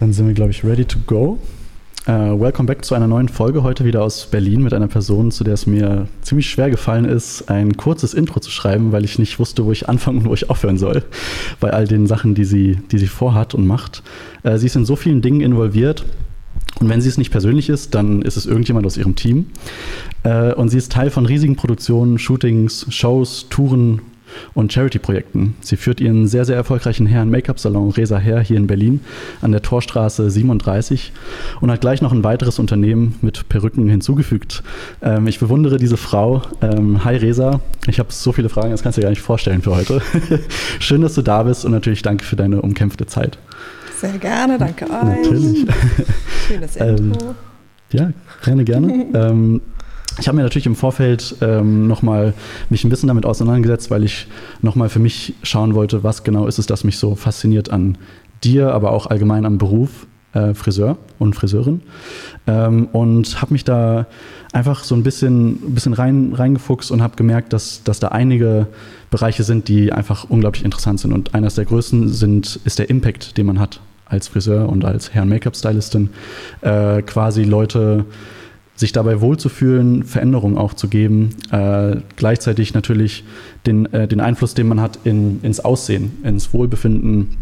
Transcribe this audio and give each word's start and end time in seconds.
Dann 0.00 0.14
sind 0.14 0.26
wir, 0.26 0.32
glaube 0.32 0.50
ich, 0.50 0.64
ready 0.64 0.86
to 0.86 0.98
go. 1.06 1.38
Uh, 2.08 2.40
welcome 2.40 2.66
back 2.66 2.86
zu 2.86 2.94
einer 2.94 3.06
neuen 3.06 3.28
Folge, 3.28 3.62
heute 3.62 3.84
wieder 3.84 4.02
aus 4.02 4.24
Berlin 4.24 4.62
mit 4.62 4.72
einer 4.72 4.88
Person, 4.88 5.30
zu 5.30 5.44
der 5.44 5.52
es 5.52 5.66
mir 5.66 6.08
ziemlich 6.22 6.48
schwer 6.48 6.70
gefallen 6.70 7.04
ist, 7.04 7.50
ein 7.50 7.76
kurzes 7.76 8.14
Intro 8.14 8.40
zu 8.40 8.50
schreiben, 8.50 8.92
weil 8.92 9.04
ich 9.04 9.18
nicht 9.18 9.38
wusste, 9.38 9.66
wo 9.66 9.72
ich 9.72 9.90
anfangen 9.90 10.20
und 10.20 10.24
wo 10.24 10.32
ich 10.32 10.48
aufhören 10.48 10.78
soll, 10.78 11.04
bei 11.60 11.70
all 11.70 11.86
den 11.86 12.06
Sachen, 12.06 12.34
die 12.34 12.46
sie, 12.46 12.78
die 12.90 12.96
sie 12.96 13.08
vorhat 13.08 13.54
und 13.54 13.66
macht. 13.66 14.02
Uh, 14.42 14.56
sie 14.56 14.66
ist 14.66 14.76
in 14.76 14.86
so 14.86 14.96
vielen 14.96 15.20
Dingen 15.20 15.42
involviert. 15.42 16.06
Und 16.80 16.88
wenn 16.88 17.02
sie 17.02 17.10
es 17.10 17.18
nicht 17.18 17.30
persönlich 17.30 17.68
ist, 17.68 17.94
dann 17.94 18.22
ist 18.22 18.38
es 18.38 18.46
irgendjemand 18.46 18.86
aus 18.86 18.96
ihrem 18.96 19.16
Team. 19.16 19.48
Uh, 20.24 20.54
und 20.56 20.70
sie 20.70 20.78
ist 20.78 20.92
Teil 20.92 21.10
von 21.10 21.26
riesigen 21.26 21.56
Produktionen, 21.56 22.18
Shootings, 22.18 22.86
Shows, 22.88 23.48
Touren 23.50 24.00
und 24.54 24.72
Charity-Projekten. 24.72 25.56
Sie 25.60 25.76
führt 25.76 26.00
ihren 26.00 26.26
sehr, 26.28 26.44
sehr 26.44 26.56
erfolgreichen 26.56 27.06
Herren-Make-up-Salon 27.06 27.90
Resa 27.90 28.18
Hair 28.18 28.40
hier 28.40 28.56
in 28.56 28.66
Berlin 28.66 29.00
an 29.40 29.52
der 29.52 29.62
Torstraße 29.62 30.30
37 30.30 31.12
und 31.60 31.70
hat 31.70 31.80
gleich 31.80 32.02
noch 32.02 32.12
ein 32.12 32.24
weiteres 32.24 32.58
Unternehmen 32.58 33.16
mit 33.22 33.48
Perücken 33.48 33.88
hinzugefügt. 33.88 34.62
Ähm, 35.02 35.26
ich 35.26 35.38
bewundere 35.38 35.76
diese 35.76 35.96
Frau. 35.96 36.42
Ähm, 36.60 37.04
hi 37.04 37.16
Resa, 37.16 37.60
ich 37.86 37.98
habe 37.98 38.12
so 38.12 38.32
viele 38.32 38.48
Fragen, 38.48 38.70
das 38.70 38.82
kannst 38.82 38.96
du 38.98 39.00
dir 39.00 39.06
gar 39.06 39.10
nicht 39.10 39.22
vorstellen 39.22 39.62
für 39.62 39.74
heute. 39.74 40.00
Schön, 40.78 41.02
dass 41.02 41.14
du 41.14 41.22
da 41.22 41.42
bist 41.42 41.64
und 41.64 41.72
natürlich 41.72 42.02
danke 42.02 42.24
für 42.24 42.36
deine 42.36 42.62
umkämpfte 42.62 43.06
Zeit. 43.06 43.38
Sehr 43.96 44.18
gerne, 44.18 44.58
danke 44.58 44.86
euch. 44.86 44.90
Natürlich. 44.90 45.66
Schönes 46.48 46.76
Intro. 46.76 46.96
Ähm, 46.96 47.12
ja, 47.92 48.12
gerne, 48.42 48.64
gerne. 48.64 49.60
ich 50.18 50.28
habe 50.28 50.36
mir 50.36 50.42
natürlich 50.42 50.66
im 50.66 50.76
Vorfeld 50.76 51.36
ähm, 51.40 51.86
nochmal 51.86 52.34
mich 52.68 52.84
ein 52.84 52.90
bisschen 52.90 53.08
damit 53.08 53.24
auseinandergesetzt, 53.24 53.90
weil 53.90 54.04
ich 54.04 54.26
nochmal 54.62 54.88
für 54.88 54.98
mich 54.98 55.34
schauen 55.42 55.74
wollte, 55.74 56.02
was 56.02 56.24
genau 56.24 56.46
ist 56.46 56.58
es, 56.58 56.66
das 56.66 56.84
mich 56.84 56.98
so 56.98 57.14
fasziniert 57.14 57.70
an 57.70 57.96
dir, 58.42 58.72
aber 58.72 58.92
auch 58.92 59.06
allgemein 59.06 59.44
am 59.44 59.58
Beruf 59.58 60.06
äh, 60.32 60.54
Friseur 60.54 60.96
und 61.18 61.34
Friseurin. 61.34 61.82
Ähm, 62.46 62.88
und 62.92 63.40
habe 63.40 63.52
mich 63.52 63.64
da 63.64 64.06
einfach 64.52 64.84
so 64.84 64.94
ein 64.94 65.02
bisschen, 65.02 65.74
bisschen 65.74 65.92
rein, 65.92 66.32
reingefuchst 66.34 66.90
und 66.90 67.02
habe 67.02 67.16
gemerkt, 67.16 67.52
dass, 67.52 67.82
dass 67.84 68.00
da 68.00 68.08
einige 68.08 68.66
Bereiche 69.10 69.44
sind, 69.44 69.68
die 69.68 69.92
einfach 69.92 70.24
unglaublich 70.28 70.64
interessant 70.64 71.00
sind. 71.00 71.12
Und 71.12 71.34
eines 71.34 71.54
der 71.54 71.64
größten 71.64 72.08
sind, 72.08 72.60
ist 72.64 72.78
der 72.78 72.90
Impact, 72.90 73.36
den 73.36 73.46
man 73.46 73.58
hat 73.58 73.80
als 74.06 74.28
Friseur 74.28 74.68
und 74.68 74.84
als 74.84 75.14
Herren-Make-up-Stylistin. 75.14 76.10
Äh, 76.62 77.02
quasi 77.02 77.44
Leute 77.44 78.04
sich 78.80 78.92
dabei 78.92 79.20
wohlzufühlen, 79.20 80.04
Veränderungen 80.04 80.56
auch 80.56 80.72
zu 80.72 80.88
geben, 80.88 81.36
äh, 81.52 81.96
gleichzeitig 82.16 82.72
natürlich 82.72 83.24
den, 83.66 83.92
äh, 83.92 84.08
den 84.08 84.20
Einfluss, 84.20 84.54
den 84.54 84.68
man 84.68 84.80
hat 84.80 84.98
in, 85.04 85.40
ins 85.42 85.60
Aussehen, 85.60 86.18
ins 86.24 86.52
Wohlbefinden, 86.54 87.36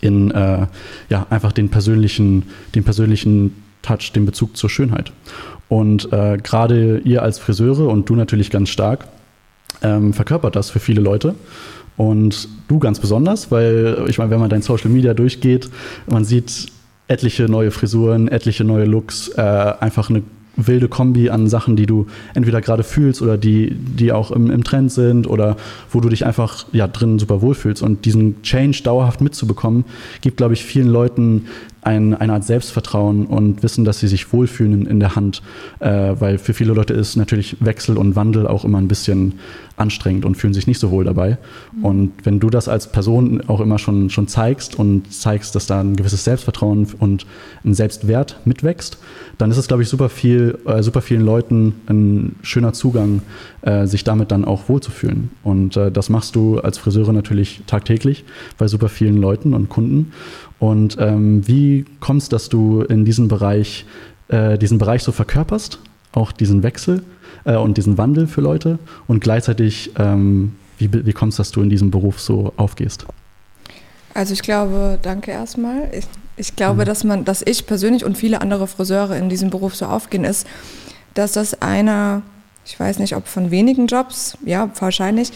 in 0.00 0.30
äh, 0.30 0.66
ja, 1.10 1.26
einfach 1.30 1.52
den 1.52 1.68
persönlichen, 1.68 2.44
den 2.76 2.84
persönlichen 2.84 3.56
Touch, 3.82 4.12
den 4.14 4.24
Bezug 4.24 4.56
zur 4.56 4.70
Schönheit. 4.70 5.12
Und 5.68 6.12
äh, 6.12 6.38
gerade 6.40 6.98
ihr 6.98 7.22
als 7.22 7.40
Friseure 7.40 7.88
und 7.88 8.08
du 8.08 8.14
natürlich 8.14 8.50
ganz 8.50 8.68
stark 8.68 9.08
ähm, 9.82 10.12
verkörpert 10.12 10.54
das 10.54 10.70
für 10.70 10.80
viele 10.80 11.00
Leute. 11.00 11.34
Und 11.96 12.48
du 12.68 12.78
ganz 12.78 13.00
besonders, 13.00 13.50
weil 13.50 14.04
ich 14.08 14.18
meine, 14.18 14.30
wenn 14.30 14.38
man 14.38 14.48
dein 14.48 14.62
Social 14.62 14.90
Media 14.90 15.14
durchgeht, 15.14 15.68
man 16.06 16.24
sieht 16.24 16.68
etliche 17.08 17.48
neue 17.48 17.72
Frisuren, 17.72 18.28
etliche 18.28 18.62
neue 18.62 18.84
Looks, 18.84 19.30
äh, 19.30 19.40
einfach 19.40 20.08
eine 20.08 20.22
wilde 20.58 20.88
Kombi 20.88 21.30
an 21.30 21.48
Sachen, 21.48 21.76
die 21.76 21.86
du 21.86 22.06
entweder 22.34 22.60
gerade 22.60 22.82
fühlst 22.82 23.22
oder 23.22 23.38
die, 23.38 23.70
die 23.74 24.12
auch 24.12 24.30
im, 24.30 24.50
im 24.50 24.64
Trend 24.64 24.92
sind 24.92 25.26
oder 25.26 25.56
wo 25.90 26.00
du 26.00 26.08
dich 26.08 26.26
einfach 26.26 26.66
ja, 26.72 26.88
drin 26.88 27.18
super 27.18 27.40
wohlfühlst. 27.40 27.82
Und 27.82 28.04
diesen 28.04 28.42
Change 28.42 28.82
dauerhaft 28.82 29.20
mitzubekommen, 29.20 29.84
gibt, 30.20 30.36
glaube 30.36 30.54
ich, 30.54 30.64
vielen 30.64 30.88
Leuten 30.88 31.46
ein, 31.82 32.14
eine 32.14 32.32
Art 32.34 32.44
Selbstvertrauen 32.44 33.26
und 33.26 33.62
wissen, 33.62 33.84
dass 33.84 34.00
sie 34.00 34.08
sich 34.08 34.32
wohlfühlen 34.32 34.82
in, 34.82 34.86
in 34.86 35.00
der 35.00 35.16
Hand. 35.16 35.42
Äh, 35.80 36.14
weil 36.18 36.38
für 36.38 36.54
viele 36.54 36.72
Leute 36.72 36.94
ist 36.94 37.16
natürlich 37.16 37.56
Wechsel 37.60 37.96
und 37.96 38.16
Wandel 38.16 38.46
auch 38.46 38.64
immer 38.64 38.78
ein 38.78 38.88
bisschen 38.88 39.34
anstrengend 39.78 40.24
und 40.24 40.36
fühlen 40.36 40.54
sich 40.54 40.66
nicht 40.66 40.80
so 40.80 40.90
wohl 40.90 41.04
dabei. 41.04 41.38
Mhm. 41.76 41.84
Und 41.84 42.12
wenn 42.24 42.40
du 42.40 42.50
das 42.50 42.68
als 42.68 42.90
Person 42.90 43.42
auch 43.46 43.60
immer 43.60 43.78
schon, 43.78 44.10
schon 44.10 44.28
zeigst 44.28 44.78
und 44.78 45.12
zeigst, 45.12 45.54
dass 45.54 45.66
da 45.66 45.80
ein 45.80 45.96
gewisses 45.96 46.24
Selbstvertrauen 46.24 46.88
und 46.98 47.26
ein 47.64 47.74
Selbstwert 47.74 48.40
mitwächst, 48.44 48.98
dann 49.38 49.50
ist 49.50 49.56
es, 49.56 49.68
glaube 49.68 49.82
ich, 49.82 49.88
super 49.88 50.08
viel, 50.08 50.58
äh, 50.66 50.82
super 50.82 51.00
vielen 51.00 51.22
Leuten 51.22 51.74
ein 51.86 52.36
schöner 52.42 52.72
Zugang, 52.72 53.22
äh, 53.62 53.86
sich 53.86 54.04
damit 54.04 54.30
dann 54.32 54.44
auch 54.44 54.68
wohlzufühlen. 54.68 55.30
Und 55.44 55.76
äh, 55.76 55.90
das 55.90 56.08
machst 56.08 56.34
du 56.34 56.58
als 56.58 56.78
Friseure 56.78 57.12
natürlich 57.12 57.62
tagtäglich 57.66 58.24
bei 58.56 58.66
super 58.68 58.88
vielen 58.88 59.16
Leuten 59.16 59.54
und 59.54 59.68
Kunden. 59.68 60.12
Und 60.58 60.96
ähm, 60.98 61.46
wie 61.46 61.84
kommst, 62.00 62.32
dass 62.32 62.48
du 62.48 62.82
in 62.82 63.04
diesem 63.04 63.28
Bereich, 63.28 63.84
äh, 64.28 64.58
diesen 64.58 64.78
Bereich 64.78 65.02
so 65.02 65.12
verkörperst, 65.12 65.78
auch 66.12 66.32
diesen 66.32 66.62
Wechsel 66.62 67.02
äh, 67.44 67.56
und 67.56 67.76
diesen 67.76 67.98
Wandel 67.98 68.26
für 68.26 68.40
Leute 68.40 68.78
und 69.06 69.20
gleichzeitig, 69.20 69.92
ähm, 69.98 70.56
wie, 70.78 70.90
wie 70.92 71.12
kommst, 71.12 71.38
dass 71.38 71.52
du 71.52 71.62
in 71.62 71.70
diesem 71.70 71.90
Beruf 71.90 72.20
so 72.20 72.52
aufgehst? 72.56 73.06
Also 74.14 74.32
ich 74.32 74.42
glaube, 74.42 74.98
danke 75.00 75.30
erstmal. 75.30 75.88
Ich, 75.92 76.06
ich 76.36 76.56
glaube, 76.56 76.82
mhm. 76.82 76.86
dass 76.86 77.04
man, 77.04 77.24
dass 77.24 77.42
ich 77.42 77.66
persönlich 77.66 78.04
und 78.04 78.18
viele 78.18 78.40
andere 78.40 78.66
Friseure 78.66 79.16
in 79.16 79.28
diesem 79.28 79.50
Beruf 79.50 79.76
so 79.76 79.86
aufgehen, 79.86 80.24
ist, 80.24 80.46
dass 81.14 81.32
das 81.32 81.62
einer, 81.62 82.22
ich 82.64 82.78
weiß 82.78 82.98
nicht, 82.98 83.14
ob 83.14 83.28
von 83.28 83.50
wenigen 83.50 83.86
Jobs, 83.86 84.36
ja, 84.44 84.70
wahrscheinlich, 84.80 85.30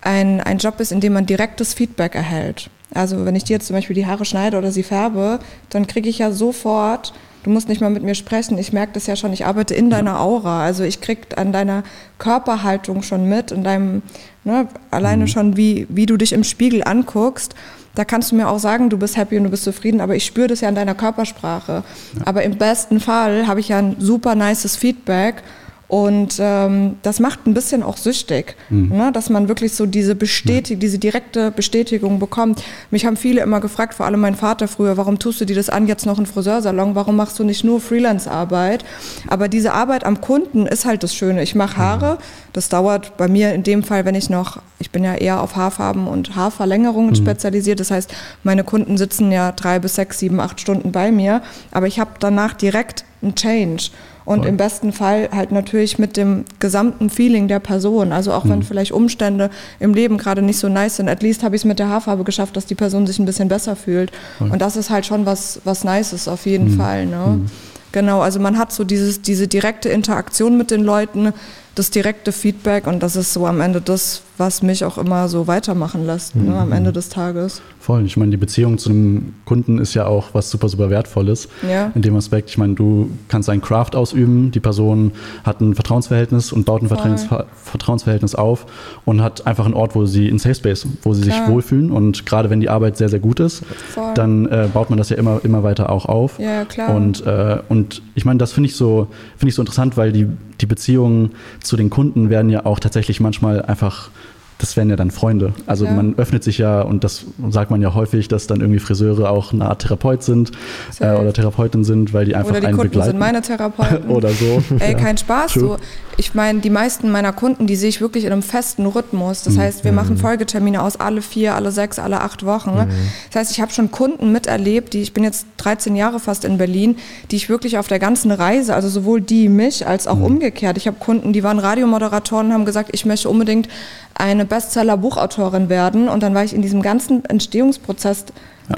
ein, 0.00 0.40
ein 0.40 0.58
Job 0.58 0.80
ist, 0.80 0.92
in 0.92 1.00
dem 1.00 1.14
man 1.14 1.26
direktes 1.26 1.74
Feedback 1.74 2.14
erhält. 2.14 2.70
Also 2.94 3.24
wenn 3.24 3.36
ich 3.36 3.44
dir 3.44 3.54
jetzt 3.54 3.66
zum 3.66 3.76
Beispiel 3.76 3.94
die 3.94 4.06
Haare 4.06 4.24
schneide 4.24 4.56
oder 4.56 4.70
sie 4.70 4.82
färbe, 4.82 5.40
dann 5.70 5.86
kriege 5.86 6.08
ich 6.08 6.18
ja 6.18 6.30
sofort, 6.30 7.12
du 7.42 7.50
musst 7.50 7.68
nicht 7.68 7.80
mal 7.80 7.90
mit 7.90 8.02
mir 8.02 8.14
sprechen, 8.14 8.56
ich 8.58 8.72
merke 8.72 8.92
das 8.94 9.06
ja 9.06 9.16
schon, 9.16 9.32
ich 9.32 9.46
arbeite 9.46 9.74
in 9.74 9.90
deiner 9.90 10.20
Aura. 10.20 10.64
Also 10.64 10.84
ich 10.84 11.00
kriege 11.00 11.36
an 11.36 11.52
deiner 11.52 11.82
Körperhaltung 12.18 13.02
schon 13.02 13.28
mit, 13.28 13.50
in 13.50 13.64
deinem, 13.64 14.02
ne, 14.44 14.68
alleine 14.90 15.24
mhm. 15.24 15.28
schon, 15.28 15.56
wie, 15.56 15.86
wie 15.90 16.06
du 16.06 16.16
dich 16.16 16.32
im 16.32 16.44
Spiegel 16.44 16.82
anguckst. 16.84 17.54
Da 17.94 18.04
kannst 18.04 18.32
du 18.32 18.36
mir 18.36 18.48
auch 18.48 18.58
sagen, 18.58 18.90
du 18.90 18.98
bist 18.98 19.16
happy 19.16 19.36
und 19.36 19.44
du 19.44 19.50
bist 19.50 19.62
zufrieden, 19.62 20.00
aber 20.00 20.16
ich 20.16 20.24
spüre 20.24 20.48
das 20.48 20.62
ja 20.62 20.68
an 20.68 20.74
deiner 20.74 20.96
Körpersprache. 20.96 21.84
Ja. 22.18 22.22
Aber 22.24 22.42
im 22.42 22.58
besten 22.58 22.98
Fall 22.98 23.46
habe 23.46 23.60
ich 23.60 23.68
ja 23.68 23.78
ein 23.78 23.96
super 24.00 24.34
nices 24.34 24.74
Feedback 24.76 25.42
und 25.86 26.36
ähm, 26.38 26.96
das 27.02 27.20
macht 27.20 27.46
ein 27.46 27.52
bisschen 27.52 27.82
auch 27.82 27.98
süchtig, 27.98 28.56
mhm. 28.70 28.88
ne? 28.88 29.12
dass 29.12 29.28
man 29.28 29.48
wirklich 29.48 29.74
so 29.74 29.84
diese 29.84 30.14
Bestätigung, 30.14 30.80
diese 30.80 30.98
direkte 30.98 31.50
Bestätigung 31.50 32.18
bekommt. 32.18 32.62
Mich 32.90 33.04
haben 33.04 33.16
viele 33.16 33.42
immer 33.42 33.60
gefragt, 33.60 33.94
vor 33.94 34.06
allem 34.06 34.20
mein 34.20 34.34
Vater 34.34 34.66
früher, 34.66 34.96
warum 34.96 35.18
tust 35.18 35.42
du 35.42 35.44
dir 35.44 35.56
das 35.56 35.68
an, 35.68 35.86
jetzt 35.86 36.06
noch 36.06 36.16
einen 36.16 36.26
Friseursalon, 36.26 36.94
warum 36.94 37.16
machst 37.16 37.38
du 37.38 37.44
nicht 37.44 37.64
nur 37.64 37.80
Freelance-Arbeit? 37.80 38.84
Aber 39.28 39.48
diese 39.48 39.72
Arbeit 39.74 40.04
am 40.04 40.22
Kunden 40.22 40.66
ist 40.66 40.86
halt 40.86 41.02
das 41.02 41.14
Schöne. 41.14 41.42
Ich 41.42 41.54
mache 41.54 41.76
Haare, 41.76 42.18
das 42.54 42.70
dauert 42.70 43.16
bei 43.18 43.28
mir 43.28 43.52
in 43.52 43.62
dem 43.62 43.82
Fall, 43.82 44.06
wenn 44.06 44.14
ich 44.14 44.30
noch, 44.30 44.62
ich 44.78 44.90
bin 44.90 45.04
ja 45.04 45.14
eher 45.14 45.42
auf 45.42 45.54
Haarfarben 45.54 46.06
und 46.06 46.34
Haarverlängerungen 46.34 47.10
mhm. 47.10 47.16
spezialisiert, 47.16 47.78
das 47.78 47.90
heißt, 47.90 48.14
meine 48.42 48.64
Kunden 48.64 48.96
sitzen 48.96 49.30
ja 49.30 49.52
drei 49.52 49.78
bis 49.80 49.96
sechs, 49.96 50.18
sieben, 50.18 50.40
acht 50.40 50.60
Stunden 50.60 50.92
bei 50.92 51.12
mir, 51.12 51.42
aber 51.72 51.86
ich 51.86 52.00
habe 52.00 52.12
danach 52.20 52.54
direkt 52.54 53.04
einen 53.22 53.34
Change 53.34 53.90
und 54.24 54.40
Voll. 54.40 54.48
im 54.48 54.56
besten 54.56 54.92
Fall 54.92 55.28
halt 55.32 55.52
natürlich 55.52 55.98
mit 55.98 56.16
dem 56.16 56.44
gesamten 56.58 57.10
Feeling 57.10 57.48
der 57.48 57.60
Person. 57.60 58.12
Also 58.12 58.32
auch 58.32 58.44
mhm. 58.44 58.50
wenn 58.50 58.62
vielleicht 58.62 58.92
Umstände 58.92 59.50
im 59.80 59.94
Leben 59.94 60.18
gerade 60.18 60.42
nicht 60.42 60.58
so 60.58 60.68
nice 60.68 60.96
sind, 60.96 61.08
at 61.08 61.22
least 61.22 61.42
habe 61.42 61.56
ich 61.56 61.62
es 61.62 61.64
mit 61.64 61.78
der 61.78 61.88
Haarfarbe 61.88 62.24
geschafft, 62.24 62.56
dass 62.56 62.66
die 62.66 62.74
Person 62.74 63.06
sich 63.06 63.18
ein 63.18 63.26
bisschen 63.26 63.48
besser 63.48 63.76
fühlt. 63.76 64.12
Voll. 64.38 64.50
Und 64.50 64.62
das 64.62 64.76
ist 64.76 64.90
halt 64.90 65.06
schon 65.06 65.26
was, 65.26 65.60
was 65.64 65.84
Nices 65.84 66.28
auf 66.28 66.46
jeden 66.46 66.72
mhm. 66.72 66.78
Fall. 66.78 67.06
Ne? 67.06 67.24
Mhm. 67.26 67.46
Genau, 67.92 68.22
also 68.22 68.40
man 68.40 68.58
hat 68.58 68.72
so 68.72 68.82
dieses, 68.82 69.22
diese 69.22 69.46
direkte 69.46 69.88
Interaktion 69.88 70.58
mit 70.58 70.72
den 70.72 70.82
Leuten, 70.82 71.32
das 71.76 71.90
direkte 71.90 72.32
Feedback 72.32 72.88
und 72.88 73.02
das 73.02 73.14
ist 73.14 73.32
so 73.32 73.46
am 73.46 73.60
Ende 73.60 73.80
das, 73.80 74.22
was 74.36 74.62
mich 74.62 74.84
auch 74.84 74.98
immer 74.98 75.28
so 75.28 75.46
weitermachen 75.46 76.06
lässt, 76.06 76.34
mhm. 76.34 76.46
ne, 76.46 76.58
am 76.58 76.72
Ende 76.72 76.92
des 76.92 77.08
Tages. 77.08 77.62
Voll. 77.78 78.04
Ich 78.04 78.16
meine, 78.16 78.30
die 78.30 78.36
Beziehung 78.36 78.78
zu 78.78 78.90
einem 78.90 79.34
Kunden 79.44 79.78
ist 79.78 79.94
ja 79.94 80.06
auch 80.06 80.28
was 80.32 80.50
super, 80.50 80.68
super 80.68 80.90
Wertvolles. 80.90 81.48
Ja. 81.68 81.92
In 81.94 82.02
dem 82.02 82.16
Aspekt, 82.16 82.50
ich 82.50 82.58
meine, 82.58 82.74
du 82.74 83.10
kannst 83.28 83.48
ein 83.48 83.60
Craft 83.60 83.94
ausüben, 83.94 84.50
die 84.50 84.60
Person 84.60 85.12
hat 85.44 85.60
ein 85.60 85.74
Vertrauensverhältnis 85.74 86.52
und 86.52 86.64
baut 86.64 86.82
ein 86.82 86.88
Voll. 86.88 87.46
Vertrauensverhältnis 87.62 88.34
auf 88.34 88.66
und 89.04 89.22
hat 89.22 89.46
einfach 89.46 89.66
einen 89.66 89.74
Ort, 89.74 89.94
wo 89.94 90.06
sie 90.06 90.28
in 90.28 90.38
Safe 90.38 90.54
Space, 90.54 90.86
wo 91.02 91.14
sie 91.14 91.22
Klar. 91.22 91.44
sich 91.44 91.54
wohlfühlen. 91.54 91.90
Und 91.90 92.26
gerade 92.26 92.50
wenn 92.50 92.60
die 92.60 92.68
Arbeit 92.68 92.96
sehr, 92.96 93.08
sehr 93.08 93.20
gut 93.20 93.38
ist, 93.38 93.62
Voll. 93.92 94.14
dann 94.14 94.46
äh, 94.46 94.68
baut 94.72 94.90
man 94.90 94.96
das 94.96 95.10
ja 95.10 95.16
immer, 95.16 95.40
immer 95.44 95.62
weiter 95.62 95.90
auch 95.90 96.06
auf. 96.06 96.38
Ja, 96.38 96.64
klar. 96.64 96.94
Und, 96.94 97.24
äh, 97.26 97.58
und 97.68 98.02
ich 98.14 98.24
meine, 98.24 98.38
das 98.38 98.52
finde 98.52 98.68
ich, 98.68 98.76
so, 98.76 99.08
find 99.36 99.48
ich 99.48 99.54
so 99.54 99.62
interessant, 99.62 99.96
weil 99.96 100.10
die, 100.10 100.26
die 100.60 100.66
Beziehungen 100.66 101.32
zu 101.62 101.76
den 101.76 101.90
Kunden 101.90 102.30
werden 102.30 102.50
ja 102.50 102.66
auch 102.66 102.80
tatsächlich 102.80 103.20
manchmal 103.20 103.62
einfach 103.62 104.10
das 104.58 104.76
wären 104.76 104.88
ja 104.88 104.96
dann 104.96 105.10
Freunde. 105.10 105.52
Also 105.66 105.84
ja. 105.84 105.92
man 105.92 106.16
öffnet 106.16 106.44
sich 106.44 106.58
ja, 106.58 106.80
und 106.82 107.04
das 107.04 107.26
sagt 107.50 107.70
man 107.70 107.82
ja 107.82 107.94
häufig, 107.94 108.28
dass 108.28 108.46
dann 108.46 108.60
irgendwie 108.60 108.78
Friseure 108.78 109.30
auch 109.30 109.52
eine 109.52 109.66
Art 109.66 109.82
Therapeut 109.82 110.22
sind 110.22 110.52
äh, 111.00 111.12
oder 111.12 111.32
Therapeutin 111.32 111.84
sind, 111.84 112.12
weil 112.12 112.24
die 112.24 112.34
einfach 112.34 112.50
oder 112.50 112.60
die 112.60 112.66
einen 112.66 112.76
Kunden 112.76 112.90
begleiten. 112.90 113.10
sind 113.10 113.18
meine 113.18 113.42
Therapeuten. 113.42 114.08
oder 114.10 114.30
so. 114.30 114.62
Ey, 114.78 114.92
ja. 114.92 114.98
kein 114.98 115.16
Spaß. 115.18 115.54
So. 115.54 115.76
Ich 116.16 116.34
meine, 116.34 116.60
die 116.60 116.70
meisten 116.70 117.10
meiner 117.10 117.32
Kunden, 117.32 117.66
die 117.66 117.76
sehe 117.76 117.88
ich 117.88 118.00
wirklich 118.00 118.24
in 118.24 118.32
einem 118.32 118.42
festen 118.42 118.86
Rhythmus. 118.86 119.42
Das 119.42 119.54
mhm. 119.54 119.60
heißt, 119.60 119.84
wir 119.84 119.92
mhm. 119.92 119.96
machen 119.96 120.16
Folgetermine 120.16 120.82
aus 120.82 120.96
alle 120.96 121.22
vier, 121.22 121.54
alle 121.54 121.72
sechs, 121.72 121.98
alle 121.98 122.20
acht 122.20 122.44
Wochen. 122.46 122.74
Mhm. 122.74 122.90
Das 123.30 123.40
heißt, 123.40 123.52
ich 123.52 123.60
habe 123.60 123.72
schon 123.72 123.90
Kunden 123.90 124.30
miterlebt, 124.30 124.92
die, 124.92 125.02
ich 125.02 125.12
bin 125.12 125.24
jetzt 125.24 125.46
13 125.58 125.96
Jahre 125.96 126.20
fast 126.20 126.44
in 126.44 126.58
Berlin, 126.58 126.96
die 127.30 127.36
ich 127.36 127.48
wirklich 127.48 127.78
auf 127.78 127.88
der 127.88 127.98
ganzen 127.98 128.30
Reise, 128.30 128.74
also 128.74 128.88
sowohl 128.88 129.20
die 129.20 129.48
mich 129.48 129.86
als 129.86 130.06
auch 130.06 130.16
mhm. 130.16 130.24
umgekehrt. 130.24 130.76
Ich 130.76 130.86
habe 130.86 130.98
Kunden, 131.00 131.32
die 131.32 131.42
waren 131.42 131.58
Radiomoderatoren, 131.58 132.52
haben 132.52 132.64
gesagt, 132.64 132.90
ich 132.92 133.04
möchte 133.04 133.28
unbedingt 133.28 133.68
eine 134.14 134.44
Bestseller-Buchautorin 134.44 135.68
werden. 135.68 136.08
Und 136.08 136.22
dann 136.22 136.34
war 136.34 136.44
ich 136.44 136.54
in 136.54 136.62
diesem 136.62 136.82
ganzen 136.82 137.24
Entstehungsprozess. 137.24 138.26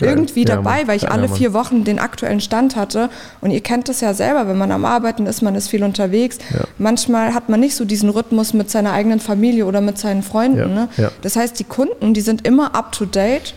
Irgendwie 0.01 0.41
ja, 0.41 0.57
dabei, 0.57 0.87
weil 0.87 0.97
ich 0.97 1.03
ja, 1.03 1.11
alle 1.11 1.29
vier 1.29 1.53
Wochen 1.53 1.85
den 1.85 1.99
aktuellen 1.99 2.41
Stand 2.41 2.77
hatte. 2.77 3.09
Und 3.41 3.51
ihr 3.51 3.61
kennt 3.61 3.89
das 3.89 4.01
ja 4.01 4.15
selber, 4.15 4.49
wenn 4.49 4.59
man 4.59 4.73
am 4.73 4.85
Arbeiten 4.85 5.27
ist, 5.27 5.43
man 5.43 5.55
ist 5.55 5.69
viel 5.69 5.85
unterwegs. 5.85 6.39
Ja. 6.53 6.65
Manchmal 6.79 7.35
hat 7.35 7.49
man 7.49 7.61
nicht 7.61 7.77
so 7.77 7.85
diesen 7.85 8.11
Rhythmus 8.11 8.53
mit 8.53 8.71
seiner 8.71 8.93
eigenen 8.93 9.21
Familie 9.21 9.67
oder 9.67 9.81
mit 9.81 9.99
seinen 9.99 10.23
Freunden. 10.23 10.75
Ne? 10.75 10.89
Das 11.23 11.37
heißt, 11.37 11.59
die 11.59 11.65
Kunden, 11.65 12.15
die 12.15 12.21
sind 12.21 12.47
immer 12.47 12.75
up-to-date 12.75 13.55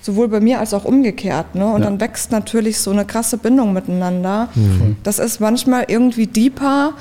sowohl 0.00 0.28
bei 0.28 0.40
mir 0.40 0.58
als 0.60 0.72
auch 0.72 0.84
umgekehrt. 0.84 1.54
Ne? 1.54 1.66
Und 1.66 1.80
ja. 1.82 1.86
dann 1.86 2.00
wächst 2.00 2.32
natürlich 2.32 2.78
so 2.80 2.90
eine 2.90 3.04
krasse 3.04 3.36
Bindung 3.36 3.72
miteinander. 3.72 4.48
Mhm. 4.54 4.96
Das 5.02 5.18
ist 5.18 5.40
manchmal 5.40 5.84
irgendwie 5.88 6.26
deeper 6.26 6.94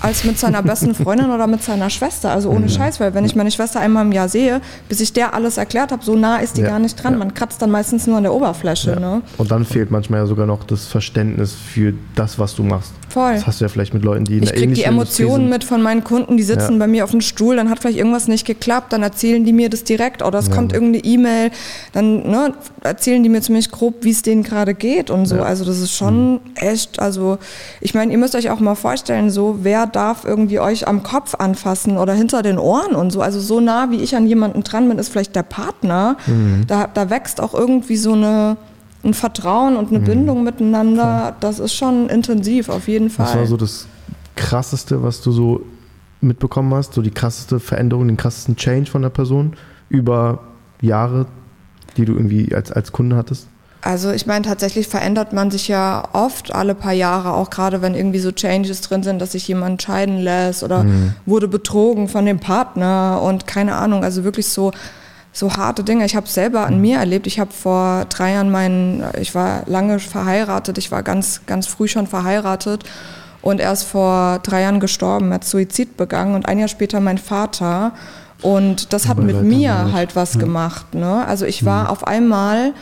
als 0.00 0.24
mit 0.24 0.38
seiner 0.38 0.62
besten 0.62 0.94
Freundin 0.94 1.30
oder 1.30 1.46
mit 1.46 1.62
seiner 1.62 1.90
Schwester. 1.90 2.30
Also 2.30 2.50
ohne 2.50 2.66
mhm. 2.66 2.70
Scheiß, 2.70 3.00
weil 3.00 3.14
wenn 3.14 3.24
ich 3.24 3.36
meine 3.36 3.50
Schwester 3.50 3.80
einmal 3.80 4.04
im 4.04 4.12
Jahr 4.12 4.28
sehe, 4.28 4.60
bis 4.88 5.00
ich 5.00 5.12
der 5.12 5.34
alles 5.34 5.56
erklärt 5.56 5.92
habe, 5.92 6.04
so 6.04 6.14
nah 6.16 6.38
ist 6.38 6.56
die 6.56 6.62
ja. 6.62 6.68
gar 6.68 6.78
nicht 6.78 7.02
dran. 7.02 7.14
Ja. 7.14 7.18
Man 7.18 7.34
kratzt 7.34 7.62
dann 7.62 7.70
meistens 7.70 8.06
nur 8.06 8.16
an 8.16 8.22
der 8.22 8.34
Oberfläche. 8.34 8.92
Ja. 8.92 9.00
Ne? 9.00 9.22
Und 9.38 9.50
dann 9.50 9.64
fehlt 9.64 9.90
manchmal 9.90 10.20
ja 10.20 10.26
sogar 10.26 10.46
noch 10.46 10.64
das 10.64 10.86
Verständnis 10.86 11.52
für 11.52 11.94
das, 12.14 12.38
was 12.38 12.54
du 12.54 12.62
machst. 12.62 12.92
Voll. 13.12 13.34
Das 13.34 13.46
hast 13.46 13.60
du 13.60 13.64
ja 13.66 13.68
vielleicht 13.68 13.92
mit 13.92 14.04
Leuten, 14.04 14.24
die 14.24 14.38
in 14.38 14.44
Ich 14.44 14.54
kriege 14.54 14.72
die 14.72 14.84
Emotionen 14.84 15.50
mit 15.50 15.64
von 15.64 15.82
meinen 15.82 16.02
Kunden, 16.02 16.38
die 16.38 16.42
sitzen 16.42 16.78
bei 16.78 16.86
mir 16.86 17.04
auf 17.04 17.10
dem 17.10 17.20
Stuhl, 17.20 17.56
dann 17.56 17.68
hat 17.68 17.80
vielleicht 17.80 17.98
irgendwas 17.98 18.26
nicht 18.26 18.46
geklappt, 18.46 18.92
dann 18.92 19.02
erzählen 19.02 19.44
die 19.44 19.52
mir 19.52 19.68
das 19.68 19.84
direkt 19.84 20.22
oder 20.22 20.38
es 20.38 20.50
kommt 20.50 20.72
irgendeine 20.72 21.04
E-Mail, 21.04 21.50
dann 21.92 22.22
ne, 22.30 22.54
erzählen 22.80 23.22
die 23.22 23.28
mir 23.28 23.42
ziemlich 23.42 23.70
grob, 23.70 23.96
wie 24.00 24.10
es 24.10 24.22
denen 24.22 24.42
gerade 24.42 24.72
geht 24.72 25.10
und 25.10 25.26
so. 25.26 25.42
Also 25.42 25.64
das 25.66 25.78
ist 25.78 25.92
schon 25.92 26.34
mhm. 26.34 26.40
echt, 26.54 27.00
also 27.00 27.38
ich 27.82 27.92
meine, 27.92 28.12
ihr 28.12 28.18
müsst 28.18 28.34
euch 28.34 28.48
auch 28.48 28.60
mal 28.60 28.74
vorstellen, 28.76 29.30
so 29.30 29.58
wer 29.60 29.81
darf 29.86 30.24
irgendwie 30.24 30.60
euch 30.60 30.88
am 30.88 31.02
Kopf 31.02 31.34
anfassen 31.34 31.96
oder 31.96 32.14
hinter 32.14 32.42
den 32.42 32.58
Ohren 32.58 32.94
und 32.94 33.10
so. 33.10 33.20
Also 33.22 33.40
so 33.40 33.60
nah, 33.60 33.90
wie 33.90 33.96
ich 33.96 34.16
an 34.16 34.26
jemanden 34.26 34.62
dran 34.62 34.88
bin, 34.88 34.98
ist 34.98 35.08
vielleicht 35.08 35.36
der 35.36 35.42
Partner. 35.42 36.16
Mhm. 36.26 36.64
Da, 36.66 36.86
da 36.86 37.10
wächst 37.10 37.40
auch 37.40 37.54
irgendwie 37.54 37.96
so 37.96 38.12
eine, 38.12 38.56
ein 39.04 39.14
Vertrauen 39.14 39.76
und 39.76 39.90
eine 39.90 40.00
mhm. 40.00 40.04
Bindung 40.04 40.44
miteinander. 40.44 41.36
Das 41.40 41.58
ist 41.58 41.74
schon 41.74 42.08
intensiv, 42.08 42.68
auf 42.68 42.88
jeden 42.88 43.10
Fall. 43.10 43.26
Was 43.26 43.36
war 43.36 43.46
so 43.46 43.56
das 43.56 43.86
Krasseste, 44.36 45.02
was 45.02 45.20
du 45.20 45.32
so 45.32 45.66
mitbekommen 46.20 46.74
hast? 46.74 46.94
So 46.94 47.02
die 47.02 47.10
krasseste 47.10 47.60
Veränderung, 47.60 48.08
den 48.08 48.16
krassesten 48.16 48.56
Change 48.56 48.90
von 48.90 49.02
der 49.02 49.10
Person 49.10 49.54
über 49.88 50.40
Jahre, 50.80 51.26
die 51.96 52.04
du 52.04 52.14
irgendwie 52.14 52.54
als, 52.54 52.72
als 52.72 52.92
Kunde 52.92 53.16
hattest? 53.16 53.48
Also 53.82 54.12
ich 54.12 54.26
meine, 54.26 54.44
tatsächlich 54.44 54.86
verändert 54.86 55.32
man 55.32 55.50
sich 55.50 55.66
ja 55.66 56.04
oft 56.12 56.54
alle 56.54 56.76
paar 56.76 56.92
Jahre, 56.92 57.32
auch 57.34 57.50
gerade 57.50 57.82
wenn 57.82 57.94
irgendwie 57.94 58.20
so 58.20 58.30
Changes 58.30 58.80
drin 58.80 59.02
sind, 59.02 59.20
dass 59.20 59.32
sich 59.32 59.48
jemand 59.48 59.82
scheiden 59.82 60.18
lässt 60.18 60.62
oder 60.62 60.84
mhm. 60.84 61.14
wurde 61.26 61.48
betrogen 61.48 62.08
von 62.08 62.24
dem 62.24 62.38
Partner 62.38 63.20
und 63.22 63.48
keine 63.48 63.74
Ahnung, 63.74 64.04
also 64.04 64.22
wirklich 64.22 64.48
so 64.48 64.70
so 65.32 65.54
harte 65.56 65.82
Dinge. 65.82 66.04
Ich 66.04 66.14
habe 66.14 66.26
es 66.26 66.34
selber 66.34 66.66
an 66.66 66.80
mir 66.80 66.98
erlebt. 66.98 67.26
Ich 67.26 67.40
habe 67.40 67.52
vor 67.52 68.04
drei 68.10 68.32
Jahren 68.32 68.50
meinen, 68.50 69.02
ich 69.18 69.34
war 69.34 69.62
lange 69.66 69.98
verheiratet, 69.98 70.78
ich 70.78 70.92
war 70.92 71.02
ganz, 71.02 71.40
ganz 71.46 71.66
früh 71.66 71.88
schon 71.88 72.06
verheiratet 72.06 72.84
und 73.40 73.60
erst 73.60 73.84
vor 73.84 74.38
drei 74.42 74.62
Jahren 74.62 74.78
gestorben, 74.78 75.32
hat 75.32 75.44
Suizid 75.44 75.96
begangen 75.96 76.34
und 76.34 76.46
ein 76.46 76.58
Jahr 76.58 76.68
später 76.68 77.00
mein 77.00 77.18
Vater. 77.18 77.92
Und 78.42 78.92
das 78.92 79.08
hat 79.08 79.18
mit 79.18 79.42
mir 79.42 79.92
halt 79.92 80.16
was 80.16 80.34
ja. 80.34 80.40
gemacht. 80.40 80.94
Ne? 80.94 81.24
Also 81.26 81.46
ich 81.46 81.64
war 81.64 81.84
mhm. 81.84 81.90
auf 81.90 82.06
einmal 82.06 82.72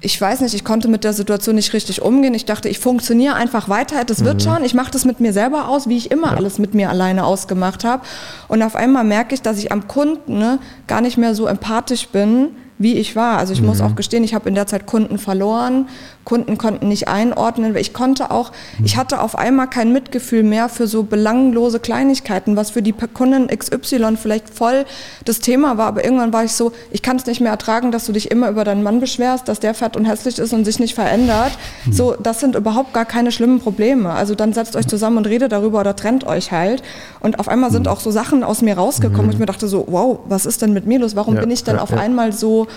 ich 0.00 0.20
weiß 0.20 0.42
nicht, 0.42 0.54
ich 0.54 0.64
konnte 0.64 0.86
mit 0.86 1.02
der 1.02 1.12
Situation 1.12 1.56
nicht 1.56 1.72
richtig 1.72 2.02
umgehen. 2.02 2.32
Ich 2.34 2.44
dachte, 2.44 2.68
ich 2.68 2.78
funktioniere 2.78 3.34
einfach 3.34 3.68
weiter, 3.68 4.04
das 4.04 4.24
wird 4.24 4.36
mhm. 4.36 4.40
schon. 4.40 4.64
Ich 4.64 4.74
mache 4.74 4.92
das 4.92 5.04
mit 5.04 5.18
mir 5.18 5.32
selber 5.32 5.68
aus, 5.68 5.88
wie 5.88 5.96
ich 5.96 6.12
immer 6.12 6.28
ja. 6.28 6.36
alles 6.36 6.58
mit 6.58 6.72
mir 6.74 6.88
alleine 6.88 7.24
ausgemacht 7.24 7.82
habe. 7.82 8.04
Und 8.46 8.62
auf 8.62 8.76
einmal 8.76 9.02
merke 9.02 9.34
ich, 9.34 9.42
dass 9.42 9.58
ich 9.58 9.72
am 9.72 9.88
Kunden 9.88 10.38
ne, 10.38 10.60
gar 10.86 11.00
nicht 11.00 11.18
mehr 11.18 11.34
so 11.34 11.46
empathisch 11.46 12.08
bin, 12.08 12.50
wie 12.78 12.94
ich 12.94 13.16
war. 13.16 13.38
Also 13.38 13.52
ich 13.52 13.60
mhm. 13.60 13.68
muss 13.68 13.80
auch 13.80 13.96
gestehen, 13.96 14.24
ich 14.24 14.34
habe 14.34 14.48
in 14.48 14.54
der 14.54 14.66
Zeit 14.66 14.86
Kunden 14.86 15.18
verloren. 15.18 15.88
Kunden 16.24 16.58
konnten 16.58 16.88
nicht 16.88 17.08
einordnen. 17.08 17.74
Ich 17.76 17.94
konnte 17.94 18.30
auch, 18.30 18.52
mhm. 18.78 18.84
ich 18.84 18.96
hatte 18.98 19.22
auf 19.22 19.36
einmal 19.36 19.68
kein 19.68 19.92
Mitgefühl 19.94 20.42
mehr 20.42 20.68
für 20.68 20.86
so 20.86 21.02
belanglose 21.02 21.80
Kleinigkeiten, 21.80 22.54
was 22.54 22.70
für 22.70 22.82
die 22.82 22.92
Kunden 22.92 23.48
XY 23.48 24.16
vielleicht 24.16 24.50
voll 24.50 24.84
das 25.24 25.40
Thema 25.40 25.78
war. 25.78 25.86
Aber 25.86 26.04
irgendwann 26.04 26.32
war 26.32 26.44
ich 26.44 26.52
so, 26.52 26.72
ich 26.90 27.02
kann 27.02 27.16
es 27.16 27.26
nicht 27.26 27.40
mehr 27.40 27.50
ertragen, 27.50 27.92
dass 27.92 28.04
du 28.04 28.12
dich 28.12 28.30
immer 28.30 28.50
über 28.50 28.64
deinen 28.64 28.82
Mann 28.82 29.00
beschwerst, 29.00 29.48
dass 29.48 29.58
der 29.58 29.72
fett 29.74 29.96
und 29.96 30.04
hässlich 30.04 30.38
ist 30.38 30.52
und 30.52 30.64
sich 30.64 30.78
nicht 30.78 30.94
verändert. 30.94 31.52
Mhm. 31.86 31.92
So, 31.92 32.14
das 32.14 32.40
sind 32.40 32.54
überhaupt 32.54 32.92
gar 32.92 33.06
keine 33.06 33.32
schlimmen 33.32 33.60
Probleme. 33.60 34.10
Also 34.10 34.34
dann 34.34 34.52
setzt 34.52 34.76
euch 34.76 34.86
zusammen 34.86 35.16
und 35.16 35.26
redet 35.26 35.50
darüber 35.50 35.80
oder 35.80 35.96
trennt 35.96 36.26
euch 36.26 36.52
halt. 36.52 36.82
Und 37.20 37.38
auf 37.40 37.48
einmal 37.48 37.72
sind 37.72 37.86
mhm. 37.86 37.92
auch 37.92 38.00
so 38.00 38.10
Sachen 38.10 38.44
aus 38.44 38.62
mir 38.62 38.76
rausgekommen, 38.76 39.26
wo 39.26 39.30
ich 39.30 39.36
mhm. 39.36 39.40
mir 39.40 39.46
dachte 39.46 39.66
so, 39.66 39.86
wow, 39.88 40.18
was 40.28 40.46
ist 40.46 40.62
denn 40.62 40.74
mit 40.74 40.86
mir 40.86 40.98
los? 40.98 41.16
Warum 41.16 41.34
ja, 41.34 41.40
bin 41.40 41.50
ich 41.50 41.64
denn 41.64 41.76
ja, 41.76 41.82
auf 41.82 41.90
ja. 41.90 41.96
einmal 41.96 42.32
so 42.32 42.67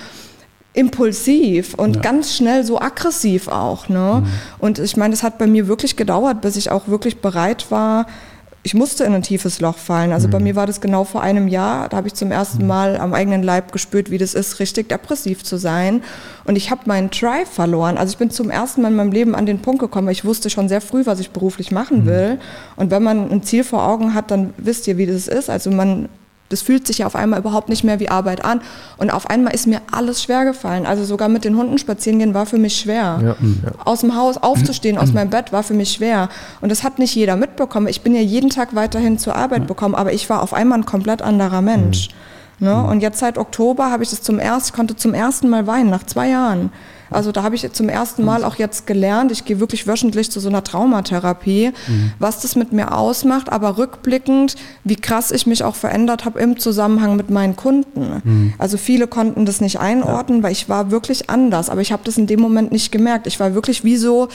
impulsiv 0.73 1.73
und 1.73 1.97
ja. 1.97 2.01
ganz 2.01 2.35
schnell 2.35 2.63
so 2.63 2.79
aggressiv 2.79 3.47
auch. 3.47 3.89
Ne? 3.89 4.23
Mhm. 4.23 4.27
Und 4.59 4.79
ich 4.79 4.95
meine, 4.95 5.13
es 5.13 5.23
hat 5.23 5.37
bei 5.37 5.47
mir 5.47 5.67
wirklich 5.67 5.97
gedauert, 5.97 6.41
bis 6.41 6.55
ich 6.55 6.71
auch 6.71 6.87
wirklich 6.87 7.19
bereit 7.19 7.69
war. 7.71 8.05
Ich 8.63 8.75
musste 8.75 9.03
in 9.05 9.13
ein 9.13 9.23
tiefes 9.23 9.59
Loch 9.59 9.77
fallen. 9.77 10.13
Also 10.13 10.27
mhm. 10.27 10.31
bei 10.31 10.39
mir 10.39 10.55
war 10.55 10.67
das 10.67 10.79
genau 10.79 11.03
vor 11.03 11.23
einem 11.23 11.49
Jahr. 11.49 11.89
Da 11.89 11.97
habe 11.97 12.07
ich 12.07 12.13
zum 12.13 12.31
ersten 12.31 12.61
mhm. 12.61 12.67
Mal 12.67 12.97
am 12.97 13.13
eigenen 13.13 13.43
Leib 13.43 13.73
gespürt, 13.73 14.11
wie 14.11 14.17
das 14.17 14.33
ist, 14.33 14.59
richtig 14.59 14.87
depressiv 14.87 15.43
zu 15.43 15.57
sein. 15.57 16.03
Und 16.45 16.55
ich 16.55 16.71
habe 16.71 16.83
meinen 16.85 17.09
Drive 17.09 17.49
verloren. 17.49 17.97
Also 17.97 18.11
ich 18.11 18.17
bin 18.17 18.29
zum 18.29 18.49
ersten 18.49 18.81
Mal 18.81 18.91
in 18.91 18.97
meinem 18.97 19.11
Leben 19.11 19.35
an 19.35 19.45
den 19.45 19.59
Punkt 19.59 19.81
gekommen. 19.81 20.07
Ich 20.07 20.23
wusste 20.23 20.49
schon 20.49 20.69
sehr 20.69 20.79
früh, 20.79 21.05
was 21.05 21.19
ich 21.19 21.31
beruflich 21.31 21.71
machen 21.71 22.03
mhm. 22.03 22.05
will. 22.05 22.39
Und 22.77 22.91
wenn 22.91 23.03
man 23.03 23.29
ein 23.29 23.43
Ziel 23.43 23.65
vor 23.65 23.83
Augen 23.83 24.13
hat, 24.13 24.31
dann 24.31 24.53
wisst 24.57 24.87
ihr, 24.87 24.97
wie 24.97 25.07
das 25.07 25.27
ist. 25.27 25.49
Also 25.49 25.69
man 25.69 26.07
das 26.51 26.61
fühlt 26.61 26.87
sich 26.87 26.99
ja 26.99 27.05
auf 27.05 27.15
einmal 27.15 27.39
überhaupt 27.39 27.69
nicht 27.69 27.83
mehr 27.83 27.99
wie 27.99 28.09
Arbeit 28.09 28.43
an. 28.43 28.61
Und 28.97 29.11
auf 29.11 29.29
einmal 29.29 29.53
ist 29.53 29.67
mir 29.67 29.81
alles 29.91 30.23
schwer 30.23 30.45
gefallen. 30.45 30.85
Also 30.85 31.03
sogar 31.03 31.29
mit 31.29 31.45
den 31.45 31.57
Hunden 31.57 31.77
spazieren 31.77 32.19
gehen 32.19 32.33
war 32.33 32.45
für 32.45 32.57
mich 32.57 32.77
schwer. 32.77 33.19
Ja, 33.21 33.27
ja. 33.27 33.35
Aus 33.85 34.01
dem 34.01 34.15
Haus 34.15 34.37
aufzustehen, 34.37 34.97
aus 34.97 35.13
meinem 35.13 35.29
Bett 35.29 35.51
war 35.51 35.63
für 35.63 35.73
mich 35.73 35.91
schwer. 35.91 36.29
Und 36.61 36.69
das 36.69 36.83
hat 36.83 36.99
nicht 36.99 37.15
jeder 37.15 37.35
mitbekommen. 37.35 37.87
Ich 37.87 38.01
bin 38.01 38.15
ja 38.15 38.21
jeden 38.21 38.49
Tag 38.49 38.75
weiterhin 38.75 39.17
zur 39.17 39.35
Arbeit 39.35 39.67
bekommen, 39.67 39.95
aber 39.95 40.13
ich 40.13 40.29
war 40.29 40.41
auf 40.43 40.53
einmal 40.53 40.79
ein 40.79 40.85
komplett 40.85 41.21
anderer 41.21 41.61
Mensch. 41.61 42.09
Mhm. 42.59 42.67
Ne? 42.67 42.83
Und 42.83 43.01
jetzt 43.01 43.19
seit 43.19 43.37
Oktober 43.37 43.89
habe 43.89 44.03
ich 44.03 44.11
das 44.11 44.21
zum 44.21 44.37
ersten, 44.37 44.75
konnte 44.75 44.95
zum 44.95 45.13
ersten 45.13 45.49
Mal 45.49 45.65
weinen, 45.67 45.89
nach 45.89 46.05
zwei 46.05 46.29
Jahren. 46.29 46.71
Also 47.11 47.31
da 47.31 47.43
habe 47.43 47.55
ich 47.55 47.71
zum 47.73 47.89
ersten 47.89 48.23
Mal 48.23 48.43
auch 48.43 48.55
jetzt 48.55 48.87
gelernt, 48.87 49.31
ich 49.31 49.45
gehe 49.45 49.59
wirklich 49.59 49.85
wöchentlich 49.85 50.31
zu 50.31 50.39
so 50.39 50.49
einer 50.49 50.63
Traumatherapie, 50.63 51.71
mhm. 51.87 52.13
was 52.19 52.39
das 52.39 52.55
mit 52.55 52.71
mir 52.71 52.97
ausmacht, 52.97 53.51
aber 53.51 53.77
rückblickend, 53.77 54.55
wie 54.83 54.95
krass 54.95 55.31
ich 55.31 55.45
mich 55.45 55.63
auch 55.63 55.75
verändert 55.75 56.25
habe 56.25 56.39
im 56.39 56.57
Zusammenhang 56.57 57.17
mit 57.17 57.29
meinen 57.29 57.55
Kunden. 57.55 58.21
Mhm. 58.23 58.53
Also 58.57 58.77
viele 58.77 59.07
konnten 59.07 59.45
das 59.45 59.61
nicht 59.61 59.79
einordnen, 59.79 60.39
ja. 60.39 60.43
weil 60.43 60.51
ich 60.53 60.69
war 60.69 60.89
wirklich 60.89 61.29
anders, 61.29 61.69
aber 61.69 61.81
ich 61.81 61.91
habe 61.91 62.03
das 62.05 62.17
in 62.17 62.27
dem 62.27 62.39
Moment 62.39 62.71
nicht 62.71 62.91
gemerkt. 62.91 63.27
Ich 63.27 63.39
war 63.39 63.53
wirklich 63.53 63.83
wie 63.83 63.97
so 63.97 64.29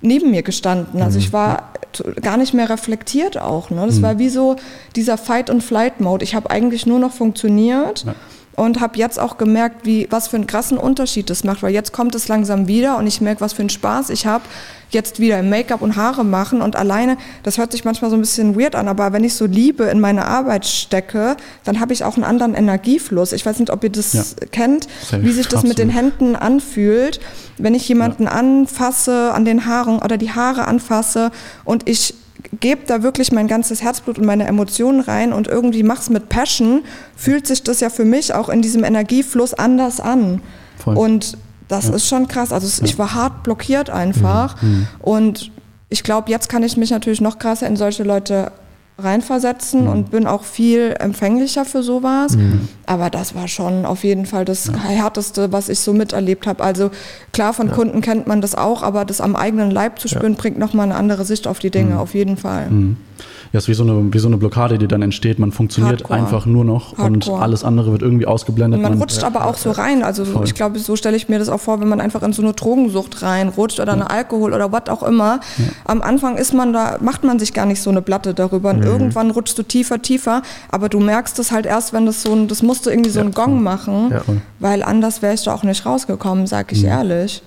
neben 0.00 0.30
mir 0.30 0.42
gestanden. 0.42 1.02
Also 1.02 1.18
ich 1.18 1.28
mhm. 1.28 1.34
war 1.34 1.72
gar 2.20 2.36
nicht 2.36 2.54
mehr 2.54 2.70
reflektiert 2.70 3.38
auch. 3.38 3.70
Ne? 3.70 3.84
Das 3.86 3.96
mhm. 3.96 4.02
war 4.02 4.18
wie 4.18 4.28
so 4.28 4.56
dieser 4.96 5.18
Fight-and-Flight-Mode. 5.18 6.24
Ich 6.24 6.34
habe 6.34 6.50
eigentlich 6.50 6.86
nur 6.86 6.98
noch 6.98 7.12
funktioniert. 7.12 8.04
Ja 8.04 8.14
und 8.54 8.80
habe 8.80 8.98
jetzt 8.98 9.18
auch 9.18 9.38
gemerkt, 9.38 9.86
wie 9.86 10.06
was 10.10 10.28
für 10.28 10.36
einen 10.36 10.46
krassen 10.46 10.78
Unterschied 10.78 11.30
das 11.30 11.44
macht, 11.44 11.62
weil 11.62 11.72
jetzt 11.72 11.92
kommt 11.92 12.14
es 12.14 12.28
langsam 12.28 12.68
wieder 12.68 12.98
und 12.98 13.06
ich 13.06 13.20
merke, 13.20 13.40
was 13.40 13.52
für 13.52 13.62
einen 13.62 13.70
Spaß 13.70 14.10
ich 14.10 14.26
habe, 14.26 14.44
jetzt 14.90 15.20
wieder 15.20 15.38
im 15.38 15.48
Make-up 15.48 15.80
und 15.80 15.96
Haare 15.96 16.24
machen 16.24 16.60
und 16.60 16.76
alleine, 16.76 17.16
das 17.42 17.58
hört 17.58 17.72
sich 17.72 17.84
manchmal 17.84 18.10
so 18.10 18.16
ein 18.16 18.20
bisschen 18.20 18.58
weird 18.58 18.74
an, 18.74 18.88
aber 18.88 19.12
wenn 19.12 19.24
ich 19.24 19.34
so 19.34 19.46
Liebe 19.46 19.84
in 19.84 20.00
meine 20.00 20.26
Arbeit 20.26 20.66
stecke, 20.66 21.36
dann 21.64 21.80
habe 21.80 21.92
ich 21.92 22.04
auch 22.04 22.16
einen 22.16 22.24
anderen 22.24 22.54
Energiefluss. 22.54 23.32
Ich 23.32 23.46
weiß 23.46 23.58
nicht, 23.58 23.70
ob 23.70 23.82
ihr 23.84 23.90
das 23.90 24.12
ja. 24.12 24.22
kennt, 24.50 24.86
wie 25.10 25.32
sich 25.32 25.46
das 25.46 25.60
absolut. 25.60 25.68
mit 25.68 25.78
den 25.78 25.88
Händen 25.88 26.36
anfühlt, 26.36 27.20
wenn 27.56 27.74
ich 27.74 27.88
jemanden 27.88 28.24
ja. 28.24 28.32
anfasse 28.32 29.32
an 29.32 29.44
den 29.44 29.66
Haaren 29.66 29.98
oder 29.98 30.18
die 30.18 30.32
Haare 30.32 30.66
anfasse 30.66 31.30
und 31.64 31.88
ich 31.88 32.14
gebe 32.60 32.82
da 32.86 33.02
wirklich 33.02 33.32
mein 33.32 33.48
ganzes 33.48 33.82
Herzblut 33.82 34.18
und 34.18 34.26
meine 34.26 34.46
Emotionen 34.46 35.00
rein 35.00 35.32
und 35.32 35.48
irgendwie 35.48 35.82
mach's 35.82 36.10
mit 36.10 36.28
Passion, 36.28 36.82
fühlt 37.16 37.46
sich 37.46 37.62
das 37.62 37.80
ja 37.80 37.90
für 37.90 38.04
mich 38.04 38.34
auch 38.34 38.48
in 38.48 38.62
diesem 38.62 38.84
Energiefluss 38.84 39.54
anders 39.54 40.00
an. 40.00 40.40
Voll. 40.76 40.96
Und 40.96 41.38
das 41.68 41.88
ja. 41.88 41.94
ist 41.94 42.08
schon 42.08 42.28
krass. 42.28 42.52
Also 42.52 42.66
ja. 42.66 42.84
ich 42.84 42.98
war 42.98 43.14
hart 43.14 43.42
blockiert 43.42 43.90
einfach. 43.90 44.60
Mhm. 44.62 44.68
mhm. 44.68 44.86
Und 45.00 45.50
ich 45.88 46.02
glaube, 46.02 46.30
jetzt 46.30 46.48
kann 46.48 46.62
ich 46.62 46.76
mich 46.76 46.90
natürlich 46.90 47.20
noch 47.20 47.38
krasser 47.38 47.66
in 47.66 47.76
solche 47.76 48.02
Leute 48.02 48.50
reinversetzen 49.02 49.82
Mhm. 49.82 49.88
und 49.88 50.10
bin 50.10 50.26
auch 50.26 50.44
viel 50.44 50.94
empfänglicher 50.98 51.64
für 51.64 51.82
sowas. 51.82 52.36
Aber 52.86 53.10
das 53.10 53.34
war 53.34 53.48
schon 53.48 53.84
auf 53.86 54.04
jeden 54.04 54.26
Fall 54.26 54.44
das 54.44 54.70
härteste, 54.72 55.52
was 55.52 55.68
ich 55.68 55.80
so 55.80 55.92
miterlebt 55.92 56.46
habe. 56.46 56.62
Also 56.62 56.90
klar, 57.32 57.52
von 57.52 57.70
Kunden 57.70 58.00
kennt 58.00 58.26
man 58.26 58.40
das 58.40 58.54
auch, 58.54 58.82
aber 58.82 59.04
das 59.04 59.20
am 59.20 59.36
eigenen 59.36 59.70
Leib 59.70 59.98
zu 59.98 60.08
spüren, 60.08 60.34
bringt 60.34 60.58
nochmal 60.58 60.86
eine 60.86 60.94
andere 60.96 61.24
Sicht 61.24 61.46
auf 61.46 61.58
die 61.58 61.70
Dinge, 61.70 61.98
auf 61.98 62.14
jeden 62.14 62.36
Fall. 62.36 62.68
Mhm. 63.52 63.54
Ja, 63.54 63.58
es 63.58 63.64
ist 63.64 63.68
wie 63.68 63.74
so, 63.74 63.82
eine, 63.82 64.12
wie 64.14 64.18
so 64.18 64.28
eine 64.28 64.38
Blockade, 64.38 64.78
die 64.78 64.88
dann 64.88 65.02
entsteht. 65.02 65.38
Man 65.38 65.52
funktioniert 65.52 66.00
Hardcore. 66.00 66.18
einfach 66.18 66.46
nur 66.46 66.64
noch 66.64 66.92
und 66.98 67.24
Hardcore. 67.24 67.42
alles 67.42 67.64
andere 67.64 67.92
wird 67.92 68.00
irgendwie 68.02 68.26
ausgeblendet. 68.26 68.78
Und 68.78 68.82
man 68.82 68.98
rutscht 68.98 69.22
aber 69.24 69.46
auch 69.46 69.56
so 69.56 69.70
rein. 69.72 70.02
Also 70.02 70.24
Voll. 70.24 70.44
ich 70.44 70.54
glaube, 70.54 70.78
so 70.78 70.96
stelle 70.96 71.16
ich 71.16 71.28
mir 71.28 71.38
das 71.38 71.48
auch 71.50 71.60
vor, 71.60 71.80
wenn 71.80 71.88
man 71.88 72.00
einfach 72.00 72.22
in 72.22 72.32
so 72.32 72.40
eine 72.42 72.54
Drogensucht 72.54 73.22
reinrutscht 73.22 73.78
oder 73.78 73.92
eine 73.92 74.08
Alkohol 74.10 74.54
oder 74.54 74.72
was 74.72 74.88
auch 74.88 75.02
immer. 75.02 75.40
Am 75.84 76.00
Anfang 76.02 76.36
ist 76.38 76.54
man 76.54 76.72
da, 76.72 76.96
macht 77.00 77.24
man 77.24 77.38
sich 77.38 77.52
gar 77.52 77.66
nicht 77.66 77.82
so 77.82 77.90
eine 77.90 78.00
Platte 78.00 78.32
darüber. 78.32 78.70
Und 78.70 78.82
irgendwann 78.84 79.30
rutschst 79.30 79.58
du 79.58 79.62
tiefer, 79.62 80.00
tiefer. 80.00 80.42
Aber 80.70 80.88
du 80.88 80.98
merkst 81.00 81.38
es 81.38 81.52
halt 81.52 81.66
erst, 81.66 81.92
wenn 81.92 82.06
das 82.06 82.22
so 82.22 82.32
ein, 82.32 82.48
das 82.48 82.62
musst 82.62 82.86
du 82.86 82.90
irgendwie 82.90 83.10
so 83.10 83.20
einen 83.20 83.32
Gong 83.32 83.62
machen, 83.62 84.10
Ja. 84.12 84.20
Voll. 84.20 84.40
weil 84.60 84.82
anders 84.82 85.20
wäre 85.20 85.34
ich 85.34 85.42
da 85.44 85.54
auch 85.54 85.62
nicht 85.62 85.84
rausgekommen, 85.84 86.46
sag 86.46 86.72
ich 86.72 86.84
ehrlich. 86.84 87.42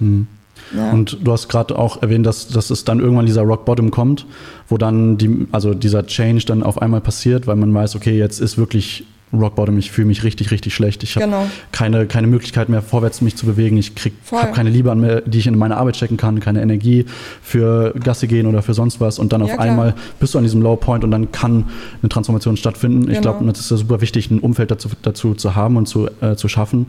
Ja. 0.76 0.92
Und 0.92 1.18
du 1.24 1.32
hast 1.32 1.50
gerade 1.50 1.78
auch 1.78 2.02
erwähnt, 2.02 2.26
dass, 2.26 2.48
dass 2.48 2.70
es 2.70 2.86
dann 2.86 3.00
irgendwann 3.00 3.26
dieser 3.26 3.42
Rock 3.44 3.66
Bottom 3.66 3.92
kommt, 3.92 4.26
wo 4.70 4.78
dann 4.78 5.18
die, 5.18 5.48
also 5.52 5.74
dieser 5.74 6.06
Change 6.08 6.46
dann 6.46 6.64
auf 6.64 6.82
einmal 6.82 7.02
passiert, 7.02 7.48
weil 7.48 7.56
man 7.56 7.74
weiß, 7.74 7.96
okay, 7.96 8.18
jetzt 8.18 8.40
ist 8.40 8.58
wirklich 8.58 9.06
Rock 9.34 9.56
Bottom, 9.56 9.78
ich 9.80 9.92
fühle 9.92 10.08
mich 10.08 10.24
richtig, 10.24 10.52
richtig 10.52 10.74
schlecht. 10.74 11.04
Ich 11.04 11.16
habe 11.16 11.26
Genau. 11.26 11.46
keine, 11.74 12.06
keine 12.06 12.28
Möglichkeit 12.28 12.70
mehr, 12.70 12.82
vorwärts 12.82 13.22
mich 13.22 13.36
zu 13.36 13.46
bewegen. 13.46 13.76
Ich 13.78 13.92
habe 14.32 14.54
keine 14.54 14.70
Liebe 14.70 14.92
an 14.92 15.02
mir, 15.02 15.22
die 15.22 15.40
ich 15.40 15.48
in 15.48 15.58
meine 15.58 15.76
Arbeit 15.78 15.98
stecken 15.98 16.16
kann, 16.16 16.40
keine 16.40 16.62
Energie 16.62 17.06
für 17.42 17.94
Gasse 18.02 18.28
gehen 18.28 18.46
oder 18.46 18.62
für 18.62 18.74
sonst 18.74 19.02
was. 19.02 19.20
Und 19.20 19.34
dann 19.34 19.42
auf 19.42 19.50
klar. 19.52 19.62
einmal 19.62 19.94
bist 20.20 20.34
du 20.36 20.38
an 20.38 20.44
diesem 20.46 20.62
Low 20.62 20.76
Point 20.78 21.04
und 21.04 21.12
dann 21.12 21.32
kann 21.34 21.66
eine 22.02 22.08
Transformation 22.10 22.56
stattfinden. 22.56 23.02
Ich 23.10 23.18
Genau. 23.20 23.34
glaube, 23.34 23.46
das 23.52 23.60
ist 23.60 23.80
super 23.80 24.00
wichtig, 24.00 24.32
ein 24.32 24.40
Umfeld 24.40 24.72
dazu, 24.72 24.90
dazu 25.02 25.34
zu 25.34 25.56
haben 25.56 25.76
und 25.76 25.88
zu, 25.88 26.08
äh, 26.22 26.36
zu 26.36 26.48
schaffen. 26.48 26.86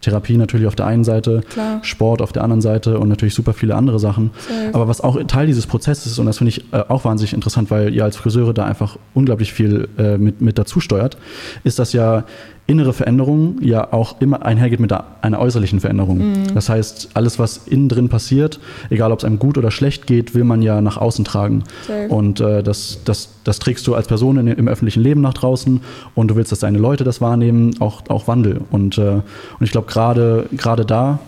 Therapie 0.00 0.36
natürlich 0.36 0.66
auf 0.66 0.76
der 0.76 0.86
einen 0.86 1.04
Seite, 1.04 1.42
Klar. 1.48 1.80
Sport 1.82 2.22
auf 2.22 2.32
der 2.32 2.42
anderen 2.44 2.60
Seite 2.60 2.98
und 2.98 3.08
natürlich 3.08 3.34
super 3.34 3.52
viele 3.52 3.74
andere 3.74 3.98
Sachen. 3.98 4.30
Safe. 4.38 4.70
Aber 4.72 4.88
was 4.88 5.00
auch 5.00 5.20
Teil 5.24 5.46
dieses 5.46 5.66
Prozesses 5.66 6.12
ist, 6.12 6.18
und 6.18 6.26
das 6.26 6.38
finde 6.38 6.50
ich 6.50 6.72
äh, 6.72 6.84
auch 6.88 7.04
wahnsinnig 7.04 7.32
interessant, 7.32 7.70
weil 7.70 7.92
ihr 7.94 8.04
als 8.04 8.16
Friseure 8.16 8.54
da 8.54 8.64
einfach 8.64 8.96
unglaublich 9.14 9.52
viel 9.52 9.88
äh, 9.98 10.18
mit, 10.18 10.40
mit 10.40 10.58
dazu 10.58 10.80
steuert, 10.80 11.16
ist, 11.64 11.78
dass 11.78 11.92
ja 11.92 12.24
innere 12.68 12.92
Veränderung 12.92 13.56
ja 13.62 13.92
auch 13.92 14.20
immer 14.20 14.44
einhergeht 14.44 14.78
mit 14.78 14.92
einer 14.92 15.40
äußerlichen 15.40 15.80
Veränderung. 15.80 16.18
Mhm. 16.18 16.54
Das 16.54 16.68
heißt, 16.68 17.08
alles, 17.14 17.38
was 17.38 17.66
innen 17.66 17.88
drin 17.88 18.10
passiert, 18.10 18.60
egal 18.90 19.10
ob 19.10 19.20
es 19.20 19.24
einem 19.24 19.38
gut 19.38 19.56
oder 19.56 19.70
schlecht 19.70 20.06
geht, 20.06 20.34
will 20.34 20.44
man 20.44 20.60
ja 20.60 20.82
nach 20.82 20.98
außen 20.98 21.24
tragen. 21.24 21.64
Safe. 21.86 22.08
Und 22.08 22.40
äh, 22.40 22.62
das, 22.62 23.00
das, 23.06 23.30
das 23.42 23.58
trägst 23.58 23.86
du 23.86 23.94
als 23.94 24.06
Person 24.06 24.36
in, 24.36 24.48
im 24.48 24.68
öffentlichen 24.68 25.02
Leben 25.02 25.22
nach 25.22 25.32
draußen 25.32 25.80
und 26.14 26.28
du 26.28 26.36
willst, 26.36 26.52
dass 26.52 26.58
deine 26.58 26.78
Leute 26.78 27.04
das 27.04 27.22
wahrnehmen, 27.22 27.74
auch, 27.80 28.02
auch 28.08 28.28
Wandel. 28.28 28.60
Und, 28.70 28.98
äh, 28.98 29.12
und 29.12 29.24
ich 29.62 29.72
glaube, 29.72 29.86
gerade 29.86 30.44
gerade 30.54 30.84
da 30.84 31.20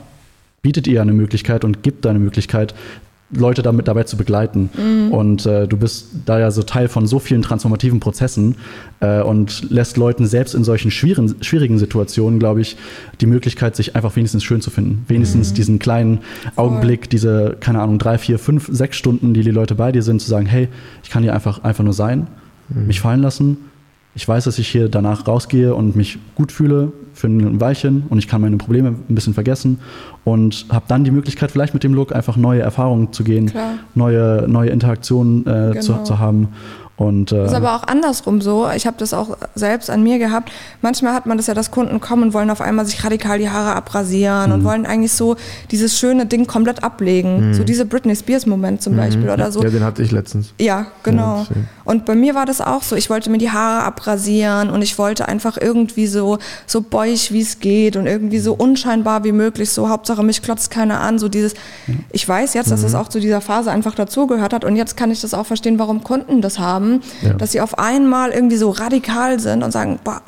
bietet 0.60 0.86
ihr 0.86 1.00
eine 1.00 1.14
Möglichkeit 1.14 1.64
und 1.64 1.82
gibt 1.82 2.06
eine 2.06 2.18
Möglichkeit, 2.18 2.74
Leute 3.32 3.62
damit 3.62 3.86
dabei 3.86 4.04
zu 4.04 4.16
begleiten. 4.16 4.70
Und 5.10 5.46
äh, 5.46 5.68
du 5.68 5.76
bist 5.76 6.08
da 6.26 6.38
ja 6.40 6.50
so 6.50 6.62
Teil 6.62 6.88
von 6.88 7.06
so 7.06 7.18
vielen 7.18 7.42
transformativen 7.42 8.00
Prozessen 8.00 8.56
äh, 9.00 9.20
und 9.22 9.70
lässt 9.70 9.96
Leuten 9.96 10.26
selbst 10.26 10.54
in 10.54 10.64
solchen 10.64 10.90
schwierigen, 10.90 11.36
schwierigen 11.40 11.78
Situationen, 11.78 12.40
glaube 12.40 12.60
ich, 12.60 12.76
die 13.20 13.26
Möglichkeit, 13.26 13.76
sich 13.76 13.94
einfach 13.94 14.16
wenigstens 14.16 14.42
schön 14.42 14.60
zu 14.60 14.70
finden. 14.70 15.04
Wenigstens 15.06 15.52
diesen 15.52 15.78
kleinen 15.78 16.20
Augenblick, 16.56 17.08
diese, 17.08 17.56
keine 17.60 17.80
Ahnung, 17.80 17.98
drei, 17.98 18.18
vier, 18.18 18.38
fünf, 18.38 18.68
sechs 18.70 18.96
Stunden, 18.96 19.32
die 19.32 19.42
die 19.42 19.52
Leute 19.52 19.76
bei 19.76 19.92
dir 19.92 20.02
sind, 20.02 20.20
zu 20.20 20.28
sagen, 20.28 20.46
hey, 20.46 20.68
ich 21.04 21.10
kann 21.10 21.22
hier 21.22 21.34
einfach, 21.34 21.62
einfach 21.62 21.84
nur 21.84 21.94
sein, 21.94 22.26
mich 22.68 23.00
fallen 23.00 23.22
lassen. 23.22 23.58
Ich 24.14 24.26
weiß, 24.26 24.44
dass 24.44 24.58
ich 24.58 24.68
hier 24.68 24.88
danach 24.88 25.26
rausgehe 25.28 25.74
und 25.74 25.94
mich 25.94 26.18
gut 26.34 26.50
fühle 26.50 26.92
für 27.20 27.28
ein 27.28 27.60
Weilchen 27.60 28.04
und 28.08 28.18
ich 28.18 28.26
kann 28.26 28.40
meine 28.40 28.56
Probleme 28.56 28.88
ein 29.08 29.14
bisschen 29.14 29.34
vergessen 29.34 29.78
und 30.24 30.66
habe 30.70 30.86
dann 30.88 31.04
die 31.04 31.10
Möglichkeit, 31.10 31.50
vielleicht 31.50 31.74
mit 31.74 31.84
dem 31.84 31.94
Look 31.94 32.14
einfach 32.14 32.36
neue 32.36 32.60
Erfahrungen 32.62 33.12
zu 33.12 33.22
gehen, 33.24 33.46
Klar. 33.46 33.74
neue, 33.94 34.46
neue 34.48 34.70
Interaktionen 34.70 35.46
äh, 35.46 35.78
zu, 35.80 35.92
Genau. 35.92 36.04
zu 36.04 36.18
haben. 36.18 36.48
Und, 37.00 37.32
äh, 37.32 37.46
Ist 37.46 37.54
aber 37.54 37.74
auch 37.76 37.84
andersrum 37.84 38.42
so. 38.42 38.68
Ich 38.76 38.86
habe 38.86 38.98
das 38.98 39.14
auch 39.14 39.38
selbst 39.54 39.88
an 39.88 40.02
mir 40.02 40.18
gehabt. 40.18 40.52
Manchmal 40.82 41.14
hat 41.14 41.24
man 41.24 41.38
das 41.38 41.46
ja, 41.46 41.54
dass 41.54 41.70
Kunden 41.70 41.98
kommen 41.98 42.24
und 42.24 42.34
wollen 42.34 42.50
auf 42.50 42.60
einmal 42.60 42.84
sich 42.84 43.02
radikal 43.02 43.38
die 43.38 43.48
Haare 43.48 43.74
abrasieren 43.74 44.50
Mhm. 44.50 44.54
und 44.56 44.64
wollen 44.64 44.84
eigentlich 44.84 45.12
so 45.12 45.36
dieses 45.70 45.98
schöne 45.98 46.26
Ding 46.26 46.46
komplett 46.46 46.84
ablegen. 46.84 47.54
So 47.54 47.64
diese 47.64 47.86
Britney 47.86 48.14
Spears 48.14 48.44
Moment 48.44 48.82
zum 48.82 48.96
Beispiel 48.98 49.30
oder 49.30 49.50
so. 49.50 49.60
Mhm. 49.60 49.64
Ja, 49.64 49.70
den 49.70 49.84
hatte 49.84 50.02
ich 50.02 50.10
letztens. 50.12 50.52
Ja, 50.60 50.88
genau. 51.02 51.46
Ja, 51.48 51.56
und 51.86 52.04
bei 52.04 52.14
mir 52.14 52.34
war 52.34 52.44
das 52.44 52.60
auch 52.60 52.82
so. 52.82 52.96
Ich 52.96 53.08
wollte 53.08 53.30
mir 53.30 53.38
die 53.38 53.50
Haare 53.50 53.82
abrasieren 53.86 54.68
und 54.68 54.82
ich 54.82 54.98
wollte 54.98 55.26
einfach 55.26 55.56
irgendwie 55.58 56.06
so, 56.06 56.36
so 56.66 56.82
beuig, 56.82 57.32
wie 57.32 57.40
es 57.40 57.60
geht 57.60 57.96
und 57.96 58.06
irgendwie 58.06 58.40
so 58.40 58.52
unscheinbar 58.52 59.24
wie 59.24 59.32
möglich. 59.32 59.70
So, 59.70 59.88
Hauptsache 59.88 60.22
mich 60.22 60.42
klotzt 60.42 60.70
keiner 60.70 61.00
an. 61.00 61.18
So 61.18 61.28
dieses, 61.30 61.54
ich 62.12 62.28
weiß 62.28 62.52
jetzt, 62.52 62.70
dass 62.70 62.82
es 62.82 62.94
auch 62.94 63.08
zu 63.08 63.20
dieser 63.20 63.40
Phase 63.40 63.70
einfach 63.70 63.94
dazugehört 63.94 64.52
hat 64.52 64.66
und 64.66 64.76
jetzt 64.76 64.98
kann 64.98 65.10
ich 65.10 65.22
das 65.22 65.32
auch 65.32 65.46
verstehen, 65.46 65.78
warum 65.78 66.04
Kunden 66.04 66.42
das 66.42 66.58
haben, 66.58 66.89
Ja. 67.22 67.34
dass 67.34 67.52
sie 67.52 67.60
auf 67.60 67.78
einmal 67.78 68.30
irgendwie 68.30 68.56
so 68.56 68.70
radikal 68.70 69.38
sind 69.40 69.62
und 69.62 69.70
sagen, 69.72 69.98
boah, 70.04 70.22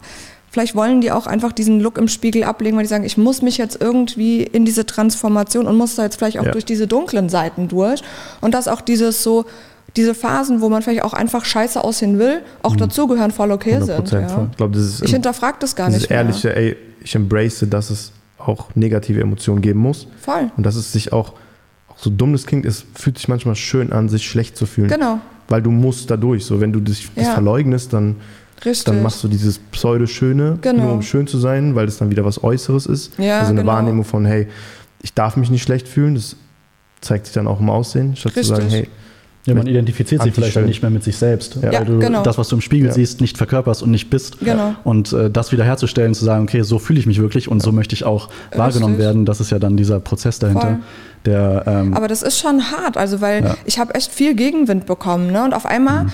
Vielleicht 0.54 0.74
wollen 0.74 1.00
die 1.00 1.10
auch 1.10 1.26
einfach 1.26 1.50
diesen 1.50 1.80
Look 1.80 1.96
im 1.96 2.08
Spiegel 2.08 2.44
ablegen, 2.44 2.76
weil 2.76 2.82
die 2.84 2.88
sagen, 2.90 3.04
ich 3.04 3.16
muss 3.16 3.40
mich 3.40 3.56
jetzt 3.56 3.80
irgendwie 3.80 4.42
in 4.42 4.66
diese 4.66 4.84
Transformation 4.84 5.66
und 5.66 5.76
muss 5.78 5.94
da 5.94 6.02
jetzt 6.02 6.16
vielleicht 6.18 6.38
auch 6.38 6.44
Ja. 6.44 6.50
durch 6.52 6.66
diese 6.66 6.86
dunklen 6.86 7.30
Seiten 7.30 7.68
durch. 7.68 8.02
Und 8.42 8.52
dass 8.52 8.68
auch 8.68 8.82
dieses 8.82 9.22
so, 9.22 9.46
diese 9.96 10.14
Phasen, 10.14 10.60
wo 10.60 10.68
man 10.68 10.82
vielleicht 10.82 11.04
auch 11.04 11.14
einfach 11.14 11.46
scheiße 11.46 11.82
aussehen 11.82 12.18
will, 12.18 12.42
auch 12.62 12.76
dazugehören, 12.76 13.30
voll 13.30 13.50
okay 13.50 13.76
100 13.76 14.06
sind. 14.08 14.20
Mhm. 14.20 14.28
Ja. 14.28 14.48
Ich 14.50 14.56
glaube, 14.58 14.74
das 14.76 14.84
ist 14.84 15.02
Ich 15.02 15.10
hinterfrage 15.12 15.56
das 15.60 15.74
gar 15.74 15.88
nicht 15.88 16.10
mehr. 16.10 16.18
ehrliche, 16.18 16.54
ey, 16.54 16.76
ich 17.02 17.14
embrace, 17.14 17.64
dass 17.70 17.88
es 17.88 18.12
auch 18.36 18.66
negative 18.74 19.22
Emotionen 19.22 19.62
geben 19.62 19.80
muss. 19.80 20.06
Voll. 20.20 20.50
Und 20.58 20.66
dass 20.66 20.74
es 20.74 20.92
sich 20.92 21.14
auch, 21.14 21.32
auch 21.88 21.96
so 21.96 22.10
dumm 22.10 22.32
das 22.34 22.44
klingt, 22.44 22.66
es 22.66 22.84
fühlt 22.94 23.16
sich 23.16 23.26
manchmal 23.26 23.54
schön 23.54 23.90
an, 23.90 24.10
sich 24.10 24.26
schlecht 24.28 24.58
zu 24.58 24.66
fühlen. 24.66 24.88
Genau. 24.88 25.18
Weil 25.48 25.62
du 25.62 25.70
musst 25.70 26.10
da 26.10 26.16
durch. 26.16 26.44
So, 26.44 26.60
wenn 26.60 26.72
du 26.72 26.80
dich 26.80 27.08
das 27.14 27.26
Ja. 27.26 27.32
verleugnest, 27.34 27.92
dann, 27.92 28.16
Richtig. 28.64 28.84
dann 28.84 29.02
machst 29.02 29.22
du 29.24 29.28
dieses 29.28 29.58
Pseudo-Schöne, 29.58 30.58
Genau. 30.62 30.82
nur 30.84 30.92
um 30.94 31.02
schön 31.02 31.26
zu 31.26 31.38
sein, 31.38 31.74
weil 31.74 31.86
das 31.86 31.98
dann 31.98 32.10
wieder 32.10 32.24
was 32.24 32.42
Äußeres 32.42 32.86
ist. 32.86 33.18
Ja, 33.18 33.40
also 33.40 33.50
eine 33.50 33.60
genau. 33.60 33.72
Wahrnehmung 33.72 34.04
von, 34.04 34.24
hey, 34.24 34.46
ich 35.02 35.12
darf 35.14 35.36
mich 35.36 35.50
nicht 35.50 35.62
schlecht 35.62 35.88
fühlen. 35.88 36.14
Das 36.14 36.36
zeigt 37.00 37.26
sich 37.26 37.34
dann 37.34 37.46
auch 37.48 37.60
im 37.60 37.68
Aussehen, 37.68 38.14
statt 38.16 38.34
zu 38.34 38.44
sagen, 38.44 38.62
Richtig. 38.62 38.80
hey, 38.82 38.88
ja, 39.44 39.54
man 39.54 39.66
identifiziert 39.66 40.22
sich 40.22 40.32
vielleicht 40.32 40.54
dann 40.54 40.66
nicht 40.66 40.82
mehr 40.82 40.90
mit 40.92 41.02
sich 41.02 41.16
selbst, 41.16 41.56
Ja. 41.56 41.62
weil 41.62 41.72
Ja, 41.72 41.84
du 41.84 41.98
genau. 41.98 42.22
das, 42.22 42.38
was 42.38 42.46
du 42.46 42.54
im 42.54 42.60
Spiegel 42.62 42.86
Ja. 42.86 42.94
siehst, 42.94 43.20
nicht 43.20 43.36
verkörperst 43.36 43.82
und 43.82 43.90
nicht 43.90 44.08
bist. 44.08 44.38
Genau. 44.38 44.76
Und 44.84 45.12
äh, 45.12 45.28
das 45.28 45.50
wiederherzustellen, 45.50 46.14
zu 46.14 46.24
sagen, 46.24 46.44
okay, 46.44 46.62
so 46.62 46.78
fühle 46.78 47.00
ich 47.00 47.06
mich 47.06 47.20
wirklich 47.20 47.48
und 47.48 47.60
so 47.60 47.72
möchte 47.72 47.96
ich 47.96 48.04
auch 48.04 48.28
wahrgenommen 48.54 48.94
Richtig. 48.94 49.04
werden, 49.08 49.24
das 49.24 49.40
ist 49.40 49.50
ja 49.50 49.58
dann 49.58 49.76
dieser 49.76 49.98
Prozess 49.98 50.38
dahinter, 50.38 50.60
Voll. 50.68 50.78
Der 51.24 51.64
ähm, 51.66 51.94
Aber 51.94 52.08
das 52.08 52.22
ist 52.22 52.38
schon 52.38 52.70
hart, 52.70 52.96
also 52.96 53.20
weil 53.20 53.44
Ja. 53.44 53.56
ich 53.64 53.78
habe 53.78 53.94
echt 53.94 54.12
viel 54.12 54.34
Gegenwind 54.34 54.86
bekommen. 54.86 55.30
Ne? 55.30 55.44
Und 55.44 55.54
auf 55.54 55.66
einmal, 55.66 56.06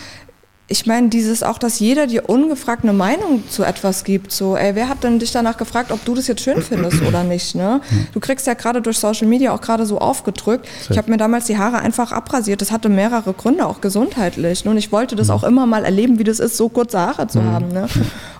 ich 0.70 0.84
meine, 0.84 1.08
dieses 1.08 1.42
auch, 1.42 1.56
dass 1.56 1.78
jeder 1.78 2.06
dir 2.06 2.28
ungefragt 2.28 2.82
eine 2.82 2.92
Meinung 2.92 3.42
zu 3.48 3.64
etwas 3.64 4.04
gibt. 4.04 4.32
So, 4.32 4.54
ey, 4.54 4.74
wer 4.74 4.90
hat 4.90 5.02
denn 5.02 5.18
dich 5.18 5.32
danach 5.32 5.56
gefragt, 5.56 5.90
ob 5.90 6.04
du 6.04 6.14
das 6.14 6.26
jetzt 6.26 6.42
schön 6.42 6.60
findest 6.60 7.00
oder 7.02 7.24
nicht? 7.24 7.54
Ne? 7.54 7.80
Du 8.12 8.20
kriegst 8.20 8.46
ja 8.46 8.52
gerade 8.52 8.82
durch 8.82 8.98
Social 8.98 9.26
Media 9.26 9.54
auch 9.54 9.62
gerade 9.62 9.86
so 9.86 9.98
aufgedrückt. 9.98 10.68
Ich 10.90 10.98
habe 10.98 11.10
mir 11.10 11.16
damals 11.16 11.46
die 11.46 11.56
Haare 11.56 11.78
einfach 11.78 12.12
abrasiert. 12.12 12.60
Das 12.60 12.70
hatte 12.70 12.90
mehrere 12.90 13.32
Gründe, 13.32 13.64
auch 13.64 13.80
gesundheitlich. 13.80 14.66
Ne? 14.66 14.72
Und 14.72 14.76
ich 14.76 14.92
wollte 14.92 15.16
das 15.16 15.30
auch 15.30 15.42
immer 15.42 15.64
mal 15.64 15.86
erleben, 15.86 16.18
wie 16.18 16.24
das 16.24 16.38
ist, 16.38 16.58
so 16.58 16.68
kurze 16.68 17.00
Haare 17.00 17.28
zu 17.28 17.42
haben. 17.42 17.68
Ne? 17.68 17.88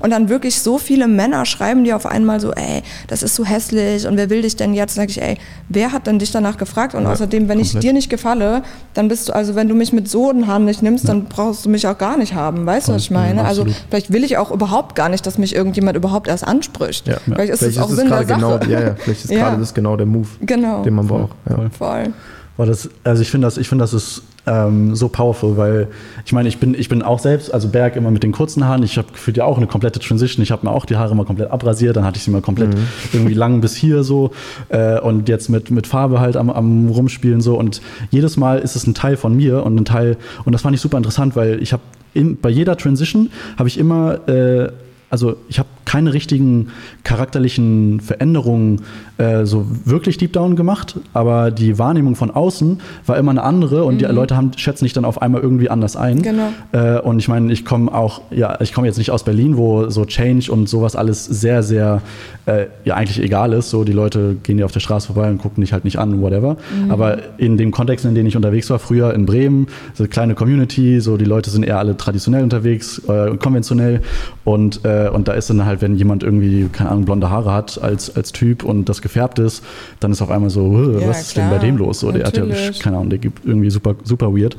Und 0.00 0.11
dann 0.11 0.28
wirklich 0.28 0.61
so 0.61 0.76
viele 0.76 1.08
Männer 1.08 1.47
schreiben 1.47 1.85
dir 1.85 1.97
auf 1.97 2.04
einmal 2.04 2.40
so, 2.40 2.52
ey, 2.52 2.82
das 3.06 3.23
ist 3.23 3.37
so 3.37 3.47
hässlich 3.47 4.06
und 4.06 4.18
wer 4.18 4.28
will 4.28 4.42
dich 4.42 4.54
denn 4.54 4.75
jetzt? 4.75 4.97
Sag 4.97 5.08
ich, 5.08 5.23
ey, 5.23 5.38
wer 5.70 5.92
hat 5.92 6.06
denn 6.06 6.18
dich 6.18 6.30
danach 6.30 6.58
gefragt? 6.58 6.94
Und 6.94 7.04
Ja, 7.04 7.12
außerdem, 7.12 7.49
wenn 7.49 7.58
ich 7.58 7.73
dir 7.78 7.94
nicht 7.94 8.11
gefalle, 8.11 8.62
dann 8.92 9.08
bist 9.08 9.30
du, 9.30 9.32
also 9.35 9.54
wenn 9.54 9.68
du 9.68 9.75
mich 9.75 9.94
mit 9.94 10.11
so 10.11 10.30
den 10.30 10.47
Haaren 10.47 10.66
nicht 10.66 10.82
nimmst, 10.82 11.08
dann 11.08 11.25
brauchst 11.25 11.64
du 11.64 11.70
mich 11.70 11.87
auch 11.87 11.97
gar 11.97 12.17
nicht 12.17 12.17
haben. 12.34 12.66
Weißt 12.66 12.88
du, 12.88 12.92
was 12.92 13.02
ich 13.02 13.08
Voll, 13.08 13.16
meine? 13.18 13.40
ja, 13.40 13.44
Also 13.46 13.62
absolut. 13.62 13.82
vielleicht 13.88 14.12
will 14.12 14.25
ich 14.25 14.37
auch 14.37 14.50
überhaupt 14.50 14.94
gar 14.94 15.08
nicht, 15.08 15.26
dass 15.26 15.38
mich 15.38 15.54
irgendjemand 15.54 15.96
überhaupt 15.96 16.28
erst 16.28 16.46
anspricht. 16.46 17.06
Ja. 17.08 17.16
Vielleicht 17.25 17.52
ist 17.52 17.62
das 17.62 17.78
auch 17.78 17.88
Sinn 17.88 18.08
der 18.08 18.25
gerade 18.25 18.28
Sache. 18.28 18.58
genau, 18.60 18.72
ja, 18.80 18.87
ja, 18.88 18.94
vielleicht 18.96 19.25
ist 19.25 19.30
Ja. 19.32 19.48
gerade 19.48 19.60
das 19.60 19.75
genau 19.75 19.96
der 19.96 20.06
Move, 20.06 20.28
Genau. 20.40 20.82
den 20.82 20.94
man 20.94 21.06
braucht. 21.06 21.32
Ja. 21.48 21.56
Voll. 21.56 21.70
Voll. 21.70 22.12
Boah, 22.56 22.66
das, 22.66 22.88
also 23.04 23.22
ich 23.22 23.30
finde 23.30 23.46
das, 23.46 23.56
ich 23.56 23.68
finde 23.68 23.84
das 23.84 23.94
ist 23.94 24.22
ähm, 24.44 24.96
so 24.96 25.08
powerful, 25.08 25.56
weil 25.56 25.87
ich 26.26 26.32
meine, 26.32 26.48
ich 26.48 26.58
bin, 26.58 26.75
ich 26.75 26.88
bin 26.88 27.02
auch 27.02 27.20
selbst, 27.20 27.54
also 27.54 27.68
Berg 27.68 27.94
immer 27.94 28.10
mit 28.10 28.25
den 28.25 28.32
kurzen 28.32 28.64
Haaren. 28.66 28.82
Ich 28.82 28.98
habe 28.98 29.12
gefühlt 29.12 29.37
ja 29.37 29.44
auch 29.44 29.58
eine 29.58 29.68
komplette 29.68 30.00
Transition. 30.00 30.42
Ich 30.42 30.50
habe 30.50 30.66
mir 30.66 30.72
auch 30.72 30.84
die 30.84 30.96
Haare 30.96 31.14
mal 31.14 31.25
komplett 31.25 31.52
abrasiert, 31.52 31.96
dann 31.96 32.04
hatte 32.04 32.16
ich 32.16 32.25
sie 32.25 32.32
mal 32.32 32.40
komplett 32.40 32.70
irgendwie 33.12 33.34
lang 33.34 33.60
bis 33.60 33.76
hier 33.76 34.02
so 34.02 34.32
äh, 34.70 34.98
und 34.98 35.28
jetzt 35.28 35.50
mit, 35.50 35.70
mit 35.70 35.87
Farbe 35.87 36.18
halt 36.18 36.37
am, 36.37 36.50
am 36.50 36.88
rumspielen 36.88 37.40
so 37.40 37.56
und 37.56 37.80
jedes 38.10 38.37
Mal 38.37 38.58
ist 38.58 38.75
es 38.75 38.88
ein 38.88 38.94
Teil 38.94 39.16
von 39.16 39.37
mir 39.37 39.64
und 39.64 39.76
ein 39.76 39.84
Teil 39.84 40.16
und 40.44 40.52
das 40.52 40.62
fand 40.62 40.75
ich 40.75 40.80
super 40.80 40.96
interessant, 40.96 41.37
weil 41.37 41.62
ich 41.62 41.72
habe 41.72 41.82
bei 42.14 42.50
jeder 42.50 42.76
Transition 42.76 43.30
habe 43.56 43.68
ich 43.68 43.78
immer 43.78 44.28
äh, 44.28 44.70
also 45.10 45.36
ich 45.48 45.58
habe 45.58 45.68
keine 45.88 46.12
richtigen 46.12 46.68
charakterlichen 47.02 48.00
Veränderungen 48.00 48.83
äh, 49.16 49.47
so 49.47 49.66
wirklich 49.87 50.18
deep 50.18 50.35
down 50.35 50.54
gemacht, 50.54 50.97
aber 51.14 51.50
die 51.50 51.78
Wahrnehmung 51.78 52.14
von 52.14 52.30
außen 52.30 52.80
war 53.07 53.16
immer 53.16 53.30
eine 53.30 53.42
andere 53.42 53.85
und 53.85 53.95
mhm. 53.95 53.99
die 53.99 54.04
Leute 54.04 54.37
haben, 54.37 54.50
schätzen 54.57 54.85
dich 54.85 54.92
dann 54.92 55.07
auf 55.07 55.23
einmal 55.23 55.40
irgendwie 55.40 55.71
anders 55.71 55.97
ein. 55.97 56.21
Genau. 56.21 56.49
Äh, 56.73 57.00
und 57.00 57.21
ich 57.21 57.28
meine, 57.28 57.50
ich 57.50 57.64
komme 57.64 57.92
auch, 57.95 58.21
ja, 58.30 58.61
ich 58.61 58.75
komme 58.75 58.87
jetzt 58.87 58.99
nicht 58.99 59.11
aus 59.11 59.25
Berlin, 59.25 59.57
wo 59.57 59.88
so 59.88 60.04
Change 60.04 60.52
und 60.52 60.68
sowas 60.68 60.95
alles 60.95 61.25
sehr, 61.25 61.62
sehr 61.62 62.02
äh, 62.45 62.66
ja 62.85 62.95
eigentlich 62.95 63.23
egal 63.23 63.54
ist. 63.54 63.71
So 63.71 63.85
die 63.85 63.92
Leute 63.92 64.37
gehen 64.42 64.59
dir 64.59 64.66
auf 64.66 64.73
der 64.73 64.80
Straße 64.80 65.07
vorbei 65.07 65.30
und 65.30 65.38
gucken 65.38 65.62
dich 65.62 65.73
halt 65.73 65.85
nicht 65.85 65.99
an, 65.99 66.21
whatever. 66.21 66.59
Mhm. 66.85 66.90
Aber 66.90 67.16
in 67.38 67.57
dem 67.57 67.71
Kontext, 67.71 68.04
in 68.04 68.14
dem 68.14 68.26
ich 68.26 68.37
unterwegs 68.37 68.68
war, 68.68 68.78
früher 68.78 69.14
in 69.14 69.25
Bremen, 69.25 69.68
so 69.95 70.02
eine 70.02 70.09
kleine 70.09 70.35
Community, 70.35 71.00
so 71.00 71.16
die 71.16 71.25
Leute 71.25 71.49
sind 71.49 71.64
eher 71.64 71.78
alle 71.78 71.97
traditionell 71.97 72.42
unterwegs, 72.42 73.00
äh, 73.09 73.37
konventionell 73.38 74.02
und, 74.45 74.85
äh, 74.85 75.09
und 75.12 75.28
da 75.28 75.33
ist 75.33 75.49
dann 75.49 75.64
halt, 75.64 75.77
wenn 75.80 75.97
jemand 75.97 76.23
irgendwie, 76.23 76.68
keine 76.73 76.90
Ahnung, 76.90 77.04
blonde 77.04 77.30
Haare 77.30 77.52
hat 77.52 77.80
als, 77.80 78.14
als 78.14 78.32
Typ 78.32 78.64
und 78.64 78.88
das 78.88 79.02
gefärbt 79.02 79.38
ist, 79.38 79.64
dann 80.00 80.12
ist 80.12 80.23
auf 80.23 80.30
einmal 80.30 80.50
so, 80.50 80.99
ja, 80.99 81.08
was 81.08 81.23
ist 81.23 81.37
denn 81.37 81.50
bei 81.50 81.58
dem 81.58 81.76
los? 81.76 82.00
So, 82.00 82.12
der 82.12 82.26
hat 82.26 82.37
ja, 82.37 82.44
keine 82.78 82.97
Ahnung, 82.97 83.11
der 83.11 83.18
gibt 83.18 83.44
irgendwie 83.44 83.70
super, 83.70 83.94
super 84.04 84.35
weird. 84.35 84.56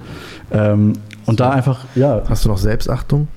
Ähm, 0.51 0.93
und 1.25 1.37
so. 1.37 1.43
da 1.43 1.51
einfach, 1.51 1.85
ja. 1.95 2.23
Hast 2.27 2.45
du 2.45 2.49
noch 2.49 2.57
Selbstachtung? 2.57 3.27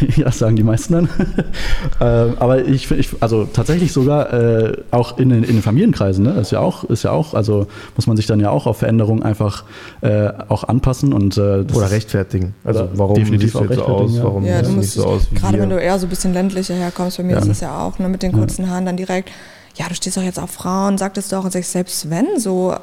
ja, 0.16 0.30
sagen 0.30 0.56
die 0.56 0.62
meisten 0.62 0.92
dann. 0.92 1.08
äh, 2.00 2.36
aber 2.38 2.64
ich 2.64 2.86
finde, 2.86 3.04
also 3.20 3.44
tatsächlich 3.44 3.92
sogar 3.92 4.32
äh, 4.32 4.76
auch 4.90 5.18
in, 5.18 5.30
in, 5.30 5.42
den 5.42 5.62
Familienkreisen, 5.62 6.24
ne? 6.24 6.32
ist 6.40 6.52
ja 6.52 6.60
auch, 6.60 6.84
ist 6.84 7.02
ja 7.02 7.10
auch, 7.10 7.34
also 7.34 7.66
muss 7.96 8.06
man 8.06 8.16
sich 8.16 8.26
dann 8.26 8.40
ja 8.40 8.50
auch 8.50 8.66
auf 8.66 8.78
Veränderungen 8.78 9.22
einfach 9.22 9.64
äh, 10.00 10.30
auch 10.48 10.64
anpassen 10.64 11.12
und 11.12 11.36
äh, 11.36 11.64
oder 11.72 11.90
rechtfertigen. 11.90 12.54
Also 12.64 12.88
warum 12.94 13.16
definitiv 13.16 13.54
auch 13.56 13.72
so 13.72 13.82
aus, 13.84 14.16
ja. 14.16 14.24
warum 14.24 14.44
ja, 14.44 14.62
du 14.62 14.70
musst, 14.70 14.92
so 14.92 15.04
aus 15.04 15.28
Gerade 15.34 15.58
wenn 15.58 15.70
du 15.70 15.80
eher 15.80 15.98
so 15.98 16.06
ein 16.06 16.10
bisschen 16.10 16.32
ländlicher 16.32 16.74
herkommst, 16.74 17.16
bei 17.16 17.22
mir 17.22 17.32
ja. 17.32 17.38
ist 17.38 17.48
das 17.48 17.60
ja 17.60 17.78
auch, 17.78 17.98
ne, 17.98 18.08
mit 18.08 18.22
den 18.22 18.32
kurzen 18.32 18.64
ja. 18.64 18.70
Haaren 18.70 18.86
dann 18.86 18.96
direkt, 18.96 19.30
ja, 19.76 19.86
du 19.88 19.94
stehst 19.94 20.16
doch 20.16 20.22
jetzt 20.22 20.38
auf 20.38 20.50
Frauen, 20.50 20.98
sag 20.98 21.14
das 21.14 21.28
doch 21.28 21.44
und 21.44 21.52
sagst, 21.52 21.72
selbst 21.72 22.08
wenn, 22.10 22.38
so, 22.38 22.74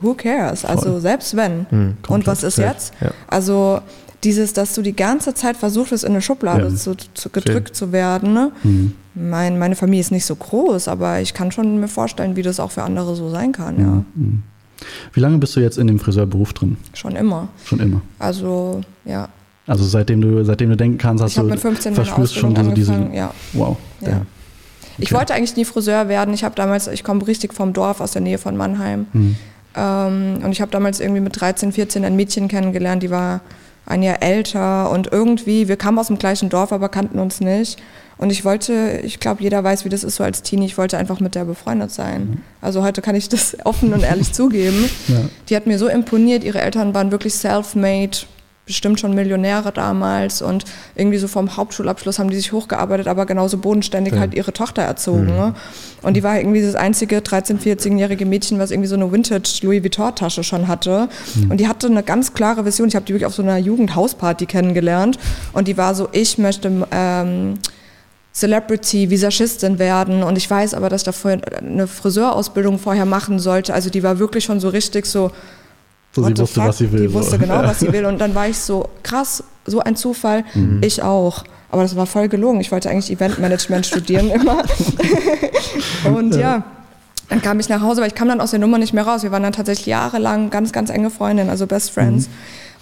who 0.00 0.14
cares? 0.14 0.64
Also 0.64 0.92
Voll. 0.92 1.00
selbst 1.00 1.36
wenn. 1.36 1.66
Mhm, 1.70 1.96
und 2.08 2.26
was 2.26 2.42
ist 2.42 2.58
jetzt? 2.58 2.92
Also 3.26 3.80
dieses, 4.24 4.52
dass 4.52 4.74
du 4.74 4.82
die 4.82 4.96
ganze 4.96 5.34
Zeit 5.34 5.56
versuchst, 5.56 6.04
in 6.04 6.10
eine 6.10 6.22
Schublade 6.22 6.68
ja. 6.68 6.74
zu, 6.74 6.96
zu, 7.14 7.30
gedrückt 7.30 7.68
Schön. 7.68 7.74
zu 7.74 7.92
werden. 7.92 8.32
Ne? 8.32 8.52
Mhm. 8.62 8.94
Mein, 9.14 9.58
meine 9.58 9.76
Familie 9.76 10.00
ist 10.00 10.10
nicht 10.10 10.24
so 10.24 10.34
groß, 10.34 10.88
aber 10.88 11.20
ich 11.20 11.34
kann 11.34 11.52
schon 11.52 11.80
mir 11.80 11.88
vorstellen, 11.88 12.36
wie 12.36 12.42
das 12.42 12.60
auch 12.60 12.70
für 12.70 12.82
andere 12.82 13.14
so 13.14 13.30
sein 13.30 13.52
kann. 13.52 13.76
Mhm. 13.76 13.82
Ja. 13.82 14.04
Mhm. 14.14 14.42
Wie 15.12 15.20
lange 15.20 15.38
bist 15.38 15.56
du 15.56 15.60
jetzt 15.60 15.78
in 15.78 15.86
dem 15.86 15.98
Friseurberuf 15.98 16.52
drin? 16.52 16.76
Schon 16.94 17.16
immer. 17.16 17.48
Schon 17.64 17.80
immer. 17.80 18.00
Also, 18.18 18.80
ja. 19.04 19.28
Also 19.66 19.84
seitdem 19.84 20.20
du, 20.20 20.44
seitdem 20.44 20.70
du 20.70 20.76
denken 20.76 20.98
kannst, 20.98 21.22
hast 21.22 21.32
ich 21.32 21.42
du 21.42 21.44
mit 21.44 21.60
15 21.60 21.94
verspürst 21.94 22.36
schon 22.36 22.54
diese, 22.54 22.72
diese. 22.72 23.10
Ja. 23.12 23.34
Wow. 23.52 23.76
Ja. 24.00 24.08
Okay. 24.08 24.20
Ich 24.98 25.12
wollte 25.12 25.34
eigentlich 25.34 25.56
nie 25.56 25.64
Friseur 25.64 26.08
werden. 26.08 26.32
Ich 26.34 26.42
habe 26.42 26.54
damals, 26.54 26.88
ich 26.88 27.04
komme 27.04 27.26
richtig 27.26 27.54
vom 27.54 27.72
Dorf 27.72 28.00
aus 28.00 28.12
der 28.12 28.22
Nähe 28.22 28.38
von 28.38 28.56
Mannheim. 28.56 29.06
Mhm. 29.12 29.36
Ähm, 29.76 30.38
und 30.42 30.52
ich 30.52 30.60
habe 30.60 30.70
damals 30.70 31.00
irgendwie 31.00 31.20
mit 31.20 31.38
13, 31.40 31.72
14 31.72 32.04
ein 32.04 32.16
Mädchen 32.16 32.48
kennengelernt, 32.48 33.02
die 33.02 33.10
war 33.10 33.42
ein 33.88 34.02
Jahr 34.02 34.22
älter 34.22 34.90
und 34.90 35.10
irgendwie, 35.12 35.68
wir 35.68 35.76
kamen 35.76 35.98
aus 35.98 36.08
dem 36.08 36.18
gleichen 36.18 36.48
Dorf, 36.48 36.72
aber 36.72 36.88
kannten 36.88 37.18
uns 37.18 37.40
nicht. 37.40 37.80
Und 38.18 38.30
ich 38.30 38.44
wollte, 38.44 39.00
ich 39.04 39.20
glaube, 39.20 39.42
jeder 39.42 39.62
weiß, 39.62 39.84
wie 39.84 39.88
das 39.88 40.02
ist 40.02 40.16
so 40.16 40.24
als 40.24 40.42
Teenie, 40.42 40.66
ich 40.66 40.76
wollte 40.76 40.98
einfach 40.98 41.20
mit 41.20 41.36
der 41.36 41.44
befreundet 41.44 41.92
sein. 41.92 42.20
Mhm. 42.20 42.42
Also 42.60 42.82
heute 42.82 43.00
kann 43.00 43.14
ich 43.14 43.28
das 43.28 43.56
offen 43.64 43.92
und 43.92 44.02
ehrlich 44.02 44.32
zugeben. 44.32 44.90
Ja. 45.06 45.20
Die 45.48 45.56
hat 45.56 45.66
mir 45.66 45.78
so 45.78 45.88
imponiert, 45.88 46.44
ihre 46.44 46.60
Eltern 46.60 46.94
waren 46.94 47.10
wirklich 47.12 47.34
self-made, 47.34 48.18
bestimmt 48.68 49.00
schon 49.00 49.14
Millionäre 49.14 49.72
damals 49.72 50.40
und 50.42 50.64
irgendwie 50.94 51.18
so 51.18 51.26
vom 51.26 51.56
Hauptschulabschluss 51.56 52.18
haben 52.18 52.30
die 52.30 52.36
sich 52.36 52.52
hochgearbeitet, 52.52 53.08
aber 53.08 53.26
genauso 53.26 53.58
bodenständig 53.58 54.14
ja. 54.14 54.20
halt 54.20 54.34
ihre 54.34 54.52
Tochter 54.52 54.82
erzogen. 54.82 55.24
Mhm. 55.24 55.36
Ne? 55.36 55.54
Und 56.02 56.14
die 56.14 56.22
war 56.22 56.38
irgendwie 56.38 56.62
das 56.62 56.76
einzige 56.76 57.18
13-, 57.18 57.58
14-jährige 57.58 58.26
Mädchen, 58.26 58.58
was 58.58 58.70
irgendwie 58.70 58.88
so 58.88 58.94
eine 58.94 59.10
Vintage 59.10 59.60
Louis 59.62 59.82
Vuitton-Tasche 59.82 60.44
schon 60.44 60.68
hatte. 60.68 61.08
Mhm. 61.34 61.50
Und 61.50 61.60
die 61.60 61.66
hatte 61.66 61.88
eine 61.88 62.02
ganz 62.02 62.34
klare 62.34 62.64
Vision. 62.64 62.88
Ich 62.88 62.94
habe 62.94 63.06
die 63.06 63.14
wirklich 63.14 63.26
auf 63.26 63.34
so 63.34 63.42
einer 63.42 63.56
Jugendhausparty 63.56 64.46
kennengelernt. 64.46 65.18
Und 65.54 65.66
die 65.66 65.76
war 65.76 65.94
so, 65.94 66.08
ich 66.12 66.38
möchte 66.38 66.86
ähm, 66.92 67.54
Celebrity, 68.32 69.10
Visagistin 69.10 69.78
werden. 69.78 70.22
Und 70.22 70.38
ich 70.38 70.48
weiß 70.48 70.74
aber, 70.74 70.88
dass 70.88 71.00
ich 71.00 71.06
dafür 71.06 71.40
eine 71.58 71.86
Friseurausbildung 71.86 72.78
vorher 72.78 73.06
machen 73.06 73.38
sollte. 73.38 73.74
Also 73.74 73.90
die 73.90 74.02
war 74.02 74.18
wirklich 74.18 74.44
schon 74.44 74.60
so 74.60 74.68
richtig 74.68 75.06
so, 75.06 75.32
so, 76.12 76.22
sie 76.24 76.38
wusste, 76.38 76.60
fuck? 76.60 76.68
was 76.68 76.78
sie 76.78 76.92
will. 76.92 77.00
Die 77.00 77.12
wusste 77.12 77.32
so. 77.32 77.38
genau, 77.38 77.62
was 77.62 77.80
sie 77.80 77.92
will. 77.92 78.06
Und 78.06 78.18
dann 78.20 78.34
war 78.34 78.48
ich 78.48 78.58
so, 78.58 78.88
krass, 79.02 79.42
so 79.66 79.80
ein 79.80 79.96
Zufall, 79.96 80.44
mhm. 80.54 80.80
ich 80.82 81.02
auch. 81.02 81.44
Aber 81.70 81.82
das 81.82 81.96
war 81.96 82.06
voll 82.06 82.28
gelogen. 82.28 82.60
Ich 82.60 82.72
wollte 82.72 82.88
eigentlich 82.88 83.10
Eventmanagement 83.10 83.84
studieren 83.86 84.30
immer. 84.30 84.62
und 86.04 86.34
ja, 86.34 86.64
dann 87.28 87.42
kam 87.42 87.60
ich 87.60 87.68
nach 87.68 87.82
Hause, 87.82 88.00
weil 88.00 88.08
ich 88.08 88.14
kam 88.14 88.28
dann 88.28 88.40
aus 88.40 88.52
der 88.52 88.60
Nummer 88.60 88.78
nicht 88.78 88.94
mehr 88.94 89.06
raus. 89.06 89.22
Wir 89.22 89.30
waren 89.32 89.42
dann 89.42 89.52
tatsächlich 89.52 89.86
jahrelang 89.86 90.48
ganz, 90.48 90.72
ganz 90.72 90.88
enge 90.88 91.10
Freundinnen, 91.10 91.50
also 91.50 91.66
Best 91.66 91.90
Friends. 91.90 92.28
Mhm. 92.28 92.32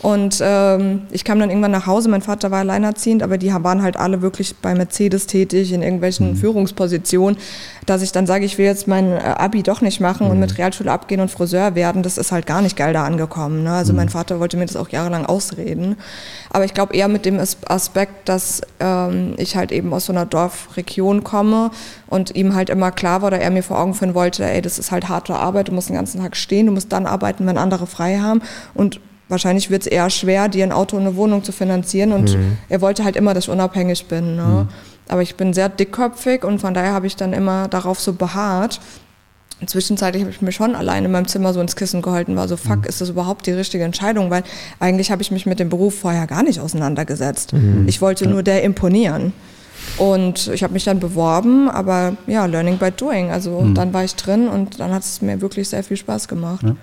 Und 0.03 0.41
ähm, 0.43 1.03
ich 1.11 1.25
kam 1.25 1.41
dann 1.41 1.49
irgendwann 1.49 1.71
nach 1.71 1.87
Hause, 1.87 2.11
mein 2.11 2.21
Vater 2.21 2.51
war 2.51 2.61
alleinerziehend, 2.61 3.23
aber 3.23 3.39
die 3.39 3.53
waren 3.53 3.83
halt 3.83 3.97
alle 3.97 4.21
wirklich 4.21 4.55
bei 4.57 4.75
Mercedes 4.75 5.27
tätig, 5.27 5.73
in 5.73 5.83
irgendwelchen 5.83 6.31
mhm. 6.31 6.37
Führungspositionen, 6.37 7.39
dass 7.87 8.03
ich 8.03 8.13
dann 8.13 8.27
sage, 8.27 8.45
ich 8.45 8.59
will 8.59 8.67
jetzt 8.67 8.89
mein 8.89 9.13
äh, 9.13 9.21
Abi 9.21 9.63
doch 9.63 9.81
nicht 9.81 10.01
machen 10.01 10.27
mhm. 10.27 10.33
und 10.33 10.41
mit 10.41 10.59
Realschule 10.59 10.93
abgehen 10.93 11.21
und 11.21 11.31
Friseur 11.31 11.75
werden, 11.75 12.03
das 12.03 12.19
ist 12.19 12.31
halt 12.31 12.47
gar 12.47 12.61
nicht 12.61 12.77
geil 12.77 12.93
da 12.93 13.05
angekommen. 13.05 13.63
Ne? 13.63 13.73
Also 13.73 13.93
mhm. 13.93 13.97
mein 13.99 14.09
Vater 14.11 14.39
wollte 14.39 14.59
mir 14.59 14.67
das 14.67 14.77
auch 14.77 14.91
jahrelang 14.91 15.25
ausreden. 15.25 15.97
Aber 16.51 16.65
ich 16.65 16.75
glaube 16.75 16.95
eher 16.95 17.09
mit 17.09 17.25
dem 17.25 17.41
Aspekt, 17.41 18.29
dass 18.29 18.61
ähm, 18.81 19.35
ich 19.39 19.57
halt 19.57 19.73
eben 19.73 19.93
aus 19.95 20.07
so 20.07 20.13
einer 20.13 20.27
Dorfregion 20.27 21.25
komme 21.25 21.71
und 22.07 22.37
ihm 22.37 22.55
halt 22.55 22.69
immer 22.69 22.91
klar 22.91 23.23
war, 23.23 23.29
oder 23.29 23.41
er 23.41 23.51
mir 23.51 23.63
vor 23.63 23.79
Augen 23.79 23.95
führen 23.95 24.15
wollte, 24.15 24.45
ey, 24.45 24.61
das 24.61 24.79
ist 24.79 24.93
halt 24.93 25.09
harte 25.09 25.35
Arbeit, 25.35 25.69
du 25.69 25.73
musst 25.73 25.89
den 25.89 25.97
ganzen 25.97 26.21
Tag 26.21 26.37
stehen, 26.37 26.67
du 26.67 26.73
musst 26.73 26.93
dann 26.93 27.07
arbeiten, 27.07 27.47
wenn 27.47 27.57
andere 27.57 27.87
frei 27.87 28.19
haben 28.19 28.43
und 28.75 29.01
wahrscheinlich 29.29 29.71
wird 29.71 29.83
es 29.83 29.87
eher 29.87 30.11
schwer, 30.11 30.49
dir 30.49 30.65
ein 30.65 30.73
Auto 30.73 30.97
und 30.97 31.03
eine 31.03 31.17
Wohnung 31.17 31.45
zu 31.45 31.53
finanzieren. 31.53 32.13
Und 32.13 32.37
mhm. 32.37 32.59
er 32.69 32.81
wollte 32.81 33.05
halt 33.05 33.17
immer, 33.17 33.35
dass 33.35 33.45
ich 33.45 33.51
unabhängig 33.51 34.07
bin. 34.07 34.37
Ne? 34.37 34.43
Mhm. 34.43 34.69
Aber 35.09 35.23
ich 35.23 35.37
bin 35.37 35.53
sehr 35.53 35.69
dickköpfig 35.69 36.45
und 36.45 36.61
von 36.61 36.75
daher 36.75 36.93
habe 36.93 37.07
ich 37.07 37.17
dann 37.17 37.33
immer 37.33 37.69
darauf 37.69 38.01
so 38.01 38.13
beharrt. 38.13 38.81
Zwischenzeitlich 39.65 40.23
habe 40.23 40.31
ich 40.31 40.43
mir 40.43 40.53
schon 40.53 40.75
allein 40.75 41.05
in 41.05 41.11
meinem 41.11 41.29
Zimmer 41.29 41.55
so 41.55 41.61
ins 41.63 41.77
Kissen 41.77 42.03
gehalten, 42.03 42.37
war 42.37 42.47
so, 42.47 42.59
fuck, 42.59 42.79
mhm. 42.79 42.85
ist 42.85 43.01
das 43.01 43.09
überhaupt 43.09 43.47
die 43.47 43.53
richtige 43.53 43.85
Entscheidung? 43.85 44.31
Weil 44.31 44.43
eigentlich 44.81 45.11
habe 45.11 45.23
ich 45.23 45.31
mich 45.31 45.47
mit 45.47 45.59
dem 45.59 45.71
Beruf 45.71 45.99
vorher 45.99 46.27
gar 46.27 46.43
nicht 46.43 46.61
auseinandergesetzt. 46.61 47.55
Mhm. 47.55 47.85
Ich 47.89 48.03
wollte 48.03 48.27
ja. 48.27 48.31
nur 48.31 48.43
der 48.43 48.63
imponieren. 48.65 49.33
Und 49.99 50.49
ich 50.49 50.63
habe 50.63 50.75
mich 50.75 50.85
dann 50.85 51.01
beworben, 51.01 51.71
aber 51.71 52.17
ja, 52.27 52.45
learning 52.45 52.77
by 52.77 52.91
doing. 52.91 53.31
Also 53.31 53.61
mhm. 53.61 53.75
dann 53.75 53.95
war 53.95 54.05
ich 54.05 54.15
drin 54.15 54.49
und 54.49 54.79
dann 54.81 54.93
hat 54.93 55.03
es 55.03 55.23
mir 55.23 55.41
wirklich 55.41 55.69
sehr 55.69 55.83
viel 55.83 55.97
Spaß 55.97 56.29
gemacht. 56.29 56.63
Ja. 56.63 56.77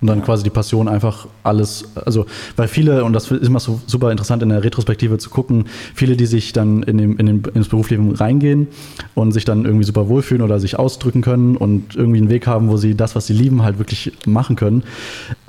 Und 0.00 0.06
dann 0.08 0.22
quasi 0.22 0.42
die 0.42 0.50
Passion 0.50 0.88
einfach 0.88 1.26
alles, 1.42 1.84
also 1.94 2.24
weil 2.56 2.68
viele, 2.68 3.04
und 3.04 3.12
das 3.12 3.30
ist 3.30 3.46
immer 3.46 3.60
so 3.60 3.80
super 3.86 4.10
interessant 4.10 4.42
in 4.42 4.48
der 4.48 4.64
Retrospektive 4.64 5.18
zu 5.18 5.28
gucken, 5.28 5.64
viele, 5.94 6.16
die 6.16 6.26
sich 6.26 6.52
dann 6.52 6.82
in 6.82 6.96
dem, 6.96 7.18
in 7.18 7.26
den, 7.26 7.42
ins 7.54 7.68
Berufsleben 7.68 8.14
reingehen 8.14 8.68
und 9.14 9.32
sich 9.32 9.44
dann 9.44 9.64
irgendwie 9.66 9.84
super 9.84 10.08
wohlfühlen 10.08 10.42
oder 10.42 10.58
sich 10.58 10.78
ausdrücken 10.78 11.20
können 11.20 11.56
und 11.56 11.96
irgendwie 11.96 12.18
einen 12.18 12.30
Weg 12.30 12.46
haben, 12.46 12.68
wo 12.68 12.78
sie 12.78 12.94
das, 12.94 13.14
was 13.14 13.26
sie 13.26 13.34
lieben, 13.34 13.62
halt 13.62 13.78
wirklich 13.78 14.12
machen 14.26 14.56
können. 14.56 14.84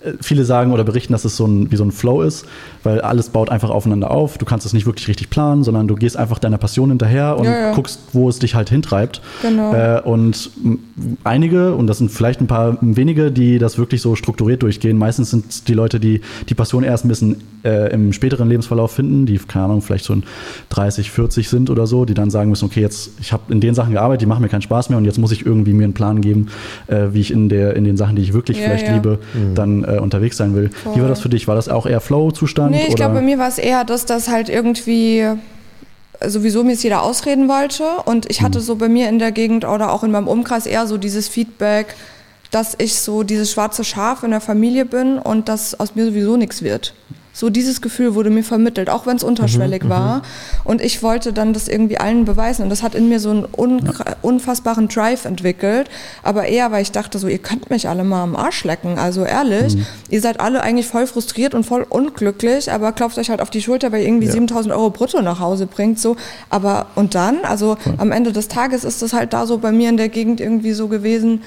Äh, 0.03 0.13
viele 0.21 0.43
sagen 0.43 0.73
oder 0.73 0.83
berichten, 0.83 1.13
dass 1.13 1.25
es 1.25 1.37
so 1.37 1.45
ein, 1.45 1.71
wie 1.71 1.75
so 1.75 1.85
ein 1.85 1.91
Flow 1.91 2.21
ist, 2.21 2.45
weil 2.83 3.01
alles 3.01 3.29
baut 3.29 3.49
einfach 3.49 3.69
aufeinander 3.69 4.11
auf. 4.11 4.37
Du 4.37 4.45
kannst 4.45 4.65
es 4.65 4.73
nicht 4.73 4.85
wirklich 4.85 5.07
richtig 5.07 5.29
planen, 5.29 5.63
sondern 5.63 5.87
du 5.87 5.95
gehst 5.95 6.17
einfach 6.17 6.39
deiner 6.39 6.57
Passion 6.57 6.89
hinterher 6.89 7.37
und 7.37 7.45
ja, 7.45 7.67
ja. 7.67 7.73
guckst, 7.73 7.99
wo 8.13 8.27
es 8.27 8.39
dich 8.39 8.55
halt 8.55 8.69
hintreibt. 8.69 9.21
Genau. 9.41 9.73
Äh, 9.73 10.01
und 10.01 10.51
einige, 11.23 11.75
und 11.75 11.87
das 11.87 11.99
sind 11.99 12.11
vielleicht 12.11 12.41
ein 12.41 12.47
paar 12.47 12.77
wenige, 12.81 13.31
die 13.31 13.59
das 13.59 13.77
wirklich 13.77 14.01
so 14.01 14.15
strukturieren, 14.15 14.40
strukturiert 14.41 14.63
durchgehen. 14.63 14.97
Meistens 14.97 15.30
sind 15.30 15.45
es 15.49 15.63
die 15.63 15.73
Leute, 15.73 15.99
die 15.99 16.21
die 16.49 16.56
Passion 16.56 16.84
erst 16.84 17.06
ein 17.06 17.10
bisschen 17.10 17.41
äh, 17.63 17.93
im 17.93 18.12
späteren 18.12 18.49
Lebensverlauf 18.49 18.91
finden, 18.91 19.25
die, 19.25 19.38
keine 19.38 19.65
Ahnung, 19.65 19.82
vielleicht 19.82 20.06
so 20.06 20.15
30, 20.69 21.12
40 21.12 21.47
sind 21.47 21.69
oder 21.69 21.86
so, 21.86 22.06
die 22.06 22.13
dann 22.13 22.32
sagen 22.32 22.49
müssen, 22.49 22.65
okay, 22.65 22.82
jetzt, 22.82 23.12
ich 23.19 23.32
habe 23.32 23.54
in 23.54 23.62
den 23.62 23.75
Sachen 23.75 23.93
gearbeitet, 23.93 24.21
die 24.21 24.25
machen 24.25 24.41
mir 24.41 24.49
keinen 24.49 24.63
Spaß 24.63 24.89
mehr 24.89 24.97
und 24.97 25.06
jetzt 25.06 25.19
muss 25.19 25.32
ich 25.32 25.45
irgendwie 25.45 25.73
mir 25.73 25.84
einen 25.84 25.93
Plan 25.93 26.21
geben, 26.21 26.47
äh, 26.88 27.08
wie 27.12 27.21
ich 27.21 27.32
in, 27.32 27.49
der, 27.49 27.75
in 27.75 27.84
den 27.84 27.97
Sachen, 27.97 28.15
die 28.15 28.23
ich 28.23 28.34
wirklich 28.34 28.58
ja, 28.58 28.65
vielleicht 28.65 28.88
ja. 28.88 28.95
liebe, 28.95 29.19
mhm. 29.34 29.56
dann 29.56 29.84
äh, 29.84 29.99
unterwegs 29.99 30.38
sein 30.38 30.56
will. 30.56 30.69
Voll. 30.69 30.95
Wie 30.95 31.01
war 31.01 31.10
das 31.10 31.21
für 31.21 31.30
dich? 31.30 31.47
War 31.47 31.56
das 31.56 31.69
auch 31.69 31.86
eher 31.86 32.01
Flow-Zustand? 32.01 32.71
Nee, 32.71 32.86
ich 32.88 32.95
glaube, 32.95 33.15
bei 33.15 33.21
mir 33.21 33.38
war 33.38 33.47
es 33.47 33.58
eher, 33.58 33.84
dass 33.84 34.06
das 34.06 34.27
halt 34.27 34.49
irgendwie 34.49 35.25
sowieso 36.25 36.63
mir 36.63 36.73
es 36.73 36.84
jeder 36.84 37.01
ausreden 37.01 37.47
wollte 37.47 37.84
und 38.06 38.30
ich 38.30 38.41
hatte 38.41 38.60
mhm. 38.60 38.63
so 38.63 38.75
bei 38.75 38.89
mir 38.89 39.10
in 39.10 39.17
der 39.17 39.32
Gegend 39.32 39.65
oder 39.65 39.91
auch 39.91 40.04
in 40.04 40.12
meinem 40.12 40.27
Umkreis 40.27 40.65
eher 40.65 40.86
so 40.86 40.97
dieses 40.97 41.27
Feedback, 41.27 41.95
dass 42.51 42.75
ich 42.77 42.95
so 42.95 43.23
dieses 43.23 43.51
schwarze 43.51 43.83
Schaf 43.83 44.23
in 44.23 44.31
der 44.31 44.41
Familie 44.41 44.85
bin 44.85 45.17
und 45.17 45.49
dass 45.49 45.79
aus 45.79 45.95
mir 45.95 46.05
sowieso 46.05 46.37
nichts 46.37 46.61
wird. 46.61 46.93
So 47.33 47.49
dieses 47.49 47.81
Gefühl 47.81 48.13
wurde 48.13 48.29
mir 48.29 48.43
vermittelt, 48.43 48.89
auch 48.89 49.05
wenn 49.05 49.15
es 49.15 49.23
unterschwellig 49.23 49.83
mhm, 49.83 49.89
war. 49.89 50.17
Mhm. 50.17 50.21
Und 50.65 50.81
ich 50.81 51.01
wollte 51.01 51.31
dann 51.31 51.53
das 51.53 51.69
irgendwie 51.69 51.97
allen 51.97 52.25
beweisen. 52.25 52.63
Und 52.63 52.69
das 52.69 52.83
hat 52.83 52.93
in 52.93 53.07
mir 53.07 53.21
so 53.21 53.29
einen 53.29 53.45
unfassbaren 54.21 54.89
Drive 54.89 55.23
entwickelt. 55.23 55.89
Aber 56.23 56.47
eher, 56.47 56.71
weil 56.71 56.81
ich 56.81 56.91
dachte 56.91 57.19
so, 57.19 57.29
ihr 57.29 57.37
könnt 57.37 57.69
mich 57.69 57.87
alle 57.87 58.03
mal 58.03 58.23
am 58.23 58.35
Arsch 58.35 58.65
lecken. 58.65 58.99
Also 58.99 59.23
ehrlich, 59.23 59.77
mhm. 59.77 59.85
ihr 60.09 60.19
seid 60.19 60.41
alle 60.41 60.61
eigentlich 60.61 60.87
voll 60.87 61.07
frustriert 61.07 61.53
und 61.53 61.65
voll 61.65 61.85
unglücklich, 61.87 62.69
aber 62.71 62.91
klopft 62.91 63.17
euch 63.17 63.29
halt 63.29 63.41
auf 63.41 63.49
die 63.49 63.61
Schulter, 63.61 63.93
weil 63.93 64.01
ihr 64.01 64.07
irgendwie 64.07 64.27
ja. 64.27 64.33
7000 64.33 64.73
Euro 64.73 64.89
brutto 64.89 65.21
nach 65.21 65.39
Hause 65.39 65.67
bringt. 65.67 65.99
So. 65.99 66.17
Aber 66.49 66.87
und 66.95 67.15
dann, 67.15 67.45
also 67.45 67.77
cool. 67.85 67.93
am 67.97 68.11
Ende 68.11 68.33
des 68.33 68.49
Tages 68.49 68.83
ist 68.83 69.01
das 69.01 69.13
halt 69.13 69.31
da 69.31 69.45
so 69.45 69.57
bei 69.57 69.71
mir 69.71 69.87
in 69.87 69.95
der 69.95 70.09
Gegend 70.09 70.41
irgendwie 70.41 70.73
so 70.73 70.89
gewesen, 70.89 71.43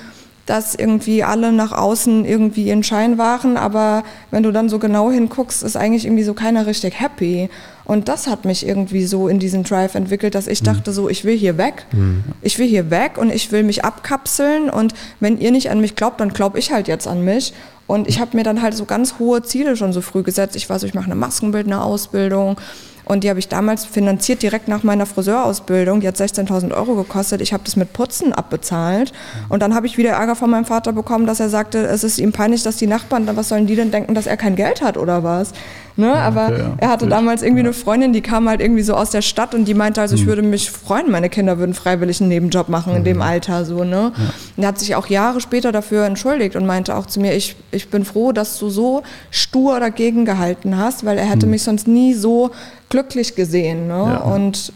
dass 0.46 0.74
irgendwie 0.74 1.24
alle 1.24 1.52
nach 1.52 1.72
außen 1.72 2.24
irgendwie 2.24 2.64
ihren 2.64 2.83
Schein 2.83 3.16
waren, 3.16 3.57
aber 3.57 4.04
wenn 4.30 4.42
du 4.42 4.52
dann 4.52 4.68
so 4.68 4.78
genau 4.78 5.11
hinguckst, 5.11 5.62
ist 5.62 5.76
eigentlich 5.76 6.04
irgendwie 6.04 6.22
so 6.22 6.35
keiner 6.35 6.66
richtig 6.66 7.00
happy. 7.00 7.48
Und 7.87 8.09
das 8.09 8.26
hat 8.26 8.44
mich 8.44 8.66
irgendwie 8.66 9.04
so 9.04 9.28
in 9.28 9.38
diesen 9.38 9.62
Drive 9.62 9.94
entwickelt, 9.94 10.35
dass 10.35 10.46
ich 10.46 10.61
mhm. 10.62 10.66
dachte 10.66 10.92
so, 10.92 11.09
ich 11.09 11.24
will 11.24 11.37
hier 11.37 11.59
weg. 11.59 11.87
Mhm. 11.92 12.24
Ich 12.42 12.59
will 12.59 12.66
hier 12.66 12.90
weg 12.90 13.18
und 13.18 13.30
ich 13.30 13.52
will 13.52 13.62
mich 13.62 13.85
abkapseln 13.85 14.70
und 14.70 14.94
wenn 15.20 15.38
ihr 15.38 15.50
nicht 15.50 15.70
an 15.70 15.80
mich 15.80 15.96
glaubt, 15.96 16.20
dann 16.20 16.33
glaube 16.33 16.59
ich 16.59 16.72
halt 16.72 16.88
jetzt 16.88 17.07
an 17.07 17.22
mich. 17.22 17.52
Und 17.87 18.09
ich 18.09 18.18
habe 18.18 18.37
mir 18.37 18.44
dann 18.44 18.62
halt 18.62 18.74
so 18.74 18.87
ganz 18.87 19.18
hohe 19.18 19.42
Ziele 19.42 19.76
schon 19.76 19.92
so 19.92 20.00
früh 20.00 20.22
gesetzt. 20.22 20.57
Ich 20.57 20.68
weiß, 20.68 20.83
ich 20.85 20.94
mache 20.94 21.07
eine 21.07 21.16
Maskenbildner-Ausbildung 21.16 22.57
und 23.06 23.22
die 23.22 23.28
habe 23.28 23.38
ich 23.38 23.48
damals 23.48 23.84
finanziert 23.84 24.42
direkt 24.42 24.68
nach 24.68 24.82
meiner 24.82 25.04
Friseurausbildung. 25.04 26.00
Die 26.00 26.08
hat 26.08 26.16
16.000 26.16 26.72
Euro 26.72 26.94
gekostet. 26.94 27.42
Ich 27.42 27.52
habe 27.52 27.62
das 27.64 27.76
mit 27.76 27.92
Putzen 27.92 28.32
abbezahlt. 28.32 29.12
Und 29.50 29.60
dann 29.60 29.74
habe 29.74 29.86
ich 29.86 29.98
wieder 29.98 30.10
Ärger 30.10 30.36
von 30.36 30.48
meinem 30.50 30.64
Vater 30.64 30.92
bekommen, 30.92 31.26
dass 31.26 31.38
er 31.38 31.50
sagte, 31.50 31.78
es 31.86 32.02
ist 32.02 32.18
ihm 32.18 32.32
peinlich, 32.32 32.62
dass 32.62 32.76
die 32.76 32.86
Nachbarn, 32.86 33.28
was 33.34 33.50
sollen 33.50 33.66
die 33.66 33.76
denn 33.76 33.90
denken, 33.90 34.14
dass 34.14 34.26
er 34.26 34.38
kein 34.38 34.56
Geld 34.56 34.80
hat 34.80 34.96
oder 34.96 35.22
was? 35.22 35.52
Ne? 35.96 36.06
Ja, 36.06 36.14
aber 36.14 36.46
okay, 36.46 36.58
ja. 36.58 36.74
er 36.78 36.88
hatte 36.88 37.06
damals 37.06 37.42
irgendwie 37.42 37.60
eine 37.60 37.72
Freundin, 37.72 38.12
die 38.12 38.20
kam 38.20 38.48
halt 38.48 38.60
irgendwie 38.60 38.82
so 38.82 38.94
aus 38.94 39.10
der 39.10 39.22
Stadt 39.22 39.54
und 39.54 39.66
die 39.66 39.74
meinte 39.74 40.00
also, 40.00 40.16
mhm. 40.16 40.22
ich 40.22 40.26
würde 40.26 40.42
mich 40.42 40.70
freuen, 40.72 41.08
meine 41.08 41.28
Kinder 41.28 41.58
würden 41.58 41.72
freiwillig 41.72 42.20
einen 42.20 42.30
Nebenjob 42.30 42.68
machen 42.68 42.92
mhm. 42.92 42.98
in 42.98 43.04
dem 43.04 43.16
mhm. 43.18 43.22
Alter 43.22 43.64
so. 43.64 43.84
Ne? 43.84 44.12
Ja. 44.16 44.34
Und 44.56 44.62
er 44.62 44.68
hat 44.68 44.78
sich 44.80 44.96
auch 44.96 45.06
Jahre 45.06 45.40
später 45.40 45.70
dafür 45.70 46.04
entschuldigt 46.04 46.56
und 46.56 46.66
meinte 46.66 46.96
auch 46.96 47.06
zu 47.06 47.20
mir, 47.20 47.34
ich, 47.34 47.54
ich 47.70 47.90
bin 47.90 48.04
froh, 48.04 48.32
dass 48.32 48.58
du 48.58 48.70
so 48.70 49.04
stur 49.30 49.78
dagegen 49.78 50.24
gehalten 50.24 50.76
hast, 50.76 51.04
weil 51.04 51.16
er 51.16 51.26
hätte 51.26 51.46
mhm. 51.46 51.52
mich 51.52 51.62
sonst 51.62 51.86
nie 51.86 52.14
so 52.14 52.50
glücklich 52.94 53.35
gesehen. 53.35 53.88
Ne? 53.88 54.22
Und 54.22 54.72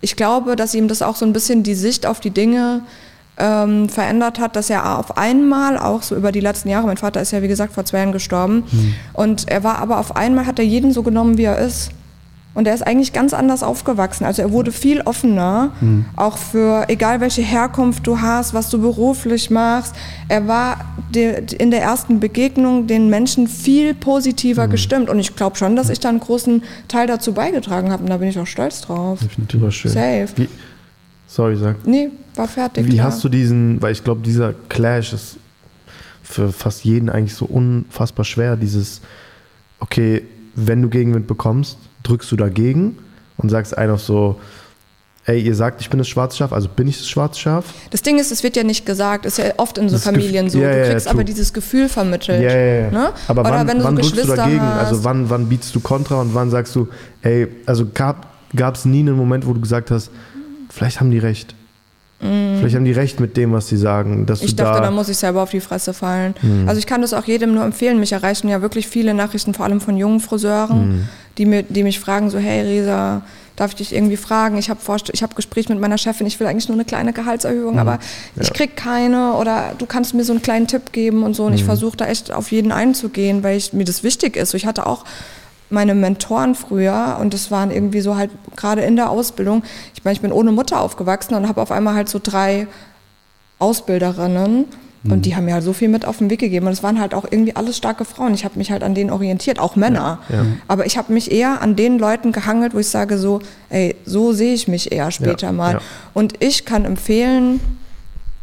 ich 0.00 0.14
glaube, 0.14 0.54
dass 0.54 0.74
ihm 0.74 0.86
das 0.86 1.02
auch 1.02 1.16
so 1.16 1.26
ein 1.26 1.32
bisschen 1.32 1.64
die 1.64 1.74
Sicht 1.74 2.06
auf 2.06 2.20
die 2.20 2.30
Dinge 2.30 2.82
ähm, 3.36 3.88
verändert 3.88 4.38
hat, 4.38 4.54
dass 4.54 4.70
er 4.70 4.96
auf 4.96 5.16
einmal 5.18 5.76
auch 5.76 6.04
so 6.04 6.14
über 6.14 6.30
die 6.30 6.38
letzten 6.38 6.68
Jahre, 6.68 6.86
mein 6.86 6.98
Vater 6.98 7.20
ist 7.20 7.32
ja 7.32 7.42
wie 7.42 7.48
gesagt 7.48 7.72
vor 7.72 7.84
zwei 7.84 7.98
Jahren 7.98 8.12
gestorben, 8.12 8.62
mhm. 8.70 8.94
und 9.12 9.48
er 9.48 9.64
war 9.64 9.78
aber 9.78 9.98
auf 9.98 10.14
einmal, 10.14 10.46
hat 10.46 10.60
er 10.60 10.64
jeden 10.64 10.92
so 10.92 11.02
genommen, 11.02 11.36
wie 11.36 11.44
er 11.44 11.58
ist. 11.58 11.90
Und 12.58 12.66
er 12.66 12.74
ist 12.74 12.84
eigentlich 12.84 13.12
ganz 13.12 13.34
anders 13.34 13.62
aufgewachsen. 13.62 14.24
Also 14.24 14.42
er 14.42 14.50
wurde 14.50 14.72
viel 14.72 15.00
offener, 15.02 15.70
mhm. 15.80 16.06
auch 16.16 16.36
für 16.38 16.86
egal 16.88 17.20
welche 17.20 17.40
Herkunft 17.40 18.04
du 18.04 18.20
hast, 18.20 18.52
was 18.52 18.68
du 18.68 18.80
beruflich 18.80 19.48
machst. 19.48 19.94
Er 20.26 20.48
war 20.48 20.84
in 21.14 21.70
der 21.70 21.82
ersten 21.82 22.18
Begegnung 22.18 22.88
den 22.88 23.10
Menschen 23.10 23.46
viel 23.46 23.94
positiver 23.94 24.66
mhm. 24.66 24.72
gestimmt. 24.72 25.08
Und 25.08 25.20
ich 25.20 25.36
glaube 25.36 25.54
schon, 25.54 25.76
dass 25.76 25.88
ich 25.88 26.00
da 26.00 26.08
einen 26.08 26.18
großen 26.18 26.64
Teil 26.88 27.06
dazu 27.06 27.32
beigetragen 27.32 27.92
habe. 27.92 28.02
Und 28.02 28.10
da 28.10 28.16
bin 28.16 28.26
ich 28.26 28.36
auch 28.40 28.46
stolz 28.48 28.80
drauf. 28.80 29.20
Definitiv 29.20 29.72
schön. 29.72 29.92
Safe. 29.92 30.28
Wie, 30.34 30.48
sorry, 31.28 31.56
sag. 31.56 31.76
Nee, 31.86 32.10
war 32.34 32.48
fertig. 32.48 32.86
Wie 32.86 32.94
klar. 32.94 33.06
hast 33.06 33.22
du 33.22 33.28
diesen, 33.28 33.80
weil 33.80 33.92
ich 33.92 34.02
glaube, 34.02 34.22
dieser 34.22 34.52
Clash 34.68 35.12
ist 35.12 35.36
für 36.24 36.50
fast 36.50 36.84
jeden 36.84 37.08
eigentlich 37.08 37.34
so 37.34 37.44
unfassbar 37.44 38.24
schwer, 38.24 38.56
dieses, 38.56 39.00
okay, 39.78 40.24
wenn 40.56 40.82
du 40.82 40.88
Gegenwind 40.88 41.28
bekommst, 41.28 41.78
drückst 42.02 42.30
du 42.32 42.36
dagegen 42.36 42.98
und 43.36 43.50
sagst 43.50 43.76
einfach 43.76 43.98
so, 43.98 44.40
ey, 45.28 45.40
ihr 45.40 45.54
sagt, 45.54 45.80
ich 45.80 45.90
bin 45.90 45.98
das 45.98 46.08
schwarze 46.08 46.38
Schaf, 46.38 46.52
also 46.52 46.68
bin 46.68 46.88
ich 46.88 46.98
das 46.98 47.08
schwarze 47.08 47.38
Schaf? 47.38 47.66
Das 47.90 48.02
Ding 48.02 48.18
ist, 48.18 48.32
es 48.32 48.42
wird 48.42 48.56
ja 48.56 48.64
nicht 48.64 48.86
gesagt, 48.86 49.26
ist 49.26 49.38
ja 49.38 49.52
oft 49.58 49.76
in 49.76 49.88
so 49.88 49.96
das 49.96 50.04
Familien 50.04 50.48
so. 50.48 50.58
Ja, 50.58 50.72
du 50.72 50.90
kriegst 50.90 51.06
ja, 51.06 51.12
aber 51.12 51.24
dieses 51.24 51.52
Gefühl 51.52 51.88
vermittelt. 51.88 52.42
Ja, 52.42 52.56
ja, 52.56 52.90
ne? 52.90 53.12
Aber 53.28 53.42
Oder 53.42 53.50
wann, 53.50 53.68
wenn 53.68 53.78
du 53.78 53.84
wann 53.84 53.96
so 53.96 54.02
drückst 54.02 54.28
du 54.30 54.34
dagegen? 54.34 54.62
Hast. 54.62 54.88
Also 54.88 55.04
wann, 55.04 55.28
wann 55.28 55.48
bietest 55.48 55.74
du 55.74 55.80
Kontra 55.80 56.20
und 56.20 56.34
wann 56.34 56.50
sagst 56.50 56.74
du, 56.74 56.88
ey, 57.22 57.48
also 57.66 57.86
gab 57.92 58.26
es 58.74 58.84
nie 58.86 59.00
einen 59.00 59.16
Moment, 59.16 59.46
wo 59.46 59.52
du 59.52 59.60
gesagt 59.60 59.90
hast, 59.90 60.10
vielleicht 60.70 61.00
haben 61.00 61.10
die 61.10 61.18
recht. 61.18 61.54
Mm. 62.20 62.58
Vielleicht 62.58 62.74
haben 62.74 62.84
die 62.84 62.92
recht 62.92 63.20
mit 63.20 63.36
dem, 63.36 63.52
was 63.52 63.68
sie 63.68 63.76
sagen. 63.76 64.26
Dass 64.26 64.42
ich 64.42 64.56
dachte, 64.56 64.80
da, 64.80 64.86
da 64.86 64.90
muss 64.90 65.08
ich 65.08 65.16
selber 65.16 65.42
auf 65.42 65.50
die 65.50 65.60
Fresse 65.60 65.92
fallen. 65.92 66.34
Mm. 66.42 66.68
Also 66.68 66.78
ich 66.78 66.86
kann 66.86 67.02
das 67.02 67.14
auch 67.14 67.24
jedem 67.24 67.54
nur 67.54 67.64
empfehlen. 67.64 68.00
Mich 68.00 68.12
erreichen 68.12 68.48
ja 68.48 68.60
wirklich 68.60 68.88
viele 68.88 69.14
Nachrichten, 69.14 69.54
vor 69.54 69.66
allem 69.66 69.80
von 69.80 69.96
jungen 69.96 70.20
Friseuren, 70.20 70.88
mm. 70.88 71.08
Die, 71.38 71.46
mir, 71.46 71.62
die 71.62 71.82
mich 71.82 72.00
fragen, 72.00 72.30
so, 72.30 72.38
hey 72.38 72.62
Resa, 72.62 73.22
darf 73.56 73.72
ich 73.72 73.76
dich 73.76 73.94
irgendwie 73.94 74.16
fragen? 74.16 74.58
Ich 74.58 74.70
habe 74.70 74.80
hab 74.86 75.36
Gespräch 75.36 75.68
mit 75.68 75.80
meiner 75.80 75.98
Chefin, 75.98 76.26
ich 76.26 76.38
will 76.38 76.46
eigentlich 76.46 76.68
nur 76.68 76.76
eine 76.76 76.84
kleine 76.84 77.12
Gehaltserhöhung, 77.12 77.76
mm. 77.76 77.80
aber 77.80 77.92
ja. 77.92 78.42
ich 78.42 78.52
krieg 78.52 78.76
keine 78.76 79.34
oder 79.34 79.74
du 79.78 79.86
kannst 79.86 80.14
mir 80.14 80.24
so 80.24 80.32
einen 80.32 80.42
kleinen 80.42 80.66
Tipp 80.66 80.92
geben 80.92 81.22
und 81.22 81.34
so. 81.34 81.44
Und 81.44 81.54
ich 81.54 81.64
mm. 81.64 81.66
versuche 81.66 81.96
da 81.96 82.06
echt 82.06 82.32
auf 82.32 82.52
jeden 82.52 82.72
einzugehen, 82.72 83.42
weil 83.42 83.56
ich, 83.56 83.72
mir 83.72 83.84
das 83.84 84.02
wichtig 84.02 84.36
ist. 84.36 84.54
Ich 84.54 84.66
hatte 84.66 84.86
auch 84.86 85.04
meine 85.70 85.94
Mentoren 85.94 86.54
früher 86.54 87.18
und 87.20 87.34
das 87.34 87.50
waren 87.50 87.70
irgendwie 87.70 88.00
so 88.00 88.16
halt 88.16 88.30
gerade 88.56 88.82
in 88.82 88.96
der 88.96 89.10
Ausbildung. 89.10 89.62
Ich 89.94 90.04
meine, 90.04 90.14
ich 90.14 90.20
bin 90.20 90.32
ohne 90.32 90.52
Mutter 90.52 90.80
aufgewachsen 90.80 91.34
und 91.34 91.48
habe 91.48 91.60
auf 91.60 91.70
einmal 91.70 91.94
halt 91.94 92.08
so 92.08 92.20
drei 92.22 92.68
Ausbilderinnen 93.58 94.66
mhm. 95.02 95.12
und 95.12 95.26
die 95.26 95.36
haben 95.36 95.44
mir 95.44 95.54
halt 95.54 95.64
so 95.64 95.72
viel 95.72 95.88
mit 95.88 96.04
auf 96.04 96.18
den 96.18 96.30
Weg 96.30 96.40
gegeben 96.40 96.66
und 96.66 96.72
es 96.72 96.82
waren 96.82 97.00
halt 97.00 97.14
auch 97.14 97.24
irgendwie 97.30 97.56
alles 97.56 97.76
starke 97.76 98.04
Frauen. 98.04 98.34
Ich 98.34 98.44
habe 98.44 98.58
mich 98.58 98.70
halt 98.70 98.82
an 98.82 98.94
denen 98.94 99.10
orientiert, 99.10 99.58
auch 99.58 99.76
Männer. 99.76 100.18
Ja, 100.28 100.36
ja. 100.36 100.46
Aber 100.68 100.86
ich 100.86 100.96
habe 100.96 101.12
mich 101.12 101.30
eher 101.30 101.60
an 101.62 101.76
den 101.76 101.98
Leuten 101.98 102.32
gehangelt, 102.32 102.74
wo 102.74 102.78
ich 102.78 102.88
sage 102.88 103.18
so, 103.18 103.40
ey, 103.70 103.96
so 104.04 104.32
sehe 104.32 104.54
ich 104.54 104.68
mich 104.68 104.92
eher 104.92 105.10
später 105.10 105.48
ja, 105.48 105.52
mal. 105.52 105.80
Und 106.14 106.42
ich 106.42 106.64
kann 106.64 106.84
empfehlen, 106.84 107.60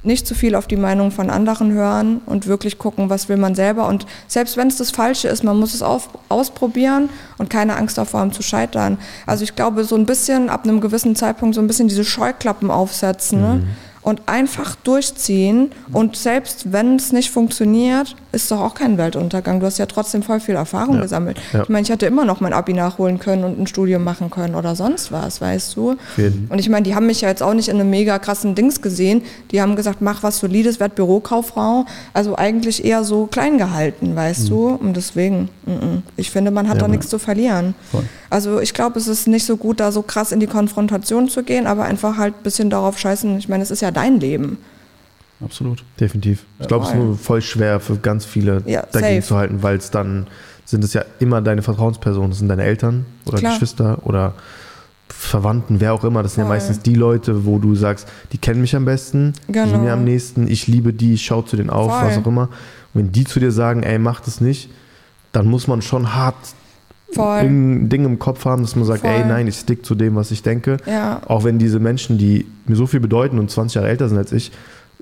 nicht 0.06 0.28
zu 0.28 0.36
viel 0.36 0.56
auf 0.56 0.68
die 0.68 0.78
Meinung 0.78 1.12
von 1.12 1.30
anderen 1.30 1.72
hören 1.72 2.22
und 2.26 2.48
wirklich 2.48 2.78
gucken, 2.78 3.10
was 3.10 3.28
will 3.28 3.38
man 3.38 3.56
selber. 3.56 3.88
Und 3.88 4.06
selbst 4.28 4.56
wenn 4.56 4.68
es 4.68 4.78
das 4.78 4.92
Falsche 4.92 5.28
ist, 5.28 5.44
man 5.44 5.58
muss 5.58 5.74
es 5.74 5.82
auf, 5.82 6.10
ausprobieren 6.30 7.10
und 7.38 7.50
keine 7.50 7.76
Angst 7.76 7.98
davor 7.98 8.20
haben 8.22 8.32
zu 8.32 8.44
scheitern. 8.44 8.98
Also 9.26 9.44
ich 9.44 9.56
glaube, 9.56 9.84
so 9.84 9.96
ein 9.96 10.06
bisschen 10.06 10.50
ab 10.50 10.64
einem 10.64 10.80
gewissen 10.80 11.16
Zeitpunkt 11.16 11.56
so 11.56 11.62
ein 11.62 11.68
bisschen 11.68 11.88
diese 11.88 12.06
Scheuklappen 12.06 12.70
aufsetzen. 12.70 13.42
Ne? 13.42 13.56
Mhm. 13.56 13.68
Und 14.06 14.22
einfach 14.28 14.76
durchziehen. 14.76 15.72
Und 15.92 16.16
selbst 16.16 16.72
wenn 16.72 16.98
es 16.98 17.12
nicht 17.12 17.32
funktioniert, 17.32 18.16
ist 18.32 18.52
doch 18.52 18.62
auch 18.62 18.76
kein 18.76 19.00
Weltuntergang. 19.00 19.60
Du 19.60 19.66
hast 19.66 19.80
ja 19.80 19.88
trotzdem 19.88 20.22
voll 20.22 20.40
viel 20.40 20.54
Erfahrung 20.54 20.98
ja. 20.98 21.02
gesammelt. 21.02 21.40
Ja. 21.54 21.64
Ich 21.64 21.70
meine, 21.70 21.82
ich 21.82 21.90
hätte 21.90 22.06
immer 22.06 22.24
noch 22.24 22.40
mein 22.40 22.54
Abi 22.54 22.74
nachholen 22.74 23.18
können 23.18 23.44
und 23.44 23.60
ein 23.60 23.66
Studium 23.66 24.04
machen 24.04 24.30
können 24.30 24.54
oder 24.54 24.76
sonst 24.76 25.12
was, 25.12 25.42
weißt 25.42 25.76
du? 25.76 25.96
Und 26.50 26.60
ich 26.60 26.70
meine, 26.70 26.84
die 26.84 26.94
haben 26.94 27.08
mich 27.08 27.22
ja 27.22 27.30
jetzt 27.30 27.42
auch 27.42 27.56
nicht 27.56 27.68
in 27.68 27.80
einem 27.80 27.90
mega 27.90 28.20
krassen 28.20 28.54
Dings 28.54 28.84
gesehen. 28.84 29.24
Die 29.50 29.60
haben 29.60 29.76
gesagt, 29.76 30.02
mach 30.02 30.22
was 30.22 30.38
Solides, 30.38 30.80
werd 30.80 30.94
Bürokauffrau. 30.94 31.86
Also 32.14 32.36
eigentlich 32.36 32.86
eher 32.86 33.04
so 33.04 33.26
klein 33.26 33.58
gehalten, 33.58 34.16
weißt 34.16 34.46
mhm. 34.46 34.50
du? 34.50 34.68
Und 34.68 34.98
deswegen, 34.98 35.50
m 35.66 35.74
-m. 35.74 36.02
ich 36.16 36.30
finde, 36.30 36.52
man 36.52 36.68
hat 36.68 36.76
ja, 36.76 36.82
da 36.82 36.88
nichts 36.88 37.10
zu 37.10 37.18
verlieren. 37.18 37.74
Voll. 37.92 38.04
Also 38.30 38.60
ich 38.60 38.74
glaube, 38.74 39.00
es 39.00 39.08
ist 39.08 39.28
nicht 39.28 39.46
so 39.46 39.56
gut, 39.56 39.80
da 39.80 39.92
so 39.92 40.02
krass 40.02 40.32
in 40.32 40.40
die 40.40 40.48
Konfrontation 40.48 41.30
zu 41.30 41.42
gehen, 41.44 41.68
aber 41.68 41.86
einfach 41.86 42.18
halt 42.18 42.36
ein 42.36 42.44
bisschen 42.44 42.70
darauf 42.70 43.00
scheißen. 43.00 43.38
Ich 43.38 43.48
meine, 43.48 43.64
es 43.64 43.72
ist 43.72 43.82
ja 43.82 43.92
dein 43.96 44.20
Leben. 44.20 44.58
Absolut. 45.44 45.84
Definitiv. 46.00 46.46
Ich 46.60 46.68
glaube, 46.68 46.86
es 46.86 46.92
ist 46.92 46.98
nur 46.98 47.18
voll 47.18 47.42
schwer 47.42 47.80
für 47.80 47.98
ganz 47.98 48.26
viele 48.26 48.64
ja, 48.66 48.86
dagegen 48.92 49.22
safe. 49.22 49.28
zu 49.28 49.36
halten, 49.38 49.64
weil 49.64 49.78
es 49.78 49.92
dann 49.92 50.28
sind 50.64 50.84
es 50.84 50.94
ja 50.94 51.04
immer 51.20 51.42
deine 51.42 51.62
Vertrauenspersonen. 51.62 52.32
Das 52.32 52.40
sind 52.40 52.48
deine 52.48 52.64
Eltern 52.64 53.06
oder 53.26 53.38
Klar. 53.38 53.54
Geschwister 53.54 54.00
oder 54.04 54.34
Verwandten, 55.10 55.80
wer 55.80 55.94
auch 55.94 56.04
immer. 56.04 56.24
Das 56.24 56.36
sind 56.36 56.44
voll. 56.44 56.56
ja 56.56 56.56
meistens 56.56 56.80
die 56.80 56.96
Leute, 56.96 57.46
wo 57.46 57.60
du 57.60 57.76
sagst, 57.76 58.08
die 58.32 58.38
kennen 58.38 58.62
mich 58.62 58.76
am 58.76 58.86
besten, 58.86 59.34
genau. 59.48 59.66
die 59.66 59.72
sind 59.72 59.84
mir 59.84 59.94
am 59.94 60.04
nächsten, 60.04 60.48
ich 60.48 60.68
liebe 60.68 60.94
die, 60.94 61.14
ich 61.14 61.26
schaue 61.26 61.46
zu 61.46 61.58
denen 61.58 61.70
auf, 61.70 61.92
voll. 61.92 62.10
was 62.10 62.18
auch 62.18 62.28
immer. 62.28 62.50
Und 62.94 63.02
wenn 63.02 63.12
die 63.12 63.26
zu 63.26 63.40
dir 63.40 63.52
sagen, 63.52 63.84
ey, 63.84 64.00
mach 64.00 64.22
das 64.22 64.42
nicht, 64.42 64.70
dann 65.32 65.48
muss 65.48 65.68
man 65.68 65.82
schon 65.82 66.16
hart 66.16 66.36
Voll. 67.12 67.40
ein 67.40 67.90
Ding 67.90 68.04
im 68.06 68.20
Kopf 68.20 68.46
haben, 68.46 68.62
dass 68.64 68.76
man 68.76 68.86
sagt, 68.86 69.02
Voll. 69.02 69.12
ey, 69.12 69.26
nein, 69.26 69.48
ich 69.48 69.56
stick 69.56 69.86
zu 69.86 69.96
dem, 69.96 70.16
was 70.16 70.32
ich 70.32 70.44
denke. 70.44 70.78
Ja. 70.86 71.22
Auch 71.28 71.44
wenn 71.44 71.60
diese 71.60 71.80
Menschen, 71.80 72.18
die 72.18 72.46
mir 72.66 72.76
so 72.76 72.88
viel 72.88 73.00
bedeuten 73.00 73.40
und 73.40 73.50
20 73.50 73.76
Jahre 73.76 73.88
älter 73.90 74.10
sind 74.10 74.18
als 74.18 74.32
ich, 74.32 74.52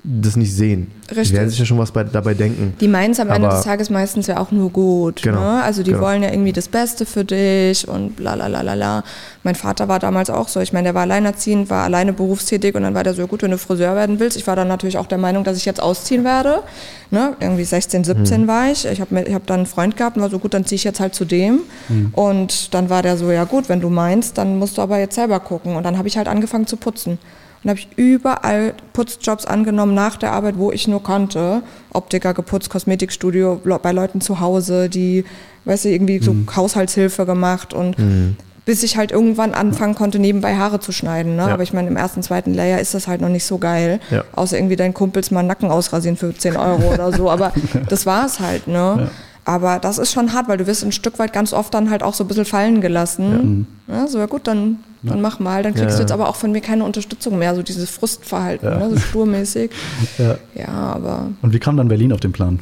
das 0.06 0.36
nicht 0.36 0.54
sehen. 0.54 0.90
Richtig. 1.08 1.30
Die 1.30 1.34
werden 1.34 1.48
sich 1.48 1.58
ja 1.58 1.64
schon 1.64 1.78
was 1.78 1.90
bei, 1.90 2.04
dabei 2.04 2.34
denken. 2.34 2.74
Die 2.78 2.88
meinen 2.88 3.12
es 3.12 3.20
am 3.20 3.30
Ende 3.30 3.48
des 3.48 3.62
Tages 3.62 3.88
meistens 3.88 4.26
ja 4.26 4.38
auch 4.38 4.50
nur 4.50 4.68
gut. 4.68 5.22
Genau, 5.22 5.40
ne? 5.40 5.62
Also 5.62 5.82
die 5.82 5.92
genau. 5.92 6.02
wollen 6.02 6.22
ja 6.22 6.30
irgendwie 6.30 6.52
das 6.52 6.68
Beste 6.68 7.06
für 7.06 7.24
dich 7.24 7.88
und 7.88 8.14
bla 8.14 8.34
bla 8.34 8.48
bla 8.48 8.60
bla 8.60 8.74
bla. 8.74 9.04
Mein 9.44 9.54
Vater 9.54 9.88
war 9.88 9.98
damals 9.98 10.28
auch 10.28 10.48
so. 10.48 10.60
Ich 10.60 10.74
meine, 10.74 10.88
der 10.88 10.94
war 10.94 11.02
alleinerziehend, 11.02 11.70
war 11.70 11.84
alleine 11.84 12.12
berufstätig 12.12 12.74
und 12.74 12.82
dann 12.82 12.94
war 12.94 13.02
der 13.02 13.14
so, 13.14 13.26
gut, 13.26 13.42
wenn 13.42 13.50
du 13.50 13.56
Friseur 13.56 13.94
werden 13.94 14.20
willst. 14.20 14.36
Ich 14.36 14.46
war 14.46 14.56
dann 14.56 14.68
natürlich 14.68 14.98
auch 14.98 15.06
der 15.06 15.18
Meinung, 15.18 15.42
dass 15.42 15.56
ich 15.56 15.64
jetzt 15.64 15.80
ausziehen 15.80 16.22
werde. 16.22 16.62
Ne? 17.10 17.34
Irgendwie 17.40 17.64
16, 17.64 18.04
17 18.04 18.42
hm. 18.42 18.46
war 18.46 18.70
ich. 18.70 18.84
Ich 18.84 19.00
habe 19.00 19.24
hab 19.32 19.46
dann 19.46 19.60
einen 19.60 19.66
Freund 19.66 19.96
gehabt 19.96 20.16
und 20.16 20.22
war 20.22 20.28
so, 20.28 20.38
gut, 20.38 20.52
dann 20.52 20.66
ziehe 20.66 20.76
ich 20.76 20.84
jetzt 20.84 21.00
halt 21.00 21.14
zu 21.14 21.24
dem. 21.24 21.60
Hm. 21.88 22.10
Und 22.12 22.74
dann 22.74 22.90
war 22.90 23.02
der 23.02 23.16
so, 23.16 23.30
ja 23.30 23.44
gut, 23.44 23.70
wenn 23.70 23.80
du 23.80 23.88
meinst, 23.88 24.36
dann 24.36 24.58
musst 24.58 24.76
du 24.76 24.82
aber 24.82 24.98
jetzt 24.98 25.14
selber 25.14 25.40
gucken. 25.40 25.76
Und 25.76 25.84
dann 25.84 25.96
habe 25.96 26.08
ich 26.08 26.18
halt 26.18 26.28
angefangen 26.28 26.66
zu 26.66 26.76
putzen. 26.76 27.18
Und 27.64 27.70
habe 27.70 27.80
ich 27.80 27.88
überall 27.96 28.74
Putzjobs 28.92 29.46
angenommen 29.46 29.94
nach 29.94 30.16
der 30.16 30.32
Arbeit, 30.32 30.58
wo 30.58 30.70
ich 30.70 30.86
nur 30.86 31.02
konnte. 31.02 31.62
Optiker 31.92 32.34
geputzt, 32.34 32.68
Kosmetikstudio, 32.68 33.60
bei 33.82 33.92
Leuten 33.92 34.20
zu 34.20 34.40
Hause, 34.40 34.90
die, 34.90 35.24
weißt 35.64 35.86
du, 35.86 35.88
irgendwie 35.88 36.18
so 36.18 36.34
mhm. 36.34 36.46
Haushaltshilfe 36.54 37.24
gemacht 37.24 37.72
und 37.72 37.98
mhm. 37.98 38.36
bis 38.66 38.82
ich 38.82 38.98
halt 38.98 39.12
irgendwann 39.12 39.54
anfangen 39.54 39.94
konnte, 39.94 40.18
nebenbei 40.18 40.56
Haare 40.56 40.78
zu 40.78 40.92
schneiden. 40.92 41.36
Ne? 41.36 41.42
Ja. 41.42 41.54
Aber 41.54 41.62
ich 41.62 41.72
meine, 41.72 41.88
im 41.88 41.96
ersten, 41.96 42.22
zweiten 42.22 42.52
Layer 42.52 42.80
ist 42.80 42.92
das 42.92 43.08
halt 43.08 43.22
noch 43.22 43.30
nicht 43.30 43.46
so 43.46 43.56
geil. 43.56 43.98
Ja. 44.10 44.24
Außer 44.32 44.58
irgendwie 44.58 44.76
deinen 44.76 44.92
Kumpels 44.92 45.30
mal 45.30 45.42
Nacken 45.42 45.70
ausrasieren 45.70 46.18
für 46.18 46.34
10 46.34 46.56
Euro 46.56 46.92
oder 46.92 47.12
so. 47.12 47.30
Aber 47.30 47.54
das 47.88 48.04
war 48.04 48.26
es 48.26 48.40
halt, 48.40 48.68
ne? 48.68 48.74
Ja. 48.74 49.10
Aber 49.44 49.78
das 49.78 49.98
ist 49.98 50.12
schon 50.12 50.32
hart, 50.32 50.48
weil 50.48 50.56
du 50.56 50.66
wirst 50.66 50.84
ein 50.84 50.92
Stück 50.92 51.18
weit 51.18 51.32
ganz 51.32 51.52
oft 51.52 51.74
dann 51.74 51.90
halt 51.90 52.02
auch 52.02 52.14
so 52.14 52.24
ein 52.24 52.28
bisschen 52.28 52.46
fallen 52.46 52.80
gelassen. 52.80 53.66
Ja. 53.88 53.96
ja 53.96 54.06
so, 54.08 54.18
ja 54.18 54.26
gut, 54.26 54.46
dann, 54.46 54.78
dann 55.02 55.20
mach 55.20 55.38
mal. 55.38 55.62
Dann 55.62 55.74
kriegst 55.74 55.90
ja. 55.90 55.96
du 55.96 56.02
jetzt 56.02 56.12
aber 56.12 56.28
auch 56.28 56.36
von 56.36 56.50
mir 56.52 56.62
keine 56.62 56.84
Unterstützung 56.84 57.38
mehr, 57.38 57.54
so 57.54 57.62
dieses 57.62 57.90
Frustverhalten, 57.90 58.68
ja. 58.68 58.78
ne, 58.78 58.90
so 58.90 58.96
sturmäßig. 58.96 59.70
ja. 60.18 60.36
ja, 60.54 60.68
aber. 60.68 61.28
Und 61.42 61.52
wie 61.52 61.58
kam 61.58 61.76
dann 61.76 61.88
Berlin 61.88 62.12
auf 62.12 62.20
den 62.20 62.32
Plan? 62.32 62.60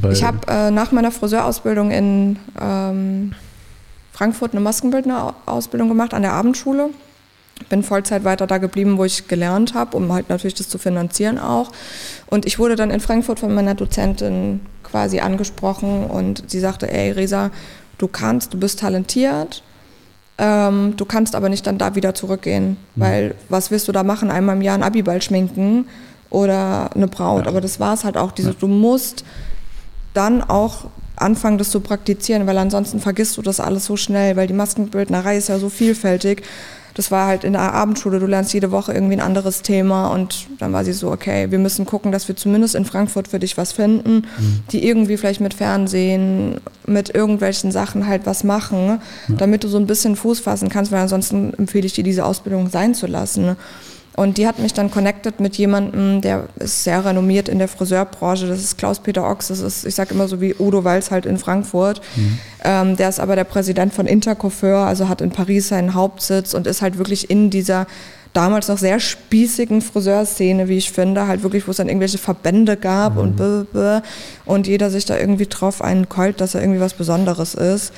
Weil 0.00 0.12
ich 0.12 0.24
habe 0.24 0.38
äh, 0.48 0.70
nach 0.70 0.92
meiner 0.92 1.12
Friseurausbildung 1.12 1.90
in 1.90 2.38
ähm, 2.60 3.32
Frankfurt 4.12 4.52
eine 4.52 4.60
Maskenbildnerausbildung 4.60 5.88
gemacht 5.88 6.14
an 6.14 6.22
der 6.22 6.32
Abendschule. 6.32 6.90
Bin 7.68 7.82
Vollzeit 7.82 8.24
weiter 8.24 8.46
da 8.46 8.58
geblieben, 8.58 8.96
wo 8.96 9.04
ich 9.04 9.28
gelernt 9.28 9.74
habe, 9.74 9.96
um 9.96 10.10
halt 10.12 10.30
natürlich 10.30 10.54
das 10.54 10.68
zu 10.68 10.78
finanzieren 10.78 11.38
auch. 11.38 11.70
Und 12.26 12.46
ich 12.46 12.58
wurde 12.58 12.74
dann 12.74 12.90
in 12.90 13.00
Frankfurt 13.00 13.38
von 13.38 13.54
meiner 13.54 13.74
Dozentin 13.74 14.60
quasi 14.90 15.20
angesprochen 15.20 16.04
und 16.04 16.44
sie 16.48 16.60
sagte, 16.60 16.90
ey 16.92 17.12
Resa, 17.12 17.50
du 17.98 18.08
kannst, 18.08 18.54
du 18.54 18.58
bist 18.58 18.80
talentiert, 18.80 19.62
ähm, 20.38 20.94
du 20.96 21.04
kannst 21.04 21.34
aber 21.34 21.48
nicht 21.48 21.66
dann 21.66 21.78
da 21.78 21.94
wieder 21.94 22.14
zurückgehen, 22.14 22.76
mhm. 22.94 23.00
weil 23.00 23.34
was 23.48 23.70
willst 23.70 23.88
du 23.88 23.92
da 23.92 24.02
machen, 24.02 24.30
einmal 24.30 24.56
im 24.56 24.62
Jahr 24.62 24.76
ein 24.76 24.82
Abiball 24.82 25.22
schminken 25.22 25.86
oder 26.30 26.90
eine 26.94 27.08
Braut, 27.08 27.44
ja. 27.44 27.50
aber 27.50 27.60
das 27.60 27.80
war 27.80 27.94
es 27.94 28.04
halt 28.04 28.16
auch, 28.16 28.32
diese, 28.32 28.50
ja. 28.50 28.56
du 28.58 28.68
musst 28.68 29.24
dann 30.14 30.42
auch 30.42 30.86
anfangen, 31.16 31.58
das 31.58 31.70
zu 31.70 31.80
praktizieren, 31.80 32.46
weil 32.46 32.58
ansonsten 32.58 33.00
vergisst 33.00 33.36
du 33.36 33.42
das 33.42 33.60
alles 33.60 33.84
so 33.84 33.96
schnell, 33.96 34.36
weil 34.36 34.46
die 34.46 34.54
Maskenbildnerei 34.54 35.36
ist 35.36 35.48
ja 35.48 35.58
so 35.58 35.68
vielfältig 35.68 36.42
das 36.94 37.10
war 37.10 37.26
halt 37.26 37.44
in 37.44 37.52
der 37.52 37.72
Abendschule, 37.72 38.18
du 38.18 38.26
lernst 38.26 38.52
jede 38.52 38.70
Woche 38.72 38.92
irgendwie 38.92 39.14
ein 39.14 39.20
anderes 39.20 39.62
Thema 39.62 40.08
und 40.08 40.48
dann 40.58 40.72
war 40.72 40.84
sie 40.84 40.92
so, 40.92 41.10
okay, 41.10 41.50
wir 41.50 41.58
müssen 41.58 41.86
gucken, 41.86 42.12
dass 42.12 42.28
wir 42.28 42.36
zumindest 42.36 42.74
in 42.74 42.84
Frankfurt 42.84 43.28
für 43.28 43.38
dich 43.38 43.56
was 43.56 43.72
finden, 43.72 44.26
mhm. 44.38 44.60
die 44.72 44.86
irgendwie 44.86 45.16
vielleicht 45.16 45.40
mit 45.40 45.54
Fernsehen, 45.54 46.60
mit 46.86 47.14
irgendwelchen 47.14 47.70
Sachen 47.72 48.06
halt 48.06 48.26
was 48.26 48.44
machen, 48.44 49.00
ja. 49.28 49.34
damit 49.36 49.64
du 49.64 49.68
so 49.68 49.78
ein 49.78 49.86
bisschen 49.86 50.16
Fuß 50.16 50.40
fassen 50.40 50.68
kannst, 50.68 50.90
weil 50.92 51.00
ansonsten 51.00 51.54
empfehle 51.54 51.86
ich 51.86 51.92
dir, 51.92 52.04
diese 52.04 52.24
Ausbildung 52.24 52.68
sein 52.68 52.94
zu 52.94 53.06
lassen. 53.06 53.56
Und 54.16 54.38
die 54.38 54.46
hat 54.46 54.58
mich 54.58 54.74
dann 54.74 54.90
connected 54.90 55.40
mit 55.40 55.56
jemandem, 55.56 56.20
der 56.20 56.48
ist 56.56 56.84
sehr 56.84 57.04
renommiert 57.04 57.48
in 57.48 57.58
der 57.58 57.68
Friseurbranche. 57.68 58.46
Das 58.48 58.58
ist 58.60 58.76
Klaus-Peter 58.76 59.28
Ochs. 59.28 59.48
Das 59.48 59.60
ist, 59.60 59.86
ich 59.86 59.94
sage 59.94 60.14
immer 60.14 60.28
so 60.28 60.40
wie 60.40 60.54
Udo 60.58 60.84
Walz 60.84 61.10
halt 61.10 61.26
in 61.26 61.38
Frankfurt. 61.38 62.00
Mhm. 62.16 62.38
Ähm, 62.64 62.96
der 62.96 63.08
ist 63.08 63.20
aber 63.20 63.36
der 63.36 63.44
Präsident 63.44 63.94
von 63.94 64.06
Intercoiffeur, 64.06 64.84
also 64.84 65.08
hat 65.08 65.20
in 65.20 65.30
Paris 65.30 65.68
seinen 65.68 65.94
Hauptsitz 65.94 66.54
und 66.54 66.66
ist 66.66 66.82
halt 66.82 66.98
wirklich 66.98 67.30
in 67.30 67.50
dieser 67.50 67.86
damals 68.32 68.68
noch 68.68 68.78
sehr 68.78 69.00
spießigen 69.00 69.80
Friseurszene, 69.80 70.68
wie 70.68 70.78
ich 70.78 70.92
finde, 70.92 71.26
halt 71.26 71.42
wirklich, 71.42 71.66
wo 71.66 71.72
es 71.72 71.78
dann 71.78 71.88
irgendwelche 71.88 72.18
Verbände 72.18 72.76
gab 72.76 73.14
mhm. 73.14 73.20
und 73.20 73.36
blah, 73.36 73.64
blah, 73.72 74.02
und 74.44 74.66
jeder 74.66 74.90
sich 74.90 75.04
da 75.04 75.18
irgendwie 75.18 75.46
drauf 75.46 75.82
einkeult, 75.82 76.40
dass 76.40 76.54
er 76.54 76.60
irgendwie 76.60 76.80
was 76.80 76.94
Besonderes 76.94 77.54
ist. 77.54 77.92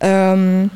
Ja. 0.00 0.32
Ähm, 0.32 0.70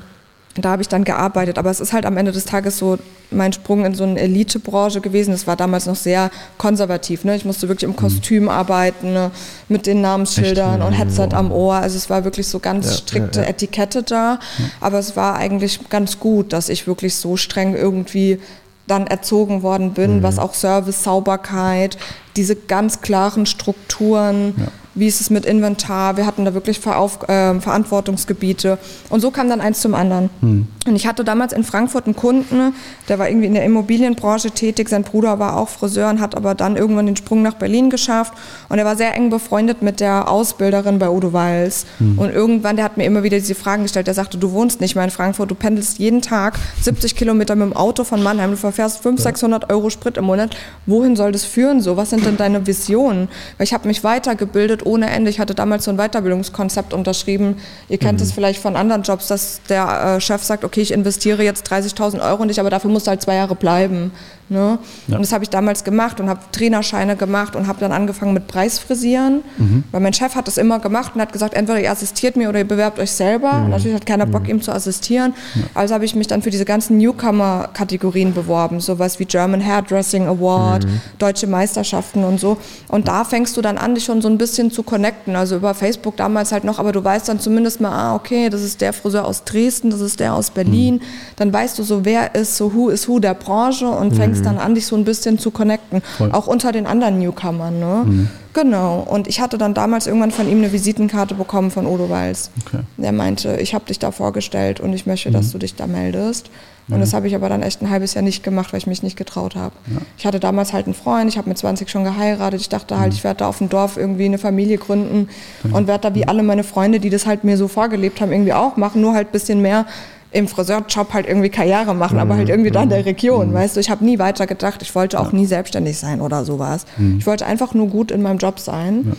da 0.62 0.71
habe 0.71 0.83
ich 0.83 0.88
dann 0.88 1.05
gearbeitet. 1.05 1.59
Aber 1.59 1.71
es 1.71 1.81
ist 1.81 1.93
halt 1.93 2.07
am 2.07 2.17
Ende 2.17 2.33
des 2.33 2.45
Tages 2.45 2.79
so 2.79 2.99
mein 3.31 3.53
Sprung 3.53 3.85
in 3.85 3.95
so 3.95 4.05
eine 4.05 4.21
Elitebranche 4.21 5.01
gewesen. 5.01 5.35
Es 5.35 5.47
war 5.47 5.57
damals 5.57 5.87
noch 5.87 5.97
sehr 5.97 6.31
konservativ. 6.59 7.25
Ne? 7.25 7.35
Ich 7.35 7.45
musste 7.45 7.69
wirklich 7.69 7.85
im 7.85 7.90
mhm. 7.90 7.97
Kostüm 7.97 8.45
mhm. 8.45 8.49
arbeiten, 8.49 9.12
ne? 9.12 9.31
mit 9.69 9.87
den 9.87 10.01
Namensschildern 10.01 10.81
Echt? 10.81 10.87
und 10.87 10.93
Headset 10.93 11.29
am 11.35 11.51
Ohr. 11.51 11.75
Also 11.75 11.97
es 11.97 12.09
war 12.09 12.25
wirklich 12.25 12.47
so 12.47 12.61
ganz 12.61 12.87
ja, 12.87 12.93
strikte 12.93 13.40
ja, 13.40 13.45
ja. 13.45 13.51
Etikette 13.51 14.03
da. 14.03 14.38
Aber 14.81 14.99
es 14.99 15.17
war 15.17 15.37
eigentlich 15.37 15.81
ganz 15.88 16.21
gut, 16.21 16.53
dass 16.53 16.69
ich 16.69 16.87
wirklich 16.87 17.17
so 17.17 17.37
streng 17.37 17.75
irgendwie 17.75 18.38
dann 18.87 19.07
erzogen 19.07 19.62
worden 19.62 19.93
bin, 19.95 20.19
mhm. 20.19 20.23
was 20.23 20.38
auch 20.38 20.55
Service, 20.55 21.03
Sauberkeit, 21.03 21.97
diese 22.37 22.55
ganz 22.55 23.01
klaren 23.01 23.47
Strukturen 23.47 24.55
wie 24.94 25.07
ist 25.07 25.20
es 25.20 25.30
mit 25.30 25.44
Inventar, 25.44 26.16
wir 26.16 26.26
hatten 26.26 26.44
da 26.44 26.54
wirklich 26.54 26.80
Verauf 26.80 27.22
äh, 27.28 27.59
Verantwortungsgebiete 27.61 28.78
und 29.11 29.20
so 29.20 29.30
kam 29.30 29.48
dann 29.48 29.61
eins 29.61 29.80
zum 29.80 29.94
anderen. 29.94 30.30
Hm. 30.40 30.66
Und 30.87 30.96
ich 30.96 31.07
hatte 31.07 31.24
damals 31.24 31.52
in 31.52 31.64
Frankfurt 31.64 32.07
einen 32.07 32.16
Kunden, 32.16 32.74
der 33.09 33.18
war 33.18 33.28
irgendwie 33.28 33.46
in 33.46 33.54
der 33.54 33.64
Immobilienbranche 33.64 34.50
tätig, 34.50 34.88
sein 34.88 35.02
Bruder 35.02 35.38
war 35.38 35.57
auch 35.57 35.68
Friseur 35.68 36.11
und 36.11 36.20
hat 36.20 36.37
aber 36.37 36.54
dann 36.54 36.76
irgendwann 36.76 37.07
den 37.07 37.16
Sprung 37.16 37.42
nach 37.42 37.54
Berlin 37.54 37.90
geschafft 37.90 38.35
und 38.68 38.78
er 38.78 38.85
war 38.85 38.96
sehr 38.96 39.14
eng 39.14 39.30
befreundet 39.30 39.83
mit 39.83 40.00
der 40.00 40.28
Ausbilderin 40.28 40.98
bei 40.98 41.09
Udo 41.09 41.33
Walls 41.33 41.87
hm. 41.98 42.18
und 42.18 42.30
irgendwann, 42.30 42.76
der 42.76 42.85
hat 42.85 42.96
mir 42.96 43.04
immer 43.04 43.22
wieder 43.22 43.38
diese 43.38 43.54
Fragen 43.54 43.85
gestellt, 43.85 44.07
der 44.07 44.14
sagte, 44.14 44.38
du 44.38 44.52
wohnst 44.52 44.80
nicht 44.80 44.94
mehr 44.94 45.04
in 45.04 45.11
Frankfurt, 45.11 45.50
du 45.50 45.54
pendelst 45.54 45.98
jeden 45.98 46.22
Tag 46.22 46.59
70 46.83 47.16
Kilometer 47.16 47.57
mit 47.57 47.66
dem 47.66 47.76
Auto 47.76 48.04
von 48.04 48.22
Mannheim, 48.22 48.50
du 48.50 48.57
verfährst 48.57 49.02
500, 49.02 49.18
ja. 49.18 49.30
600 49.30 49.70
Euro 49.70 49.90
Sprit 49.90 50.16
im 50.16 50.24
Monat, 50.24 50.57
wohin 50.87 51.16
soll 51.16 51.33
das 51.33 51.44
führen 51.44 51.80
so, 51.80 51.96
was 51.96 52.11
sind 52.11 52.24
denn 52.26 52.37
deine 52.37 52.66
Visionen? 52.66 53.28
Weil 53.57 53.64
ich 53.64 53.74
habe 53.74 53.88
mich 53.88 54.04
weitergebildet 54.04 54.84
ohne 54.85 55.11
Ende. 55.11 55.31
Ich 55.31 55.40
hatte 55.40 55.55
damals 55.55 55.85
so 55.85 55.90
ein 55.90 55.97
Weiterbildungskonzept 55.97 56.92
unterschrieben. 56.92 57.57
Ihr 57.88 57.99
kennt 57.99 58.20
es 58.20 58.31
mhm. 58.31 58.35
vielleicht 58.35 58.61
von 58.61 58.77
anderen 58.77 59.03
Jobs, 59.03 59.29
dass 59.29 59.61
der 59.68 60.16
äh, 60.16 60.20
Chef 60.20 60.42
sagt, 60.42 60.64
okay, 60.64 60.81
ich 60.81 60.92
investiere 60.92 61.42
jetzt 61.42 61.70
30.000 61.70 62.20
Euro 62.23 62.42
in 62.42 62.49
dich, 62.49 62.61
aber 62.61 62.70
dafür 62.70 62.90
musst 62.90 63.07
du 63.07 63.11
halt 63.11 63.23
zwei 63.23 63.37
Jahre 63.37 63.55
bleiben. 63.55 64.12
Ne? 64.50 64.78
Ja. 65.07 65.16
Und 65.16 65.22
das 65.22 65.33
habe 65.33 65.42
ich 65.42 65.48
damals 65.48 65.85
gemacht 65.85 66.20
und 66.20 66.28
habe 66.28 66.40
Trainerscheine 66.52 67.16
gemacht 67.16 67.57
und 67.57 67.66
habe 67.66 67.80
dann 67.80 67.92
angefangen 67.92 68.35
mit 68.35 68.46
Preisfrisieren, 68.46 69.42
mhm. 69.57 69.85
weil 69.90 70.02
mein 70.02 70.12
Chef 70.12 70.35
hat 70.35 70.46
das 70.46 70.59
immer 70.59 70.80
gemacht 70.80 71.12
und 71.14 71.22
hat 71.22 71.33
gesagt, 71.33 71.54
entweder 71.54 71.80
ihr 71.80 71.90
assistiert 71.90 72.37
mir 72.37 72.50
oder 72.50 72.59
ihr 72.59 72.68
bewerbt 72.68 72.98
euch 72.98 73.11
selber. 73.11 73.52
Mhm. 73.54 73.70
Natürlich 73.70 73.96
hat 73.96 74.04
keiner 74.04 74.26
Bock, 74.26 74.42
mhm. 74.42 74.50
ihm 74.50 74.62
zu 74.62 74.72
assistieren. 74.72 75.33
Ja. 75.54 75.62
Also 75.72 75.94
habe 75.94 76.04
ich 76.04 76.14
mich 76.14 76.26
dann 76.26 76.42
für 76.42 76.50
diese 76.50 76.66
ganzen 76.66 76.98
Newcomer-Kategorien 76.98 78.35
beworben, 78.35 78.80
sowas 78.80 79.18
wie 79.18 79.24
German 79.24 79.64
Hairdressing 79.64 80.26
Award, 80.26 80.85
mhm. 80.85 81.00
deutsche 81.18 81.46
Meisterschaften 81.46 82.22
und 82.24 82.38
so. 82.38 82.59
Und 82.88 83.09
da 83.09 83.24
fängst 83.24 83.57
du 83.57 83.62
dann 83.62 83.78
an, 83.78 83.94
dich 83.94 84.04
schon 84.04 84.20
so 84.20 84.28
ein 84.28 84.37
bisschen 84.37 84.70
zu 84.70 84.83
connecten, 84.83 85.37
also 85.37 85.57
über 85.57 85.72
Facebook 85.72 86.18
damals 86.18 86.52
halt 86.52 86.64
noch, 86.64 86.78
aber 86.78 86.92
du 86.92 87.02
weißt 87.02 87.28
dann 87.30 87.40
zumindest 87.40 87.80
mal, 87.80 87.92
ah, 87.92 88.14
okay, 88.14 88.50
das 88.50 88.62
ist 88.62 88.83
der 88.83 88.92
Friseur 88.92 89.24
aus 89.24 89.44
Dresden, 89.44 89.88
das 89.88 90.02
ist 90.02 90.20
der 90.20 90.35
aus 90.35 90.50
Berlin. 90.50 90.96
Mhm. 90.96 91.00
Dann 91.37 91.52
weißt 91.52 91.78
du 91.78 91.83
so, 91.83 92.04
wer 92.04 92.35
ist 92.35 92.57
so 92.57 92.74
who 92.74 92.90
is 92.90 93.09
who 93.09 93.18
der 93.20 93.35
Branche 93.35 93.88
und 93.88 94.14
fängst 94.14 94.34
fängst 94.35 94.47
dann 94.47 94.59
an, 94.59 94.75
dich 94.75 94.87
so 94.87 94.97
ein 94.97 95.05
bisschen 95.05 95.38
zu 95.38 95.51
connecten. 95.51 96.03
Voll. 96.18 96.31
Auch 96.33 96.47
unter 96.47 96.73
den 96.73 96.87
anderen 96.87 97.18
Newcomern. 97.18 97.79
Ne? 97.79 98.03
Mhm. 98.05 98.29
Genau. 98.53 99.01
Und 99.01 99.27
ich 99.29 99.40
hatte 99.40 99.59
dann 99.59 99.75
damals 99.75 100.07
irgendwann 100.07 100.31
von 100.31 100.49
ihm 100.49 100.59
eine 100.59 100.73
Visitenkarte 100.73 101.35
bekommen 101.35 101.70
von 101.70 101.87
Odo 101.87 102.09
Walz. 102.11 102.51
Okay. 102.66 102.83
Der 102.97 103.12
meinte, 103.12 103.57
ich 103.57 103.75
habe 103.75 103.85
dich 103.87 103.99
da 103.99 104.11
vorgestellt 104.11 104.81
und 104.81 104.92
ich 104.92 105.07
möchte, 105.07 105.29
mhm. 105.31 105.35
dass 105.35 105.53
du 105.53 105.59
dich 105.59 105.75
da 105.75 105.87
meldest. 105.87 106.51
Und 106.88 106.97
mhm. 106.97 107.01
das 107.01 107.14
habe 107.14 107.27
ich 107.27 107.35
aber 107.35 107.49
dann 107.49 107.62
echt 107.62 107.81
ein 107.81 107.88
halbes 107.88 108.14
Jahr 108.14 108.23
nicht 108.23 108.42
gemacht, 108.42 108.73
weil 108.73 108.79
ich 108.79 108.87
mich 108.87 109.03
nicht 109.03 109.16
getraut 109.16 109.57
habe. 109.57 109.75
Ja. 109.87 110.03
Ich 110.18 110.27
hatte 110.27 110.38
damals 110.38 110.73
halt 110.73 110.85
einen 110.87 110.94
Freund, 110.94 111.31
ich 111.31 111.38
habe 111.38 111.49
mit 111.49 111.57
20 111.57 111.88
schon 111.88 112.05
geheiratet. 112.05 112.61
Ich 112.61 112.68
dachte 112.68 112.99
halt, 112.99 113.12
mhm. 113.12 113.16
ich 113.16 113.25
werde 113.25 113.38
da 113.38 113.49
auf 113.49 113.59
dem 113.59 113.68
Dorf 113.68 113.97
irgendwie 113.97 114.27
eine 114.27 114.38
Familie 114.38 114.79
gründen 114.79 115.29
mhm. 115.62 115.75
und 115.75 115.87
werde 115.87 116.11
da 116.11 116.14
wie 116.14 116.29
alle 116.29 116.42
meine 116.42 116.62
Freunde, 116.62 117.01
die 117.01 117.11
das 117.11 117.27
halt 117.27 117.42
mir 117.42 117.57
so 117.57 117.68
vorgelebt 117.68 118.20
haben, 118.20 118.33
irgendwie 118.33 118.53
auch 118.53 118.77
machen, 118.77 119.01
nur 119.01 119.14
halt 119.14 119.29
ein 119.29 119.33
bisschen 119.33 119.62
mehr 119.62 119.87
im 120.35 120.49
Friseurjob 120.49 121.12
halt 121.12 121.27
irgendwie 121.27 121.49
Karriere 121.49 121.94
machen, 121.94 122.14
mhm. 122.14 122.20
aber 122.20 122.37
halt 122.37 122.49
irgendwie 122.49 122.73
da 122.73 122.83
in 122.83 122.88
der 122.88 122.99
mhm. 122.99 123.05
Region, 123.05 123.51
mhm. 123.51 123.55
weißt 123.55 123.77
du. 123.77 123.81
Ich 123.81 123.88
habe 123.88 124.05
nie 124.05 124.18
weiter 124.18 124.47
gedacht, 124.47 124.83
ich 124.83 124.94
wollte 124.94 125.20
auch 125.20 125.33
ja. 125.33 125.38
nie 125.38 125.47
selbstständig 125.47 125.97
sein 125.97 126.20
oder 126.20 126.44
sowas. 126.44 126.87
Mhm. 126.97 127.18
Ich 127.18 127.27
wollte 127.27 127.47
einfach 127.47 127.73
nur 127.73 127.87
gut 127.88 128.11
in 128.11 128.20
meinem 128.20 128.38
Job 128.38 128.59
sein. 128.59 129.05
Ja. 129.07 129.12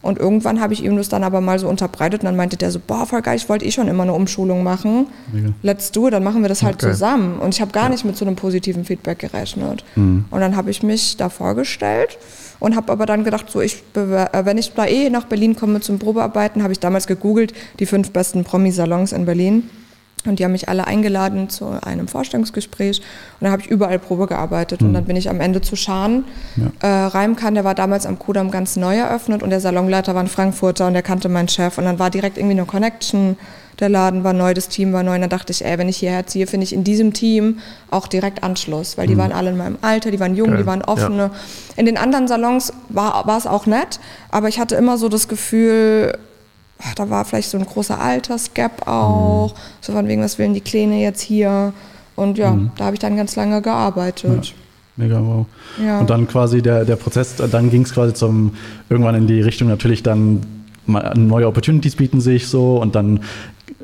Und 0.00 0.18
irgendwann 0.18 0.60
habe 0.60 0.72
ich 0.72 0.82
ihm 0.82 0.96
das 0.96 1.08
dann 1.08 1.22
aber 1.22 1.40
mal 1.40 1.60
so 1.60 1.68
unterbreitet 1.68 2.22
und 2.22 2.24
dann 2.24 2.34
meinte 2.34 2.56
der 2.56 2.72
so, 2.72 2.80
boah, 2.84 3.06
voll 3.06 3.22
geil, 3.22 3.36
ich 3.36 3.48
wollte 3.48 3.64
eh 3.64 3.70
schon 3.70 3.86
immer 3.86 4.02
eine 4.02 4.14
Umschulung 4.14 4.64
machen. 4.64 5.06
Mega. 5.30 5.50
Let's 5.62 5.92
do 5.92 6.08
it, 6.08 6.12
dann 6.12 6.24
machen 6.24 6.42
wir 6.42 6.48
das 6.48 6.64
halt 6.64 6.82
okay. 6.82 6.90
zusammen. 6.90 7.38
Und 7.38 7.54
ich 7.54 7.60
habe 7.60 7.70
gar 7.70 7.84
ja. 7.84 7.90
nicht 7.90 8.04
mit 8.04 8.16
so 8.16 8.24
einem 8.24 8.34
positiven 8.34 8.84
Feedback 8.84 9.20
gerechnet. 9.20 9.84
Mhm. 9.94 10.24
Und 10.28 10.40
dann 10.40 10.56
habe 10.56 10.70
ich 10.70 10.82
mich 10.82 11.16
da 11.18 11.28
vorgestellt 11.28 12.18
und 12.58 12.74
habe 12.74 12.90
aber 12.90 13.06
dann 13.06 13.22
gedacht, 13.22 13.48
so 13.48 13.60
ich, 13.60 13.76
äh, 13.94 14.44
wenn 14.44 14.58
ich 14.58 14.72
da 14.72 14.86
eh 14.86 15.08
nach 15.08 15.26
Berlin 15.26 15.54
komme 15.54 15.80
zum 15.80 16.00
Probearbeiten, 16.00 16.62
habe 16.64 16.72
ich 16.72 16.80
damals 16.80 17.06
gegoogelt, 17.06 17.52
die 17.78 17.86
fünf 17.86 18.10
besten 18.10 18.42
Promi-Salons 18.42 19.12
in 19.12 19.24
Berlin. 19.24 19.70
Und 20.24 20.38
die 20.38 20.44
haben 20.44 20.52
mich 20.52 20.68
alle 20.68 20.86
eingeladen 20.86 21.48
zu 21.48 21.70
einem 21.82 22.06
Vorstellungsgespräch. 22.06 23.00
Und 23.40 23.44
da 23.44 23.50
habe 23.50 23.62
ich 23.62 23.68
überall 23.68 23.98
Probe 23.98 24.26
gearbeitet. 24.28 24.80
Mhm. 24.80 24.88
Und 24.88 24.94
dann 24.94 25.04
bin 25.04 25.16
ich 25.16 25.28
am 25.28 25.40
Ende 25.40 25.60
zu 25.60 25.74
Schan. 25.74 26.24
Ja. 26.56 26.88
Äh, 26.88 27.06
Reimkan, 27.06 27.54
der 27.54 27.64
war 27.64 27.74
damals 27.74 28.06
am 28.06 28.18
Kudamm 28.18 28.52
ganz 28.52 28.76
neu 28.76 28.96
eröffnet. 28.96 29.42
Und 29.42 29.50
der 29.50 29.60
Salonleiter 29.60 30.14
war 30.14 30.22
ein 30.22 30.28
Frankfurter 30.28 30.86
und 30.86 30.92
der 30.92 31.02
kannte 31.02 31.28
meinen 31.28 31.48
Chef. 31.48 31.76
Und 31.76 31.84
dann 31.84 31.98
war 31.98 32.10
direkt 32.10 32.38
irgendwie 32.38 32.56
eine 32.56 32.66
Connection. 32.66 33.36
Der 33.80 33.88
Laden 33.88 34.22
war 34.22 34.32
neu, 34.32 34.54
das 34.54 34.68
Team 34.68 34.92
war 34.92 35.02
neu. 35.02 35.16
Und 35.16 35.22
dann 35.22 35.30
dachte 35.30 35.50
ich, 35.50 35.64
ey, 35.64 35.76
wenn 35.76 35.88
ich 35.88 35.96
hierher 35.96 36.24
ziehe, 36.24 36.46
finde 36.46 36.64
ich 36.64 36.72
in 36.72 36.84
diesem 36.84 37.12
Team 37.12 37.58
auch 37.90 38.06
direkt 38.06 38.44
Anschluss. 38.44 38.96
Weil 38.96 39.08
die 39.08 39.16
mhm. 39.16 39.20
waren 39.20 39.32
alle 39.32 39.50
in 39.50 39.56
meinem 39.56 39.78
Alter, 39.82 40.12
die 40.12 40.20
waren 40.20 40.36
jung, 40.36 40.50
Geil. 40.50 40.58
die 40.58 40.66
waren 40.66 40.82
offene. 40.82 41.22
Ja. 41.22 41.30
In 41.74 41.86
den 41.86 41.96
anderen 41.96 42.28
Salons 42.28 42.72
war, 42.90 43.26
war 43.26 43.38
es 43.38 43.48
auch 43.48 43.66
nett. 43.66 43.98
Aber 44.30 44.48
ich 44.48 44.60
hatte 44.60 44.76
immer 44.76 44.98
so 44.98 45.08
das 45.08 45.26
Gefühl, 45.26 46.16
ach, 46.84 46.94
da 46.94 47.10
war 47.10 47.24
vielleicht 47.24 47.50
so 47.50 47.58
ein 47.58 47.66
großer 47.66 48.00
Altersgap 48.00 48.86
auch, 48.86 49.52
mhm. 49.52 49.58
so 49.80 49.92
von 49.92 50.08
wegen, 50.08 50.22
was 50.22 50.38
will 50.38 50.46
denn 50.46 50.54
die 50.54 50.60
Kleine 50.60 51.00
jetzt 51.00 51.20
hier? 51.20 51.72
Und 52.16 52.38
ja, 52.38 52.52
mhm. 52.52 52.70
da 52.76 52.86
habe 52.86 52.94
ich 52.94 53.00
dann 53.00 53.16
ganz 53.16 53.36
lange 53.36 53.62
gearbeitet. 53.62 54.54
Mega 54.96 55.20
wow. 55.22 55.46
Ja. 55.82 56.00
Und 56.00 56.10
dann 56.10 56.28
quasi 56.28 56.60
der, 56.60 56.84
der 56.84 56.96
Prozess, 56.96 57.36
dann 57.36 57.70
ging 57.70 57.82
es 57.82 57.94
quasi 57.94 58.12
zum 58.12 58.54
irgendwann 58.90 59.14
in 59.14 59.26
die 59.26 59.40
Richtung 59.40 59.68
natürlich 59.68 60.02
dann 60.02 60.42
neue 60.86 61.46
Opportunities 61.46 61.96
bieten 61.96 62.20
sich 62.20 62.48
so 62.48 62.80
und 62.80 62.94
dann 62.94 63.20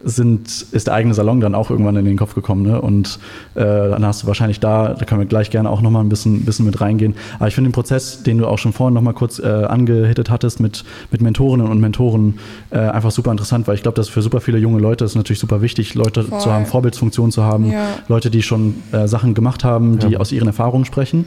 sind, 0.04 0.66
ist 0.72 0.86
der 0.86 0.94
eigene 0.94 1.14
Salon 1.14 1.40
dann 1.40 1.54
auch 1.54 1.70
irgendwann 1.70 1.96
in 1.96 2.04
den 2.04 2.16
Kopf 2.16 2.34
gekommen. 2.34 2.62
Ne? 2.62 2.80
Und 2.80 3.18
äh, 3.54 3.60
dann 3.60 4.04
hast 4.04 4.22
du 4.22 4.26
wahrscheinlich 4.26 4.60
da, 4.60 4.94
da 4.94 5.04
können 5.04 5.20
wir 5.20 5.26
gleich 5.26 5.50
gerne 5.50 5.70
auch 5.70 5.80
nochmal 5.80 6.04
ein 6.04 6.08
bisschen, 6.08 6.44
bisschen 6.44 6.66
mit 6.66 6.80
reingehen. 6.80 7.14
Aber 7.38 7.48
ich 7.48 7.54
finde 7.54 7.70
den 7.70 7.74
Prozess, 7.74 8.22
den 8.22 8.38
du 8.38 8.46
auch 8.46 8.58
schon 8.58 8.72
vorhin 8.72 8.94
nochmal 8.94 9.14
kurz 9.14 9.38
äh, 9.38 9.46
angehittet 9.46 10.30
hattest 10.30 10.60
mit, 10.60 10.84
mit 11.10 11.20
Mentorinnen 11.20 11.66
und 11.66 11.80
Mentoren, 11.80 12.38
äh, 12.70 12.78
einfach 12.78 13.10
super 13.10 13.30
interessant, 13.30 13.66
weil 13.68 13.74
ich 13.74 13.82
glaube, 13.82 13.96
dass 13.96 14.08
für 14.08 14.22
super 14.22 14.40
viele 14.40 14.58
junge 14.58 14.80
Leute 14.80 15.04
ist 15.04 15.14
natürlich 15.14 15.40
super 15.40 15.62
wichtig, 15.62 15.94
Leute 15.94 16.24
Voll. 16.24 16.40
zu 16.40 16.52
haben, 16.52 16.66
Vorbildsfunktionen 16.66 17.32
zu 17.32 17.42
haben, 17.42 17.70
ja. 17.70 17.86
Leute, 18.08 18.30
die 18.30 18.42
schon 18.42 18.76
äh, 18.92 19.06
Sachen 19.08 19.34
gemacht 19.34 19.64
haben, 19.64 19.98
die 19.98 20.12
ja. 20.12 20.18
aus 20.18 20.32
ihren 20.32 20.46
Erfahrungen 20.48 20.84
sprechen, 20.84 21.26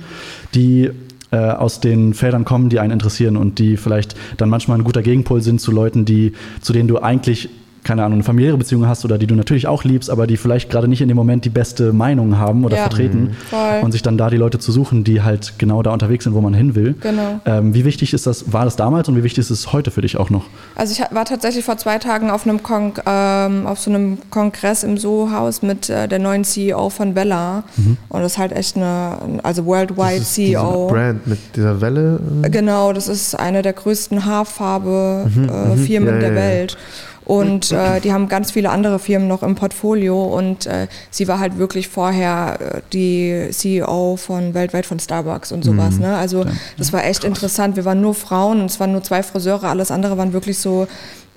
die 0.53 0.89
äh, 1.31 1.37
aus 1.37 1.79
den 1.79 2.13
Feldern 2.13 2.45
kommen, 2.45 2.69
die 2.69 2.79
einen 2.79 2.91
interessieren 2.91 3.37
und 3.37 3.57
die 3.59 3.77
vielleicht 3.77 4.15
dann 4.37 4.49
manchmal 4.49 4.77
ein 4.77 4.83
guter 4.83 5.01
Gegenpol 5.01 5.41
sind 5.41 5.61
zu 5.61 5.71
Leuten, 5.71 6.05
die, 6.05 6.33
zu 6.59 6.73
denen 6.73 6.87
du 6.87 6.99
eigentlich 6.99 7.49
keine 7.83 8.03
Ahnung, 8.03 8.17
eine 8.17 8.23
familiäre 8.23 8.57
Beziehung 8.57 8.87
hast 8.87 9.05
oder 9.05 9.17
die 9.17 9.27
du 9.27 9.35
natürlich 9.35 9.67
auch 9.67 9.83
liebst, 9.83 10.09
aber 10.09 10.27
die 10.27 10.37
vielleicht 10.37 10.69
gerade 10.69 10.87
nicht 10.87 11.01
in 11.01 11.07
dem 11.07 11.17
Moment 11.17 11.45
die 11.45 11.49
beste 11.49 11.93
Meinung 11.93 12.37
haben 12.37 12.63
oder 12.63 12.77
ja, 12.77 12.83
vertreten 12.83 13.21
mhm. 13.21 13.33
Voll. 13.49 13.79
und 13.81 13.91
sich 13.91 14.03
dann 14.03 14.17
da 14.17 14.29
die 14.29 14.37
Leute 14.37 14.59
zu 14.59 14.71
suchen, 14.71 15.03
die 15.03 15.21
halt 15.21 15.53
genau 15.57 15.81
da 15.81 15.91
unterwegs 15.91 16.25
sind, 16.25 16.33
wo 16.33 16.41
man 16.41 16.53
hin 16.53 16.75
will. 16.75 16.95
Genau. 16.99 17.39
Ähm, 17.45 17.73
wie 17.73 17.83
wichtig 17.83 18.13
ist 18.13 18.27
das, 18.27 18.53
war 18.53 18.65
das 18.65 18.75
damals 18.75 19.09
und 19.09 19.17
wie 19.17 19.23
wichtig 19.23 19.39
ist 19.39 19.49
es 19.49 19.73
heute 19.73 19.89
für 19.89 20.01
dich 20.01 20.17
auch 20.17 20.29
noch? 20.29 20.45
Also 20.75 20.93
ich 20.93 21.11
war 21.11 21.25
tatsächlich 21.25 21.65
vor 21.65 21.77
zwei 21.77 21.97
Tagen 21.97 22.29
auf 22.29 22.45
einem 22.45 22.61
Kon 22.61 22.93
ähm, 23.05 23.65
auf 23.65 23.79
so 23.79 23.89
einem 23.89 24.17
Kongress 24.29 24.83
im 24.83 24.97
Soho-Haus 24.97 25.61
mit 25.61 25.89
äh, 25.89 26.07
der 26.07 26.19
neuen 26.19 26.43
CEO 26.43 26.89
von 26.89 27.13
Bella 27.13 27.63
mhm. 27.77 27.97
und 28.09 28.21
das 28.21 28.33
ist 28.33 28.37
halt 28.37 28.51
echt 28.51 28.77
eine, 28.77 29.39
also 29.43 29.65
worldwide 29.65 30.19
das 30.19 30.29
ist 30.29 30.35
CEO. 30.35 30.87
Brand 30.87 31.25
mit 31.25 31.39
dieser 31.55 31.81
Welle? 31.81 32.19
Genau, 32.43 32.93
das 32.93 33.07
ist 33.07 33.35
eine 33.35 33.61
der 33.61 33.73
größten 33.73 34.25
Haarfarbe-Firmen 34.25 35.35
mhm. 35.35 35.49
äh, 35.49 35.75
mhm. 35.75 36.05
ja, 36.05 36.19
der 36.19 36.29
ja, 36.29 36.35
Welt. 36.35 36.77
Und 37.25 37.71
äh, 37.71 37.99
die 38.01 38.11
haben 38.11 38.27
ganz 38.27 38.51
viele 38.51 38.71
andere 38.71 38.99
Firmen 38.99 39.27
noch 39.27 39.43
im 39.43 39.55
Portfolio 39.55 40.23
und 40.23 40.65
äh, 40.65 40.87
sie 41.11 41.27
war 41.27 41.39
halt 41.39 41.57
wirklich 41.57 41.87
vorher 41.87 42.57
äh, 42.59 42.81
die 42.93 43.47
CEO 43.51 44.17
von 44.17 44.53
weltweit 44.53 44.85
von 44.85 44.99
Starbucks 44.99 45.51
und 45.51 45.63
sowas. 45.63 45.95
Mhm. 45.95 46.01
Ne? 46.01 46.17
Also 46.17 46.45
das 46.77 46.91
war 46.93 47.05
echt 47.05 47.23
interessant. 47.23 47.75
Wir 47.75 47.85
waren 47.85 48.01
nur 48.01 48.15
Frauen 48.15 48.59
und 48.59 48.65
es 48.65 48.79
waren 48.79 48.91
nur 48.91 49.03
zwei 49.03 49.21
Friseure, 49.21 49.65
alles 49.65 49.91
andere 49.91 50.17
waren 50.17 50.33
wirklich 50.33 50.57
so 50.57 50.87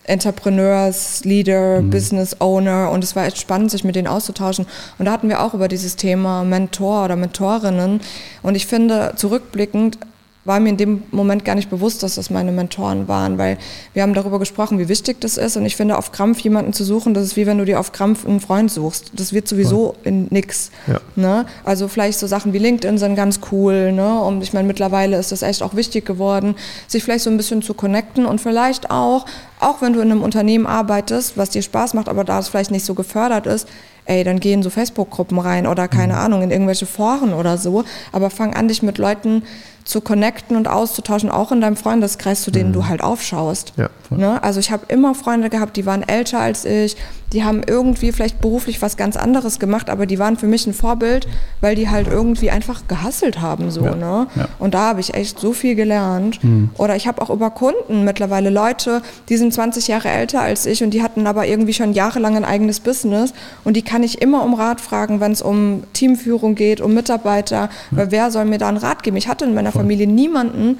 Entrepreneurs, 0.05 1.25
Leader, 1.25 1.81
mhm. 1.81 1.91
Business 1.91 2.41
Owner 2.41 2.91
und 2.91 3.05
es 3.05 3.17
war 3.17 3.27
echt 3.27 3.39
spannend, 3.39 3.71
sich 3.71 3.85
mit 3.85 3.97
denen 3.97 4.09
auszutauschen. 4.09 4.67
Und 4.99 5.07
da 5.07 5.13
hatten 5.13 5.29
wir 5.29 5.43
auch 5.43 5.55
über 5.55 5.69
dieses 5.69 5.97
Thema 5.97 6.45
Mentor 6.45 7.05
oder 7.05 7.17
Mentorinnen. 7.17 8.01
Und 8.43 8.55
ich 8.55 8.67
finde, 8.67 9.13
zurückblickend, 9.17 9.99
war 10.45 10.61
mir 10.61 10.69
in 10.69 10.77
dem 10.77 11.03
Moment 11.11 11.45
gar 11.45 11.55
nicht 11.55 11.71
bewusst, 11.71 12.03
dass 12.03 12.17
das 12.17 12.29
meine 12.29 12.53
Mentoren 12.53 13.09
waren, 13.09 13.39
weil 13.39 13.57
wir 13.95 14.03
haben 14.03 14.13
darüber 14.13 14.39
gesprochen, 14.39 14.79
wie 14.79 14.89
wichtig 14.89 15.21
das 15.21 15.39
ist. 15.39 15.57
Und 15.57 15.65
ich 15.65 15.77
finde, 15.77 15.97
auf 15.97 16.13
Krampf 16.13 16.41
jemanden 16.41 16.73
zu 16.73 16.85
suchen, 16.85 17.15
das 17.15 17.25
ist 17.25 17.37
wie 17.37 17.47
wenn 17.47 17.59
du 17.59 17.65
dir 17.65 17.81
auf 17.81 17.93
Krampf 17.93 18.27
einen 18.27 18.41
Freund 18.41 18.71
suchst. 18.71 19.13
Das 19.15 19.33
wird 19.33 19.49
sowieso 19.49 19.95
in 20.05 20.27
nix. 20.31 20.71
Ja. 20.87 21.01
Ne? 21.17 21.47
Also 21.65 21.89
vielleicht 21.89 22.19
so 22.19 22.27
Sachen 22.27 22.53
wie 22.53 22.59
LinkedIn 22.59 22.99
sind 22.99 23.17
ganz 23.17 23.41
cool. 23.53 23.93
Ne? 23.93 24.21
Und 24.21 24.43
ich 24.43 24.53
meine, 24.53 24.69
mittlerweile 24.69 25.17
ist 25.17 25.33
das 25.33 25.43
echt 25.43 25.63
auch 25.63 25.75
wichtig 25.75 26.05
geworden, 26.05 26.57
sich 26.89 27.03
vielleicht 27.03 27.25
so 27.25 27.31
ein 27.31 27.37
bisschen 27.39 27.63
zu 27.63 27.73
connecten 27.73 28.27
und 28.27 28.41
vielleicht 28.41 28.91
auch, 28.91 29.25
auch 29.61 29.81
wenn 29.81 29.95
du 29.95 30.01
in 30.01 30.11
einem 30.11 30.23
Unternehmen 30.23 30.67
arbeitest, 30.67 31.39
was 31.39 31.51
dir 31.51 31.63
Spaß 31.63 31.95
macht, 31.95 32.09
aber 32.09 32.25
da 32.25 32.39
es 32.39 32.49
vielleicht 32.49 32.71
nicht 32.71 32.85
so 32.85 32.93
gefördert 32.93 33.47
ist, 33.47 33.67
ey, 34.07 34.25
dann 34.25 34.41
geh 34.41 34.53
in 34.53 34.63
so 34.63 34.71
Facebook-Gruppen 34.71 35.39
rein 35.39 35.67
oder 35.67 35.89
keine 35.89 36.15
mhm. 36.15 36.19
Ahnung, 36.19 36.43
in 36.43 36.51
irgendwelche 36.51 36.87
Foren 36.87 37.33
oder 37.33 37.59
so. 37.59 37.85
Aber 38.13 38.31
fang 38.31 38.55
an, 38.55 38.69
dich 38.69 38.83
mit 38.83 38.99
Leuten 38.99 39.43
zu 39.85 40.01
connecten 40.01 40.57
und 40.57 40.67
auszutauschen, 40.67 41.31
auch 41.31 41.53
in 41.53 41.61
deinem 41.61 41.77
Freundeskreis, 41.77 42.43
zu 42.43 42.51
denen 42.51 42.71
mhm. 42.71 42.75
du 42.75 42.87
halt 42.87 43.03
aufschaust. 43.03 43.75
Ja, 43.77 43.91
ne? 44.11 44.43
Also 44.43 44.61
ich 44.61 44.71
habe 44.71 44.87
immer 44.89 45.15
Freunde 45.15 45.51
gehabt, 45.51 45.77
die 45.77 45.85
waren 45.85 46.03
älter 46.03 46.41
als 46.41 46.65
ich, 46.65 46.97
die 47.35 47.43
haben 47.43 47.63
irgendwie 47.67 48.13
vielleicht 48.13 48.41
beruflich 48.41 48.81
was 48.81 48.97
ganz 48.97 49.17
anderes 49.17 49.59
gemacht, 49.59 49.91
aber 49.91 50.07
die 50.07 50.19
waren 50.19 50.37
für 50.37 50.47
mich 50.47 50.67
ein 50.67 50.73
Vorbild, 50.73 51.27
weil 51.61 51.75
die 51.75 51.91
halt 51.91 52.07
irgendwie 52.07 52.51
einfach 52.51 52.87
gehasselt 52.87 53.41
haben. 53.41 53.73
So, 53.73 53.85
ja, 53.85 53.95
ne? 53.97 54.29
Ja. 54.37 54.49
Und 54.61 54.75
da 54.75 54.91
habe 54.91 55.01
ich 55.01 55.15
echt 55.15 55.41
so 55.41 55.53
viel 55.53 55.75
gelernt. 55.75 56.43
Mhm. 56.45 56.71
Oder 56.79 56.95
ich 56.95 57.09
habe 57.09 57.21
auch 57.21 57.31
über 57.31 57.51
Kunden 57.51 58.05
mittlerweile 58.05 58.51
Leute, 58.51 59.03
die 59.29 59.37
sind 59.37 59.53
20 59.53 59.89
Jahre 59.89 60.09
älter 60.11 60.41
als 60.41 60.65
ich 60.65 60.85
und 60.85 60.91
die 60.91 61.03
hatten 61.03 61.27
aber 61.27 61.47
irgendwie 61.47 61.75
schon 61.75 61.93
jahrelang 61.93 62.37
ein 62.37 62.45
eigenes 62.45 62.79
Business 62.79 63.35
und 63.65 63.77
die 63.77 63.83
kann 63.83 64.05
ich 64.05 64.23
immer 64.23 64.45
um 64.45 64.55
Rat 64.55 64.81
fragen, 64.81 65.19
wenn 65.21 65.33
es 65.33 65.43
um 65.43 65.83
Teamführung 65.93 66.55
geht, 66.55 66.81
um 66.81 66.95
Mitarbeiter, 66.95 67.69
weil 67.91 68.13
wer 68.13 68.31
soll 68.31 68.45
mir 68.45 68.59
da 68.59 68.69
einen 68.69 68.77
Rat 68.77 69.03
geben? 69.03 69.17
Ich 69.17 69.27
hatte 69.27 69.45
in 69.45 69.55
meiner 69.55 69.73
Familie 69.75 70.07
niemanden, 70.07 70.79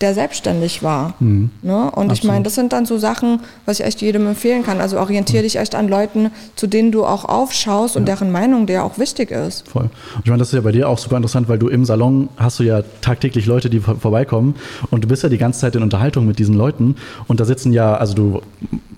der 0.00 0.14
selbstständig 0.14 0.82
war. 0.82 1.14
Mhm. 1.20 1.50
Ne? 1.62 1.74
Und 1.76 1.86
Absolut. 1.86 2.12
ich 2.18 2.24
meine, 2.24 2.44
das 2.44 2.54
sind 2.54 2.72
dann 2.72 2.84
so 2.84 2.98
Sachen, 2.98 3.40
was 3.64 3.80
ich 3.80 3.86
echt 3.86 4.02
jedem 4.02 4.26
empfehlen 4.26 4.62
kann. 4.62 4.80
Also 4.80 4.98
orientiere 4.98 5.42
dich 5.42 5.56
echt 5.56 5.74
an 5.74 5.88
Leuten, 5.88 6.30
zu 6.54 6.66
denen 6.66 6.92
du 6.92 7.04
auch 7.04 7.24
aufschaust 7.24 7.94
ja. 7.94 8.00
und 8.00 8.06
deren 8.06 8.30
Meinung 8.30 8.66
dir 8.66 8.84
auch 8.84 8.98
wichtig 8.98 9.30
ist. 9.30 9.68
Voll. 9.68 9.84
Und 9.84 10.22
ich 10.24 10.26
meine, 10.26 10.38
das 10.38 10.48
ist 10.48 10.54
ja 10.54 10.60
bei 10.60 10.72
dir 10.72 10.88
auch 10.88 10.98
super 10.98 11.16
interessant, 11.16 11.48
weil 11.48 11.58
du 11.58 11.68
im 11.68 11.84
Salon 11.84 12.28
hast 12.36 12.58
du 12.58 12.62
ja 12.62 12.82
tagtäglich 13.00 13.46
Leute, 13.46 13.70
die 13.70 13.80
vorbeikommen 13.80 14.56
und 14.90 15.04
du 15.04 15.08
bist 15.08 15.22
ja 15.22 15.28
die 15.28 15.38
ganze 15.38 15.60
Zeit 15.60 15.74
in 15.76 15.82
Unterhaltung 15.82 16.26
mit 16.26 16.38
diesen 16.38 16.54
Leuten 16.54 16.96
und 17.26 17.40
da 17.40 17.44
sitzen 17.44 17.72
ja, 17.72 17.94
also 17.94 18.14
du, 18.14 18.40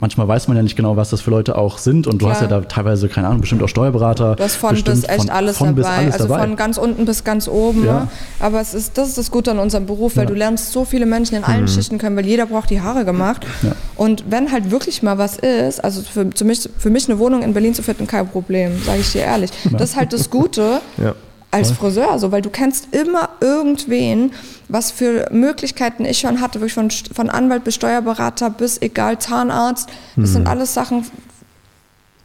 manchmal 0.00 0.28
weiß 0.28 0.48
man 0.48 0.56
ja 0.56 0.62
nicht 0.62 0.76
genau, 0.76 0.96
was 0.96 1.10
das 1.10 1.20
für 1.20 1.30
Leute 1.30 1.56
auch 1.56 1.78
sind 1.78 2.06
und 2.06 2.14
du 2.14 2.26
Klar. 2.26 2.32
hast 2.32 2.42
ja 2.42 2.48
da 2.48 2.60
teilweise, 2.60 3.08
keine 3.08 3.28
Ahnung, 3.28 3.40
bestimmt 3.40 3.62
auch 3.62 3.68
Steuerberater. 3.68 4.36
Das 4.36 4.56
von 4.56 4.74
bis 4.82 5.04
echt 5.04 5.20
von, 5.20 5.30
alles 5.30 5.58
von 5.58 5.76
dabei. 5.76 5.88
Alles 5.88 6.14
also 6.14 6.28
dabei. 6.28 6.40
von 6.40 6.56
ganz 6.56 6.78
unten 6.78 7.04
bis 7.04 7.24
ganz 7.24 7.48
oben. 7.48 7.84
Ja. 7.84 8.00
Ne? 8.00 8.08
Aber 8.40 8.60
es 8.60 8.74
ist, 8.74 8.98
das 8.98 9.08
ist 9.08 9.18
das 9.18 9.30
Gute 9.30 9.50
an 9.50 9.58
unserem 9.58 9.86
Beruf, 9.86 10.16
weil 10.16 10.24
ja. 10.24 10.30
du 10.30 10.34
lernst 10.34 10.72
so 10.72 10.84
viele 10.88 11.06
Menschen 11.06 11.36
in 11.36 11.44
allen 11.44 11.62
mhm. 11.62 11.68
Schichten 11.68 11.98
können, 11.98 12.16
weil 12.16 12.26
jeder 12.26 12.46
braucht 12.46 12.70
die 12.70 12.80
Haare 12.80 13.04
gemacht. 13.04 13.46
Ja. 13.62 13.72
Und 13.96 14.24
wenn 14.28 14.50
halt 14.50 14.70
wirklich 14.70 15.02
mal 15.02 15.18
was 15.18 15.36
ist, 15.36 15.82
also 15.82 16.02
für, 16.02 16.30
für, 16.34 16.44
mich, 16.44 16.68
für 16.78 16.90
mich 16.90 17.08
eine 17.08 17.18
Wohnung 17.18 17.42
in 17.42 17.52
Berlin 17.52 17.74
zu 17.74 17.82
finden, 17.82 18.06
kein 18.06 18.28
Problem, 18.28 18.72
sage 18.84 19.00
ich 19.00 19.12
dir 19.12 19.22
ehrlich. 19.22 19.50
Das 19.72 19.90
ist 19.90 19.96
halt 19.96 20.12
das 20.12 20.30
Gute. 20.30 20.80
ja 20.96 21.14
als 21.50 21.70
Friseur, 21.70 22.18
so, 22.18 22.30
weil 22.30 22.42
du 22.42 22.50
kennst 22.50 22.94
immer 22.94 23.30
irgendwen, 23.40 24.32
was 24.68 24.90
für 24.90 25.28
Möglichkeiten 25.32 26.04
ich 26.04 26.18
schon 26.18 26.42
hatte, 26.42 26.60
wirklich 26.60 26.74
von, 26.74 26.90
von 26.90 27.30
Anwalt 27.30 27.64
bis 27.64 27.74
Steuerberater 27.74 28.50
bis 28.50 28.82
egal 28.82 29.18
Zahnarzt. 29.18 29.88
Das 30.16 30.32
sind 30.34 30.46
alles 30.46 30.74
Sachen, 30.74 31.06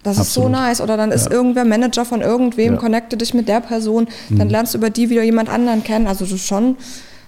das 0.04 0.19
Absolut. 0.19 0.28
ist 0.28 0.34
so 0.34 0.49
nice. 0.49 0.82
Oder 0.82 0.97
dann 0.97 1.12
ist 1.12 1.28
ja. 1.28 1.32
irgendwer 1.32 1.65
Manager 1.65 2.04
von 2.04 2.21
irgendwem, 2.21 2.73
ja. 2.73 2.80
connecte 2.80 3.17
dich 3.17 3.34
mit 3.34 3.47
der 3.47 3.62
Person, 3.62 4.08
dann 4.30 4.41
hm. 4.41 4.49
lernst 4.49 4.73
du 4.73 4.78
über 4.78 4.89
die 4.89 5.10
wieder 5.10 5.23
jemand 5.23 5.49
anderen 5.49 5.84
kennen. 5.84 6.08
Also 6.08 6.26
du 6.26 6.38
schon 6.38 6.76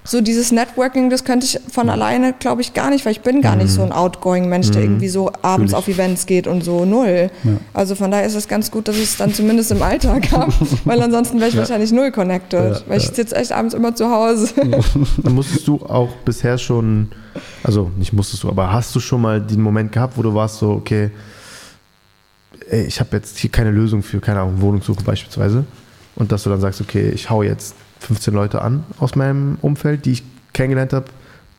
so 0.08 0.22
dieses 0.22 0.52
Networking, 0.52 1.10
das 1.10 1.24
könnte 1.24 1.48
ich 1.48 1.60
von 1.72 1.90
alleine, 1.90 2.34
glaube 2.34 2.62
ich, 2.62 2.76
gar 2.76 2.92
nicht, 2.92 3.06
weil 3.06 3.12
ich 3.12 3.22
bin 3.22 3.42
gar 3.42 3.56
mhm. 3.56 3.64
nicht 3.64 3.72
so 3.72 3.82
ein 3.82 3.92
outgoing 3.92 4.48
Mensch, 4.48 4.70
der 4.70 4.82
mhm. 4.82 4.88
irgendwie 4.88 5.08
so 5.08 5.32
abends 5.42 5.74
auf 5.74 5.88
Events 5.88 6.28
geht 6.28 6.46
und 6.46 6.64
so 6.64 6.86
null. 6.86 7.32
Ja. 7.44 7.52
Also 7.74 7.96
von 7.96 8.12
daher 8.12 8.26
ist 8.26 8.36
es 8.36 8.48
ganz 8.48 8.70
gut, 8.70 8.88
dass 8.88 8.98
ich 8.98 9.04
es 9.04 9.18
dann 9.18 9.34
zumindest 9.34 9.72
im 9.72 9.82
Alltag 9.82 10.32
habe, 10.32 10.54
weil 10.86 11.02
ansonsten 11.02 11.40
wäre 11.40 11.50
ich 11.50 11.56
ja. 11.56 11.62
wahrscheinlich 11.62 11.92
null 11.92 12.12
connected, 12.12 12.76
ja, 12.76 12.82
weil 12.88 13.00
ich 13.00 13.08
sitze 13.08 13.36
echt 13.36 13.52
abends 13.52 13.74
immer 13.74 13.96
zu 13.96 14.10
Hause. 14.10 14.50
Dann 15.24 15.34
musstest 15.34 15.68
du 15.68 15.78
auch 15.78 16.10
bisher 16.24 16.60
schon, 16.60 17.12
also 17.64 17.90
nicht 17.98 18.14
musstest 18.14 18.44
du, 18.44 18.50
aber 18.50 18.72
hast 18.72 18.96
du 18.96 19.00
schon 19.00 19.22
mal 19.22 19.42
den 19.42 19.62
Moment 19.62 19.92
gehabt, 19.92 20.18
wo 20.18 20.22
du 20.22 20.36
warst 20.36 20.60
so, 20.60 20.70
okay, 20.70 21.10
ey, 22.70 22.84
ich 22.84 23.00
habe 23.00 23.18
jetzt 23.18 23.40
hier 23.40 23.50
keine 23.50 23.72
Lösung 23.72 24.04
für, 24.04 24.20
keine 24.20 24.42
Ahnung, 24.42 24.62
Wohnungssuche 24.62 25.04
beispielsweise 25.04 25.66
und 26.16 26.32
dass 26.32 26.44
du 26.44 26.52
dann 26.52 26.62
sagst, 26.62 26.80
okay, 26.80 27.10
ich 27.10 27.28
hau 27.28 27.42
jetzt 27.42 27.76
15 28.06 28.34
Leute 28.34 28.62
an 28.62 28.84
aus 29.00 29.16
meinem 29.16 29.58
Umfeld, 29.62 30.06
die 30.06 30.14
ich 30.14 30.24
kennengelernt 30.54 30.94
habe. 30.94 31.06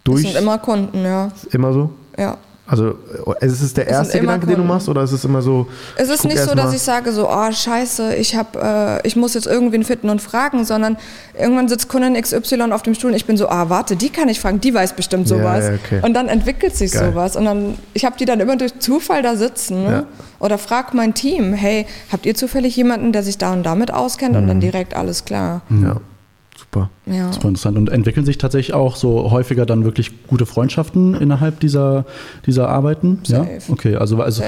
Durch 0.05 0.23
das 0.23 0.33
sind 0.33 0.43
immer 0.43 0.59
Kunden, 0.59 1.05
ja. 1.05 1.29
Immer 1.51 1.73
so? 1.73 1.91
Ja. 2.17 2.39
Also 2.69 2.99
ist 3.41 3.63
es 3.63 3.75
der 3.75 3.87
erste 3.87 4.19
Gedanke, 4.19 4.45
den 4.47 4.57
du 4.57 4.65
machst, 4.65 4.89
oder 4.89 5.03
ist 5.03 5.13
es 5.13 5.25
immer 5.25 5.41
so? 5.41 5.69
Es 5.97 6.09
ist 6.09 6.25
nicht 6.25 6.39
so, 6.39 6.53
dass 6.53 6.75
ich 6.75 6.83
sage 6.83 7.13
so, 7.13 7.31
oh 7.31 7.53
Scheiße, 7.53 8.17
ich 8.17 8.35
hab, 8.35 8.57
äh, 8.57 9.07
ich 9.07 9.15
muss 9.15 9.35
jetzt 9.35 9.47
irgendwen 9.47 9.85
finden 9.85 10.11
und 10.11 10.21
fragen, 10.21 10.65
sondern 10.65 10.97
irgendwann 11.39 11.69
sitzt 11.69 11.89
Kundin 11.89 12.21
XY 12.21 12.73
auf 12.73 12.83
dem 12.83 12.95
Stuhl 12.95 13.11
und 13.11 13.17
ich 13.17 13.25
bin 13.25 13.37
so, 13.37 13.49
ah 13.49 13.69
warte, 13.69 13.95
die 13.95 14.09
kann 14.09 14.29
ich 14.29 14.41
fragen, 14.41 14.61
die 14.61 14.75
weiß 14.75 14.95
bestimmt 14.95 15.29
sowas. 15.29 15.65
Ja, 15.65 15.75
okay. 15.75 16.01
Und 16.03 16.15
dann 16.15 16.29
entwickelt 16.29 16.75
sich 16.75 16.91
Geil. 16.91 17.13
sowas 17.13 17.37
und 17.37 17.45
dann, 17.45 17.79
ich 17.95 18.05
habe 18.05 18.17
die 18.19 18.25
dann 18.25 18.41
immer 18.41 18.57
durch 18.57 18.77
Zufall 18.81 19.23
da 19.23 19.37
sitzen 19.37 19.85
ne? 19.85 19.91
ja. 19.91 20.05
oder 20.41 20.59
frag 20.59 20.93
mein 20.93 21.15
Team, 21.15 21.53
hey, 21.53 21.87
habt 22.11 22.27
ihr 22.27 22.35
zufällig 22.35 22.75
jemanden, 22.75 23.13
der 23.13 23.23
sich 23.23 23.39
da 23.39 23.53
und 23.53 23.63
damit 23.63 23.95
auskennt 23.95 24.33
mhm. 24.33 24.41
und 24.41 24.47
dann 24.49 24.61
direkt 24.61 24.95
alles 24.95 25.25
klar. 25.25 25.63
Ja. 25.71 26.01
Super. 26.77 26.91
Ja. 27.07 27.33
Super 27.33 27.49
interessant. 27.49 27.79
Und 27.79 27.89
entwickeln 27.89 28.27
sich 28.27 28.39
tatsächlich 28.39 28.75
auch 28.75 28.97
so 28.97 29.31
häufiger 29.31 29.67
dann 29.67 29.85
wirklich 29.85 30.27
gute 30.27 30.47
Freundschaften 30.47 31.15
innerhalb 31.15 31.61
dieser, 31.61 32.05
dieser 32.47 32.69
Arbeiten? 32.69 33.21
Safe. 33.25 33.51
Ja? 33.51 33.73
Okay, 33.73 33.97
also, 33.97 34.21
also 34.21 34.43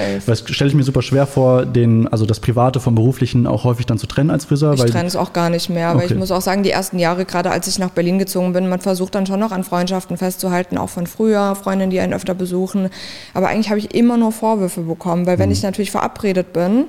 stelle 0.45 0.69
ich 0.69 0.75
mir 0.75 0.83
super 0.83 1.01
schwer 1.01 1.25
vor, 1.25 1.65
den, 1.65 2.07
also 2.07 2.25
das 2.25 2.39
Private 2.39 2.79
vom 2.79 2.95
Beruflichen 2.95 3.47
auch 3.47 3.63
häufig 3.63 3.85
dann 3.85 3.97
zu 3.97 4.07
trennen 4.07 4.29
als 4.29 4.45
Friseur. 4.45 4.73
Ich 4.73 4.83
trenne 4.85 5.07
es 5.07 5.15
auch 5.15 5.33
gar 5.33 5.49
nicht 5.49 5.69
mehr, 5.69 5.89
okay. 5.89 5.99
weil 5.99 6.11
ich 6.11 6.17
muss 6.17 6.31
auch 6.31 6.41
sagen, 6.41 6.63
die 6.63 6.71
ersten 6.71 6.99
Jahre, 6.99 7.25
gerade 7.25 7.51
als 7.51 7.67
ich 7.67 7.79
nach 7.79 7.91
Berlin 7.91 8.19
gezogen 8.19 8.53
bin, 8.53 8.67
man 8.67 8.81
versucht 8.81 9.15
dann 9.15 9.25
schon 9.25 9.39
noch 9.39 9.51
an 9.51 9.63
Freundschaften 9.63 10.17
festzuhalten, 10.17 10.77
auch 10.77 10.89
von 10.89 11.07
früher, 11.07 11.55
Freundinnen, 11.55 11.91
die 11.91 11.99
einen 11.99 12.13
öfter 12.13 12.33
besuchen. 12.33 12.89
Aber 13.33 13.47
eigentlich 13.47 13.69
habe 13.69 13.79
ich 13.79 13.95
immer 13.95 14.17
nur 14.17 14.31
Vorwürfe 14.31 14.81
bekommen, 14.81 15.25
weil 15.25 15.39
wenn 15.39 15.49
mhm. 15.49 15.53
ich 15.53 15.63
natürlich 15.63 15.91
verabredet 15.91 16.53
bin 16.53 16.85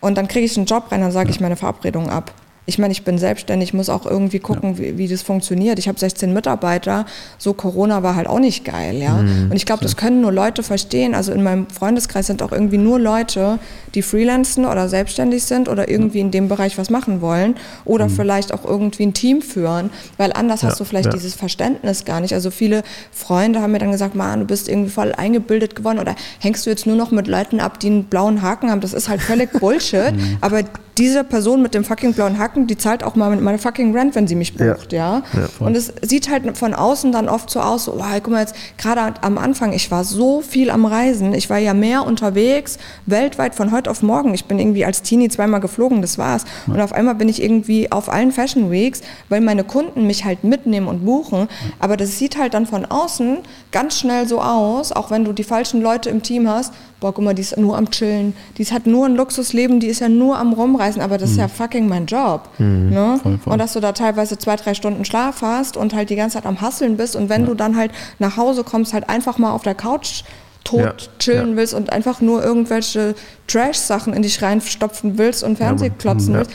und 0.00 0.16
dann 0.16 0.28
kriege 0.28 0.44
ich 0.44 0.56
einen 0.56 0.66
Job 0.66 0.92
rein, 0.92 1.00
dann 1.00 1.12
sage 1.12 1.30
ja. 1.30 1.34
ich 1.34 1.40
meine 1.40 1.56
Verabredung 1.56 2.10
ab. 2.10 2.32
Ich 2.68 2.78
meine, 2.78 2.92
ich 2.92 3.02
bin 3.02 3.16
selbstständig, 3.16 3.72
muss 3.72 3.88
auch 3.88 4.04
irgendwie 4.04 4.40
gucken, 4.40 4.74
ja. 4.74 4.78
wie, 4.78 4.98
wie, 4.98 5.08
das 5.08 5.22
funktioniert. 5.22 5.78
Ich 5.78 5.88
habe 5.88 5.98
16 5.98 6.34
Mitarbeiter, 6.34 7.06
so 7.38 7.54
Corona 7.54 8.02
war 8.02 8.14
halt 8.14 8.26
auch 8.26 8.40
nicht 8.40 8.62
geil, 8.62 8.96
ja. 8.96 9.14
Mhm, 9.14 9.50
und 9.50 9.56
ich 9.56 9.64
glaube, 9.64 9.82
das 9.82 9.96
können 9.96 10.20
nur 10.20 10.32
Leute 10.32 10.62
verstehen. 10.62 11.14
Also 11.14 11.32
in 11.32 11.42
meinem 11.42 11.66
Freundeskreis 11.70 12.26
sind 12.26 12.42
auch 12.42 12.52
irgendwie 12.52 12.76
nur 12.76 13.00
Leute, 13.00 13.58
die 13.94 14.02
freelancen 14.02 14.66
oder 14.66 14.90
selbstständig 14.90 15.44
sind 15.44 15.70
oder 15.70 15.88
irgendwie 15.88 16.20
in 16.20 16.30
dem 16.30 16.48
Bereich 16.48 16.76
was 16.76 16.90
machen 16.90 17.22
wollen 17.22 17.56
oder 17.86 18.06
mhm. 18.06 18.10
vielleicht 18.10 18.52
auch 18.52 18.66
irgendwie 18.66 19.04
ein 19.04 19.14
Team 19.14 19.40
führen, 19.40 19.88
weil 20.18 20.34
anders 20.34 20.60
ja, 20.60 20.68
hast 20.68 20.78
du 20.78 20.84
vielleicht 20.84 21.06
ja. 21.06 21.12
dieses 21.12 21.34
Verständnis 21.34 22.04
gar 22.04 22.20
nicht. 22.20 22.34
Also 22.34 22.50
viele 22.50 22.82
Freunde 23.12 23.62
haben 23.62 23.72
mir 23.72 23.78
dann 23.78 23.92
gesagt, 23.92 24.14
man, 24.14 24.40
du 24.40 24.44
bist 24.44 24.68
irgendwie 24.68 24.90
voll 24.90 25.14
eingebildet 25.14 25.74
geworden 25.74 26.00
oder 26.00 26.14
hängst 26.38 26.66
du 26.66 26.70
jetzt 26.70 26.86
nur 26.86 26.96
noch 26.96 27.12
mit 27.12 27.28
Leuten 27.28 27.60
ab, 27.60 27.80
die 27.80 27.86
einen 27.86 28.04
blauen 28.04 28.42
Haken 28.42 28.70
haben. 28.70 28.82
Das 28.82 28.92
ist 28.92 29.08
halt 29.08 29.22
völlig 29.22 29.52
Bullshit. 29.58 30.12
Mhm. 30.12 30.36
Aber 30.42 30.62
diese 30.98 31.24
Person 31.24 31.62
mit 31.62 31.74
dem 31.74 31.84
fucking 31.84 32.12
blauen 32.12 32.38
Haken, 32.38 32.66
die 32.66 32.76
zahlt 32.76 33.04
auch 33.04 33.14
mal 33.14 33.34
meine 33.36 33.58
fucking 33.58 33.96
Rent, 33.96 34.14
wenn 34.14 34.26
sie 34.26 34.34
mich 34.34 34.54
bucht, 34.56 34.92
ja. 34.92 35.22
ja? 35.32 35.40
ja 35.40 35.66
und 35.66 35.76
es 35.76 35.92
sieht 36.02 36.28
halt 36.28 36.56
von 36.56 36.74
außen 36.74 37.12
dann 37.12 37.28
oft 37.28 37.50
so 37.50 37.60
aus, 37.60 37.84
so, 37.84 37.94
oh, 37.94 38.04
guck 38.22 38.28
mal 38.28 38.40
jetzt, 38.40 38.54
gerade 38.76 39.14
am 39.22 39.38
Anfang, 39.38 39.72
ich 39.72 39.90
war 39.90 40.04
so 40.04 40.40
viel 40.40 40.70
am 40.70 40.84
Reisen, 40.84 41.34
ich 41.34 41.48
war 41.50 41.58
ja 41.58 41.74
mehr 41.74 42.04
unterwegs, 42.04 42.78
weltweit 43.06 43.54
von 43.54 43.70
heute 43.72 43.90
auf 43.90 44.02
morgen. 44.02 44.34
Ich 44.34 44.46
bin 44.46 44.58
irgendwie 44.58 44.84
als 44.84 45.02
Teenie 45.02 45.28
zweimal 45.28 45.60
geflogen, 45.60 46.02
das 46.02 46.18
war's. 46.18 46.44
Ja. 46.66 46.74
Und 46.74 46.80
auf 46.80 46.92
einmal 46.92 47.14
bin 47.14 47.28
ich 47.28 47.42
irgendwie 47.42 47.92
auf 47.92 48.08
allen 48.08 48.32
Fashion 48.32 48.70
Weeks, 48.70 49.02
weil 49.28 49.40
meine 49.40 49.64
Kunden 49.64 50.06
mich 50.06 50.24
halt 50.24 50.44
mitnehmen 50.44 50.88
und 50.88 51.04
buchen. 51.04 51.48
Aber 51.78 51.96
das 51.96 52.18
sieht 52.18 52.38
halt 52.38 52.54
dann 52.54 52.66
von 52.66 52.84
außen 52.84 53.38
ganz 53.70 53.98
schnell 53.98 54.26
so 54.26 54.40
aus, 54.40 54.92
auch 54.92 55.10
wenn 55.10 55.24
du 55.24 55.32
die 55.32 55.44
falschen 55.44 55.80
Leute 55.80 56.10
im 56.10 56.22
Team 56.22 56.48
hast, 56.48 56.72
boah, 57.00 57.14
guck 57.14 57.24
mal, 57.24 57.34
die 57.34 57.42
ist 57.42 57.56
nur 57.56 57.76
am 57.76 57.90
Chillen, 57.90 58.34
die 58.56 58.64
hat 58.64 58.86
nur 58.86 59.06
ein 59.06 59.14
Luxusleben, 59.14 59.80
die 59.80 59.86
ist 59.86 60.00
ja 60.00 60.08
nur 60.08 60.38
am 60.38 60.52
Rumreisen, 60.52 61.00
aber 61.00 61.18
das 61.18 61.30
mhm. 61.30 61.34
ist 61.34 61.38
ja 61.38 61.46
mhm. 61.46 61.50
fucking 61.50 61.88
mein 61.88 62.06
Job. 62.06 62.48
Mhm. 62.58 62.90
Ne? 62.90 63.20
Voll, 63.22 63.38
voll. 63.38 63.52
Und 63.52 63.58
dass 63.58 63.72
du 63.74 63.80
da 63.80 63.92
teilweise 63.92 64.38
zwei, 64.38 64.56
drei 64.56 64.74
Stunden 64.74 65.04
Schlaf 65.04 65.42
hast 65.42 65.76
und 65.76 65.94
halt 65.94 66.10
die 66.10 66.16
ganze 66.16 66.36
Zeit 66.36 66.46
am 66.46 66.60
Hasseln 66.60 66.96
bist 66.96 67.16
und 67.16 67.28
wenn 67.28 67.42
ja. 67.42 67.46
du 67.48 67.54
dann 67.54 67.76
halt 67.76 67.92
nach 68.18 68.36
Hause 68.36 68.64
kommst, 68.64 68.92
halt 68.92 69.08
einfach 69.08 69.38
mal 69.38 69.52
auf 69.52 69.62
der 69.62 69.74
Couch 69.74 70.24
tot 70.64 70.80
ja. 70.80 70.94
chillen 71.18 71.50
ja. 71.50 71.56
willst 71.56 71.74
und 71.74 71.92
einfach 71.92 72.20
nur 72.20 72.44
irgendwelche 72.44 73.14
Trash-Sachen 73.46 74.12
in 74.12 74.22
dich 74.22 74.42
reinstopfen 74.42 75.18
willst 75.18 75.44
und 75.44 75.56
Fernseh 75.56 75.90
klotzen 75.90 76.34
willst, 76.34 76.50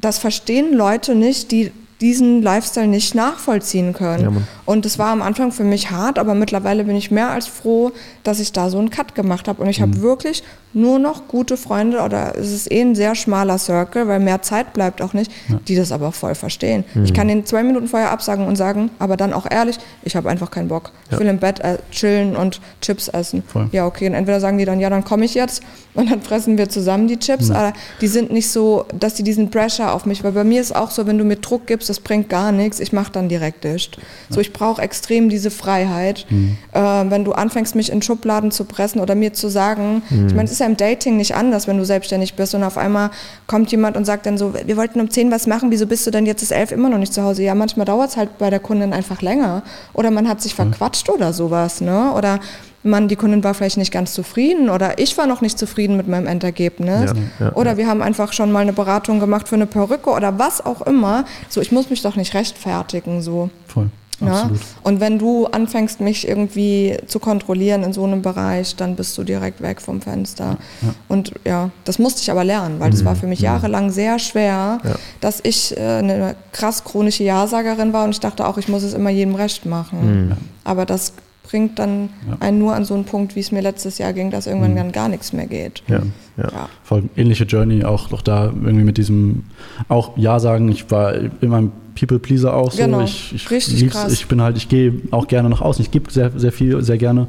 das 0.00 0.18
verstehen 0.18 0.74
Leute 0.74 1.14
nicht, 1.14 1.50
die 1.50 1.72
diesen 2.04 2.42
Lifestyle 2.42 2.86
nicht 2.86 3.14
nachvollziehen 3.14 3.94
können. 3.94 4.22
Ja, 4.22 4.42
und 4.66 4.84
es 4.84 4.98
war 4.98 5.08
am 5.08 5.22
Anfang 5.22 5.52
für 5.52 5.64
mich 5.64 5.90
hart, 5.90 6.18
aber 6.18 6.34
mittlerweile 6.34 6.84
bin 6.84 6.96
ich 6.96 7.10
mehr 7.10 7.30
als 7.30 7.46
froh, 7.46 7.92
dass 8.24 8.40
ich 8.40 8.52
da 8.52 8.68
so 8.68 8.78
einen 8.78 8.90
Cut 8.90 9.14
gemacht 9.14 9.48
habe. 9.48 9.62
Und 9.62 9.70
ich 9.70 9.78
mhm. 9.78 9.84
habe 9.84 10.02
wirklich 10.02 10.42
nur 10.74 10.98
noch 10.98 11.28
gute 11.28 11.56
Freunde 11.56 12.00
oder 12.00 12.36
es 12.36 12.52
ist 12.52 12.70
eh 12.70 12.80
ein 12.80 12.94
sehr 12.94 13.14
schmaler 13.14 13.58
Circle, 13.58 14.08
weil 14.08 14.20
mehr 14.20 14.42
Zeit 14.42 14.72
bleibt 14.72 15.00
auch 15.00 15.12
nicht, 15.12 15.30
ja. 15.48 15.60
die 15.68 15.76
das 15.76 15.92
aber 15.92 16.12
voll 16.12 16.34
verstehen. 16.34 16.84
Mhm. 16.94 17.04
Ich 17.04 17.14
kann 17.14 17.28
den 17.28 17.46
zwei 17.46 17.62
Minuten 17.62 17.86
vorher 17.86 18.10
absagen 18.10 18.46
und 18.46 18.56
sagen, 18.56 18.90
aber 18.98 19.16
dann 19.16 19.32
auch 19.32 19.46
ehrlich, 19.50 19.78
ich 20.02 20.16
habe 20.16 20.28
einfach 20.28 20.50
keinen 20.50 20.68
Bock. 20.68 20.90
Ja. 21.10 21.14
Ich 21.14 21.20
will 21.20 21.28
im 21.28 21.38
Bett 21.38 21.60
äh, 21.60 21.78
chillen 21.90 22.36
und 22.36 22.60
Chips 22.80 23.08
essen. 23.08 23.42
Voll. 23.46 23.68
Ja, 23.72 23.86
okay. 23.86 24.08
Und 24.08 24.14
entweder 24.14 24.40
sagen 24.40 24.58
die 24.58 24.64
dann, 24.64 24.80
ja, 24.80 24.90
dann 24.90 25.04
komme 25.04 25.24
ich 25.24 25.34
jetzt 25.34 25.62
und 25.94 26.10
dann 26.10 26.20
fressen 26.20 26.58
wir 26.58 26.68
zusammen 26.68 27.06
die 27.06 27.18
Chips. 27.18 27.48
Ja. 27.48 27.54
Aber 27.54 27.72
die 28.00 28.08
sind 28.08 28.32
nicht 28.32 28.50
so, 28.50 28.84
dass 28.98 29.14
die 29.14 29.22
diesen 29.22 29.50
Pressure 29.50 29.92
auf 29.92 30.06
mich, 30.06 30.24
weil 30.24 30.32
bei 30.32 30.44
mir 30.44 30.60
ist 30.60 30.74
auch 30.74 30.90
so, 30.90 31.06
wenn 31.06 31.18
du 31.18 31.24
mir 31.24 31.36
Druck 31.36 31.66
gibst, 31.66 31.88
das 31.88 32.00
bringt 32.00 32.28
gar 32.28 32.52
nichts, 32.52 32.80
ich 32.80 32.92
mache 32.92 33.12
dann 33.12 33.28
direkt 33.28 33.64
dicht. 33.64 33.98
So, 34.28 34.40
ich 34.40 34.52
brauche 34.52 34.82
extrem 34.82 35.28
diese 35.28 35.50
Freiheit. 35.50 36.26
Mhm. 36.28 36.56
Äh, 36.72 36.80
wenn 36.80 37.24
du 37.24 37.32
anfängst, 37.32 37.74
mich 37.74 37.92
in 37.92 38.02
Schubladen 38.02 38.50
zu 38.50 38.64
pressen 38.64 39.00
oder 39.00 39.14
mir 39.14 39.32
zu 39.32 39.48
sagen, 39.48 40.02
mhm. 40.10 40.26
ich 40.26 40.34
meine, 40.34 40.44
es 40.44 40.52
ist 40.52 40.60
ja 40.60 40.63
im 40.66 40.76
Dating 40.76 41.16
nicht 41.16 41.34
anders, 41.34 41.66
wenn 41.66 41.78
du 41.78 41.84
selbstständig 41.84 42.34
bist 42.34 42.54
und 42.54 42.64
auf 42.64 42.78
einmal 42.78 43.10
kommt 43.46 43.70
jemand 43.70 43.96
und 43.96 44.04
sagt 44.04 44.26
dann 44.26 44.38
so, 44.38 44.54
wir 44.54 44.76
wollten 44.76 45.00
um 45.00 45.10
10 45.10 45.30
was 45.30 45.46
machen, 45.46 45.70
wieso 45.70 45.86
bist 45.86 46.06
du 46.06 46.10
denn 46.10 46.26
jetzt 46.26 46.40
bis 46.40 46.50
11 46.50 46.72
immer 46.72 46.88
noch 46.88 46.98
nicht 46.98 47.14
zu 47.14 47.22
Hause? 47.22 47.42
Ja, 47.42 47.54
manchmal 47.54 47.86
dauert 47.86 48.10
es 48.10 48.16
halt 48.16 48.38
bei 48.38 48.50
der 48.50 48.60
Kundin 48.60 48.92
einfach 48.92 49.22
länger 49.22 49.62
oder 49.92 50.10
man 50.10 50.28
hat 50.28 50.40
sich 50.40 50.54
verquatscht 50.54 51.08
oder 51.08 51.32
sowas, 51.32 51.80
ne? 51.80 52.12
Oder 52.12 52.40
man, 52.84 53.08
die 53.08 53.16
Kundin 53.16 53.42
war 53.42 53.54
vielleicht 53.54 53.78
nicht 53.78 53.92
ganz 53.92 54.12
zufrieden 54.12 54.68
oder 54.68 54.98
ich 54.98 55.16
war 55.16 55.26
noch 55.26 55.40
nicht 55.40 55.58
zufrieden 55.58 55.96
mit 55.96 56.06
meinem 56.06 56.26
Endergebnis. 56.26 57.12
Ja, 57.40 57.46
ja, 57.46 57.52
oder 57.54 57.72
ja. 57.72 57.76
wir 57.78 57.86
haben 57.86 58.02
einfach 58.02 58.32
schon 58.32 58.52
mal 58.52 58.60
eine 58.60 58.72
Beratung 58.72 59.20
gemacht 59.20 59.48
für 59.48 59.54
eine 59.54 59.66
Perücke 59.66 60.10
oder 60.10 60.38
was 60.38 60.64
auch 60.64 60.82
immer. 60.82 61.24
So, 61.48 61.60
ich 61.60 61.72
muss 61.72 61.90
mich 61.90 62.02
doch 62.02 62.16
nicht 62.16 62.34
rechtfertigen. 62.34 63.22
So. 63.22 63.48
Voll. 63.66 63.88
Ja? 64.20 64.50
Und 64.82 65.00
wenn 65.00 65.18
du 65.18 65.46
anfängst, 65.46 66.00
mich 66.00 66.28
irgendwie 66.28 66.96
zu 67.06 67.18
kontrollieren 67.18 67.82
in 67.82 67.92
so 67.92 68.04
einem 68.04 68.22
Bereich, 68.22 68.76
dann 68.76 68.96
bist 68.96 69.16
du 69.18 69.24
direkt 69.24 69.60
weg 69.60 69.80
vom 69.80 70.00
Fenster. 70.00 70.56
Ja. 70.82 70.94
Und 71.08 71.32
ja, 71.44 71.70
das 71.84 71.98
musste 71.98 72.22
ich 72.22 72.30
aber 72.30 72.44
lernen, 72.44 72.80
weil 72.80 72.88
mhm. 72.88 72.92
das 72.92 73.04
war 73.04 73.16
für 73.16 73.26
mich 73.26 73.40
jahrelang 73.40 73.90
sehr 73.90 74.18
schwer, 74.18 74.80
ja. 74.82 74.94
dass 75.20 75.40
ich 75.42 75.76
äh, 75.76 75.80
eine 75.80 76.36
krass 76.52 76.84
chronische 76.84 77.24
Ja-Sagerin 77.24 77.92
war 77.92 78.04
und 78.04 78.10
ich 78.10 78.20
dachte 78.20 78.46
auch, 78.46 78.58
ich 78.58 78.68
muss 78.68 78.82
es 78.82 78.94
immer 78.94 79.10
jedem 79.10 79.34
recht 79.34 79.66
machen. 79.66 80.28
Mhm. 80.28 80.32
Aber 80.64 80.86
das 80.86 81.12
bringt 81.44 81.78
dann 81.78 82.08
ja. 82.28 82.36
einen 82.40 82.58
nur 82.58 82.74
an 82.74 82.84
so 82.84 82.94
einen 82.94 83.04
Punkt, 83.04 83.36
wie 83.36 83.40
es 83.40 83.52
mir 83.52 83.60
letztes 83.60 83.98
Jahr 83.98 84.12
ging, 84.12 84.30
dass 84.30 84.46
irgendwann 84.46 84.72
mhm. 84.72 84.76
dann 84.76 84.92
gar 84.92 85.08
nichts 85.08 85.32
mehr 85.32 85.46
geht. 85.46 85.82
Ja, 85.86 86.00
ja, 86.36 86.50
ja. 86.50 86.68
Voll 86.82 87.04
ähnliche 87.16 87.44
Journey, 87.44 87.84
auch 87.84 88.10
noch 88.10 88.22
da 88.22 88.46
irgendwie 88.46 88.84
mit 88.84 88.96
diesem, 88.96 89.44
auch 89.88 90.16
Ja 90.16 90.40
sagen, 90.40 90.68
ich 90.70 90.90
war 90.90 91.14
immer 91.40 91.58
ein 91.58 91.72
People-Pleaser 91.94 92.54
auch 92.54 92.72
so. 92.72 92.82
Genau. 92.82 93.00
Ich, 93.02 93.34
ich, 93.34 93.50
Richtig 93.50 93.90
krass. 93.90 94.12
ich 94.12 94.26
bin 94.26 94.42
halt, 94.42 94.56
ich 94.56 94.68
gehe 94.68 94.92
auch 95.10 95.28
gerne 95.28 95.48
nach 95.48 95.60
außen, 95.60 95.84
ich 95.84 95.90
gebe 95.90 96.10
sehr, 96.10 96.32
sehr 96.36 96.52
viel, 96.52 96.82
sehr 96.82 96.98
gerne 96.98 97.28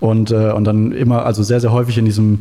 und, 0.00 0.30
äh, 0.30 0.52
und 0.52 0.64
dann 0.64 0.92
immer, 0.92 1.24
also 1.26 1.42
sehr, 1.42 1.60
sehr 1.60 1.72
häufig 1.72 1.98
in 1.98 2.04
diesem 2.04 2.40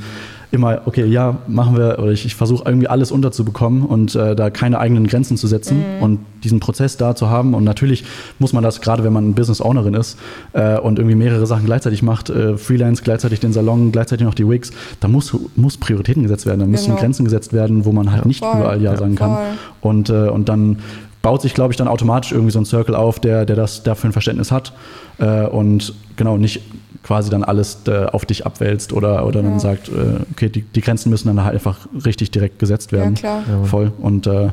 immer, 0.54 0.84
okay, 0.86 1.06
ja, 1.06 1.40
machen 1.48 1.76
wir, 1.76 1.98
oder 1.98 2.12
ich, 2.12 2.28
ich 2.28 2.36
versuche 2.36 2.64
irgendwie 2.68 2.88
alles 2.88 3.12
unterzubekommen 3.12 3.84
und 3.84 4.14
äh, 4.14 4.36
da 4.36 4.52
keine 4.52 4.78
eigenen 4.78 5.08
Grenzen 5.08 5.36
zu 5.36 5.48
setzen 5.48 5.80
mhm. 5.80 6.04
und 6.04 6.20
diesen 6.44 6.60
Prozess 6.60 6.96
da 6.96 7.16
zu 7.16 7.28
haben. 7.28 7.56
Und 7.56 7.64
natürlich 7.64 8.04
muss 8.38 8.54
man 8.54 8.64
das, 8.64 8.80
gerade 8.80 9.04
wenn 9.04 9.14
man 9.14 9.34
Business 9.34 9.62
Ownerin 9.62 9.96
ist 9.96 10.16
äh, 10.54 10.78
und 10.78 11.00
irgendwie 11.00 11.16
mehrere 11.16 11.48
Sachen 11.48 11.66
gleichzeitig 11.66 12.04
macht, 12.04 12.30
äh, 12.30 12.56
Freelance, 12.56 13.02
gleichzeitig 13.04 13.40
den 13.40 13.52
Salon, 13.52 13.92
gleichzeitig 13.92 14.28
noch 14.28 14.36
die 14.36 14.48
Wigs, 14.48 14.70
da 15.00 15.08
muss, 15.08 15.36
muss 15.56 15.78
Prioritäten 15.78 16.22
gesetzt 16.22 16.46
werden, 16.46 16.60
da 16.60 16.68
müssen 16.68 16.90
genau. 16.90 17.00
Grenzen 17.00 17.26
gesetzt 17.26 17.52
werden, 17.52 17.84
wo 17.84 17.92
man 17.92 18.12
halt 18.12 18.28
nicht 18.28 18.40
voll, 18.40 18.56
überall 18.56 18.80
Ja, 18.80 18.92
ja 18.92 18.98
sagen 18.98 19.16
kann. 19.16 19.36
Und, 19.82 20.12
äh, 20.12 20.30
und 20.30 20.50
dann 20.50 20.78
baut 21.24 21.42
sich, 21.42 21.56
glaube 21.56 21.74
ich, 21.74 21.78
dann 21.78 21.88
automatisch 21.88 22.34
irgendwie 22.34 22.52
so 22.52 22.60
ein 22.60 22.66
Circle 22.66 22.94
auf, 22.94 23.20
der, 23.20 23.46
der 23.46 23.56
das 23.56 23.82
dafür 23.82 24.10
ein 24.10 24.14
Verständnis 24.14 24.52
hat 24.52 24.74
äh, 25.18 25.46
und 25.46 25.94
genau 26.16 26.38
nicht 26.38 26.62
quasi 27.02 27.30
dann 27.30 27.44
alles 27.44 27.80
äh, 27.88 28.06
auf 28.06 28.26
dich 28.26 28.46
abwälzt 28.46 28.94
oder, 28.94 29.26
oder 29.26 29.42
ja. 29.42 29.50
dann 29.50 29.60
sagt, 29.60 29.90
äh, 29.90 30.22
okay, 30.32 30.50
die, 30.50 30.62
die 30.62 30.82
Grenzen 30.82 31.10
müssen 31.10 31.28
dann 31.28 31.44
halt 31.44 31.56
einfach 31.56 31.80
richtig 32.06 32.32
direkt 32.32 32.60
gesetzt 32.60 32.92
werden. 32.92 33.16
Ja, 33.16 33.42
klar. 33.42 33.66
Voll. 33.66 33.92
Und 34.00 34.28
äh, 34.28 34.50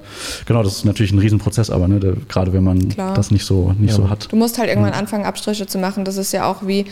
genau, 0.46 0.62
das 0.62 0.76
ist 0.76 0.84
natürlich 0.84 1.12
ein 1.12 1.18
Riesenprozess, 1.18 1.70
aber 1.70 1.88
ne, 1.88 2.16
gerade 2.28 2.52
wenn 2.52 2.64
man 2.64 2.88
klar. 2.88 3.14
das 3.14 3.30
nicht 3.30 3.44
so 3.44 3.74
nicht 3.78 3.90
ja. 3.90 3.96
so 3.96 4.08
hat. 4.08 4.32
Du 4.32 4.36
musst 4.36 4.58
halt 4.58 4.68
irgendwann 4.68 4.92
anfangen, 4.92 5.24
Abstriche 5.24 5.66
zu 5.66 5.78
machen. 5.78 6.04
Das 6.04 6.16
ist 6.16 6.32
ja 6.32 6.50
auch 6.50 6.66
wie 6.66 6.86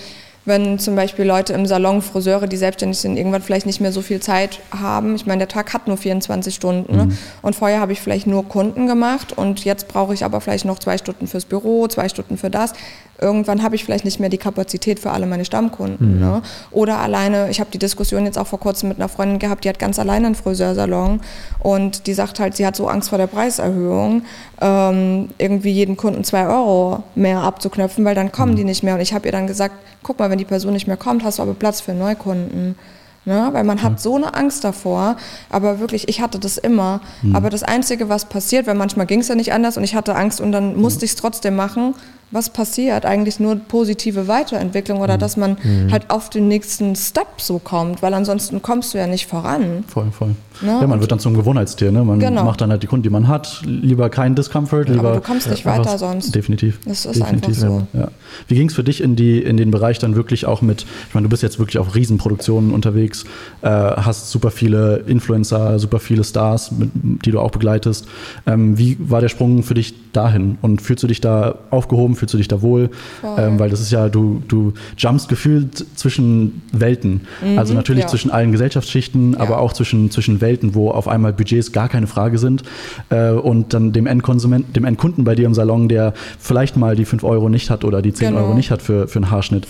wenn 0.48 0.78
zum 0.78 0.96
Beispiel 0.96 1.24
Leute 1.24 1.52
im 1.52 1.66
Salon, 1.66 2.02
Friseure, 2.02 2.46
die 2.46 2.56
selbstständig 2.56 2.98
sind, 2.98 3.16
irgendwann 3.16 3.42
vielleicht 3.42 3.66
nicht 3.66 3.80
mehr 3.80 3.92
so 3.92 4.02
viel 4.02 4.20
Zeit 4.20 4.60
haben. 4.70 5.14
Ich 5.14 5.26
meine, 5.26 5.40
der 5.40 5.48
Tag 5.48 5.72
hat 5.74 5.86
nur 5.86 5.96
24 5.96 6.54
Stunden. 6.54 6.96
Ne? 6.96 7.04
Mhm. 7.06 7.18
Und 7.42 7.54
vorher 7.54 7.80
habe 7.80 7.92
ich 7.92 8.00
vielleicht 8.00 8.26
nur 8.26 8.48
Kunden 8.48 8.86
gemacht 8.86 9.32
und 9.36 9.64
jetzt 9.64 9.88
brauche 9.88 10.14
ich 10.14 10.24
aber 10.24 10.40
vielleicht 10.40 10.64
noch 10.64 10.78
zwei 10.78 10.98
Stunden 10.98 11.26
fürs 11.26 11.44
Büro, 11.44 11.86
zwei 11.86 12.08
Stunden 12.08 12.36
für 12.36 12.50
das 12.50 12.72
irgendwann 13.20 13.62
habe 13.62 13.74
ich 13.74 13.84
vielleicht 13.84 14.04
nicht 14.04 14.20
mehr 14.20 14.28
die 14.28 14.38
Kapazität 14.38 15.00
für 15.00 15.10
alle 15.10 15.26
meine 15.26 15.44
Stammkunden. 15.44 16.14
Mhm. 16.14 16.20
Ne? 16.20 16.42
Oder 16.70 16.98
alleine, 16.98 17.50
ich 17.50 17.60
habe 17.60 17.70
die 17.70 17.78
Diskussion 17.78 18.24
jetzt 18.24 18.38
auch 18.38 18.46
vor 18.46 18.60
kurzem 18.60 18.88
mit 18.88 18.98
einer 18.98 19.08
Freundin 19.08 19.38
gehabt, 19.38 19.64
die 19.64 19.68
hat 19.68 19.78
ganz 19.78 19.98
alleine 19.98 20.26
einen 20.26 20.34
Friseursalon 20.34 21.20
und 21.60 22.06
die 22.06 22.14
sagt 22.14 22.40
halt, 22.40 22.56
sie 22.56 22.66
hat 22.66 22.76
so 22.76 22.88
Angst 22.88 23.08
vor 23.08 23.18
der 23.18 23.26
Preiserhöhung, 23.26 24.22
ähm, 24.60 25.30
irgendwie 25.38 25.70
jeden 25.70 25.96
Kunden 25.96 26.24
zwei 26.24 26.46
Euro 26.46 27.02
mehr 27.14 27.40
abzuknöpfen, 27.40 28.04
weil 28.04 28.14
dann 28.14 28.32
kommen 28.32 28.52
mhm. 28.52 28.56
die 28.56 28.64
nicht 28.64 28.82
mehr. 28.82 28.94
Und 28.94 29.00
ich 29.00 29.12
habe 29.12 29.26
ihr 29.26 29.32
dann 29.32 29.46
gesagt, 29.46 29.74
guck 30.02 30.18
mal, 30.18 30.30
wenn 30.30 30.37
die 30.38 30.44
Person 30.44 30.72
nicht 30.72 30.86
mehr 30.86 30.96
kommt, 30.96 31.24
hast 31.24 31.38
du 31.38 31.42
aber 31.42 31.54
Platz 31.54 31.80
für 31.80 31.92
Neukunden. 31.92 32.76
Ne? 33.24 33.50
Weil 33.52 33.64
man 33.64 33.82
hat 33.82 34.00
so 34.00 34.16
eine 34.16 34.34
Angst 34.34 34.64
davor. 34.64 35.16
Aber 35.50 35.80
wirklich, 35.80 36.08
ich 36.08 36.22
hatte 36.22 36.38
das 36.38 36.56
immer. 36.56 37.02
Mhm. 37.20 37.36
Aber 37.36 37.50
das 37.50 37.62
Einzige, 37.62 38.08
was 38.08 38.24
passiert, 38.24 38.66
weil 38.66 38.74
manchmal 38.74 39.04
ging 39.04 39.20
es 39.20 39.28
ja 39.28 39.34
nicht 39.34 39.52
anders 39.52 39.76
und 39.76 39.84
ich 39.84 39.94
hatte 39.94 40.14
Angst 40.14 40.40
und 40.40 40.50
dann 40.50 40.76
musste 40.80 41.04
ich 41.04 41.10
es 41.10 41.16
trotzdem 41.16 41.54
machen, 41.54 41.94
was 42.30 42.50
passiert? 42.50 43.06
Eigentlich 43.06 43.40
nur 43.40 43.56
positive 43.56 44.28
Weiterentwicklung 44.28 45.00
oder 45.00 45.14
mhm. 45.14 45.20
dass 45.20 45.36
man 45.36 45.56
mhm. 45.62 45.90
halt 45.90 46.10
auf 46.10 46.30
den 46.30 46.48
nächsten 46.48 46.94
Step 46.96 47.40
so 47.40 47.58
kommt, 47.58 48.02
weil 48.02 48.14
ansonsten 48.14 48.62
kommst 48.62 48.94
du 48.94 48.98
ja 48.98 49.06
nicht 49.06 49.26
voran. 49.26 49.84
Voll, 49.86 50.10
voll. 50.10 50.34
Ne? 50.60 50.78
Ja, 50.80 50.86
man 50.86 51.00
wird 51.00 51.12
dann 51.12 51.20
zum 51.20 51.34
Gewohnheitstier. 51.34 51.92
Ne? 51.92 52.04
Man 52.04 52.18
genau. 52.18 52.44
macht 52.44 52.60
dann 52.60 52.70
halt 52.70 52.82
die 52.82 52.86
Kunden, 52.86 53.04
die 53.04 53.10
man 53.10 53.28
hat. 53.28 53.62
Lieber 53.64 54.10
kein 54.10 54.34
Discomfort. 54.34 54.88
Lieber, 54.88 55.00
Aber 55.00 55.14
du 55.16 55.20
kommst 55.20 55.48
nicht 55.48 55.64
weiter 55.64 55.98
sonst. 55.98 56.34
Definitiv. 56.34 56.80
Das 56.84 57.06
ist 57.06 57.16
definitiv, 57.16 57.62
einfach 57.62 57.86
so. 57.92 57.98
Ja. 57.98 58.08
Wie 58.48 58.56
ging 58.56 58.68
es 58.68 58.74
für 58.74 58.82
dich 58.82 59.00
in, 59.00 59.14
die, 59.14 59.40
in 59.40 59.56
den 59.56 59.70
Bereich 59.70 59.98
dann 59.98 60.16
wirklich 60.16 60.46
auch 60.46 60.60
mit, 60.60 60.84
ich 61.08 61.14
meine, 61.14 61.26
du 61.26 61.30
bist 61.30 61.42
jetzt 61.42 61.58
wirklich 61.58 61.78
auf 61.78 61.94
Riesenproduktionen 61.94 62.72
unterwegs, 62.72 63.24
äh, 63.62 63.68
hast 63.68 64.30
super 64.30 64.50
viele 64.50 65.04
Influencer, 65.06 65.78
super 65.78 66.00
viele 66.00 66.24
Stars, 66.24 66.72
mit, 66.72 66.90
die 67.24 67.30
du 67.30 67.40
auch 67.40 67.50
begleitest. 67.50 68.06
Ähm, 68.46 68.76
wie 68.78 68.96
war 68.98 69.20
der 69.20 69.28
Sprung 69.28 69.62
für 69.62 69.74
dich 69.74 69.94
dahin? 70.12 70.58
Und 70.60 70.82
fühlst 70.82 71.02
du 71.02 71.06
dich 71.06 71.20
da 71.20 71.56
aufgehoben? 71.70 72.16
Fühlst 72.18 72.34
du 72.34 72.38
dich 72.38 72.48
da 72.48 72.62
wohl, 72.62 72.90
ähm, 73.36 73.58
weil 73.58 73.70
das 73.70 73.80
ist 73.80 73.90
ja, 73.90 74.08
du, 74.08 74.42
du 74.48 74.74
jumpst 74.96 75.28
gefühlt 75.28 75.86
zwischen 75.96 76.62
Welten. 76.72 77.22
Mhm, 77.42 77.58
also 77.58 77.74
natürlich 77.74 78.04
ja. 78.04 78.08
zwischen 78.08 78.30
allen 78.30 78.52
Gesellschaftsschichten, 78.52 79.32
ja. 79.32 79.40
aber 79.40 79.60
auch 79.60 79.72
zwischen, 79.72 80.10
zwischen 80.10 80.40
Welten, 80.40 80.74
wo 80.74 80.90
auf 80.90 81.08
einmal 81.08 81.32
Budgets 81.32 81.72
gar 81.72 81.88
keine 81.88 82.06
Frage 82.06 82.38
sind 82.38 82.62
äh, 83.10 83.30
und 83.30 83.74
dann 83.74 83.92
dem 83.92 84.06
Endkonsument, 84.06 84.76
dem 84.76 84.84
Endkunden 84.84 85.24
bei 85.24 85.34
dir 85.34 85.46
im 85.46 85.54
Salon, 85.54 85.88
der 85.88 86.14
vielleicht 86.38 86.76
mal 86.76 86.96
die 86.96 87.04
5 87.04 87.24
Euro 87.24 87.48
nicht 87.48 87.70
hat 87.70 87.84
oder 87.84 88.02
die 88.02 88.12
10 88.12 88.28
genau. 88.28 88.40
Euro 88.40 88.54
nicht 88.54 88.70
hat 88.70 88.82
für, 88.82 89.08
für 89.08 89.18
einen 89.18 89.30
Haarschnitt. 89.30 89.66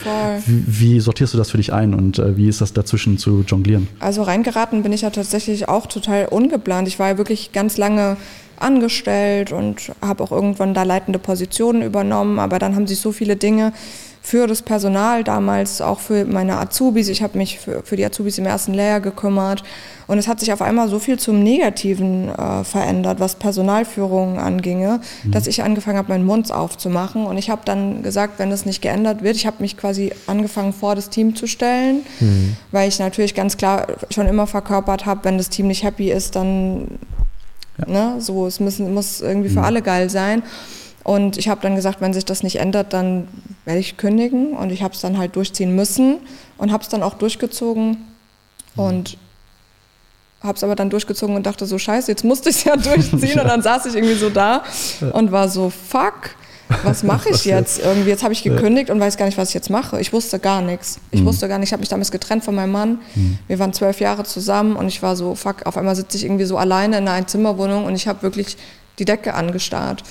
Wie, 0.47 0.65
wie, 0.67 1.01
sortierst 1.01 1.35
du 1.35 1.39
das 1.39 1.51
für 1.51 1.57
dich 1.59 1.73
ein 1.73 1.95
und 1.95 2.19
äh, 2.19 2.37
wie 2.37 2.49
ist 2.49 2.61
das 2.61 2.73
dazwischen 2.73 3.19
zu 3.19 3.45
jonglieren? 3.47 3.89
Also 4.01 4.23
reingeraten 4.23 4.83
bin 4.83 4.93
ich 4.93 5.03
ja 5.03 5.11
tatsächlich 5.11 5.69
auch 5.69 5.87
total 5.87 6.27
ungeplant. 6.27 6.89
Ich 6.89 6.99
war 6.99 7.09
ja 7.09 7.19
wirklich 7.19 7.53
ganz 7.53 7.77
lange 7.77 8.17
angestellt 8.61 9.53
und 9.53 9.93
habe 10.03 10.25
auch 10.25 10.33
irgendwann 10.33 10.75
da 10.75 10.83
leitende 10.83 11.19
Positionen 11.19 11.83
übernommen, 11.83 12.39
aber 12.39 12.59
dann 12.59 12.75
haben 12.75 12.87
sich 12.87 13.01
so 13.01 13.13
viele 13.13 13.37
Dinge 13.37 13.73
für 14.29 14.47
das 14.47 14.61
Personal 14.61 15.25
damals, 15.25 15.81
auch 15.81 16.01
für 16.01 16.27
meine 16.27 16.59
Azubis. 16.59 17.09
Ich 17.09 17.23
habe 17.23 17.39
mich 17.39 17.59
für, 17.59 17.83
für, 17.83 17.97
die 17.97 18.05
Azubis 18.05 18.37
im 18.37 18.45
ersten 18.45 18.75
Lehrjahr 18.75 19.01
gekümmert. 19.01 19.63
Und 20.07 20.19
es 20.19 20.29
hat 20.29 20.41
sich 20.41 20.53
auf 20.53 20.61
einmal 20.61 20.89
so 20.89 20.99
viel 20.99 21.19
zum 21.19 21.43
Negativen 21.43 22.29
äh, 22.29 22.63
verändert, 22.63 23.21
was 23.21 23.37
Personalführung 23.37 24.39
anginge, 24.39 25.01
mhm. 25.23 25.31
dass 25.31 25.47
ich 25.47 25.63
angefangen 25.63 25.97
habe, 25.97 26.11
meinen 26.11 26.27
Mund 26.27 26.53
aufzumachen. 26.53 27.25
Und 27.25 27.39
ich 27.39 27.49
habe 27.49 27.63
dann 27.65 28.03
gesagt, 28.03 28.39
wenn 28.39 28.51
das 28.51 28.67
nicht 28.67 28.83
geändert 28.83 29.23
wird, 29.23 29.37
ich 29.37 29.47
habe 29.47 29.57
mich 29.61 29.79
quasi 29.79 30.13
angefangen, 30.27 30.75
vor 30.75 30.95
das 30.95 31.09
Team 31.09 31.35
zu 31.35 31.47
stellen, 31.47 32.03
mhm. 32.21 32.57
weil 32.71 32.89
ich 32.89 32.99
natürlich 32.99 33.35
ganz 33.35 33.57
klar 33.57 33.87
schon 34.11 34.27
immer 34.27 34.47
verkörpert 34.47 35.07
habe, 35.07 35.25
wenn 35.25 35.39
das 35.39 35.49
Team 35.49 35.69
nicht 35.69 35.85
happy 35.85 36.11
ist, 36.11 36.37
dann. 36.37 36.99
Ne, 37.87 38.17
so, 38.19 38.47
es 38.47 38.61
müssen, 38.61 38.93
muss 38.93 39.21
irgendwie 39.21 39.49
für 39.49 39.61
mhm. 39.61 39.65
alle 39.65 39.83
geil 39.83 40.11
sein. 40.11 40.43
Und 41.05 41.39
ich 41.39 41.49
habe 41.49 41.61
dann 41.63 41.75
gesagt, 41.75 42.01
wenn 42.01 42.13
sich 42.13 42.25
das 42.25 42.43
nicht 42.43 42.57
ändert, 42.57 42.93
dann 42.93 43.29
werde 43.65 43.81
ich 43.81 43.97
kündigen. 43.97 44.53
Und 44.53 44.71
ich 44.71 44.83
habe 44.83 44.95
es 44.95 45.01
dann 45.01 45.17
halt 45.17 45.37
durchziehen 45.37 45.75
müssen 45.75 46.19
und 46.59 46.71
habe 46.71 46.83
es 46.83 46.89
dann 46.89 47.03
auch 47.03 47.15
durchgezogen. 47.15 48.05
Und 48.77 49.17
habe 50.43 50.55
es 50.57 50.63
aber 50.63 50.77
dann 50.77 50.91
durchgezogen 50.91 51.35
und 51.35 51.47
dachte 51.47 51.67
so, 51.67 51.79
scheiße, 51.79 52.11
jetzt 52.11 52.25
musste 52.25 52.51
ich 52.51 52.57
es 52.57 52.65
ja 52.65 52.77
durchziehen. 52.77 53.41
Und 53.41 53.49
dann 53.49 53.63
saß 53.63 53.87
ich 53.87 53.95
irgendwie 53.95 54.15
so 54.15 54.31
da 54.31 54.65
und 55.13 55.33
war 55.33 55.49
so, 55.49 55.71
fuck, 55.71 56.35
was 56.83 57.03
mache 57.03 57.29
ich 57.33 57.45
jetzt? 57.45 57.81
Irgendwie, 57.81 58.11
jetzt 58.11 58.23
habe 58.23 58.33
ich 58.33 58.43
gekündigt 58.43 58.91
und 58.91 59.01
weiß 59.01 59.17
gar 59.17 59.27
nicht, 59.27 59.39
was 59.39 59.49
ich 59.49 59.55
jetzt 59.55 59.71
mache. 59.71 60.01
Ich 60.01 60.13
wusste 60.13 60.39
gar 60.39 60.61
nichts. 60.61 60.99
Ich 61.11 61.21
mhm. 61.21 61.27
wusste 61.27 61.49
gar 61.49 61.59
nicht, 61.59 61.69
ich 61.69 61.73
habe 61.73 61.81
mich 61.81 61.89
damals 61.89 62.11
getrennt 62.11 62.45
von 62.45 62.55
meinem 62.55 62.73
Mann. 62.73 62.99
Mhm. 63.15 63.39
Wir 63.47 63.59
waren 63.59 63.73
zwölf 63.73 64.01
Jahre 64.01 64.25
zusammen 64.25 64.77
und 64.77 64.89
ich 64.89 65.03
war 65.03 65.17
so, 65.17 65.35
fuck, 65.35 65.67
auf 65.67 65.77
einmal 65.77 65.97
sitze 65.97 66.17
ich 66.17 66.25
irgendwie 66.25 66.45
so 66.45 66.59
alleine 66.59 66.99
in 66.99 67.07
einer 67.07 67.13
Einzimmerwohnung 67.13 67.85
und 67.85 67.95
ich 67.95 68.07
habe 68.09 68.23
wirklich 68.23 68.57
die 68.99 69.05
Decke 69.05 69.35
angestarrt. 69.35 70.03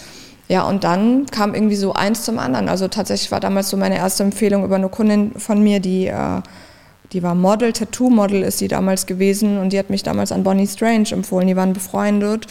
Ja, 0.49 0.63
und 0.63 0.83
dann 0.83 1.25
kam 1.25 1.53
irgendwie 1.53 1.75
so 1.75 1.93
eins 1.93 2.23
zum 2.23 2.39
anderen. 2.39 2.69
Also 2.69 2.87
tatsächlich 2.87 3.31
war 3.31 3.41
damals 3.41 3.69
so 3.69 3.75
meine 3.75 3.97
erste 3.97 4.23
Empfehlung 4.23 4.63
über 4.63 4.75
eine 4.75 4.89
Kundin 4.89 5.33
von 5.37 5.61
mir, 5.61 5.79
die, 5.81 6.07
äh, 6.07 6.41
die 7.13 7.23
war 7.23 7.35
Model, 7.35 7.71
Tattoo-Model 7.71 8.43
ist 8.43 8.57
sie 8.57 8.67
damals 8.67 9.05
gewesen 9.05 9.57
und 9.59 9.71
die 9.71 9.79
hat 9.79 9.89
mich 9.89 10.03
damals 10.03 10.31
an 10.31 10.43
Bonnie 10.43 10.67
Strange 10.67 11.09
empfohlen. 11.11 11.47
Die 11.47 11.55
waren 11.55 11.73
befreundet. 11.73 12.47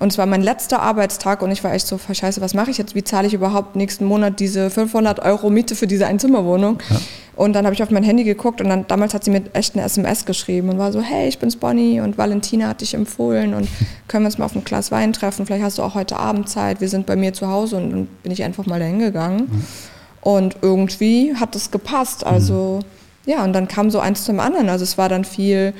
Und 0.00 0.12
es 0.12 0.18
war 0.18 0.24
mein 0.24 0.42
letzter 0.42 0.80
Arbeitstag 0.80 1.42
und 1.42 1.50
ich 1.50 1.62
war 1.62 1.74
echt 1.74 1.86
so, 1.86 1.98
scheiße, 1.98 2.40
was 2.40 2.54
mache 2.54 2.70
ich 2.70 2.78
jetzt? 2.78 2.94
Wie 2.94 3.04
zahle 3.04 3.26
ich 3.26 3.34
überhaupt 3.34 3.76
nächsten 3.76 4.06
Monat 4.06 4.40
diese 4.40 4.70
500 4.70 5.20
Euro 5.20 5.50
Miete 5.50 5.74
für 5.74 5.86
diese 5.86 6.06
Einzimmerwohnung? 6.06 6.78
Ja. 6.88 6.96
Und 7.36 7.52
dann 7.52 7.66
habe 7.66 7.74
ich 7.74 7.82
auf 7.82 7.90
mein 7.90 8.02
Handy 8.02 8.24
geguckt 8.24 8.62
und 8.62 8.70
dann 8.70 8.86
damals 8.88 9.12
hat 9.12 9.24
sie 9.24 9.30
mir 9.30 9.42
echt 9.52 9.74
eine 9.74 9.84
SMS 9.84 10.24
geschrieben 10.24 10.70
und 10.70 10.78
war 10.78 10.90
so, 10.90 11.02
hey, 11.02 11.28
ich 11.28 11.38
bin's 11.38 11.56
Bonnie 11.56 12.00
und 12.00 12.16
Valentina 12.16 12.68
hat 12.68 12.80
dich 12.80 12.94
empfohlen 12.94 13.52
und 13.52 13.68
können 14.08 14.24
wir 14.24 14.28
uns 14.28 14.38
mal 14.38 14.46
auf 14.46 14.56
ein 14.56 14.64
Glas 14.64 14.90
Wein 14.90 15.12
treffen? 15.12 15.44
Vielleicht 15.44 15.64
hast 15.64 15.76
du 15.76 15.82
auch 15.82 15.94
heute 15.94 16.16
Abend 16.16 16.48
Zeit. 16.48 16.80
Wir 16.80 16.88
sind 16.88 17.04
bei 17.04 17.16
mir 17.16 17.34
zu 17.34 17.48
Hause 17.48 17.76
und 17.76 17.90
dann 17.90 18.08
bin 18.22 18.32
ich 18.32 18.42
einfach 18.42 18.64
mal 18.64 18.80
dahin 18.80 19.00
gegangen. 19.00 19.48
Mhm. 19.50 19.64
Und 20.22 20.56
irgendwie 20.62 21.34
hat 21.34 21.54
es 21.56 21.70
gepasst. 21.70 22.24
Also 22.24 22.80
mhm. 22.82 22.99
Ja, 23.26 23.44
und 23.44 23.52
dann 23.52 23.68
kam 23.68 23.90
so 23.90 24.00
eins 24.00 24.24
zum 24.24 24.40
anderen. 24.40 24.68
Also 24.68 24.84
es 24.84 24.98
war 24.98 25.08
dann 25.08 25.24
viel, 25.24 25.74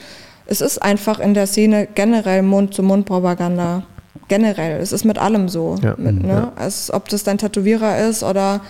es 0.47 0.61
ist 0.61 0.80
einfach 0.82 1.20
in 1.20 1.34
der 1.34 1.47
Szene 1.47 1.88
generell 1.95 2.43
Mund-zu-Mund-Propaganda 2.43 3.82
generell. 4.28 4.80
Es 4.80 4.93
ist 4.93 5.05
mit 5.05 5.18
allem 5.18 5.49
so. 5.49 5.76
Ja. 5.82 5.95
Mit, 5.97 6.22
ne? 6.22 6.53
ja. 6.57 6.64
Es, 6.64 6.93
ob 6.93 7.09
das 7.09 7.24
dein 7.24 7.38
Tätowierer 7.38 7.99
ist 8.09 8.22
oder 8.22 8.61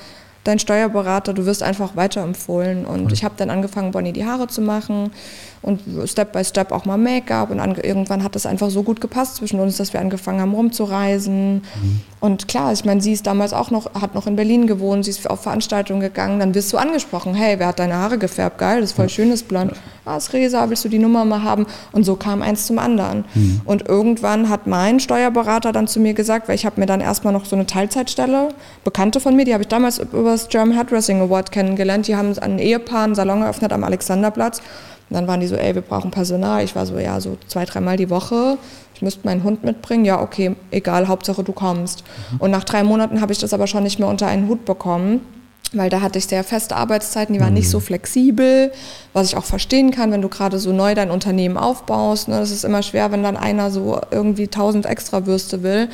dein 0.45 0.59
Steuerberater, 0.59 1.35
du 1.35 1.47
wirst 1.47 1.62
einfach 1.62 1.97
weiterempfohlen. 1.97 2.87
Und 2.87 3.12
ich 3.12 3.25
habe 3.25 3.35
dann 3.37 3.51
angefangen, 3.51 3.93
Bonnie 3.93 4.12
die 4.12 4.25
Haare 4.25 4.47
zu 4.47 4.62
machen 4.62 5.12
und 5.62 5.80
Step 6.06 6.32
by 6.32 6.42
Step 6.42 6.72
auch 6.72 6.86
mal 6.86 6.96
Make-up. 6.96 7.50
Und 7.50 7.58
irgendwann 7.84 8.24
hat 8.24 8.34
das 8.34 8.46
einfach 8.46 8.70
so 8.70 8.82
gut 8.82 9.00
gepasst 9.00 9.36
zwischen 9.36 9.61
uns, 9.61 9.76
dass 9.76 9.92
wir 9.92 10.00
angefangen 10.00 10.40
haben 10.40 10.54
rumzureisen. 10.54 11.56
Mhm. 11.56 12.00
Und 12.20 12.48
klar, 12.48 12.72
ich 12.72 12.84
meine, 12.84 13.00
sie 13.00 13.12
ist 13.12 13.26
damals 13.26 13.52
auch 13.52 13.70
noch, 13.70 13.94
hat 13.94 14.14
noch 14.14 14.26
in 14.26 14.36
Berlin 14.36 14.66
gewohnt, 14.66 15.04
sie 15.04 15.11
ist 15.11 15.28
auf 15.28 15.42
Veranstaltungen 15.42 16.00
gegangen. 16.00 16.40
Dann 16.40 16.54
wirst 16.54 16.72
du 16.72 16.78
angesprochen, 16.78 17.34
hey, 17.34 17.58
wer 17.58 17.68
hat 17.68 17.78
deine 17.78 17.94
Haare 17.94 18.18
gefärbt? 18.18 18.58
Geil, 18.58 18.80
das 18.80 18.90
ist 18.90 18.96
voll 18.96 19.08
schönes 19.08 19.42
Blond. 19.42 19.72
Ah, 20.04 20.16
ist 20.16 20.32
Resa, 20.32 20.68
willst 20.68 20.84
du 20.84 20.88
die 20.88 20.98
Nummer 20.98 21.24
mal 21.24 21.42
haben? 21.42 21.66
Und 21.92 22.04
so 22.04 22.16
kam 22.16 22.40
eins 22.40 22.66
zum 22.66 22.78
anderen. 22.78 23.24
Mhm. 23.34 23.61
Und 23.64 23.88
irgendwann 23.88 24.48
hat 24.48 24.66
mein 24.66 24.98
Steuerberater 24.98 25.72
dann 25.72 25.86
zu 25.86 26.00
mir 26.00 26.14
gesagt, 26.14 26.48
weil 26.48 26.54
ich 26.54 26.64
habe 26.64 26.80
mir 26.80 26.86
dann 26.86 27.00
erstmal 27.00 27.32
noch 27.32 27.44
so 27.44 27.54
eine 27.54 27.66
Teilzeitstelle, 27.66 28.48
Bekannte 28.84 29.20
von 29.20 29.36
mir, 29.36 29.44
die 29.44 29.52
habe 29.52 29.62
ich 29.62 29.68
damals 29.68 29.98
über 29.98 30.30
das 30.30 30.48
German 30.48 30.76
Hairdressing 30.76 31.20
Award 31.20 31.52
kennengelernt. 31.52 32.06
Die 32.06 32.16
haben 32.16 32.36
ein 32.38 32.58
Ehepaar 32.58 33.04
einen 33.04 33.14
Salon 33.14 33.42
eröffnet 33.42 33.72
am 33.72 33.84
Alexanderplatz. 33.84 34.62
Und 35.11 35.16
dann 35.16 35.26
waren 35.26 35.40
die 35.40 35.48
so, 35.48 35.56
ey, 35.56 35.74
wir 35.74 35.82
brauchen 35.82 36.11
Personal. 36.11 36.62
Ich 36.62 36.76
war 36.76 36.86
so, 36.86 36.98
ja, 36.98 37.20
so 37.20 37.36
zwei, 37.48 37.64
dreimal 37.64 37.96
die 37.96 38.11
Woche. 38.11 38.58
Ich 38.94 39.02
müsste 39.02 39.26
meinen 39.26 39.42
Hund 39.42 39.64
mitbringen. 39.64 40.04
Ja, 40.04 40.22
okay, 40.22 40.54
egal, 40.70 41.08
Hauptsache 41.08 41.42
du 41.42 41.52
kommst. 41.52 42.04
Mhm. 42.32 42.40
Und 42.40 42.50
nach 42.52 42.64
drei 42.64 42.84
Monaten 42.84 43.20
habe 43.20 43.32
ich 43.32 43.38
das 43.38 43.52
aber 43.52 43.66
schon 43.66 43.82
nicht 43.82 43.98
mehr 43.98 44.08
unter 44.08 44.28
einen 44.28 44.48
Hut 44.48 44.64
bekommen 44.64 45.20
weil 45.72 45.88
da 45.88 46.00
hatte 46.00 46.18
ich 46.18 46.26
sehr 46.26 46.42
feste 46.42 46.76
Arbeitszeiten, 46.76 47.32
die 47.32 47.40
waren 47.40 47.50
mhm. 47.50 47.58
nicht 47.58 47.70
so 47.70 47.80
flexibel, 47.80 48.72
was 49.12 49.28
ich 49.28 49.36
auch 49.36 49.44
verstehen 49.44 49.90
kann, 49.90 50.11
wenn 50.11 50.22
du 50.22 50.28
gerade 50.28 50.58
so 50.58 50.72
neu 50.72 50.94
dein 50.94 51.11
Unternehmen 51.11 51.56
aufbaust. 51.56 52.28
Ne, 52.28 52.40
das 52.40 52.50
ist 52.50 52.64
immer 52.64 52.82
schwer, 52.82 53.12
wenn 53.12 53.22
dann 53.22 53.36
einer 53.36 53.70
so 53.70 54.00
irgendwie 54.11 54.48
tausend 54.48 54.86
extra 54.86 55.26
Würste 55.26 55.62
will. 55.62 55.86
Mhm. 55.86 55.90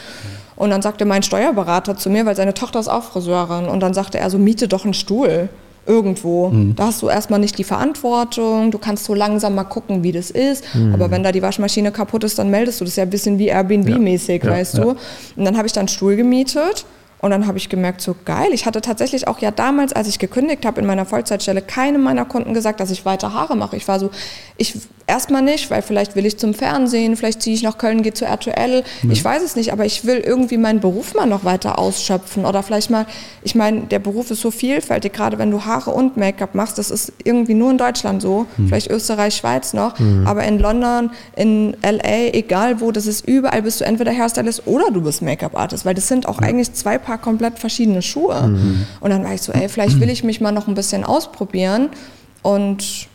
Und 0.57 0.71
dann 0.71 0.81
sagte 0.81 1.05
mein 1.05 1.23
Steuerberater 1.23 1.97
zu 1.99 2.09
mir, 2.09 2.25
weil 2.25 2.37
seine 2.37 2.55
Tochter 2.55 2.81
ist 2.81 2.89
auch 2.89 3.05
Friseurin, 3.05 3.67
und 3.67 3.81
dann 3.81 3.93
sagte 3.93 4.19
er 4.19 4.31
so, 4.31 4.39
miete 4.39 4.69
doch 4.69 4.85
einen 4.85 4.95
Stuhl 4.95 5.51
irgendwo. 5.87 6.49
Mhm. 6.49 6.75
Da 6.77 6.87
hast 6.87 7.03
du 7.03 7.09
erstmal 7.09 7.41
nicht 7.41 7.59
die 7.59 7.65
Verantwortung, 7.65 8.71
du 8.71 8.79
kannst 8.79 9.05
so 9.05 9.15
langsam 9.15 9.55
mal 9.55 9.65
gucken, 9.65 10.03
wie 10.03 10.13
das 10.13 10.31
ist. 10.31 10.65
Mhm. 10.75 10.95
Aber 10.95 11.11
wenn 11.11 11.23
da 11.23 11.33
die 11.33 11.43
Waschmaschine 11.43 11.93
kaputt 11.93 12.25
ist, 12.25 12.39
dann 12.39 12.51
meldest 12.51 12.81
du 12.81 12.85
das 12.85 12.97
ja 12.97 13.05
ein 13.05 13.11
bisschen 13.11 13.39
wie 13.39 13.51
Airbnb-mäßig, 13.51 14.45
ja. 14.45 14.51
weißt 14.51 14.79
ja. 14.79 14.85
du. 14.85 14.91
Und 14.91 15.45
dann 15.45 15.57
habe 15.57 15.67
ich 15.67 15.73
dann 15.73 15.83
einen 15.83 15.89
Stuhl 15.89 16.17
gemietet. 16.17 16.85
Und 17.21 17.31
dann 17.31 17.47
habe 17.47 17.59
ich 17.59 17.69
gemerkt, 17.69 18.01
so 18.01 18.15
geil. 18.25 18.49
Ich 18.53 18.67
hatte 18.67 18.81
tatsächlich 18.81 19.27
auch 19.27 19.39
ja 19.39 19.51
damals, 19.51 19.93
als 19.93 20.09
ich 20.09 20.19
gekündigt 20.19 20.67
habe 20.67 20.81
in 20.81 20.87
meiner 20.87 21.07
Vollzeitstelle, 21.07 21.63
keinem 21.63 22.03
meiner 22.03 22.25
Kunden 22.25 22.55
gesagt, 22.55 22.81
dass 22.81 22.91
ich 22.91 23.05
weiter 23.05 23.33
Haare 23.33 23.57
mache. 23.57 23.77
Ich 23.77 23.89
war 23.89 23.99
so, 23.99 24.11
ich 24.57 24.75
Erstmal 25.09 25.43
nicht, 25.43 25.71
weil 25.71 25.83
vielleicht 25.83 26.17
will 26.17 26.27
ich 26.27 26.37
zum 26.37 26.53
Fernsehen, 26.53 27.17
vielleicht 27.17 27.41
ziehe 27.41 27.55
ich 27.55 27.63
nach 27.63 27.79
Köln, 27.79 28.03
gehe 28.03 28.13
zu 28.13 28.25
RTL. 28.25 28.83
Mhm. 29.03 29.11
Ich 29.13 29.25
weiß 29.25 29.41
es 29.41 29.55
nicht, 29.55 29.73
aber 29.73 29.85
ich 29.85 30.05
will 30.05 30.17
irgendwie 30.17 30.57
meinen 30.57 30.81
Beruf 30.81 31.15
mal 31.15 31.27
noch 31.27 31.45
weiter 31.45 31.79
ausschöpfen. 31.79 32.45
Oder 32.45 32.65
vielleicht 32.65 32.91
mal, 32.91 33.07
ich 33.45 33.55
meine, 33.55 33.83
der 33.83 34.01
Beruf 34.01 34.33
ist 34.33 34.41
so 34.41 34.51
vielfältig, 34.51 35.13
gerade 35.13 35.39
wenn 35.39 35.53
du 35.53 35.65
Haare 35.65 35.93
und 35.93 36.17
Make-up 36.17 36.57
machst. 36.57 36.79
Das 36.79 36.91
ist 36.91 37.13
irgendwie 37.23 37.55
nur 37.55 37.71
in 37.71 37.79
Deutschland 37.79 38.21
so, 38.21 38.47
mhm. 38.57 38.67
vielleicht 38.67 38.91
Österreich, 38.91 39.37
Schweiz 39.37 39.75
noch. 39.75 39.97
Mhm. 39.97 40.27
Aber 40.27 40.43
in 40.43 40.59
London, 40.59 41.11
in 41.37 41.77
LA, 41.85 42.33
egal 42.33 42.81
wo, 42.81 42.91
das 42.91 43.07
ist 43.07 43.29
überall, 43.29 43.63
bist 43.63 43.81
du 43.81 43.85
entweder 43.85 44.11
Hairstylist 44.11 44.67
oder 44.67 44.91
du 44.91 45.03
bist 45.03 45.23
Make-up-Artist, 45.23 45.85
weil 45.85 45.95
das 45.95 46.09
sind 46.09 46.27
auch 46.27 46.41
ja. 46.41 46.49
eigentlich 46.49 46.73
zwei 46.73 46.99
Paar 47.07 47.19
komplett 47.19 47.59
verschiedene 47.59 48.03
Schuhe. 48.03 48.49
Mhm. 48.49 48.87
Und 49.01 49.11
dann 49.11 49.23
war 49.25 49.33
ich 49.33 49.43
so, 49.43 49.53
ey, 49.53 49.69
vielleicht 49.69 50.01
will 50.01 50.11
ich 50.11 50.25
mich 50.25 50.41
mal 50.41 50.53
noch 50.53 50.67
ein 50.67 50.75
bisschen 50.75 51.05
ausprobieren. 51.05 51.91
Und 52.43 53.09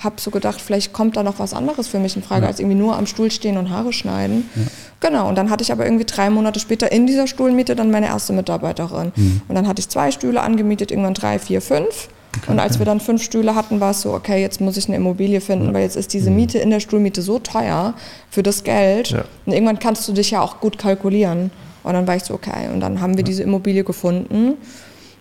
habe 0.00 0.20
so 0.20 0.30
gedacht, 0.30 0.60
vielleicht 0.60 0.92
kommt 0.92 1.16
da 1.16 1.22
noch 1.22 1.38
was 1.38 1.54
anderes 1.54 1.88
für 1.88 1.98
mich 1.98 2.16
in 2.16 2.22
Frage, 2.22 2.42
ja. 2.42 2.48
als 2.48 2.60
irgendwie 2.60 2.76
nur 2.76 2.96
am 2.96 3.06
Stuhl 3.06 3.30
stehen 3.30 3.56
und 3.56 3.70
Haare 3.70 3.92
schneiden. 3.92 4.48
Ja. 4.54 4.62
Genau, 5.08 5.28
und 5.28 5.36
dann 5.36 5.50
hatte 5.50 5.62
ich 5.62 5.72
aber 5.72 5.84
irgendwie 5.84 6.04
drei 6.04 6.28
Monate 6.28 6.60
später 6.60 6.92
in 6.92 7.06
dieser 7.06 7.26
Stuhlmiete 7.26 7.76
dann 7.76 7.90
meine 7.90 8.06
erste 8.06 8.32
Mitarbeiterin. 8.32 9.12
Mhm. 9.14 9.40
Und 9.48 9.54
dann 9.54 9.66
hatte 9.66 9.80
ich 9.80 9.88
zwei 9.88 10.10
Stühle 10.10 10.42
angemietet, 10.42 10.90
irgendwann 10.90 11.14
drei, 11.14 11.38
vier, 11.38 11.62
fünf. 11.62 12.08
Okay, 12.36 12.52
und 12.52 12.60
als 12.60 12.78
wir 12.78 12.84
dann 12.84 13.00
fünf 13.00 13.22
Stühle 13.22 13.54
hatten, 13.54 13.80
war 13.80 13.92
es 13.92 14.02
so, 14.02 14.12
okay, 14.12 14.42
jetzt 14.42 14.60
muss 14.60 14.76
ich 14.76 14.86
eine 14.88 14.96
Immobilie 14.96 15.40
finden, 15.40 15.68
ja. 15.68 15.74
weil 15.74 15.82
jetzt 15.82 15.96
ist 15.96 16.12
diese 16.12 16.30
mhm. 16.30 16.36
Miete 16.36 16.58
in 16.58 16.70
der 16.70 16.80
Stuhlmiete 16.80 17.22
so 17.22 17.38
teuer 17.38 17.94
für 18.30 18.42
das 18.42 18.64
Geld. 18.64 19.12
Und 19.46 19.52
irgendwann 19.52 19.78
kannst 19.78 20.06
du 20.08 20.12
dich 20.12 20.32
ja 20.32 20.42
auch 20.42 20.60
gut 20.60 20.76
kalkulieren. 20.76 21.50
Und 21.86 21.92
dann 21.92 22.06
war 22.08 22.16
ich 22.16 22.24
so, 22.24 22.34
okay, 22.34 22.68
und 22.72 22.80
dann 22.80 23.00
haben 23.00 23.16
wir 23.16 23.22
diese 23.22 23.44
Immobilie 23.44 23.84
gefunden. 23.84 24.54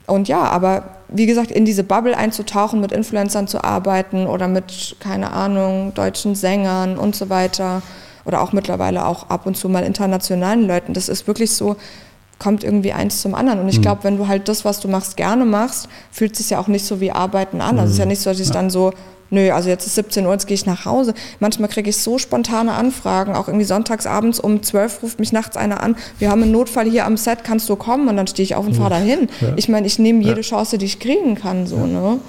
Und 0.08 0.28
ja, 0.28 0.42
aber 0.44 0.98
wie 1.10 1.28
gesagt, 1.28 1.52
in 1.52 1.64
diese 1.64 1.84
Bubble 1.84 2.18
einzutauchen, 2.18 2.82
mit 2.82 2.92
Influencern 2.92 3.48
zu 3.48 3.64
arbeiten 3.64 4.26
oder 4.26 4.48
mit, 4.48 4.96
keine 5.00 5.32
Ahnung, 5.32 5.94
deutschen 5.94 6.34
Sängern 6.34 6.98
und 6.98 7.16
so 7.16 7.30
weiter 7.30 7.84
oder 8.26 8.42
auch 8.42 8.52
mittlerweile 8.52 9.06
auch 9.06 9.30
ab 9.30 9.46
und 9.46 9.56
zu 9.56 9.70
mal 9.70 9.84
internationalen 9.84 10.68
Leuten, 10.68 10.94
das 10.94 11.08
ist 11.08 11.28
wirklich 11.28 11.52
so, 11.52 11.76
kommt 12.40 12.64
irgendwie 12.64 12.94
eins 12.94 13.22
zum 13.22 13.36
anderen. 13.36 13.60
Und 13.60 13.70
ich 13.70 13.78
mhm. 13.78 13.84
glaube, 13.84 14.04
wenn 14.04 14.18
du 14.18 14.28
halt 14.28 14.48
das, 14.48 14.66
was 14.66 14.80
du 14.80 14.88
machst, 14.88 15.18
gerne 15.18 15.46
machst, 15.46 15.88
fühlt 16.12 16.32
es 16.32 16.40
sich 16.40 16.50
ja 16.50 16.60
auch 16.60 16.68
nicht 16.68 16.86
so 16.86 17.00
wie 17.00 17.12
Arbeiten 17.12 17.62
an. 17.62 17.78
Also 17.78 17.86
es 17.86 17.92
ist 17.92 18.00
ja 18.00 18.06
mhm. 18.06 18.10
nicht 18.10 18.22
so, 18.22 18.32
dass 18.32 18.40
ich 18.40 18.50
dann 18.50 18.72
so 18.72 18.92
nö, 19.30 19.52
also 19.52 19.70
jetzt 19.70 19.86
ist 19.86 19.96
17 19.96 20.26
Uhr, 20.26 20.32
jetzt 20.32 20.48
gehe 20.48 20.56
ich 20.56 20.66
nach 20.66 20.86
Hause. 20.86 21.14
Manchmal 21.40 21.70
kriege 21.70 21.90
ich 21.90 21.98
so 21.98 22.18
spontane 22.18 22.74
Anfragen, 22.74 23.36
auch 23.36 23.48
irgendwie 23.48 23.66
sonntagsabends 23.66 24.40
um 24.40 24.64
12 24.64 25.04
ruft 25.04 25.20
mich 25.20 25.32
nachts 25.32 25.58
einer 25.58 25.82
an, 25.82 25.96
wir 26.20 26.30
haben 26.30 26.44
einen 26.44 26.52
Notfall 26.52 26.90
hier 26.90 27.06
am 27.06 27.18
Set, 27.18 27.44
kannst 27.44 27.70
du 27.70 27.76
kommen? 27.76 28.08
Und 28.08 28.18
dann 28.18 28.28
stehe 28.28 28.44
ich 28.44 28.56
auf 28.56 28.66
und 28.66 28.76
fahre 28.76 28.92
dahin. 28.92 29.28
Ja. 29.42 29.50
Ich 29.56 29.70
meine, 29.70 29.88
ich 29.88 30.00
nehme 30.00 30.24
jede 30.24 30.42
Chance, 30.42 30.78
die 30.78 30.86
ich 30.86 31.00
kriegen 31.00 31.36
kann, 31.36 31.68
so, 31.68 31.86
ne? 31.86 32.20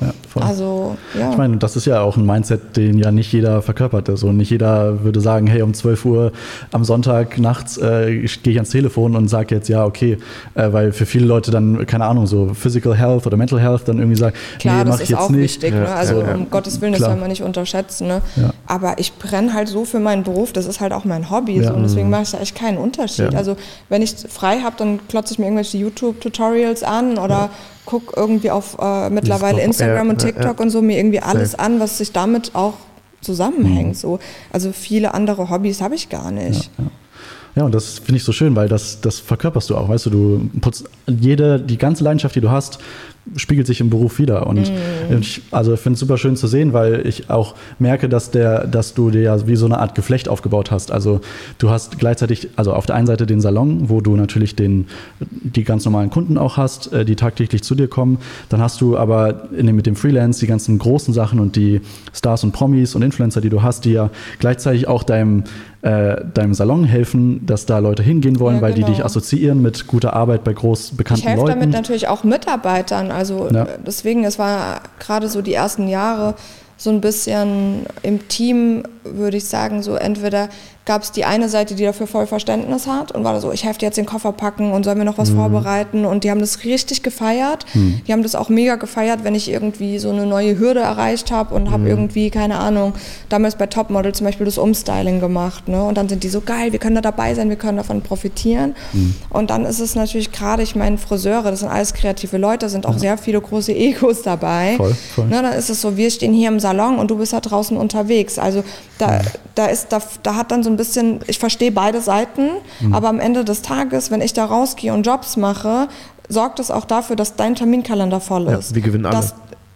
also, 0.41 0.97
ja. 1.19 1.31
Ich 1.31 1.37
meine, 1.37 1.57
das 1.57 1.77
ist 1.77 1.87
ja 1.87 2.01
auch 2.01 2.17
ein 2.17 2.27
Mindset, 2.27 2.77
den 2.77 2.99
ja 2.99 3.11
nicht 3.11 3.33
jeder 3.33 3.63
verkörpert. 3.63 4.09
Also 4.11 4.33
nicht 4.33 4.51
jeder 4.51 5.03
würde 5.03 5.21
sagen, 5.21 5.47
hey, 5.47 5.63
um 5.63 5.75
12 5.75 6.05
Uhr 6.05 6.33
am 6.73 6.85
Sonntag 6.85 7.39
nachts 7.39 7.79
äh, 7.79 8.27
gehe 8.43 8.53
ich 8.53 8.57
ans 8.57 8.71
Telefon 8.71 9.17
und 9.17 9.29
sage 9.29 9.55
jetzt, 9.55 9.69
ja, 9.69 9.85
okay, 9.85 10.19
äh, 10.55 10.73
weil 10.73 10.93
für 10.93 11.07
viele 11.07 11.27
Leute 11.27 11.51
dann, 11.51 11.87
keine 11.87 12.05
Ahnung, 12.05 12.27
so 12.27 12.53
Physical 12.55 12.97
Health 12.97 13.27
oder 13.27 13.37
Mental 13.37 13.61
Health 13.61 13.83
dann 13.87 13.99
irgendwie 13.99 14.17
sagen, 14.17 14.37
Klar, 14.59 14.85
nee, 14.85 14.91
mach 14.91 15.01
ich 15.01 15.09
jetzt 15.09 15.31
nicht. 15.31 15.63
Wichtig, 15.63 15.75
ne? 15.75 15.89
Also 15.89 16.21
um 16.21 16.51
Gottes 16.51 16.81
Willen, 16.81 16.86
das 16.93 17.03
soll 17.03 17.17
man 17.17 17.29
nicht 17.29 17.43
unterschätzen. 17.43 18.07
Ne? 18.09 18.23
Aber 18.67 18.99
ich 18.99 19.15
brenne 19.15 19.53
halt 19.53 19.69
so 19.69 19.85
für 19.85 19.99
meinen 19.99 20.23
Beruf, 20.23 20.53
das 20.53 20.67
ist 20.67 20.81
halt 20.81 20.93
auch 20.93 21.05
mein 21.05 21.31
Hobby. 21.31 21.63
So, 21.63 21.73
und 21.73 21.83
deswegen 21.83 22.11
mache 22.11 22.23
ich 22.23 22.31
da 22.31 22.39
echt 22.39 22.55
keinen 22.55 22.79
Unterschied. 22.79 23.35
Also 23.35 23.57
wenn 23.89 24.03
ich 24.03 24.15
frei 24.29 24.61
habe, 24.61 24.77
dann 24.79 25.07
klotze 25.09 25.33
ich 25.33 25.39
mir 25.39 25.47
irgendwelche 25.47 25.79
YouTube-Tutorials 25.79 26.83
an 26.83 27.19
oder 27.19 27.51
gucke 27.85 28.19
irgendwie 28.19 28.51
auf 28.51 28.77
äh, 28.81 29.11
mittlerweile 29.11 29.63
Instagram 29.63 30.11
und 30.11 30.19
TikTok 30.19 30.61
und 30.61 30.71
so 30.71 30.83
mir 30.83 30.99
irgendwie 30.99 31.21
alles 31.21 31.55
an, 31.55 31.81
was 31.81 31.99
sich 31.99 32.13
damit 32.13 32.55
auch 32.55 32.75
zusammenhängt. 33.21 33.89
Mhm. 33.89 33.95
So. 33.95 34.19
Also 34.53 34.73
viele 34.73 35.15
andere 35.15 35.51
Hobbys 35.51 35.81
habe 35.81 35.95
ich 35.95 36.09
gar 36.09 36.31
nicht. 36.31 36.71
Ja, 36.79 36.85
ja. 36.85 36.91
Ja, 37.57 37.65
und 37.65 37.75
das 37.75 37.99
finde 37.99 38.19
ich 38.19 38.25
so 38.25 38.33
schön, 38.33 38.55
weil 38.55 38.69
das, 38.69 39.01
das 39.01 39.19
verkörperst 39.19 39.71
du 39.71 39.77
auch, 39.79 39.89
weißt 39.89 40.07
du, 40.07 40.11
du 40.11 40.51
putzt 40.61 40.85
jede, 41.07 41.59
die 41.59 41.79
ganze 41.79 42.05
Leidenschaft, 42.05 42.37
die 42.37 42.43
du 42.43 42.51
hast, 42.51 42.79
spiegelt 43.35 43.67
sich 43.67 43.81
im 43.81 43.91
Beruf 43.91 44.19
wieder. 44.19 44.47
Und 44.47 44.71
mm. 44.71 45.19
ich 45.21 45.43
also 45.51 45.77
finde 45.77 45.95
es 45.95 46.01
super 46.01 46.19
schön 46.19 46.37
zu 46.37 46.47
sehen, 46.47 46.73
weil 46.73 47.07
ich 47.07 47.29
auch 47.29 47.55
merke, 47.79 48.09
dass 48.09 48.31
der, 48.31 48.67
dass 48.67 48.95
du 48.95 49.11
dir 49.11 49.23
ja 49.23 49.47
wie 49.47 49.57
so 49.57 49.67
eine 49.67 49.79
Art 49.79 49.95
Geflecht 49.95 50.29
aufgebaut 50.29 50.71
hast. 50.71 50.93
Also 50.93 51.21
du 51.59 51.71
hast 51.71 51.99
gleichzeitig, 51.99 52.49
also 52.57 52.73
auf 52.73 52.87
der 52.87 52.95
einen 52.95 53.07
Seite 53.07 53.27
den 53.27 53.41
Salon, 53.41 53.89
wo 53.89 54.01
du 54.01 54.17
natürlich 54.17 54.55
den, 54.55 54.87
die 55.21 55.65
ganz 55.65 55.85
normalen 55.85 56.11
Kunden 56.11 56.39
auch 56.39 56.57
hast, 56.57 56.93
äh, 56.93 57.05
die 57.05 57.17
tagtäglich 57.17 57.63
zu 57.63 57.75
dir 57.75 57.89
kommen. 57.89 58.19
Dann 58.49 58.61
hast 58.61 58.81
du 58.81 58.97
aber 58.97 59.49
in 59.57 59.67
dem, 59.67 59.77
mit 59.77 59.87
dem 59.87 59.97
Freelance 59.97 60.41
die 60.41 60.47
ganzen 60.47 60.79
großen 60.79 61.13
Sachen 61.13 61.41
und 61.41 61.57
die 61.57 61.81
Stars 62.13 62.45
und 62.45 62.53
Promis 62.53 62.95
und 62.95 63.03
Influencer, 63.03 63.41
die 63.41 63.51
du 63.51 63.63
hast, 63.63 63.85
die 63.85 63.93
ja 63.93 64.11
gleichzeitig 64.39 64.89
auch 64.89 65.03
deinem 65.03 65.45
äh, 65.83 66.17
deinem 66.35 66.55
Salon 66.55 66.85
helfen, 66.85 67.45
dass 67.47 67.67
da 67.67 67.79
Leute 67.79 68.03
hingehen 68.03 68.41
wollen, 68.41 68.57
ja, 68.57 68.63
weil 68.63 68.75
genau. 68.75 68.87
die 68.87 68.93
dich 68.95 69.05
assoziieren 69.05 69.63
mit 69.63 69.87
guter 69.87 70.15
Arbeit 70.15 70.45
bei 70.45 70.53
groß 70.53 70.93
bekannten 70.97 71.21
ich 71.21 71.35
Leuten. 71.35 71.41
Ich 71.41 71.49
helfe 71.49 71.61
damit 71.61 71.75
natürlich 71.75 72.09
auch 72.09 72.25
Mitarbeitern. 72.25 73.11
Also 73.11 73.49
ja. 73.53 73.67
Deswegen, 73.87 74.25
es 74.25 74.39
war 74.39 74.81
gerade 74.99 75.29
so 75.29 75.43
die 75.43 75.55
ersten 75.55 75.89
Jahre 75.89 76.35
so 76.77 76.91
ein 76.91 77.01
bisschen 77.01 77.87
im 78.03 78.29
Team, 78.29 78.83
würde 79.05 79.37
ich 79.37 79.45
sagen, 79.45 79.83
so 79.83 79.95
entweder 79.95 80.49
gab 80.87 81.03
es 81.03 81.11
die 81.11 81.25
eine 81.25 81.49
Seite, 81.49 81.75
die 81.75 81.83
dafür 81.83 82.07
voll 82.07 82.29
Verständnis 82.29 82.87
hat 82.87 83.11
und 83.11 83.25
war 83.25 83.39
so, 83.41 83.51
ich 83.51 83.65
helfe 83.65 83.81
dir 83.81 83.87
jetzt 83.87 83.97
den 83.97 84.07
Koffer 84.07 84.31
packen 84.31 84.71
und 84.71 84.85
soll 84.85 84.95
mir 84.95 85.05
noch 85.05 85.19
was 85.19 85.31
mhm. 85.31 85.37
vorbereiten 85.37 86.05
und 86.05 86.23
die 86.23 86.31
haben 86.31 86.39
das 86.39 86.63
richtig 86.63 87.03
gefeiert. 87.03 87.67
Mhm. 87.75 88.03
Die 88.07 88.13
haben 88.13 88.23
das 88.23 88.37
auch 88.37 88.49
mega 88.49 88.77
gefeiert, 88.77 89.25
wenn 89.25 89.35
ich 89.35 89.51
irgendwie 89.51 89.99
so 89.99 90.11
eine 90.11 90.27
neue 90.27 90.57
Hürde 90.61 90.81
erreicht 90.81 91.33
habe 91.33 91.57
und 91.57 91.73
habe 91.73 91.83
mhm. 91.83 91.89
irgendwie, 91.89 92.31
keine 92.31 92.59
Ahnung, 92.59 92.95
damals 93.29 93.57
bei 93.57 93.67
Topmodel 93.67 94.15
zum 94.15 94.27
Beispiel 94.27 94.47
das 94.47 94.59
Umstyling 94.59 95.19
gemacht. 95.19 95.67
Ne? 95.67 95.83
Und 95.83 95.99
dann 95.99 96.09
sind 96.09 96.23
die 96.23 96.29
so 96.29 96.41
geil, 96.41 96.71
wir 96.71 96.79
können 96.79 96.95
da 96.95 97.01
dabei 97.01 97.35
sein, 97.35 97.49
wir 97.49 97.57
können 97.57 97.79
davon 97.79 98.03
profitieren. 98.03 98.77
Mhm. 98.93 99.17
Und 99.31 99.51
dann 99.51 99.65
ist 99.65 99.81
es 99.81 99.97
natürlich 99.97 100.31
gerade, 100.31 100.63
ich 100.63 100.77
meine, 100.77 100.99
Friseure, 100.99 101.51
das 101.51 101.61
sind 101.61 101.69
alles 101.69 101.95
kreative 101.95 102.39
Leute, 102.39 102.69
sind 102.69 102.87
auch 102.87 102.93
ja. 102.93 102.99
sehr 103.01 103.19
viele 103.19 103.41
große 103.41 103.75
Egos 103.75 104.23
dabei. 104.23 104.75
Voll, 104.77 104.95
voll. 105.17 105.27
Ne? 105.27 105.43
Dann 105.43 105.53
ist 105.53 105.69
es 105.69 105.81
so, 105.81 105.97
wir 105.97 106.13
stehen 106.13 106.33
hier 106.33 106.49
im 106.49 106.61
Salon 106.61 107.01
und 107.01 107.11
du 107.11 107.17
bist 107.17 107.33
da 107.33 107.41
draußen 107.41 107.77
unterwegs. 107.77 108.39
Also 108.39 108.63
da, 108.99 109.21
da, 109.57 109.67
ist, 109.67 109.89
da, 109.91 110.01
da 110.23 110.37
hat 110.37 110.53
dann 110.53 110.63
so 110.63 110.71
ein 110.71 110.76
bisschen, 110.77 111.21
ich 111.27 111.39
verstehe 111.39 111.73
beide 111.73 112.01
Seiten, 112.01 112.49
mhm. 112.81 112.95
aber 112.95 113.09
am 113.09 113.21
Ende 113.21 113.45
des 113.45 113.63
Tages, 113.63 114.11
wenn 114.11 114.21
ich 114.21 114.33
da 114.33 114.45
rausgehe 114.45 114.93
und 114.93 115.07
Jobs 115.07 115.37
mache, 115.37 115.89
sorgt 116.29 116.61
es 116.61 116.71
auch 116.71 116.85
dafür, 116.85 117.17
dass 117.17 117.37
dein 117.37 117.55
Terminkalender 117.55 118.21
voll 118.21 118.49
ist. 118.49 118.71
Ja, 118.71 118.75
wir 118.77 118.83
gewinnen 118.83 119.07
alle. 119.07 119.17
Dass, 119.17 119.35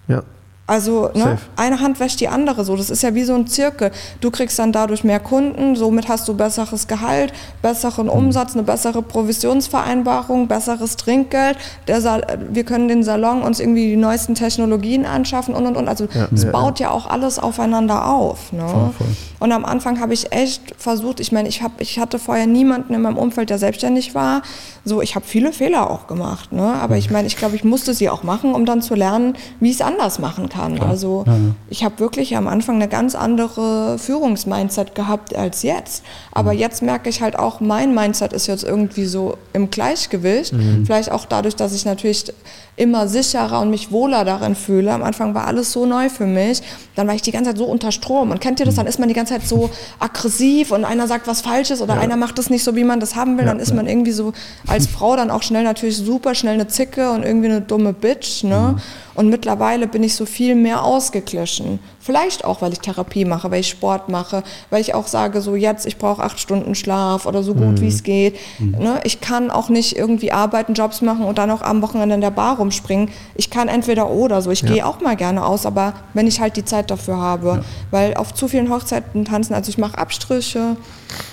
ja. 0.08 0.22
Also 0.70 1.10
ne, 1.14 1.36
eine 1.56 1.80
Hand 1.80 1.98
wäscht 1.98 2.20
die 2.20 2.28
andere 2.28 2.64
so. 2.64 2.76
Das 2.76 2.90
ist 2.90 3.02
ja 3.02 3.12
wie 3.16 3.24
so 3.24 3.34
ein 3.34 3.48
Zirkel. 3.48 3.90
Du 4.20 4.30
kriegst 4.30 4.56
dann 4.56 4.70
dadurch 4.70 5.02
mehr 5.02 5.18
Kunden, 5.18 5.74
somit 5.74 6.08
hast 6.08 6.28
du 6.28 6.34
besseres 6.34 6.86
Gehalt, 6.86 7.32
besseren 7.60 8.06
mhm. 8.06 8.12
Umsatz, 8.12 8.54
eine 8.54 8.62
bessere 8.62 9.02
Provisionsvereinbarung, 9.02 10.46
besseres 10.46 10.96
Trinkgeld. 10.96 11.58
wir 11.86 12.64
können 12.64 12.86
den 12.86 13.02
Salon 13.02 13.42
uns 13.42 13.58
irgendwie 13.58 13.88
die 13.88 13.96
neuesten 13.96 14.36
Technologien 14.36 15.06
anschaffen 15.06 15.56
und 15.56 15.66
und 15.66 15.76
und. 15.76 15.88
Also 15.88 16.06
es 16.32 16.44
ja, 16.44 16.52
baut 16.52 16.78
ja. 16.78 16.86
ja. 16.86 16.92
auch 16.92 17.10
alles 17.10 17.40
aufeinander 17.40 18.06
auf. 18.08 18.52
Ne? 18.52 18.60
Voll, 18.60 18.90
voll. 18.96 19.06
Und 19.40 19.50
am 19.50 19.64
Anfang 19.64 19.98
habe 20.00 20.14
ich 20.14 20.32
echt 20.32 20.74
versucht, 20.78 21.18
ich 21.18 21.32
meine, 21.32 21.48
ich, 21.48 21.62
hab, 21.62 21.80
ich 21.80 21.98
hatte 21.98 22.20
vorher 22.20 22.46
niemanden 22.46 22.94
in 22.94 23.02
meinem 23.02 23.16
Umfeld, 23.16 23.50
der 23.50 23.58
selbstständig 23.58 24.14
war. 24.14 24.42
So, 24.84 25.02
ich 25.02 25.14
habe 25.16 25.24
viele 25.26 25.52
Fehler 25.52 25.90
auch 25.90 26.06
gemacht. 26.06 26.52
Ne? 26.52 26.62
Aber 26.62 26.96
ich 26.96 27.10
meine, 27.10 27.26
ich 27.26 27.36
glaube, 27.36 27.56
ich 27.56 27.64
musste 27.64 27.92
sie 27.92 28.08
auch 28.08 28.22
machen, 28.22 28.54
um 28.54 28.66
dann 28.66 28.82
zu 28.82 28.94
lernen, 28.94 29.34
wie 29.58 29.70
ich 29.70 29.76
es 29.76 29.80
anders 29.80 30.18
machen 30.18 30.48
kann 30.48 30.59
kann. 30.60 30.80
Also 30.80 31.24
ja, 31.26 31.32
ja. 31.32 31.38
ich 31.68 31.84
habe 31.84 31.98
wirklich 31.98 32.36
am 32.36 32.46
Anfang 32.46 32.76
eine 32.76 32.88
ganz 32.88 33.14
andere 33.14 33.98
Führungsmindset 33.98 34.94
gehabt 34.94 35.34
als 35.34 35.62
jetzt. 35.62 36.04
Aber 36.32 36.52
mhm. 36.52 36.58
jetzt 36.58 36.82
merke 36.82 37.08
ich 37.08 37.22
halt 37.22 37.38
auch, 37.38 37.60
mein 37.60 37.94
Mindset 37.94 38.32
ist 38.32 38.46
jetzt 38.46 38.64
irgendwie 38.64 39.04
so 39.04 39.36
im 39.52 39.70
Gleichgewicht. 39.70 40.52
Mhm. 40.52 40.84
Vielleicht 40.86 41.10
auch 41.12 41.26
dadurch, 41.26 41.56
dass 41.56 41.74
ich 41.74 41.84
natürlich 41.84 42.32
immer 42.80 43.08
sicherer 43.08 43.60
und 43.60 43.68
mich 43.68 43.92
wohler 43.92 44.24
darin 44.24 44.54
fühle. 44.54 44.92
Am 44.92 45.02
Anfang 45.02 45.34
war 45.34 45.46
alles 45.46 45.70
so 45.70 45.84
neu 45.84 46.08
für 46.08 46.24
mich. 46.24 46.62
Dann 46.94 47.06
war 47.06 47.14
ich 47.14 47.20
die 47.20 47.30
ganze 47.30 47.50
Zeit 47.50 47.58
so 47.58 47.66
unter 47.66 47.92
Strom. 47.92 48.30
Und 48.30 48.40
kennt 48.40 48.58
ihr 48.58 48.64
das? 48.64 48.76
Dann 48.76 48.86
ist 48.86 48.98
man 48.98 49.08
die 49.08 49.14
ganze 49.14 49.34
Zeit 49.34 49.46
so 49.46 49.70
aggressiv 49.98 50.70
und 50.70 50.86
einer 50.86 51.06
sagt 51.06 51.26
was 51.26 51.42
Falsches 51.42 51.82
oder 51.82 52.00
einer 52.00 52.16
macht 52.16 52.38
das 52.38 52.48
nicht 52.48 52.64
so, 52.64 52.76
wie 52.76 52.84
man 52.84 52.98
das 52.98 53.16
haben 53.16 53.36
will. 53.36 53.44
Dann 53.44 53.60
ist 53.60 53.74
man 53.74 53.86
irgendwie 53.86 54.12
so 54.12 54.32
als 54.66 54.86
Frau 54.86 55.14
dann 55.14 55.30
auch 55.30 55.42
schnell 55.42 55.64
natürlich 55.64 55.98
super 55.98 56.34
schnell 56.34 56.54
eine 56.54 56.68
Zicke 56.68 57.10
und 57.10 57.22
irgendwie 57.22 57.48
eine 57.48 57.60
dumme 57.60 57.92
Bitch. 57.92 58.44
Ne? 58.44 58.76
Mhm. 58.76 58.80
Und 59.20 59.28
mittlerweile 59.28 59.86
bin 59.86 60.02
ich 60.02 60.14
so 60.14 60.24
viel 60.24 60.54
mehr 60.54 60.82
ausgeglichen. 60.82 61.78
Vielleicht 61.98 62.46
auch, 62.46 62.62
weil 62.62 62.72
ich 62.72 62.78
Therapie 62.78 63.26
mache, 63.26 63.50
weil 63.50 63.60
ich 63.60 63.68
Sport 63.68 64.08
mache, 64.08 64.42
weil 64.70 64.80
ich 64.80 64.94
auch 64.94 65.06
sage, 65.06 65.42
so 65.42 65.56
jetzt, 65.56 65.84
ich 65.84 65.98
brauche 65.98 66.22
acht 66.22 66.40
Stunden 66.40 66.74
Schlaf 66.74 67.26
oder 67.26 67.42
so 67.42 67.52
gut 67.52 67.66
mhm. 67.66 67.80
wie 67.82 67.88
es 67.88 68.02
geht. 68.02 68.38
Mhm. 68.58 68.70
Ne? 68.78 69.00
Ich 69.04 69.20
kann 69.20 69.50
auch 69.50 69.68
nicht 69.68 69.94
irgendwie 69.94 70.32
arbeiten, 70.32 70.72
Jobs 70.72 71.02
machen 71.02 71.26
und 71.26 71.36
dann 71.36 71.50
auch 71.50 71.60
am 71.60 71.82
Wochenende 71.82 72.14
in 72.14 72.22
der 72.22 72.30
Bar 72.30 72.56
rumspringen. 72.56 73.10
Ich 73.34 73.50
kann 73.50 73.68
entweder 73.68 74.08
oder 74.08 74.40
so. 74.40 74.50
Ich 74.50 74.62
ja. 74.62 74.70
gehe 74.70 74.86
auch 74.86 75.02
mal 75.02 75.16
gerne 75.16 75.44
aus, 75.44 75.66
aber 75.66 75.92
wenn 76.14 76.26
ich 76.26 76.40
halt 76.40 76.56
die 76.56 76.64
Zeit 76.64 76.90
dafür 76.90 77.18
habe. 77.18 77.48
Ja. 77.48 77.60
Weil 77.90 78.14
auf 78.14 78.32
zu 78.32 78.48
vielen 78.48 78.70
Hochzeiten 78.70 79.26
tanzen, 79.26 79.52
also 79.52 79.68
ich 79.68 79.76
mache 79.76 79.98
Abstriche 79.98 80.78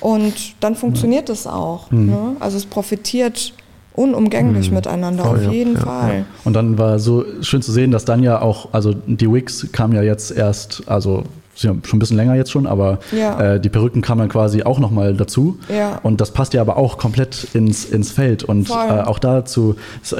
und 0.01 0.33
dann 0.59 0.75
funktioniert 0.75 1.29
es 1.29 1.47
auch. 1.47 1.89
Mhm. 1.89 2.05
Ne? 2.07 2.35
Also 2.41 2.57
es 2.57 2.65
profitiert 2.65 3.53
unumgänglich 3.97 4.69
mhm. 4.69 4.75
miteinander, 4.75 5.25
Voll, 5.25 5.45
auf 5.47 5.51
jeden 5.51 5.73
ja, 5.73 5.79
Fall. 5.79 6.17
Ja. 6.19 6.25
Und 6.45 6.53
dann 6.53 6.77
war 6.77 6.99
so 6.99 7.25
schön 7.41 7.61
zu 7.61 7.71
sehen, 7.71 7.91
dass 7.91 8.05
dann 8.05 8.21
ja 8.23 8.41
auch, 8.41 8.69
also 8.71 8.93
die 8.93 9.31
Wigs 9.31 9.67
kam 9.71 9.91
ja 9.91 10.03
jetzt 10.03 10.31
erst, 10.31 10.83
also 10.85 11.23
schon 11.61 11.81
ein 11.93 11.99
bisschen 11.99 12.17
länger 12.17 12.35
jetzt 12.35 12.51
schon, 12.51 12.67
aber 12.67 12.99
ja. 13.11 13.55
äh, 13.55 13.59
die 13.59 13.69
Perücken 13.69 14.01
kamen 14.01 14.19
dann 14.19 14.29
quasi 14.29 14.63
auch 14.63 14.79
nochmal 14.79 15.13
dazu. 15.13 15.57
Ja. 15.69 15.99
Und 16.03 16.21
das 16.21 16.31
passt 16.31 16.53
ja 16.53 16.61
aber 16.61 16.77
auch 16.77 16.97
komplett 16.97 17.47
ins, 17.53 17.85
ins 17.85 18.11
Feld. 18.11 18.43
Und 18.43 18.69
äh, 18.69 18.73
auch 18.73 19.19
dazu, 19.19 19.75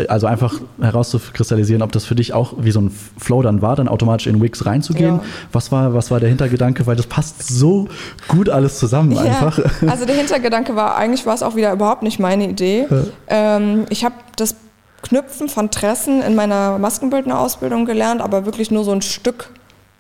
also 0.08 0.28
einfach 0.28 0.60
herauszukristallisieren, 0.82 1.82
ob 1.82 1.92
das 1.92 2.06
für 2.06 2.16
dich 2.16 2.34
auch 2.34 2.54
wie 2.58 2.72
so 2.72 2.82
ein 2.82 2.92
Flow 3.18 3.42
dann 3.42 3.62
war, 3.62 3.76
dann 3.76 3.88
automatisch 3.88 4.28
in 4.28 4.42
Wix 4.42 4.66
reinzugehen. 4.66 5.18
Ja. 5.18 5.24
Was, 5.52 5.72
war, 5.72 5.94
was 5.94 6.12
war 6.12 6.20
der 6.20 6.30
Hintergedanke? 6.30 6.88
Weil 6.88 6.96
das 6.96 7.08
passt 7.08 7.48
so 7.48 7.88
gut 8.28 8.50
alles 8.50 8.80
zusammen 8.80 9.18
einfach. 9.18 9.60
Also 9.88 10.06
der 10.06 10.16
Hintergedanke 10.16 10.76
war, 10.76 10.96
eigentlich 10.98 11.26
war 11.26 11.34
es 11.34 11.44
auch 11.44 11.56
wieder 11.56 11.72
überhaupt 11.72 12.04
nicht 12.04 12.20
meine 12.20 12.50
Idee. 12.50 12.88
Ähm, 13.28 13.86
ich 13.90 14.04
habe 14.04 14.16
das 14.36 14.56
Knüpfen 15.02 15.48
von 15.48 15.72
Tressen 15.72 16.22
in 16.22 16.36
meiner 16.36 16.78
Maskenbildnerausbildung 16.78 17.86
gelernt, 17.86 18.22
aber 18.22 18.46
wirklich 18.46 18.72
nur 18.72 18.84
so 18.84 18.92
ein 18.92 19.02
Stück 19.02 19.50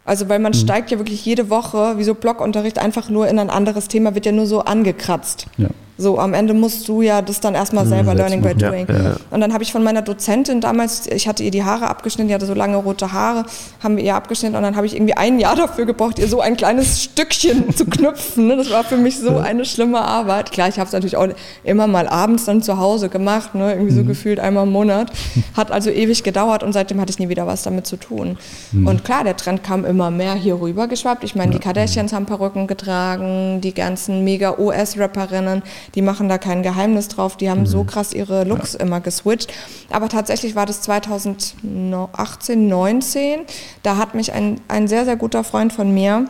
also 0.08 0.30
weil 0.30 0.40
man 0.40 0.54
mhm. 0.54 0.58
steigt 0.58 0.90
ja 0.90 0.98
wirklich 0.98 1.24
jede 1.26 1.50
Woche, 1.50 1.98
wie 1.98 2.04
so 2.04 2.16
Blockunterricht, 2.16 2.80
einfach 2.80 3.10
nur 3.10 3.28
in 3.28 3.38
ein 3.38 3.50
anderes 3.50 3.90
Thema, 3.90 4.16
wird 4.16 4.26
ja 4.26 4.32
nur 4.32 4.48
so 4.48 4.62
angekratzt. 4.62 5.48
Ja. 5.58 5.68
So, 5.98 6.20
am 6.20 6.34
Ende 6.34 6.54
musst 6.54 6.88
du 6.88 7.02
ja 7.02 7.22
das 7.22 7.40
dann 7.40 7.56
erstmal 7.56 7.86
mhm, 7.86 7.90
selber 7.90 8.14
Learning 8.14 8.42
by 8.42 8.54
Doing. 8.54 8.88
Ja, 8.88 9.02
ja. 9.02 9.16
Und 9.32 9.42
dann 9.42 9.54
habe 9.54 9.64
ich 9.64 9.72
von 9.72 9.84
meiner 9.84 10.04
Dozentin 10.04 10.62
damals, 10.62 11.08
ich 11.08 11.28
hatte 11.28 11.44
ihr 11.44 11.52
die 11.52 11.64
Haare 11.64 11.88
abgeschnitten, 11.88 12.28
die 12.28 12.36
hatte 12.36 12.46
so 12.46 12.54
lange 12.54 12.78
rote 12.78 13.12
Haare, 13.12 13.46
haben 13.82 13.98
wir 13.98 14.04
ihr 14.04 14.16
abgeschnitten 14.16 14.56
und 14.56 14.62
dann 14.62 14.76
habe 14.76 14.86
ich 14.86 14.96
irgendwie 14.96 15.16
ein 15.16 15.40
Jahr 15.40 15.56
dafür 15.56 15.86
gebraucht, 15.86 16.20
ihr 16.20 16.28
so 16.28 16.40
ein 16.40 16.56
kleines 16.56 17.02
Stückchen 17.02 17.76
zu 17.76 17.86
knüpfen. 17.86 18.48
Ne? 18.48 18.58
Das 18.58 18.70
war 18.70 18.84
für 18.84 18.98
mich 18.98 19.18
so 19.20 19.38
eine 19.38 19.66
schlimme 19.66 20.00
Arbeit. 20.00 20.52
Klar, 20.52 20.70
ich 20.70 20.78
habe 20.78 20.88
es 20.88 20.94
natürlich 20.94 21.18
auch 21.18 21.28
immer 21.64 21.88
mal 21.88 22.08
abends 22.08 22.46
dann 22.46 22.62
zu 22.62 22.78
Hause 22.78 23.10
gemacht, 23.10 23.56
ne? 23.56 23.74
irgendwie 23.74 23.94
so 23.94 24.04
mhm. 24.04 24.08
gefühlt 24.08 24.40
einmal 24.40 24.66
im 24.66 24.72
Monat. 24.72 25.12
Hat 25.56 25.72
also 25.72 25.90
ewig 25.90 26.24
gedauert 26.24 26.62
und 26.62 26.74
seitdem 26.74 27.02
hatte 27.02 27.10
ich 27.10 27.20
nie 27.20 27.30
wieder 27.30 27.48
was 27.48 27.64
damit 27.64 27.88
zu 27.88 27.98
tun. 27.98 28.38
Mhm. 28.72 28.88
Und 28.88 29.04
klar, 29.04 29.24
der 29.24 29.36
Trend 29.36 29.64
kam 29.64 29.84
immer 29.84 30.12
mehr 30.12 30.36
hier 30.36 30.62
rüber 30.62 30.88
geschwappt. 30.88 31.24
Ich 31.24 31.36
meine, 31.36 31.52
die 31.52 31.60
Kardashians 31.60 32.14
haben 32.14 32.28
Perücken 32.28 32.68
getragen, 32.68 33.62
die 33.62 33.74
ganzen 33.74 34.24
Mega-OS-Rapperinnen 34.24 35.64
die 35.96 36.02
machen 36.02 36.30
da 36.30 36.38
kein 36.38 36.64
Geheimnis 36.64 37.08
drauf, 37.08 37.38
die 37.38 37.50
haben 37.50 37.62
mhm. 37.62 37.68
so 37.68 37.84
krass 37.84 38.14
ihre 38.14 38.44
Looks 38.44 38.74
ja. 38.74 38.80
immer 38.80 39.02
geswitcht. 39.02 39.54
Aber 39.90 40.10
tatsächlich 40.10 40.56
war 40.56 40.66
das 40.66 40.82
2018, 40.82 42.68
19, 42.68 43.42
da 43.84 43.98
hat 43.98 44.16
mich 44.16 44.34
ein, 44.34 44.62
ein 44.68 44.88
sehr, 44.88 45.06
sehr 45.06 45.16
guter 45.16 45.44
Freund 45.44 45.74
von 45.74 45.94
mir, 45.94 46.28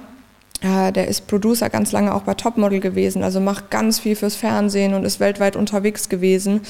der 0.61 1.07
ist 1.07 1.27
Producer 1.27 1.69
ganz 1.69 1.91
lange 1.91 2.13
auch 2.15 2.23
bei 2.23 2.33
Topmodel 2.33 2.79
gewesen, 2.79 3.23
also 3.23 3.39
macht 3.39 3.69
ganz 3.69 3.99
viel 3.99 4.15
fürs 4.15 4.35
Fernsehen 4.35 4.95
und 4.95 5.05
ist 5.05 5.19
weltweit 5.19 5.55
unterwegs 5.55 6.09
gewesen. 6.09 6.61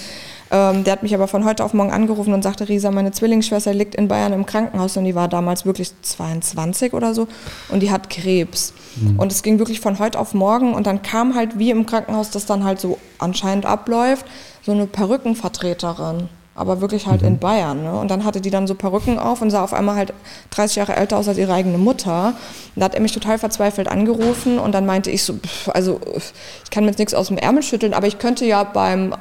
Ähm, 0.52 0.84
der 0.84 0.94
hat 0.94 1.04
mich 1.04 1.14
aber 1.14 1.28
von 1.28 1.46
heute 1.46 1.64
auf 1.64 1.74
morgen 1.74 1.92
angerufen 1.92 2.34
und 2.34 2.42
sagte, 2.42 2.68
Risa, 2.68 2.92
meine 2.92 3.12
Zwillingsschwester 3.12 3.74
liegt 3.74 3.96
in 3.96 4.08
Bayern 4.08 4.34
im 4.34 4.46
Krankenhaus 4.46 4.98
und 4.98 5.06
die 5.06 5.16
war 5.16 5.28
damals 5.28 5.66
wirklich 5.66 5.92
22 6.02 6.94
oder 6.94 7.14
so 7.14 7.28
und 7.70 7.82
die 7.82 7.92
hat 7.92 8.10
Krebs. 8.10 8.74
Mhm. 8.96 9.20
Und 9.20 9.32
es 9.32 9.42
ging 9.42 9.60
wirklich 9.60 9.80
von 9.80 10.00
heute 10.00 10.20
auf 10.20 10.34
morgen 10.34 10.74
und 10.74 10.86
dann 10.86 11.02
kam 11.02 11.36
halt, 11.36 11.58
wie 11.58 11.72
im 11.72 11.86
Krankenhaus 11.86 12.30
das 12.30 12.46
dann 12.46 12.64
halt 12.64 12.80
so 12.80 12.98
anscheinend 13.20 13.66
abläuft, 13.66 14.26
so 14.62 14.74
eine 14.74 14.86
Perückenvertreterin 14.86 16.30
aber 16.58 16.82
wirklich 16.82 17.08
halt 17.08 17.22
mhm. 17.22 17.28
in 17.28 17.40
Bayern. 17.40 17.84
Ne? 17.84 17.98
Und 17.98 18.12
dann 18.12 18.26
hatte 18.26 18.42
die 18.42 18.50
dann 18.50 18.68
so 18.68 18.76
Perücken 18.76 19.20
auf 19.20 19.42
und 19.42 19.52
sah 19.52 19.64
auf 19.64 19.74
einmal 19.74 19.96
halt 19.96 20.14
30 20.50 20.76
Jahre 20.78 20.96
älter 20.96 21.18
aus 21.18 21.28
als 21.28 21.38
ihre 21.38 21.54
eigene 21.54 21.78
Mutter. 21.78 22.34
Und 22.76 22.80
da 22.80 22.86
hat 22.86 22.96
er 22.96 23.02
mich 23.02 23.12
total 23.14 23.38
verzweifelt 23.38 23.88
angerufen 23.88 24.60
und 24.60 24.74
dann 24.74 24.86
meinte 24.86 25.12
ich 25.12 25.24
so, 25.24 25.34
pff, 25.34 25.70
also 25.70 26.02
ich 26.64 26.72
kann 26.72 26.84
mir 26.84 26.90
jetzt 26.90 27.00
nichts 27.00 27.14
aus 27.14 27.28
dem 27.28 27.38
Ärmel 27.38 27.64
schütteln, 27.64 27.94
aber 27.94 28.08
ich 28.08 28.18
könnte 28.18 28.46
ja 28.46 28.64
beim 28.64 29.14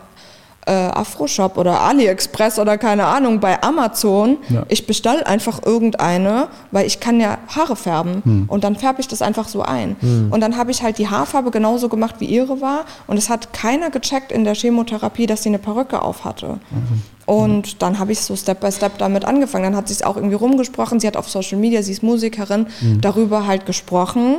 äh, 0.66 0.72
Afro-Shop 0.72 1.56
oder 1.56 1.80
AliExpress 1.80 2.58
oder 2.58 2.76
keine 2.76 3.06
Ahnung, 3.06 3.40
bei 3.40 3.62
Amazon, 3.62 4.38
ja. 4.48 4.64
ich 4.68 4.86
bestelle 4.86 5.26
einfach 5.26 5.64
irgendeine, 5.64 6.48
weil 6.72 6.86
ich 6.86 7.00
kann 7.00 7.20
ja 7.20 7.38
Haare 7.54 7.76
färben 7.76 8.22
hm. 8.24 8.44
und 8.48 8.64
dann 8.64 8.76
färbe 8.76 9.00
ich 9.00 9.08
das 9.08 9.22
einfach 9.22 9.48
so 9.48 9.62
ein. 9.62 9.96
Hm. 10.00 10.32
Und 10.32 10.40
dann 10.40 10.56
habe 10.56 10.70
ich 10.72 10.82
halt 10.82 10.98
die 10.98 11.08
Haarfarbe 11.08 11.50
genauso 11.50 11.88
gemacht, 11.88 12.16
wie 12.18 12.26
ihre 12.26 12.60
war 12.60 12.84
und 13.06 13.16
es 13.16 13.30
hat 13.30 13.52
keiner 13.52 13.90
gecheckt 13.90 14.32
in 14.32 14.44
der 14.44 14.54
Chemotherapie, 14.54 15.26
dass 15.26 15.42
sie 15.42 15.50
eine 15.50 15.58
Perücke 15.58 16.02
auf 16.02 16.24
hatte. 16.24 16.58
Mhm. 16.70 17.02
Und 17.26 17.82
dann 17.82 17.98
habe 17.98 18.12
ich 18.12 18.20
so 18.20 18.36
Step 18.36 18.60
by 18.60 18.70
Step 18.70 18.98
damit 18.98 19.24
angefangen. 19.24 19.64
Dann 19.64 19.76
hat 19.76 19.88
sie 19.88 19.94
es 19.94 20.02
auch 20.02 20.16
irgendwie 20.16 20.36
rumgesprochen. 20.36 21.00
Sie 21.00 21.08
hat 21.08 21.16
auf 21.16 21.28
Social 21.28 21.58
Media, 21.58 21.82
sie 21.82 21.90
ist 21.90 22.04
Musikerin, 22.04 22.68
mhm. 22.80 23.00
darüber 23.00 23.46
halt 23.46 23.66
gesprochen. 23.66 24.36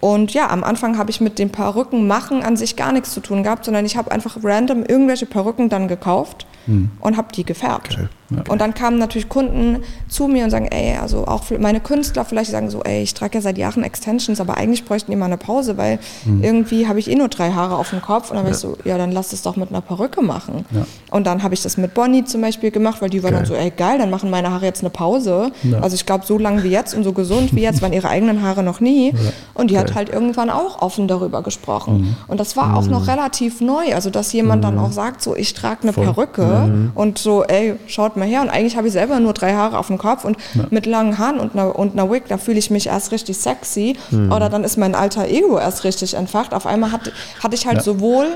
Und 0.00 0.32
ja, 0.32 0.48
am 0.48 0.62
Anfang 0.62 0.96
habe 0.96 1.10
ich 1.10 1.20
mit 1.20 1.38
den 1.38 1.50
Perücken 1.50 2.06
machen 2.06 2.42
an 2.44 2.56
sich 2.56 2.76
gar 2.76 2.92
nichts 2.92 3.12
zu 3.12 3.20
tun 3.20 3.42
gehabt, 3.42 3.64
sondern 3.64 3.84
ich 3.84 3.96
habe 3.96 4.12
einfach 4.12 4.36
random 4.42 4.84
irgendwelche 4.84 5.26
Perücken 5.26 5.68
dann 5.68 5.88
gekauft 5.88 6.46
hm. 6.68 6.90
und 7.00 7.16
habe 7.16 7.28
die 7.32 7.44
gefärbt. 7.44 7.94
Okay. 7.94 8.08
Okay. 8.30 8.50
Und 8.50 8.60
dann 8.60 8.74
kamen 8.74 8.98
natürlich 8.98 9.30
Kunden 9.30 9.78
zu 10.06 10.28
mir 10.28 10.44
und 10.44 10.50
sagen, 10.50 10.66
ey, 10.66 10.98
also 10.98 11.26
auch 11.26 11.44
meine 11.58 11.80
Künstler 11.80 12.26
vielleicht 12.26 12.50
sagen 12.50 12.68
so, 12.68 12.82
ey, 12.82 13.02
ich 13.02 13.14
trage 13.14 13.36
ja 13.36 13.40
seit 13.40 13.56
Jahren 13.56 13.82
Extensions, 13.82 14.38
aber 14.38 14.58
eigentlich 14.58 14.84
bräuchten 14.84 15.10
die 15.10 15.16
mal 15.16 15.26
eine 15.26 15.38
Pause, 15.38 15.78
weil 15.78 15.98
hm. 16.24 16.44
irgendwie 16.44 16.86
habe 16.86 16.98
ich 16.98 17.10
eh 17.10 17.14
nur 17.14 17.28
drei 17.28 17.52
Haare 17.52 17.76
auf 17.76 17.88
dem 17.88 18.02
Kopf. 18.02 18.30
Und 18.30 18.36
dann 18.36 18.44
ja. 18.44 18.52
ich 18.52 18.58
so, 18.58 18.76
ja, 18.84 18.98
dann 18.98 19.12
lass 19.12 19.32
es 19.32 19.40
doch 19.40 19.56
mit 19.56 19.70
einer 19.70 19.80
Perücke 19.80 20.20
machen. 20.20 20.66
Ja. 20.72 20.86
Und 21.10 21.26
dann 21.26 21.42
habe 21.42 21.54
ich 21.54 21.62
das 21.62 21.78
mit 21.78 21.94
Bonnie 21.94 22.26
zum 22.26 22.42
Beispiel 22.42 22.70
gemacht, 22.70 23.00
weil 23.00 23.08
die 23.08 23.22
war 23.22 23.30
geil. 23.30 23.40
dann 23.40 23.48
so, 23.48 23.54
ey, 23.54 23.70
geil, 23.70 23.98
dann 23.98 24.10
machen 24.10 24.28
meine 24.28 24.50
Haare 24.50 24.66
jetzt 24.66 24.80
eine 24.80 24.90
Pause. 24.90 25.50
Ja. 25.62 25.80
Also 25.80 25.94
ich 25.94 26.04
glaube, 26.04 26.26
so 26.26 26.36
lang 26.36 26.62
wie 26.62 26.68
jetzt 26.68 26.94
und 26.94 27.04
so 27.04 27.12
gesund 27.12 27.54
wie 27.54 27.62
jetzt 27.62 27.80
waren 27.80 27.94
ihre 27.94 28.10
eigenen 28.10 28.42
Haare 28.42 28.62
noch 28.62 28.80
nie. 28.80 29.14
Und 29.54 29.70
die 29.70 29.74
geil. 29.74 29.84
hat 29.84 29.94
halt 29.94 30.10
irgendwann 30.10 30.50
auch 30.50 30.82
offen 30.82 31.08
darüber 31.08 31.42
gesprochen. 31.42 32.00
Mhm. 32.00 32.16
Und 32.26 32.40
das 32.40 32.58
war 32.58 32.76
auch 32.76 32.86
noch 32.86 33.04
mhm. 33.04 33.08
relativ 33.08 33.62
neu, 33.62 33.94
also 33.94 34.10
dass 34.10 34.34
jemand 34.34 34.62
mhm. 34.62 34.66
dann 34.66 34.78
auch 34.78 34.92
sagt, 34.92 35.22
so, 35.22 35.34
ich 35.34 35.54
trage 35.54 35.84
eine 35.84 35.94
Voll. 35.94 36.04
Perücke 36.04 36.57
mhm. 36.66 36.92
und 36.94 37.18
so, 37.18 37.44
ey, 37.44 37.74
schaut 37.86 38.16
mal 38.16 38.26
her. 38.26 38.42
Und 38.42 38.48
eigentlich 38.50 38.76
habe 38.76 38.86
ich 38.86 38.92
selber 38.92 39.20
nur 39.20 39.32
drei 39.32 39.52
Haare 39.52 39.78
auf 39.78 39.88
dem 39.88 39.98
Kopf 39.98 40.24
und 40.24 40.36
ja. 40.54 40.66
mit 40.70 40.86
langen 40.86 41.18
Haaren 41.18 41.40
und 41.40 41.54
einer, 41.54 41.78
und 41.78 41.92
einer 41.92 42.10
Wig, 42.10 42.24
da 42.28 42.38
fühle 42.38 42.58
ich 42.58 42.70
mich 42.70 42.86
erst 42.86 43.12
richtig 43.12 43.36
sexy. 43.38 43.96
Mhm. 44.10 44.32
Oder 44.32 44.48
dann 44.48 44.64
ist 44.64 44.76
mein 44.76 44.94
alter 44.94 45.28
Ego 45.28 45.58
erst 45.58 45.84
richtig 45.84 46.14
entfacht. 46.14 46.54
Auf 46.54 46.66
einmal 46.66 46.92
hatte, 46.92 47.12
hatte 47.42 47.54
ich 47.54 47.66
halt 47.66 47.78
ja. 47.78 47.82
sowohl 47.82 48.26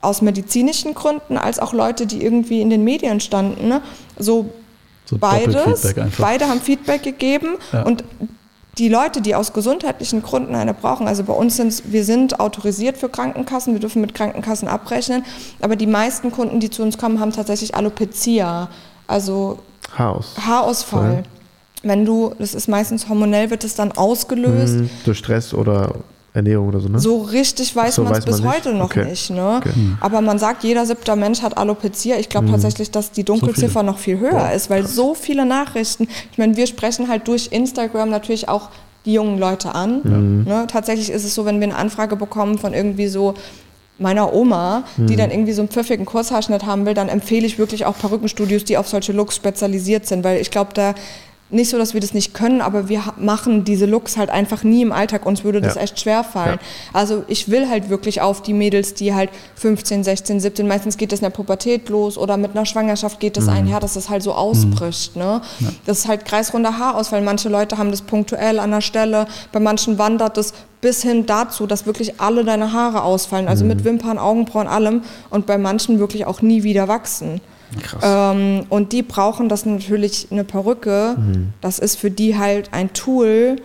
aus 0.00 0.22
medizinischen 0.22 0.94
Gründen 0.94 1.36
als 1.36 1.58
auch 1.58 1.72
Leute, 1.72 2.06
die 2.06 2.22
irgendwie 2.22 2.60
in 2.60 2.70
den 2.70 2.84
Medien 2.84 3.20
standen, 3.20 3.68
ne? 3.68 3.82
so, 4.16 4.50
so 5.04 5.18
beides. 5.18 5.94
Beide 6.18 6.48
haben 6.48 6.60
Feedback 6.60 7.02
gegeben 7.02 7.56
ja. 7.72 7.82
und 7.82 8.04
die 8.78 8.88
Leute, 8.88 9.20
die 9.20 9.34
aus 9.34 9.52
gesundheitlichen 9.52 10.22
Gründen 10.22 10.54
eine 10.54 10.74
brauchen, 10.74 11.08
also 11.08 11.24
bei 11.24 11.32
uns 11.32 11.56
sind 11.56 11.82
wir 11.92 12.04
sind 12.04 12.40
autorisiert 12.40 12.96
für 12.96 13.08
Krankenkassen, 13.08 13.72
wir 13.72 13.80
dürfen 13.80 14.00
mit 14.00 14.14
Krankenkassen 14.14 14.68
abrechnen, 14.68 15.24
aber 15.60 15.76
die 15.76 15.86
meisten 15.86 16.30
Kunden, 16.30 16.60
die 16.60 16.70
zu 16.70 16.82
uns 16.82 16.98
kommen, 16.98 17.20
haben 17.20 17.32
tatsächlich 17.32 17.74
Alopecia, 17.74 18.68
also 19.06 19.58
Haaraus. 19.96 20.34
Haarausfall. 20.46 21.12
Voll. 21.12 21.22
Wenn 21.82 22.04
du, 22.04 22.34
das 22.38 22.54
ist 22.54 22.68
meistens 22.68 23.08
hormonell, 23.08 23.50
wird 23.50 23.64
es 23.64 23.74
dann 23.74 23.92
ausgelöst. 23.92 24.74
Mhm, 24.74 24.90
durch 25.04 25.18
Stress 25.18 25.54
oder 25.54 25.94
Ernährung 26.38 26.68
oder 26.68 26.80
so, 26.80 26.88
ne? 26.88 26.98
So 26.98 27.22
richtig 27.22 27.74
weiß 27.76 27.96
so, 27.96 28.02
man 28.02 28.14
es 28.14 28.24
bis 28.24 28.40
man 28.40 28.54
heute 28.54 28.72
noch 28.72 28.86
okay. 28.86 29.04
nicht. 29.04 29.30
Ne? 29.30 29.56
Okay. 29.58 29.72
Aber 30.00 30.20
man 30.20 30.38
sagt, 30.38 30.64
jeder 30.64 30.86
siebter 30.86 31.16
Mensch 31.16 31.42
hat 31.42 31.56
Alopecia. 31.56 32.16
Ich 32.16 32.28
glaube 32.28 32.46
mhm. 32.46 32.52
tatsächlich, 32.52 32.90
dass 32.90 33.12
die 33.12 33.24
Dunkelziffer 33.24 33.80
so 33.80 33.86
noch 33.86 33.98
viel 33.98 34.18
höher 34.18 34.32
ja. 34.32 34.50
ist, 34.50 34.70
weil 34.70 34.82
Krass. 34.82 34.94
so 34.94 35.14
viele 35.14 35.44
Nachrichten, 35.44 36.08
ich 36.32 36.38
meine, 36.38 36.56
wir 36.56 36.66
sprechen 36.66 37.08
halt 37.08 37.28
durch 37.28 37.48
Instagram 37.52 38.08
natürlich 38.08 38.48
auch 38.48 38.70
die 39.04 39.12
jungen 39.12 39.38
Leute 39.38 39.74
an. 39.74 40.00
Mhm. 40.02 40.44
Ne? 40.44 40.66
Tatsächlich 40.68 41.10
ist 41.10 41.24
es 41.24 41.34
so, 41.34 41.44
wenn 41.44 41.60
wir 41.60 41.66
eine 41.68 41.76
Anfrage 41.76 42.16
bekommen 42.16 42.58
von 42.58 42.74
irgendwie 42.74 43.08
so 43.08 43.34
meiner 43.98 44.32
Oma, 44.32 44.84
die 44.96 45.14
mhm. 45.14 45.16
dann 45.16 45.30
irgendwie 45.30 45.52
so 45.52 45.60
einen 45.60 45.68
pfiffigen 45.68 46.06
Kurzhaarschnitt 46.06 46.64
haben 46.64 46.86
will, 46.86 46.94
dann 46.94 47.08
empfehle 47.08 47.46
ich 47.46 47.58
wirklich 47.58 47.84
auch 47.84 47.98
Perückenstudios, 47.98 48.64
die 48.64 48.76
auf 48.76 48.88
solche 48.88 49.12
Looks 49.12 49.34
spezialisiert 49.34 50.06
sind, 50.06 50.22
weil 50.22 50.40
ich 50.40 50.50
glaube, 50.50 50.70
da 50.72 50.94
nicht 51.50 51.70
so, 51.70 51.78
dass 51.78 51.94
wir 51.94 52.00
das 52.00 52.12
nicht 52.12 52.34
können, 52.34 52.60
aber 52.60 52.88
wir 52.88 53.02
machen 53.16 53.64
diese 53.64 53.86
Looks 53.86 54.18
halt 54.18 54.28
einfach 54.28 54.64
nie 54.64 54.82
im 54.82 54.92
Alltag. 54.92 55.24
Uns 55.24 55.44
würde 55.44 55.62
das 55.62 55.76
ja. 55.76 55.82
echt 55.82 55.98
schwer 55.98 56.22
fallen. 56.22 56.58
Ja. 56.60 56.66
Also 56.92 57.24
ich 57.26 57.50
will 57.50 57.68
halt 57.68 57.88
wirklich 57.88 58.20
auf 58.20 58.42
die 58.42 58.52
Mädels, 58.52 58.92
die 58.94 59.14
halt 59.14 59.30
15, 59.56 60.04
16, 60.04 60.40
17, 60.40 60.68
meistens 60.68 60.98
geht 60.98 61.10
das 61.10 61.20
in 61.20 61.24
der 61.24 61.30
Pubertät 61.30 61.88
los 61.88 62.18
oder 62.18 62.36
mit 62.36 62.50
einer 62.50 62.66
Schwangerschaft 62.66 63.18
geht 63.18 63.38
das 63.38 63.44
mhm. 63.44 63.50
einher, 63.50 63.80
dass 63.80 63.94
das 63.94 64.10
halt 64.10 64.22
so 64.22 64.34
ausbricht. 64.34 65.16
Mhm. 65.16 65.22
Ne? 65.22 65.40
Ja. 65.60 65.68
Das 65.86 66.00
ist 66.00 66.08
halt 66.08 66.26
kreisrunder 66.26 66.78
Haarausfall. 66.78 67.22
Manche 67.22 67.48
Leute 67.48 67.78
haben 67.78 67.90
das 67.90 68.02
punktuell 68.02 68.58
an 68.58 68.70
der 68.70 68.82
Stelle, 68.82 69.26
bei 69.50 69.60
manchen 69.60 69.98
wandert 69.98 70.36
das 70.36 70.52
bis 70.80 71.02
hin 71.02 71.26
dazu, 71.26 71.66
dass 71.66 71.86
wirklich 71.86 72.20
alle 72.20 72.44
deine 72.44 72.72
Haare 72.72 73.02
ausfallen, 73.02 73.48
also 73.48 73.64
mhm. 73.64 73.68
mit 73.68 73.84
Wimpern, 73.84 74.18
Augenbrauen, 74.18 74.66
allem 74.66 75.02
und 75.30 75.46
bei 75.46 75.56
manchen 75.56 75.98
wirklich 75.98 76.26
auch 76.26 76.42
nie 76.42 76.62
wieder 76.62 76.88
wachsen. 76.88 77.40
Ähm, 78.02 78.66
und 78.68 78.92
die 78.92 79.02
brauchen 79.02 79.48
das 79.48 79.66
natürlich 79.66 80.28
eine 80.30 80.44
Perücke. 80.44 81.16
Mhm. 81.18 81.52
Das 81.60 81.78
ist 81.78 81.96
für 81.96 82.10
die 82.10 82.38
halt 82.38 82.72
ein 82.72 82.92
Tool, 82.92 83.56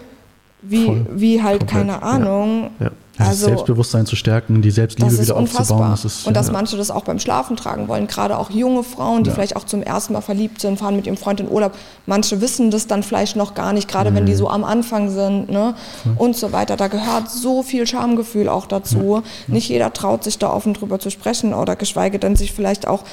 wie, 0.62 1.06
wie 1.12 1.44
halt, 1.44 1.60
Komplett. 1.60 1.88
keine 1.88 2.04
Ahnung. 2.04 2.72
Ja. 2.80 2.86
Ja. 2.86 2.92
Also, 3.18 3.46
das 3.46 3.56
Selbstbewusstsein 3.56 4.06
zu 4.08 4.16
stärken, 4.16 4.64
die 4.64 4.72
Selbstliebe 4.72 5.12
wieder 5.12 5.36
unfassbar. 5.36 5.78
aufzubauen. 5.78 5.92
Das 5.92 6.06
ist, 6.06 6.28
und 6.28 6.36
dass 6.36 6.48
ja. 6.48 6.54
manche 6.54 6.78
das 6.78 6.90
auch 6.90 7.04
beim 7.04 7.20
Schlafen 7.20 7.56
tragen 7.56 7.88
wollen, 7.88 8.08
gerade 8.08 8.38
auch 8.38 8.50
junge 8.50 8.84
Frauen, 8.84 9.24
die 9.24 9.30
ja. 9.30 9.36
vielleicht 9.36 9.56
auch 9.56 9.66
zum 9.66 9.84
ersten 9.84 10.14
Mal 10.14 10.22
verliebt 10.22 10.60
sind, 10.60 10.80
fahren 10.80 10.96
mit 10.96 11.06
ihrem 11.06 11.18
Freund 11.18 11.40
in 11.40 11.50
Urlaub. 11.50 11.74
Manche 12.08 12.42
wissen 12.42 12.72
das 12.72 12.88
dann 12.88 13.04
vielleicht 13.04 13.36
noch 13.36 13.54
gar 13.54 13.72
nicht, 13.72 13.88
gerade 13.88 14.10
mhm. 14.10 14.16
wenn 14.16 14.26
die 14.26 14.32
mhm. 14.32 14.38
so 14.38 14.50
am 14.50 14.64
Anfang 14.64 15.12
sind 15.12 15.50
ne? 15.52 15.76
Mhm. 16.06 16.18
und 16.18 16.36
so 16.36 16.52
weiter. 16.52 16.76
Da 16.76 16.88
gehört 16.88 17.30
so 17.30 17.62
viel 17.62 17.86
Schamgefühl 17.86 18.50
auch 18.50 18.66
dazu. 18.66 19.22
Ja. 19.48 19.54
Nicht 19.54 19.70
jeder 19.70 19.94
traut 19.94 20.24
sich 20.24 20.40
da 20.40 20.52
offen 20.52 20.74
drüber 20.74 21.00
zu 21.00 21.12
sprechen 21.12 21.54
oder 21.54 21.76
geschweige 21.76 22.18
denn 22.18 22.36
sich 22.36 22.52
vielleicht 22.52 22.88
auch 22.88 23.04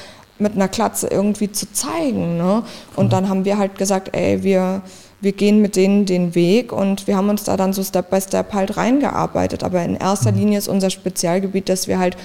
mit 0.41 0.53
einer 0.53 0.67
Klatze 0.67 1.07
irgendwie 1.07 1.51
zu 1.51 1.71
zeigen. 1.71 2.37
Ne? 2.37 2.63
Und 2.95 3.13
dann 3.13 3.29
haben 3.29 3.45
wir 3.45 3.57
halt 3.57 3.77
gesagt, 3.77 4.15
ey, 4.15 4.43
wir, 4.43 4.81
wir 5.21 5.31
gehen 5.31 5.61
mit 5.61 5.75
denen 5.75 6.05
den 6.05 6.35
Weg 6.35 6.73
und 6.73 7.07
wir 7.07 7.15
haben 7.15 7.29
uns 7.29 7.43
da 7.43 7.55
dann 7.55 7.73
so 7.73 7.83
Step 7.83 8.09
by 8.09 8.19
Step 8.19 8.53
halt 8.53 8.75
reingearbeitet. 8.75 9.63
Aber 9.63 9.81
in 9.83 9.95
erster. 9.95 10.31
Linie 10.31 10.57
ist 10.57 10.67
unser 10.67 10.89
Spezialgebiet, 10.89 11.69
dass 11.69 11.87
wir 11.87 11.99
halt 11.99 12.17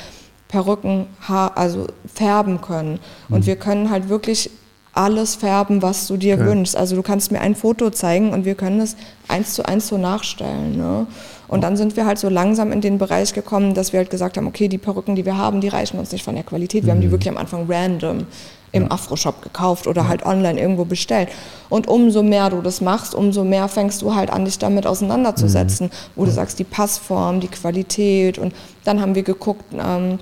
Perücken, 0.49 1.07
Haar, 1.21 1.57
also 1.57 1.87
färben 2.13 2.61
können. 2.61 3.01
Und 3.29 3.41
mhm. 3.41 3.47
wir 3.47 3.57
können 3.57 3.91
halt 3.91 4.09
wirklich 4.09 4.51
alles 4.97 5.37
färben, 5.37 5.83
was 5.83 6.07
du 6.07 6.17
dir 6.17 6.37
ja. 6.37 6.47
wünschst. 6.47 6.77
Also 6.77 6.97
du 6.97 7.03
kannst 7.03 7.33
mir 7.33 7.41
ein 7.41 7.55
Foto 7.55 7.91
zeigen 7.91 8.31
und 8.31 8.45
wir 8.45 8.55
können 8.55 8.81
es 8.81 8.97
eins 9.29 9.55
zu 9.55 9.65
eins 9.65 9.89
so 9.89 9.99
nachstellen. 9.99 10.77
Ne? 10.77 11.07
Und 11.49 11.63
dann 11.63 11.77
sind 11.77 11.97
wir 11.97 12.07
halt 12.07 12.19
so 12.19 12.29
langsam 12.29 12.73
in 12.73 12.81
den 12.81 12.99
Bereich 12.99 13.33
gekommen, 13.33 13.75
dass 13.75 13.93
wir 13.93 13.99
halt 13.99 14.11
gesagt 14.11 14.37
haben, 14.37 14.47
okay, 14.47 14.69
die 14.69 14.79
Perücken, 14.79 15.15
die 15.15 15.25
wir 15.25 15.37
haben, 15.37 15.61
die 15.61 15.69
reichen 15.69 15.99
uns 15.99 16.13
nicht 16.13 16.25
von 16.25 16.35
der 16.35 16.45
Qualität. 16.45 16.85
Wir 16.85 16.93
mhm. 16.93 16.97
haben 16.97 17.01
die 17.03 17.07
mhm. 17.09 17.13
wirklich 17.13 17.29
am 17.29 17.37
Anfang 17.37 17.67
random 17.69 18.27
im 18.73 18.83
ja. 18.85 18.91
Afro-Shop 18.91 19.43
gekauft 19.43 19.87
oder 19.87 20.03
ja. 20.03 20.09
halt 20.09 20.27
online 20.27 20.61
irgendwo 20.61 20.85
bestellt. 20.85 21.29
Und 21.69 21.89
umso 21.89 22.23
mehr 22.23 22.51
du 22.51 22.61
das 22.63 22.81
machst, 22.81 23.15
umso 23.15 23.45
mehr 23.45 23.69
fängst 23.69 24.03
du 24.03 24.15
halt 24.15 24.31
an, 24.31 24.45
dich 24.45 24.59
damit 24.59 24.87
auseinanderzusetzen, 24.87 25.87
mhm. 25.87 25.91
wo 26.17 26.25
du 26.25 26.31
sagst, 26.31 26.59
die 26.59 26.65
Passform, 26.65 27.41
die 27.41 27.49
Qualität. 27.49 28.39
Und 28.39 28.55
dann 28.85 29.01
haben 29.01 29.15
wir 29.15 29.23
geguckt, 29.23 29.65
ähm, 29.73 30.19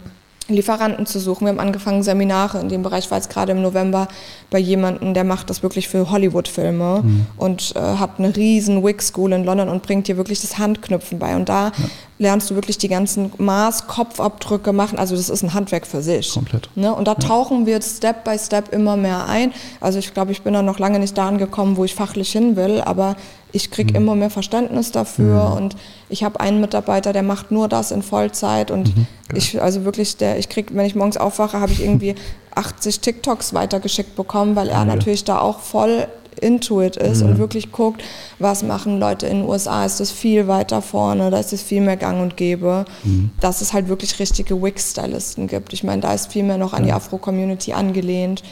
Lieferanten 0.48 1.06
zu 1.06 1.18
suchen. 1.18 1.46
Wir 1.46 1.52
haben 1.52 1.60
angefangen, 1.60 2.02
Seminare 2.02 2.60
in 2.60 2.68
dem 2.68 2.82
Bereich. 2.82 3.04
Ich 3.04 3.10
war 3.10 3.18
jetzt 3.18 3.30
gerade 3.30 3.52
im 3.52 3.62
November 3.62 4.08
bei 4.50 4.58
jemandem, 4.58 5.14
der 5.14 5.24
macht 5.24 5.48
das 5.48 5.62
wirklich 5.62 5.88
für 5.88 6.10
Hollywood-Filme 6.10 7.00
mhm. 7.02 7.26
und 7.38 7.74
äh, 7.76 7.80
hat 7.80 8.18
eine 8.18 8.34
riesen 8.36 8.84
Wig-School 8.84 9.32
in 9.32 9.44
London 9.44 9.68
und 9.68 9.82
bringt 9.82 10.06
dir 10.06 10.16
wirklich 10.16 10.42
das 10.42 10.58
Handknüpfen 10.58 11.18
bei. 11.18 11.34
Und 11.34 11.48
da 11.48 11.68
ja. 11.68 11.72
lernst 12.18 12.50
du 12.50 12.54
wirklich 12.54 12.76
die 12.76 12.88
ganzen 12.88 13.32
Maß-, 13.38 13.86
Kopfabdrücke 13.86 14.72
machen. 14.74 14.98
Also 14.98 15.16
das 15.16 15.30
ist 15.30 15.42
ein 15.42 15.54
Handwerk 15.54 15.86
für 15.86 16.02
sich. 16.02 16.32
Komplett. 16.32 16.68
Ne? 16.74 16.94
Und 16.94 17.08
da 17.08 17.12
ja. 17.12 17.18
tauchen 17.18 17.64
wir 17.64 17.80
Step 17.80 18.24
by 18.24 18.38
Step 18.38 18.72
immer 18.72 18.96
mehr 18.96 19.26
ein. 19.26 19.52
Also 19.80 19.98
ich 19.98 20.12
glaube, 20.12 20.32
ich 20.32 20.42
bin 20.42 20.52
da 20.52 20.60
noch 20.60 20.78
lange 20.78 20.98
nicht 20.98 21.16
da 21.16 21.26
angekommen, 21.26 21.78
wo 21.78 21.84
ich 21.84 21.94
fachlich 21.94 22.30
hin 22.30 22.56
will, 22.56 22.82
aber 22.82 23.16
ich 23.54 23.70
kriege 23.70 23.90
mhm. 23.90 23.96
immer 23.96 24.14
mehr 24.16 24.30
Verständnis 24.30 24.90
dafür 24.90 25.50
mhm. 25.50 25.56
und 25.56 25.76
ich 26.08 26.24
habe 26.24 26.40
einen 26.40 26.60
Mitarbeiter, 26.60 27.12
der 27.12 27.22
macht 27.22 27.50
nur 27.50 27.68
das 27.68 27.92
in 27.92 28.02
Vollzeit 28.02 28.70
und 28.70 28.96
mhm. 28.96 29.06
ich, 29.34 29.62
also 29.62 29.84
wirklich, 29.84 30.16
der, 30.16 30.38
ich 30.38 30.48
kriege, 30.48 30.74
wenn 30.74 30.86
ich 30.86 30.94
morgens 30.94 31.16
aufwache, 31.16 31.60
habe 31.60 31.72
ich 31.72 31.82
irgendwie 31.82 32.14
80 32.54 33.00
TikToks 33.00 33.54
weitergeschickt 33.54 34.16
bekommen, 34.16 34.56
weil 34.56 34.68
er 34.68 34.78
ja. 34.78 34.84
natürlich 34.84 35.24
da 35.24 35.40
auch 35.40 35.60
voll 35.60 36.06
into 36.40 36.82
it 36.82 36.96
ist 36.96 37.22
mhm. 37.22 37.30
und 37.30 37.38
wirklich 37.38 37.70
guckt, 37.70 38.02
was 38.40 38.64
machen 38.64 38.98
Leute 38.98 39.26
in 39.26 39.40
den 39.40 39.48
USA, 39.48 39.84
ist 39.84 40.00
das 40.00 40.10
viel 40.10 40.48
weiter 40.48 40.82
vorne, 40.82 41.30
da 41.30 41.38
ist 41.38 41.52
es 41.52 41.62
viel 41.62 41.80
mehr 41.80 41.96
gang 41.96 42.20
und 42.20 42.36
gäbe, 42.36 42.84
mhm. 43.04 43.30
dass 43.40 43.60
es 43.60 43.72
halt 43.72 43.88
wirklich 43.88 44.18
richtige 44.18 44.60
Wix-Stylisten 44.60 45.46
gibt. 45.46 45.72
Ich 45.72 45.84
meine, 45.84 46.02
da 46.02 46.12
ist 46.12 46.32
viel 46.32 46.42
mehr 46.42 46.58
noch 46.58 46.72
an 46.72 46.84
die 46.84 46.92
Afro-Community 46.92 47.72
angelehnt. 47.72 48.42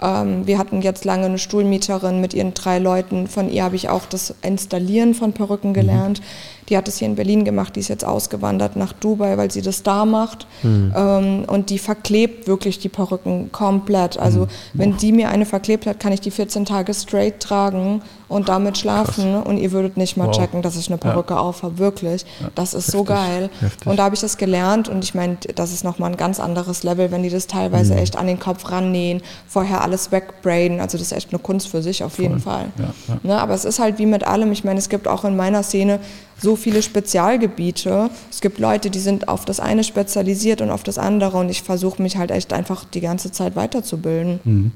Ähm, 0.00 0.46
wir 0.46 0.58
hatten 0.58 0.82
jetzt 0.82 1.04
lange 1.04 1.26
eine 1.26 1.38
Stuhlmieterin 1.38 2.20
mit 2.20 2.34
ihren 2.34 2.54
drei 2.54 2.78
Leuten. 2.78 3.26
Von 3.26 3.50
ihr 3.50 3.64
habe 3.64 3.76
ich 3.76 3.88
auch 3.88 4.06
das 4.06 4.34
Installieren 4.42 5.14
von 5.14 5.32
Perücken 5.32 5.70
mhm. 5.70 5.74
gelernt. 5.74 6.20
Mhm. 6.20 6.24
Die 6.68 6.76
hat 6.76 6.88
es 6.88 6.98
hier 6.98 7.08
in 7.08 7.14
Berlin 7.14 7.44
gemacht, 7.44 7.76
die 7.76 7.80
ist 7.80 7.88
jetzt 7.88 8.04
ausgewandert 8.04 8.76
nach 8.76 8.92
Dubai, 8.92 9.36
weil 9.36 9.50
sie 9.50 9.62
das 9.62 9.82
da 9.82 10.04
macht. 10.04 10.46
Mhm. 10.62 10.92
Ähm, 10.96 11.44
und 11.46 11.70
die 11.70 11.78
verklebt 11.78 12.46
wirklich 12.46 12.78
die 12.78 12.88
Perücken 12.88 13.52
komplett. 13.52 14.18
Also 14.18 14.40
mhm. 14.40 14.48
wenn 14.74 14.96
die 14.96 15.12
mir 15.12 15.28
eine 15.28 15.46
verklebt 15.46 15.86
hat, 15.86 16.00
kann 16.00 16.12
ich 16.12 16.20
die 16.20 16.30
14 16.30 16.64
Tage 16.64 16.94
straight 16.94 17.40
tragen 17.40 18.02
und 18.28 18.48
damit 18.48 18.78
schlafen. 18.78 19.34
Krass. 19.34 19.46
Und 19.46 19.58
ihr 19.58 19.72
würdet 19.72 19.96
nicht 19.96 20.16
mal 20.16 20.28
wow. 20.28 20.36
checken, 20.36 20.62
dass 20.62 20.76
ich 20.76 20.88
eine 20.88 20.98
Perücke 20.98 21.34
ja. 21.34 21.40
auf 21.40 21.62
habe. 21.62 21.78
Wirklich. 21.78 22.24
Ja. 22.40 22.48
Das 22.54 22.74
ist 22.74 22.86
Heftig. 22.86 22.92
so 22.92 23.04
geil. 23.04 23.50
Heftig. 23.60 23.86
Und 23.86 23.98
da 23.98 24.04
habe 24.04 24.14
ich 24.14 24.20
das 24.20 24.36
gelernt. 24.36 24.88
Und 24.88 25.04
ich 25.04 25.14
meine, 25.14 25.36
das 25.54 25.72
ist 25.72 25.84
nochmal 25.84 26.10
ein 26.10 26.16
ganz 26.16 26.40
anderes 26.40 26.82
Level, 26.82 27.10
wenn 27.10 27.22
die 27.22 27.30
das 27.30 27.46
teilweise 27.46 27.92
mhm. 27.92 28.00
echt 28.00 28.16
an 28.16 28.26
den 28.26 28.38
Kopf 28.38 28.70
rannähen, 28.70 29.22
vorher 29.46 29.82
alles 29.82 30.10
wegbraiden. 30.12 30.80
Also 30.80 30.98
das 30.98 31.08
ist 31.08 31.12
echt 31.12 31.30
eine 31.32 31.38
Kunst 31.38 31.68
für 31.68 31.82
sich 31.82 32.02
auf 32.02 32.14
Voll. 32.14 32.24
jeden 32.24 32.40
Fall. 32.40 32.66
Ja. 32.78 33.16
Ne? 33.22 33.38
Aber 33.40 33.54
es 33.54 33.64
ist 33.64 33.78
halt 33.78 33.98
wie 33.98 34.06
mit 34.06 34.26
allem. 34.26 34.50
Ich 34.52 34.64
meine, 34.64 34.78
es 34.78 34.88
gibt 34.88 35.06
auch 35.06 35.24
in 35.24 35.36
meiner 35.36 35.62
Szene 35.62 36.00
so 36.38 36.56
viele 36.56 36.82
Spezialgebiete. 36.82 38.10
Es 38.30 38.40
gibt 38.40 38.58
Leute, 38.58 38.90
die 38.90 38.98
sind 38.98 39.28
auf 39.28 39.44
das 39.44 39.60
eine 39.60 39.84
spezialisiert 39.84 40.60
und 40.60 40.70
auf 40.70 40.82
das 40.82 40.98
andere 40.98 41.38
und 41.38 41.48
ich 41.48 41.62
versuche 41.62 42.02
mich 42.02 42.16
halt 42.16 42.30
echt 42.30 42.52
einfach 42.52 42.84
die 42.84 43.00
ganze 43.00 43.32
Zeit 43.32 43.56
weiterzubilden. 43.56 44.40
Mhm. 44.44 44.72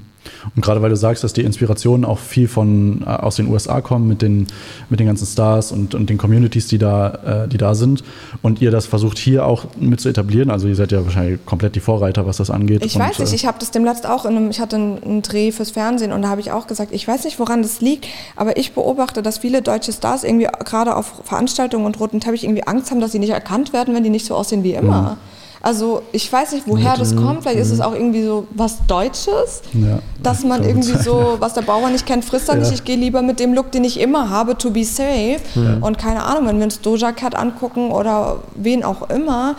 Und 0.55 0.63
gerade 0.63 0.81
weil 0.81 0.89
du 0.89 0.95
sagst, 0.95 1.23
dass 1.23 1.33
die 1.33 1.43
Inspirationen 1.43 2.05
auch 2.05 2.19
viel 2.19 2.47
von 2.47 3.03
äh, 3.05 3.09
aus 3.09 3.35
den 3.35 3.47
USA 3.47 3.81
kommen 3.81 4.07
mit 4.07 4.21
den, 4.21 4.47
mit 4.89 4.99
den 4.99 5.07
ganzen 5.07 5.25
Stars 5.25 5.71
und, 5.71 5.95
und 5.95 6.09
den 6.09 6.17
Communities, 6.17 6.67
die 6.67 6.77
da, 6.77 7.43
äh, 7.43 7.47
die 7.47 7.57
da 7.57 7.75
sind, 7.75 8.03
und 8.41 8.61
ihr 8.61 8.71
das 8.71 8.85
versucht 8.85 9.17
hier 9.17 9.45
auch 9.45 9.65
mit 9.79 9.99
zu 9.99 10.09
etablieren, 10.09 10.49
also 10.49 10.67
ihr 10.67 10.75
seid 10.75 10.91
ja 10.91 11.03
wahrscheinlich 11.03 11.45
komplett 11.45 11.75
die 11.75 11.79
Vorreiter, 11.79 12.25
was 12.25 12.37
das 12.37 12.49
angeht. 12.49 12.83
Ich 12.83 12.95
und, 12.95 13.01
weiß 13.01 13.19
nicht, 13.19 13.31
äh, 13.31 13.35
ich 13.35 13.45
habe 13.45 13.57
das 13.59 13.71
dem 13.71 13.83
letzten 13.85 14.07
auch 14.07 14.25
in 14.25 14.35
einem, 14.35 14.49
ich 14.49 14.59
hatte 14.59 14.75
einen, 14.75 15.03
einen 15.03 15.21
Dreh 15.21 15.51
fürs 15.51 15.71
Fernsehen 15.71 16.11
und 16.11 16.21
da 16.21 16.29
habe 16.29 16.41
ich 16.41 16.51
auch 16.51 16.67
gesagt, 16.67 16.93
ich 16.93 17.07
weiß 17.07 17.25
nicht, 17.25 17.39
woran 17.39 17.61
das 17.61 17.81
liegt, 17.81 18.07
aber 18.35 18.57
ich 18.57 18.73
beobachte, 18.73 19.21
dass 19.21 19.39
viele 19.39 19.61
deutsche 19.61 19.93
Stars 19.93 20.23
irgendwie 20.23 20.47
gerade 20.65 20.95
auf 20.95 21.21
Veranstaltungen 21.25 21.85
und 21.85 21.99
roten 21.99 22.19
Teppich 22.19 22.43
irgendwie 22.43 22.63
Angst 22.63 22.91
haben, 22.91 23.01
dass 23.01 23.11
sie 23.11 23.19
nicht 23.19 23.31
erkannt 23.31 23.73
werden, 23.73 23.93
wenn 23.95 24.03
die 24.03 24.09
nicht 24.09 24.25
so 24.25 24.35
aussehen 24.35 24.63
wie 24.63 24.73
immer. 24.73 25.01
Mhm. 25.01 25.38
Also 25.61 26.03
ich 26.11 26.31
weiß 26.31 26.53
nicht, 26.53 26.67
woher 26.67 26.95
das 26.95 27.15
kommt. 27.15 27.41
Vielleicht 27.41 27.59
ist 27.59 27.71
es 27.71 27.81
auch 27.81 27.93
irgendwie 27.93 28.23
so 28.23 28.47
was 28.51 28.85
Deutsches, 28.87 29.61
ja, 29.73 29.99
dass 30.23 30.43
man 30.43 30.63
irgendwie 30.63 30.97
so, 31.03 31.35
was 31.39 31.53
der 31.53 31.63
Bauer 31.63 31.89
nicht 31.89 32.05
kennt, 32.05 32.23
frisst 32.23 32.47
er 32.49 32.55
ja. 32.55 32.61
nicht. 32.61 32.71
Ich 32.71 32.85
gehe 32.85 32.95
lieber 32.95 33.21
mit 33.21 33.39
dem 33.39 33.53
Look, 33.53 33.71
den 33.71 33.83
ich 33.83 33.99
immer 33.99 34.29
habe, 34.29 34.57
to 34.57 34.71
be 34.71 34.85
safe. 34.85 35.39
Ja. 35.55 35.77
Und 35.81 35.97
keine 35.97 36.23
Ahnung, 36.23 36.47
wenn 36.47 36.57
wir 36.57 36.65
uns 36.65 36.79
Doja 36.79 37.11
Cat 37.11 37.35
angucken 37.35 37.91
oder 37.91 38.39
wen 38.55 38.83
auch 38.83 39.09
immer, 39.09 39.55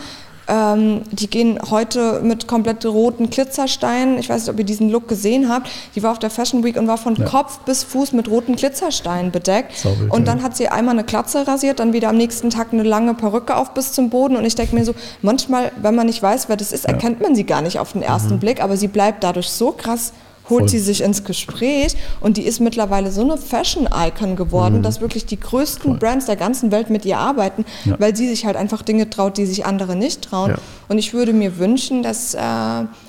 ähm, 0.51 1.03
die 1.11 1.29
gehen 1.29 1.57
heute 1.69 2.19
mit 2.21 2.45
komplett 2.45 2.85
roten 2.85 3.29
Glitzersteinen. 3.29 4.19
Ich 4.19 4.27
weiß 4.27 4.41
nicht, 4.41 4.49
ob 4.49 4.59
ihr 4.59 4.65
diesen 4.65 4.89
Look 4.89 5.07
gesehen 5.07 5.47
habt. 5.47 5.69
Die 5.95 6.03
war 6.03 6.11
auf 6.11 6.19
der 6.19 6.29
Fashion 6.29 6.61
Week 6.65 6.77
und 6.77 6.87
war 6.87 6.97
von 6.97 7.15
ja. 7.15 7.25
Kopf 7.25 7.59
bis 7.59 7.83
Fuß 7.85 8.11
mit 8.11 8.29
roten 8.29 8.57
Glitzersteinen 8.57 9.31
bedeckt. 9.31 9.77
Saubild, 9.77 10.11
und 10.11 10.27
dann 10.27 10.39
ja. 10.39 10.43
hat 10.43 10.57
sie 10.57 10.67
einmal 10.67 10.95
eine 10.95 11.05
Glatze 11.05 11.47
rasiert, 11.47 11.79
dann 11.79 11.93
wieder 11.93 12.09
am 12.09 12.17
nächsten 12.17 12.49
Tag 12.49 12.73
eine 12.73 12.83
lange 12.83 13.13
Perücke 13.13 13.55
auf 13.55 13.73
bis 13.73 13.93
zum 13.93 14.09
Boden. 14.09 14.35
Und 14.35 14.43
ich 14.43 14.55
denke 14.55 14.75
mir 14.75 14.83
so, 14.83 14.93
manchmal, 15.21 15.71
wenn 15.81 15.95
man 15.95 16.07
nicht 16.07 16.21
weiß, 16.21 16.49
wer 16.49 16.57
das 16.57 16.73
ist, 16.73 16.83
erkennt 16.83 17.21
man 17.21 17.33
sie 17.33 17.45
gar 17.45 17.61
nicht 17.61 17.79
auf 17.79 17.93
den 17.93 18.01
ersten 18.01 18.35
mhm. 18.35 18.39
Blick. 18.39 18.61
Aber 18.61 18.75
sie 18.75 18.89
bleibt 18.89 19.23
dadurch 19.23 19.49
so 19.49 19.71
krass 19.71 20.11
holt 20.51 20.61
Voll. 20.61 20.69
sie 20.69 20.79
sich 20.79 21.01
ins 21.01 21.23
Gespräch 21.23 21.95
und 22.19 22.37
die 22.37 22.43
ist 22.43 22.59
mittlerweile 22.59 23.11
so 23.11 23.21
eine 23.21 23.37
Fashion-Icon 23.37 24.35
geworden, 24.35 24.77
mhm. 24.77 24.83
dass 24.83 25.01
wirklich 25.01 25.25
die 25.25 25.39
größten 25.39 25.91
Voll. 25.91 25.97
Brands 25.97 26.27
der 26.27 26.35
ganzen 26.35 26.71
Welt 26.71 26.91
mit 26.91 27.05
ihr 27.05 27.17
arbeiten, 27.17 27.65
ja. 27.85 27.99
weil 27.99 28.15
sie 28.15 28.27
sich 28.27 28.45
halt 28.45 28.55
einfach 28.55 28.83
Dinge 28.83 29.09
traut, 29.09 29.37
die 29.37 29.47
sich 29.47 29.65
andere 29.65 29.95
nicht 29.95 30.21
trauen. 30.21 30.51
Ja. 30.51 30.57
Und 30.87 30.99
ich 30.99 31.13
würde 31.13 31.33
mir 31.33 31.57
wünschen, 31.57 32.03
dass 32.03 32.35
äh, 32.35 32.39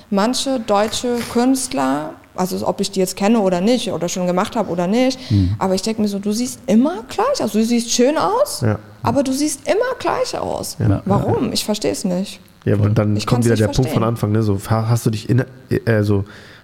manche 0.09 0.59
deutsche 0.59 1.17
Künstler 1.31 2.15
also 2.35 2.67
ob 2.67 2.81
ich 2.81 2.89
die 2.89 2.99
jetzt 2.99 3.15
kenne 3.15 3.39
oder 3.39 3.61
nicht 3.61 3.91
oder 3.91 4.09
schon 4.09 4.25
gemacht 4.25 4.55
habe 4.55 4.71
oder 4.71 4.87
nicht. 4.87 5.19
Mhm. 5.29 5.55
Aber 5.59 5.75
ich 5.75 5.83
denke 5.83 6.01
mir 6.01 6.07
so, 6.07 6.17
du 6.17 6.31
siehst 6.31 6.59
immer 6.65 7.03
gleich 7.07 7.43
aus. 7.43 7.51
Du 7.51 7.63
siehst 7.63 7.91
schön 7.91 8.17
aus, 8.17 8.61
ja. 8.61 8.79
aber 9.03 9.21
du 9.21 9.31
siehst 9.31 9.67
immer 9.67 9.99
gleich 9.99 10.35
aus. 10.35 10.77
Ja. 10.79 11.03
Warum? 11.05 11.53
Ich 11.53 11.63
verstehe 11.63 11.91
es 11.91 12.03
nicht. 12.03 12.39
Ja, 12.65 12.75
und 12.77 12.97
dann 12.97 13.15
ich 13.15 13.27
kommt 13.27 13.45
wieder 13.45 13.55
der 13.55 13.67
verstehen. 13.67 13.83
Punkt 13.85 13.93
von 13.93 14.03
Anfang. 14.03 14.31
Ne? 14.31 14.41
So, 14.41 14.59
hast 14.69 15.05
du 15.05 15.09
dich 15.09 15.29
in, 15.29 15.43
äh, 15.69 16.03
so, 16.03 16.23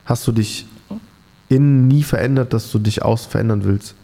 hast 0.09 0.27
du 0.27 0.31
dich 0.31 0.65
innen 1.47 1.87
nie 1.87 2.03
verändert, 2.03 2.53
dass 2.53 2.71
du 2.71 2.79
dich 2.79 3.03
außen 3.03 3.31
verändern 3.31 3.63
willst? 3.63 3.95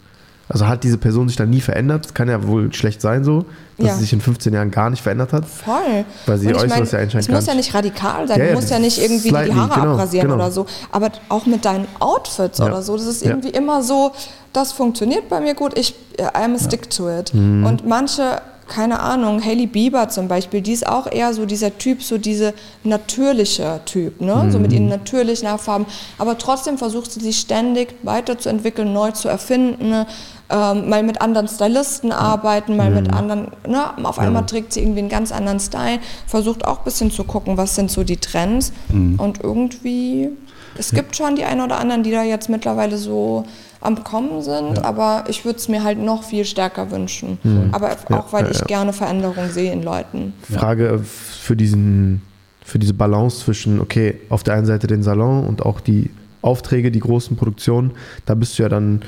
Also 0.48 0.68
hat 0.68 0.84
diese 0.84 0.96
Person 0.96 1.26
sich 1.26 1.36
dann 1.36 1.50
nie 1.50 1.60
verändert? 1.60 2.04
Das 2.04 2.14
kann 2.14 2.28
ja 2.28 2.46
wohl 2.46 2.72
schlecht 2.72 3.00
sein 3.00 3.24
so, 3.24 3.46
dass 3.78 3.86
ja. 3.88 3.94
sie 3.94 4.02
sich 4.02 4.12
in 4.12 4.20
15 4.20 4.54
Jahren 4.54 4.70
gar 4.70 4.90
nicht 4.90 5.02
verändert 5.02 5.32
hat. 5.32 5.44
Voll. 5.44 6.04
Weil 6.24 6.38
sie 6.38 6.54
äußeres 6.54 6.92
ja 6.92 7.00
anscheinend 7.00 7.14
Es 7.14 7.28
muss 7.28 7.46
ja 7.46 7.54
nicht 7.54 7.74
radikal 7.74 8.28
sein, 8.28 8.38
ja, 8.38 8.46
du 8.46 8.54
musst 8.54 8.70
ja 8.70 8.78
nicht 8.78 8.98
irgendwie 8.98 9.30
die 9.30 9.34
Haare 9.34 9.74
genau, 9.74 9.92
abrasieren 9.94 10.28
genau. 10.28 10.36
oder 10.36 10.52
so. 10.52 10.66
Aber 10.92 11.10
auch 11.28 11.46
mit 11.46 11.64
deinen 11.64 11.88
Outfits 11.98 12.60
oder 12.60 12.80
so, 12.82 12.96
das 12.96 13.06
ist 13.06 13.24
irgendwie 13.24 13.48
immer 13.48 13.82
so, 13.82 14.12
das 14.52 14.72
funktioniert 14.72 15.28
bei 15.28 15.40
mir 15.40 15.54
gut, 15.54 15.76
ich 15.76 15.96
I'm 16.16 16.54
a 16.54 16.58
stick 16.58 16.90
to 16.90 17.10
it. 17.10 17.34
Mhm. 17.34 17.66
Und 17.66 17.86
manche 17.86 18.40
keine 18.68 19.00
Ahnung, 19.00 19.44
Hailey 19.44 19.66
Bieber 19.66 20.08
zum 20.08 20.28
Beispiel, 20.28 20.60
die 20.60 20.72
ist 20.72 20.86
auch 20.86 21.10
eher 21.10 21.32
so 21.34 21.46
dieser 21.46 21.78
Typ, 21.78 22.02
so 22.02 22.18
diese 22.18 22.52
natürliche 22.84 23.80
Typ, 23.84 24.20
ne? 24.20 24.34
Mhm. 24.34 24.50
so 24.50 24.58
mit 24.58 24.72
ihren 24.72 24.88
natürlichen 24.88 25.48
Haarfarben. 25.48 25.86
Aber 26.18 26.36
trotzdem 26.38 26.78
versucht 26.78 27.12
sie 27.12 27.20
sich 27.20 27.38
ständig 27.38 27.94
weiterzuentwickeln, 28.02 28.92
neu 28.92 29.12
zu 29.12 29.28
erfinden, 29.28 29.90
ne? 29.90 30.06
ähm, 30.48 30.88
mal 30.88 31.02
mit 31.02 31.20
anderen 31.20 31.48
Stylisten 31.48 32.12
arbeiten, 32.12 32.76
mal 32.76 32.90
mhm. 32.90 32.96
mit 32.96 33.12
anderen, 33.12 33.48
ne? 33.66 33.84
auf 34.04 34.18
einmal 34.18 34.42
ja. 34.42 34.46
trägt 34.46 34.72
sie 34.72 34.80
irgendwie 34.80 35.00
einen 35.00 35.08
ganz 35.08 35.32
anderen 35.32 35.60
Style, 35.60 35.98
versucht 36.26 36.64
auch 36.64 36.78
ein 36.78 36.84
bisschen 36.84 37.10
zu 37.10 37.24
gucken, 37.24 37.56
was 37.56 37.74
sind 37.74 37.90
so 37.90 38.04
die 38.04 38.16
Trends. 38.16 38.72
Mhm. 38.88 39.18
Und 39.18 39.42
irgendwie, 39.42 40.30
es 40.78 40.90
gibt 40.92 41.16
schon 41.16 41.36
die 41.36 41.44
einen 41.44 41.60
oder 41.60 41.78
anderen, 41.78 42.02
die 42.02 42.10
da 42.10 42.22
jetzt 42.22 42.48
mittlerweile 42.48 42.98
so 42.98 43.44
am 43.80 44.02
Kommen 44.04 44.42
sind, 44.42 44.78
ja. 44.78 44.84
aber 44.84 45.24
ich 45.28 45.44
würde 45.44 45.58
es 45.58 45.68
mir 45.68 45.84
halt 45.84 45.98
noch 45.98 46.24
viel 46.24 46.44
stärker 46.44 46.90
wünschen. 46.90 47.38
Mhm. 47.42 47.68
Aber 47.72 47.90
auch, 48.10 48.32
weil 48.32 48.50
ich 48.50 48.64
gerne 48.64 48.92
Veränderungen 48.92 49.50
sehe 49.50 49.72
in 49.72 49.82
Leuten. 49.82 50.32
Frage 50.50 51.00
für 51.02 51.56
diesen, 51.56 52.22
für 52.64 52.78
diese 52.78 52.94
Balance 52.94 53.44
zwischen, 53.44 53.80
okay, 53.80 54.18
auf 54.28 54.42
der 54.42 54.54
einen 54.54 54.66
Seite 54.66 54.86
den 54.86 55.02
Salon 55.02 55.46
und 55.46 55.64
auch 55.64 55.80
die 55.80 56.10
Aufträge, 56.42 56.90
die 56.90 57.00
großen 57.00 57.36
Produktionen, 57.36 57.92
da 58.24 58.34
bist 58.34 58.58
du 58.58 58.62
ja 58.62 58.68
dann, 58.68 59.02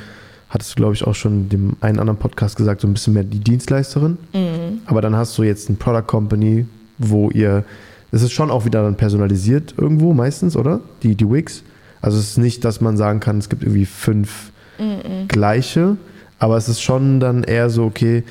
hattest 0.51 0.73
du, 0.73 0.77
glaube 0.77 0.95
ich, 0.95 1.07
auch 1.07 1.15
schon 1.15 1.45
in 1.45 1.49
dem 1.49 1.77
einen 1.81 1.99
anderen 1.99 2.19
Podcast 2.19 2.57
gesagt, 2.57 2.81
so 2.81 2.89
ein 2.89 2.95
bisschen 2.95 3.15
mehr 3.15 3.25
die 3.25 3.41
Dienstleisterin. 3.41 4.19
Mhm. 4.33 4.81
Aber 4.87 5.01
dann 5.01 5.17
hast 5.17 5.37
du 5.39 5.43
jetzt 5.43 5.71
ein 5.71 5.77
Product 5.77 6.07
Company, 6.07 6.67
wo 6.99 7.31
ihr, 7.31 7.65
es 8.13 8.23
ist 8.23 8.33
schon 8.33 8.51
auch 8.51 8.65
wieder 8.65 8.83
dann 8.83 8.97
personalisiert 8.97 9.75
irgendwo 9.77 10.13
meistens, 10.13 10.57
oder? 10.57 10.81
Die, 11.03 11.15
die 11.15 11.31
Wigs. 11.31 11.63
Also 12.01 12.19
es 12.19 12.31
ist 12.31 12.39
nicht, 12.39 12.65
dass 12.65 12.81
man 12.81 12.97
sagen 12.97 13.21
kann, 13.21 13.39
es 13.39 13.49
gibt 13.49 13.63
irgendwie 13.63 13.87
fünf 13.87 14.53
mm 14.79 15.29
gleiche, 15.29 15.97
aber 16.39 16.57
es 16.57 16.69
ist 16.69 16.81
schon 16.81 17.21
dann 17.21 17.45
eher 17.45 17.71
so, 17.71 17.85
okay, 17.85 18.25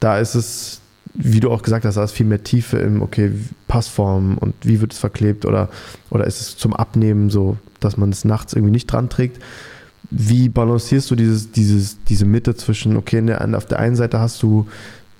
da 0.00 0.18
ist 0.18 0.34
es, 0.34 0.80
wie 1.14 1.40
du 1.40 1.50
auch 1.50 1.62
gesagt 1.62 1.84
hast, 1.84 1.96
da 1.96 2.04
ist 2.04 2.12
viel 2.12 2.26
mehr 2.26 2.44
Tiefe 2.44 2.78
im, 2.78 3.02
okay, 3.02 3.32
Passform 3.68 4.38
und 4.38 4.54
wie 4.62 4.80
wird 4.80 4.92
es 4.92 4.98
verklebt 4.98 5.44
oder, 5.44 5.68
oder 6.10 6.26
ist 6.26 6.40
es 6.40 6.56
zum 6.56 6.74
Abnehmen 6.74 7.30
so, 7.30 7.56
dass 7.80 7.96
man 7.96 8.10
es 8.10 8.24
nachts 8.24 8.52
irgendwie 8.52 8.72
nicht 8.72 8.86
dran 8.86 9.08
trägt. 9.08 9.42
Wie 10.10 10.48
balancierst 10.48 11.10
du 11.10 11.16
dieses, 11.16 11.50
dieses, 11.50 12.02
diese 12.04 12.26
Mitte 12.26 12.54
zwischen, 12.54 12.96
okay, 12.96 13.20
der, 13.22 13.56
auf 13.56 13.66
der 13.66 13.78
einen 13.78 13.96
Seite 13.96 14.20
hast 14.20 14.42
du, 14.42 14.66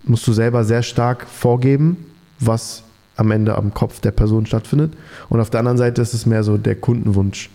musst 0.04 0.26
du 0.26 0.32
selber 0.32 0.64
sehr 0.64 0.82
stark 0.82 1.26
vorgeben, 1.26 1.96
was 2.38 2.84
am 3.16 3.30
Ende 3.30 3.56
am 3.56 3.72
Kopf 3.74 4.00
der 4.00 4.10
Person 4.10 4.46
stattfindet. 4.46 4.92
Und 5.28 5.40
auf 5.40 5.50
der 5.50 5.60
anderen 5.60 5.78
Seite 5.78 6.02
ist 6.02 6.14
es 6.14 6.26
mehr 6.26 6.44
so 6.44 6.58
der 6.58 6.76
Kundenwunsch. 6.76 7.50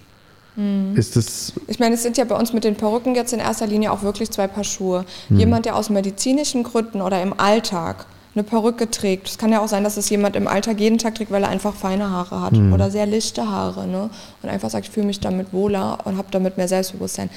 Mhm. 0.55 0.95
Ist 0.95 1.15
es. 1.15 1.53
Ich 1.67 1.79
meine, 1.79 1.95
es 1.95 2.03
sind 2.03 2.17
ja 2.17 2.25
bei 2.25 2.35
uns 2.35 2.53
mit 2.53 2.63
den 2.63 2.75
Perücken 2.75 3.15
jetzt 3.15 3.33
in 3.33 3.39
erster 3.39 3.67
Linie 3.67 3.91
auch 3.91 4.03
wirklich 4.03 4.31
zwei 4.31 4.47
Paar 4.47 4.63
Schuhe. 4.63 5.05
Mhm. 5.29 5.39
Jemand, 5.39 5.65
der 5.65 5.75
aus 5.75 5.89
medizinischen 5.89 6.63
Gründen 6.63 7.01
oder 7.01 7.21
im 7.21 7.39
Alltag 7.39 8.05
eine 8.33 8.43
Perücke 8.43 8.89
trägt. 8.89 9.27
Es 9.27 9.37
kann 9.37 9.51
ja 9.51 9.59
auch 9.59 9.67
sein, 9.67 9.83
dass 9.83 9.97
es 9.97 10.09
jemand 10.09 10.35
im 10.35 10.47
Alltag 10.47 10.79
jeden 10.79 10.97
Tag 10.97 11.15
trägt, 11.15 11.31
weil 11.31 11.43
er 11.43 11.49
einfach 11.49 11.75
feine 11.75 12.09
Haare 12.09 12.41
hat 12.41 12.53
mhm. 12.53 12.71
oder 12.71 12.89
sehr 12.89 13.05
lichte 13.05 13.49
Haare 13.49 13.87
ne? 13.87 14.09
und 14.41 14.49
einfach 14.49 14.69
sagt, 14.69 14.85
ich 14.85 14.91
fühle 14.91 15.05
mich 15.05 15.19
damit 15.19 15.51
wohler 15.51 15.99
und 16.05 16.17
habe 16.17 16.29
damit 16.31 16.57
mehr 16.57 16.67
Selbstbewusstsein. 16.67 17.29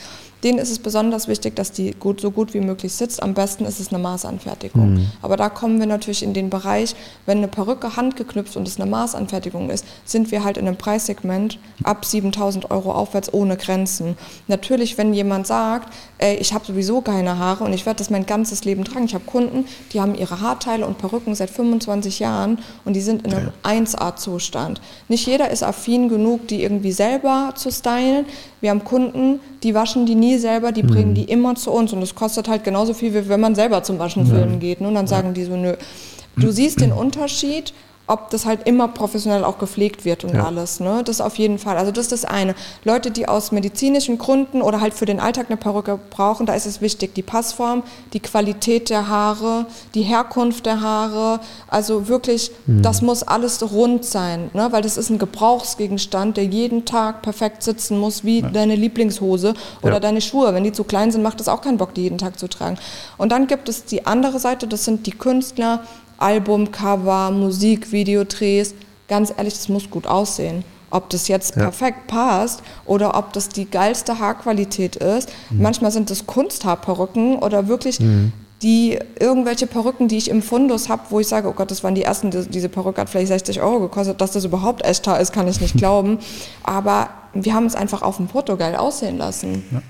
Denen 0.44 0.58
ist 0.58 0.70
es 0.70 0.78
besonders 0.78 1.26
wichtig, 1.26 1.56
dass 1.56 1.72
die 1.72 1.92
gut, 1.92 2.20
so 2.20 2.30
gut 2.30 2.54
wie 2.54 2.60
möglich 2.60 2.92
sitzt. 2.92 3.22
Am 3.22 3.34
besten 3.34 3.64
ist 3.64 3.80
es 3.80 3.88
eine 3.92 4.02
Maßanfertigung. 4.02 4.94
Mhm. 4.94 5.06
Aber 5.22 5.36
da 5.36 5.48
kommen 5.48 5.78
wir 5.78 5.86
natürlich 5.86 6.22
in 6.22 6.34
den 6.34 6.50
Bereich, 6.50 6.94
wenn 7.26 7.38
eine 7.38 7.48
Perücke 7.48 7.96
handgeknüpft 7.96 8.56
und 8.56 8.68
es 8.68 8.78
eine 8.78 8.90
Maßanfertigung 8.90 9.70
ist, 9.70 9.84
sind 10.04 10.30
wir 10.30 10.44
halt 10.44 10.58
in 10.58 10.68
einem 10.68 10.76
Preissegment 10.76 11.58
ab 11.82 12.04
7000 12.04 12.70
Euro 12.70 12.92
aufwärts 12.92 13.32
ohne 13.32 13.56
Grenzen. 13.56 14.16
Natürlich, 14.46 14.98
wenn 14.98 15.14
jemand 15.14 15.46
sagt, 15.46 15.92
ey, 16.18 16.36
ich 16.36 16.52
habe 16.52 16.64
sowieso 16.64 17.00
keine 17.00 17.38
Haare 17.38 17.64
und 17.64 17.72
ich 17.72 17.86
werde 17.86 17.98
das 17.98 18.10
mein 18.10 18.26
ganzes 18.26 18.64
Leben 18.64 18.84
tragen. 18.84 19.06
Ich 19.06 19.14
habe 19.14 19.24
Kunden, 19.24 19.64
die 19.92 20.00
haben 20.00 20.14
ihre 20.14 20.40
Haarteile 20.40 20.86
und 20.86 20.98
Perücken 20.98 21.34
seit 21.34 21.50
25 21.50 22.18
Jahren 22.18 22.58
und 22.84 22.94
die 22.94 23.00
sind 23.00 23.26
in 23.26 23.32
einem 23.32 23.50
ja. 23.64 23.70
1A-Zustand. 23.70 24.80
Nicht 25.08 25.26
jeder 25.26 25.50
ist 25.50 25.62
affin 25.62 26.08
genug, 26.08 26.48
die 26.48 26.62
irgendwie 26.62 26.92
selber 26.92 27.52
zu 27.54 27.70
stylen. 27.70 28.26
Wir 28.60 28.70
haben 28.70 28.84
Kunden, 28.84 29.40
die 29.62 29.74
waschen 29.74 30.06
die 30.06 30.14
nie 30.14 30.33
selber, 30.38 30.72
die 30.72 30.82
bringen 30.82 31.10
mhm. 31.10 31.14
die 31.14 31.24
immer 31.24 31.54
zu 31.54 31.70
uns 31.70 31.92
und 31.92 32.00
das 32.00 32.14
kostet 32.14 32.48
halt 32.48 32.64
genauso 32.64 32.94
viel, 32.94 33.14
wie 33.14 33.28
wenn 33.28 33.40
man 33.40 33.54
selber 33.54 33.82
zum 33.82 33.98
Waschen 33.98 34.26
füllen 34.26 34.60
geht. 34.60 34.80
Ne? 34.80 34.88
Und 34.88 34.94
dann 34.94 35.06
sagen 35.06 35.34
die 35.34 35.44
so, 35.44 35.56
nö. 35.56 35.74
Du 36.36 36.50
siehst 36.50 36.80
den 36.80 36.92
Unterschied 36.92 37.72
ob 38.06 38.28
das 38.30 38.44
halt 38.44 38.66
immer 38.66 38.88
professionell 38.88 39.44
auch 39.44 39.58
gepflegt 39.58 40.04
wird 40.04 40.24
und 40.24 40.34
ja. 40.34 40.44
alles. 40.44 40.78
Ne? 40.78 41.02
Das 41.04 41.22
auf 41.22 41.36
jeden 41.36 41.58
Fall. 41.58 41.78
Also 41.78 41.90
das 41.90 42.06
ist 42.06 42.12
das 42.12 42.24
eine. 42.26 42.54
Leute, 42.84 43.10
die 43.10 43.26
aus 43.26 43.50
medizinischen 43.50 44.18
Gründen 44.18 44.60
oder 44.60 44.80
halt 44.82 44.92
für 44.92 45.06
den 45.06 45.20
Alltag 45.20 45.46
eine 45.48 45.56
Perücke 45.56 45.98
brauchen, 46.10 46.44
da 46.44 46.54
ist 46.54 46.66
es 46.66 46.82
wichtig, 46.82 47.14
die 47.14 47.22
Passform, 47.22 47.82
die 48.12 48.20
Qualität 48.20 48.90
der 48.90 49.08
Haare, 49.08 49.66
die 49.94 50.02
Herkunft 50.02 50.66
der 50.66 50.82
Haare. 50.82 51.40
Also 51.68 52.06
wirklich, 52.08 52.50
mhm. 52.66 52.82
das 52.82 53.00
muss 53.00 53.22
alles 53.22 53.62
rund 53.72 54.04
sein, 54.04 54.50
ne? 54.52 54.68
weil 54.70 54.82
das 54.82 54.98
ist 54.98 55.08
ein 55.08 55.18
Gebrauchsgegenstand, 55.18 56.36
der 56.36 56.44
jeden 56.44 56.84
Tag 56.84 57.22
perfekt 57.22 57.62
sitzen 57.62 57.98
muss, 57.98 58.22
wie 58.22 58.40
ja. 58.40 58.50
deine 58.50 58.76
Lieblingshose 58.76 59.54
oder 59.80 59.94
ja. 59.94 60.00
deine 60.00 60.20
Schuhe. 60.20 60.52
Wenn 60.52 60.64
die 60.64 60.72
zu 60.72 60.84
klein 60.84 61.10
sind, 61.10 61.22
macht 61.22 61.40
es 61.40 61.48
auch 61.48 61.62
keinen 61.62 61.78
Bock, 61.78 61.94
die 61.94 62.02
jeden 62.02 62.18
Tag 62.18 62.38
zu 62.38 62.48
tragen. 62.48 62.76
Und 63.16 63.32
dann 63.32 63.46
gibt 63.46 63.70
es 63.70 63.86
die 63.86 64.06
andere 64.06 64.38
Seite, 64.38 64.66
das 64.66 64.84
sind 64.84 65.06
die 65.06 65.12
Künstler, 65.12 65.84
Albumcover, 66.18 67.30
Musikvideodrehs, 67.30 68.74
ganz 69.08 69.32
ehrlich, 69.36 69.54
das 69.54 69.68
muss 69.68 69.90
gut 69.90 70.06
aussehen. 70.06 70.64
Ob 70.90 71.10
das 71.10 71.28
jetzt 71.28 71.56
ja. 71.56 71.62
perfekt 71.62 72.06
passt 72.06 72.62
oder 72.86 73.16
ob 73.16 73.32
das 73.32 73.48
die 73.48 73.68
geilste 73.68 74.20
Haarqualität 74.20 74.96
ist. 74.96 75.28
Mhm. 75.50 75.62
Manchmal 75.62 75.90
sind 75.90 76.10
das 76.10 76.26
Kunsthaarperücken 76.26 77.40
oder 77.40 77.66
wirklich 77.66 77.98
mhm. 77.98 78.32
die 78.62 78.98
irgendwelche 79.18 79.66
Perücken, 79.66 80.06
die 80.06 80.16
ich 80.16 80.30
im 80.30 80.40
Fundus 80.40 80.88
habe, 80.88 81.02
wo 81.10 81.18
ich 81.18 81.26
sage, 81.26 81.48
oh 81.48 81.52
Gott, 81.52 81.72
das 81.72 81.82
waren 81.82 81.96
die 81.96 82.04
ersten, 82.04 82.30
die, 82.30 82.46
diese 82.48 82.68
Perücke 82.68 83.00
hat 83.00 83.10
vielleicht 83.10 83.28
60 83.28 83.60
Euro 83.60 83.80
gekostet, 83.80 84.20
dass 84.20 84.30
das 84.30 84.44
überhaupt 84.44 84.84
Echthaar 84.84 85.20
ist, 85.20 85.32
kann 85.32 85.48
ich 85.48 85.60
nicht 85.60 85.76
glauben. 85.76 86.18
Aber 86.62 87.08
wir 87.32 87.54
haben 87.54 87.66
es 87.66 87.74
einfach 87.74 88.02
auf 88.02 88.18
dem 88.18 88.28
Foto 88.28 88.56
geil 88.56 88.76
aussehen 88.76 89.18
lassen. 89.18 89.64
Ja. 89.72 89.82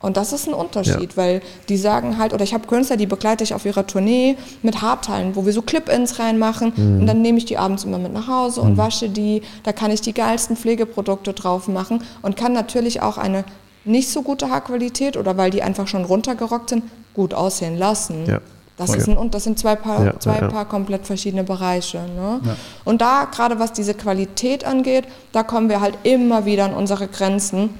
Und 0.00 0.16
das 0.16 0.32
ist 0.32 0.46
ein 0.46 0.54
Unterschied, 0.54 1.12
ja. 1.12 1.16
weil 1.16 1.42
die 1.68 1.76
sagen 1.76 2.18
halt, 2.18 2.32
oder 2.32 2.44
ich 2.44 2.54
habe 2.54 2.66
Künstler, 2.68 2.96
die 2.96 3.06
begleite 3.06 3.42
ich 3.42 3.52
auf 3.52 3.64
ihrer 3.64 3.86
Tournee 3.86 4.36
mit 4.62 4.80
Haarteilen, 4.80 5.34
wo 5.34 5.44
wir 5.44 5.52
so 5.52 5.62
Clip-Ins 5.62 6.20
reinmachen 6.20 6.72
mhm. 6.76 7.00
und 7.00 7.06
dann 7.06 7.20
nehme 7.20 7.38
ich 7.38 7.46
die 7.46 7.58
abends 7.58 7.84
immer 7.84 7.98
mit 7.98 8.12
nach 8.12 8.28
Hause 8.28 8.60
und 8.60 8.72
mhm. 8.72 8.76
wasche 8.76 9.08
die. 9.08 9.42
Da 9.64 9.72
kann 9.72 9.90
ich 9.90 10.00
die 10.00 10.14
geilsten 10.14 10.56
Pflegeprodukte 10.56 11.32
drauf 11.32 11.66
machen 11.66 12.04
und 12.22 12.36
kann 12.36 12.52
natürlich 12.52 13.02
auch 13.02 13.18
eine 13.18 13.44
nicht 13.84 14.10
so 14.10 14.22
gute 14.22 14.50
Haarqualität 14.50 15.16
oder 15.16 15.36
weil 15.36 15.50
die 15.50 15.62
einfach 15.62 15.88
schon 15.88 16.04
runtergerockt 16.04 16.70
sind, 16.70 16.84
gut 17.14 17.34
aussehen 17.34 17.76
lassen. 17.76 18.26
Ja. 18.26 18.40
Das, 18.76 18.94
ist 18.94 19.08
ein, 19.08 19.30
das 19.32 19.42
sind 19.42 19.58
zwei, 19.58 19.74
Paar, 19.74 20.04
ja, 20.04 20.20
zwei 20.20 20.38
Paar 20.38 20.64
komplett 20.64 21.04
verschiedene 21.04 21.42
Bereiche. 21.42 21.98
Ne? 21.98 22.56
Und 22.84 23.00
da, 23.00 23.24
gerade 23.24 23.58
was 23.58 23.72
diese 23.72 23.92
Qualität 23.92 24.64
angeht, 24.64 25.04
da 25.32 25.42
kommen 25.42 25.68
wir 25.68 25.80
halt 25.80 25.98
immer 26.04 26.44
wieder 26.44 26.66
an 26.66 26.74
unsere 26.74 27.08
Grenzen 27.08 27.70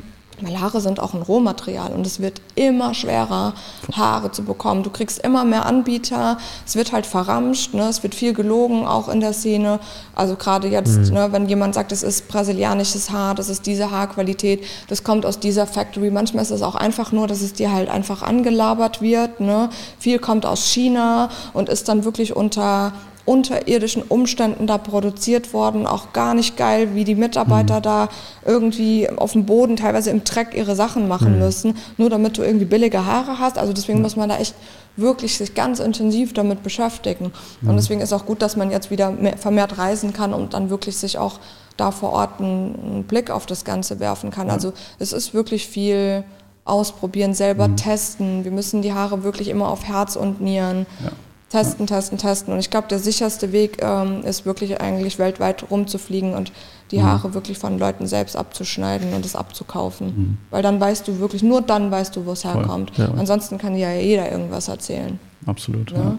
weil 0.43 0.61
Haare 0.61 0.80
sind 0.80 1.01
auch 1.01 1.14
ein 1.14 1.22
Rohmaterial 1.22 1.93
und 1.93 2.07
es 2.07 2.20
wird 2.20 2.41
immer 2.55 2.95
schwerer, 2.95 3.55
Haare 3.93 4.30
zu 4.32 4.45
bekommen. 4.45 4.82
Du 4.82 4.91
kriegst 4.91 5.18
immer 5.18 5.45
mehr 5.45 5.66
Anbieter, 5.66 6.39
es 6.66 6.76
wird 6.76 6.93
halt 6.93 7.07
verramscht, 7.07 7.74
ne? 7.74 7.89
es 7.89 8.03
wird 8.03 8.14
viel 8.14 8.32
gelogen 8.32 8.86
auch 8.86 9.09
in 9.09 9.20
der 9.20 9.32
Szene. 9.32 9.80
Also 10.14 10.36
gerade 10.36 10.68
jetzt, 10.68 10.97
mhm. 10.97 11.14
ne, 11.14 11.28
wenn 11.32 11.49
jemand 11.49 11.74
sagt, 11.74 11.93
es 11.93 12.03
ist 12.03 12.28
brasilianisches 12.28 13.11
Haar, 13.11 13.34
das 13.34 13.49
ist 13.49 13.66
diese 13.66 13.91
Haarqualität, 13.91 14.64
das 14.89 15.05
kommt 15.05 15.26
aus 15.26 15.39
dieser 15.39 15.66
Factory. 15.66 16.11
Manchmal 16.11 16.43
ist 16.43 16.51
es 16.51 16.62
auch 16.62 16.74
einfach 16.74 17.12
nur, 17.12 17.26
dass 17.26 17.41
es 17.41 17.53
dir 17.53 17.72
halt 17.72 17.89
einfach 17.89 18.22
angelabert 18.22 19.03
wird. 19.03 19.41
Ne? 19.41 19.70
Viel 19.99 20.18
kommt 20.18 20.47
aus 20.47 20.66
China 20.66 21.30
und 21.53 21.68
ist 21.68 21.89
dann 21.89 22.05
wirklich 22.05 22.34
unter 22.34 22.93
unterirdischen 23.29 24.03
Umständen 24.03 24.66
da 24.66 24.79
produziert 24.79 25.53
worden, 25.53 25.87
auch 25.87 26.14
gar 26.14 26.33
nicht 26.33 26.57
geil, 26.57 26.95
wie 26.95 27.05
die 27.05 27.14
Mitarbeiter 27.14 27.79
mhm. 27.79 27.83
da 27.83 28.09
irgendwie 28.47 29.09
auf 29.11 29.33
dem 29.33 29.45
Boden 29.45 29.76
teilweise 29.76 30.09
im 30.09 30.24
Dreck 30.24 30.55
ihre 30.55 30.74
Sachen 30.74 31.09
machen 31.09 31.35
mhm. 31.35 31.39
müssen, 31.41 31.76
nur 31.99 32.09
damit 32.09 32.39
du 32.39 32.43
irgendwie 32.43 32.64
billige 32.64 33.05
Haare 33.05 33.39
hast. 33.39 33.59
Also 33.59 33.74
deswegen 33.74 33.99
mhm. 33.99 34.05
muss 34.05 34.16
man 34.16 34.31
da 34.31 34.39
echt 34.39 34.55
wirklich 34.97 35.37
sich 35.37 35.55
ganz 35.55 35.79
intensiv 35.79 36.33
damit 36.33 36.62
beschäftigen. 36.62 37.26
Und 37.61 37.72
mhm. 37.72 37.76
deswegen 37.76 38.01
ist 38.01 38.14
auch 38.14 38.24
gut, 38.24 38.41
dass 38.41 38.57
man 38.57 38.70
jetzt 38.70 38.91
wieder 38.91 39.11
mehr, 39.11 39.37
vermehrt 39.37 39.76
reisen 39.76 40.14
kann 40.14 40.33
und 40.33 40.55
dann 40.55 40.70
wirklich 40.70 40.97
sich 40.97 41.18
auch 41.18 41.39
da 41.76 41.91
vor 41.91 42.12
Ort 42.12 42.41
einen, 42.41 42.74
einen 42.83 43.05
Blick 43.05 43.31
auf 43.31 43.45
das 43.45 43.66
Ganze 43.66 44.01
werfen 44.01 44.31
kann. 44.31 44.49
Also 44.49 44.72
es 44.99 45.12
ist 45.12 45.35
wirklich 45.35 45.68
viel 45.68 46.24
ausprobieren, 46.64 47.35
selber 47.35 47.68
mhm. 47.68 47.76
testen. 47.76 48.45
Wir 48.45 48.53
müssen 48.53 48.81
die 48.81 48.95
Haare 48.95 49.22
wirklich 49.22 49.49
immer 49.49 49.68
auf 49.68 49.85
Herz 49.85 50.16
und 50.16 50.41
Nieren. 50.41 50.87
Ja 51.05 51.12
Testen, 51.51 51.86
testen, 51.86 52.18
testen. 52.18 52.53
Und 52.53 52.61
ich 52.61 52.68
glaube, 52.68 52.88
der 52.88 52.99
sicherste 52.99 53.53
Weg 53.53 53.78
ähm, 53.80 54.22
ist 54.22 54.44
wirklich 54.44 54.80
eigentlich 54.80 55.18
weltweit 55.18 55.70
rumzufliegen 55.70 56.34
und 56.34 56.53
die 56.90 56.99
mhm. 56.99 57.05
Haare 57.05 57.34
wirklich 57.34 57.59
von 57.59 57.78
Leuten 57.78 58.07
selbst 58.07 58.36
abzuschneiden 58.36 59.14
und 59.14 59.24
es 59.24 59.34
abzukaufen. 59.34 60.07
Mhm. 60.07 60.38
Weil 60.51 60.62
dann 60.62 60.78
weißt 60.78 61.09
du 61.09 61.20
wirklich, 61.20 61.42
nur 61.42 61.62
dann 61.62 61.90
weißt 61.90 62.14
du, 62.16 62.26
wo 62.26 62.32
es 62.32 62.44
herkommt. 62.44 62.92
Ja. 62.99 63.11
Ansonsten 63.16 63.57
kann 63.57 63.76
ja 63.76 63.92
jeder 63.94 64.30
irgendwas 64.30 64.68
erzählen. 64.68 65.18
Absolut. 65.46 65.90
Ja? 65.90 65.99
Ja. 65.99 66.18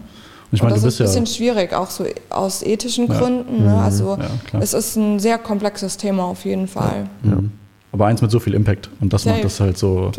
Ich 0.52 0.62
meine, 0.62 0.74
das 0.74 0.82
ist 0.82 1.00
ein 1.00 1.06
bisschen 1.06 1.24
ja 1.26 1.32
schwierig, 1.32 1.72
auch 1.74 1.90
so 1.90 2.04
aus 2.28 2.64
ethischen 2.64 3.06
Gründen. 3.06 3.64
Ne? 3.64 3.70
Mhm. 3.70 3.78
Also 3.78 4.18
es 4.58 4.74
ist 4.74 4.96
ein 4.96 5.20
sehr 5.20 5.38
komplexes 5.38 5.96
Thema 5.96 6.24
auf 6.24 6.44
jeden 6.44 6.66
Fall. 6.66 7.08
Mhm. 7.22 7.52
Aber 7.92 8.06
eins 8.06 8.20
mit 8.20 8.32
so 8.32 8.40
viel 8.40 8.54
Impact. 8.54 8.90
Und 9.00 9.12
das 9.12 9.22
Safe. 9.22 9.36
macht 9.36 9.44
das 9.44 9.60
halt 9.60 9.78
so, 9.78 10.10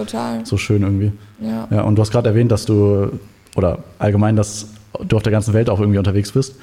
so 0.44 0.58
schön 0.58 0.84
irgendwie. 0.84 1.12
Ja. 1.42 1.68
ja 1.70 1.82
und 1.82 1.96
du 1.96 2.02
hast 2.02 2.12
gerade 2.12 2.30
erwähnt, 2.30 2.52
dass 2.52 2.66
du, 2.66 3.20
oder 3.56 3.80
allgemein, 4.00 4.38
dass 4.38 4.68
du 5.00 5.16
auf 5.16 5.24
der 5.24 5.32
ganzen 5.32 5.54
Welt 5.54 5.70
auch 5.70 5.80
irgendwie 5.80 5.98
unterwegs 5.98 6.32
bist, 6.32 6.56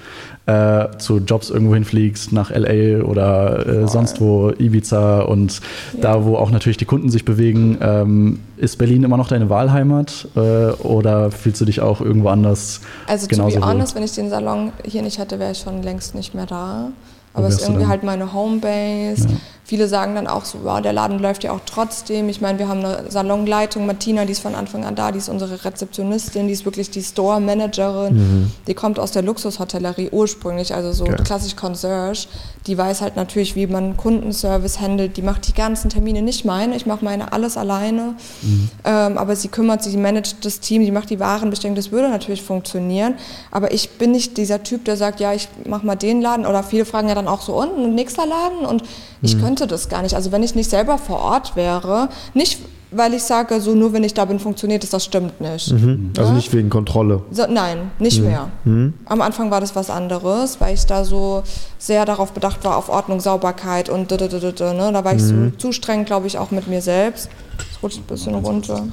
äh, 0.47 0.87
zu 0.99 1.19
Jobs 1.19 1.51
irgendwo 1.51 1.75
hinfliegst, 1.75 2.33
nach 2.33 2.51
LA 2.51 3.03
oder 3.03 3.67
äh, 3.67 3.89
sonst 3.89 4.21
wo, 4.21 4.51
Ibiza 4.51 5.21
und 5.21 5.61
ja. 5.95 6.01
da, 6.01 6.25
wo 6.25 6.37
auch 6.37 6.51
natürlich 6.51 6.77
die 6.77 6.85
Kunden 6.85 7.11
sich 7.11 7.25
bewegen. 7.25 7.79
Ähm, 7.81 8.41
ist 8.57 8.77
Berlin 8.77 9.05
immer 9.05 9.17
noch 9.17 9.29
deine 9.29 9.49
Wahlheimat 9.49 10.29
äh, 10.37 10.41
oder 10.83 11.31
fühlst 11.31 11.61
du 11.61 11.65
dich 11.65 11.81
auch 11.81 12.01
irgendwo 12.01 12.29
anders? 12.29 12.81
Also, 13.07 13.27
to 13.27 13.47
be 13.47 13.61
honest, 13.61 13.95
wenn 13.95 14.03
ich 14.03 14.13
den 14.13 14.31
Salon 14.31 14.73
hier 14.85 15.03
nicht 15.03 15.19
hätte, 15.19 15.39
wäre 15.39 15.53
ich 15.53 15.59
schon 15.59 15.83
längst 15.83 16.15
nicht 16.15 16.35
mehr 16.35 16.47
da. 16.47 16.91
Aber 17.35 17.47
es 17.47 17.57
ist 17.57 17.69
irgendwie 17.69 17.87
halt 17.87 18.03
meine 18.03 18.33
Homebase. 18.33 19.29
Ja. 19.29 19.37
Viele 19.69 19.87
sagen 19.87 20.15
dann 20.15 20.27
auch 20.27 20.47
so, 20.47 20.61
wow, 20.63 20.81
der 20.81 20.95
Laden 20.95 21.19
läuft 21.19 21.45
ja 21.45 21.53
auch 21.53 21.61
trotzdem. 21.67 22.31
Ich 22.31 22.41
meine, 22.41 22.59
wir 22.59 22.69
haben 22.69 22.83
eine 22.83 23.11
Salonleitung, 23.11 23.85
Martina, 23.85 24.25
die 24.25 24.33
ist 24.33 24.41
von 24.41 24.55
Anfang 24.55 24.87
an 24.87 24.95
da, 24.95 25.13
die 25.13 25.19
ist 25.19 25.29
unsere 25.29 25.63
Rezeptionistin, 25.63 26.47
die 26.47 26.55
ist 26.55 26.65
wirklich 26.65 26.89
die 26.89 27.03
Store-Managerin. 27.03 28.15
Mhm. 28.15 28.53
Die 28.67 28.73
kommt 28.73 28.99
aus 28.99 29.13
der 29.13 29.21
Luxushotellerie 29.21 30.09
ursprünglich, 30.11 30.75
also 30.75 30.93
so 30.93 31.05
okay. 31.05 31.23
klassisch 31.23 31.55
Concierge. 31.55 32.29
Die 32.67 32.79
weiß 32.79 33.03
halt 33.03 33.17
natürlich, 33.17 33.57
wie 33.57 33.67
man 33.67 33.99
Kundenservice 33.99 34.81
handelt. 34.81 35.19
Die 35.19 35.23
macht 35.23 35.47
die 35.49 35.53
ganzen 35.53 35.91
Termine, 35.91 36.23
nicht 36.23 36.47
meine, 36.47 36.75
ich 36.75 36.87
mache 36.87 37.05
meine 37.05 37.35
alles 37.35 37.59
alleine. 37.59 38.15
Mhm. 38.41 38.71
Ähm, 38.85 39.19
aber 39.19 39.37
sie 39.37 39.49
kümmert 39.49 39.83
sich, 39.83 39.93
sie 39.93 39.99
managt 39.99 40.47
das 40.47 40.61
Team, 40.61 40.83
die 40.83 40.91
macht 40.91 41.11
die 41.11 41.21
Warenbestellung. 41.21 41.77
Das 41.77 41.93
würde 41.93 42.09
natürlich 42.09 42.41
funktionieren. 42.41 43.17
Aber 43.51 43.71
ich 43.73 43.91
bin 43.91 44.13
nicht 44.13 44.39
dieser 44.39 44.63
Typ, 44.63 44.87
der 44.87 44.97
sagt, 44.97 45.21
ja, 45.21 45.35
ich 45.35 45.47
mache 45.67 45.85
mal 45.85 45.97
den 45.97 46.23
Laden. 46.23 46.47
Oder 46.47 46.63
viele 46.63 46.87
fragen 46.87 47.09
ja 47.09 47.15
dann 47.15 47.29
auch 47.29 47.43
so, 47.43 47.53
und 47.55 47.77
ein 47.79 47.95
nächster 47.95 48.25
Laden? 48.25 48.65
Und 48.65 48.83
ich 49.21 49.37
mhm. 49.37 49.43
könnte 49.43 49.58
das 49.67 49.89
gar 49.89 50.03
nicht. 50.03 50.15
Also 50.15 50.33
wenn 50.33 50.43
ich 50.43 50.55
nicht 50.55 50.71
selber 50.71 50.99
vor 50.99 51.19
Ort 51.21 51.57
wäre, 51.57 52.09
nicht 52.35 52.59
weil 52.91 53.13
ich 53.13 53.23
sage, 53.23 53.61
so 53.61 53.75
nur 53.75 53.93
wenn 53.93 54.03
ich 54.03 54.15
da 54.15 54.25
bin, 54.25 54.39
funktioniert 54.39 54.83
es, 54.83 54.91
das 54.91 55.05
stimmt 55.05 55.41
nicht. 55.41 55.71
Mhm. 55.71 56.13
Also 56.17 56.31
ja? 56.31 56.37
nicht 56.37 56.53
wegen 56.55 56.71
Kontrolle. 56.71 57.23
So, 57.31 57.47
nein, 57.47 57.91
nicht 57.99 58.21
mhm. 58.21 58.27
mehr. 58.27 58.49
Mhm. 58.65 58.95
Am 59.05 59.21
Anfang 59.21 59.51
war 59.51 59.61
das 59.61 59.77
was 59.77 59.91
anderes, 59.91 60.61
weil 60.61 60.75
ich 60.75 60.87
da 60.87 61.05
so 61.05 61.43
sehr 61.79 62.05
darauf 62.07 62.33
bedacht 62.33 62.65
war, 62.65 62.77
auf 62.77 62.89
Ordnung, 62.89 63.21
Sauberkeit 63.21 63.89
und 63.89 64.11
ne? 64.11 64.17
da 64.17 65.05
war 65.05 65.15
ich 65.15 65.23
so 65.23 65.35
mhm. 65.35 65.59
zu 65.59 65.73
streng, 65.73 66.05
glaube 66.05 66.27
ich, 66.27 66.39
auch 66.39 66.51
mit 66.51 66.67
mir 66.67 66.81
selbst. 66.81 67.29
Das 67.59 67.83
rutscht 67.83 67.99
ein 67.99 68.05
bisschen 68.05 68.35
runter. 68.35 68.87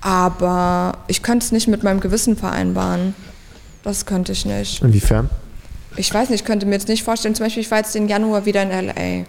Aber 0.00 0.94
ich 1.06 1.22
könnte 1.22 1.44
es 1.44 1.52
nicht 1.52 1.68
mit 1.68 1.82
meinem 1.82 2.00
Gewissen 2.00 2.36
vereinbaren. 2.36 3.14
Das 3.84 4.06
könnte 4.06 4.32
ich 4.32 4.44
nicht. 4.44 4.82
Inwiefern? 4.82 5.30
Ich 5.98 6.12
weiß 6.12 6.30
nicht, 6.30 6.40
ich 6.40 6.46
könnte 6.46 6.66
mir 6.66 6.74
jetzt 6.74 6.88
nicht 6.88 7.02
vorstellen, 7.02 7.34
zum 7.34 7.46
Beispiel, 7.46 7.62
ich 7.62 7.70
war 7.70 7.78
jetzt 7.78 7.94
den 7.94 8.08
Januar 8.08 8.46
wieder 8.46 8.62
in 8.62 8.70
LA. 8.70 9.24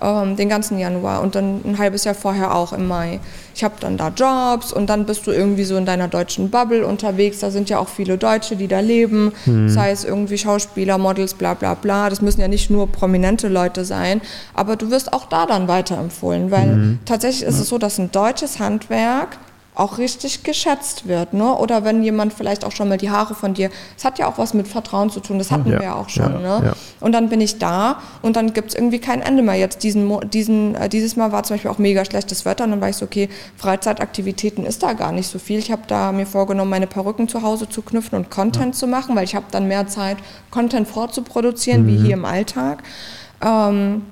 ähm, 0.00 0.36
den 0.36 0.48
ganzen 0.48 0.78
Januar 0.78 1.22
und 1.22 1.34
dann 1.34 1.62
ein 1.64 1.78
halbes 1.78 2.04
Jahr 2.04 2.14
vorher 2.14 2.54
auch 2.54 2.72
im 2.72 2.86
Mai. 2.86 3.18
Ich 3.54 3.64
habe 3.64 3.76
dann 3.80 3.96
da 3.96 4.08
Jobs 4.08 4.72
und 4.72 4.90
dann 4.90 5.06
bist 5.06 5.26
du 5.26 5.30
irgendwie 5.30 5.64
so 5.64 5.76
in 5.76 5.86
deiner 5.86 6.08
deutschen 6.08 6.50
Bubble 6.50 6.86
unterwegs. 6.86 7.38
Da 7.38 7.50
sind 7.50 7.70
ja 7.70 7.78
auch 7.78 7.88
viele 7.88 8.18
Deutsche, 8.18 8.56
die 8.56 8.68
da 8.68 8.80
leben, 8.80 9.32
mhm. 9.46 9.70
sei 9.70 9.90
es 9.90 10.04
irgendwie 10.04 10.36
Schauspieler, 10.36 10.98
Models, 10.98 11.34
bla 11.34 11.54
bla 11.54 11.74
bla. 11.74 12.10
Das 12.10 12.20
müssen 12.20 12.40
ja 12.42 12.48
nicht 12.48 12.68
nur 12.68 12.92
prominente 12.92 13.48
Leute 13.48 13.84
sein, 13.84 14.20
aber 14.52 14.76
du 14.76 14.90
wirst 14.90 15.12
auch 15.14 15.26
da 15.26 15.46
dann 15.46 15.68
weiterempfohlen, 15.68 16.50
weil 16.50 16.66
mhm. 16.66 16.98
tatsächlich 17.06 17.48
ist 17.48 17.58
es 17.58 17.68
so, 17.68 17.78
dass 17.78 17.98
ein 17.98 18.12
deutsches 18.12 18.58
Handwerk 18.58 19.38
auch 19.76 19.98
richtig 19.98 20.42
geschätzt 20.42 21.06
wird. 21.06 21.34
Ne? 21.34 21.54
Oder 21.54 21.84
wenn 21.84 22.02
jemand 22.02 22.32
vielleicht 22.32 22.64
auch 22.64 22.72
schon 22.72 22.88
mal 22.88 22.96
die 22.96 23.10
Haare 23.10 23.34
von 23.34 23.52
dir, 23.52 23.70
es 23.96 24.06
hat 24.06 24.18
ja 24.18 24.26
auch 24.26 24.38
was 24.38 24.54
mit 24.54 24.66
Vertrauen 24.66 25.10
zu 25.10 25.20
tun, 25.20 25.38
das 25.38 25.50
hatten 25.50 25.70
ja, 25.70 25.78
wir 25.78 25.84
ja 25.84 25.94
auch 25.94 26.08
schon. 26.08 26.32
Ja, 26.42 26.60
ne? 26.60 26.66
Ja. 26.68 26.72
Und 27.00 27.12
dann 27.12 27.28
bin 27.28 27.42
ich 27.42 27.58
da 27.58 28.00
und 28.22 28.36
dann 28.36 28.54
gibt 28.54 28.70
es 28.70 28.74
irgendwie 28.74 28.98
kein 28.98 29.20
Ende 29.20 29.42
mehr. 29.42 29.54
Jetzt 29.54 29.82
diesen, 29.82 30.18
diesen, 30.30 30.74
äh, 30.76 30.88
dieses 30.88 31.16
Mal 31.16 31.30
war 31.30 31.42
zum 31.42 31.54
Beispiel 31.54 31.70
auch 31.70 31.76
mega 31.76 32.06
schlechtes 32.06 32.46
Wetter 32.46 32.64
und 32.64 32.70
dann 32.70 32.80
war 32.80 32.88
ich 32.88 32.96
so, 32.96 33.04
okay, 33.04 33.28
Freizeitaktivitäten 33.58 34.64
ist 34.64 34.82
da 34.82 34.94
gar 34.94 35.12
nicht 35.12 35.28
so 35.28 35.38
viel. 35.38 35.58
Ich 35.58 35.70
habe 35.70 35.82
da 35.86 36.10
mir 36.10 36.26
vorgenommen, 36.26 36.70
meine 36.70 36.86
Perücken 36.86 37.28
zu 37.28 37.42
Hause 37.42 37.68
zu 37.68 37.82
knüpfen 37.82 38.16
und 38.18 38.30
Content 38.30 38.74
zu 38.74 38.86
machen, 38.86 39.14
weil 39.14 39.24
ich 39.24 39.34
habe 39.34 39.46
dann 39.50 39.68
mehr 39.68 39.86
Zeit, 39.88 40.16
Content 40.50 40.88
vorzuproduzieren, 40.88 41.82
mhm. 41.82 41.88
wie 41.88 41.96
hier 41.98 42.14
im 42.14 42.24
Alltag. 42.24 42.82
Ähm, 43.44 44.06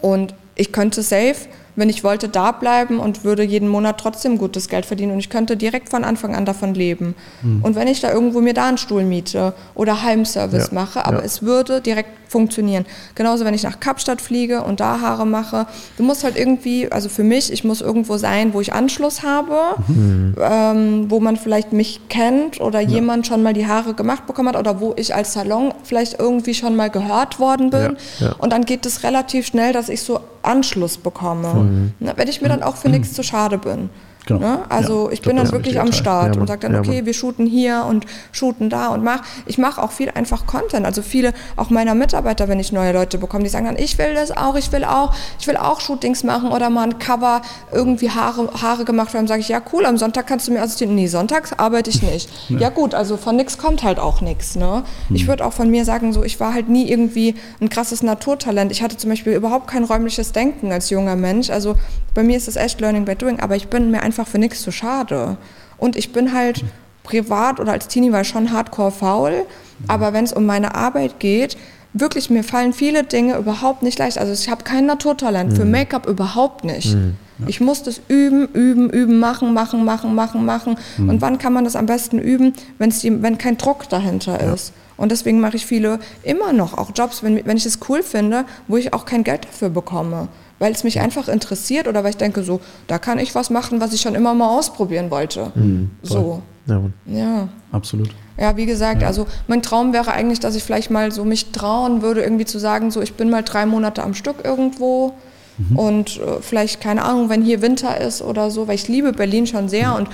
und 0.00 0.34
ich 0.56 0.72
könnte 0.72 1.02
safe 1.02 1.46
wenn 1.76 1.88
ich 1.88 2.02
wollte, 2.02 2.28
da 2.28 2.52
bleiben 2.52 2.98
und 2.98 3.24
würde 3.24 3.42
jeden 3.42 3.68
Monat 3.68 3.98
trotzdem 3.98 4.38
gutes 4.38 4.68
Geld 4.68 4.86
verdienen 4.86 5.12
und 5.12 5.18
ich 5.18 5.30
könnte 5.30 5.56
direkt 5.56 5.90
von 5.90 6.04
Anfang 6.04 6.34
an 6.34 6.44
davon 6.44 6.74
leben. 6.74 7.14
Mhm. 7.42 7.62
Und 7.62 7.76
wenn 7.76 7.86
ich 7.86 8.00
da 8.00 8.12
irgendwo 8.12 8.40
mir 8.40 8.54
da 8.54 8.68
einen 8.68 8.78
Stuhl 8.78 9.04
miete 9.04 9.54
oder 9.74 10.02
Heimservice 10.02 10.68
ja. 10.68 10.74
mache, 10.74 11.04
aber 11.04 11.18
ja. 11.18 11.24
es 11.24 11.42
würde 11.42 11.80
direkt 11.80 12.10
funktionieren. 12.28 12.86
Genauso, 13.14 13.44
wenn 13.44 13.54
ich 13.54 13.62
nach 13.62 13.80
Kapstadt 13.80 14.20
fliege 14.20 14.62
und 14.62 14.80
da 14.80 15.00
Haare 15.00 15.26
mache. 15.26 15.66
Du 15.96 16.02
musst 16.02 16.24
halt 16.24 16.36
irgendwie, 16.36 16.90
also 16.90 17.08
für 17.08 17.22
mich, 17.22 17.52
ich 17.52 17.64
muss 17.64 17.80
irgendwo 17.80 18.16
sein, 18.16 18.52
wo 18.52 18.60
ich 18.60 18.72
Anschluss 18.72 19.22
habe, 19.22 19.56
mhm. 19.86 20.34
ähm, 20.40 21.10
wo 21.10 21.20
man 21.20 21.36
vielleicht 21.36 21.72
mich 21.72 22.00
kennt 22.08 22.60
oder 22.60 22.80
ja. 22.80 22.88
jemand 22.88 23.26
schon 23.26 23.42
mal 23.42 23.52
die 23.52 23.66
Haare 23.66 23.94
gemacht 23.94 24.26
bekommen 24.26 24.48
hat 24.48 24.56
oder 24.56 24.80
wo 24.80 24.94
ich 24.96 25.14
als 25.14 25.32
Salon 25.32 25.72
vielleicht 25.84 26.18
irgendwie 26.18 26.54
schon 26.54 26.76
mal 26.76 26.90
gehört 26.90 27.38
worden 27.38 27.70
bin. 27.70 27.96
Und 28.38 28.52
dann 28.52 28.64
geht 28.64 28.86
es 28.86 29.02
relativ 29.02 29.46
schnell, 29.46 29.72
dass 29.72 29.88
ich 29.88 30.02
so 30.02 30.20
Anschluss 30.42 30.96
bekomme. 30.96 31.52
Mhm. 31.66 31.92
Wenn 32.16 32.28
ich 32.28 32.40
mir 32.40 32.48
dann 32.48 32.62
auch 32.62 32.76
für 32.76 32.88
nichts 32.88 33.12
zu 33.12 33.22
schade 33.22 33.58
bin. 33.58 33.90
Genau. 34.26 34.40
Ne? 34.40 34.58
Also 34.68 35.06
ja, 35.06 35.12
ich 35.12 35.22
bin 35.22 35.36
dann 35.36 35.50
wirklich 35.52 35.78
am 35.78 35.92
Start 35.92 36.34
ja, 36.34 36.40
und 36.40 36.48
sage 36.48 36.60
dann, 36.62 36.72
ja, 36.72 36.80
okay, 36.80 37.06
wir 37.06 37.14
shooten 37.14 37.46
hier 37.46 37.86
und 37.88 38.06
shooten 38.32 38.68
da 38.68 38.88
und 38.88 39.04
mach. 39.04 39.22
Ich 39.46 39.56
mache 39.56 39.80
auch 39.80 39.92
viel 39.92 40.10
einfach 40.10 40.46
Content. 40.46 40.84
Also 40.84 41.00
viele, 41.00 41.32
auch 41.54 41.70
meiner 41.70 41.94
Mitarbeiter, 41.94 42.48
wenn 42.48 42.58
ich 42.58 42.72
neue 42.72 42.92
Leute 42.92 43.18
bekomme, 43.18 43.44
die 43.44 43.50
sagen 43.50 43.66
dann, 43.66 43.78
ich 43.78 43.98
will 43.98 44.14
das 44.14 44.36
auch, 44.36 44.56
ich 44.56 44.72
will 44.72 44.84
auch, 44.84 45.14
ich 45.38 45.46
will 45.46 45.56
auch 45.56 45.80
Shootings 45.80 46.24
machen 46.24 46.50
oder 46.50 46.70
mal 46.70 46.82
ein 46.82 46.98
Cover, 46.98 47.40
irgendwie 47.72 48.10
Haare, 48.10 48.50
Haare 48.60 48.84
gemacht 48.84 49.14
werden. 49.14 49.28
sage 49.28 49.40
ich, 49.40 49.48
ja 49.48 49.62
cool, 49.72 49.86
am 49.86 49.96
Sonntag 49.96 50.26
kannst 50.26 50.48
du 50.48 50.52
mir 50.52 50.60
assistieren. 50.60 50.96
Nee, 50.96 51.06
sonntags 51.06 51.52
arbeite 51.52 51.90
ich 51.90 52.02
nicht. 52.02 52.28
ja 52.48 52.70
gut, 52.70 52.94
also 52.94 53.16
von 53.16 53.36
nichts 53.36 53.58
kommt 53.58 53.84
halt 53.84 54.00
auch 54.00 54.22
nichts. 54.22 54.56
Ne? 54.56 54.82
Hm. 55.06 55.16
Ich 55.16 55.28
würde 55.28 55.46
auch 55.46 55.52
von 55.52 55.70
mir 55.70 55.84
sagen, 55.84 56.12
so 56.12 56.24
ich 56.24 56.40
war 56.40 56.52
halt 56.52 56.68
nie 56.68 56.90
irgendwie 56.90 57.36
ein 57.60 57.68
krasses 57.68 58.02
Naturtalent. 58.02 58.72
Ich 58.72 58.82
hatte 58.82 58.96
zum 58.96 59.10
Beispiel 59.10 59.34
überhaupt 59.34 59.68
kein 59.68 59.84
räumliches 59.84 60.32
Denken 60.32 60.72
als 60.72 60.90
junger 60.90 61.14
Mensch. 61.14 61.48
Also 61.50 61.76
bei 62.16 62.22
mir 62.22 62.38
ist 62.38 62.48
es 62.48 62.56
echt 62.56 62.80
Learning 62.80 63.04
by 63.04 63.14
Doing, 63.14 63.40
aber 63.40 63.56
ich 63.56 63.68
bin 63.68 63.90
mir 63.90 64.02
einfach 64.02 64.15
einfach 64.18 64.30
für 64.30 64.38
nichts 64.38 64.62
zu 64.62 64.72
schade. 64.72 65.36
Und 65.78 65.96
ich 65.96 66.12
bin 66.12 66.32
halt 66.32 66.64
privat 67.02 67.60
oder 67.60 67.72
als 67.72 67.88
Teenie 67.88 68.12
war 68.12 68.22
ich 68.22 68.28
schon 68.28 68.50
hardcore 68.50 68.90
faul, 68.90 69.46
aber 69.86 70.12
wenn 70.12 70.24
es 70.24 70.32
um 70.32 70.46
meine 70.46 70.74
Arbeit 70.74 71.20
geht, 71.20 71.56
wirklich, 71.92 72.30
mir 72.30 72.42
fallen 72.42 72.72
viele 72.72 73.04
Dinge 73.04 73.36
überhaupt 73.36 73.82
nicht 73.82 73.98
leicht. 73.98 74.18
Also 74.18 74.32
ich 74.32 74.50
habe 74.50 74.64
kein 74.64 74.86
Naturtalent, 74.86 75.52
mhm. 75.52 75.56
für 75.56 75.64
Make-up 75.64 76.06
überhaupt 76.06 76.64
nicht. 76.64 76.94
Mhm. 76.94 77.16
Ja. 77.38 77.48
Ich 77.48 77.60
muss 77.60 77.82
das 77.82 78.00
üben, 78.08 78.48
üben, 78.48 78.90
üben, 78.90 79.18
machen, 79.18 79.52
machen, 79.52 79.84
machen, 79.84 80.14
machen, 80.14 80.44
machen. 80.44 80.76
Mhm. 80.96 81.10
Und 81.10 81.20
wann 81.20 81.38
kann 81.38 81.52
man 81.52 81.64
das 81.64 81.76
am 81.76 81.86
besten 81.86 82.18
üben, 82.18 82.54
wenn's 82.78 83.00
die, 83.00 83.22
wenn 83.22 83.38
kein 83.38 83.58
Druck 83.58 83.88
dahinter 83.88 84.42
ja. 84.42 84.54
ist? 84.54 84.72
Und 84.96 85.12
deswegen 85.12 85.40
mache 85.40 85.56
ich 85.56 85.66
viele 85.66 85.98
immer 86.22 86.54
noch 86.54 86.76
auch 86.76 86.90
Jobs, 86.94 87.22
wenn, 87.22 87.44
wenn 87.44 87.58
ich 87.58 87.66
es 87.66 87.78
cool 87.88 88.02
finde, 88.02 88.46
wo 88.66 88.78
ich 88.78 88.94
auch 88.94 89.04
kein 89.04 89.24
Geld 89.24 89.44
dafür 89.44 89.68
bekomme 89.68 90.28
weil 90.58 90.72
es 90.72 90.84
mich 90.84 91.00
einfach 91.00 91.28
interessiert 91.28 91.88
oder 91.88 92.02
weil 92.02 92.10
ich 92.10 92.16
denke, 92.16 92.42
so, 92.42 92.60
da 92.86 92.98
kann 92.98 93.18
ich 93.18 93.34
was 93.34 93.50
machen, 93.50 93.80
was 93.80 93.92
ich 93.92 94.00
schon 94.00 94.14
immer 94.14 94.34
mal 94.34 94.48
ausprobieren 94.48 95.10
wollte. 95.10 95.52
Mhm, 95.54 95.90
so. 96.02 96.42
Ja. 96.66 96.80
ja. 97.06 97.48
Absolut. 97.72 98.10
Ja, 98.38 98.56
wie 98.56 98.66
gesagt, 98.66 99.02
ja. 99.02 99.08
also 99.08 99.26
mein 99.46 99.62
Traum 99.62 99.92
wäre 99.92 100.12
eigentlich, 100.12 100.40
dass 100.40 100.56
ich 100.56 100.62
vielleicht 100.62 100.90
mal 100.90 101.12
so 101.12 101.24
mich 101.24 101.52
trauen 101.52 102.02
würde, 102.02 102.22
irgendwie 102.22 102.44
zu 102.44 102.58
sagen, 102.58 102.90
so, 102.90 103.00
ich 103.00 103.14
bin 103.14 103.30
mal 103.30 103.42
drei 103.42 103.66
Monate 103.66 104.02
am 104.02 104.14
Stück 104.14 104.44
irgendwo. 104.44 105.14
Mhm. 105.58 105.78
Und 105.78 106.20
äh, 106.20 106.40
vielleicht, 106.40 106.80
keine 106.80 107.04
Ahnung, 107.04 107.28
wenn 107.30 107.42
hier 107.42 107.62
Winter 107.62 107.98
ist 107.98 108.20
oder 108.22 108.50
so, 108.50 108.68
weil 108.68 108.74
ich 108.74 108.88
liebe 108.88 109.12
Berlin 109.12 109.46
schon 109.46 109.68
sehr 109.68 109.90
mhm. 109.90 109.96
und 109.96 110.08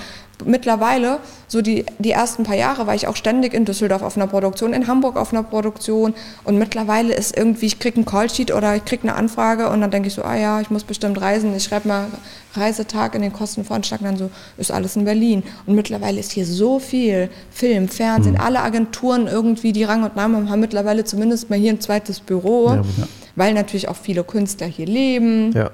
mittlerweile, 0.45 1.19
so 1.47 1.61
die, 1.61 1.85
die 1.99 2.11
ersten 2.11 2.43
paar 2.43 2.55
Jahre, 2.55 2.87
war 2.87 2.95
ich 2.95 3.07
auch 3.07 3.15
ständig 3.15 3.53
in 3.53 3.65
Düsseldorf 3.65 4.01
auf 4.01 4.17
einer 4.17 4.27
Produktion, 4.27 4.73
in 4.73 4.87
Hamburg 4.87 5.15
auf 5.15 5.31
einer 5.31 5.43
Produktion 5.43 6.13
und 6.43 6.57
mittlerweile 6.57 7.13
ist 7.13 7.37
irgendwie, 7.37 7.67
ich 7.67 7.79
kriege 7.79 7.97
einen 7.97 8.05
Callsheet 8.05 8.53
oder 8.53 8.75
ich 8.75 8.85
kriege 8.85 9.03
eine 9.03 9.15
Anfrage 9.15 9.69
und 9.69 9.81
dann 9.81 9.91
denke 9.91 10.07
ich 10.07 10.13
so, 10.13 10.23
ah 10.23 10.35
ja, 10.35 10.61
ich 10.61 10.69
muss 10.69 10.83
bestimmt 10.83 11.19
reisen, 11.21 11.55
ich 11.55 11.63
schreibe 11.63 11.87
mal 11.87 12.07
Reisetag 12.55 13.15
in 13.15 13.21
den 13.21 13.33
Kostenvoranschlag 13.33 14.01
dann 14.01 14.17
so, 14.17 14.29
ist 14.57 14.71
alles 14.71 14.95
in 14.95 15.05
Berlin. 15.05 15.43
Und 15.65 15.75
mittlerweile 15.75 16.19
ist 16.19 16.31
hier 16.31 16.45
so 16.45 16.79
viel 16.79 17.29
Film, 17.49 17.87
Fernsehen, 17.87 18.33
mhm. 18.33 18.41
alle 18.41 18.61
Agenturen 18.61 19.27
irgendwie, 19.27 19.71
die 19.71 19.83
Rang 19.83 20.03
und 20.03 20.15
Namen 20.15 20.49
haben 20.49 20.59
mittlerweile 20.59 21.03
zumindest 21.03 21.49
mal 21.49 21.57
hier 21.57 21.71
ein 21.71 21.81
zweites 21.81 22.19
Büro, 22.19 22.69
ja, 22.69 22.83
weil 23.35 23.53
natürlich 23.53 23.89
auch 23.89 23.95
viele 23.95 24.23
Künstler 24.23 24.67
hier 24.67 24.85
leben. 24.85 25.51
Ja 25.53 25.71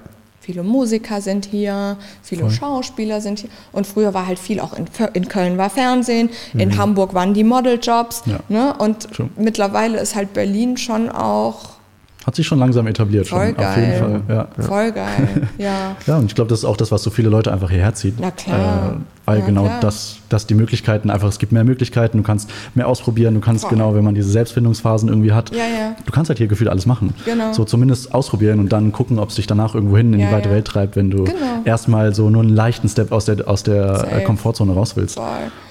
viele 0.49 0.63
Musiker 0.63 1.21
sind 1.21 1.45
hier, 1.45 1.95
viele 2.23 2.41
Voll. 2.41 2.51
Schauspieler 2.51 3.21
sind 3.21 3.37
hier. 3.37 3.51
Und 3.71 3.85
früher 3.85 4.15
war 4.15 4.25
halt 4.25 4.39
viel 4.39 4.59
auch 4.59 4.73
in, 4.73 4.87
in 5.13 5.27
Köln 5.27 5.59
war 5.59 5.69
Fernsehen, 5.69 6.31
mhm. 6.53 6.59
in 6.59 6.77
Hamburg 6.79 7.13
waren 7.13 7.35
die 7.35 7.43
Modeljobs. 7.43 8.23
Ja. 8.25 8.39
Ne? 8.49 8.73
Und 8.79 9.11
True. 9.11 9.29
mittlerweile 9.37 9.99
ist 9.99 10.15
halt 10.15 10.33
Berlin 10.33 10.75
schon 10.77 11.09
auch 11.09 11.77
hat 12.25 12.35
sich 12.35 12.45
schon 12.45 12.59
langsam 12.59 12.85
etabliert. 12.85 13.27
Voll 13.27 13.47
schon, 13.47 13.57
geil. 13.57 13.67
Auf 13.69 13.77
jeden 13.77 14.25
Fall. 14.27 14.47
Ja. 14.57 14.63
Voll 14.63 14.91
geil, 14.91 15.47
ja. 15.57 15.95
ja, 16.05 16.17
und 16.17 16.25
ich 16.25 16.35
glaube, 16.35 16.49
das 16.49 16.59
ist 16.59 16.65
auch 16.65 16.77
das, 16.77 16.91
was 16.91 17.01
so 17.01 17.09
viele 17.09 17.29
Leute 17.29 17.51
einfach 17.51 17.69
hierher 17.69 17.93
zieht. 17.93 18.19
Na 18.19 18.29
klar. 18.31 18.97
Äh, 18.97 19.18
weil 19.29 19.39
ja, 19.41 19.45
genau 19.45 19.65
klar. 19.65 19.79
das, 19.79 20.17
dass 20.29 20.47
die 20.47 20.55
Möglichkeiten 20.55 21.11
einfach, 21.11 21.27
es 21.27 21.37
gibt 21.37 21.51
mehr 21.51 21.63
Möglichkeiten, 21.63 22.17
du 22.17 22.23
kannst 22.23 22.49
mehr 22.73 22.87
ausprobieren, 22.87 23.35
du 23.35 23.41
kannst 23.41 23.61
Voll. 23.61 23.77
genau, 23.77 23.93
wenn 23.93 24.03
man 24.03 24.15
diese 24.15 24.31
Selbstfindungsphasen 24.31 25.07
irgendwie 25.07 25.33
hat, 25.33 25.51
ja, 25.51 25.65
ja. 25.65 25.95
du 26.03 26.11
kannst 26.11 26.29
halt 26.29 26.39
hier 26.39 26.47
gefühlt 26.47 26.67
alles 26.67 26.87
machen. 26.87 27.13
Genau. 27.25 27.53
So 27.53 27.63
zumindest 27.63 28.11
ausprobieren 28.11 28.59
und 28.59 28.73
dann 28.73 28.91
gucken, 28.91 29.19
ob 29.19 29.29
es 29.29 29.35
dich 29.35 29.45
danach 29.45 29.75
irgendwo 29.75 29.97
hin 29.97 30.13
in 30.13 30.19
die 30.19 30.31
weite 30.31 30.49
Welt 30.49 30.65
treibt, 30.65 30.95
wenn 30.95 31.11
du 31.11 31.25
genau. 31.25 31.61
erstmal 31.63 32.15
so 32.15 32.31
nur 32.31 32.41
einen 32.41 32.55
leichten 32.55 32.89
Step 32.89 33.11
aus 33.11 33.25
der, 33.25 33.47
aus 33.47 33.61
der 33.61 34.07
äh, 34.11 34.23
Komfortzone 34.23 34.73
raus 34.73 34.95
willst. 34.95 35.19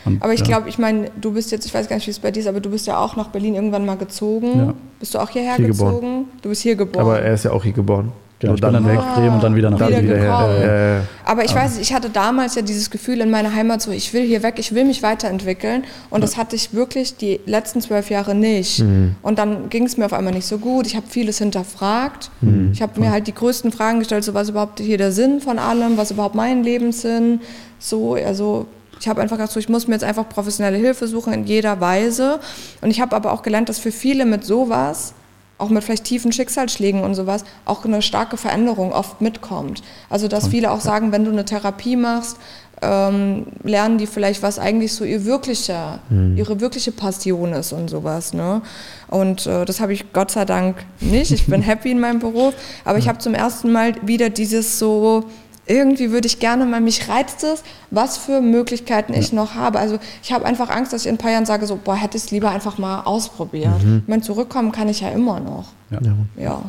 Und, 0.05 0.23
aber 0.23 0.35
ich 0.35 0.45
glaube, 0.45 0.69
ich 0.69 0.79
meine, 0.79 1.11
du 1.21 1.33
bist 1.33 1.51
jetzt, 1.51 1.67
ich 1.67 1.75
weiß 1.75 1.89
gar 1.89 1.97
nicht, 1.97 2.07
wie 2.07 2.13
es 2.13 2.21
bei 2.21 2.31
dir 2.31 2.39
ist, 2.39 2.47
aber 2.47 2.61
du 2.61 2.71
bist 2.71 2.87
ja 2.87 2.99
auch 2.99 3.17
nach 3.17 3.29
Berlin 3.29 3.57
irgendwann 3.57 3.85
mal 3.85 3.97
gezogen. 3.97 4.75
Bist 5.01 5.15
du 5.15 5.19
auch 5.19 5.31
hierher 5.31 5.57
hier 5.57 5.67
gezogen? 5.67 5.95
Geboren. 5.97 6.25
Du 6.43 6.49
bist 6.51 6.63
hier 6.63 6.77
geboren. 6.77 7.05
Aber 7.05 7.21
er 7.21 7.35
ist 7.35 7.45
ja 7.45 7.51
auch 7.51 7.65
hier 7.65 7.73
geboren. 7.73 8.13
Genau, 8.41 8.55
ich 8.55 8.61
bin 8.61 8.73
dann 8.73 8.87
weg 8.87 9.01
Bremen 9.15 9.35
und 9.35 9.43
dann 9.43 9.57
wieder 9.57 9.69
nach 9.69 9.81
wieder, 9.89 10.01
wieder 10.01 10.17
her. 10.17 11.03
Aber 11.25 11.45
ich 11.45 11.53
weiß, 11.53 11.79
ich 11.79 11.93
hatte 11.93 12.09
damals 12.09 12.55
ja 12.55 12.63
dieses 12.63 12.89
Gefühl 12.89 13.21
in 13.21 13.31
meiner 13.31 13.53
Heimat 13.53 13.83
so, 13.83 13.91
ich 13.91 14.15
will 14.15 14.23
hier 14.23 14.45
weg, 14.45 14.55
ich 14.59 14.73
will 14.75 14.85
mich 14.85 15.03
weiterentwickeln. 15.03 15.83
Und 16.09 16.23
das 16.23 16.37
hatte 16.37 16.55
ich 16.55 16.73
wirklich 16.73 17.17
die 17.17 17.41
letzten 17.47 17.81
zwölf 17.81 18.11
Jahre 18.11 18.37
nicht. 18.37 18.79
Mhm. 18.81 19.17
Und 19.23 19.41
dann 19.41 19.69
ging 19.71 19.87
es 19.87 19.97
mir 19.97 20.07
auf 20.07 20.13
einmal 20.13 20.33
nicht 20.33 20.47
so 20.47 20.59
gut. 20.59 20.87
Ich 20.87 20.95
habe 20.95 21.07
vieles 21.09 21.39
hinterfragt. 21.39 22.31
Mhm. 22.41 22.71
Ich 22.73 22.81
habe 22.81 23.01
mir 23.01 23.11
halt 23.11 23.27
die 23.27 23.35
größten 23.35 23.73
Fragen 23.73 23.99
gestellt, 23.99 24.23
so 24.23 24.35
was 24.35 24.51
überhaupt 24.51 24.79
hier 24.79 24.99
der 24.99 25.11
Sinn 25.11 25.41
von 25.41 25.59
allem, 25.59 25.97
was 25.97 26.13
überhaupt 26.13 26.37
mein 26.37 26.63
Lebenssinn. 26.63 27.41
So, 27.81 28.15
also 28.15 28.67
ich 29.01 29.09
habe 29.09 29.21
einfach 29.21 29.37
gedacht, 29.37 29.53
so, 29.53 29.59
ich 29.59 29.69
muss 29.69 29.89
mir 29.89 29.95
jetzt 29.95 30.05
einfach 30.05 30.29
professionelle 30.29 30.79
Hilfe 30.79 31.09
suchen 31.09 31.33
in 31.33 31.45
jeder 31.45 31.81
Weise. 31.81 32.39
Und 32.83 32.91
ich 32.91 33.01
habe 33.01 33.17
aber 33.17 33.33
auch 33.33 33.43
gelernt, 33.43 33.69
dass 33.69 33.81
für 33.81 33.93
viele 33.93 34.27
mit 34.27 34.45
sowas 34.45 35.15
auch 35.59 35.69
mit 35.71 35.85
vielleicht 35.85 36.05
tiefen 36.05 36.33
Schicksalsschlägen 36.33 37.03
und 37.03 37.15
sowas, 37.15 37.45
auch 37.65 37.85
eine 37.85 38.01
starke 38.01 38.37
Veränderung 38.37 38.93
oft 38.93 39.21
mitkommt. 39.21 39.83
Also 40.09 40.29
dass 40.29 40.49
viele 40.49 40.71
auch 40.71 40.81
sagen, 40.81 41.13
wenn 41.13 41.25
du 41.25 41.33
eine 41.33 41.45
Therapie 41.45 41.97
machst, 41.97 42.37
ähm, 42.83 43.47
lernen 43.63 43.99
die 43.99 44.07
vielleicht, 44.07 44.43
was 44.43 44.59
eigentlich 44.59 44.93
so 44.93 45.05
ihr 45.05 45.25
wirklicher, 45.25 45.99
mhm. 46.11 46.37
ihre 46.37 46.61
wirkliche 46.61 46.93
Passion 46.93 47.53
ist 47.53 47.73
und 47.73 47.89
sowas. 47.89 48.33
Ne? 48.33 48.63
Und 49.09 49.47
äh, 49.47 49.65
das 49.65 49.81
habe 49.81 49.93
ich 49.93 50.13
Gott 50.13 50.31
sei 50.31 50.45
Dank 50.45 50.85
nicht. 51.01 51.33
Ich 51.33 51.47
bin 51.47 51.63
happy 51.63 51.91
in 51.91 52.01
meinem 52.01 52.21
Beruf, 52.21 52.55
aber 52.85 52.99
ich 52.99 53.09
habe 53.09 53.19
zum 53.19 53.35
ersten 53.35 53.73
Mal 53.73 53.95
wieder 54.07 54.31
dieses 54.31 54.79
so, 54.79 55.25
irgendwie 55.69 56.11
würde 56.11 56.27
ich 56.27 56.41
gerne 56.41 56.65
mal, 56.65 56.81
mich 56.81 57.09
reizt 57.09 57.45
es, 57.45 57.63
was 57.91 58.19
für 58.19 58.41
Möglichkeiten 58.41 59.13
ja. 59.13 59.21
ich 59.21 59.33
noch 59.33 59.55
habe. 59.55 59.79
Also 59.79 59.99
ich 60.23 60.33
habe 60.33 60.45
einfach 60.45 60.71
Angst, 60.71 60.93
dass 60.93 61.03
ich 61.03 61.09
in 61.09 61.15
ein 61.15 61.19
paar 61.19 61.31
Jahren 61.31 61.47
sage, 61.47 61.67
so, 61.67 61.79
boah, 61.83 61.95
hätte 61.95 62.17
ich 62.17 62.25
es 62.25 62.31
lieber 62.31 62.51
einfach 62.51 62.79
mal 62.79 63.03
ausprobiert. 63.03 63.83
Mhm. 63.85 64.03
Ich 64.03 64.09
meine, 64.09 64.23
zurückkommen 64.23 64.73
kann 64.73 64.89
ich 64.89 65.01
ja 65.01 65.11
immer 65.11 65.41
noch. 65.41 65.67
Ja. 65.91 66.01
ja. 66.37 66.63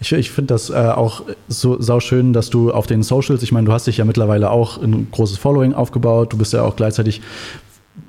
Ich, 0.00 0.12
ich 0.12 0.30
finde 0.30 0.54
das 0.54 0.70
äh, 0.70 0.74
auch 0.74 1.22
so 1.48 1.80
sauschön, 1.80 2.32
dass 2.32 2.50
du 2.50 2.72
auf 2.72 2.86
den 2.86 3.02
Socials, 3.02 3.42
ich 3.42 3.52
meine, 3.52 3.66
du 3.66 3.72
hast 3.72 3.86
dich 3.86 3.98
ja 3.98 4.04
mittlerweile 4.04 4.50
auch 4.50 4.82
ein 4.82 5.08
großes 5.10 5.38
Following 5.38 5.72
aufgebaut, 5.72 6.32
du 6.32 6.36
bist 6.36 6.52
ja 6.52 6.62
auch 6.62 6.76
gleichzeitig 6.76 7.22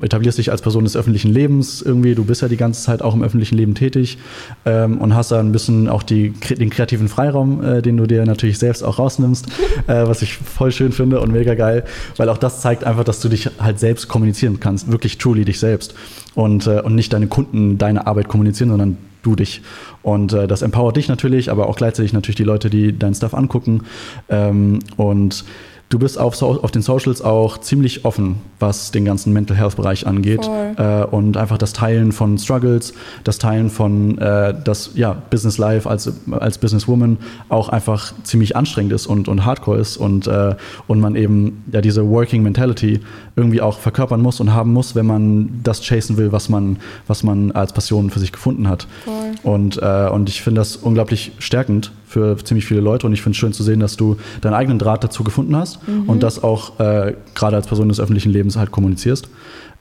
etablierst 0.01 0.37
dich 0.37 0.51
als 0.51 0.61
Person 0.61 0.83
des 0.83 0.97
öffentlichen 0.97 1.31
Lebens 1.31 1.81
irgendwie, 1.81 2.15
du 2.15 2.25
bist 2.25 2.41
ja 2.41 2.47
die 2.47 2.57
ganze 2.57 2.81
Zeit 2.83 3.01
auch 3.01 3.13
im 3.13 3.23
öffentlichen 3.23 3.55
Leben 3.55 3.75
tätig 3.75 4.17
ähm, 4.65 4.99
und 4.99 5.15
hast 5.15 5.31
da 5.31 5.39
ein 5.39 5.51
bisschen 5.51 5.87
auch 5.87 6.03
die, 6.03 6.31
den 6.31 6.69
kreativen 6.69 7.07
Freiraum, 7.07 7.63
äh, 7.63 7.81
den 7.81 7.95
du 7.97 8.05
dir 8.05 8.25
natürlich 8.25 8.57
selbst 8.57 8.83
auch 8.83 8.99
rausnimmst, 8.99 9.47
äh, 9.87 10.07
was 10.07 10.21
ich 10.21 10.35
voll 10.35 10.71
schön 10.71 10.91
finde 10.91 11.21
und 11.21 11.31
mega 11.31 11.55
geil, 11.55 11.85
weil 12.17 12.29
auch 12.29 12.37
das 12.37 12.61
zeigt 12.61 12.83
einfach, 12.83 13.03
dass 13.03 13.19
du 13.19 13.29
dich 13.29 13.49
halt 13.59 13.79
selbst 13.79 14.07
kommunizieren 14.07 14.59
kannst, 14.59 14.91
wirklich 14.91 15.17
truly 15.17 15.45
dich 15.45 15.59
selbst 15.59 15.95
und, 16.33 16.67
äh, 16.67 16.81
und 16.81 16.95
nicht 16.95 17.13
deine 17.13 17.27
Kunden 17.27 17.77
deine 17.77 18.07
Arbeit 18.07 18.27
kommunizieren, 18.27 18.69
sondern 18.69 18.97
du 19.23 19.35
dich. 19.35 19.61
Und 20.03 20.33
äh, 20.33 20.47
das 20.47 20.61
empowert 20.61 20.97
dich 20.97 21.07
natürlich, 21.07 21.49
aber 21.49 21.67
auch 21.67 21.77
gleichzeitig 21.77 22.13
natürlich 22.13 22.35
die 22.35 22.43
Leute, 22.43 22.69
die 22.69 22.97
deinen 22.97 23.15
Stuff 23.15 23.33
angucken 23.33 23.83
ähm, 24.29 24.79
und 24.97 25.45
Du 25.89 25.99
bist 25.99 26.17
auf, 26.17 26.41
auf, 26.41 26.71
den 26.71 26.81
Socials 26.81 27.21
auch 27.21 27.59
ziemlich 27.59 28.05
offen, 28.05 28.37
was 28.59 28.89
den 28.89 29.05
ganzen 29.05 29.33
Mental 29.33 29.55
Health 29.55 29.75
Bereich 29.75 30.07
angeht. 30.07 30.49
Äh, 30.77 31.03
und 31.03 31.37
einfach 31.37 31.59
das 31.59 31.73
Teilen 31.73 32.11
von 32.11 32.39
Struggles, 32.39 32.93
das 33.23 33.37
Teilen 33.37 33.69
von 33.69 34.17
äh, 34.17 34.55
das 34.63 34.91
ja, 34.95 35.13
Business 35.29 35.59
Life 35.59 35.87
als, 35.87 36.11
als 36.31 36.57
Businesswoman 36.57 37.17
auch 37.49 37.69
einfach 37.69 38.13
ziemlich 38.23 38.55
anstrengend 38.55 38.93
ist 38.93 39.05
und, 39.05 39.27
und 39.27 39.45
hardcore 39.45 39.77
ist 39.77 39.97
und, 39.97 40.25
äh, 40.25 40.55
und 40.87 40.99
man 40.99 41.15
eben 41.15 41.63
ja 41.71 41.81
diese 41.81 42.09
Working 42.09 42.41
Mentality 42.41 43.01
irgendwie 43.35 43.61
auch 43.61 43.77
verkörpern 43.77 44.21
muss 44.21 44.39
und 44.39 44.53
haben 44.53 44.73
muss, 44.73 44.95
wenn 44.95 45.05
man 45.05 45.59
das 45.61 45.81
chasen 45.81 46.17
will, 46.17 46.31
was 46.31 46.49
man, 46.49 46.77
was 47.05 47.21
man 47.21 47.51
als 47.51 47.73
Passion 47.73 48.09
für 48.09 48.19
sich 48.19 48.31
gefunden 48.31 48.67
hat. 48.67 48.87
Voll. 49.03 49.13
Und, 49.43 49.77
äh, 49.81 50.09
und 50.09 50.29
ich 50.29 50.41
finde 50.41 50.61
das 50.61 50.77
unglaublich 50.77 51.33
stärkend 51.37 51.91
für 52.07 52.37
ziemlich 52.37 52.65
viele 52.65 52.79
Leute 52.79 53.05
und 53.05 53.13
ich 53.13 53.21
finde 53.21 53.31
es 53.35 53.37
schön 53.37 53.53
zu 53.53 53.61
sehen, 53.61 53.79
dass 53.79 53.97
du 53.97 54.17
deinen 54.41 54.53
eigenen 54.53 54.79
Draht 54.79 55.03
dazu 55.03 55.23
gefunden 55.23 55.55
hast 55.55 55.74
mhm. 55.85 56.09
und 56.09 56.23
das 56.23 56.43
auch 56.43 56.79
äh, 56.79 57.13
gerade 57.33 57.55
als 57.55 57.67
Person 57.67 57.89
des 57.89 57.99
öffentlichen 57.99 58.31
Lebens 58.31 58.57
halt 58.57 58.71
kommunizierst. 58.71 59.29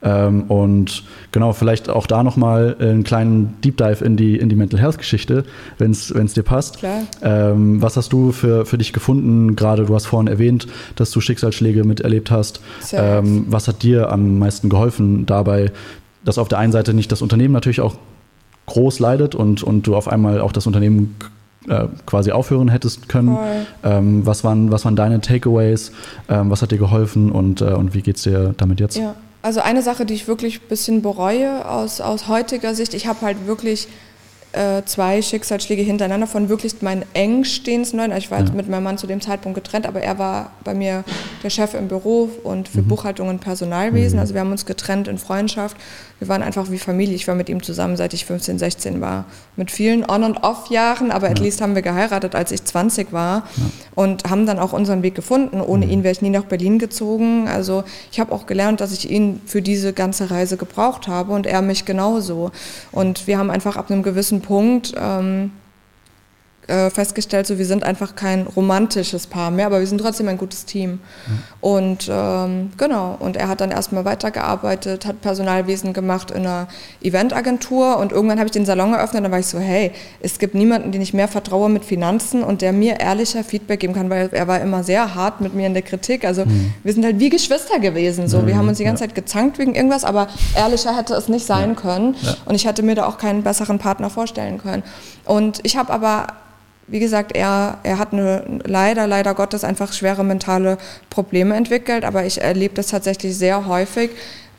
Ähm, 0.05 0.43
und 0.43 1.03
genau, 1.31 1.53
vielleicht 1.53 1.89
auch 1.89 2.05
da 2.05 2.23
nochmal 2.23 2.75
einen 2.79 3.03
kleinen 3.03 3.55
Deep 3.63 3.77
Dive 3.77 4.03
in 4.03 4.17
die, 4.17 4.37
in 4.37 4.49
die 4.49 4.55
Mental 4.55 4.79
Health 4.79 4.97
Geschichte, 4.97 5.45
wenn 5.77 5.91
es 5.91 6.33
dir 6.33 6.43
passt. 6.43 6.77
Ähm, 7.23 7.81
was 7.81 7.97
hast 7.97 8.13
du 8.13 8.31
für, 8.31 8.65
für 8.65 8.77
dich 8.77 8.93
gefunden? 8.93 9.55
Gerade 9.55 9.85
du 9.85 9.95
hast 9.95 10.05
vorhin 10.05 10.27
erwähnt, 10.27 10.67
dass 10.95 11.11
du 11.11 11.21
Schicksalsschläge 11.21 11.83
miterlebt 11.83 12.29
hast. 12.29 12.61
Ähm, 12.91 13.45
was 13.49 13.67
hat 13.67 13.83
dir 13.83 14.11
am 14.11 14.37
meisten 14.39 14.69
geholfen 14.69 15.25
dabei, 15.25 15.71
dass 16.23 16.37
auf 16.37 16.47
der 16.47 16.59
einen 16.59 16.71
Seite 16.71 16.93
nicht 16.93 17.11
das 17.11 17.21
Unternehmen 17.21 17.53
natürlich 17.53 17.81
auch 17.81 17.95
groß 18.67 18.99
leidet 18.99 19.35
und, 19.35 19.63
und 19.63 19.87
du 19.87 19.95
auf 19.95 20.07
einmal 20.07 20.41
auch 20.41 20.51
das 20.51 20.67
Unternehmen 20.67 21.15
äh, 21.67 21.85
quasi 22.05 22.31
aufhören 22.31 22.69
hättest 22.69 23.09
können. 23.09 23.37
Ähm, 23.83 24.25
was, 24.25 24.43
waren, 24.43 24.71
was 24.71 24.85
waren 24.85 24.95
deine 24.95 25.21
Takeaways? 25.21 25.91
Ähm, 26.29 26.49
was 26.49 26.61
hat 26.61 26.71
dir 26.71 26.77
geholfen 26.77 27.31
und, 27.31 27.61
äh, 27.61 27.65
und 27.65 27.93
wie 27.93 28.01
geht 28.01 28.17
es 28.17 28.23
dir 28.23 28.53
damit 28.57 28.79
jetzt? 28.79 28.97
Ja, 28.97 29.15
also 29.41 29.61
eine 29.61 29.81
Sache, 29.81 30.05
die 30.05 30.13
ich 30.13 30.27
wirklich 30.27 30.61
ein 30.61 30.67
bisschen 30.69 31.01
bereue 31.01 31.69
aus, 31.69 32.01
aus 32.01 32.27
heutiger 32.27 32.73
Sicht, 32.73 32.93
ich 32.93 33.07
habe 33.07 33.21
halt 33.21 33.47
wirklich 33.47 33.87
äh, 34.55 34.83
zwei 34.85 35.21
Schicksalsschläge 35.21 35.81
hintereinander 35.81 36.27
von 36.27 36.49
wirklich 36.49 36.81
meinen 36.81 37.03
engstehendsten 37.13 37.99
Leuten. 37.99 38.11
Also 38.11 38.25
ich 38.25 38.31
war 38.31 38.39
ja. 38.39 38.51
mit 38.51 38.69
meinem 38.69 38.83
Mann 38.83 38.97
zu 38.97 39.07
dem 39.07 39.21
Zeitpunkt 39.21 39.55
getrennt, 39.55 39.85
aber 39.85 40.01
er 40.01 40.17
war 40.17 40.51
bei 40.63 40.73
mir 40.73 41.03
der 41.43 41.49
Chef 41.49 41.73
im 41.73 41.87
Büro 41.87 42.29
und 42.43 42.67
für 42.67 42.81
mhm. 42.81 42.87
Buchhaltung 42.87 43.29
und 43.29 43.39
Personalwesen. 43.39 44.17
Mhm. 44.17 44.21
Also 44.21 44.33
wir 44.33 44.41
haben 44.41 44.51
uns 44.51 44.65
getrennt 44.65 45.07
in 45.07 45.17
Freundschaft 45.17 45.77
wir 46.19 46.29
waren 46.29 46.43
einfach 46.43 46.71
wie 46.71 46.77
Familie. 46.77 47.13
Ich 47.13 47.27
war 47.27 47.35
mit 47.35 47.49
ihm 47.49 47.61
zusammen, 47.61 47.97
seit 47.97 48.13
ich 48.13 48.25
15, 48.25 48.57
16 48.57 49.01
war. 49.01 49.25
Mit 49.57 49.69
vielen 49.69 50.09
On- 50.09 50.23
und 50.23 50.37
Off-Jahren, 50.37 51.11
aber 51.11 51.27
ja. 51.27 51.31
at 51.31 51.39
least 51.39 51.59
haben 51.59 51.75
wir 51.75 51.81
geheiratet, 51.81 52.35
als 52.35 52.51
ich 52.53 52.63
20 52.63 53.11
war. 53.11 53.43
Ja. 53.57 53.63
Und 53.95 54.29
haben 54.29 54.45
dann 54.45 54.57
auch 54.57 54.71
unseren 54.71 55.03
Weg 55.03 55.13
gefunden. 55.13 55.59
Ohne 55.59 55.85
mhm. 55.85 55.91
ihn 55.91 56.03
wäre 56.03 56.13
ich 56.13 56.21
nie 56.21 56.29
nach 56.29 56.45
Berlin 56.45 56.79
gezogen. 56.79 57.49
Also 57.49 57.83
ich 58.13 58.21
habe 58.21 58.31
auch 58.31 58.45
gelernt, 58.45 58.79
dass 58.79 58.93
ich 58.93 59.09
ihn 59.11 59.41
für 59.45 59.61
diese 59.61 59.91
ganze 59.91 60.31
Reise 60.31 60.55
gebraucht 60.55 61.09
habe 61.09 61.33
und 61.33 61.45
er 61.45 61.61
mich 61.61 61.83
genauso. 61.83 62.51
Und 62.93 63.27
wir 63.27 63.37
haben 63.37 63.51
einfach 63.51 63.75
ab 63.75 63.91
einem 63.91 64.01
gewissen 64.01 64.39
Punkt... 64.45 64.93
Ähm, 64.97 65.51
äh, 66.67 66.89
festgestellt, 66.89 67.47
so 67.47 67.57
wir 67.57 67.65
sind 67.65 67.83
einfach 67.83 68.15
kein 68.15 68.47
romantisches 68.47 69.27
Paar 69.27 69.51
mehr, 69.51 69.67
aber 69.67 69.79
wir 69.79 69.87
sind 69.87 69.99
trotzdem 69.99 70.27
ein 70.27 70.37
gutes 70.37 70.65
Team. 70.65 70.91
Mhm. 70.91 70.99
Und 71.61 72.09
ähm, 72.11 72.71
genau, 72.77 73.17
und 73.19 73.37
er 73.37 73.47
hat 73.47 73.61
dann 73.61 73.71
erstmal 73.71 74.05
weitergearbeitet, 74.05 75.05
hat 75.05 75.21
Personalwesen 75.21 75.93
gemacht 75.93 76.31
in 76.31 76.45
einer 76.45 76.67
Eventagentur 77.01 77.97
und 77.97 78.11
irgendwann 78.11 78.39
habe 78.39 78.47
ich 78.47 78.51
den 78.51 78.65
Salon 78.65 78.93
eröffnet 78.93 79.17
und 79.17 79.23
dann 79.23 79.31
war 79.31 79.39
ich 79.39 79.47
so, 79.47 79.59
hey, 79.59 79.91
es 80.21 80.39
gibt 80.39 80.55
niemanden, 80.55 80.91
den 80.91 81.01
ich 81.01 81.13
mehr 81.13 81.27
vertraue 81.27 81.69
mit 81.69 81.85
Finanzen 81.85 82.43
und 82.43 82.61
der 82.61 82.73
mir 82.73 82.99
ehrlicher 82.99 83.43
Feedback 83.43 83.79
geben 83.79 83.93
kann, 83.93 84.09
weil 84.09 84.29
er 84.31 84.47
war 84.47 84.59
immer 84.59 84.83
sehr 84.83 85.15
hart 85.15 85.41
mit 85.41 85.53
mir 85.53 85.67
in 85.67 85.73
der 85.73 85.83
Kritik. 85.83 86.25
Also 86.25 86.45
mhm. 86.45 86.73
wir 86.83 86.93
sind 86.93 87.05
halt 87.05 87.19
wie 87.19 87.29
Geschwister 87.29 87.79
gewesen. 87.79 88.27
So. 88.27 88.39
Mhm. 88.39 88.47
Wir 88.47 88.57
haben 88.57 88.67
uns 88.67 88.77
die 88.77 88.83
ganze 88.83 89.03
ja. 89.03 89.07
Zeit 89.07 89.15
gezankt 89.15 89.59
wegen 89.59 89.75
irgendwas, 89.75 90.03
aber 90.03 90.27
ehrlicher 90.55 90.95
hätte 90.95 91.13
es 91.13 91.29
nicht 91.29 91.45
sein 91.45 91.69
ja. 91.69 91.75
können. 91.75 92.15
Ja. 92.21 92.35
Und 92.45 92.55
ich 92.55 92.65
hätte 92.65 92.83
mir 92.83 92.95
da 92.95 93.05
auch 93.05 93.17
keinen 93.17 93.43
besseren 93.43 93.79
Partner 93.79 94.09
vorstellen 94.09 94.57
können. 94.57 94.83
Und 95.25 95.59
ich 95.63 95.77
habe 95.77 95.91
aber 95.91 96.27
wie 96.87 96.99
gesagt, 96.99 97.35
er, 97.35 97.79
er 97.83 97.97
hat 97.97 98.13
eine, 98.13 98.43
leider, 98.63 99.07
leider 99.07 99.33
Gottes 99.33 99.63
einfach 99.63 99.93
schwere 99.93 100.23
mentale 100.23 100.77
Probleme 101.09 101.55
entwickelt, 101.55 102.05
aber 102.05 102.25
ich 102.25 102.41
erlebe 102.41 102.75
das 102.75 102.87
tatsächlich 102.87 103.35
sehr 103.37 103.65
häufig, 103.65 104.11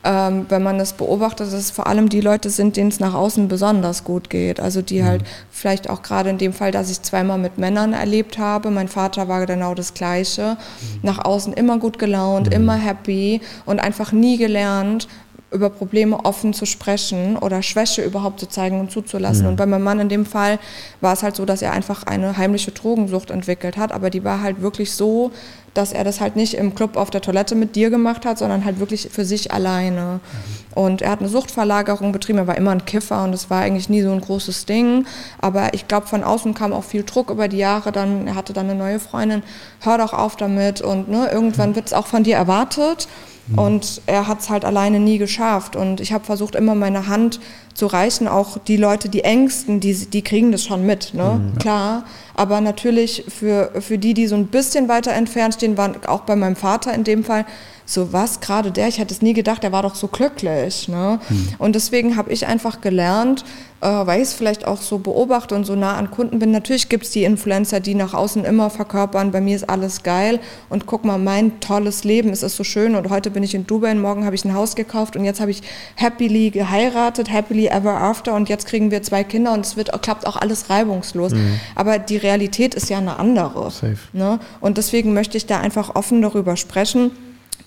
ähm, 0.03 0.45
wenn 0.49 0.63
man 0.63 0.77
das 0.77 0.93
beobachtet, 0.93 1.47
dass 1.47 1.53
es 1.53 1.71
vor 1.71 1.87
allem 1.87 2.07
die 2.07 2.21
Leute 2.21 2.49
sind, 2.49 2.77
denen 2.77 2.89
es 2.89 2.99
nach 2.99 3.13
außen 3.13 3.47
besonders 3.47 4.03
gut 4.03 4.29
geht. 4.29 4.59
Also 4.59 4.81
die 4.81 5.03
halt 5.03 5.23
mhm. 5.23 5.27
vielleicht 5.51 5.89
auch 5.89 6.01
gerade 6.01 6.29
in 6.29 6.37
dem 6.37 6.53
Fall, 6.53 6.71
dass 6.71 6.89
ich 6.89 7.01
zweimal 7.01 7.37
mit 7.37 7.57
Männern 7.57 7.93
erlebt 7.93 8.37
habe. 8.37 8.69
Mein 8.69 8.87
Vater 8.87 9.27
war 9.27 9.45
genau 9.45 9.73
das 9.73 9.93
Gleiche. 9.93 10.55
Mhm. 10.55 10.99
Nach 11.01 11.25
außen 11.25 11.51
immer 11.53 11.77
gut 11.77 11.99
gelaunt, 11.99 12.47
mhm. 12.47 12.53
immer 12.53 12.75
happy 12.75 13.41
und 13.65 13.79
einfach 13.79 14.11
nie 14.11 14.37
gelernt, 14.37 15.07
über 15.51 15.69
Probleme 15.69 16.25
offen 16.25 16.53
zu 16.53 16.65
sprechen 16.65 17.37
oder 17.37 17.61
Schwäche 17.61 18.03
überhaupt 18.03 18.39
zu 18.39 18.47
zeigen 18.47 18.79
und 18.79 18.91
zuzulassen. 18.91 19.43
Ja. 19.43 19.49
Und 19.49 19.55
bei 19.55 19.65
meinem 19.65 19.83
Mann 19.83 19.99
in 19.99 20.09
dem 20.09 20.25
Fall 20.25 20.59
war 20.99 21.13
es 21.13 21.23
halt 21.23 21.37
so, 21.37 21.45
dass 21.45 21.61
er 21.61 21.71
einfach 21.71 22.03
eine 22.03 22.37
heimliche 22.37 22.71
Drogensucht 22.71 23.31
entwickelt 23.31 23.77
hat, 23.77 23.93
aber 23.93 24.09
die 24.09 24.23
war 24.23 24.41
halt 24.41 24.61
wirklich 24.61 24.91
so, 24.91 25.31
dass 25.77 25.93
er 25.93 26.03
das 26.03 26.19
halt 26.19 26.35
nicht 26.35 26.55
im 26.55 26.73
Club 26.73 26.97
auf 26.97 27.11
der 27.11 27.21
Toilette 27.21 27.55
mit 27.55 27.75
dir 27.75 27.89
gemacht 27.89 28.25
hat, 28.25 28.39
sondern 28.39 28.65
halt 28.65 28.79
wirklich 28.79 29.09
für 29.11 29.23
sich 29.23 29.53
alleine. 29.53 30.19
Mhm. 30.21 30.81
Und 30.81 31.01
er 31.01 31.11
hat 31.11 31.19
eine 31.19 31.29
Suchtverlagerung 31.29 32.11
betrieben, 32.11 32.39
er 32.39 32.47
war 32.47 32.57
immer 32.57 32.71
ein 32.71 32.85
Kiffer 32.85 33.23
und 33.23 33.33
es 33.33 33.49
war 33.49 33.61
eigentlich 33.61 33.87
nie 33.87 34.01
so 34.01 34.11
ein 34.11 34.21
großes 34.21 34.65
Ding. 34.65 35.05
Aber 35.39 35.73
ich 35.75 35.87
glaube, 35.87 36.07
von 36.07 36.23
außen 36.23 36.55
kam 36.55 36.73
auch 36.73 36.83
viel 36.83 37.03
Druck 37.03 37.29
über 37.29 37.47
die 37.47 37.57
Jahre. 37.57 37.91
Dann, 37.91 38.27
er 38.27 38.35
hatte 38.35 38.53
dann 38.53 38.69
eine 38.69 38.77
neue 38.77 38.99
Freundin, 38.99 39.43
hör 39.81 39.99
doch 39.99 40.13
auf 40.13 40.35
damit 40.35 40.81
und 40.81 41.09
ne, 41.09 41.29
irgendwann 41.31 41.71
mhm. 41.71 41.75
wird 41.75 41.87
es 41.87 41.93
auch 41.93 42.07
von 42.07 42.23
dir 42.23 42.35
erwartet. 42.35 43.07
Mhm. 43.47 43.59
Und 43.59 44.01
er 44.05 44.27
hat 44.27 44.41
es 44.41 44.49
halt 44.49 44.65
alleine 44.65 44.99
nie 44.99 45.17
geschafft. 45.17 45.75
Und 45.75 46.01
ich 46.01 46.13
habe 46.13 46.25
versucht, 46.25 46.55
immer 46.55 46.75
meine 46.75 47.07
Hand 47.07 47.39
zu 47.73 47.85
reichen. 47.85 48.27
Auch 48.27 48.57
die 48.57 48.77
Leute, 48.77 49.09
die 49.09 49.23
Ängsten, 49.23 49.79
die, 49.79 49.93
die 49.93 50.21
kriegen 50.21 50.51
das 50.51 50.63
schon 50.63 50.85
mit, 50.85 51.13
ne? 51.13 51.41
Mhm. 51.41 51.57
klar. 51.59 52.05
Aber 52.35 52.61
natürlich 52.61 53.23
für, 53.27 53.71
für 53.79 53.97
die, 53.97 54.13
die 54.13 54.27
so 54.27 54.35
ein 54.35 54.47
bisschen 54.47 54.87
weiter 54.87 55.13
entfernt 55.13 55.55
stehen, 55.55 55.77
waren 55.77 56.03
auch 56.05 56.21
bei 56.21 56.35
meinem 56.35 56.55
Vater 56.55 56.93
in 56.93 57.03
dem 57.03 57.23
Fall, 57.23 57.45
so 57.85 58.11
was, 58.11 58.41
gerade 58.41 58.71
der, 58.71 58.89
ich 58.89 58.99
hätte 58.99 59.13
es 59.13 59.21
nie 59.21 59.33
gedacht, 59.33 59.63
der 59.63 59.71
war 59.71 59.81
doch 59.81 59.95
so 59.95 60.07
glücklich. 60.07 60.87
Ne? 60.87 61.19
Mhm. 61.29 61.49
Und 61.57 61.73
deswegen 61.75 62.17
habe 62.17 62.31
ich 62.31 62.45
einfach 62.45 62.81
gelernt, 62.81 63.45
äh, 63.81 63.87
weil 63.87 64.21
ich 64.21 64.29
es 64.29 64.33
vielleicht 64.33 64.65
auch 64.65 64.81
so 64.81 64.97
beobachte 64.97 65.55
und 65.55 65.65
so 65.65 65.75
nah 65.75 65.95
an 65.95 66.09
Kunden 66.11 66.39
bin. 66.39 66.51
Natürlich 66.51 66.89
gibt 66.89 67.05
es 67.05 67.11
die 67.11 67.23
Influencer, 67.23 67.79
die 67.79 67.95
nach 67.95 68.13
außen 68.13 68.45
immer 68.45 68.69
verkörpern, 68.69 69.31
bei 69.31 69.41
mir 69.41 69.55
ist 69.55 69.69
alles 69.69 70.03
geil 70.03 70.39
und 70.69 70.85
guck 70.85 71.05
mal, 71.05 71.17
mein 71.17 71.59
tolles 71.59 72.03
Leben, 72.03 72.29
es 72.29 72.43
ist 72.43 72.55
so 72.55 72.63
schön 72.63 72.95
und 72.95 73.09
heute 73.09 73.29
bin 73.29 73.43
ich 73.43 73.53
in 73.53 73.67
Dubai 73.67 73.91
und 73.91 74.01
morgen 74.01 74.25
habe 74.25 74.35
ich 74.35 74.45
ein 74.45 74.53
Haus 74.53 74.75
gekauft 74.75 75.15
und 75.15 75.25
jetzt 75.25 75.39
habe 75.39 75.51
ich 75.51 75.61
happily 75.95 76.49
geheiratet, 76.49 77.31
happily 77.31 77.67
ever 77.67 77.99
after 78.01 78.33
und 78.33 78.49
jetzt 78.49 78.65
kriegen 78.65 78.91
wir 78.91 79.03
zwei 79.03 79.23
Kinder 79.23 79.53
und 79.53 79.65
es 79.65 79.77
wird, 79.77 79.91
klappt 80.01 80.25
auch 80.25 80.37
alles 80.37 80.69
reibungslos. 80.69 81.33
Mhm. 81.33 81.59
Aber 81.75 81.99
die 81.99 82.17
Realität 82.17 82.75
ist 82.75 82.89
ja 82.89 82.97
eine 82.97 83.19
andere. 83.19 83.71
Ne? 84.13 84.39
Und 84.59 84.77
deswegen 84.77 85.13
möchte 85.13 85.37
ich 85.37 85.45
da 85.45 85.59
einfach 85.59 85.95
offen 85.95 86.21
darüber 86.21 86.57
sprechen 86.57 87.11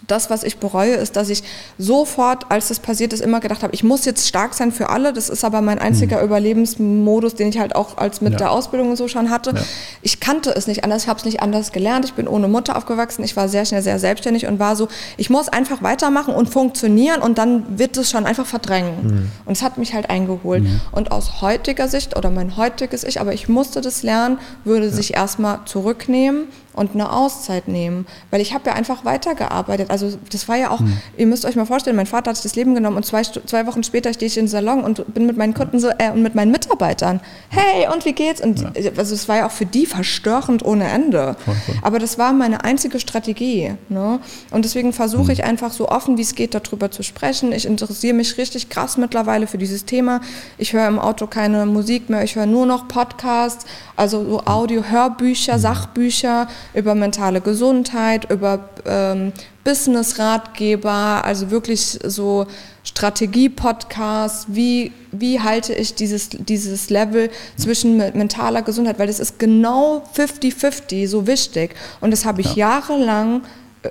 das, 0.07 0.31
was 0.31 0.43
ich 0.43 0.59
bereue, 0.59 0.95
ist, 0.95 1.17
dass 1.17 1.29
ich 1.29 1.43
sofort, 1.79 2.51
als 2.51 2.69
das 2.69 2.81
passiert 2.81 3.13
ist, 3.13 3.21
immer 3.21 3.41
gedacht 3.41 3.63
habe, 3.63 3.75
ich 3.75 3.85
muss 3.85 4.05
jetzt 4.05 4.27
stark 4.27 4.55
sein 4.55 4.73
für 4.73 4.89
alle. 4.89 5.13
Das 5.13 5.29
ist 5.29 5.45
aber 5.45 5.61
mein 5.61 5.79
einziger 5.79 6.19
mhm. 6.19 6.25
Überlebensmodus, 6.25 7.35
den 7.35 7.49
ich 7.49 7.59
halt 7.59 7.77
auch 7.77 7.97
als 7.99 8.21
mit 8.21 8.33
ja. 8.33 8.39
der 8.39 8.51
Ausbildung 8.53 8.91
und 8.91 8.97
so 8.97 9.09
schon 9.09 9.31
hatte. 9.31 9.53
Ja. 9.55 9.63
Ich 10.03 10.21
kannte 10.21 10.55
es 10.55 10.67
nicht 10.67 10.85
anders, 10.85 11.05
ich 11.05 11.09
habe 11.09 11.19
es 11.19 11.25
nicht 11.25 11.43
anders 11.43 11.73
gelernt. 11.73 12.05
Ich 12.05 12.15
bin 12.15 12.27
ohne 12.29 12.49
Mutter 12.49 12.77
aufgewachsen. 12.77 13.23
Ich 13.25 13.37
war 13.37 13.49
sehr 13.49 13.65
schnell 13.65 13.83
sehr 13.83 13.99
selbstständig 13.99 14.47
und 14.47 14.59
war 14.59 14.77
so, 14.77 14.89
ich 15.17 15.31
muss 15.31 15.49
einfach 15.49 15.83
weitermachen 15.83 16.35
und 16.35 16.49
funktionieren 16.49 17.23
und 17.23 17.39
dann 17.39 17.79
wird 17.79 17.97
es 17.97 18.11
schon 18.11 18.27
einfach 18.27 18.47
verdrängen. 18.47 18.95
Mhm. 19.03 19.31
Und 19.45 19.53
es 19.53 19.63
hat 19.63 19.79
mich 19.79 19.95
halt 19.95 20.11
eingeholt. 20.11 20.65
Mhm. 20.65 20.81
Und 20.93 21.13
aus 21.13 21.41
heutiger 21.41 21.89
Sicht 21.89 22.17
oder 22.17 22.31
mein 22.31 22.57
heutiges 22.57 23.05
Ich, 23.05 23.21
aber 23.21 23.33
ich 23.33 23.49
musste 23.49 23.81
das 23.81 24.03
lernen, 24.03 24.39
würde 24.65 24.87
ja. 24.87 24.93
sich 24.93 25.15
erstmal 25.15 25.61
zurücknehmen 25.67 26.49
und 26.73 26.95
eine 26.95 27.13
Auszeit 27.13 27.69
nehmen, 27.69 28.07
weil 28.31 28.41
ich 28.41 28.55
habe 28.55 28.71
ja 28.71 28.75
einfach 28.75 29.05
weitergearbeitet. 29.05 29.91
Also 29.91 30.17
das 30.31 30.49
war 30.49 30.57
ja 30.57 30.71
auch, 30.71 30.81
mhm. 30.81 30.97
ihr 31.17 31.27
müsst 31.27 31.45
euch 31.45 31.57
mal 31.57 31.67
vorstellen, 31.67 31.97
mein 31.97 32.07
Vater 32.07 32.31
hat 32.31 32.37
sich 32.37 32.45
das 32.45 32.55
Leben 32.55 32.75
genommen 32.75 32.97
und 32.97 33.05
zwei, 33.05 33.23
zwei 33.23 33.67
Wochen 33.67 33.83
später 33.83 34.13
stehe 34.13 34.29
ich 34.29 34.39
im 34.39 34.47
Salon 34.47 34.85
und 34.85 35.13
bin 35.13 35.27
mit 35.27 35.37
meinen 35.37 35.55
Kunden 35.55 35.81
so, 35.81 35.89
äh, 35.99 36.11
und 36.11 36.23
mit 36.23 36.35
meinen 36.35 36.53
Mitarbeitern, 36.53 37.21
hey, 37.49 37.89
und 37.93 38.05
wie 38.05 38.13
geht's? 38.13 38.41
Und 38.41 38.61
ja. 38.61 38.91
also 38.97 39.15
es 39.15 39.29
war 39.29 39.39
ja 39.39 39.47
auch 39.47 39.51
für 39.51 39.67
die 39.67 39.87
verstörend 39.87 40.65
ohne 40.65 40.89
Ende. 40.89 41.37
Voll, 41.45 41.55
voll. 41.67 41.75
Aber 41.83 41.99
das 41.99 42.19
war 42.19 42.33
meine 42.33 42.65
einzige 42.65 43.01
Strategie. 43.01 43.75
Ne? 43.89 44.21
Und 44.51 44.65
deswegen 44.65 44.93
versuche 44.93 45.25
mhm. 45.25 45.31
ich 45.31 45.45
einfach 45.45 45.73
so 45.73 45.89
offen 45.89 46.17
wie 46.17 46.23
es 46.23 46.35
geht 46.35 46.55
darüber 46.55 46.91
zu 46.91 47.03
sprechen. 47.03 47.53
Ich 47.53 47.67
interessiere 47.67 48.15
mich 48.15 48.39
richtig 48.39 48.69
krass 48.69 48.97
mittlerweile 48.97 49.47
für 49.47 49.59
dieses 49.59 49.85
Thema. 49.85 50.21
Ich 50.59 50.73
höre 50.73 50.87
im 50.87 50.99
Auto 50.99 51.27
keine 51.27 51.67
Musik 51.67 52.11
mehr, 52.11 52.23
ich 52.23 52.37
höre 52.37 52.47
nur 52.47 52.67
noch 52.67 52.89
Podcasts, 52.89 53.67
also 53.97 54.25
so 54.25 54.41
Audio-Hörbücher, 54.45 55.57
mhm. 55.57 55.61
Sachbücher 55.61 56.49
über 56.75 56.95
mentale 56.95 57.41
Gesundheit, 57.41 58.31
über 58.31 58.69
ähm, 58.87 59.33
Business-Ratgeber, 59.65 61.25
also 61.25 61.51
wirklich 61.51 61.99
so 62.03 62.47
Strategie-Podcasts, 62.85 64.47
wie, 64.49 64.93
wie 65.13 65.41
halte 65.41 65.75
ich 65.75 65.95
dieses, 65.95 66.31
dieses 66.31 66.89
Level 66.91 67.31
zwischen 67.57 67.99
mentaler 67.99 68.63
Gesundheit, 68.63 68.99
weil 68.99 69.07
das 69.07 69.21
ist 69.21 69.39
genau 69.39 70.03
50-50 70.17 71.07
so 71.07 71.27
wichtig. 71.27 71.75
Und 72.01 72.11
das 72.11 72.25
habe 72.25 72.41
ich 72.41 72.57
ja. 72.57 72.81
jahrelang 72.81 73.43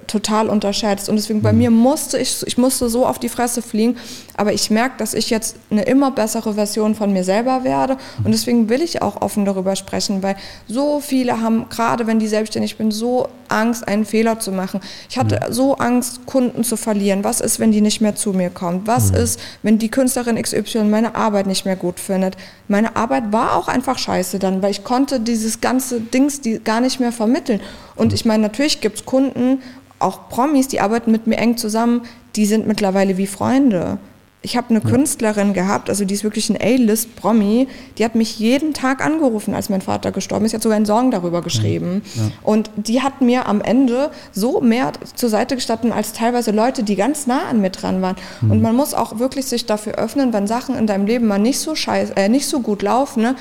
total 0.07 0.49
unterschätzt. 0.49 1.09
Und 1.09 1.15
deswegen 1.15 1.41
bei 1.41 1.51
mhm. 1.51 1.57
mir 1.57 1.71
musste 1.71 2.17
ich, 2.19 2.45
ich 2.45 2.57
musste 2.57 2.89
so 2.89 3.05
auf 3.05 3.19
die 3.19 3.29
Fresse 3.29 3.61
fliegen. 3.61 3.97
Aber 4.37 4.53
ich 4.53 4.69
merke, 4.69 4.95
dass 4.97 5.13
ich 5.13 5.29
jetzt 5.29 5.55
eine 5.69 5.83
immer 5.83 6.11
bessere 6.11 6.53
Version 6.53 6.95
von 6.95 7.11
mir 7.11 7.23
selber 7.23 7.63
werde. 7.63 7.97
Und 8.23 8.31
deswegen 8.31 8.69
will 8.69 8.81
ich 8.81 9.01
auch 9.01 9.21
offen 9.21 9.45
darüber 9.45 9.75
sprechen, 9.75 10.21
weil 10.23 10.35
so 10.67 10.99
viele 10.99 11.41
haben, 11.41 11.67
gerade 11.69 12.07
wenn 12.07 12.19
die 12.19 12.27
selbstständig 12.27 12.77
bin, 12.77 12.91
so 12.91 13.27
Angst, 13.47 13.87
einen 13.87 14.05
Fehler 14.05 14.39
zu 14.39 14.51
machen. 14.51 14.79
Ich 15.09 15.17
hatte 15.17 15.41
mhm. 15.47 15.53
so 15.53 15.75
Angst, 15.77 16.25
Kunden 16.25 16.63
zu 16.63 16.77
verlieren. 16.77 17.23
Was 17.23 17.41
ist, 17.41 17.59
wenn 17.59 17.71
die 17.71 17.81
nicht 17.81 17.99
mehr 17.99 18.15
zu 18.15 18.31
mir 18.33 18.49
kommt? 18.49 18.87
Was 18.87 19.11
mhm. 19.11 19.17
ist, 19.17 19.39
wenn 19.63 19.79
die 19.79 19.89
Künstlerin 19.89 20.41
XY 20.41 20.83
meine 20.83 21.15
Arbeit 21.15 21.47
nicht 21.47 21.65
mehr 21.65 21.75
gut 21.75 21.99
findet? 21.99 22.37
Meine 22.67 22.95
Arbeit 22.95 23.31
war 23.31 23.55
auch 23.55 23.67
einfach 23.67 23.97
scheiße 23.97 24.37
dann, 24.37 24.61
weil 24.61 24.71
ich 24.71 24.83
konnte 24.83 25.19
dieses 25.19 25.61
ganze 25.61 25.99
Dings 25.99 26.41
die 26.41 26.59
gar 26.59 26.79
nicht 26.79 26.99
mehr 26.99 27.11
vermitteln. 27.11 27.59
Und 27.99 28.13
ich 28.13 28.26
meine, 28.26 28.43
natürlich 28.43 28.81
gibt 28.81 28.97
es 28.97 29.05
Kunden 29.05 29.61
auch 29.99 30.30
Promis, 30.30 30.67
die 30.67 30.80
arbeiten 30.80 31.11
mit 31.11 31.27
mir 31.27 31.38
eng 31.38 31.57
zusammen, 31.57 32.01
die 32.35 32.45
sind 32.45 32.67
mittlerweile 32.67 33.17
wie 33.17 33.27
Freunde. 33.27 33.97
Ich 34.41 34.55
habe 34.55 34.69
eine 34.69 34.80
ja. 34.80 34.89
Künstlerin 34.89 35.53
gehabt, 35.53 35.89
also 35.89 36.05
die 36.05 36.13
ist 36.13 36.23
wirklich 36.23 36.49
ein 36.49 36.57
A-List-Promi, 36.57 37.67
die 37.97 38.05
hat 38.05 38.15
mich 38.15 38.39
jeden 38.39 38.73
Tag 38.73 39.05
angerufen, 39.05 39.53
als 39.53 39.67
mein 39.67 39.81
Vater 39.81 40.13
gestorben 40.13 40.45
ist. 40.45 40.51
Sie 40.51 40.55
hat 40.55 40.63
sogar 40.63 40.77
einen 40.77 40.85
Song 40.85 41.11
darüber 41.11 41.41
geschrieben. 41.41 42.03
Ja. 42.15 42.23
Ja. 42.23 42.31
Und 42.43 42.69
die 42.77 43.01
hat 43.01 43.19
mir 43.19 43.47
am 43.47 43.59
Ende 43.59 44.11
so 44.31 44.61
mehr 44.61 44.93
zur 45.15 45.27
Seite 45.27 45.55
gestanden 45.55 45.91
als 45.91 46.13
teilweise 46.13 46.51
Leute, 46.51 46.84
die 46.84 46.95
ganz 46.95 47.27
nah 47.27 47.49
an 47.49 47.59
mir 47.59 47.71
dran 47.71 48.01
waren. 48.01 48.15
Mhm. 48.39 48.51
Und 48.51 48.61
man 48.61 48.77
muss 48.77 48.93
auch 48.93 49.19
wirklich 49.19 49.45
sich 49.45 49.65
dafür 49.65 49.95
öffnen, 49.95 50.31
wenn 50.31 50.47
Sachen 50.47 50.76
in 50.76 50.88
deinem 50.88 51.05
Leben 51.05 51.27
mal 51.27 51.39
nicht 51.39 51.59
so, 51.59 51.76
scheiß, 51.76 52.11
äh, 52.11 52.30
nicht 52.30 52.47
so 52.47 52.61
gut 52.61 52.81
laufen. 52.81 53.23
Ne? 53.23 53.35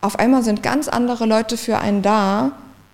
Auf 0.00 0.18
einmal 0.18 0.42
sind 0.42 0.62
ganz 0.62 0.88
andere 0.88 1.26
Leute 1.26 1.58
für 1.58 1.80
einen 1.80 2.00
da 2.00 2.52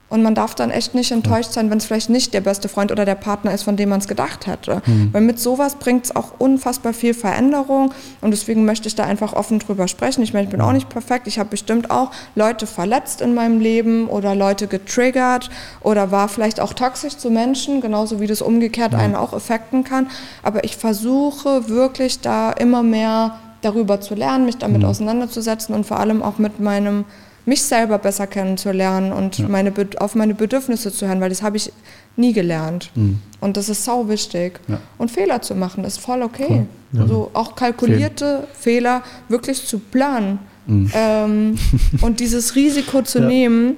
und 0.08 0.22
man 0.22 0.36
darf 0.36 0.54
dann 0.54 0.70
echt 0.70 0.94
nicht 0.94 1.10
enttäuscht 1.10 1.52
sein, 1.52 1.68
wenn 1.68 1.78
es 1.78 1.84
vielleicht 1.84 2.10
nicht 2.10 2.32
der 2.32 2.40
beste 2.40 2.68
Freund 2.68 2.92
oder 2.92 3.04
der 3.04 3.16
Partner 3.16 3.52
ist, 3.52 3.64
von 3.64 3.76
dem 3.76 3.88
man 3.88 3.98
es 3.98 4.06
gedacht 4.06 4.46
hätte. 4.46 4.80
Mhm. 4.86 5.12
Weil 5.12 5.22
mit 5.22 5.40
sowas 5.40 5.74
bringt 5.76 6.04
es 6.04 6.14
auch 6.14 6.34
unfassbar 6.38 6.92
viel 6.92 7.12
Veränderung. 7.12 7.92
Und 8.20 8.30
deswegen 8.30 8.64
möchte 8.64 8.86
ich 8.86 8.94
da 8.94 9.02
einfach 9.02 9.32
offen 9.32 9.58
drüber 9.58 9.88
sprechen. 9.88 10.22
Ich 10.22 10.32
meine, 10.32 10.44
ich 10.44 10.50
bin 10.50 10.60
auch 10.60 10.72
nicht 10.72 10.88
perfekt. 10.88 11.26
Ich 11.26 11.40
habe 11.40 11.48
bestimmt 11.48 11.90
auch 11.90 12.12
Leute 12.36 12.68
verletzt 12.68 13.20
in 13.20 13.34
meinem 13.34 13.58
Leben 13.58 14.06
oder 14.06 14.36
Leute 14.36 14.68
getriggert 14.68 15.50
oder 15.80 16.12
war 16.12 16.28
vielleicht 16.28 16.60
auch 16.60 16.72
toxisch 16.72 17.16
zu 17.16 17.28
Menschen, 17.28 17.80
genauso 17.80 18.20
wie 18.20 18.28
das 18.28 18.42
umgekehrt 18.42 18.92
ja. 18.92 19.00
einen 19.00 19.16
auch 19.16 19.32
effekten 19.32 19.82
kann. 19.82 20.06
Aber 20.44 20.62
ich 20.62 20.76
versuche 20.76 21.68
wirklich 21.68 22.20
da 22.20 22.52
immer 22.52 22.84
mehr 22.84 23.40
darüber 23.62 24.00
zu 24.00 24.14
lernen, 24.14 24.44
mich 24.44 24.58
damit 24.58 24.82
mhm. 24.82 24.88
auseinanderzusetzen 24.88 25.74
und 25.74 25.84
vor 25.84 25.98
allem 25.98 26.22
auch 26.22 26.38
mit 26.38 26.60
meinem 26.60 27.04
mich 27.46 27.62
selber 27.62 27.98
besser 27.98 28.26
kennenzulernen 28.26 29.12
und 29.12 29.38
ja. 29.38 29.48
meine, 29.48 29.72
auf 29.98 30.14
meine 30.14 30.34
Bedürfnisse 30.34 30.92
zu 30.92 31.06
hören, 31.06 31.20
weil 31.20 31.30
das 31.30 31.42
habe 31.42 31.56
ich 31.56 31.72
nie 32.16 32.32
gelernt. 32.32 32.90
Mhm. 32.94 33.20
Und 33.40 33.56
das 33.56 33.68
ist 33.68 33.84
sau 33.84 34.08
wichtig. 34.08 34.60
Ja. 34.66 34.80
Und 34.98 35.10
Fehler 35.10 35.40
zu 35.40 35.54
machen, 35.54 35.84
ist 35.84 36.00
voll 36.00 36.22
okay. 36.22 36.46
Cool. 36.48 36.66
Ja. 36.92 37.00
Also 37.02 37.30
auch 37.32 37.54
kalkulierte 37.54 38.48
Fehl. 38.52 38.74
Fehler 38.74 39.02
wirklich 39.28 39.64
zu 39.64 39.78
planen 39.78 40.40
mhm. 40.66 40.90
ähm, 40.92 41.58
und 42.00 42.20
dieses 42.20 42.56
Risiko 42.56 43.02
zu 43.02 43.20
nehmen 43.26 43.76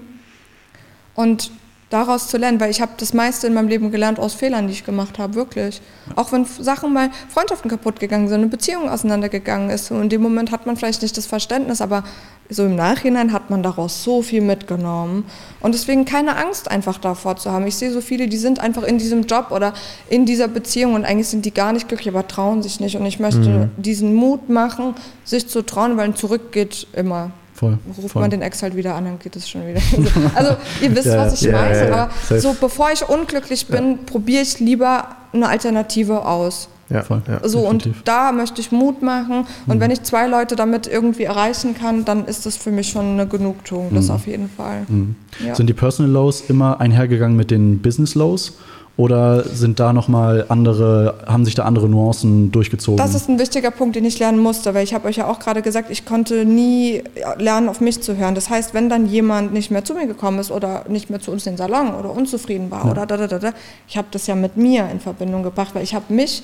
und 1.14 1.50
daraus 1.90 2.28
zu 2.28 2.36
lernen, 2.36 2.60
weil 2.60 2.70
ich 2.70 2.80
habe 2.80 2.92
das 2.98 3.14
meiste 3.14 3.46
in 3.46 3.54
meinem 3.54 3.68
Leben 3.68 3.90
gelernt 3.90 4.18
aus 4.18 4.34
Fehlern, 4.34 4.66
die 4.66 4.74
ich 4.74 4.84
gemacht 4.84 5.18
habe, 5.18 5.34
wirklich. 5.34 5.80
Auch 6.16 6.32
wenn 6.32 6.44
Sachen 6.44 6.92
mal 6.92 7.10
Freundschaften 7.28 7.70
kaputt 7.70 7.98
gegangen 7.98 8.28
sind, 8.28 8.40
eine 8.40 8.48
Beziehung 8.48 8.90
auseinandergegangen 8.90 9.70
ist 9.70 9.90
und 9.90 10.02
in 10.02 10.08
dem 10.08 10.22
Moment 10.22 10.52
hat 10.52 10.66
man 10.66 10.76
vielleicht 10.76 11.02
nicht 11.02 11.16
das 11.16 11.26
Verständnis, 11.26 11.80
aber 11.80 12.04
so 12.50 12.64
im 12.64 12.76
Nachhinein 12.76 13.32
hat 13.32 13.50
man 13.50 13.62
daraus 13.62 14.04
so 14.04 14.22
viel 14.22 14.40
mitgenommen 14.40 15.24
und 15.60 15.74
deswegen 15.74 16.04
keine 16.04 16.36
Angst 16.36 16.70
einfach 16.70 16.98
davor 16.98 17.36
zu 17.36 17.52
haben. 17.52 17.66
Ich 17.66 17.76
sehe 17.76 17.90
so 17.90 18.00
viele, 18.00 18.28
die 18.28 18.38
sind 18.38 18.58
einfach 18.58 18.82
in 18.82 18.98
diesem 18.98 19.22
Job 19.24 19.50
oder 19.50 19.74
in 20.08 20.26
dieser 20.26 20.48
Beziehung 20.48 20.94
und 20.94 21.04
eigentlich 21.04 21.28
sind 21.28 21.44
die 21.44 21.52
gar 21.52 21.72
nicht 21.72 21.88
glücklich, 21.88 22.08
aber 22.08 22.26
trauen 22.26 22.62
sich 22.62 22.80
nicht 22.80 22.96
und 22.96 23.06
ich 23.06 23.18
möchte 23.18 23.48
mhm. 23.48 23.70
diesen 23.76 24.14
Mut 24.14 24.48
machen, 24.48 24.94
sich 25.24 25.48
zu 25.48 25.62
trauen, 25.62 25.96
weil 25.96 26.06
ein 26.06 26.16
Zurück 26.16 26.52
geht 26.52 26.86
immer. 26.94 27.32
Voll, 27.58 27.76
Ruft 27.96 28.12
voll. 28.12 28.22
man 28.22 28.30
den 28.30 28.40
Ex 28.40 28.62
halt 28.62 28.76
wieder 28.76 28.94
an, 28.94 29.04
dann 29.04 29.18
geht 29.18 29.34
es 29.34 29.48
schon 29.48 29.66
wieder. 29.66 29.80
Also 30.36 30.56
ihr 30.80 30.94
wisst, 30.94 31.06
ja, 31.06 31.18
was 31.18 31.34
ich 31.34 31.40
ja, 31.40 31.52
meine. 31.52 31.88
Ja, 31.88 32.08
aber 32.28 32.40
so 32.40 32.54
bevor 32.60 32.92
ich 32.92 33.08
unglücklich 33.08 33.66
bin, 33.66 34.04
probiere 34.06 34.42
ich 34.42 34.60
lieber 34.60 35.08
eine 35.32 35.48
Alternative 35.48 36.24
aus. 36.24 36.68
Ja, 36.88 37.02
voll, 37.02 37.20
ja, 37.26 37.40
so 37.46 37.62
definitiv. 37.62 37.96
und 37.96 38.08
da 38.08 38.30
möchte 38.30 38.60
ich 38.60 38.70
Mut 38.70 39.02
machen 39.02 39.46
und 39.66 39.76
mhm. 39.76 39.80
wenn 39.80 39.90
ich 39.90 40.04
zwei 40.04 40.28
Leute 40.28 40.54
damit 40.54 40.86
irgendwie 40.86 41.24
erreichen 41.24 41.74
kann, 41.74 42.04
dann 42.04 42.26
ist 42.26 42.46
das 42.46 42.56
für 42.56 42.70
mich 42.70 42.90
schon 42.90 43.12
eine 43.12 43.26
Genugtuung, 43.26 43.92
das 43.92 44.06
mhm. 44.06 44.10
auf 44.12 44.26
jeden 44.26 44.48
Fall. 44.48 44.86
Mhm. 44.88 45.16
Ja. 45.44 45.54
Sind 45.56 45.66
die 45.66 45.74
Personal 45.74 46.12
Lows 46.12 46.44
immer 46.48 46.80
einhergegangen 46.80 47.36
mit 47.36 47.50
den 47.50 47.82
Business 47.82 48.14
Lows? 48.14 48.56
Oder 48.98 49.44
sind 49.44 49.78
da 49.78 49.92
nochmal 49.92 50.44
andere, 50.48 51.14
haben 51.24 51.44
sich 51.44 51.54
da 51.54 51.62
andere 51.62 51.88
Nuancen 51.88 52.50
durchgezogen? 52.50 52.96
Das 52.96 53.14
ist 53.14 53.28
ein 53.28 53.38
wichtiger 53.38 53.70
Punkt, 53.70 53.94
den 53.94 54.04
ich 54.04 54.18
lernen 54.18 54.40
musste, 54.40 54.74
weil 54.74 54.82
ich 54.82 54.92
habe 54.92 55.06
euch 55.06 55.18
ja 55.18 55.30
auch 55.30 55.38
gerade 55.38 55.62
gesagt, 55.62 55.88
ich 55.92 56.04
konnte 56.04 56.44
nie 56.44 57.04
lernen, 57.38 57.68
auf 57.68 57.80
mich 57.80 58.02
zu 58.02 58.16
hören. 58.16 58.34
Das 58.34 58.50
heißt, 58.50 58.74
wenn 58.74 58.88
dann 58.88 59.06
jemand 59.06 59.52
nicht 59.52 59.70
mehr 59.70 59.84
zu 59.84 59.94
mir 59.94 60.08
gekommen 60.08 60.40
ist 60.40 60.50
oder 60.50 60.84
nicht 60.88 61.10
mehr 61.10 61.20
zu 61.20 61.30
uns 61.30 61.46
in 61.46 61.52
den 61.52 61.58
Salon 61.58 61.94
oder 61.94 62.10
unzufrieden 62.10 62.72
war 62.72 62.86
ja. 62.86 62.90
oder 62.90 63.06
da, 63.06 63.16
da, 63.16 63.28
da, 63.28 63.38
da, 63.38 63.52
ich 63.86 63.96
habe 63.96 64.08
das 64.10 64.26
ja 64.26 64.34
mit 64.34 64.56
mir 64.56 64.88
in 64.90 64.98
Verbindung 64.98 65.44
gebracht, 65.44 65.76
weil 65.76 65.84
ich 65.84 65.94
habe 65.94 66.12
mich 66.12 66.42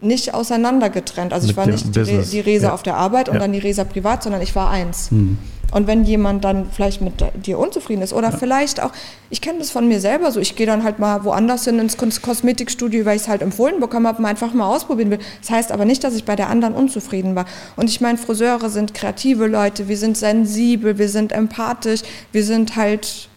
nicht 0.00 0.34
auseinander 0.34 0.90
getrennt. 0.90 1.32
Also 1.32 1.46
mit 1.46 1.52
ich 1.52 1.56
war 1.56 1.66
nicht 1.66 1.94
die, 1.94 2.22
die 2.30 2.40
Resa 2.40 2.68
ja. 2.68 2.74
auf 2.74 2.82
der 2.82 2.96
Arbeit 2.96 3.28
und 3.28 3.34
ja. 3.34 3.40
dann 3.40 3.52
die 3.52 3.58
Resa 3.58 3.84
privat, 3.84 4.22
sondern 4.22 4.42
ich 4.42 4.54
war 4.54 4.70
eins. 4.70 5.10
Hm. 5.10 5.38
Und 5.70 5.86
wenn 5.86 6.04
jemand 6.04 6.44
dann 6.44 6.70
vielleicht 6.70 7.02
mit 7.02 7.12
dir 7.44 7.58
unzufrieden 7.58 8.00
ist 8.00 8.14
oder 8.14 8.30
ja. 8.30 8.36
vielleicht 8.36 8.82
auch, 8.82 8.90
ich 9.28 9.42
kenne 9.42 9.58
das 9.58 9.70
von 9.70 9.86
mir 9.86 10.00
selber 10.00 10.32
so, 10.32 10.40
ich 10.40 10.56
gehe 10.56 10.66
dann 10.66 10.82
halt 10.82 10.98
mal 10.98 11.24
woanders 11.24 11.64
hin 11.64 11.78
ins 11.78 11.98
Kosmetikstudio, 11.98 13.04
weil 13.04 13.16
ich 13.16 13.22
es 13.22 13.28
halt 13.28 13.42
empfohlen 13.42 13.78
bekommen 13.78 14.06
habe, 14.06 14.24
einfach 14.26 14.54
mal 14.54 14.66
ausprobieren 14.66 15.10
will. 15.10 15.18
Das 15.40 15.50
heißt 15.50 15.72
aber 15.72 15.84
nicht, 15.84 16.04
dass 16.04 16.14
ich 16.14 16.24
bei 16.24 16.36
der 16.36 16.48
anderen 16.48 16.74
unzufrieden 16.74 17.34
war. 17.34 17.44
Und 17.76 17.90
ich 17.90 18.00
meine, 18.00 18.16
Friseure 18.16 18.70
sind 18.70 18.94
kreative 18.94 19.46
Leute, 19.46 19.88
wir 19.88 19.98
sind 19.98 20.16
sensibel, 20.16 20.96
wir 20.96 21.10
sind 21.10 21.32
empathisch, 21.32 22.00
wir 22.32 22.44
sind 22.44 22.76
halt 22.76 23.28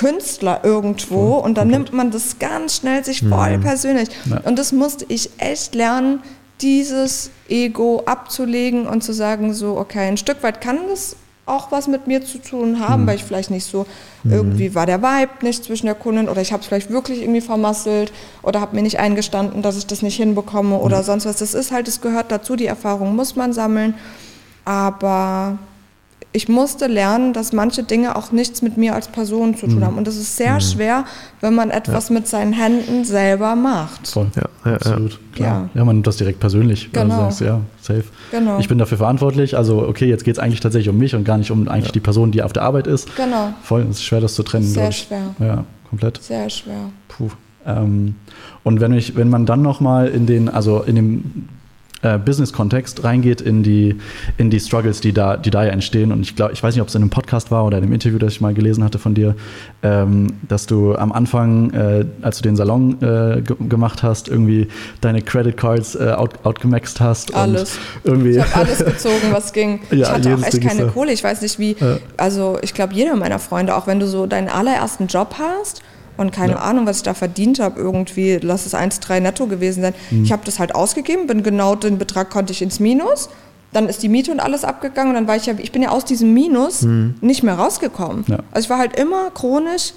Künstler 0.00 0.60
irgendwo 0.62 1.34
und 1.34 1.58
dann 1.58 1.68
nimmt 1.68 1.92
man 1.92 2.10
das 2.10 2.38
ganz 2.38 2.76
schnell 2.76 3.04
sich 3.04 3.20
voll 3.20 3.58
mhm. 3.58 3.60
persönlich. 3.60 4.08
Ja. 4.24 4.40
Und 4.40 4.58
das 4.58 4.72
musste 4.72 5.04
ich 5.08 5.28
echt 5.36 5.74
lernen, 5.74 6.20
dieses 6.62 7.30
Ego 7.50 8.02
abzulegen 8.06 8.86
und 8.86 9.04
zu 9.04 9.12
sagen, 9.12 9.52
so, 9.52 9.76
okay, 9.76 10.08
ein 10.08 10.16
Stück 10.16 10.42
weit 10.42 10.62
kann 10.62 10.78
das 10.88 11.16
auch 11.44 11.70
was 11.70 11.86
mit 11.86 12.06
mir 12.06 12.24
zu 12.24 12.38
tun 12.38 12.80
haben, 12.80 13.02
mhm. 13.02 13.08
weil 13.08 13.16
ich 13.16 13.24
vielleicht 13.24 13.50
nicht 13.50 13.66
so, 13.66 13.84
mhm. 14.24 14.32
irgendwie 14.32 14.74
war 14.74 14.86
der 14.86 15.02
Vibe 15.02 15.32
nicht 15.44 15.64
zwischen 15.64 15.84
der 15.84 15.94
Kundin 15.94 16.30
oder 16.30 16.40
ich 16.40 16.54
habe 16.54 16.62
es 16.62 16.66
vielleicht 16.66 16.90
wirklich 16.90 17.20
irgendwie 17.20 17.42
vermasselt 17.42 18.10
oder 18.42 18.62
habe 18.62 18.76
mir 18.76 18.82
nicht 18.82 19.00
eingestanden, 19.00 19.60
dass 19.60 19.76
ich 19.76 19.86
das 19.86 20.00
nicht 20.00 20.16
hinbekomme 20.16 20.78
oder 20.78 21.00
mhm. 21.00 21.04
sonst 21.04 21.26
was. 21.26 21.36
Das 21.36 21.52
ist 21.52 21.72
halt, 21.72 21.88
es 21.88 22.00
gehört 22.00 22.32
dazu, 22.32 22.56
die 22.56 22.66
Erfahrung 22.66 23.14
muss 23.14 23.36
man 23.36 23.52
sammeln, 23.52 23.92
aber 24.64 25.58
ich 26.32 26.48
musste 26.48 26.86
lernen, 26.86 27.32
dass 27.32 27.52
manche 27.52 27.82
Dinge 27.82 28.14
auch 28.14 28.30
nichts 28.30 28.62
mit 28.62 28.76
mir 28.76 28.94
als 28.94 29.08
Person 29.08 29.56
zu 29.56 29.66
tun 29.66 29.80
mhm. 29.80 29.84
haben. 29.84 29.98
Und 29.98 30.06
das 30.06 30.16
ist 30.16 30.36
sehr 30.36 30.54
mhm. 30.54 30.60
schwer, 30.60 31.04
wenn 31.40 31.54
man 31.54 31.70
etwas 31.70 32.08
ja. 32.08 32.14
mit 32.14 32.28
seinen 32.28 32.52
Händen 32.52 33.04
selber 33.04 33.56
macht. 33.56 34.06
Voll, 34.06 34.30
ja, 34.36 34.48
ja 34.64 34.76
absolut. 34.76 35.18
Klar. 35.34 35.68
Ja. 35.74 35.80
ja, 35.80 35.84
man 35.84 35.96
nimmt 35.96 36.06
das 36.06 36.18
direkt 36.18 36.38
persönlich. 36.38 36.92
Genau. 36.92 37.14
Also 37.14 37.16
sagst, 37.22 37.40
ja, 37.40 37.60
safe. 37.80 38.04
Genau. 38.30 38.60
Ich 38.60 38.68
bin 38.68 38.78
dafür 38.78 38.98
verantwortlich. 38.98 39.56
Also, 39.56 39.82
okay, 39.82 40.06
jetzt 40.06 40.24
geht 40.24 40.36
es 40.36 40.38
eigentlich 40.38 40.60
tatsächlich 40.60 40.88
um 40.88 40.98
mich 40.98 41.16
und 41.16 41.24
gar 41.24 41.36
nicht 41.36 41.50
um 41.50 41.66
eigentlich 41.68 41.92
die 41.92 42.00
Person, 42.00 42.30
die 42.30 42.42
auf 42.42 42.52
der 42.52 42.62
Arbeit 42.62 42.86
ist. 42.86 43.16
Genau. 43.16 43.52
Voll, 43.62 43.82
es 43.82 43.96
ist 43.96 44.04
schwer, 44.04 44.20
das 44.20 44.34
zu 44.34 44.44
trennen. 44.44 44.66
Sehr 44.66 44.92
schwer. 44.92 45.34
Ja, 45.40 45.64
komplett. 45.88 46.22
Sehr 46.22 46.48
schwer. 46.48 46.90
Puh. 47.08 47.30
Ähm, 47.66 48.14
und 48.62 48.80
wenn, 48.80 48.92
ich, 48.92 49.16
wenn 49.16 49.28
man 49.28 49.46
dann 49.46 49.62
nochmal 49.62 50.06
in 50.08 50.26
den, 50.26 50.48
also 50.48 50.82
in 50.82 50.94
dem 50.94 51.48
äh, 52.02 52.18
Business-Kontext 52.18 53.04
reingeht 53.04 53.40
in 53.40 53.62
die, 53.62 53.96
in 54.38 54.50
die 54.50 54.60
Struggles, 54.60 55.00
die 55.00 55.12
da, 55.12 55.36
die 55.36 55.50
da 55.50 55.64
ja 55.64 55.70
entstehen. 55.70 56.12
Und 56.12 56.22
ich 56.22 56.36
glaube, 56.36 56.52
ich 56.52 56.62
weiß 56.62 56.74
nicht, 56.74 56.82
ob 56.82 56.88
es 56.88 56.94
in 56.94 57.02
einem 57.02 57.10
Podcast 57.10 57.50
war 57.50 57.64
oder 57.64 57.78
in 57.78 57.84
einem 57.84 57.92
Interview, 57.92 58.18
das 58.18 58.32
ich 58.32 58.40
mal 58.40 58.54
gelesen 58.54 58.84
hatte 58.84 58.98
von 58.98 59.14
dir, 59.14 59.34
ähm, 59.82 60.28
dass 60.48 60.66
du 60.66 60.94
am 60.94 61.12
Anfang, 61.12 61.70
äh, 61.72 62.04
als 62.22 62.38
du 62.38 62.42
den 62.42 62.56
Salon 62.56 63.02
äh, 63.02 63.42
gemacht 63.42 64.02
hast, 64.02 64.28
irgendwie 64.28 64.68
deine 65.00 65.22
Credit 65.22 65.56
Cards 65.56 65.94
äh, 65.94 66.14
out, 66.16 66.44
outgemaxt 66.44 67.00
hast. 67.00 67.34
Alles. 67.34 67.78
Irgendwie 68.04 68.30
ich 68.30 68.40
habe 68.40 68.66
alles 68.66 68.84
gezogen, 68.84 69.32
was 69.32 69.52
ging. 69.52 69.80
Ja, 69.90 70.06
ich 70.06 70.10
hatte 70.10 70.34
auch 70.34 70.42
echt 70.42 70.62
keine 70.62 70.86
Kohle. 70.86 71.12
Ich 71.12 71.22
weiß 71.22 71.42
nicht, 71.42 71.58
wie, 71.58 71.76
also 72.16 72.58
ich 72.62 72.74
glaube, 72.74 72.94
jeder 72.94 73.16
meiner 73.16 73.38
Freunde, 73.38 73.74
auch 73.74 73.86
wenn 73.86 73.98
du 73.98 74.06
so 74.06 74.26
deinen 74.26 74.48
allerersten 74.48 75.08
Job 75.08 75.34
hast, 75.38 75.82
und 76.20 76.32
keine 76.32 76.52
ja. 76.52 76.58
Ahnung, 76.58 76.86
was 76.86 76.98
ich 76.98 77.02
da 77.02 77.14
verdient 77.14 77.60
habe, 77.60 77.80
irgendwie, 77.80 78.38
lass 78.42 78.66
es 78.66 78.74
1,3 78.74 79.20
netto 79.20 79.46
gewesen 79.46 79.80
sein. 79.80 79.94
Mhm. 80.10 80.24
Ich 80.24 80.32
habe 80.32 80.42
das 80.44 80.58
halt 80.58 80.74
ausgegeben, 80.74 81.26
bin 81.26 81.42
genau 81.42 81.74
den 81.74 81.96
Betrag 81.96 82.28
konnte 82.28 82.52
ich 82.52 82.60
ins 82.60 82.78
Minus. 82.78 83.30
Dann 83.72 83.88
ist 83.88 84.02
die 84.02 84.08
Miete 84.08 84.30
und 84.30 84.40
alles 84.40 84.64
abgegangen 84.64 85.10
und 85.10 85.14
dann 85.14 85.28
war 85.28 85.36
ich 85.36 85.46
ja, 85.46 85.54
ich 85.56 85.72
bin 85.72 85.80
ja 85.80 85.90
aus 85.90 86.04
diesem 86.04 86.34
Minus 86.34 86.82
mhm. 86.82 87.14
nicht 87.22 87.42
mehr 87.42 87.54
rausgekommen. 87.54 88.24
Ja. 88.28 88.40
Also 88.52 88.66
ich 88.66 88.70
war 88.70 88.78
halt 88.78 88.98
immer 88.98 89.30
chronisch, 89.30 89.94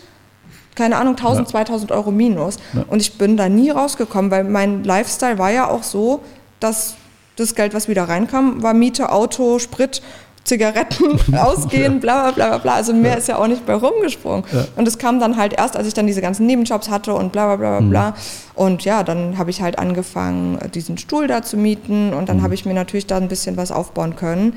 keine 0.76 0.96
Ahnung, 0.96 1.16
1000, 1.16 1.48
ja. 1.48 1.52
2000 1.52 1.92
Euro 1.92 2.12
Minus. 2.12 2.58
Und 2.88 3.02
ich 3.02 3.18
bin 3.18 3.36
da 3.36 3.50
nie 3.50 3.70
rausgekommen, 3.70 4.32
weil 4.32 4.46
mein 4.46 4.84
Lifestyle 4.86 5.38
war 5.38 5.52
ja 5.52 5.70
auch 5.70 5.84
so, 5.84 6.22
dass 6.60 6.96
das 7.36 7.54
Geld, 7.54 7.74
was 7.74 7.90
wieder 7.90 8.04
reinkam, 8.04 8.64
war 8.64 8.74
Miete, 8.74 9.12
Auto, 9.12 9.60
Sprit 9.60 10.02
Zigaretten 10.44 11.20
ausgehen, 11.38 12.00
bla 12.00 12.32
bla 12.32 12.50
bla 12.50 12.58
bla. 12.58 12.74
Also 12.74 12.94
mehr 12.94 13.14
ja. 13.14 13.18
ist 13.18 13.28
ja 13.28 13.38
auch 13.38 13.48
nicht 13.48 13.66
bei 13.66 13.76
rumgesprungen. 13.76 14.44
Ja. 14.52 14.66
Und 14.76 14.88
es 14.88 14.98
kam 14.98 15.20
dann 15.20 15.38
halt 15.38 15.54
erst, 15.54 15.78
als 15.78 15.88
ich 15.88 15.94
dann 15.94 16.08
diese 16.08 16.22
ganzen 16.22 16.46
Nebenjobs 16.46 16.90
hatte 16.90 17.14
und 17.14 17.32
bla 17.32 17.48
bla 17.48 17.56
bla 17.56 17.80
bla. 17.80 17.90
bla. 17.90 18.10
Mhm. 18.10 18.16
Und 18.56 18.86
ja, 18.86 19.04
dann 19.04 19.38
habe 19.38 19.50
ich 19.50 19.62
halt 19.62 19.80
angefangen, 19.80 20.60
diesen 20.74 20.98
Stuhl 20.98 21.28
da 21.28 21.42
zu 21.42 21.58
mieten 21.58 22.14
und 22.14 22.30
dann 22.30 22.38
mhm. 22.38 22.44
habe 22.44 22.54
ich 22.54 22.66
mir 22.66 22.74
natürlich 22.74 23.08
da 23.08 23.18
ein 23.18 23.30
bisschen 23.30 23.58
was 23.58 23.72
aufbauen 23.72 24.16
können. 24.16 24.54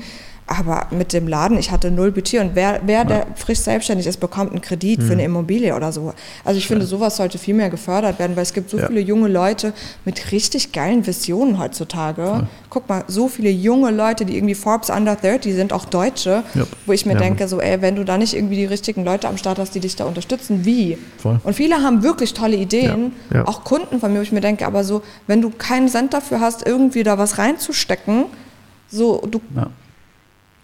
Aber 0.49 0.87
mit 0.91 1.11
dem 1.11 1.27
Laden, 1.27 1.57
ich 1.57 1.71
hatte 1.71 1.91
null 1.91 2.11
Budget 2.11 2.39
und 2.39 2.51
wer, 2.55 2.79
wer 2.85 2.99
ja. 2.99 3.03
der 3.03 3.27
frisch 3.35 3.59
selbstständig 3.59 4.07
ist, 4.07 4.21
bekommt 4.21 4.51
einen 4.51 4.61
Kredit 4.61 4.99
mhm. 4.99 5.03
für 5.03 5.11
eine 5.11 5.23
mhm. 5.23 5.35
Immobilie 5.35 5.75
oder 5.75 5.91
so. 5.91 6.13
Also 6.45 6.57
ich 6.57 6.63
ja. 6.63 6.69
finde, 6.69 6.85
sowas 6.85 7.17
sollte 7.17 7.37
viel 7.37 7.53
mehr 7.53 7.69
gefördert 7.69 8.17
werden, 8.17 8.37
weil 8.37 8.43
es 8.43 8.53
gibt 8.53 8.69
so 8.69 8.77
ja. 8.77 8.87
viele 8.87 9.01
junge 9.01 9.27
Leute 9.27 9.73
mit 10.05 10.31
richtig 10.31 10.71
geilen 10.71 11.05
Visionen 11.05 11.59
heutzutage. 11.59 12.21
Ja. 12.21 12.47
Guck 12.69 12.87
mal, 12.87 13.03
so 13.07 13.27
viele 13.27 13.49
junge 13.49 13.91
Leute, 13.91 14.25
die 14.25 14.37
irgendwie 14.37 14.55
Forbes 14.55 14.89
Under 14.89 15.17
30 15.17 15.53
sind, 15.53 15.73
auch 15.73 15.83
Deutsche, 15.83 16.43
wo 16.85 16.93
ich 16.93 17.05
mir 17.05 17.15
denke, 17.15 17.47
so 17.49 17.59
ey, 17.59 17.81
wenn 17.81 17.97
du 17.97 18.05
da 18.05 18.17
nicht 18.17 18.33
irgendwie 18.33 18.55
die 18.55 18.65
richtigen 18.65 19.03
Leute 19.03 19.27
am 19.27 19.37
Start 19.37 19.59
hast, 19.59 19.75
die 19.75 19.81
dich 19.81 19.97
da 19.97 20.05
unterstützen, 20.05 20.63
wie? 20.63 20.97
Voll. 21.17 21.41
Und 21.43 21.55
viele 21.55 21.81
haben 21.81 22.03
wirklich 22.03 22.33
tolle 22.33 22.55
Ideen, 22.55 23.11
auch 23.45 23.65
Kunden 23.65 23.99
von 23.99 24.13
mir, 24.13 24.19
wo 24.19 24.23
ich 24.23 24.31
mir 24.31 24.41
denke, 24.41 24.65
aber 24.65 24.85
so, 24.85 25.01
wenn 25.27 25.41
du 25.41 25.49
keinen 25.49 25.89
Cent 25.89 26.13
dafür 26.13 26.39
hast, 26.39 26.65
irgendwie 26.65 27.03
da 27.03 27.17
was 27.17 27.37
reinzustecken, 27.37 28.25
so, 28.89 29.21
du 29.29 29.41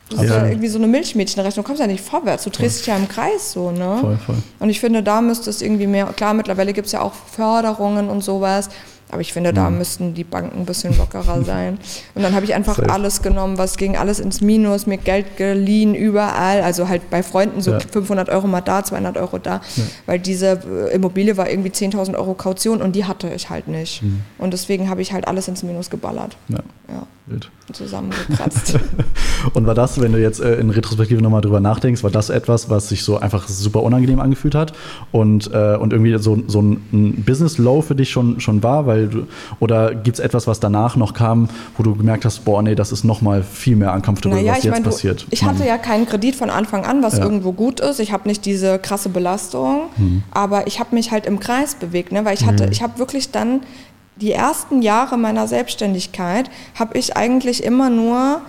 das 0.09 0.19
ja. 0.19 0.25
ist 0.25 0.31
ja 0.31 0.45
irgendwie 0.47 0.67
so 0.67 0.77
eine 0.77 0.87
Milchmädchenrechnung. 0.87 1.63
Du 1.63 1.67
kommst 1.67 1.79
ja 1.79 1.87
nicht 1.87 2.03
vorwärts, 2.03 2.43
du 2.43 2.49
drehst 2.49 2.79
dich 2.79 2.87
ja 2.87 2.97
im 2.97 3.07
Kreis 3.07 3.53
so, 3.53 3.71
ne? 3.71 3.97
Voll, 4.01 4.17
voll. 4.25 4.35
Und 4.59 4.69
ich 4.69 4.79
finde, 4.79 5.01
da 5.01 5.21
müsste 5.21 5.49
es 5.49 5.61
irgendwie 5.61 5.87
mehr, 5.87 6.05
klar, 6.07 6.33
mittlerweile 6.33 6.73
gibt 6.73 6.87
es 6.87 6.91
ja 6.91 7.01
auch 7.01 7.13
Förderungen 7.13 8.09
und 8.09 8.23
sowas, 8.23 8.69
aber 9.13 9.21
ich 9.21 9.31
finde, 9.31 9.53
da 9.53 9.69
müssten 9.69 10.13
die 10.13 10.23
Banken 10.23 10.59
ein 10.59 10.65
bisschen 10.65 10.97
lockerer 10.97 11.43
sein. 11.45 11.77
Und 12.15 12.23
dann 12.23 12.33
habe 12.33 12.45
ich 12.45 12.53
einfach 12.53 12.79
alles 12.79 13.21
genommen, 13.21 13.57
was 13.57 13.77
ging, 13.77 13.95
alles 13.95 14.19
ins 14.19 14.41
Minus, 14.41 14.87
mir 14.87 14.97
Geld 14.97 15.37
geliehen, 15.37 15.95
überall. 15.95 16.61
Also 16.61 16.89
halt 16.89 17.09
bei 17.09 17.23
Freunden 17.23 17.61
so 17.61 17.71
ja. 17.71 17.79
500 17.79 18.29
Euro 18.29 18.47
mal 18.47 18.61
da, 18.61 18.83
200 18.83 19.17
Euro 19.17 19.37
da. 19.37 19.61
Ja. 19.75 19.83
Weil 20.07 20.19
diese 20.19 20.59
äh, 20.67 20.95
Immobilie 20.95 21.37
war 21.37 21.49
irgendwie 21.49 21.69
10.000 21.69 22.15
Euro 22.15 22.33
Kaution 22.33 22.81
und 22.81 22.95
die 22.95 23.05
hatte 23.05 23.29
ich 23.33 23.49
halt 23.49 23.67
nicht. 23.67 24.01
Mhm. 24.01 24.21
Und 24.37 24.51
deswegen 24.51 24.89
habe 24.89 25.01
ich 25.01 25.13
halt 25.13 25.27
alles 25.27 25.47
ins 25.47 25.63
Minus 25.63 25.89
geballert. 25.89 26.35
Ja. 26.49 26.59
ja. 26.89 27.07
Wild. 27.25 27.49
Zusammengekratzt. 27.71 28.77
und 29.53 29.65
war 29.65 29.73
das, 29.73 30.01
wenn 30.01 30.11
du 30.11 30.19
jetzt 30.19 30.41
äh, 30.41 30.55
in 30.55 30.69
Retrospektive 30.69 31.21
nochmal 31.21 31.39
drüber 31.39 31.61
nachdenkst, 31.61 32.03
war 32.03 32.11
das 32.11 32.29
etwas, 32.29 32.69
was 32.69 32.89
sich 32.89 33.03
so 33.03 33.17
einfach 33.17 33.47
super 33.47 33.81
unangenehm 33.83 34.19
angefühlt 34.19 34.55
hat 34.55 34.73
und, 35.13 35.49
äh, 35.53 35.77
und 35.77 35.93
irgendwie 35.93 36.17
so, 36.17 36.43
so 36.47 36.61
ein 36.61 37.23
Business-Low 37.25 37.81
für 37.81 37.95
dich 37.95 38.09
schon, 38.09 38.41
schon 38.41 38.61
war? 38.61 38.85
Weil 38.87 39.02
du, 39.07 39.27
oder 39.59 39.95
gibt 39.95 40.19
es 40.19 40.23
etwas, 40.23 40.47
was 40.47 40.59
danach 40.59 40.95
noch 40.95 41.13
kam, 41.13 41.49
wo 41.77 41.83
du 41.83 41.95
gemerkt 41.95 42.25
hast, 42.25 42.45
boah, 42.45 42.61
nee, 42.61 42.75
das 42.75 42.91
ist 42.91 43.03
nochmal 43.03 43.43
viel 43.43 43.75
mehr 43.75 43.93
uncomfortable, 43.93 44.37
naja, 44.37 44.53
was 44.53 44.63
jetzt 44.63 44.73
mein, 44.73 44.83
passiert? 44.83 45.23
Du, 45.23 45.27
ich 45.31 45.43
hatte 45.43 45.65
ja 45.65 45.77
keinen 45.77 46.05
Kredit 46.05 46.35
von 46.35 46.49
Anfang 46.49 46.85
an, 46.85 47.03
was 47.03 47.17
ja. 47.17 47.23
irgendwo 47.23 47.51
gut 47.51 47.79
ist. 47.79 47.99
Ich 47.99 48.11
habe 48.11 48.27
nicht 48.27 48.45
diese 48.45 48.79
krasse 48.79 49.09
Belastung, 49.09 49.83
mhm. 49.97 50.23
aber 50.31 50.67
ich 50.67 50.79
habe 50.79 50.95
mich 50.95 51.11
halt 51.11 51.25
im 51.25 51.39
Kreis 51.39 51.75
bewegt, 51.75 52.11
ne? 52.11 52.25
weil 52.25 52.33
ich 52.33 52.45
hatte, 52.45 52.65
mhm. 52.65 52.71
ich 52.71 52.81
habe 52.81 52.99
wirklich 52.99 53.31
dann 53.31 53.61
die 54.15 54.31
ersten 54.31 54.81
Jahre 54.81 55.17
meiner 55.17 55.47
Selbstständigkeit 55.47 56.49
habe 56.75 56.97
ich 56.97 57.17
eigentlich 57.17 57.63
immer 57.63 57.89
nur 57.89 58.41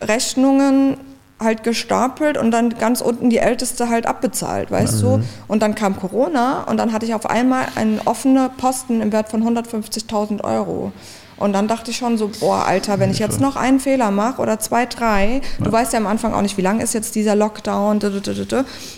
Rechnungen 0.00 0.96
halt 1.40 1.62
gestapelt 1.62 2.36
und 2.36 2.50
dann 2.50 2.70
ganz 2.70 3.00
unten 3.00 3.30
die 3.30 3.38
Älteste 3.38 3.88
halt 3.88 4.06
abbezahlt, 4.06 4.70
weißt 4.70 4.96
mhm. 4.96 5.00
du? 5.00 5.20
Und 5.46 5.62
dann 5.62 5.74
kam 5.74 5.96
Corona 5.98 6.64
und 6.64 6.76
dann 6.76 6.92
hatte 6.92 7.06
ich 7.06 7.14
auf 7.14 7.28
einmal 7.28 7.66
einen 7.76 8.00
offenen 8.04 8.50
Posten 8.56 9.00
im 9.00 9.12
Wert 9.12 9.28
von 9.28 9.42
150.000 9.42 10.42
Euro. 10.44 10.92
Und 11.38 11.52
dann 11.52 11.68
dachte 11.68 11.92
ich 11.92 11.96
schon 11.96 12.18
so, 12.18 12.30
boah, 12.40 12.64
Alter, 12.66 12.98
wenn 12.98 13.10
ich 13.10 13.20
jetzt 13.20 13.40
noch 13.40 13.54
einen 13.54 13.78
Fehler 13.78 14.10
mache 14.10 14.42
oder 14.42 14.58
zwei, 14.58 14.86
drei, 14.86 15.40
ja. 15.58 15.64
du 15.64 15.70
weißt 15.70 15.92
ja 15.92 16.00
am 16.00 16.08
Anfang 16.08 16.34
auch 16.34 16.42
nicht, 16.42 16.56
wie 16.56 16.62
lang 16.62 16.80
ist 16.80 16.94
jetzt 16.94 17.14
dieser 17.14 17.36
Lockdown. 17.36 18.00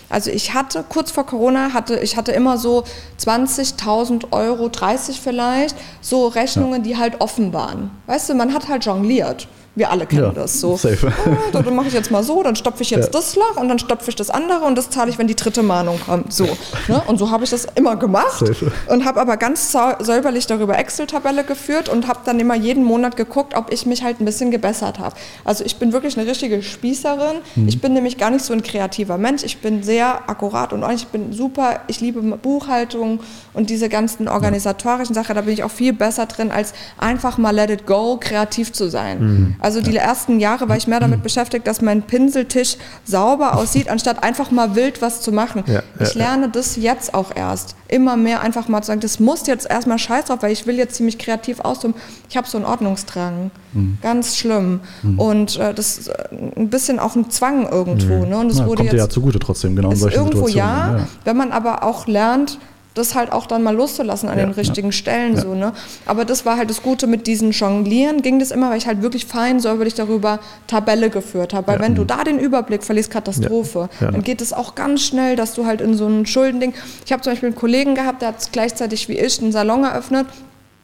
Also 0.09 0.31
ich 0.31 0.53
hatte, 0.53 0.83
kurz 0.89 1.11
vor 1.11 1.25
Corona, 1.25 1.73
hatte 1.73 1.99
ich 1.99 2.17
hatte 2.17 2.31
immer 2.31 2.57
so 2.57 2.83
20.000 3.19 4.31
Euro, 4.31 4.69
30 4.69 5.21
vielleicht, 5.21 5.75
so 6.01 6.27
Rechnungen, 6.27 6.83
ja. 6.83 6.87
die 6.87 6.97
halt 6.97 7.21
offen 7.21 7.53
waren. 7.53 7.91
Weißt 8.07 8.29
du, 8.29 8.33
man 8.33 8.53
hat 8.53 8.67
halt 8.67 8.85
jongliert. 8.85 9.47
Wir 9.73 9.89
alle 9.89 10.05
kennen 10.05 10.23
ja, 10.23 10.31
das 10.31 10.59
so. 10.59 10.75
Safe. 10.75 11.13
Oh, 11.25 11.51
dann 11.53 11.73
mache 11.75 11.87
ich 11.87 11.93
jetzt 11.93 12.11
mal 12.11 12.23
so, 12.23 12.43
dann 12.43 12.57
stopfe 12.57 12.83
ich 12.83 12.89
jetzt 12.89 13.05
ja. 13.05 13.11
das 13.11 13.37
Loch 13.37 13.55
und 13.55 13.69
dann 13.69 13.79
stopfe 13.79 14.09
ich 14.09 14.17
das 14.17 14.29
andere 14.29 14.65
und 14.65 14.77
das 14.77 14.89
zahle 14.89 15.09
ich, 15.09 15.17
wenn 15.17 15.27
die 15.27 15.35
dritte 15.35 15.63
Mahnung 15.63 15.97
kommt. 16.05 16.33
So. 16.33 16.45
Ne? 16.89 17.01
Und 17.07 17.17
so 17.17 17.31
habe 17.31 17.45
ich 17.45 17.51
das 17.51 17.67
immer 17.75 17.95
gemacht 17.95 18.39
Safe. 18.39 18.69
und 18.89 19.05
habe 19.05 19.21
aber 19.21 19.37
ganz 19.37 19.71
säuberlich 19.71 20.45
darüber 20.45 20.77
Excel-Tabelle 20.77 21.45
geführt 21.45 21.87
und 21.87 22.09
habe 22.09 22.19
dann 22.25 22.37
immer 22.41 22.55
jeden 22.55 22.83
Monat 22.83 23.15
geguckt, 23.15 23.55
ob 23.55 23.71
ich 23.71 23.85
mich 23.85 24.03
halt 24.03 24.19
ein 24.19 24.25
bisschen 24.25 24.51
gebessert 24.51 24.99
habe. 24.99 25.15
Also 25.45 25.63
ich 25.63 25.77
bin 25.77 25.93
wirklich 25.93 26.17
eine 26.17 26.29
richtige 26.29 26.61
Spießerin. 26.61 27.37
Mhm. 27.55 27.67
Ich 27.69 27.79
bin 27.79 27.93
nämlich 27.93 28.17
gar 28.17 28.29
nicht 28.29 28.43
so 28.43 28.51
ein 28.51 28.63
kreativer 28.63 29.17
Mensch. 29.17 29.43
Ich 29.43 29.59
bin 29.59 29.83
sehr 29.83 30.29
akkurat 30.29 30.73
und 30.73 30.83
ich 30.91 31.07
bin 31.07 31.31
super. 31.31 31.79
Ich 31.87 32.01
liebe 32.01 32.21
Buchhaltung 32.21 33.21
und 33.53 33.69
diese 33.69 33.87
ganzen 33.87 34.27
organisatorischen 34.27 35.15
Sachen. 35.15 35.35
Da 35.35 35.41
bin 35.41 35.53
ich 35.53 35.63
auch 35.63 35.71
viel 35.71 35.93
besser 35.93 36.25
drin, 36.25 36.51
als 36.51 36.73
einfach 36.97 37.37
mal 37.37 37.51
let 37.51 37.69
it 37.69 37.85
go, 37.85 38.17
kreativ 38.19 38.73
zu 38.73 38.89
sein. 38.89 39.19
Mhm. 39.19 39.55
Also 39.61 39.79
die 39.79 39.95
ersten 39.95 40.39
Jahre 40.39 40.67
war 40.67 40.75
ich 40.75 40.87
mehr 40.87 40.99
damit 40.99 41.21
beschäftigt, 41.21 41.67
dass 41.67 41.81
mein 41.81 42.01
Pinseltisch 42.01 42.77
sauber 43.05 43.55
aussieht, 43.55 43.89
anstatt 43.89 44.23
einfach 44.23 44.49
mal 44.51 44.75
wild 44.75 45.01
was 45.01 45.21
zu 45.21 45.31
machen. 45.31 45.63
Ja, 45.67 45.83
ich 45.99 46.15
lerne 46.15 46.49
das 46.49 46.75
jetzt 46.75 47.13
auch 47.13 47.35
erst. 47.35 47.75
Immer 47.87 48.17
mehr 48.17 48.41
einfach 48.41 48.67
mal 48.67 48.81
zu 48.81 48.87
sagen, 48.87 49.01
das 49.01 49.19
muss 49.19 49.45
jetzt 49.47 49.69
erstmal 49.69 49.99
scheiß 49.99 50.25
drauf, 50.25 50.39
weil 50.41 50.51
ich 50.51 50.65
will 50.65 50.75
jetzt 50.75 50.95
ziemlich 50.95 51.19
kreativ 51.19 51.59
ausdrücken. 51.59 51.95
Ich 52.27 52.37
habe 52.37 52.47
so 52.47 52.57
einen 52.57 52.65
Ordnungsdrang. 52.65 53.51
Mhm. 53.73 53.99
Ganz 54.01 54.35
schlimm. 54.35 54.81
Mhm. 55.03 55.19
Und 55.19 55.59
äh, 55.59 55.73
das 55.73 55.99
ist 55.99 56.07
äh, 56.07 56.27
ein 56.57 56.69
bisschen 56.69 56.99
auch 56.99 57.15
ein 57.15 57.29
Zwang 57.29 57.67
irgendwo. 57.67 58.15
Mhm. 58.15 58.29
Ne? 58.29 58.37
Und 58.39 58.49
das 58.49 58.57
Na, 58.57 58.65
wurde 58.65 58.77
kommt 58.77 58.87
jetzt, 58.87 58.93
dir 58.93 58.97
ja 58.97 59.09
zugute 59.09 59.39
trotzdem, 59.39 59.75
genau 59.75 59.91
in 59.91 59.95
solchen 59.95 60.17
irgendwo 60.17 60.47
Situationen. 60.47 60.97
Ja, 60.97 60.97
ja, 60.99 61.07
wenn 61.23 61.37
man 61.37 61.51
aber 61.51 61.83
auch 61.83 62.07
lernt, 62.07 62.57
das 62.93 63.15
halt 63.15 63.31
auch 63.31 63.45
dann 63.45 63.63
mal 63.63 63.75
loszulassen 63.75 64.29
an 64.29 64.37
ja, 64.37 64.45
den 64.45 64.53
richtigen 64.53 64.89
ja. 64.89 64.91
Stellen 64.91 65.35
ja. 65.35 65.41
so 65.41 65.53
ne? 65.53 65.73
Aber 66.05 66.25
das 66.25 66.45
war 66.45 66.57
halt 66.57 66.69
das 66.69 66.81
Gute 66.81 67.07
mit 67.07 67.27
diesen 67.27 67.51
Jonglieren 67.51 68.21
ging 68.21 68.39
das 68.39 68.51
immer 68.51 68.69
weil 68.69 68.77
ich 68.77 68.87
halt 68.87 69.01
wirklich 69.01 69.25
fein 69.25 69.59
säuberlich 69.59 69.93
darüber 69.93 70.39
Tabelle 70.67 71.09
geführt 71.09 71.53
habe. 71.53 71.67
Weil 71.67 71.79
wenn 71.79 71.95
du 71.95 72.03
da 72.03 72.23
den 72.23 72.39
Überblick 72.39 72.83
verlierst 72.83 73.11
Katastrophe. 73.11 73.89
Dann 73.99 74.23
geht 74.23 74.41
es 74.41 74.53
auch 74.53 74.75
ganz 74.75 75.01
schnell 75.01 75.35
dass 75.35 75.53
du 75.53 75.65
halt 75.65 75.81
in 75.81 75.95
so 75.95 76.07
ein 76.07 76.25
Schuldending. 76.25 76.73
Ich 77.05 77.11
habe 77.11 77.21
zum 77.21 77.33
Beispiel 77.33 77.47
einen 77.47 77.55
Kollegen 77.55 77.95
gehabt 77.95 78.21
der 78.21 78.29
hat 78.29 78.51
gleichzeitig 78.51 79.07
wie 79.09 79.17
ich 79.17 79.41
einen 79.41 79.51
Salon 79.51 79.83
eröffnet 79.83 80.27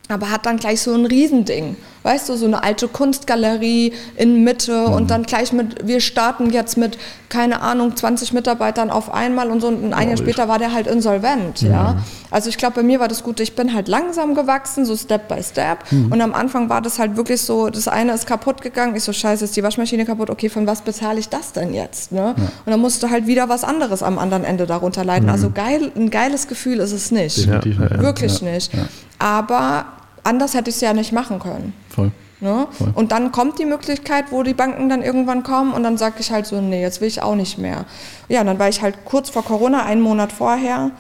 aber 0.10 0.32
hat 0.32 0.46
dann 0.46 0.58
gleich 0.58 0.82
so 0.82 0.94
ein 0.94 1.06
Riesending. 1.06 1.76
Weißt 2.04 2.30
du, 2.30 2.36
so 2.36 2.46
eine 2.46 2.64
alte 2.64 2.88
Kunstgalerie 2.88 3.92
in 4.16 4.44
Mitte 4.44 4.88
mhm. 4.88 4.94
und 4.94 5.12
dann 5.12 5.24
gleich 5.24 5.52
mit, 5.52 5.86
wir 5.86 6.00
starten 6.00 6.52
jetzt 6.52 6.78
mit, 6.78 6.98
keine 7.28 7.62
Ahnung, 7.62 7.98
20 7.98 8.32
Mitarbeitern 8.32 8.90
auf 8.90 9.14
einmal 9.14 9.52
und 9.52 9.60
so 9.60 9.68
und 9.68 9.94
ein 9.94 10.08
Jahr 10.08 10.18
später 10.18 10.48
war 10.48 10.58
der 10.58 10.74
halt 10.74 10.88
insolvent, 10.88 11.64
mhm. 11.64 11.72
ja. 11.72 11.98
Also 12.32 12.50
ich 12.50 12.58
glaube, 12.58 12.76
bei 12.76 12.84
mir 12.84 13.00
war 13.02 13.10
das 13.10 13.24
Gute, 13.24 13.44
ich 13.44 13.56
bin 13.56 13.74
halt 13.74 13.90
langsam 13.90 14.36
gewachsen, 14.36 14.86
so 14.86 14.96
Step 14.96 15.28
by 15.28 15.44
Step 15.44 15.80
mhm. 15.92 16.12
und 16.12 16.22
am 16.22 16.34
Anfang 16.34 16.70
war 16.70 16.82
das 16.82 16.98
halt 16.98 17.18
wirklich 17.18 17.42
so, 17.42 17.70
das 17.70 17.90
eine 17.90 18.14
ist 18.14 18.26
kaputt 18.26 18.62
gegangen, 18.62 18.96
ich 18.96 19.04
so, 19.04 19.12
scheiße, 19.12 19.44
ist 19.44 19.58
die 19.58 19.64
Waschmaschine 19.64 20.06
kaputt, 20.06 20.30
okay, 20.30 20.48
von 20.48 20.66
was 20.66 20.82
bezahle 20.82 21.20
ich 21.20 21.28
das 21.28 21.52
denn 21.52 21.74
jetzt, 21.74 22.14
ne? 22.14 22.36
Ja. 22.38 22.44
Und 22.66 22.72
dann 22.72 22.80
musste 22.80 23.10
halt 23.10 23.28
wieder 23.28 23.50
was 23.50 23.66
anderes 23.66 24.02
am 24.02 24.18
anderen 24.18 24.46
Ende 24.46 24.66
darunter 24.66 25.04
leiden. 25.04 25.26
Mhm. 25.26 25.32
Also 25.32 25.50
geil, 25.50 25.92
ein 25.96 26.10
geiles 26.10 26.48
Gefühl 26.48 26.80
ist 26.80 26.94
es 26.94 27.12
nicht. 27.12 27.46
Ja. 27.46 27.64
Wirklich 27.66 28.42
nicht. 28.42 28.72
Aber 29.20 29.86
anders 30.24 30.54
hätte 30.54 30.70
ich 30.70 30.76
es 30.76 30.82
ja 30.82 30.94
nicht 30.94 31.12
machen 31.12 31.40
können. 31.40 31.74
Voll. 31.90 32.12
Ne? 32.40 32.68
Voll. 32.72 32.92
Und 32.94 33.12
dann 33.12 33.32
kommt 33.32 33.58
die 33.58 33.66
Möglichkeit, 33.66 34.26
wo 34.30 34.44
die 34.44 34.54
Banken 34.54 34.90
dann 34.90 35.02
irgendwann 35.02 35.44
kommen 35.44 35.74
und 35.74 35.84
dann 35.84 35.98
sage 35.98 36.16
ich 36.20 36.32
halt 36.32 36.46
so, 36.46 36.62
nee, 36.62 36.82
jetzt 36.82 37.02
will 37.02 37.08
ich 37.08 37.22
auch 37.24 37.36
nicht 37.36 37.58
mehr. 37.58 37.86
Ja, 38.30 38.42
und 38.42 38.48
dann 38.48 38.60
war 38.60 38.70
ich 38.70 38.82
halt 38.82 39.06
kurz 39.06 39.30
vor 39.30 39.44
Corona, 39.44 39.84
einen 39.86 40.02
Monat 40.02 40.32
vorher, 40.32 40.92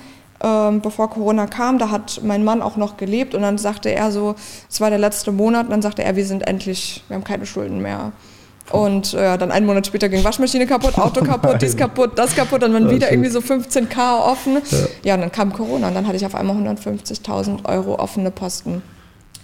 ähm, 0.41 0.81
bevor 0.81 1.09
Corona 1.09 1.45
kam, 1.45 1.77
da 1.77 1.89
hat 1.91 2.21
mein 2.23 2.43
Mann 2.43 2.61
auch 2.61 2.75
noch 2.75 2.97
gelebt 2.97 3.35
und 3.35 3.41
dann 3.43 3.57
sagte 3.57 3.89
er 3.89 4.11
so, 4.11 4.35
es 4.69 4.81
war 4.81 4.89
der 4.89 4.99
letzte 4.99 5.31
Monat, 5.31 5.65
und 5.65 5.71
dann 5.71 5.81
sagte 5.81 6.03
er, 6.03 6.15
wir 6.15 6.25
sind 6.25 6.47
endlich, 6.47 7.03
wir 7.07 7.15
haben 7.15 7.23
keine 7.23 7.45
Schulden 7.45 7.81
mehr. 7.81 8.11
Und 8.71 9.13
äh, 9.13 9.37
dann 9.37 9.51
einen 9.51 9.65
Monat 9.65 9.87
später 9.87 10.09
ging 10.09 10.23
Waschmaschine 10.23 10.67
kaputt, 10.67 10.97
Auto 10.97 11.21
kaputt, 11.25 11.61
dies 11.61 11.77
kaputt, 11.77 12.11
das 12.15 12.35
kaputt 12.35 12.63
und 12.63 12.73
dann 12.73 12.89
ja, 12.89 12.95
wieder 12.95 13.11
irgendwie 13.11 13.29
so 13.29 13.39
15k 13.39 14.25
offen. 14.25 14.61
Ja. 14.69 14.77
ja, 15.03 15.15
und 15.15 15.21
dann 15.21 15.31
kam 15.31 15.53
Corona 15.53 15.87
und 15.87 15.95
dann 15.95 16.05
hatte 16.05 16.17
ich 16.17 16.25
auf 16.25 16.35
einmal 16.35 16.55
150.000 16.57 17.65
Euro 17.65 17.95
offene 17.95 18.31
Posten. 18.31 18.81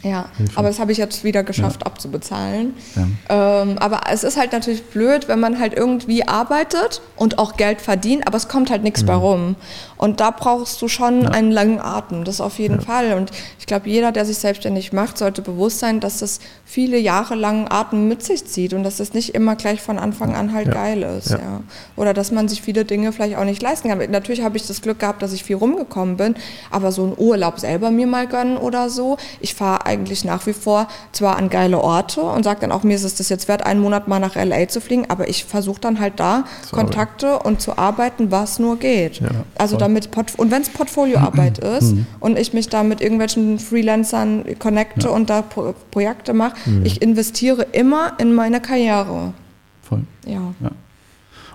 Ja, 0.03 0.25
aber 0.55 0.67
das 0.67 0.79
habe 0.79 0.91
ich 0.91 0.97
jetzt 0.97 1.23
wieder 1.23 1.43
geschafft 1.43 1.81
ja. 1.81 1.85
abzubezahlen. 1.85 2.73
Ja. 2.95 3.61
Ähm, 3.61 3.77
aber 3.79 4.01
es 4.11 4.23
ist 4.23 4.37
halt 4.37 4.51
natürlich 4.51 4.83
blöd, 4.83 5.29
wenn 5.29 5.39
man 5.39 5.59
halt 5.59 5.73
irgendwie 5.73 6.27
arbeitet 6.27 7.01
und 7.15 7.39
auch 7.39 7.55
Geld 7.55 7.79
verdient, 7.79 8.27
aber 8.27 8.35
es 8.35 8.49
kommt 8.49 8.69
halt 8.69 8.83
nichts 8.83 9.03
mhm. 9.03 9.07
bei 9.07 9.15
rum. 9.15 9.55
Und 9.97 10.19
da 10.19 10.31
brauchst 10.31 10.81
du 10.81 10.89
schon 10.89 11.23
ja. 11.23 11.29
einen 11.29 11.51
langen 11.51 11.79
Atem, 11.79 12.25
das 12.25 12.41
auf 12.41 12.59
jeden 12.59 12.81
Fall. 12.81 13.13
Und 13.13 13.31
ich 13.57 13.65
glaube, 13.65 13.89
jeder, 13.89 14.11
der 14.11 14.25
sich 14.25 14.37
selbstständig 14.37 14.91
macht, 14.91 15.17
sollte 15.17 15.41
bewusst 15.41 15.79
sein, 15.79 16.01
dass 16.01 16.19
das 16.19 16.39
viele 16.65 16.97
Jahre 16.97 17.35
langen 17.35 17.71
Atem 17.71 18.09
mit 18.09 18.23
sich 18.23 18.45
zieht 18.45 18.73
und 18.73 18.83
dass 18.83 18.97
das 18.97 19.13
nicht 19.13 19.33
immer 19.33 19.55
gleich 19.55 19.81
von 19.81 19.97
Anfang 19.99 20.35
an 20.35 20.51
halt 20.51 20.69
geil 20.71 21.03
ist. 21.03 21.29
Ja. 21.31 21.61
Oder 21.95 22.13
dass 22.13 22.31
man 22.31 22.49
sich 22.49 22.61
viele 22.61 22.83
Dinge 22.83 23.13
vielleicht 23.13 23.37
auch 23.37 23.45
nicht 23.45 23.61
leisten 23.61 23.87
kann. 23.87 23.99
Natürlich 24.11 24.43
habe 24.43 24.57
ich 24.57 24.67
das 24.67 24.81
Glück 24.81 24.99
gehabt, 24.99 25.21
dass 25.21 25.31
ich 25.31 25.45
viel 25.45 25.55
rumgekommen 25.55 26.17
bin, 26.17 26.35
aber 26.71 26.91
so 26.91 27.03
einen 27.03 27.15
Urlaub 27.17 27.59
selber 27.59 27.89
mir 27.89 28.07
mal 28.07 28.27
gönnen 28.27 28.57
oder 28.57 28.89
so. 28.89 29.17
Ich 29.39 29.55
fahre 29.55 29.85
eigentlich 29.93 30.25
nach 30.25 30.45
wie 30.45 30.53
vor 30.53 30.87
zwar 31.11 31.37
an 31.37 31.49
geile 31.49 31.79
Orte 31.79 32.21
und 32.21 32.43
sage 32.43 32.61
dann 32.61 32.71
auch, 32.71 32.83
mir 32.83 32.95
ist 32.95 33.03
es 33.03 33.15
das 33.15 33.29
jetzt 33.29 33.47
wert, 33.47 33.65
einen 33.65 33.79
Monat 33.79 34.07
mal 34.07 34.19
nach 34.19 34.35
LA 34.35 34.67
zu 34.67 34.81
fliegen, 34.81 35.05
aber 35.09 35.29
ich 35.29 35.45
versuche 35.45 35.79
dann 35.79 35.99
halt 35.99 36.19
da 36.19 36.45
zu 36.67 36.75
Kontakte 36.75 37.39
und 37.39 37.61
zu 37.61 37.77
arbeiten, 37.77 38.31
was 38.31 38.59
nur 38.59 38.77
geht. 38.77 39.19
Ja, 39.19 39.29
also 39.55 39.77
damit 39.77 40.09
und 40.37 40.51
wenn 40.51 40.61
es 40.61 40.69
Portfolioarbeit 40.69 41.57
ist 41.77 41.93
mhm. 41.93 42.05
und 42.19 42.37
ich 42.37 42.53
mich 42.53 42.69
da 42.69 42.83
mit 42.83 43.01
irgendwelchen 43.01 43.59
Freelancern 43.59 44.45
connecte 44.59 45.07
ja. 45.07 45.13
und 45.13 45.29
da 45.29 45.41
Pro 45.41 45.73
Projekte 45.91 46.33
mache, 46.33 46.55
mhm. 46.65 46.85
ich 46.85 47.01
investiere 47.01 47.67
immer 47.71 48.13
in 48.19 48.33
meine 48.33 48.61
Karriere. 48.61 49.33
Voll. 49.81 50.03
ja. 50.25 50.53
ja. 50.61 50.71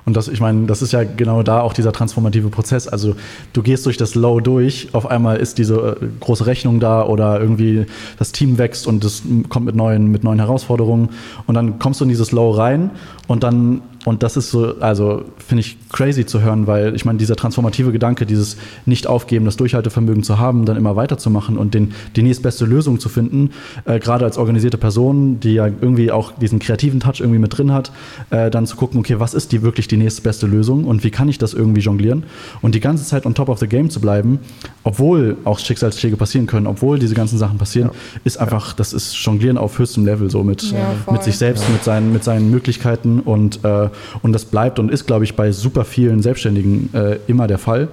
Und 0.09 0.17
das, 0.17 0.27
ich 0.27 0.41
meine, 0.41 0.65
das 0.67 0.81
ist 0.81 0.93
ja 0.93 1.05
genau 1.05 1.43
da 1.43 1.61
auch 1.61 1.75
dieser 1.75 1.93
transformative 1.93 2.49
Prozess. 2.49 2.89
Also 2.89 3.15
du 3.53 3.63
gehst 3.63 3.85
durch 3.85 3.99
das 3.99 4.15
Low 4.15 4.41
durch, 4.41 4.89
auf 4.93 5.05
einmal 5.05 5.37
ist 5.37 5.59
diese 5.59 5.99
äh, 6.01 6.07
große 6.21 6.47
Rechnung 6.47 6.81
da 6.81 7.05
oder 7.05 7.39
irgendwie 7.39 7.85
das 8.19 8.33
Team 8.33 8.57
wächst 8.57 8.87
und 8.87 9.05
es 9.05 9.23
kommt 9.51 9.67
mit 9.67 9.77
neuen, 9.77 10.11
mit 10.11 10.25
neuen 10.25 10.39
Herausforderungen 10.39 11.11
und 11.47 11.55
dann 11.55 11.79
kommst 11.79 12.01
du 12.01 12.05
in 12.05 12.09
dieses 12.09 12.33
Low 12.33 12.53
rein 12.53 12.89
und 13.29 13.45
dann 13.45 13.83
und 14.09 14.23
das 14.23 14.37
ist 14.37 14.51
so, 14.51 14.77
also 14.81 15.25
finde 15.37 15.61
ich 15.61 15.77
crazy 15.91 16.25
zu 16.25 16.41
hören, 16.41 16.67
weil 16.67 16.95
ich 16.95 17.05
meine, 17.05 17.19
dieser 17.19 17.37
transformative 17.37 17.93
Gedanke, 17.93 18.25
dieses 18.25 18.57
Nicht-Aufgeben, 18.87 19.45
das 19.45 19.57
Durchhaltevermögen 19.57 20.23
zu 20.23 20.39
haben, 20.39 20.65
dann 20.65 20.77
immer 20.77 20.97
weiterzumachen 20.97 21.59
und 21.59 21.75
den, 21.75 21.93
die 22.17 22.23
nächstbeste 22.23 22.65
Lösung 22.65 23.01
zu 23.01 23.09
finden, 23.09 23.51
äh, 23.85 23.99
gerade 23.99 24.25
als 24.25 24.39
organisierte 24.39 24.79
Person, 24.79 25.41
die 25.41 25.55
ja 25.55 25.67
irgendwie 25.67 26.11
auch 26.11 26.33
diesen 26.33 26.59
kreativen 26.59 27.01
Touch 27.01 27.21
irgendwie 27.21 27.39
mit 27.39 27.57
drin 27.59 27.73
hat, 27.73 27.93
äh, 28.31 28.51
dann 28.51 28.67
zu 28.67 28.77
gucken, 28.77 29.01
okay, 29.01 29.17
was 29.19 29.35
ist 29.35 29.53
die 29.53 29.63
wirklich 29.63 29.89
die 29.89 29.97
nächstbeste 29.97 30.47
Lösung 30.47 30.85
und 30.85 31.05
wie 31.05 31.11
kann 31.11 31.29
ich 31.29 31.37
das 31.37 31.53
irgendwie 31.53 31.81
jonglieren 31.81 32.23
und 32.63 32.75
die 32.75 32.81
ganze 32.81 33.05
Zeit 33.05 33.27
on 33.27 33.35
top 33.35 33.49
of 33.49 33.59
the 33.59 33.67
game 33.67 33.91
zu 33.91 34.01
bleiben, 34.01 34.39
obwohl 34.85 35.37
auch 35.45 35.59
Schicksalsschläge 35.59 36.17
passieren 36.17 36.47
können, 36.47 36.67
obwohl 36.67 36.99
diese 36.99 37.15
ganzen 37.15 37.37
Sachen 37.37 37.59
passieren, 37.59 37.91
ja. 37.93 38.21
ist 38.25 38.39
einfach, 38.39 38.73
das 38.73 38.93
ist 38.93 39.15
Jonglieren 39.17 39.59
auf 39.59 39.79
höchstem 39.79 40.07
Level, 40.07 40.31
so 40.31 40.43
mit, 40.45 40.63
ja, 40.63 40.95
mit 41.13 41.25
sich 41.25 41.37
selbst, 41.37 41.65
ja. 41.65 41.71
mit, 41.71 41.85
seinen, 41.85 42.13
mit 42.13 42.25
seinen 42.25 42.51
Möglichkeiten 42.51 43.18
und 43.21 43.65
äh, 43.65 43.89
und 44.23 44.33
das 44.33 44.45
bleibt 44.45 44.79
und 44.79 44.91
ist, 44.91 45.07
glaube 45.07 45.25
ich, 45.25 45.37
bei 45.37 45.53
super 45.53 45.85
vielen 45.85 46.23
Selbstständigen 46.23 46.91
äh, 46.95 47.19
immer 47.27 47.47
der 47.47 47.59
Fall. 47.59 47.89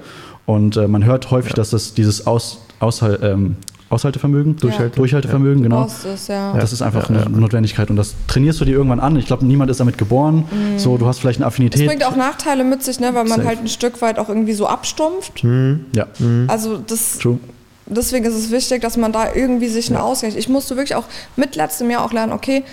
Und 0.46 0.78
äh, 0.78 0.88
man 0.88 1.06
hört 1.06 1.32
häufig, 1.32 1.52
ja. 1.52 1.56
dass 1.56 1.72
das 1.72 1.94
dieses 1.94 2.28
Aus, 2.28 2.60
Aushal, 2.80 3.20
ähm, 3.24 3.56
Aushaltevermögen, 3.90 4.58
Durchhalte, 4.58 4.96
Durchhaltevermögen, 4.96 5.64
ja. 5.64 5.70
genau. 5.70 5.86
Es, 5.86 6.28
ja. 6.28 6.54
Das 6.54 6.74
ist 6.74 6.82
einfach 6.82 7.10
eine 7.10 7.30
Notwendigkeit 7.30 7.90
und 7.90 7.96
das 7.96 8.16
trainierst 8.28 8.60
du 8.60 8.66
dir 8.66 8.74
irgendwann 8.74 9.00
an. 9.00 9.16
Ich 9.16 9.28
glaube, 9.28 9.46
niemand 9.46 9.70
ist 9.70 9.80
damit 9.80 9.98
geboren. 9.98 10.46
Mhm. 10.52 10.80
So, 10.80 10.98
du 10.98 11.06
hast 11.06 11.20
vielleicht 11.20 11.40
eine 11.40 11.46
Affinität. 11.46 11.82
Das 11.82 11.88
bringt 11.88 12.04
auch 12.04 12.16
Nachteile 12.16 12.64
mit 12.64 12.84
sich, 12.84 13.00
ne, 13.00 13.14
weil 13.14 13.26
man 13.26 13.38
Safe. 13.38 13.48
halt 13.48 13.60
ein 13.60 13.68
Stück 13.68 14.02
weit 14.02 14.18
auch 14.18 14.28
irgendwie 14.28 14.54
so 14.54 14.68
abstumpft. 14.68 15.44
Mhm. 15.44 15.86
Ja. 15.96 16.08
Mhm. 16.20 16.46
Also 16.48 16.78
das. 16.78 17.20
True. 17.20 17.40
Deswegen 17.88 18.26
ist 18.26 18.34
es 18.34 18.50
wichtig, 18.50 18.82
dass 18.82 18.98
man 18.98 19.12
da 19.12 19.34
irgendwie 19.36 19.68
sich 19.68 19.90
einen 19.90 19.98
Ausgleich. 19.98 20.36
Ich 20.36 20.50
musste 20.50 20.76
wirklich 20.76 20.96
auch 20.96 21.06
mit 21.36 21.56
letztem 21.56 21.92
Jahr 21.92 22.04
auch 22.04 22.12
lernen, 22.12 22.34
okay, 22.34 22.64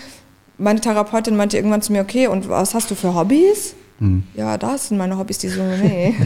meine 0.59 0.81
Therapeutin 0.81 1.37
meinte 1.37 1.57
irgendwann 1.57 1.83
zu 1.83 1.93
mir, 1.93 2.03
okay, 2.03 2.27
und 2.27 2.49
was 2.49 2.75
hast 2.75 2.91
du 2.91 2.95
für 2.95 3.15
Hobbys? 3.15 3.75
Mhm. 3.99 4.25
Ja, 4.35 4.59
das 4.59 4.89
sind 4.89 4.99
meine 4.99 5.19
Hobbys, 5.19 5.39
die 5.39 5.49
so, 5.49 5.63
nee. 5.63 6.15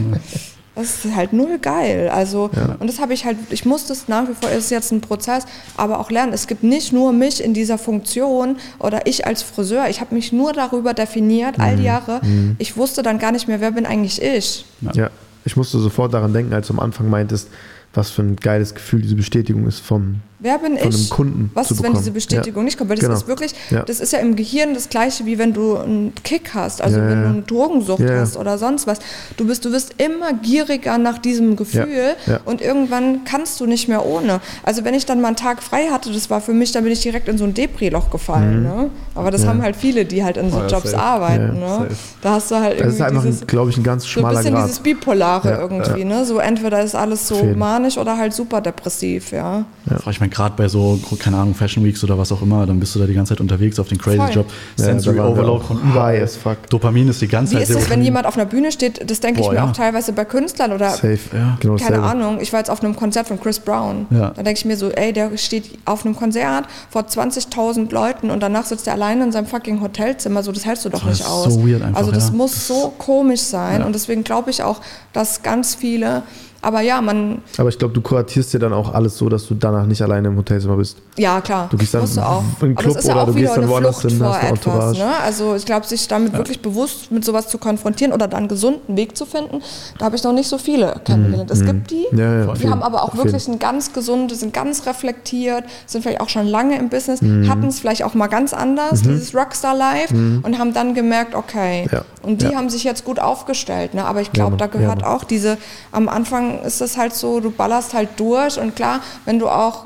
Das 0.77 1.03
ist 1.05 1.15
halt 1.15 1.33
null 1.33 1.57
geil. 1.57 2.07
Also, 2.07 2.51
ja. 2.55 2.75
und 2.79 2.85
das 2.85 2.99
habe 2.99 3.11
ich 3.11 3.25
halt, 3.25 3.37
ich 3.49 3.65
muss 3.65 3.87
das 3.87 4.07
nach 4.07 4.29
wie 4.29 4.35
vor, 4.39 4.51
ist 4.51 4.69
jetzt 4.69 4.91
ein 4.91 5.01
Prozess, 5.01 5.45
aber 5.75 5.99
auch 5.99 6.11
lernen. 6.11 6.33
Es 6.33 6.45
gibt 6.45 6.61
nicht 6.61 6.93
nur 6.93 7.13
mich 7.13 7.43
in 7.43 7.55
dieser 7.55 7.79
Funktion 7.79 8.57
oder 8.77 9.07
ich 9.07 9.25
als 9.25 9.41
Friseur. 9.41 9.89
Ich 9.89 10.01
habe 10.01 10.13
mich 10.13 10.31
nur 10.31 10.53
darüber 10.53 10.93
definiert, 10.93 11.57
mhm. 11.57 11.63
all 11.63 11.71
die 11.71 11.79
mhm. 11.79 11.87
Jahre. 11.87 12.21
Mhm. 12.23 12.57
Ich 12.59 12.77
wusste 12.77 13.01
dann 13.01 13.17
gar 13.17 13.31
nicht 13.31 13.47
mehr, 13.47 13.59
wer 13.59 13.71
bin 13.71 13.87
eigentlich 13.87 14.21
ich. 14.21 14.65
Ja. 14.81 14.91
ja, 14.93 15.09
ich 15.45 15.57
musste 15.57 15.79
sofort 15.79 16.13
daran 16.13 16.31
denken, 16.31 16.53
als 16.53 16.67
du 16.67 16.73
am 16.73 16.79
Anfang 16.79 17.09
meintest, 17.09 17.49
was 17.95 18.11
für 18.11 18.21
ein 18.21 18.35
geiles 18.35 18.75
Gefühl 18.75 19.01
diese 19.01 19.15
Bestätigung 19.15 19.65
ist 19.65 19.79
vom, 19.79 20.17
Wer 20.39 20.59
bin 20.59 20.77
von 20.77 20.89
ich? 20.89 20.95
einem 20.95 21.09
Kunden. 21.09 21.51
Was 21.55 21.71
ist, 21.71 21.81
wenn 21.81 21.93
diese 21.93 22.11
Bestätigung 22.11 22.61
ja. 22.61 22.65
nicht 22.65 22.77
kommt? 22.77 22.89
Weil 22.91 22.97
das 22.97 23.05
genau. 23.05 23.17
ist 23.17 23.27
wirklich, 23.27 23.55
ja. 23.71 23.81
das 23.83 23.99
ist 23.99 24.13
ja 24.13 24.19
im 24.19 24.35
Gehirn 24.35 24.75
das 24.75 24.89
gleiche, 24.89 25.25
wie 25.25 25.39
wenn 25.39 25.53
du 25.53 25.77
einen 25.77 26.13
Kick 26.23 26.51
hast, 26.53 26.81
also 26.81 26.99
ja, 26.99 27.09
wenn 27.09 27.21
du 27.23 27.29
eine 27.29 27.41
Drogensucht 27.41 28.03
hast 28.07 28.37
oder 28.37 28.59
sonst 28.59 28.85
was. 28.85 28.99
Du 29.37 29.47
bist, 29.47 29.65
du 29.65 29.71
wirst 29.71 29.95
immer 29.97 30.33
gieriger 30.33 30.99
nach 30.99 31.17
diesem 31.17 31.55
Gefühl 31.55 32.15
und 32.45 32.61
irgendwann 32.61 33.23
kannst 33.23 33.59
du 33.59 33.65
nicht 33.65 33.87
mehr 33.87 34.05
ohne. 34.05 34.39
Also 34.63 34.83
wenn 34.85 34.93
ich 34.93 35.05
dann 35.05 35.21
mal 35.21 35.29
einen 35.29 35.37
Tag 35.37 35.63
frei 35.63 35.87
hatte, 35.91 36.11
das 36.11 36.29
war 36.29 36.39
für 36.39 36.53
mich, 36.53 36.71
dann 36.71 36.83
bin 36.83 36.93
ich 36.93 37.01
direkt 37.01 37.27
in 37.27 37.37
so 37.37 37.43
ein 37.43 37.53
Depri-Loch 37.53 38.11
gefallen. 38.11 38.59
Mhm. 38.59 38.63
Ne? 38.63 38.89
Aber 39.15 39.31
das 39.31 39.47
haben 39.47 39.63
halt 39.63 39.75
viele, 39.75 40.05
die 40.05 40.23
halt 40.23 40.37
in 40.37 40.51
so 40.51 40.57
oh, 40.57 40.67
Jobs 40.67 40.91
safe. 40.91 41.03
arbeiten. 41.03 41.59
Ne? 41.59 41.87
Da 42.21 42.33
hast 42.33 42.51
du 42.51 42.55
halt 42.55 42.79
irgendwie. 42.79 42.99
Das 42.99 43.11
ist 43.11 43.25
einfach, 43.25 43.47
glaube 43.47 43.71
ich, 43.71 43.77
ein 43.77 43.83
ganz 43.83 44.05
schmaler 44.05 44.33
so 44.33 44.37
ein 44.37 44.43
bisschen 44.43 44.53
Grad. 44.53 44.65
dieses 44.65 44.79
Bipolare 44.79 45.57
irgendwie. 45.57 46.05
Ne? 46.05 46.25
So 46.25 46.37
entweder 46.37 46.83
ist 46.83 46.95
alles 46.95 47.27
so 47.27 47.43
manisch 47.43 47.97
oder 47.97 48.17
halt 48.17 48.33
super 48.33 48.61
depressiv. 48.61 49.31
Ja. 49.31 49.65
ja. 49.89 49.97
Ich 50.09 50.21
gerade 50.37 50.55
bei 50.55 50.67
so 50.67 50.99
keine 51.19 51.37
Ahnung, 51.37 51.55
Fashion 51.55 51.83
Weeks 51.83 52.03
oder 52.03 52.17
was 52.17 52.31
auch 52.31 52.41
immer, 52.41 52.65
dann 52.65 52.79
bist 52.79 52.93
du 52.93 52.99
da 52.99 53.05
die 53.05 53.13
ganze 53.13 53.33
Zeit 53.33 53.41
unterwegs 53.41 53.79
auf 53.79 53.89
den 53.89 53.97
Crazy 53.97 54.17
Voll. 54.17 54.29
Job. 54.31 54.45
Sensory 54.75 55.17
ja, 55.17 55.25
Overload 55.25 55.65
von 55.65 55.81
überall. 55.81 56.21
As 56.21 56.35
fuck. 56.35 56.69
Dopamin 56.69 57.09
ist 57.09 57.21
die 57.21 57.27
ganze 57.27 57.53
Wie 57.53 57.57
Zeit. 57.57 57.69
Wie 57.69 57.73
ist 57.73 57.81
das, 57.81 57.89
wenn 57.89 58.03
jemand 58.03 58.27
auf 58.27 58.35
einer 58.35 58.45
Bühne 58.45 58.71
steht? 58.71 59.09
Das 59.09 59.19
denke 59.19 59.41
ich 59.41 59.49
mir 59.49 59.55
ja. 59.55 59.65
auch 59.65 59.71
teilweise 59.71 60.13
bei 60.13 60.25
Künstlern 60.25 60.71
oder. 60.71 60.91
Safe, 60.91 61.19
ja. 61.33 61.57
Genau 61.59 61.75
keine 61.75 62.01
Ahnung. 62.01 62.39
Ich 62.39 62.53
war 62.53 62.59
jetzt 62.59 62.69
auf 62.69 62.83
einem 62.83 62.95
Konzert 62.95 63.27
von 63.27 63.39
Chris 63.39 63.59
Brown. 63.59 64.05
Ja. 64.11 64.29
Da 64.29 64.43
denke 64.43 64.59
ich 64.59 64.65
mir 64.65 64.77
so, 64.77 64.91
ey, 64.91 65.11
der 65.11 65.35
steht 65.37 65.77
auf 65.85 66.05
einem 66.05 66.15
Konzert 66.15 66.65
vor 66.89 67.01
20.000 67.01 67.91
Leuten 67.91 68.29
und 68.29 68.41
danach 68.41 68.65
sitzt 68.65 68.85
er 68.87 68.93
alleine 68.93 69.23
in 69.23 69.31
seinem 69.31 69.47
fucking 69.47 69.81
Hotelzimmer. 69.81 70.43
So, 70.43 70.51
das 70.51 70.65
hältst 70.65 70.85
du 70.85 70.89
doch 70.89 71.03
das 71.03 71.19
nicht 71.19 71.27
aus. 71.27 71.55
So 71.55 71.67
weird 71.67 71.81
einfach, 71.81 71.99
also, 71.99 72.11
das 72.11 72.31
muss 72.31 72.51
das 72.51 72.67
so 72.67 72.93
komisch 72.97 73.41
sein. 73.41 73.83
Und 73.83 73.93
deswegen 73.93 74.23
glaube 74.23 74.51
ich 74.51 74.61
auch, 74.61 74.81
dass 75.13 75.41
ganz 75.41 75.73
viele 75.73 76.23
aber 76.61 76.81
ja, 76.81 77.01
man. 77.01 77.41
Aber 77.57 77.69
ich 77.69 77.77
glaube, 77.77 77.93
du 77.93 78.01
kuratierst 78.01 78.53
dir 78.53 78.59
dann 78.59 78.73
auch 78.73 78.93
alles 78.93 79.17
so, 79.17 79.29
dass 79.29 79.47
du 79.47 79.55
danach 79.55 79.85
nicht 79.85 80.01
alleine 80.01 80.29
im 80.29 80.37
Hotelzimmer 80.37 80.77
bist. 80.77 80.97
Ja, 81.17 81.41
klar. 81.41 81.67
Du 81.69 81.77
gehst 81.77 81.93
dann 81.93 82.05
du 82.05 82.21
auch. 82.21 82.43
in 82.61 82.69
den 82.69 82.75
Club 82.75 82.97
oder 83.03 83.25
du 83.25 83.33
gehst 83.33 83.57
dann 83.57 83.67
woanders 83.67 84.01
hin, 84.01 84.19
hast 84.23 84.39
eine 84.39 84.49
Entourage. 84.49 84.99
Ne? 84.99 85.11
Also 85.23 85.55
ich 85.55 85.65
glaube, 85.65 85.85
sich 85.85 86.07
damit 86.07 86.33
ja. 86.33 86.39
wirklich 86.39 86.61
bewusst 86.61 87.11
mit 87.11 87.23
sowas 87.25 87.47
zu 87.47 87.57
konfrontieren 87.57 88.13
oder 88.13 88.27
dann 88.27 88.39
einen 88.39 88.47
gesunden 88.47 88.97
Weg 88.97 89.17
zu 89.17 89.25
finden, 89.25 89.61
da 89.97 90.05
habe 90.05 90.15
ich 90.15 90.23
noch 90.23 90.33
nicht 90.33 90.47
so 90.47 90.57
viele 90.57 90.99
kennengelernt. 91.03 91.49
Mhm. 91.49 91.55
Es 91.55 91.65
gibt 91.65 91.91
die, 91.91 92.05
ja, 92.11 92.45
ja, 92.45 92.53
die 92.53 92.69
haben 92.69 92.83
aber 92.83 93.03
auch 93.03 93.15
wirklich 93.15 93.47
ein 93.47 93.59
ganz 93.59 93.93
gesundes, 93.93 94.39
sind 94.39 94.53
ganz 94.53 94.85
reflektiert, 94.85 95.63
sind 95.85 96.01
vielleicht 96.01 96.21
auch 96.21 96.29
schon 96.29 96.47
lange 96.47 96.77
im 96.77 96.89
Business, 96.89 97.21
mhm. 97.21 97.49
hatten 97.49 97.67
es 97.67 97.79
vielleicht 97.79 98.03
auch 98.03 98.13
mal 98.13 98.27
ganz 98.27 98.53
anders, 98.53 99.03
mhm. 99.03 99.09
dieses 99.09 99.35
Rockstar-Life, 99.35 100.13
mhm. 100.13 100.41
und 100.43 100.59
haben 100.59 100.73
dann 100.73 100.93
gemerkt, 100.93 101.35
okay. 101.35 101.87
Und 102.23 102.41
die 102.41 102.55
haben 102.55 102.69
sich 102.69 102.83
jetzt 102.83 103.05
gut 103.05 103.19
aufgestellt. 103.19 103.93
Ne? 103.93 104.05
Aber 104.05 104.21
ich 104.21 104.31
glaube, 104.31 104.57
da 104.57 104.67
gehört 104.67 105.03
auch 105.03 105.23
diese, 105.23 105.57
am 105.91 106.09
Anfang 106.47 106.65
ist 106.65 106.81
es 106.81 106.97
halt 106.97 107.13
so, 107.13 107.39
du 107.39 107.51
ballerst 107.51 107.93
halt 107.93 108.09
durch 108.17 108.59
und 108.59 108.75
klar, 108.75 109.01
wenn 109.25 109.39
du 109.39 109.47
auch, 109.47 109.85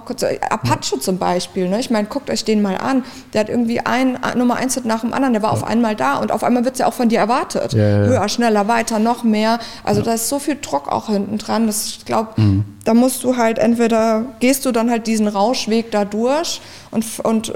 Apache 0.49 0.99
zum 0.99 1.17
Beispiel, 1.17 1.67
ne? 1.67 1.79
ich 1.79 1.89
meine, 1.89 2.07
guckt 2.07 2.29
euch 2.29 2.43
den 2.43 2.61
mal 2.61 2.77
an, 2.77 3.03
der 3.33 3.41
hat 3.41 3.49
irgendwie 3.49 3.79
ein 3.79 4.17
Nummer 4.35 4.55
eins 4.55 4.75
Hit 4.75 4.85
nach 4.85 5.01
dem 5.01 5.13
anderen, 5.13 5.33
der 5.33 5.41
war 5.41 5.51
ja. 5.51 5.57
auf 5.57 5.63
einmal 5.63 5.95
da 5.95 6.17
und 6.17 6.31
auf 6.31 6.43
einmal 6.43 6.63
wird 6.65 6.75
es 6.75 6.79
ja 6.79 6.87
auch 6.87 6.93
von 6.93 7.09
dir 7.09 7.19
erwartet. 7.19 7.73
Ja, 7.73 7.87
ja, 7.87 8.05
Höher, 8.05 8.29
schneller, 8.29 8.67
weiter, 8.67 8.99
noch 8.99 9.23
mehr. 9.23 9.59
Also 9.83 10.01
da 10.01 10.13
ist 10.13 10.29
so 10.29 10.39
viel 10.39 10.57
Druck 10.61 10.87
auch 10.87 11.07
hinten 11.07 11.37
dran, 11.37 11.67
dass 11.67 11.87
ich 11.87 12.05
glaube, 12.05 12.29
mhm. 12.37 12.65
da 12.83 12.93
musst 12.93 13.23
du 13.23 13.37
halt 13.37 13.59
entweder, 13.59 14.25
gehst 14.39 14.65
du 14.65 14.71
dann 14.71 14.89
halt 14.89 15.07
diesen 15.07 15.27
Rauschweg 15.27 15.91
da 15.91 16.05
durch 16.05 16.61
und, 16.91 17.05
und 17.23 17.49
äh, 17.49 17.53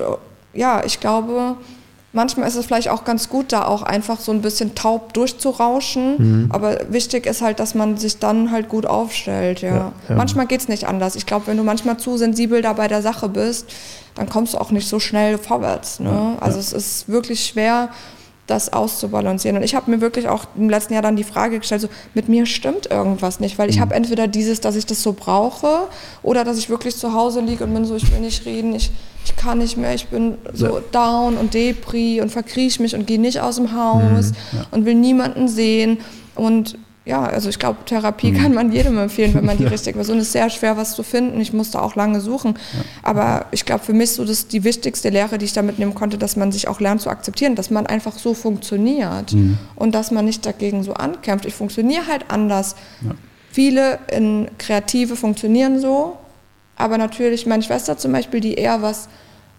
ja, 0.54 0.84
ich 0.86 1.02
glaube, 1.02 1.58
manchmal 2.16 2.48
ist 2.48 2.56
es 2.56 2.66
vielleicht 2.66 2.90
auch 2.90 3.04
ganz 3.04 3.30
gut, 3.30 3.52
da 3.52 3.66
auch 3.66 3.84
einfach 3.84 4.20
so 4.20 4.32
ein 4.32 4.42
bisschen 4.42 4.74
taub 4.74 5.14
durchzurauschen. 5.14 6.16
Mhm. 6.18 6.52
Aber 6.52 6.80
wichtig 6.90 7.28
ist 7.28 7.42
halt, 7.42 7.60
dass 7.60 7.76
man 7.76 7.98
sich 7.98 8.18
dann 8.18 8.52
halt 8.52 8.70
gut 8.70 8.88
aufstellt. 8.88 9.62
Ja. 9.62 9.76
ja, 9.76 9.92
ja. 10.10 10.16
Manchmal 10.16 10.48
geht 10.48 10.62
es 10.62 10.68
nicht 10.68 10.88
anders. 10.88 11.16
Ich 11.16 11.26
glaube, 11.26 11.48
wenn 11.48 11.58
du 11.58 11.64
manchmal 11.64 11.98
zu 11.98 12.18
sensibel 12.18 12.62
da 12.62 12.74
bei 12.74 12.88
der 12.88 13.02
Sache 13.02 13.30
bist, 13.30 13.70
dann 14.16 14.30
kommst 14.30 14.54
du 14.54 14.58
auch 14.58 14.72
nicht 14.72 14.88
so 14.88 15.00
schnell 15.00 15.38
vorwärts. 15.38 16.00
Ne? 16.00 16.10
Ja, 16.10 16.38
also 16.40 16.58
es 16.58 16.74
ist 16.74 17.10
wirklich 17.10 17.46
schwer, 17.46 17.90
das 18.48 18.72
auszubalancieren. 18.72 19.58
Und 19.58 19.64
ich 19.64 19.74
habe 19.74 19.90
mir 19.90 20.02
wirklich 20.02 20.28
auch 20.28 20.46
im 20.56 20.70
letzten 20.70 20.94
Jahr 20.94 21.02
dann 21.02 21.16
die 21.16 21.24
Frage 21.24 21.60
gestellt, 21.60 21.82
so 21.82 21.90
mit 22.14 22.30
mir 22.30 22.46
stimmt 22.46 22.92
irgendwas 22.92 23.40
nicht, 23.40 23.58
weil 23.58 23.70
ich 23.70 23.78
mhm. 23.78 23.82
habe 23.82 23.96
entweder 23.96 24.28
dieses, 24.28 24.62
dass 24.62 24.76
ich 24.76 24.86
das 24.86 25.02
so 25.02 25.14
brauche 25.14 25.88
oder 26.22 26.44
dass 26.44 26.58
ich 26.58 26.70
wirklich 26.70 26.96
zu 26.96 27.14
Hause 27.14 27.42
liege 27.42 27.64
und 27.64 27.74
bin 27.74 27.86
so, 27.86 27.96
ich 27.96 28.12
will 28.12 28.20
nicht 28.20 28.46
reden, 28.46 28.76
ich, 28.76 28.92
ich 29.26 29.36
kann 29.36 29.58
nicht 29.58 29.78
mehr, 29.78 29.96
ich 29.96 30.08
bin 30.08 30.38
so 30.54 30.80
down 30.92 31.38
und 31.38 31.54
Depri 31.54 32.22
und 32.22 32.32
verkrieche 32.32 32.82
mich 32.82 32.96
und 32.96 33.08
gehe 33.08 33.20
nicht 33.20 33.40
aus 33.40 33.56
dem 33.56 33.76
Haus 33.76 34.32
mhm, 34.32 34.36
ja. 34.58 34.66
und 34.72 34.86
will 34.86 34.96
niemanden 34.96 35.48
sehen 35.48 36.00
und 36.36 36.78
ja, 37.06 37.24
also 37.24 37.50
ich 37.50 37.60
glaube, 37.60 37.86
Therapie 37.86 38.32
mhm. 38.32 38.38
kann 38.38 38.54
man 38.54 38.72
jedem 38.72 38.98
empfehlen, 38.98 39.36
wenn 39.36 39.46
man 39.46 39.58
die 39.58 39.66
richtige 39.68 39.96
Person 39.96 40.18
ist. 40.18 40.32
Sehr 40.32 40.50
schwer, 40.50 40.76
was 40.76 40.96
zu 40.96 41.04
finden. 41.04 41.40
Ich 41.40 41.54
musste 41.54 41.80
auch 41.82 41.96
lange 41.96 42.20
suchen. 42.20 42.56
Ja. 42.74 42.80
Aber 43.04 43.46
ich 43.52 43.66
glaube, 43.66 43.84
für 43.84 43.94
mich 43.94 44.12
so 44.12 44.26
das 44.26 44.48
die 44.48 44.64
wichtigste 44.64 45.10
Lehre, 45.10 45.38
die 45.38 45.46
ich 45.46 45.54
da 45.54 45.62
mitnehmen 45.62 45.94
konnte, 45.94 46.18
dass 46.18 46.36
man 46.36 46.52
sich 46.52 46.68
auch 46.68 46.80
lernt 46.80 47.02
zu 47.02 47.10
akzeptieren, 47.12 47.54
dass 47.56 47.70
man 47.70 47.86
einfach 47.86 48.18
so 48.18 48.34
funktioniert 48.34 49.34
mhm. 49.34 49.60
und 49.76 49.94
dass 49.94 50.10
man 50.10 50.26
nicht 50.26 50.46
dagegen 50.48 50.84
so 50.84 50.96
ankämpft. 50.96 51.46
Ich 51.46 51.54
funktioniere 51.54 52.08
halt 52.08 52.26
anders. 52.30 52.76
Ja. 53.02 53.12
Viele 53.52 54.00
in 54.12 54.50
Kreative 54.58 55.16
funktionieren 55.16 55.80
so, 55.80 56.18
aber 56.76 56.98
natürlich 56.98 57.46
meine 57.46 57.62
Schwester 57.62 57.98
zum 57.98 58.14
Beispiel, 58.14 58.40
die 58.40 58.56
eher 58.56 58.82
was 58.82 59.10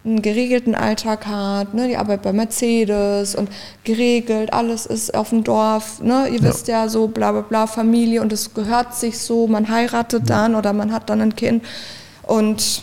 einen 0.06 0.22
geregelten 0.22 0.74
Alltag 0.74 1.26
hat, 1.26 1.74
ne? 1.74 1.88
die 1.88 1.96
arbeitet 1.96 2.22
bei 2.22 2.32
Mercedes 2.32 3.34
und 3.34 3.50
geregelt, 3.84 4.52
alles 4.52 4.86
ist 4.86 5.14
auf 5.14 5.30
dem 5.30 5.42
Dorf, 5.42 6.00
ne? 6.00 6.28
ihr 6.28 6.38
ja. 6.38 6.42
wisst 6.44 6.68
ja 6.68 6.88
so 6.88 7.08
bla 7.08 7.32
bla 7.32 7.40
bla, 7.40 7.66
Familie 7.66 8.22
und 8.22 8.32
es 8.32 8.54
gehört 8.54 8.94
sich 8.94 9.18
so, 9.18 9.48
man 9.48 9.68
heiratet 9.68 10.28
ja. 10.28 10.36
dann 10.36 10.54
oder 10.54 10.72
man 10.72 10.92
hat 10.92 11.10
dann 11.10 11.20
ein 11.20 11.34
Kind 11.34 11.64
und 12.22 12.82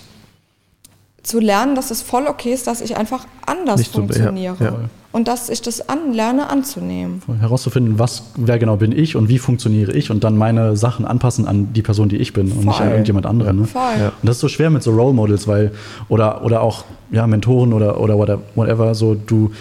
zu 1.24 1.40
lernen, 1.40 1.76
dass 1.76 1.90
es 1.90 2.02
voll 2.02 2.28
okay 2.28 2.54
ist, 2.54 2.68
dass 2.68 2.82
ich 2.82 2.98
einfach 2.98 3.26
anders 3.46 3.78
Nicht 3.78 3.94
funktioniere. 3.94 4.56
So, 4.58 4.64
ja, 4.66 4.76
und 5.14 5.28
dass 5.28 5.48
ich 5.48 5.62
das 5.62 5.88
anlerne 5.88 6.50
anzunehmen. 6.50 7.22
Herauszufinden, 7.40 8.00
was, 8.00 8.32
wer 8.36 8.60
genau 8.60 8.78
bin 8.78 8.92
ich 8.92 9.16
und 9.16 9.30
wie 9.30 9.38
funktioniere 9.38 9.94
ich 9.94 10.10
und 10.12 10.24
dann 10.24 10.36
meine 10.36 10.76
Sachen 10.76 11.06
anpassen 11.06 11.48
an 11.48 11.72
die 11.72 11.84
Person, 11.84 12.10
die 12.10 12.18
ich 12.18 12.34
bin 12.34 12.50
Voll. 12.50 12.58
und 12.58 12.66
nicht 12.66 12.82
an 12.82 12.90
irgendjemand 12.90 13.28
anderen. 13.28 13.62
Ne? 13.62 13.68
Voll. 13.68 13.82
Ja. 14.00 14.08
Und 14.08 14.28
das 14.28 14.38
ist 14.38 14.42
so 14.42 14.48
schwer 14.48 14.72
mit 14.72 14.82
so 14.84 14.92
Role 14.92 15.14
Models, 15.14 15.48
weil, 15.48 15.72
oder, 16.10 16.44
oder 16.44 16.62
auch 16.62 16.84
ja, 17.12 17.28
Mentoren 17.28 17.74
oder, 17.74 18.00
oder 18.00 18.18
whatever, 18.18 18.96
so 18.96 19.14
du, 19.14 19.52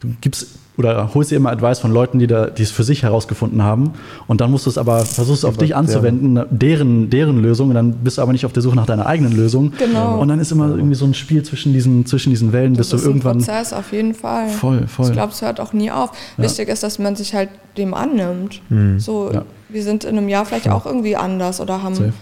du 0.00 0.08
gibst 0.22 0.53
oder 0.76 1.14
holst 1.14 1.30
dir 1.30 1.36
immer 1.36 1.50
Advice 1.50 1.78
von 1.78 1.92
Leuten, 1.92 2.18
die, 2.18 2.26
da, 2.26 2.46
die 2.46 2.62
es 2.62 2.72
für 2.72 2.82
sich 2.82 3.04
herausgefunden 3.04 3.62
haben. 3.62 3.92
Und 4.26 4.40
dann 4.40 4.50
musst 4.50 4.66
du 4.66 4.70
es 4.70 4.78
aber, 4.78 5.04
versuchst 5.04 5.44
es 5.44 5.44
auf 5.44 5.56
dich 5.56 5.76
anzuwenden, 5.76 6.36
ja. 6.36 6.46
deren, 6.50 7.10
deren 7.10 7.40
Lösung. 7.40 7.68
Und 7.68 7.74
dann 7.74 7.92
bist 7.92 8.18
du 8.18 8.22
aber 8.22 8.32
nicht 8.32 8.44
auf 8.44 8.52
der 8.52 8.62
Suche 8.62 8.74
nach 8.74 8.86
deiner 8.86 9.06
eigenen 9.06 9.32
Lösung. 9.32 9.72
Genau. 9.78 10.18
Und 10.18 10.28
dann 10.28 10.40
ist 10.40 10.50
immer 10.50 10.68
irgendwie 10.70 10.96
so 10.96 11.04
ein 11.04 11.14
Spiel 11.14 11.44
zwischen 11.44 11.72
diesen, 11.72 12.06
zwischen 12.06 12.30
diesen 12.30 12.52
Wellen, 12.52 12.74
das 12.74 12.90
bis 12.90 13.02
du 13.02 13.06
irgendwann. 13.06 13.36
Ein 13.36 13.44
Prozess 13.44 13.72
auf 13.72 13.92
jeden 13.92 14.14
Fall. 14.14 14.48
Voll, 14.48 14.86
voll. 14.88 15.06
Ich 15.06 15.12
glaube, 15.12 15.32
es 15.32 15.42
hört 15.42 15.60
auch 15.60 15.72
nie 15.72 15.92
auf. 15.92 16.10
Ja. 16.36 16.44
Wichtig 16.44 16.68
ist, 16.68 16.82
dass 16.82 16.98
man 16.98 17.14
sich 17.14 17.34
halt 17.34 17.50
dem 17.78 17.94
annimmt. 17.94 18.60
Mhm. 18.68 18.98
So, 18.98 19.30
ja. 19.32 19.44
wir 19.68 19.82
sind 19.82 20.02
in 20.04 20.18
einem 20.18 20.28
Jahr 20.28 20.44
vielleicht 20.44 20.68
auch 20.68 20.86
irgendwie 20.86 21.16
anders 21.16 21.60
oder 21.60 21.82
haben. 21.82 21.94
Safe. 21.94 22.12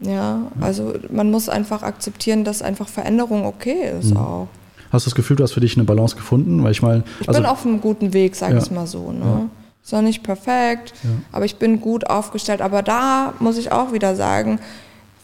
Ja, 0.00 0.42
also 0.60 0.94
man 1.10 1.30
muss 1.30 1.48
einfach 1.48 1.82
akzeptieren, 1.82 2.44
dass 2.44 2.62
einfach 2.62 2.88
Veränderung 2.88 3.44
okay 3.44 3.92
ist 3.98 4.10
mhm. 4.10 4.16
auch. 4.16 4.48
Hast 4.90 5.06
du 5.06 5.10
das 5.10 5.14
Gefühl, 5.14 5.36
du 5.36 5.44
hast 5.44 5.52
für 5.52 5.60
dich 5.60 5.76
eine 5.76 5.84
Balance 5.84 6.16
gefunden? 6.16 6.62
Weil 6.62 6.72
ich 6.72 6.82
mal, 6.82 7.04
ich 7.20 7.28
also, 7.28 7.40
bin 7.40 7.48
auf 7.48 7.64
einem 7.64 7.80
guten 7.80 8.12
Weg, 8.12 8.36
sag 8.36 8.52
ja, 8.52 8.58
ich 8.58 8.70
mal 8.70 8.86
so. 8.86 9.12
Ne? 9.12 9.20
Ja. 9.20 9.48
Ist 9.82 9.92
noch 9.92 10.02
nicht 10.02 10.22
perfekt, 10.22 10.92
ja. 11.02 11.10
aber 11.32 11.44
ich 11.44 11.56
bin 11.56 11.80
gut 11.80 12.08
aufgestellt. 12.08 12.60
Aber 12.60 12.82
da 12.82 13.34
muss 13.38 13.56
ich 13.58 13.72
auch 13.72 13.92
wieder 13.92 14.16
sagen, 14.16 14.58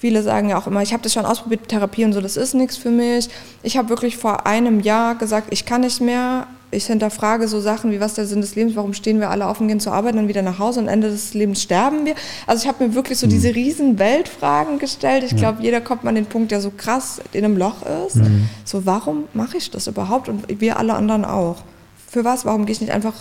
viele 0.04 0.22
sagen 0.22 0.50
ja 0.50 0.58
auch 0.58 0.66
immer, 0.66 0.82
ich 0.82 0.92
habe 0.92 1.02
das 1.02 1.14
schon 1.14 1.24
ausprobiert, 1.24 1.66
Therapie 1.66 2.04
und 2.04 2.12
so, 2.12 2.20
das 2.20 2.36
ist 2.36 2.52
nichts 2.52 2.76
für 2.76 2.90
mich. 2.90 3.30
Ich 3.62 3.78
habe 3.78 3.88
wirklich 3.88 4.18
vor 4.18 4.46
einem 4.46 4.80
Jahr 4.80 5.14
gesagt, 5.14 5.46
ich 5.48 5.64
kann 5.64 5.80
nicht 5.80 6.02
mehr, 6.02 6.46
ich 6.70 6.84
hinterfrage 6.84 7.48
so 7.48 7.58
Sachen 7.58 7.90
wie, 7.90 8.00
was 8.00 8.10
ist 8.10 8.18
der 8.18 8.26
Sinn 8.26 8.42
des 8.42 8.54
Lebens, 8.54 8.76
warum 8.76 8.92
stehen 8.92 9.18
wir 9.18 9.30
alle 9.30 9.46
auf 9.46 9.62
und 9.62 9.68
gehen 9.68 9.80
zur 9.80 9.94
Arbeit 9.94 10.12
und 10.12 10.18
dann 10.18 10.28
wieder 10.28 10.42
nach 10.42 10.58
Hause 10.58 10.80
und 10.80 10.88
Ende 10.88 11.08
des 11.08 11.32
Lebens 11.32 11.62
sterben 11.62 12.04
wir. 12.04 12.16
Also 12.46 12.64
ich 12.64 12.68
habe 12.68 12.86
mir 12.86 12.94
wirklich 12.94 13.18
so 13.18 13.26
mhm. 13.26 13.30
diese 13.30 13.54
riesen 13.54 13.98
Weltfragen 13.98 14.78
gestellt. 14.78 15.24
Ich 15.24 15.36
glaube, 15.36 15.62
jeder 15.62 15.80
kommt 15.80 16.04
mal 16.04 16.10
an 16.10 16.16
den 16.16 16.26
Punkt, 16.26 16.50
der 16.50 16.60
so 16.60 16.70
krass 16.70 17.22
in 17.32 17.42
einem 17.42 17.56
Loch 17.56 17.76
ist. 18.06 18.16
Mhm. 18.16 18.50
So, 18.66 18.84
warum 18.84 19.24
mache 19.32 19.56
ich 19.56 19.70
das 19.70 19.86
überhaupt? 19.86 20.28
Und 20.28 20.60
wir 20.60 20.78
alle 20.78 20.92
anderen 20.92 21.24
auch. 21.24 21.62
Für 22.10 22.24
was? 22.26 22.44
Warum 22.44 22.66
gehe 22.66 22.74
ich 22.74 22.82
nicht 22.82 22.92
einfach, 22.92 23.14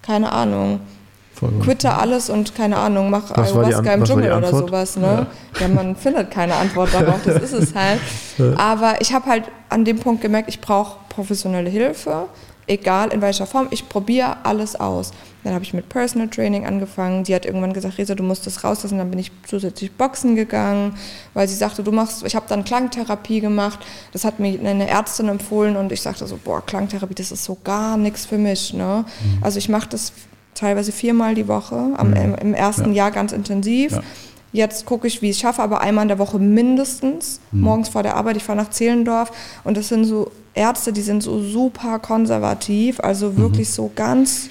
keine 0.00 0.32
Ahnung, 0.32 0.80
quitte 1.62 1.94
alles 1.94 2.30
und 2.30 2.54
keine 2.54 2.76
Ahnung, 2.76 3.10
mach 3.10 3.30
was 3.30 3.52
Ayahuasca 3.52 3.94
im 3.94 4.04
Dschungel 4.04 4.32
oder 4.32 4.50
sowas. 4.50 4.96
Ne? 4.96 5.26
Ja. 5.54 5.60
ja. 5.60 5.68
man 5.68 5.96
findet 5.96 6.30
keine 6.30 6.54
Antwort 6.54 6.92
darauf, 6.92 7.20
das 7.24 7.42
ist 7.42 7.52
es 7.52 7.74
halt. 7.74 8.00
Aber 8.58 9.00
ich 9.00 9.12
habe 9.12 9.26
halt 9.26 9.44
an 9.68 9.84
dem 9.84 9.98
Punkt 9.98 10.22
gemerkt, 10.22 10.48
ich 10.48 10.60
brauche 10.60 10.98
professionelle 11.08 11.70
Hilfe 11.70 12.26
egal 12.70 13.12
in 13.12 13.20
welcher 13.20 13.46
Form, 13.46 13.66
ich 13.70 13.88
probiere 13.88 14.36
alles 14.44 14.76
aus. 14.76 15.10
Dann 15.42 15.54
habe 15.54 15.64
ich 15.64 15.74
mit 15.74 15.88
Personal 15.88 16.28
Training 16.28 16.66
angefangen. 16.66 17.24
Die 17.24 17.34
hat 17.34 17.44
irgendwann 17.44 17.72
gesagt, 17.72 17.98
Resa, 17.98 18.14
du 18.14 18.22
musst 18.22 18.46
das 18.46 18.62
rauslassen. 18.62 18.98
Dann 18.98 19.10
bin 19.10 19.18
ich 19.18 19.32
zusätzlich 19.46 19.90
Boxen 19.90 20.36
gegangen, 20.36 20.94
weil 21.34 21.48
sie 21.48 21.54
sagte, 21.54 21.82
du 21.82 21.92
machst, 21.92 22.24
ich 22.24 22.36
habe 22.36 22.46
dann 22.48 22.64
Klangtherapie 22.64 23.40
gemacht. 23.40 23.80
Das 24.12 24.24
hat 24.24 24.38
mir 24.38 24.60
eine 24.60 24.88
Ärztin 24.88 25.28
empfohlen 25.28 25.76
und 25.76 25.90
ich 25.92 26.02
sagte 26.02 26.26
so, 26.26 26.38
boah, 26.42 26.64
Klangtherapie, 26.64 27.14
das 27.14 27.32
ist 27.32 27.44
so 27.44 27.56
gar 27.64 27.96
nichts 27.96 28.26
für 28.26 28.38
mich. 28.38 28.72
Ne? 28.74 29.04
Mhm. 29.04 29.38
Also 29.42 29.58
ich 29.58 29.68
mache 29.68 29.88
das 29.88 30.12
teilweise 30.60 30.92
viermal 30.92 31.34
die 31.34 31.48
Woche, 31.48 31.90
am, 31.96 32.10
mhm. 32.10 32.34
im 32.40 32.54
ersten 32.54 32.92
ja. 32.92 33.04
Jahr 33.04 33.10
ganz 33.10 33.32
intensiv. 33.32 33.92
Ja. 33.92 34.02
Jetzt 34.52 34.84
gucke 34.84 35.06
ich, 35.06 35.22
wie 35.22 35.30
ich 35.30 35.36
es 35.36 35.40
schaffe, 35.40 35.62
aber 35.62 35.80
einmal 35.80 36.02
in 36.02 36.08
der 36.08 36.18
Woche 36.18 36.38
mindestens, 36.38 37.40
mhm. 37.52 37.60
morgens 37.60 37.88
vor 37.88 38.02
der 38.02 38.16
Arbeit. 38.16 38.36
Ich 38.36 38.44
fahre 38.44 38.58
nach 38.58 38.70
Zehlendorf 38.70 39.30
und 39.64 39.76
das 39.76 39.88
sind 39.88 40.04
so 40.04 40.30
Ärzte, 40.54 40.92
die 40.92 41.02
sind 41.02 41.22
so 41.22 41.40
super 41.40 41.98
konservativ, 42.00 43.00
also 43.00 43.36
wirklich 43.36 43.68
mhm. 43.68 43.72
so 43.72 43.90
ganz 43.94 44.50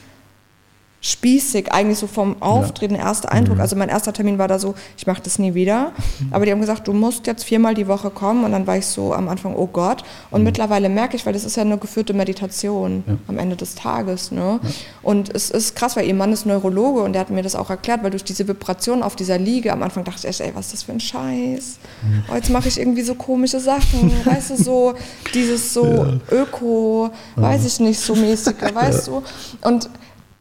spießig, 1.01 1.71
eigentlich 1.71 1.97
so 1.97 2.07
vom 2.07 2.41
Auftreten, 2.41 2.95
ja. 2.95 3.01
erster 3.01 3.31
Eindruck. 3.31 3.55
Mhm. 3.55 3.61
Also 3.61 3.76
mein 3.77 3.89
erster 3.89 4.11
Termin 4.11 4.38
war 4.38 4.49
da 4.49 4.59
so, 4.59 4.76
ich 4.97 5.07
mache 5.07 5.21
das 5.23 5.39
nie 5.39 5.53
wieder. 5.53 5.93
Aber 6.31 6.45
die 6.45 6.51
haben 6.51 6.59
gesagt, 6.59 6.88
du 6.88 6.93
musst 6.93 7.26
jetzt 7.26 7.45
viermal 7.45 7.73
die 7.73 7.88
Woche 7.88 8.09
kommen. 8.09 8.43
Und 8.43 8.51
dann 8.51 8.67
war 8.67 8.77
ich 8.77 8.85
so 8.85 9.13
am 9.13 9.30
Anfang, 9.30 9.55
oh 9.55 9.67
Gott. 9.67 10.03
Und 10.30 10.41
mhm. 10.41 10.45
mittlerweile 10.45 10.89
merke 10.89 11.15
ich, 11.15 11.26
weil 11.26 11.34
das 11.34 11.45
ist 11.45 11.55
ja 11.55 11.63
eine 11.63 11.77
geführte 11.77 12.13
Meditation 12.13 13.03
ja. 13.07 13.17
am 13.27 13.38
Ende 13.38 13.55
des 13.55 13.76
Tages. 13.76 14.31
Ne? 14.31 14.59
Ja. 14.61 14.69
Und 15.01 15.34
es 15.34 15.49
ist 15.49 15.76
krass, 15.76 15.95
weil 15.95 16.05
ihr 16.05 16.13
Mann 16.13 16.34
ist 16.34 16.45
Neurologe 16.45 17.01
und 17.01 17.13
der 17.13 17.21
hat 17.21 17.30
mir 17.30 17.43
das 17.43 17.55
auch 17.55 17.69
erklärt, 17.69 18.03
weil 18.03 18.11
durch 18.11 18.26
diese 18.26 18.47
Vibration 18.47 19.01
auf 19.01 19.15
dieser 19.15 19.38
Liege, 19.38 19.71
am 19.71 19.84
Anfang 19.84 20.03
dachte 20.03 20.19
ich 20.19 20.26
echt, 20.26 20.41
ey, 20.41 20.51
was 20.53 20.67
ist 20.67 20.73
das 20.73 20.84
für 20.84 20.91
ein 20.91 20.99
Scheiß? 20.99 21.77
Mhm. 22.01 22.23
Oh, 22.30 22.35
jetzt 22.35 22.49
mache 22.49 22.67
ich 22.67 22.77
irgendwie 22.77 23.03
so 23.03 23.15
komische 23.15 23.61
Sachen. 23.61 24.11
weißt 24.26 24.49
du, 24.49 24.55
so 24.61 24.93
dieses 25.34 25.73
so 25.73 26.17
Öko, 26.30 27.09
weiß 27.38 27.65
ich 27.65 27.80
nicht, 27.80 27.99
so 28.01 28.15
mäßig, 28.15 28.55
weißt 28.73 29.07
du? 29.07 29.23
Und 29.61 29.89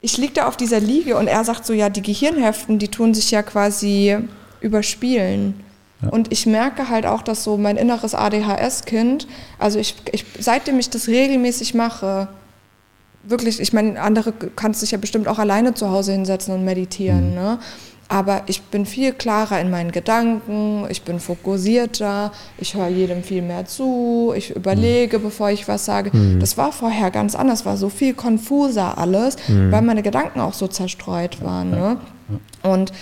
ich 0.00 0.16
liege 0.16 0.34
da 0.34 0.48
auf 0.48 0.56
dieser 0.56 0.80
Liege 0.80 1.16
und 1.16 1.26
er 1.26 1.44
sagt 1.44 1.66
so, 1.66 1.72
ja, 1.72 1.88
die 1.88 2.02
Gehirnhälften, 2.02 2.78
die 2.78 2.88
tun 2.88 3.14
sich 3.14 3.30
ja 3.30 3.42
quasi 3.42 4.16
überspielen. 4.60 5.64
Ja. 6.02 6.10
Und 6.10 6.32
ich 6.32 6.46
merke 6.46 6.88
halt 6.88 7.06
auch, 7.06 7.22
dass 7.22 7.42
so 7.42 7.56
mein 7.56 7.76
inneres 7.76 8.14
ADHS-Kind, 8.14 9.26
also 9.58 9.78
ich, 9.78 9.96
ich, 10.12 10.24
seitdem 10.38 10.78
ich 10.78 10.90
das 10.90 11.08
regelmäßig 11.08 11.74
mache, 11.74 12.28
wirklich, 13.24 13.60
ich 13.60 13.72
meine, 13.72 14.00
andere 14.00 14.32
kannst 14.32 14.80
sich 14.80 14.92
ja 14.92 14.98
bestimmt 14.98 15.26
auch 15.26 15.38
alleine 15.38 15.74
zu 15.74 15.90
Hause 15.90 16.12
hinsetzen 16.12 16.54
und 16.54 16.64
meditieren, 16.64 17.30
mhm. 17.30 17.34
ne? 17.34 17.58
Aber 18.10 18.42
ich 18.46 18.62
bin 18.62 18.86
viel 18.86 19.12
klarer 19.12 19.60
in 19.60 19.70
meinen 19.70 19.92
Gedanken, 19.92 20.86
ich 20.88 21.02
bin 21.02 21.20
fokussierter, 21.20 22.32
ich 22.56 22.74
höre 22.74 22.88
jedem 22.88 23.22
viel 23.22 23.42
mehr 23.42 23.66
zu, 23.66 24.32
ich 24.34 24.56
überlege, 24.56 25.18
mhm. 25.18 25.24
bevor 25.24 25.50
ich 25.50 25.68
was 25.68 25.84
sage. 25.84 26.16
Mhm. 26.16 26.40
Das 26.40 26.56
war 26.56 26.72
vorher 26.72 27.10
ganz 27.10 27.34
anders, 27.34 27.66
war 27.66 27.76
so 27.76 27.90
viel 27.90 28.14
konfuser 28.14 28.96
alles, 28.96 29.36
mhm. 29.46 29.70
weil 29.70 29.82
meine 29.82 30.02
Gedanken 30.02 30.40
auch 30.40 30.54
so 30.54 30.68
zerstreut 30.68 31.42
waren. 31.42 31.70
Ne? 31.70 31.96
Und 32.62 32.92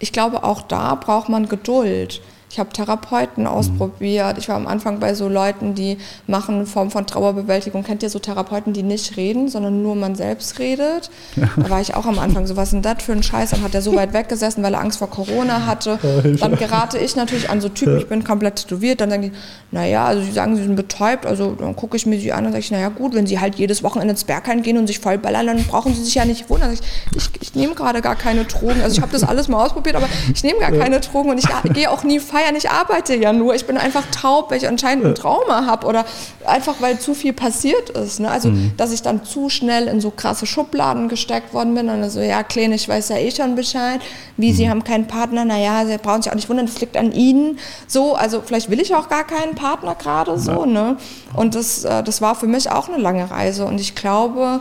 ich 0.00 0.12
glaube, 0.12 0.42
auch 0.42 0.62
da 0.62 0.96
braucht 0.96 1.28
man 1.28 1.48
Geduld. 1.48 2.20
Ich 2.56 2.60
habe 2.60 2.70
Therapeuten 2.70 3.42
mhm. 3.42 3.50
ausprobiert. 3.50 4.38
Ich 4.38 4.48
war 4.48 4.56
am 4.56 4.66
Anfang 4.66 4.98
bei 4.98 5.12
so 5.12 5.28
Leuten, 5.28 5.74
die 5.74 5.98
machen 6.26 6.54
eine 6.54 6.64
Form 6.64 6.90
von 6.90 7.06
Trauerbewältigung. 7.06 7.84
Kennt 7.84 8.02
ihr 8.02 8.08
so 8.08 8.18
Therapeuten, 8.18 8.72
die 8.72 8.82
nicht 8.82 9.18
reden, 9.18 9.50
sondern 9.50 9.82
nur 9.82 9.94
man 9.94 10.14
selbst 10.14 10.58
redet? 10.58 11.10
Da 11.56 11.70
war 11.70 11.80
ich 11.80 11.94
auch 11.94 12.06
am 12.06 12.18
Anfang 12.18 12.46
so, 12.46 12.56
was 12.56 12.68
ist 12.68 12.72
denn 12.72 12.82
das 12.82 13.02
für 13.02 13.12
ein 13.12 13.22
Scheiß? 13.22 13.50
Dann 13.50 13.62
hat 13.62 13.74
er 13.74 13.82
so 13.82 13.94
weit 13.94 14.12
weggesessen, 14.12 14.62
weil 14.62 14.74
er 14.74 14.80
Angst 14.80 14.98
vor 14.98 15.10
Corona 15.10 15.66
hatte. 15.66 15.98
Dann 16.40 16.56
gerate 16.56 16.96
ich 16.98 17.16
natürlich 17.16 17.50
an 17.50 17.60
so 17.60 17.68
Typen, 17.68 17.98
ich 17.98 18.08
bin 18.08 18.24
komplett 18.24 18.56
tätowiert. 18.56 19.00
Dann 19.00 19.10
sagen 19.10 19.22
die, 19.22 19.32
naja, 19.70 20.06
also 20.06 20.22
sie 20.22 20.32
sagen, 20.32 20.56
sie 20.56 20.62
sind 20.62 20.76
betäubt. 20.76 21.26
Also 21.26 21.52
dann 21.52 21.76
gucke 21.76 21.96
ich 21.96 22.06
mir 22.06 22.18
sie 22.18 22.32
an 22.32 22.46
und 22.46 22.52
sage 22.52 22.60
ich, 22.60 22.70
naja 22.70 22.88
gut, 22.88 23.14
wenn 23.14 23.26
sie 23.26 23.40
halt 23.40 23.56
jedes 23.56 23.82
Wochenende 23.82 24.12
ins 24.12 24.24
Bergheim 24.24 24.62
gehen 24.62 24.78
und 24.78 24.86
sich 24.86 24.98
voll 24.98 25.18
ballern, 25.18 25.46
dann 25.46 25.62
brauchen 25.64 25.94
sie 25.94 26.04
sich 26.04 26.14
ja 26.14 26.24
nicht 26.24 26.48
wundern. 26.48 26.72
Ich, 26.72 26.80
ich, 27.14 27.42
ich 27.42 27.54
nehme 27.54 27.74
gerade 27.74 28.00
gar 28.00 28.16
keine 28.16 28.44
Drogen. 28.44 28.80
Also 28.82 28.96
ich 28.96 29.02
habe 29.02 29.12
das 29.12 29.24
alles 29.24 29.48
mal 29.48 29.62
ausprobiert, 29.62 29.96
aber 29.96 30.08
ich 30.32 30.42
nehme 30.42 30.60
gar 30.60 30.72
keine 30.72 31.00
Drogen 31.00 31.30
und 31.30 31.38
ich 31.38 31.74
gehe 31.74 31.90
auch 31.90 32.04
nie 32.04 32.20
feiern 32.20 32.45
feiern, 32.46 32.56
ich 32.56 32.70
arbeite 32.70 33.14
ja 33.14 33.32
nur. 33.32 33.54
Ich 33.54 33.66
bin 33.66 33.76
einfach 33.76 34.04
taub, 34.10 34.50
weil 34.50 34.58
ich 34.58 34.68
anscheinend 34.68 35.04
ein 35.04 35.14
Trauma 35.14 35.66
habe 35.66 35.86
oder 35.86 36.04
einfach, 36.46 36.76
weil 36.80 36.98
zu 36.98 37.14
viel 37.14 37.32
passiert 37.32 37.90
ist. 37.90 38.20
Ne? 38.20 38.30
Also, 38.30 38.50
mhm. 38.50 38.72
dass 38.76 38.92
ich 38.92 39.02
dann 39.02 39.24
zu 39.24 39.48
schnell 39.48 39.88
in 39.88 40.00
so 40.00 40.10
krasse 40.10 40.46
Schubladen 40.46 41.08
gesteckt 41.08 41.54
worden 41.54 41.74
bin 41.74 41.88
und 41.88 42.08
so, 42.10 42.20
ja, 42.20 42.42
Kleine, 42.42 42.74
ich 42.74 42.88
weiß 42.88 43.08
ja 43.10 43.18
eh 43.18 43.30
schon 43.30 43.54
Bescheid. 43.54 44.00
Wie, 44.36 44.52
mhm. 44.52 44.56
Sie 44.56 44.70
haben 44.70 44.84
keinen 44.84 45.06
Partner? 45.06 45.44
Naja, 45.44 45.84
Sie 45.86 45.98
brauchen 45.98 46.22
sich 46.22 46.30
auch 46.30 46.36
nicht 46.36 46.48
wundern, 46.48 46.66
das 46.66 46.80
liegt 46.80 46.96
an 46.96 47.12
Ihnen. 47.12 47.58
So, 47.86 48.14
also 48.14 48.42
vielleicht 48.44 48.70
will 48.70 48.80
ich 48.80 48.94
auch 48.94 49.08
gar 49.08 49.24
keinen 49.24 49.54
Partner 49.54 49.94
gerade 49.94 50.38
so. 50.38 50.64
Ja. 50.64 50.66
Ne? 50.66 50.96
Und 51.34 51.54
das, 51.54 51.84
äh, 51.84 52.02
das 52.02 52.20
war 52.20 52.34
für 52.34 52.46
mich 52.46 52.70
auch 52.70 52.88
eine 52.88 52.98
lange 52.98 53.30
Reise 53.30 53.64
und 53.64 53.80
ich 53.80 53.94
glaube, 53.94 54.60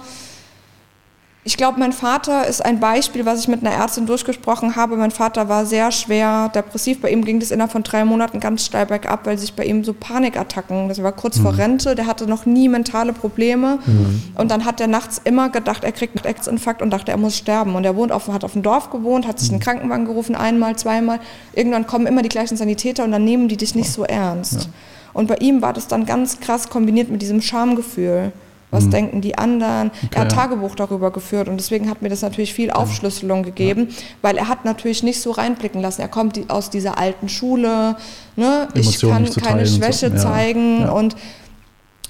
ich 1.48 1.58
glaube, 1.58 1.80
mein 1.80 1.94
Vater 1.94 2.48
ist 2.48 2.66
ein 2.66 2.80
Beispiel, 2.80 3.24
was 3.28 3.40
ich 3.40 3.48
mit 3.48 3.64
einer 3.64 3.70
Ärztin 3.70 4.08
durchgesprochen 4.08 4.76
habe. 4.76 4.98
Mein 4.98 5.12
Vater 5.12 5.48
war 5.48 5.68
sehr 5.68 5.92
schwer 5.92 6.50
depressiv. 6.50 7.02
Bei 7.02 7.12
ihm 7.12 7.24
ging 7.24 7.40
das 7.40 7.52
innerhalb 7.52 7.72
von 7.72 7.84
drei 7.84 8.04
Monaten 8.04 8.40
ganz 8.40 8.66
steil 8.66 8.88
bergab, 8.88 9.28
weil 9.28 9.38
sich 9.38 9.54
bei 9.54 9.64
ihm 9.64 9.84
so 9.84 9.94
Panikattacken, 9.94 10.90
das 10.90 11.04
war 11.04 11.12
kurz 11.12 11.38
mhm. 11.38 11.44
vor 11.44 11.58
Rente, 11.60 11.94
der 11.94 12.08
hatte 12.08 12.26
noch 12.26 12.48
nie 12.48 12.68
mentale 12.68 13.14
Probleme. 13.14 13.78
Mhm. 13.86 14.24
Und 14.34 14.50
dann 14.50 14.66
hat 14.66 14.82
er 14.82 14.88
nachts 14.88 15.22
immer 15.24 15.50
gedacht, 15.50 15.84
er 15.84 15.92
kriegt 15.92 16.18
einen 16.18 16.26
Herzinfarkt 16.26 16.82
und 16.82 16.90
dachte, 16.90 17.12
er 17.12 17.18
muss 17.18 17.38
sterben. 17.38 17.76
Und 17.76 17.86
er 17.86 17.96
wohnt 17.96 18.12
auf, 18.12 18.28
hat 18.28 18.44
auf 18.44 18.54
dem 18.54 18.64
Dorf 18.64 18.90
gewohnt, 18.90 19.28
hat 19.28 19.40
sich 19.40 19.50
einen 19.50 19.60
mhm. 19.60 19.64
Krankenwagen 19.64 20.06
gerufen, 20.06 20.34
einmal, 20.34 20.76
zweimal. 20.78 21.20
Irgendwann 21.54 21.86
kommen 21.86 22.08
immer 22.08 22.24
die 22.24 22.30
gleichen 22.30 22.58
Sanitäter 22.58 23.04
und 23.04 23.12
dann 23.12 23.24
nehmen 23.24 23.50
die 23.50 23.58
dich 23.58 23.76
nicht 23.76 23.92
so 23.92 24.04
ernst. 24.04 24.64
Ja. 24.64 24.70
Und 25.14 25.28
bei 25.28 25.36
ihm 25.36 25.62
war 25.62 25.74
das 25.74 25.88
dann 25.88 26.08
ganz 26.08 26.40
krass 26.40 26.70
kombiniert 26.70 27.12
mit 27.12 27.22
diesem 27.22 27.44
Schamgefühl 27.44 28.34
was 28.76 28.85
mhm. 28.85 28.91
denken 28.91 29.22
die 29.22 29.38
anderen. 29.38 29.89
Okay, 29.89 30.07
er 30.15 30.22
hat 30.22 30.31
Tagebuch 30.31 30.76
darüber 30.76 31.11
geführt 31.11 31.47
und 31.47 31.57
deswegen 31.57 31.89
hat 31.89 32.02
mir 32.02 32.10
das 32.10 32.22
natürlich 32.22 32.53
viel 32.53 32.72
Aufschlüsselung 32.72 33.43
gegeben, 33.43 33.88
ja. 33.89 33.95
weil 34.22 34.38
er 34.38 34.47
hat 34.47 34.65
natürlich 34.65 35.03
nicht 35.03 35.22
so 35.22 35.31
reinblicken 35.31 35.81
lassen. 35.81 36.02
Er 36.02 36.07
kommt 36.07 36.35
die, 36.35 36.49
aus 36.49 36.69
dieser 36.69 36.97
alten 36.97 37.30
Schule, 37.30 37.95
ne? 38.35 38.68
ich 38.73 38.99
kann 38.99 39.26
keine 39.34 39.65
Schwäche 39.65 40.11
so. 40.11 40.18
zeigen 40.18 40.81
ja. 40.81 40.91
und 40.91 41.15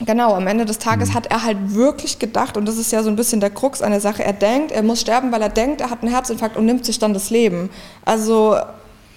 Genau, 0.02 0.34
am 0.34 0.46
Ende 0.46 0.66
des 0.66 0.78
Tages 0.78 1.10
mhm. 1.10 1.14
hat 1.14 1.28
er 1.28 1.44
halt 1.44 1.74
wirklich 1.74 2.20
gedacht, 2.20 2.58
und 2.58 2.68
das 2.68 2.78
ist 2.78 2.92
ja 2.92 3.02
so 3.02 3.10
ein 3.10 3.16
bisschen 3.16 3.40
der 3.40 3.50
Krux 3.50 3.82
an 3.82 3.92
der 3.92 4.02
Sache, 4.02 4.26
er 4.26 4.34
denkt, 4.34 4.74
er 4.74 4.84
muss 4.84 5.00
sterben, 5.00 5.32
weil 5.32 5.42
er 5.42 5.50
denkt, 5.50 5.80
er 5.80 5.90
hat 5.90 6.02
einen 6.02 6.12
Herzinfarkt 6.12 6.58
und 6.58 6.66
nimmt 6.66 6.86
sich 6.86 7.00
dann 7.00 7.14
das 7.14 7.30
Leben. 7.30 7.70
Also, 8.04 8.58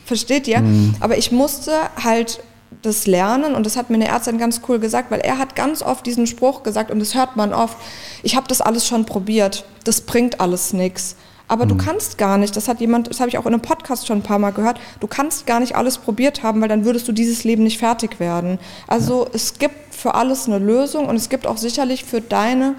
versteht 0.05 0.47
ihr? 0.47 0.61
Mhm. 0.61 0.95
Aber 1.01 1.19
ich 1.19 1.33
musste 1.33 1.73
halt 2.03 2.41
das 2.83 3.07
Lernen 3.07 3.55
und 3.55 3.65
das 3.65 3.77
hat 3.77 3.91
mir 3.91 3.97
eine 3.97 4.09
Ärztin 4.09 4.39
ganz 4.39 4.61
cool 4.69 4.79
gesagt, 4.79 5.11
weil 5.11 5.21
er 5.21 5.39
hat 5.39 5.57
ganz 5.57 5.83
oft 5.83 6.07
diesen 6.07 6.27
Spruch 6.27 6.63
gesagt 6.63 6.91
und 6.91 6.99
das 6.99 7.15
hört 7.15 7.37
man 7.37 7.53
oft, 7.53 7.77
ich 8.23 8.37
habe 8.37 8.47
das 8.47 8.61
alles 8.61 8.87
schon 8.87 9.07
probiert, 9.07 9.65
das 9.85 10.03
bringt 10.03 10.41
alles 10.41 10.73
nichts. 10.73 11.17
Aber 11.49 11.65
mhm. 11.65 11.71
du 11.71 11.77
kannst 11.79 12.19
gar 12.19 12.37
nicht, 12.37 12.55
das 12.57 12.69
hat 12.69 12.81
jemand, 12.81 13.09
das 13.09 13.21
habe 13.21 13.31
ich 13.31 13.39
auch 13.39 13.47
in 13.47 13.55
einem 13.55 13.63
Podcast 13.63 14.07
schon 14.07 14.19
ein 14.19 14.23
paar 14.23 14.39
Mal 14.39 14.51
gehört, 14.51 14.79
du 15.01 15.07
kannst 15.07 15.47
gar 15.47 15.61
nicht 15.61 15.75
alles 15.75 15.99
probiert 15.99 16.43
haben, 16.43 16.61
weil 16.61 16.69
dann 16.69 16.85
würdest 16.85 17.09
du 17.09 17.13
dieses 17.13 17.43
Leben 17.45 17.65
nicht 17.65 17.79
fertig 17.79 18.21
werden. 18.21 18.59
Also 18.87 19.25
ja. 19.25 19.31
es 19.33 19.59
gibt 19.59 19.95
für 19.95 20.15
alles 20.15 20.47
eine 20.47 20.59
Lösung 20.59 21.07
und 21.07 21.17
es 21.17 21.29
gibt 21.29 21.47
auch 21.47 21.57
sicherlich 21.57 22.05
für 22.05 22.21
deine 22.21 22.75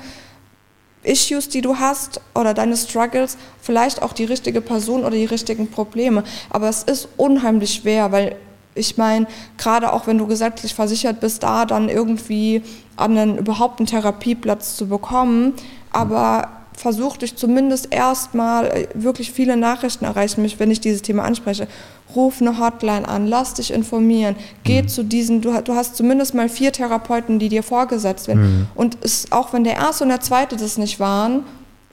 Issues, 1.04 1.50
die 1.50 1.62
du 1.62 1.78
hast 1.78 2.22
oder 2.36 2.54
deine 2.54 2.78
Struggles, 2.78 3.38
vielleicht 3.62 4.02
auch 4.02 4.14
die 4.14 4.26
richtige 4.26 4.62
Person 4.62 5.02
oder 5.02 5.16
die 5.16 5.26
richtigen 5.26 5.72
Probleme. 5.72 6.24
Aber 6.50 6.70
es 6.70 6.84
ist 6.84 7.08
unheimlich 7.18 7.74
schwer, 7.74 8.12
weil 8.12 8.36
ich 8.76 8.98
meine, 8.98 9.28
gerade 9.58 9.92
auch 9.92 10.08
wenn 10.08 10.18
du 10.18 10.28
gesetzlich 10.28 10.74
versichert 10.74 11.20
bist, 11.20 11.44
da 11.44 11.66
dann 11.66 11.90
irgendwie 11.90 12.62
an 12.96 13.18
einen 13.18 13.38
überhaupt 13.38 13.80
einen 13.80 13.88
Therapieplatz 13.88 14.76
zu 14.76 14.88
bekommen, 14.88 15.54
aber 15.92 16.50
versuch 16.80 17.18
dich 17.18 17.36
zumindest 17.36 17.94
erstmal, 17.94 18.68
äh, 18.68 18.88
wirklich 18.94 19.32
viele 19.32 19.58
Nachrichten 19.58 20.06
erreichen 20.06 20.42
mich, 20.42 20.60
wenn 20.60 20.72
ich 20.72 20.80
dieses 20.80 21.02
Thema 21.02 21.24
anspreche. 21.26 21.68
Ruf 22.16 22.42
eine 22.42 22.58
Hotline 22.58 23.08
an, 23.08 23.28
lass 23.28 23.54
dich 23.56 23.72
informieren, 23.72 24.36
geh 24.64 24.82
mhm. 24.82 24.88
zu 24.88 25.04
diesen, 25.04 25.42
du, 25.42 25.62
du, 25.62 25.76
hast 25.76 25.98
zumindest 25.98 26.34
mal 26.34 26.48
vier 26.48 26.72
Therapeuten, 26.72 27.38
die 27.38 27.50
dir 27.50 27.64
vorgesetzt 27.64 28.30
werden. 28.30 28.42
Mhm. 28.42 28.68
Und 28.76 28.98
es, 29.02 29.32
auch 29.32 29.52
wenn 29.52 29.66
der 29.66 29.76
erste 29.76 30.06
und 30.06 30.10
der 30.10 30.22
zweite 30.22 30.56
das 30.56 30.78
nicht 30.78 31.00
waren, 31.00 31.44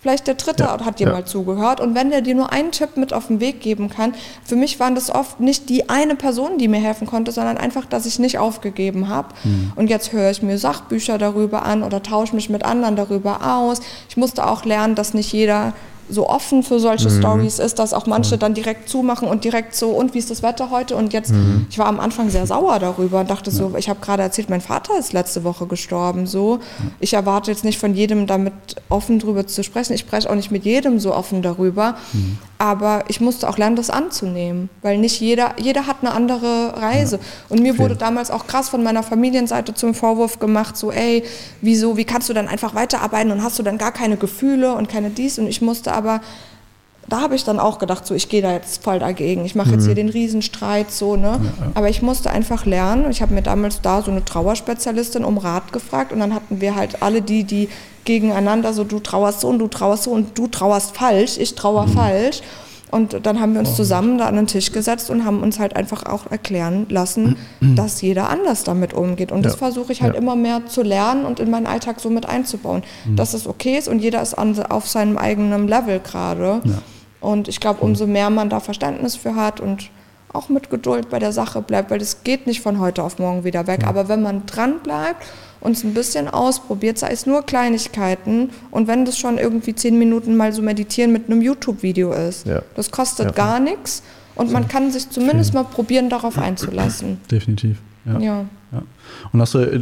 Vielleicht 0.06 0.28
der 0.28 0.34
dritte 0.34 0.62
ja, 0.62 0.84
hat 0.84 1.00
dir 1.00 1.08
ja. 1.08 1.12
mal 1.14 1.24
zugehört. 1.24 1.80
Und 1.80 1.96
wenn 1.96 2.10
der 2.10 2.20
dir 2.20 2.36
nur 2.36 2.52
einen 2.52 2.70
Tipp 2.70 2.96
mit 2.96 3.12
auf 3.12 3.26
den 3.26 3.40
Weg 3.40 3.60
geben 3.60 3.90
kann, 3.90 4.14
für 4.44 4.54
mich 4.54 4.78
waren 4.78 4.94
das 4.94 5.10
oft 5.10 5.40
nicht 5.40 5.68
die 5.68 5.88
eine 5.88 6.14
Person, 6.14 6.58
die 6.58 6.68
mir 6.68 6.78
helfen 6.78 7.08
konnte, 7.08 7.32
sondern 7.32 7.58
einfach, 7.58 7.86
dass 7.86 8.06
ich 8.06 8.20
nicht 8.20 8.38
aufgegeben 8.38 9.08
habe. 9.08 9.34
Mhm. 9.42 9.72
Und 9.74 9.90
jetzt 9.90 10.12
höre 10.12 10.30
ich 10.30 10.42
mir 10.42 10.58
Sachbücher 10.58 11.18
darüber 11.18 11.64
an 11.64 11.82
oder 11.82 12.04
tausche 12.04 12.36
mich 12.36 12.48
mit 12.48 12.64
anderen 12.64 12.94
darüber 12.94 13.56
aus. 13.56 13.80
Ich 14.08 14.16
musste 14.16 14.46
auch 14.46 14.64
lernen, 14.64 14.94
dass 14.94 15.12
nicht 15.12 15.32
jeder 15.32 15.72
so 16.08 16.28
offen 16.28 16.62
für 16.62 16.78
solche 16.78 17.08
mhm. 17.08 17.18
Stories 17.18 17.58
ist, 17.58 17.78
dass 17.78 17.92
auch 17.92 18.06
manche 18.06 18.38
dann 18.38 18.54
direkt 18.54 18.88
zumachen 18.88 19.28
und 19.28 19.44
direkt 19.44 19.74
so, 19.74 19.90
und 19.90 20.14
wie 20.14 20.18
ist 20.18 20.30
das 20.30 20.42
Wetter 20.42 20.70
heute? 20.70 20.96
Und 20.96 21.12
jetzt, 21.12 21.32
mhm. 21.32 21.66
ich 21.70 21.78
war 21.78 21.86
am 21.86 22.00
Anfang 22.00 22.30
sehr 22.30 22.46
sauer 22.46 22.78
darüber 22.78 23.20
und 23.20 23.30
dachte 23.30 23.50
ja. 23.50 23.56
so, 23.56 23.74
ich 23.76 23.88
habe 23.88 24.00
gerade 24.00 24.22
erzählt, 24.22 24.50
mein 24.50 24.60
Vater 24.60 24.98
ist 24.98 25.12
letzte 25.12 25.44
Woche 25.44 25.66
gestorben. 25.66 26.26
So, 26.26 26.60
ich 27.00 27.14
erwarte 27.14 27.50
jetzt 27.50 27.64
nicht 27.64 27.78
von 27.78 27.94
jedem 27.94 28.26
damit 28.26 28.54
offen 28.88 29.18
drüber 29.18 29.46
zu 29.46 29.62
sprechen. 29.62 29.92
Ich 29.94 30.00
spreche 30.00 30.30
auch 30.30 30.34
nicht 30.34 30.50
mit 30.50 30.64
jedem 30.64 30.98
so 31.00 31.14
offen 31.14 31.42
darüber. 31.42 31.96
Mhm. 32.12 32.38
Aber 32.58 33.04
ich 33.08 33.20
musste 33.20 33.48
auch 33.48 33.58
lernen, 33.58 33.76
das 33.76 33.90
anzunehmen, 33.90 34.70
weil 34.80 34.96
nicht 34.96 35.20
jeder, 35.20 35.54
jeder 35.58 35.86
hat 35.86 35.98
eine 36.00 36.12
andere 36.12 36.80
Reise. 36.80 37.16
Ja. 37.16 37.22
Und 37.50 37.60
mir 37.60 37.78
wurde 37.78 37.96
damals 37.96 38.30
auch 38.30 38.46
krass 38.46 38.70
von 38.70 38.82
meiner 38.82 39.02
Familienseite 39.02 39.74
zum 39.74 39.94
Vorwurf 39.94 40.38
gemacht, 40.38 40.76
so, 40.76 40.90
ey, 40.90 41.22
wieso, 41.60 41.96
wie 41.96 42.04
kannst 42.04 42.28
du 42.28 42.32
dann 42.32 42.48
einfach 42.48 42.74
weiterarbeiten 42.74 43.30
und 43.30 43.42
hast 43.42 43.58
du 43.58 43.62
dann 43.62 43.76
gar 43.76 43.92
keine 43.92 44.16
Gefühle 44.16 44.74
und 44.74 44.88
keine 44.88 45.10
dies? 45.10 45.38
Und 45.38 45.48
ich 45.48 45.60
musste 45.60 45.92
aber 45.92 46.22
da 47.08 47.20
habe 47.20 47.36
ich 47.36 47.44
dann 47.44 47.60
auch 47.60 47.78
gedacht, 47.78 48.06
so 48.06 48.14
ich 48.14 48.28
gehe 48.28 48.42
da 48.42 48.52
jetzt 48.52 48.82
voll 48.82 48.98
dagegen. 48.98 49.44
Ich 49.44 49.54
mache 49.54 49.70
jetzt 49.70 49.82
mhm. 49.82 49.86
hier 49.86 49.94
den 49.94 50.08
Riesenstreit 50.08 50.90
so, 50.90 51.16
ne? 51.16 51.22
Ja, 51.26 51.34
ja. 51.34 51.70
Aber 51.74 51.88
ich 51.88 52.02
musste 52.02 52.30
einfach 52.30 52.66
lernen. 52.66 53.10
Ich 53.10 53.22
habe 53.22 53.32
mir 53.32 53.42
damals 53.42 53.80
da 53.80 54.02
so 54.02 54.10
eine 54.10 54.24
Trauerspezialistin 54.24 55.24
um 55.24 55.38
Rat 55.38 55.72
gefragt 55.72 56.12
und 56.12 56.18
dann 56.18 56.34
hatten 56.34 56.60
wir 56.60 56.74
halt 56.74 57.02
alle 57.02 57.22
die, 57.22 57.44
die 57.44 57.68
gegeneinander 58.04 58.72
so 58.72 58.84
du 58.84 59.00
trauerst 59.00 59.40
so 59.40 59.48
und 59.48 59.58
du 59.58 59.68
trauerst 59.68 60.04
so 60.04 60.12
und 60.12 60.38
du 60.38 60.46
trauerst 60.46 60.96
falsch, 60.96 61.38
ich 61.38 61.54
trauer 61.54 61.86
mhm. 61.86 61.92
falsch. 61.92 62.42
Und 62.88 63.26
dann 63.26 63.40
haben 63.40 63.52
wir 63.52 63.60
uns 63.60 63.70
oh. 63.70 63.74
zusammen 63.74 64.16
da 64.16 64.26
an 64.26 64.36
den 64.36 64.46
Tisch 64.46 64.70
gesetzt 64.70 65.10
und 65.10 65.24
haben 65.24 65.42
uns 65.42 65.58
halt 65.58 65.74
einfach 65.74 66.06
auch 66.06 66.30
erklären 66.30 66.86
lassen, 66.88 67.36
mhm. 67.60 67.74
dass 67.74 68.00
jeder 68.00 68.30
anders 68.30 68.62
damit 68.62 68.94
umgeht. 68.94 69.32
Und 69.32 69.38
ja. 69.38 69.50
das 69.50 69.56
versuche 69.56 69.92
ich 69.92 70.02
halt 70.02 70.14
ja. 70.14 70.20
immer 70.20 70.36
mehr 70.36 70.66
zu 70.66 70.82
lernen 70.82 71.24
und 71.24 71.40
in 71.40 71.50
meinen 71.50 71.66
Alltag 71.66 72.00
so 72.00 72.10
mit 72.10 72.26
einzubauen. 72.26 72.84
Mhm. 73.04 73.16
Dass 73.16 73.34
es 73.34 73.46
okay 73.46 73.76
ist 73.76 73.88
und 73.88 73.98
jeder 73.98 74.22
ist 74.22 74.34
an, 74.34 74.58
auf 74.66 74.88
seinem 74.88 75.18
eigenen 75.18 75.66
Level 75.66 76.00
gerade. 76.00 76.60
Ja. 76.64 76.78
Und 77.26 77.48
ich 77.48 77.58
glaube, 77.58 77.80
umso 77.80 78.06
mehr 78.06 78.30
man 78.30 78.48
da 78.50 78.60
Verständnis 78.60 79.16
für 79.16 79.34
hat 79.34 79.58
und 79.58 79.90
auch 80.32 80.48
mit 80.48 80.70
Geduld 80.70 81.10
bei 81.10 81.18
der 81.18 81.32
Sache 81.32 81.60
bleibt, 81.60 81.90
weil 81.90 81.98
das 81.98 82.22
geht 82.22 82.46
nicht 82.46 82.60
von 82.60 82.78
heute 82.78 83.02
auf 83.02 83.18
morgen 83.18 83.42
wieder 83.42 83.66
weg. 83.66 83.84
Aber 83.84 84.08
wenn 84.08 84.22
man 84.22 84.46
dran 84.46 84.78
bleibt 84.78 85.26
und 85.60 85.72
es 85.72 85.82
ein 85.82 85.92
bisschen 85.92 86.28
ausprobiert, 86.28 86.98
sei 86.98 87.08
es 87.10 87.26
nur 87.26 87.42
Kleinigkeiten 87.42 88.50
und 88.70 88.86
wenn 88.86 89.04
das 89.04 89.18
schon 89.18 89.38
irgendwie 89.38 89.74
zehn 89.74 89.98
Minuten 89.98 90.36
mal 90.36 90.52
so 90.52 90.62
meditieren 90.62 91.10
mit 91.10 91.26
einem 91.26 91.42
YouTube-Video 91.42 92.12
ist, 92.12 92.46
ja. 92.46 92.62
das 92.76 92.92
kostet 92.92 93.26
ja. 93.26 93.32
gar 93.32 93.58
nichts 93.58 94.04
und 94.36 94.52
man 94.52 94.68
kann 94.68 94.92
sich 94.92 95.10
zumindest 95.10 95.52
mal 95.52 95.64
probieren, 95.64 96.08
darauf 96.08 96.38
einzulassen. 96.48 97.20
Definitiv. 97.28 97.78
ja. 98.04 98.20
ja. 98.20 98.44
Und 99.32 99.40
hast 99.40 99.54
du 99.54 99.58
äh, 99.58 99.80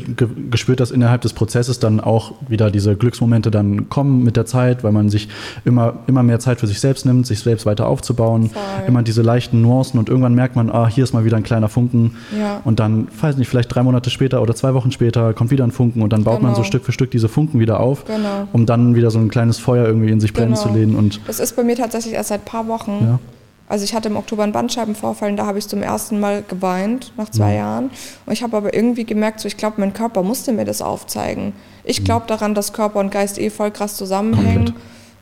gespürt, 0.50 0.80
dass 0.80 0.90
innerhalb 0.90 1.22
des 1.22 1.32
Prozesses 1.32 1.78
dann 1.78 2.00
auch 2.00 2.32
wieder 2.48 2.70
diese 2.70 2.96
Glücksmomente 2.96 3.50
dann 3.50 3.88
kommen 3.88 4.22
mit 4.22 4.36
der 4.36 4.46
Zeit, 4.46 4.84
weil 4.84 4.92
man 4.92 5.08
sich 5.08 5.28
immer, 5.64 5.94
immer 6.06 6.22
mehr 6.22 6.40
Zeit 6.40 6.60
für 6.60 6.66
sich 6.66 6.80
selbst 6.80 7.06
nimmt, 7.06 7.26
sich 7.26 7.40
selbst 7.40 7.66
weiter 7.66 7.86
aufzubauen, 7.86 8.50
Voll. 8.50 8.62
immer 8.86 9.02
diese 9.02 9.22
leichten 9.22 9.62
Nuancen 9.62 9.98
und 9.98 10.08
irgendwann 10.08 10.34
merkt 10.34 10.56
man, 10.56 10.70
ah, 10.70 10.88
hier 10.88 11.04
ist 11.04 11.12
mal 11.12 11.24
wieder 11.24 11.36
ein 11.36 11.42
kleiner 11.42 11.68
Funken 11.68 12.16
ja. 12.38 12.60
und 12.64 12.80
dann, 12.80 13.08
weiß 13.20 13.36
nicht, 13.36 13.48
vielleicht 13.48 13.74
drei 13.74 13.82
Monate 13.82 14.10
später 14.10 14.42
oder 14.42 14.54
zwei 14.54 14.74
Wochen 14.74 14.92
später 14.92 15.32
kommt 15.32 15.50
wieder 15.50 15.64
ein 15.64 15.72
Funken 15.72 16.02
und 16.02 16.12
dann 16.12 16.24
baut 16.24 16.36
genau. 16.36 16.48
man 16.48 16.54
so 16.54 16.62
genau. 16.62 16.68
Stück 16.68 16.84
für 16.84 16.92
Stück 16.92 17.10
diese 17.10 17.28
Funken 17.28 17.60
wieder 17.60 17.80
auf, 17.80 18.04
genau. 18.04 18.48
um 18.52 18.66
dann 18.66 18.94
wieder 18.94 19.10
so 19.10 19.18
ein 19.18 19.28
kleines 19.28 19.58
Feuer 19.58 19.86
irgendwie 19.86 20.10
in 20.10 20.20
sich 20.20 20.32
brennen 20.32 20.54
genau. 20.54 20.62
zu 20.62 20.72
lehnen. 20.72 20.96
Und 20.96 21.20
das 21.26 21.40
ist 21.40 21.56
bei 21.56 21.64
mir 21.64 21.76
tatsächlich 21.76 22.14
erst 22.14 22.28
seit 22.28 22.42
ein 22.42 22.44
paar 22.44 22.68
Wochen. 22.68 22.98
Ja. 23.00 23.18
Also 23.66 23.84
ich 23.84 23.94
hatte 23.94 24.08
im 24.08 24.16
Oktober 24.16 24.42
einen 24.42 24.52
Bandscheibenvorfall 24.52 25.30
und 25.30 25.36
da 25.36 25.46
habe 25.46 25.58
ich 25.58 25.66
zum 25.66 25.82
ersten 25.82 26.20
Mal 26.20 26.42
geweint, 26.46 27.12
nach 27.16 27.30
zwei 27.30 27.52
mhm. 27.52 27.56
Jahren. 27.56 27.90
Und 28.26 28.32
ich 28.32 28.42
habe 28.42 28.56
aber 28.56 28.74
irgendwie 28.74 29.04
gemerkt, 29.04 29.40
so 29.40 29.48
ich 29.48 29.56
glaube, 29.56 29.80
mein 29.80 29.94
Körper 29.94 30.22
musste 30.22 30.52
mir 30.52 30.64
das 30.64 30.82
aufzeigen. 30.82 31.54
Ich 31.82 32.00
mhm. 32.00 32.04
glaube 32.04 32.26
daran, 32.26 32.54
dass 32.54 32.72
Körper 32.72 33.00
und 33.00 33.10
Geist 33.10 33.38
eh 33.38 33.50
voll 33.50 33.70
krass 33.70 33.96
zusammenhängen. 33.96 34.66
Ja. 34.66 34.74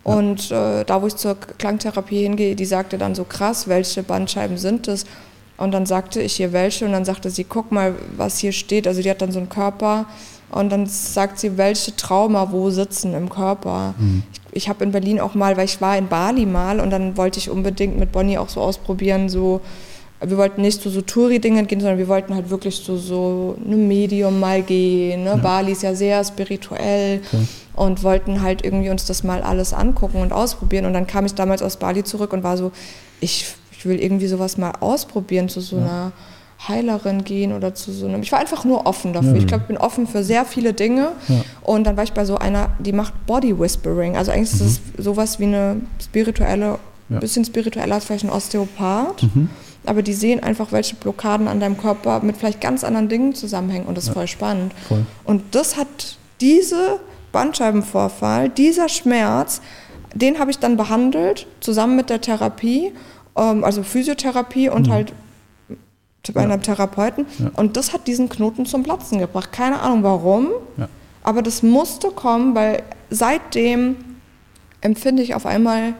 Und 0.05 0.51
äh, 0.51 0.85
da, 0.85 1.01
wo 1.01 1.07
ich 1.07 1.15
zur 1.15 1.37
Klangtherapie 1.37 2.23
hingehe, 2.23 2.57
die 2.57 2.65
sagte 2.65 2.99
dann 2.99 3.15
so 3.15 3.25
krass, 3.25 3.69
welche 3.69 4.03
Bandscheiben 4.03 4.59
sind 4.59 4.89
das? 4.89 5.05
Und 5.57 5.71
dann 5.73 5.87
sagte 5.87 6.21
ich 6.21 6.41
ihr 6.41 6.53
welche 6.53 6.85
und 6.85 6.93
dann 6.93 7.05
sagte 7.05 7.31
sie, 7.31 7.45
guck 7.45 7.71
mal, 7.71 7.95
was 8.17 8.39
hier 8.39 8.51
steht. 8.51 8.89
Also 8.89 9.01
die 9.01 9.11
hat 9.11 9.23
dann 9.23 9.31
so 9.31 9.39
einen 9.39 9.49
Körper 9.49 10.07
und 10.51 10.71
dann 10.71 10.87
sagt 10.87 11.39
sie, 11.39 11.57
welche 11.57 11.95
Trauma 11.95 12.51
wo 12.51 12.71
sitzen 12.71 13.15
im 13.15 13.29
Körper. 13.29 13.95
Mhm. 13.97 14.25
Ich 14.33 14.42
ich 14.53 14.69
habe 14.69 14.85
in 14.85 14.93
Berlin 14.93 15.21
auch 15.21 15.35
mal, 15.35 15.57
weil 15.57 15.65
ich 15.65 15.81
war 15.81 15.97
in 15.97 16.09
Bali 16.09 16.47
mal 16.47 16.79
und 16.79 16.91
dann 16.91 17.17
wollte 17.17 17.39
ich 17.39 17.51
unbedingt 17.51 17.99
mit 17.99 18.13
Bonnie 18.13 18.39
auch 18.39 18.49
so 18.49 18.61
ausprobieren, 18.61 19.29
so 19.29 19.61
wir 20.25 20.39
wollten 20.39 20.63
nicht 20.63 20.81
zu 20.81 20.89
so, 20.89 21.01
so 21.01 21.03
Touri-Dingen 21.03 21.67
gehen, 21.67 21.81
sondern 21.81 21.99
wir 21.99 22.09
wollten 22.09 22.35
halt 22.35 22.51
wirklich 22.51 22.77
zu 22.77 22.97
so, 22.97 23.57
so 23.57 23.57
einem 23.65 23.89
Medium 23.89 24.39
mal 24.39 24.63
gehen. 24.63 25.25
Ne? 25.25 25.31
Ja. 25.31 25.37
Bali 25.37 25.73
ist 25.73 25.83
ja 25.83 25.95
sehr 25.95 26.23
spirituell 26.25 27.21
okay. 27.27 27.45
und 27.75 28.03
wollten 28.05 28.41
halt 28.43 28.65
irgendwie 28.65 28.91
uns 28.91 29.05
das 29.05 29.25
mal 29.25 29.43
alles 29.43 29.73
angucken 29.73 30.21
und 30.21 30.33
ausprobieren. 30.33 30.87
Und 30.87 30.93
dann 30.93 31.07
kam 31.07 31.27
ich 31.27 31.35
damals 31.35 31.61
aus 31.63 31.77
Bali 31.77 32.05
zurück 32.05 32.33
und 32.33 32.45
war 32.45 32.57
so, 32.57 32.71
ich, 33.21 33.47
ich 33.73 33.85
will 33.85 34.01
irgendwie 34.01 34.29
sowas 34.29 34.59
mal 34.59 34.73
ausprobieren 34.79 35.49
zu 35.49 35.61
so 35.61 35.77
ja. 35.79 35.83
einer 35.83 36.13
Heilerin 36.69 37.25
gehen 37.25 37.53
oder 37.53 37.75
zu 37.75 37.93
so 37.93 38.07
einem. 38.07 38.23
Ich 38.23 38.31
war 38.33 38.39
einfach 38.39 38.65
nur 38.65 38.87
offen 38.87 39.13
dafür. 39.13 39.33
Ja. 39.33 39.39
Ich 39.39 39.47
glaube, 39.47 39.63
ich 39.63 39.69
bin 39.69 39.79
offen 39.79 40.07
für 40.07 40.23
sehr 40.23 40.45
viele 40.45 40.73
Dinge. 40.73 41.13
Ja. 41.29 41.43
Und 41.63 41.85
dann 41.85 41.97
war 41.97 42.05
ich 42.05 42.13
bei 42.13 42.25
so 42.25 42.37
einer, 42.37 42.71
die 42.79 42.93
macht 42.93 43.27
Body 43.27 43.59
Whispering. 43.59 44.17
Also 44.17 44.31
eigentlich 44.31 44.53
mhm. 44.61 44.67
ist 44.67 44.81
es 44.97 45.05
sowas 45.05 45.41
wie 45.41 45.45
eine 45.45 45.81
spirituelle, 46.01 46.79
ja. 47.09 47.19
bisschen 47.19 47.45
spiritueller 47.45 47.97
als 47.97 48.05
vielleicht 48.05 48.25
ein 48.25 48.31
Osteopath. 48.31 49.23
Mhm. 49.23 49.51
Aber 49.85 50.03
die 50.03 50.13
sehen 50.13 50.41
einfach, 50.41 50.71
welche 50.71 50.95
Blockaden 50.95 51.49
an 51.49 51.59
deinem 51.59 51.77
Körper 51.77 52.21
mit 52.21 52.37
vielleicht 52.37 52.61
ganz 52.61 52.85
anderen 52.85 53.09
Dingen 53.09 53.35
zusammenhängen. 53.35 53.87
Und 53.87 53.97
das 53.97 54.05
ist 54.05 54.13
voll 54.13 54.29
spannend. 54.29 54.73
Voll. 54.87 55.05
Und 55.25 55.43
das 55.57 55.77
hat 55.77 56.17
diese 56.41 57.01
Bandscheibenvorfall, 57.33 58.49
dieser 58.49 58.89
Schmerz, 58.89 59.61
den 60.15 60.39
habe 60.39 60.51
ich 60.51 60.59
dann 60.59 60.77
behandelt, 60.77 61.47
zusammen 61.61 61.97
mit 61.97 62.11
der 62.11 62.21
Therapie, 62.21 62.93
ähm, 63.37 63.65
also 63.65 63.83
Physiotherapie 63.83 64.69
und 64.69 64.87
mhm. 64.87 64.93
halt 64.93 65.13
bei 66.33 66.43
einem 66.43 66.63
Therapeuten. 66.63 67.27
Ja. 67.39 67.51
Und 67.57 67.77
das 67.77 67.93
hat 67.93 68.07
diesen 68.07 68.29
Knoten 68.29 68.67
zum 68.67 68.85
Platzen 68.85 69.19
gebracht. 69.19 69.51
Keine 69.53 69.81
Ahnung 69.81 70.05
warum, 70.05 70.49
ja. 70.77 70.89
aber 71.25 71.43
das 71.43 71.63
musste 71.63 72.11
kommen, 72.11 72.55
weil 72.55 72.85
seitdem 73.11 73.97
empfinde 74.81 75.23
ich 75.23 75.35
auf 75.35 75.47
einmal 75.47 75.95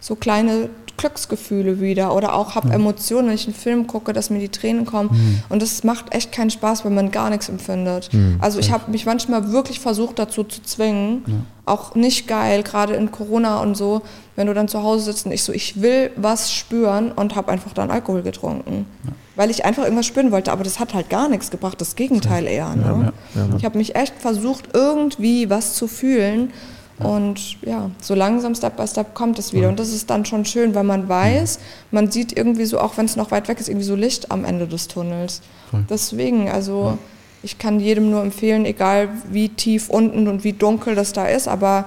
so 0.00 0.16
kleine 0.16 0.70
Glücksgefühle 0.98 1.80
wieder 1.80 2.14
oder 2.14 2.34
auch 2.34 2.54
habe 2.54 2.68
ja. 2.68 2.74
Emotionen, 2.74 3.28
wenn 3.28 3.34
ich 3.34 3.46
einen 3.46 3.54
Film 3.54 3.86
gucke, 3.86 4.12
dass 4.12 4.28
mir 4.28 4.38
die 4.38 4.50
Tränen 4.50 4.84
kommen. 4.84 5.08
Mhm. 5.12 5.42
Und 5.48 5.62
das 5.62 5.82
macht 5.84 6.14
echt 6.14 6.32
keinen 6.32 6.50
Spaß, 6.50 6.84
wenn 6.84 6.94
man 6.94 7.10
gar 7.10 7.30
nichts 7.30 7.48
empfindet. 7.48 8.12
Mhm. 8.12 8.36
Also 8.40 8.58
ich 8.58 8.70
habe 8.70 8.90
mich 8.90 9.06
manchmal 9.06 9.50
wirklich 9.50 9.80
versucht 9.80 10.18
dazu 10.18 10.44
zu 10.44 10.62
zwingen. 10.62 11.22
Ja. 11.26 11.34
Auch 11.64 11.94
nicht 11.94 12.26
geil, 12.26 12.62
gerade 12.62 12.94
in 12.94 13.10
Corona 13.10 13.60
und 13.60 13.76
so, 13.76 14.02
wenn 14.36 14.46
du 14.46 14.54
dann 14.54 14.68
zu 14.68 14.82
Hause 14.82 15.04
sitzt 15.04 15.26
und 15.26 15.32
ich 15.32 15.42
so, 15.42 15.52
ich 15.52 15.80
will 15.80 16.10
was 16.16 16.52
spüren 16.52 17.12
und 17.12 17.36
habe 17.36 17.50
einfach 17.52 17.72
dann 17.72 17.90
Alkohol 17.90 18.22
getrunken. 18.22 18.86
Ja. 19.04 19.12
Weil 19.36 19.50
ich 19.50 19.64
einfach 19.64 19.84
irgendwas 19.84 20.06
spüren 20.06 20.32
wollte, 20.32 20.50
aber 20.50 20.64
das 20.64 20.80
hat 20.80 20.94
halt 20.94 21.10
gar 21.10 21.28
nichts 21.28 21.50
gebracht, 21.50 21.80
das 21.80 21.94
Gegenteil 21.94 22.46
eher. 22.46 22.74
Ne? 22.74 23.12
Ich 23.56 23.64
habe 23.64 23.78
mich 23.78 23.94
echt 23.94 24.14
versucht, 24.18 24.70
irgendwie 24.72 25.48
was 25.48 25.74
zu 25.74 25.86
fühlen 25.86 26.50
und 26.98 27.60
ja, 27.62 27.90
so 28.00 28.14
langsam, 28.14 28.54
Step 28.54 28.76
by 28.76 28.86
Step 28.86 29.14
kommt 29.14 29.38
es 29.38 29.52
wieder. 29.52 29.68
Und 29.68 29.78
das 29.78 29.90
ist 29.90 30.10
dann 30.10 30.24
schon 30.24 30.44
schön, 30.44 30.74
weil 30.74 30.84
man 30.84 31.08
weiß, 31.08 31.60
man 31.90 32.10
sieht 32.10 32.36
irgendwie 32.36 32.64
so, 32.64 32.80
auch 32.80 32.96
wenn 32.96 33.06
es 33.06 33.16
noch 33.16 33.30
weit 33.30 33.48
weg 33.48 33.60
ist, 33.60 33.68
irgendwie 33.68 33.86
so 33.86 33.94
Licht 33.94 34.30
am 34.30 34.44
Ende 34.44 34.66
des 34.66 34.88
Tunnels. 34.88 35.40
Deswegen, 35.88 36.50
also 36.50 36.98
ich 37.42 37.58
kann 37.58 37.78
jedem 37.78 38.10
nur 38.10 38.22
empfehlen, 38.22 38.64
egal 38.64 39.10
wie 39.30 39.48
tief 39.48 39.88
unten 39.88 40.26
und 40.26 40.42
wie 40.44 40.52
dunkel 40.52 40.94
das 40.94 41.12
da 41.12 41.26
ist, 41.26 41.46
aber 41.46 41.84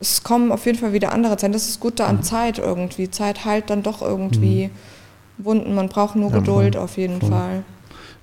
es 0.00 0.22
kommen 0.22 0.52
auf 0.52 0.64
jeden 0.66 0.78
Fall 0.78 0.92
wieder 0.92 1.12
andere 1.12 1.36
Zeiten. 1.36 1.52
Das 1.52 1.68
ist 1.68 1.80
gut 1.80 2.00
da 2.00 2.06
an 2.06 2.22
Zeit 2.22 2.58
irgendwie. 2.58 3.10
Zeit 3.10 3.44
heilt 3.44 3.70
dann 3.70 3.82
doch 3.82 4.02
irgendwie 4.02 4.70
mhm. 5.38 5.44
Wunden. 5.44 5.74
Man 5.74 5.88
braucht 5.88 6.16
nur 6.16 6.30
Geduld 6.30 6.76
auf 6.76 6.96
jeden. 6.96 7.20
Fall 7.20 7.64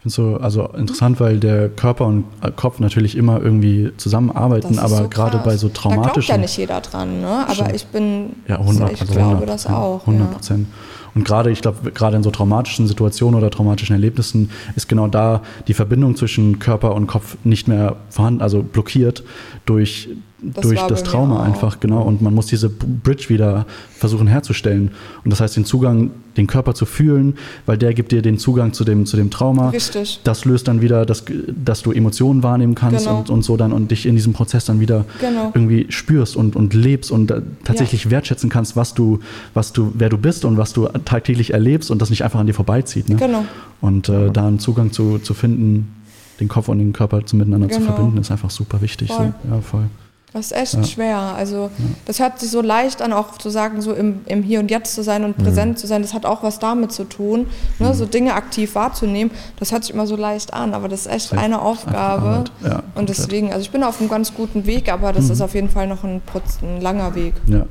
finde 0.03 0.15
so 0.15 0.37
also 0.37 0.67
interessant, 0.77 1.19
weil 1.19 1.39
der 1.39 1.69
Körper 1.69 2.05
und 2.05 2.25
Kopf 2.55 2.79
natürlich 2.79 3.15
immer 3.15 3.41
irgendwie 3.41 3.91
zusammenarbeiten, 3.97 4.77
aber 4.77 4.97
so 4.97 5.07
gerade 5.09 5.37
bei 5.39 5.55
so 5.55 5.69
traumatischen. 5.69 6.05
Da 6.05 6.11
glaubt 6.13 6.27
ja 6.27 6.37
nicht 6.37 6.57
jeder 6.57 6.81
dran, 6.81 7.21
ne? 7.21 7.45
Aber 7.45 7.53
Stimmt. 7.53 7.75
ich 7.75 7.85
bin, 7.87 8.35
ja, 8.47 8.59
100%, 8.59 8.91
ich 8.91 9.01
also 9.01 9.13
glaube 9.13 9.29
100, 9.29 9.49
das 9.49 9.67
auch. 9.67 10.01
100 10.01 10.31
Prozent. 10.31 10.67
Ja. 10.69 10.75
Und 11.15 11.25
gerade, 11.25 11.51
ich 11.51 11.61
glaube, 11.61 11.91
gerade 11.91 12.17
in 12.17 12.23
so 12.23 12.31
traumatischen 12.31 12.87
Situationen 12.87 13.37
oder 13.37 13.49
traumatischen 13.51 13.93
Erlebnissen 13.93 14.49
ist 14.75 14.89
genau 14.89 15.07
da 15.07 15.41
die 15.67 15.73
Verbindung 15.73 16.15
zwischen 16.15 16.59
Körper 16.59 16.95
und 16.95 17.07
Kopf 17.07 17.37
nicht 17.43 17.67
mehr 17.67 17.97
vorhanden, 18.09 18.41
also 18.41 18.63
blockiert 18.63 19.23
durch 19.65 20.09
das 20.43 20.63
durch 20.63 20.81
das 20.87 21.03
Trauma 21.03 21.43
einfach, 21.43 21.79
genau. 21.79 22.01
Und 22.01 22.21
man 22.21 22.33
muss 22.33 22.47
diese 22.47 22.69
Bridge 22.69 23.29
wieder 23.29 23.65
versuchen 23.97 24.27
herzustellen. 24.27 24.91
Und 25.23 25.31
das 25.31 25.39
heißt, 25.39 25.55
den 25.55 25.65
Zugang, 25.65 26.11
den 26.35 26.47
Körper 26.47 26.73
zu 26.73 26.85
fühlen, 26.85 27.35
weil 27.65 27.77
der 27.77 27.93
gibt 27.93 28.11
dir 28.11 28.21
den 28.21 28.37
Zugang 28.37 28.73
zu 28.73 28.83
dem, 28.83 29.05
zu 29.05 29.15
dem 29.15 29.29
Trauma. 29.29 29.69
Richtig. 29.69 30.19
Das 30.23 30.45
löst 30.45 30.67
dann 30.67 30.81
wieder, 30.81 31.05
das, 31.05 31.23
dass 31.47 31.81
du 31.81 31.91
Emotionen 31.91 32.43
wahrnehmen 32.43 32.75
kannst 32.75 33.05
genau. 33.05 33.19
und, 33.19 33.29
und 33.29 33.43
so 33.43 33.55
dann 33.55 33.71
und 33.71 33.91
dich 33.91 34.05
in 34.05 34.15
diesem 34.15 34.33
Prozess 34.33 34.65
dann 34.65 34.79
wieder 34.79 35.05
genau. 35.21 35.51
irgendwie 35.53 35.85
spürst 35.89 36.35
und, 36.35 36.55
und 36.55 36.73
lebst 36.73 37.11
und 37.11 37.31
äh, 37.31 37.41
tatsächlich 37.63 38.05
ja. 38.05 38.11
wertschätzen 38.11 38.49
kannst, 38.49 38.75
was 38.75 38.93
du, 38.93 39.19
was 39.53 39.71
du, 39.71 39.93
wer 39.95 40.09
du 40.09 40.17
bist 40.17 40.43
und 40.43 40.57
was 40.57 40.73
du 40.73 40.87
tagtäglich 41.05 41.53
erlebst 41.53 41.89
und 41.91 42.01
das 42.01 42.09
nicht 42.09 42.23
einfach 42.23 42.39
an 42.39 42.47
dir 42.47 42.53
vorbeizieht. 42.53 43.07
Ne? 43.09 43.15
Genau. 43.15 43.45
Und 43.79 44.09
äh, 44.09 44.31
da 44.31 44.47
einen 44.47 44.59
Zugang 44.59 44.91
zu, 44.91 45.19
zu 45.19 45.33
finden, 45.33 45.95
den 46.39 46.47
Kopf 46.47 46.67
und 46.67 46.79
den 46.79 46.93
Körper 46.93 47.25
zu 47.25 47.35
miteinander 47.35 47.67
genau. 47.67 47.79
zu 47.79 47.85
verbinden, 47.85 48.17
ist 48.17 48.31
einfach 48.31 48.49
super 48.49 48.81
wichtig. 48.81 49.09
Voll. 49.09 49.33
So. 49.43 49.55
Ja, 49.55 49.61
voll. 49.61 49.85
Das 50.33 50.47
ist 50.47 50.51
echt 50.51 50.73
ja. 50.73 50.83
schwer. 50.83 51.17
Also 51.19 51.55
ja. 51.55 51.69
das 52.05 52.19
hört 52.19 52.39
sich 52.39 52.49
so 52.49 52.61
leicht 52.61 53.03
an, 53.03 53.13
auch 53.13 53.37
zu 53.37 53.49
sagen, 53.49 53.81
so 53.81 53.93
im, 53.93 54.21
im 54.25 54.41
Hier 54.41 54.59
und 54.59 54.71
Jetzt 54.71 54.95
zu 54.95 55.03
sein 55.03 55.23
und 55.23 55.37
mhm. 55.37 55.43
präsent 55.43 55.79
zu 55.79 55.85
sein. 55.85 56.01
Das 56.01 56.13
hat 56.13 56.25
auch 56.25 56.41
was 56.41 56.57
damit 56.57 56.91
zu 56.91 57.03
tun, 57.03 57.45
ne? 57.77 57.89
Mhm. 57.89 57.93
so 57.93 58.05
Dinge 58.05 58.33
aktiv 58.33 58.73
wahrzunehmen. 58.73 59.31
Das 59.59 59.71
hört 59.71 59.83
sich 59.83 59.93
immer 59.93 60.07
so 60.07 60.15
leicht 60.15 60.53
an, 60.53 60.73
aber 60.73 60.89
das 60.89 61.01
ist 61.01 61.11
echt 61.11 61.31
das 61.31 61.39
eine 61.39 61.61
Aufgabe. 61.61 62.45
Ja, 62.63 62.81
und 62.95 63.09
deswegen, 63.09 63.51
also 63.51 63.61
ich 63.61 63.69
bin 63.69 63.83
auf 63.83 63.99
einem 63.99 64.09
ganz 64.09 64.33
guten 64.33 64.65
Weg, 64.65 64.91
aber 64.91 65.13
das 65.13 65.25
mhm. 65.25 65.31
ist 65.31 65.41
auf 65.41 65.53
jeden 65.53 65.69
Fall 65.69 65.87
noch 65.87 66.03
ein, 66.03 66.21
ein 66.63 66.81
langer 66.81 67.13
Weg. 67.13 67.35
Ja. 67.45 67.65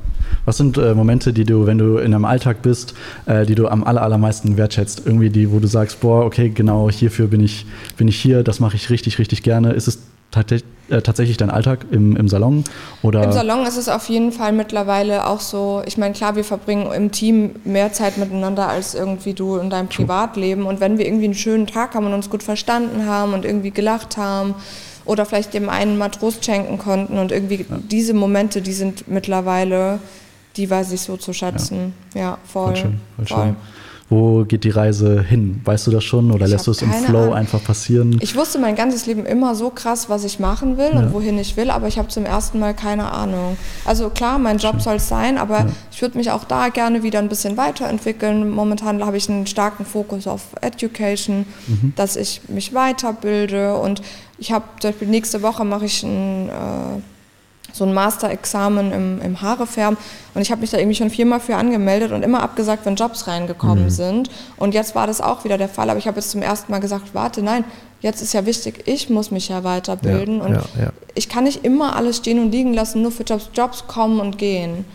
Was 0.45 0.57
sind 0.57 0.77
äh, 0.77 0.93
Momente, 0.93 1.33
die 1.33 1.43
du, 1.43 1.65
wenn 1.65 1.77
du 1.77 1.97
in 1.97 2.13
einem 2.13 2.25
Alltag 2.25 2.61
bist, 2.61 2.93
äh, 3.25 3.45
die 3.45 3.55
du 3.55 3.67
am 3.67 3.83
aller, 3.83 4.01
allermeisten 4.01 4.55
wertschätzt? 4.57 5.03
Irgendwie 5.05 5.29
die, 5.29 5.51
wo 5.51 5.59
du 5.59 5.67
sagst, 5.67 5.99
boah, 5.99 6.25
okay, 6.25 6.49
genau 6.49 6.89
hierfür 6.89 7.27
bin 7.27 7.41
ich, 7.41 7.65
bin 7.97 8.07
ich 8.07 8.19
hier, 8.19 8.43
das 8.43 8.59
mache 8.59 8.75
ich 8.75 8.89
richtig, 8.89 9.19
richtig 9.19 9.43
gerne. 9.43 9.73
Ist 9.73 9.87
es 9.87 9.99
tatsächlich 10.33 11.37
dein 11.37 11.49
Alltag 11.49 11.85
im, 11.91 12.15
im 12.15 12.27
Salon? 12.27 12.63
Oder? 13.01 13.23
Im 13.23 13.31
Salon 13.31 13.65
ist 13.65 13.77
es 13.77 13.89
auf 13.89 14.09
jeden 14.09 14.31
Fall 14.31 14.51
mittlerweile 14.51 15.27
auch 15.27 15.39
so, 15.39 15.81
ich 15.85 15.97
meine, 15.97 16.13
klar, 16.13 16.35
wir 16.35 16.43
verbringen 16.43 16.91
im 16.91 17.11
Team 17.11 17.51
mehr 17.63 17.93
Zeit 17.93 18.17
miteinander 18.17 18.67
als 18.67 18.95
irgendwie 18.95 19.33
du 19.33 19.57
in 19.57 19.69
deinem 19.69 19.87
Privatleben. 19.87 20.65
Und 20.65 20.79
wenn 20.79 20.97
wir 20.97 21.05
irgendwie 21.05 21.25
einen 21.25 21.35
schönen 21.35 21.67
Tag 21.67 21.95
haben 21.95 22.05
und 22.05 22.13
uns 22.13 22.29
gut 22.29 22.43
verstanden 22.43 23.05
haben 23.05 23.33
und 23.33 23.45
irgendwie 23.45 23.71
gelacht 23.71 24.17
haben 24.17 24.55
oder 25.05 25.25
vielleicht 25.25 25.53
dem 25.53 25.69
einen 25.69 25.97
mal 25.97 26.09
Trost 26.09 26.43
schenken 26.45 26.77
konnten 26.77 27.17
und 27.17 27.31
irgendwie 27.31 27.65
ja. 27.69 27.77
diese 27.89 28.13
Momente, 28.13 28.61
die 28.61 28.73
sind 28.73 29.07
mittlerweile, 29.07 29.99
die 30.57 30.69
weiß 30.69 30.91
ich 30.91 31.01
so 31.01 31.17
zu 31.17 31.33
schätzen. 31.33 31.93
Ja, 32.13 32.21
ja 32.21 32.37
voll. 32.45 32.67
voll, 32.67 32.75
schön, 32.75 32.99
voll, 33.17 33.25
voll. 33.25 33.45
Schön. 33.45 33.55
Wo 34.13 34.45
geht 34.45 34.63
die 34.63 34.69
Reise 34.69 35.21
hin? 35.23 35.61
Weißt 35.63 35.87
du 35.87 35.91
das 35.91 36.03
schon 36.03 36.31
oder 36.31 36.45
ich 36.45 36.51
lässt 36.51 36.67
du 36.67 36.71
es 36.71 36.81
im 36.81 36.91
Flow 36.91 37.23
Ahnung. 37.23 37.33
einfach 37.33 37.63
passieren? 37.63 38.17
Ich 38.21 38.35
wusste 38.35 38.59
mein 38.59 38.75
ganzes 38.75 39.05
Leben 39.05 39.25
immer 39.25 39.55
so 39.55 39.69
krass, 39.69 40.09
was 40.09 40.23
ich 40.23 40.39
machen 40.39 40.77
will 40.77 40.91
ja. 40.93 40.99
und 40.99 41.13
wohin 41.13 41.39
ich 41.39 41.57
will, 41.57 41.71
aber 41.71 41.87
ich 41.87 41.97
habe 41.97 42.09
zum 42.09 42.25
ersten 42.25 42.59
Mal 42.59 42.73
keine 42.73 43.11
Ahnung. 43.11 43.57
Also 43.85 44.09
klar, 44.09 44.37
mein 44.37 44.57
Job 44.59 44.81
soll 44.81 44.95
es 44.97 45.07
sein, 45.07 45.37
aber 45.37 45.59
ja. 45.59 45.67
ich 45.91 46.01
würde 46.01 46.17
mich 46.17 46.31
auch 46.31 46.43
da 46.43 46.69
gerne 46.69 47.01
wieder 47.01 47.19
ein 47.19 47.29
bisschen 47.29 47.57
weiterentwickeln. 47.57 48.49
Momentan 48.49 49.03
habe 49.03 49.17
ich 49.17 49.29
einen 49.29 49.47
starken 49.47 49.85
Fokus 49.85 50.27
auf 50.27 50.41
Education, 50.61 51.45
mhm. 51.67 51.93
dass 51.95 52.15
ich 52.15 52.41
mich 52.47 52.73
weiterbilde 52.73 53.75
und 53.77 54.01
ich 54.37 54.51
habe 54.51 54.65
zum 54.79 54.91
Beispiel 54.91 55.07
nächste 55.07 55.41
Woche 55.41 55.63
mache 55.65 55.85
ich 55.85 56.03
ein 56.03 56.49
äh, 56.49 57.01
so 57.73 57.83
ein 57.83 57.93
Masterexamen 57.93 58.91
im, 58.91 59.21
im 59.21 59.41
Haarefärben. 59.41 59.97
Und 60.33 60.41
ich 60.41 60.51
habe 60.51 60.61
mich 60.61 60.69
da 60.69 60.77
irgendwie 60.77 60.95
schon 60.95 61.09
viermal 61.09 61.39
für 61.39 61.55
angemeldet 61.55 62.11
und 62.11 62.23
immer 62.23 62.41
abgesagt, 62.41 62.85
wenn 62.85 62.95
Jobs 62.95 63.27
reingekommen 63.27 63.85
mhm. 63.85 63.89
sind. 63.89 64.29
Und 64.57 64.73
jetzt 64.73 64.95
war 64.95 65.07
das 65.07 65.19
auch 65.19 65.43
wieder 65.43 65.57
der 65.57 65.67
Fall. 65.67 65.89
Aber 65.89 65.99
ich 65.99 66.07
habe 66.07 66.19
jetzt 66.19 66.31
zum 66.31 66.41
ersten 66.41 66.71
Mal 66.71 66.79
gesagt, 66.79 67.13
warte, 67.13 67.41
nein, 67.41 67.65
jetzt 67.99 68.21
ist 68.21 68.33
ja 68.33 68.45
wichtig, 68.45 68.83
ich 68.85 69.09
muss 69.09 69.31
mich 69.31 69.49
ja 69.49 69.63
weiterbilden. 69.63 70.37
Ja, 70.37 70.45
und 70.45 70.53
ja, 70.53 70.61
ja. 70.79 70.89
ich 71.15 71.27
kann 71.27 71.45
nicht 71.45 71.65
immer 71.65 71.95
alles 71.95 72.17
stehen 72.17 72.39
und 72.39 72.51
liegen 72.51 72.73
lassen, 72.73 73.01
nur 73.01 73.11
für 73.11 73.23
Jobs. 73.23 73.49
Jobs 73.53 73.87
kommen 73.87 74.19
und 74.19 74.37
gehen. 74.37 74.85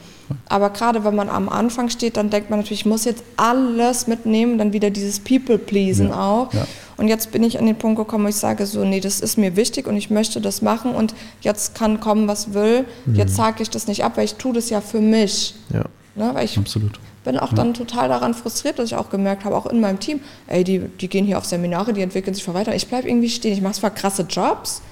Aber 0.49 0.71
gerade 0.71 1.05
wenn 1.05 1.15
man 1.15 1.29
am 1.29 1.49
Anfang 1.49 1.89
steht, 1.89 2.17
dann 2.17 2.31
denkt 2.31 2.51
man 2.51 2.61
natürlich, 2.61 2.81
ich 2.81 2.87
muss 2.87 3.05
jetzt 3.05 3.25
alles 3.37 4.07
mitnehmen, 4.07 4.59
dann 4.59 4.73
wieder 4.73 4.91
dieses 4.91 5.21
People-Pleasen 5.21 6.13
auch. 6.13 6.51
Und 6.99 7.07
jetzt 7.07 7.31
bin 7.31 7.45
ich 7.45 7.59
an 7.59 7.67
den 7.67 7.77
Punkt 7.77 7.97
gekommen, 7.97 8.25
wo 8.25 8.29
ich 8.29 8.37
sage 8.37 8.67
so, 8.67 8.85
nee, 8.85 8.99
das 8.99 9.21
ist 9.21 9.39
mir 9.39 9.55
wichtig 9.55 9.87
und 9.87 9.97
ich 9.97 10.11
möchte 10.11 10.41
das 10.41 10.63
machen 10.63 10.95
und 10.95 11.15
jetzt 11.41 11.77
kann 11.77 12.01
kommen, 12.01 12.27
was 12.27 12.53
will. 12.55 12.85
Mhm. 13.07 13.15
Jetzt 13.15 13.37
sage 13.37 13.63
ich 13.63 13.71
das 13.71 13.87
nicht 13.87 14.05
ab, 14.05 14.17
weil 14.17 14.25
ich 14.25 14.35
tue 14.35 14.53
das 14.53 14.69
ja 14.69 14.81
für 14.81 15.01
mich. 15.01 15.55
Ja, 15.73 15.85
ne, 16.17 16.35
weil 16.35 16.45
ich 16.45 16.59
absolut. 16.59 16.99
bin 17.23 17.39
auch 17.39 17.51
ja. 17.51 17.57
dann 17.57 17.73
total 17.73 18.09
daran 18.09 18.35
frustriert, 18.35 18.81
dass 18.81 18.87
ich 18.87 18.97
auch 18.97 19.11
gemerkt 19.11 19.45
habe, 19.45 19.57
auch 19.57 19.67
in 19.67 19.81
meinem 19.81 20.01
Team, 20.01 20.21
ey, 20.49 20.65
die, 20.65 20.81
die 20.81 21.09
gehen 21.09 21.25
hier 21.25 21.39
auf 21.39 21.45
Seminare, 21.45 21.93
die 21.93 22.03
entwickeln 22.03 22.35
sich 22.35 22.47
weiter. 22.53 22.75
Ich 22.75 22.89
bleibe 22.89 23.09
irgendwie 23.09 23.31
stehen. 23.31 23.53
Ich 23.53 23.63
mache 23.63 23.75
zwar 23.75 23.91
krasse 23.91 24.27
Jobs, 24.29 24.83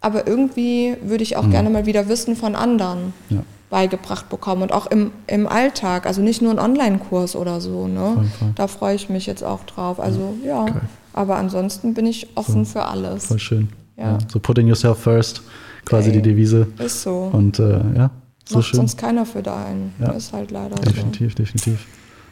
aber 0.00 0.26
irgendwie 0.26 0.96
würde 1.02 1.22
ich 1.22 1.36
auch 1.36 1.44
mhm. 1.44 1.52
gerne 1.52 1.70
mal 1.70 1.86
wieder 1.86 2.08
Wissen 2.08 2.34
von 2.36 2.56
anderen. 2.56 3.14
Ja 3.30 3.44
beigebracht 3.70 4.28
bekommen 4.28 4.62
und 4.62 4.72
auch 4.72 4.86
im, 4.86 5.10
im 5.26 5.48
Alltag, 5.48 6.06
also 6.06 6.22
nicht 6.22 6.40
nur 6.40 6.52
ein 6.52 6.60
Online-Kurs 6.60 7.34
oder 7.34 7.60
so. 7.60 7.88
Ne? 7.88 8.12
Voll, 8.14 8.24
voll. 8.38 8.52
Da 8.54 8.68
freue 8.68 8.94
ich 8.94 9.08
mich 9.08 9.26
jetzt 9.26 9.42
auch 9.42 9.64
drauf. 9.64 9.98
Also 9.98 10.36
ja, 10.44 10.66
ja. 10.66 10.80
Aber 11.14 11.36
ansonsten 11.36 11.94
bin 11.94 12.06
ich 12.06 12.28
offen 12.36 12.64
so, 12.64 12.72
für 12.72 12.84
alles. 12.84 13.26
Voll 13.26 13.38
schön. 13.38 13.68
Ja. 13.96 14.12
ja. 14.12 14.18
So 14.30 14.38
putting 14.38 14.66
yourself 14.66 14.98
first, 14.98 15.42
quasi 15.84 16.10
Ey, 16.10 16.16
die 16.16 16.22
Devise. 16.22 16.66
Ist 16.78 17.02
so. 17.02 17.30
Und 17.32 17.58
äh, 17.58 17.78
ja, 17.96 18.10
so 18.44 18.58
Macht 18.58 18.68
schön. 18.68 18.76
sonst 18.76 18.98
keiner 18.98 19.24
für 19.24 19.42
deinen. 19.42 19.94
Ja. 20.00 20.10
Ist 20.10 20.32
halt 20.32 20.50
leider 20.50 20.74
definitiv, 20.76 21.32
so. 21.32 21.36
Definitiv, 21.38 21.62
definitiv. 21.62 21.86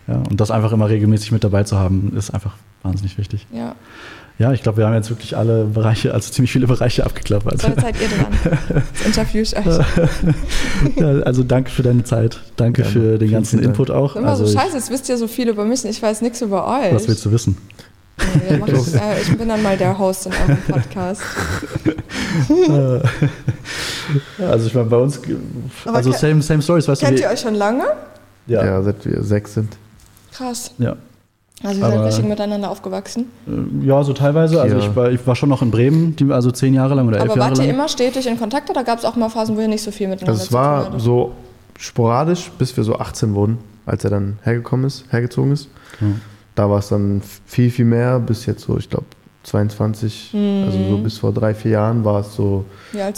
Ja, 0.09 0.17
und 0.29 0.41
das 0.41 0.51
einfach 0.51 0.73
immer 0.73 0.89
regelmäßig 0.89 1.31
mit 1.31 1.45
dabei 1.45 1.63
zu 1.63 1.79
haben, 1.79 2.13
ist 2.17 2.31
einfach 2.31 2.57
wahnsinnig 2.83 3.19
wichtig. 3.19 3.47
Ja. 3.53 3.77
Ja, 4.39 4.53
ich 4.53 4.63
glaube, 4.63 4.79
wir 4.79 4.87
haben 4.87 4.95
jetzt 4.95 5.11
wirklich 5.11 5.37
alle 5.37 5.67
Bereiche, 5.67 6.15
also 6.15 6.33
ziemlich 6.33 6.51
viele 6.51 6.67
Bereiche 6.67 7.05
abgeklappert. 7.05 7.61
So, 7.61 7.69
jetzt 7.69 7.81
seid 7.81 7.95
ihr 8.01 8.09
dran. 8.09 8.83
Jetzt 8.89 9.07
interview 9.07 9.43
ich 9.43 9.57
euch. 9.57 10.97
ja, 10.97 11.07
also 11.21 11.45
danke 11.45 11.71
für 11.71 11.83
deine 11.83 12.03
Zeit. 12.03 12.41
Danke 12.57 12.83
ja, 12.83 12.89
für 12.89 13.19
den 13.19 13.31
ganzen 13.31 13.61
Input 13.61 13.91
auch. 13.91 14.17
Immer 14.17 14.29
also 14.31 14.47
so 14.47 14.59
scheiße, 14.59 14.75
jetzt 14.75 14.91
wisst 14.91 15.09
ihr 15.09 15.19
so 15.19 15.29
viel 15.29 15.49
über 15.49 15.65
mich 15.65 15.85
und 15.85 15.91
ich 15.91 16.03
weiß 16.03 16.23
nichts 16.23 16.41
über 16.41 16.67
euch. 16.67 16.95
Was 16.95 17.07
willst 17.07 17.25
du 17.25 17.31
wissen? 17.31 17.57
Ja, 18.49 18.67
ich, 18.67 18.95
äh, 18.95 19.21
ich, 19.23 19.37
bin 19.37 19.49
dann 19.49 19.63
mal 19.63 19.77
der 19.77 19.99
Host 19.99 20.27
in 20.27 20.33
eurem 20.33 20.63
Podcast. 20.63 21.23
also 24.39 24.67
ich 24.67 24.75
meine, 24.75 24.89
bei 24.89 24.97
uns, 24.97 25.21
also 25.87 26.13
same, 26.13 26.43
same 26.43 26.63
stories, 26.63 26.89
weißt 26.89 27.01
kennt 27.03 27.19
du. 27.19 27.23
Kennt 27.23 27.31
ihr 27.31 27.35
euch 27.35 27.41
schon 27.41 27.55
lange? 27.55 27.85
Ja. 28.47 28.65
ja, 28.65 28.83
seit 28.83 29.05
wir 29.05 29.23
sechs 29.23 29.55
sind. 29.55 29.77
Krass. 30.33 30.73
Ja. 30.79 30.97
Also 31.63 31.81
ihr 31.81 31.87
seid 31.87 32.05
richtig 32.05 32.25
miteinander 32.25 32.71
aufgewachsen? 32.71 33.27
Äh, 33.47 33.87
ja, 33.87 34.03
so 34.03 34.13
teilweise. 34.13 34.61
Also 34.61 34.79
ich 34.79 34.97
war, 34.97 35.11
ich 35.11 35.25
war 35.27 35.37
schon 35.37 35.49
noch 35.49 35.63
in 35.63 35.71
Bremen, 35.71 36.17
die, 36.17 36.31
also 36.33 36.51
zehn 36.51 36.75
Jahre 36.75 36.95
lang 36.95 37.07
oder 37.07 37.19
elf 37.19 37.31
Aber 37.31 37.37
Jahre 37.37 37.41
lang. 37.41 37.53
Aber 37.53 37.59
wart 37.59 37.67
ihr 37.67 37.73
immer 37.73 37.89
stetig 37.89 38.27
in 38.27 38.39
Kontakt 38.39 38.69
oder 38.69 38.83
gab 38.83 38.99
es 38.99 39.05
auch 39.05 39.15
mal 39.17 39.29
Phasen, 39.29 39.57
wo 39.57 39.61
ihr 39.61 39.69
nicht 39.69 39.83
so 39.83 39.91
viel 39.91 40.09
miteinander 40.09 40.33
also 40.33 40.45
es 40.45 40.53
war 40.53 40.99
so 40.99 41.33
sporadisch, 41.79 42.51
bis 42.59 42.77
wir 42.77 42.85
so 42.85 42.97
18 42.97 43.35
wurden, 43.35 43.59
als 43.87 44.03
er 44.05 44.11
dann 44.11 44.39
hergekommen 44.43 44.87
ist, 44.87 45.05
hergezogen 45.11 45.53
ist. 45.53 45.69
Ja. 46.01 46.07
Da 46.55 46.69
war 46.69 46.79
es 46.79 46.89
dann 46.89 47.23
viel, 47.47 47.71
viel 47.71 47.85
mehr, 47.85 48.19
bis 48.19 48.47
jetzt 48.47 48.63
so, 48.63 48.77
ich 48.77 48.89
glaube, 48.89 49.07
22, 49.45 50.31
mhm. 50.33 50.65
also 50.67 50.79
so 50.89 50.99
bis 50.99 51.19
vor 51.19 51.33
drei, 51.33 51.55
vier 51.55 51.73
Jahren 51.73 52.05
war 52.05 52.21
es 52.21 52.35
so 52.35 52.65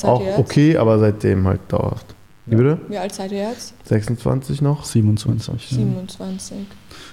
auch 0.02 0.38
okay, 0.38 0.76
aber 0.76 0.98
seitdem 0.98 1.46
halt 1.46 1.60
dauerhaft. 1.68 2.14
Wie 2.46 2.56
bitte? 2.56 2.78
Wie 2.88 2.98
alt 2.98 3.14
seid 3.14 3.32
ihr 3.32 3.48
jetzt? 3.50 3.74
26 3.84 4.60
noch? 4.62 4.84
27. 4.84 5.70
27. 5.70 6.56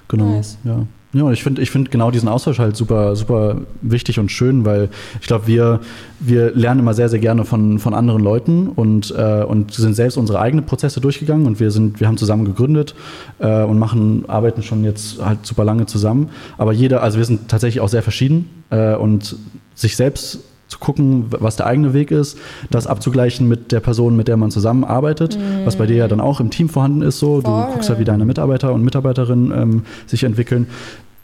Genau, 0.07 0.26
nice. 0.26 0.57
ja. 0.64 0.85
Ja, 1.14 1.24
und 1.24 1.34
ich 1.34 1.44
finde 1.44 1.62
ich 1.62 1.72
find 1.72 1.92
genau 1.92 2.10
diesen 2.10 2.30
Austausch 2.30 2.60
halt 2.60 2.78
super, 2.78 3.18
super 3.18 3.58
wichtig 3.82 4.18
und 4.18 4.32
schön, 4.32 4.64
weil 4.64 4.88
ich 5.20 5.28
glaube, 5.28 5.46
wir, 5.46 5.82
wir 6.22 6.52
lernen 6.52 6.80
immer 6.80 6.94
sehr, 6.94 7.10
sehr 7.10 7.20
gerne 7.20 7.44
von, 7.44 7.80
von 7.80 7.94
anderen 7.94 8.24
Leuten 8.24 8.70
und, 8.70 9.14
äh, 9.18 9.44
und 9.44 9.74
sind 9.74 9.94
selbst 9.94 10.16
unsere 10.16 10.40
eigenen 10.40 10.66
Prozesse 10.66 11.02
durchgegangen 11.02 11.48
und 11.48 11.60
wir, 11.60 11.70
sind, 11.70 12.00
wir 12.00 12.08
haben 12.08 12.18
zusammen 12.18 12.46
gegründet 12.46 12.96
äh, 13.40 13.64
und 13.64 13.78
machen, 13.78 14.24
arbeiten 14.30 14.64
schon 14.64 14.86
jetzt 14.86 15.24
halt 15.24 15.46
super 15.46 15.66
lange 15.66 15.86
zusammen. 15.86 16.30
Aber 16.58 16.72
jeder, 16.72 17.04
also 17.04 17.18
wir 17.18 17.26
sind 17.26 17.50
tatsächlich 17.50 17.82
auch 17.82 17.90
sehr 17.90 18.04
verschieden 18.04 18.50
äh, 18.70 18.96
und 18.96 19.36
sich 19.76 19.98
selbst 19.98 20.40
zu 20.72 20.80
gucken, 20.80 21.26
was 21.30 21.57
der 21.57 21.68
eigene 21.68 21.93
Weg 21.93 22.11
ist, 22.11 22.38
das 22.69 22.88
abzugleichen 22.88 23.48
mit 23.48 23.73
der 23.73 23.81
Person, 23.81 24.15
mit 24.15 24.30
der 24.30 24.38
man 24.38 24.52
zusammenarbeitet, 24.52 25.38
mhm. 25.38 25.65
was 25.65 25.76
bei 25.76 25.85
dir 25.85 25.98
ja 25.98 26.07
dann 26.07 26.22
auch 26.22 26.39
im 26.39 26.49
Team 26.49 26.69
vorhanden 26.69 27.02
ist. 27.02 27.19
So, 27.19 27.41
Voll. 27.41 27.43
du 27.43 27.73
guckst 27.73 27.89
ja, 27.89 27.99
wie 27.99 28.06
deine 28.06 28.23
Mitarbeiter 28.23 28.73
und 28.73 28.81
Mitarbeiterinnen 28.81 29.52
ähm, 29.52 29.84
sich 30.07 30.23
entwickeln. 30.23 30.68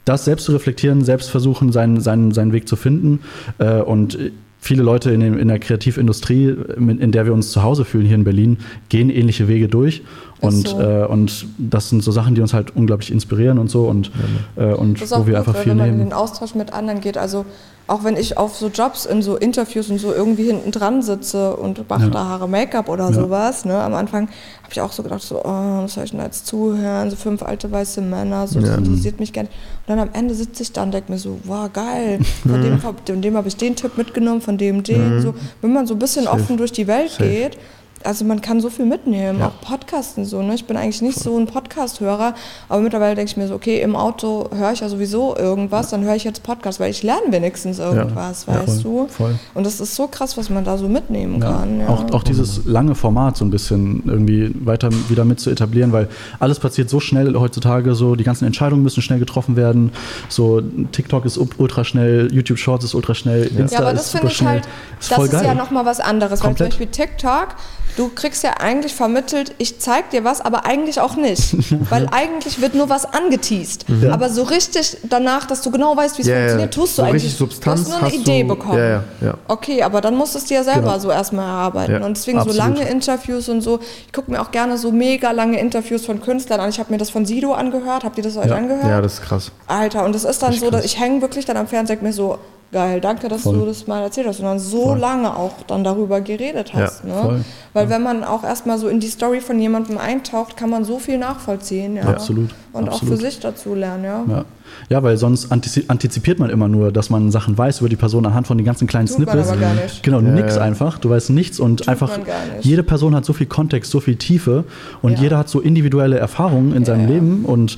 Das 0.03 0.25
selbst 0.25 0.43
zu 0.43 0.51
reflektieren, 0.51 1.03
selbst 1.03 1.29
versuchen, 1.29 1.71
seinen, 1.71 2.01
seinen, 2.01 2.33
seinen 2.33 2.51
Weg 2.51 2.67
zu 2.67 2.75
finden 2.75 3.21
äh, 3.57 3.79
und 3.79 4.17
viele 4.59 4.83
Leute 4.83 5.11
in, 5.11 5.21
dem, 5.21 5.37
in, 5.37 5.47
der 5.47 5.59
Kreativindustrie, 5.59 6.53
in 6.77 7.11
der 7.11 7.25
wir 7.25 7.33
uns 7.33 7.51
zu 7.51 7.63
Hause 7.63 7.85
fühlen 7.85 8.05
hier 8.05 8.15
in 8.15 8.25
Berlin, 8.25 8.57
gehen 8.89 9.09
ähnliche 9.09 9.47
Wege 9.47 9.69
durch. 9.69 10.01
Und, 10.39 10.67
so. 10.67 10.79
äh, 10.79 11.05
und 11.05 11.47
das 11.57 11.89
sind 11.89 12.03
so 12.03 12.11
Sachen, 12.11 12.35
die 12.35 12.41
uns 12.41 12.53
halt 12.53 12.75
unglaublich 12.75 13.11
inspirieren 13.11 13.57
und 13.57 13.69
so 13.69 13.87
und, 13.87 14.11
äh, 14.55 14.65
und 14.73 15.01
wo 15.01 15.25
wir 15.25 15.25
gut, 15.25 15.35
einfach 15.35 15.55
viel 15.55 15.71
wenn 15.71 15.77
nehmen. 15.77 15.79
Wenn 15.79 15.97
man 15.97 15.99
in 16.01 16.09
den 16.09 16.13
Austausch 16.13 16.53
mit 16.53 16.73
anderen 16.73 17.01
geht, 17.01 17.17
also 17.17 17.45
auch 17.87 18.03
wenn 18.03 18.17
ich 18.17 18.37
auf 18.37 18.55
so 18.55 18.67
Jobs 18.67 19.05
in 19.05 19.21
so 19.21 19.37
Interviews 19.37 19.89
und 19.89 19.97
so 19.97 20.13
irgendwie 20.13 20.43
hinten 20.43 20.71
dran 20.71 21.01
sitze 21.01 21.55
und 21.55 21.89
mache 21.89 22.03
ja. 22.03 22.09
da 22.09 22.25
Haare 22.25 22.49
Make-up 22.49 22.89
oder 22.89 23.05
ja. 23.05 23.13
sowas, 23.13 23.63
ne, 23.63 23.81
am 23.81 23.93
Anfang 23.93 24.27
habe 24.61 24.73
ich 24.73 24.81
auch 24.81 24.91
so 24.91 25.03
gedacht, 25.03 25.21
so, 25.21 25.39
oh, 25.39 25.83
was 25.83 25.93
soll 25.93 26.03
ich 26.03 26.11
denn 26.11 26.19
jetzt 26.19 26.45
zuhören, 26.45 27.09
so 27.09 27.15
fünf 27.15 27.41
alte 27.41 27.71
weiße 27.71 28.01
Männer, 28.01 28.45
so, 28.45 28.59
das 28.59 28.77
interessiert 28.77 29.19
mich 29.19 29.33
nicht. 29.33 29.37
Und 29.37 29.49
dann 29.87 29.99
am 29.99 30.09
Ende 30.11 30.35
sitze 30.35 30.63
ich 30.63 30.73
da 30.73 30.83
und 30.83 30.93
denke 30.93 31.11
mir 31.11 31.17
so, 31.17 31.39
wow, 31.45 31.71
geil, 31.71 32.19
von 32.45 32.61
dem, 32.61 32.79
von 33.05 33.21
dem 33.21 33.37
habe 33.37 33.47
ich 33.47 33.55
den 33.55 33.75
Tipp 33.75 33.97
mitgenommen, 33.97 34.41
von 34.41 34.57
dem 34.57 34.83
den, 34.83 35.15
mhm. 35.15 35.21
so, 35.21 35.33
wenn 35.61 35.71
man 35.71 35.87
so 35.87 35.95
ein 35.95 35.99
bisschen 35.99 36.25
Safe. 36.25 36.35
offen 36.35 36.57
durch 36.57 36.73
die 36.73 36.87
Welt 36.87 37.11
Safe. 37.11 37.23
geht, 37.23 37.57
also 38.03 38.25
man 38.25 38.41
kann 38.41 38.61
so 38.61 38.69
viel 38.69 38.85
mitnehmen, 38.85 39.39
ja. 39.39 39.47
auch 39.47 39.61
Podcasten 39.61 40.25
so. 40.25 40.41
Ne? 40.41 40.55
Ich 40.55 40.65
bin 40.65 40.77
eigentlich 40.77 41.01
nicht 41.01 41.19
so 41.19 41.37
ein 41.37 41.45
Podcast-Hörer, 41.45 42.35
aber 42.69 42.81
mittlerweile 42.81 43.15
denke 43.15 43.31
ich 43.31 43.37
mir 43.37 43.47
so, 43.47 43.55
okay, 43.55 43.81
im 43.81 43.95
Auto 43.95 44.49
höre 44.53 44.71
ich 44.71 44.81
ja 44.81 44.89
sowieso 44.89 45.35
irgendwas, 45.35 45.89
dann 45.89 46.03
höre 46.03 46.15
ich 46.15 46.23
jetzt 46.23 46.43
Podcast, 46.43 46.79
weil 46.79 46.91
ich 46.91 47.03
lerne 47.03 47.31
wenigstens 47.31 47.79
irgendwas, 47.79 48.45
ja. 48.45 48.55
weißt 48.55 48.67
ja, 48.67 48.83
voll, 48.83 48.83
du? 48.83 49.07
Voll. 49.07 49.39
Und 49.53 49.65
das 49.65 49.79
ist 49.79 49.95
so 49.95 50.07
krass, 50.07 50.37
was 50.37 50.49
man 50.49 50.63
da 50.63 50.77
so 50.77 50.87
mitnehmen 50.87 51.39
kann. 51.39 51.81
Auch, 51.87 52.11
auch 52.11 52.23
dieses 52.23 52.65
lange 52.65 52.95
Format 52.95 53.37
so 53.37 53.45
ein 53.45 53.51
bisschen 53.51 54.03
irgendwie 54.05 54.51
weiter 54.63 54.89
wieder 55.09 55.25
mit 55.25 55.39
zu 55.39 55.49
etablieren, 55.49 55.91
weil 55.91 56.07
alles 56.39 56.59
passiert 56.59 56.89
so 56.89 56.99
schnell 56.99 57.33
heutzutage, 57.35 57.95
so 57.95 58.15
die 58.15 58.23
ganzen 58.23 58.45
Entscheidungen 58.45 58.83
müssen 58.83 59.01
schnell 59.01 59.19
getroffen 59.19 59.55
werden. 59.55 59.91
So 60.29 60.61
TikTok 60.91 61.25
ist 61.25 61.37
ultra 61.37 61.83
schnell, 61.83 62.31
YouTube 62.31 62.57
Shorts 62.57 62.85
ist 62.85 62.95
ultra 62.95 63.15
schnell, 63.15 63.45
Insta 63.45 63.77
ja, 63.77 63.79
aber 63.81 63.93
das 63.93 64.11
finde 64.11 64.27
ich 64.27 64.37
schnell. 64.37 64.49
halt, 64.49 64.67
ist 64.99 65.11
das 65.11 65.23
ist 65.23 65.31
geil. 65.31 65.45
ja 65.45 65.53
nochmal 65.53 65.85
was 65.85 65.99
anderes, 65.99 66.39
Komplett. 66.39 66.59
weil 66.59 66.71
zum 66.71 66.79
Beispiel 66.79 67.05
TikTok 67.05 67.55
du 67.97 68.09
kriegst 68.09 68.43
ja 68.43 68.51
eigentlich 68.59 68.93
vermittelt, 68.93 69.53
ich 69.57 69.79
zeig 69.79 70.11
dir 70.11 70.23
was, 70.23 70.39
aber 70.39 70.65
eigentlich 70.65 71.01
auch 71.01 71.15
nicht. 71.15 71.55
Weil 71.89 72.07
eigentlich 72.11 72.61
wird 72.61 72.75
nur 72.75 72.89
was 72.89 73.05
angeteased. 73.05 73.89
Mhm. 73.89 74.11
Aber 74.11 74.29
so 74.29 74.43
richtig 74.43 74.97
danach, 75.09 75.45
dass 75.47 75.61
du 75.61 75.71
genau 75.71 75.97
weißt, 75.97 76.17
wie 76.17 76.21
es 76.21 76.27
yeah, 76.27 76.37
funktioniert, 76.37 76.73
tust 76.73 76.97
du 76.97 77.01
so 77.01 77.07
eigentlich. 77.07 77.35
Substanz 77.35 77.83
du 77.83 77.91
hast 77.91 77.99
nur 77.99 78.07
eine 78.07 78.17
Idee 78.17 78.41
du, 78.43 78.49
bekommen. 78.49 78.77
Ja, 78.77 79.03
ja, 79.19 79.33
okay, 79.47 79.81
aber 79.83 79.99
dann 80.01 80.15
musst 80.15 80.35
du 80.35 80.39
es 80.39 80.45
dir 80.45 80.63
selber 80.63 80.81
genau. 80.81 80.99
so 80.99 81.11
erstmal 81.11 81.45
erarbeiten. 81.45 82.03
Und 82.03 82.17
deswegen 82.17 82.37
absolut. 82.37 82.55
so 82.55 82.61
lange 82.61 82.87
Interviews 82.87 83.49
und 83.49 83.61
so. 83.61 83.79
Ich 84.05 84.13
gucke 84.13 84.31
mir 84.31 84.41
auch 84.41 84.51
gerne 84.51 84.77
so 84.77 84.91
mega 84.91 85.31
lange 85.31 85.59
Interviews 85.59 86.05
von 86.05 86.21
Künstlern 86.21 86.59
an. 86.59 86.69
Ich 86.69 86.79
habe 86.79 86.91
mir 86.91 86.99
das 86.99 87.09
von 87.09 87.25
Sido 87.25 87.53
angehört. 87.53 88.03
Habt 88.03 88.17
ihr 88.17 88.23
das 88.23 88.37
euch 88.37 88.51
angehört? 88.51 88.87
Ja, 88.87 89.01
das 89.01 89.15
ist 89.15 89.21
krass. 89.23 89.51
Alter, 89.65 90.05
und 90.05 90.13
das 90.13 90.23
ist 90.23 90.41
dann 90.43 90.51
das 90.51 90.59
so, 90.59 90.69
dass 90.69 90.85
ich 90.85 90.99
hänge 90.99 91.21
wirklich 91.21 91.45
dann 91.45 91.57
am 91.57 91.67
Fernseher 91.67 91.97
mir 92.01 92.13
so, 92.13 92.37
Geil, 92.71 92.99
danke, 92.99 93.29
dass 93.29 93.43
voll. 93.43 93.59
du 93.59 93.65
das 93.65 93.87
mal 93.87 94.01
erzählt 94.01 94.27
hast 94.27 94.39
und 94.39 94.45
dann 94.45 94.59
so 94.59 94.87
voll. 94.87 94.99
lange 94.99 95.33
auch 95.35 95.53
dann 95.67 95.85
darüber 95.85 96.19
geredet 96.19 96.73
hast. 96.73 97.03
Ja, 97.05 97.23
ne? 97.23 97.45
Weil 97.73 97.85
ja. 97.85 97.89
wenn 97.89 98.03
man 98.03 98.23
auch 98.25 98.43
erstmal 98.43 98.77
so 98.77 98.89
in 98.89 98.99
die 98.99 99.07
Story 99.07 99.39
von 99.39 99.57
jemandem 99.59 99.97
eintaucht, 99.97 100.57
kann 100.57 100.69
man 100.69 100.83
so 100.83 100.99
viel 100.99 101.17
nachvollziehen. 101.17 101.95
Ja, 101.95 102.03
absolut. 102.03 102.49
Und 102.73 102.89
absolut. 102.89 102.93
auch 102.93 103.07
für 103.07 103.17
sich 103.17 103.39
dazu 103.39 103.73
lernen, 103.73 104.03
ja. 104.03 104.25
ja. 104.27 104.45
Ja, 104.89 105.03
weil 105.03 105.17
sonst 105.17 105.51
antizipiert 105.51 106.39
man 106.39 106.49
immer 106.49 106.67
nur, 106.67 106.91
dass 106.91 107.09
man 107.09 107.31
Sachen 107.31 107.57
weiß 107.57 107.79
über 107.79 107.89
die 107.89 107.95
Person 107.95 108.25
anhand 108.25 108.47
von 108.47 108.57
den 108.57 108.65
ganzen 108.65 108.85
kleinen 108.85 109.07
Tut 109.07 109.15
Snippets. 109.15 109.47
Man 109.47 109.47
aber 109.47 109.57
gar 109.61 109.73
nicht. 109.73 110.03
Genau, 110.03 110.19
ja, 110.19 110.29
nix 110.29 110.57
einfach. 110.57 110.97
Du 110.99 111.09
weißt 111.09 111.29
nichts 111.31 111.59
und 111.59 111.79
Tut 111.79 111.87
einfach 111.87 112.19
jede 112.61 112.83
Person 112.83 113.15
hat 113.15 113.25
so 113.25 113.33
viel 113.33 113.47
Kontext, 113.47 113.91
so 113.91 113.99
viel 113.99 114.17
Tiefe 114.17 114.65
und 115.01 115.13
ja. 115.13 115.21
jeder 115.21 115.37
hat 115.37 115.49
so 115.49 115.61
individuelle 115.61 116.17
Erfahrungen 116.17 116.75
in 116.75 116.85
seinem 116.85 117.07
Leben 117.07 117.45
und 117.45 117.77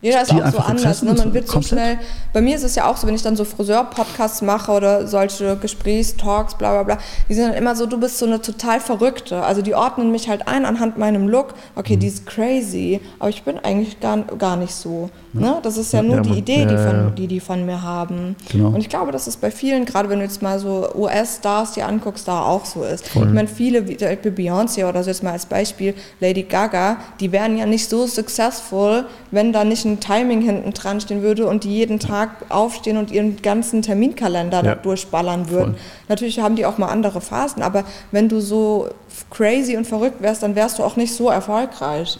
jeder 0.00 0.22
ist 0.22 0.32
auch 0.32 0.50
so 0.50 0.58
anders. 0.58 1.02
Ne? 1.02 1.12
Man 1.12 1.34
wird 1.34 1.48
so 1.48 1.60
schnell. 1.60 1.98
Bei 2.32 2.40
mir 2.40 2.54
ist 2.54 2.62
es 2.62 2.76
ja 2.76 2.86
auch 2.86 2.96
so, 2.96 3.06
wenn 3.06 3.14
ich 3.14 3.22
dann 3.22 3.36
so 3.36 3.44
Friseur-Podcasts 3.44 4.42
mache 4.42 4.70
oder 4.70 5.06
solche 5.06 5.56
Gesprächstalks, 5.56 6.54
bla 6.56 6.70
bla 6.70 6.82
bla, 6.82 6.98
die 7.28 7.34
sind 7.34 7.48
dann 7.48 7.54
immer 7.54 7.74
so, 7.74 7.86
du 7.86 7.98
bist 7.98 8.18
so 8.18 8.26
eine 8.26 8.40
total 8.40 8.80
Verrückte. 8.80 9.42
Also 9.42 9.60
die 9.60 9.74
ordnen 9.74 10.12
mich 10.12 10.28
halt 10.28 10.46
ein 10.46 10.64
anhand 10.64 10.98
meinem 10.98 11.28
Look. 11.28 11.54
Okay, 11.74 11.96
mhm. 11.96 12.00
die 12.00 12.06
ist 12.06 12.26
crazy, 12.26 13.00
aber 13.18 13.30
ich 13.30 13.42
bin 13.42 13.58
eigentlich 13.58 13.98
gar, 13.98 14.18
gar 14.18 14.56
nicht 14.56 14.74
so. 14.74 15.10
Ne? 15.32 15.58
Das 15.62 15.76
ist 15.76 15.92
ja, 15.92 16.02
nur 16.02 16.16
ja, 16.16 16.22
die 16.22 16.38
Idee, 16.38 16.64
die, 16.64 16.76
von, 16.76 17.14
die 17.16 17.26
die 17.26 17.40
von 17.40 17.66
mir 17.66 17.82
haben. 17.82 18.34
Genau. 18.50 18.68
Und 18.68 18.78
ich 18.78 18.88
glaube, 18.88 19.12
dass 19.12 19.26
es 19.26 19.36
bei 19.36 19.50
vielen, 19.50 19.84
gerade 19.84 20.08
wenn 20.08 20.18
du 20.18 20.24
jetzt 20.24 20.42
mal 20.42 20.58
so 20.58 20.88
US-Stars 20.94 21.72
dir 21.72 21.86
anguckst, 21.86 22.26
da 22.26 22.42
auch 22.42 22.64
so 22.64 22.82
ist. 22.82 23.08
Voll. 23.08 23.26
Ich 23.26 23.32
meine, 23.32 23.48
viele, 23.48 23.86
wie 23.88 23.94
Beyoncé 23.94 24.88
oder 24.88 25.02
so 25.02 25.10
jetzt 25.10 25.22
mal 25.22 25.32
als 25.32 25.46
Beispiel, 25.46 25.94
Lady 26.20 26.42
Gaga, 26.42 26.98
die 27.20 27.32
wären 27.32 27.58
ja 27.58 27.66
nicht 27.66 27.88
so 27.88 28.06
successful, 28.06 29.04
wenn 29.30 29.52
da 29.52 29.64
nicht 29.64 29.84
ein 29.84 30.00
Timing 30.00 30.40
hinten 30.40 30.72
dran 30.72 31.00
stehen 31.00 31.22
würde 31.22 31.46
und 31.46 31.64
die 31.64 31.70
jeden 31.70 31.98
Tag 31.98 32.30
aufstehen 32.48 32.96
und 32.96 33.10
ihren 33.10 33.40
ganzen 33.42 33.82
Terminkalender 33.82 34.64
ja. 34.64 34.74
durchballern 34.74 35.50
würden. 35.50 35.74
Voll. 35.74 35.82
Natürlich 36.08 36.40
haben 36.40 36.56
die 36.56 36.64
auch 36.64 36.78
mal 36.78 36.88
andere 36.88 37.20
Phasen, 37.20 37.62
aber 37.62 37.84
wenn 38.12 38.28
du 38.28 38.40
so 38.40 38.88
crazy 39.30 39.76
und 39.76 39.86
verrückt 39.86 40.22
wärst, 40.22 40.42
dann 40.42 40.54
wärst 40.54 40.78
du 40.78 40.84
auch 40.84 40.96
nicht 40.96 41.14
so 41.14 41.28
erfolgreich. 41.28 42.18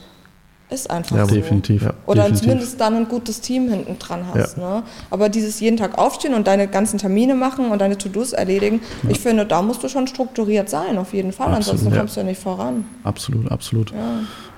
Ist 0.71 0.91
einfach 0.91 1.17
ja, 1.17 1.27
so. 1.27 1.35
Definitiv. 1.35 1.83
Ja. 1.83 1.95
Oder 2.05 2.23
definitiv. 2.23 2.43
zumindest 2.43 2.81
dann 2.81 2.95
ein 2.95 3.09
gutes 3.09 3.41
Team 3.41 3.71
hinten 3.71 3.99
dran 3.99 4.25
hast. 4.35 4.59
Ja. 4.59 4.81
Ne? 4.81 4.83
Aber 5.09 5.31
dieses 5.31 5.61
jeden 5.61 5.79
Tag 5.79 5.97
aufstehen 5.97 6.35
und 6.35 6.47
deine 6.47 6.69
ganzen 6.69 6.99
Termine 6.99 7.35
machen 7.35 7.71
und 7.71 7.81
deine 7.81 7.97
To-Dos 7.97 8.35
erledigen, 8.35 8.81
ja. 9.03 9.11
ich 9.11 9.21
finde, 9.21 9.47
da 9.47 9.63
musst 9.63 9.83
du 9.83 9.89
schon 9.89 10.07
strukturiert 10.07 10.69
sein, 10.69 10.99
auf 10.99 11.15
jeden 11.15 11.33
Fall. 11.33 11.49
Absolut, 11.49 11.81
Ansonsten 11.81 11.99
kommst 11.99 12.17
du 12.17 12.21
ja 12.21 12.27
nicht 12.27 12.41
voran. 12.41 12.85
Absolut, 13.03 13.51
absolut. 13.51 13.95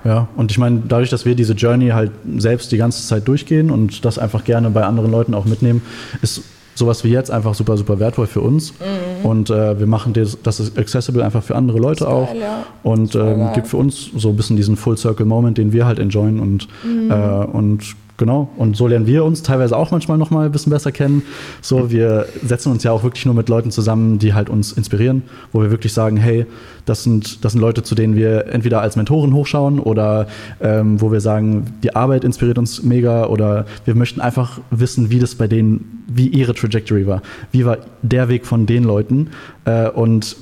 Ja, 0.03 0.27
und 0.35 0.51
ich 0.51 0.57
meine, 0.57 0.81
dadurch, 0.85 1.09
dass 1.09 1.25
wir 1.25 1.35
diese 1.35 1.53
Journey 1.53 1.89
halt 1.89 2.11
selbst 2.37 2.71
die 2.71 2.77
ganze 2.77 3.05
Zeit 3.07 3.27
durchgehen 3.27 3.71
und 3.71 4.03
das 4.03 4.17
einfach 4.19 4.43
gerne 4.43 4.69
bei 4.69 4.83
anderen 4.83 5.11
Leuten 5.11 5.33
auch 5.33 5.45
mitnehmen, 5.45 5.81
ist 6.21 6.41
sowas 6.75 7.03
wie 7.03 7.09
jetzt 7.09 7.31
einfach 7.31 7.53
super, 7.53 7.77
super 7.77 7.99
wertvoll 7.99 8.27
für 8.27 8.41
uns. 8.41 8.73
Mhm. 8.73 9.25
Und 9.25 9.49
äh, 9.49 9.79
wir 9.79 9.87
machen 9.87 10.13
das, 10.13 10.37
das 10.41 10.59
ist 10.59 10.77
accessible 10.77 11.23
einfach 11.23 11.43
für 11.43 11.55
andere 11.55 11.79
Leute 11.79 12.05
geil, 12.05 12.13
auch. 12.13 12.33
Ja. 12.33 12.63
Und 12.83 13.15
ähm, 13.15 13.49
gibt 13.53 13.67
für 13.67 13.77
uns 13.77 14.09
so 14.15 14.29
ein 14.29 14.35
bisschen 14.35 14.57
diesen 14.57 14.75
Full 14.75 14.97
Circle 14.97 15.25
Moment, 15.25 15.57
den 15.57 15.73
wir 15.73 15.85
halt 15.85 15.99
enjoyen 15.99 16.39
und, 16.39 16.67
mhm. 16.83 17.11
äh, 17.11 17.15
und 17.45 17.95
Genau. 18.21 18.49
Und 18.55 18.77
so 18.77 18.85
lernen 18.85 19.07
wir 19.07 19.25
uns 19.25 19.41
teilweise 19.41 19.75
auch 19.75 19.89
manchmal 19.89 20.19
noch 20.19 20.29
mal 20.29 20.45
ein 20.45 20.51
bisschen 20.51 20.69
besser 20.69 20.91
kennen. 20.91 21.23
So, 21.59 21.89
wir 21.89 22.27
setzen 22.45 22.71
uns 22.71 22.83
ja 22.83 22.91
auch 22.91 23.01
wirklich 23.01 23.25
nur 23.25 23.33
mit 23.33 23.49
Leuten 23.49 23.71
zusammen, 23.71 24.19
die 24.19 24.35
halt 24.35 24.47
uns 24.47 24.73
inspirieren, 24.73 25.23
wo 25.51 25.63
wir 25.63 25.71
wirklich 25.71 25.91
sagen, 25.91 26.17
hey, 26.17 26.45
das 26.85 27.01
sind, 27.01 27.43
das 27.43 27.53
sind 27.53 27.61
Leute, 27.61 27.81
zu 27.81 27.95
denen 27.95 28.15
wir 28.15 28.45
entweder 28.45 28.79
als 28.79 28.95
Mentoren 28.95 29.33
hochschauen 29.33 29.79
oder 29.79 30.27
ähm, 30.61 31.01
wo 31.01 31.11
wir 31.11 31.19
sagen, 31.19 31.65
die 31.81 31.95
Arbeit 31.95 32.23
inspiriert 32.23 32.59
uns 32.59 32.83
mega 32.83 33.25
oder 33.25 33.65
wir 33.85 33.95
möchten 33.95 34.21
einfach 34.21 34.59
wissen, 34.69 35.09
wie 35.09 35.17
das 35.17 35.33
bei 35.33 35.47
denen, 35.47 36.03
wie 36.05 36.27
ihre 36.27 36.53
Trajectory 36.53 37.07
war. 37.07 37.23
Wie 37.51 37.65
war 37.65 37.79
der 38.03 38.29
Weg 38.29 38.45
von 38.45 38.67
den 38.67 38.83
Leuten 38.83 39.31
äh, 39.65 39.89
und 39.89 40.35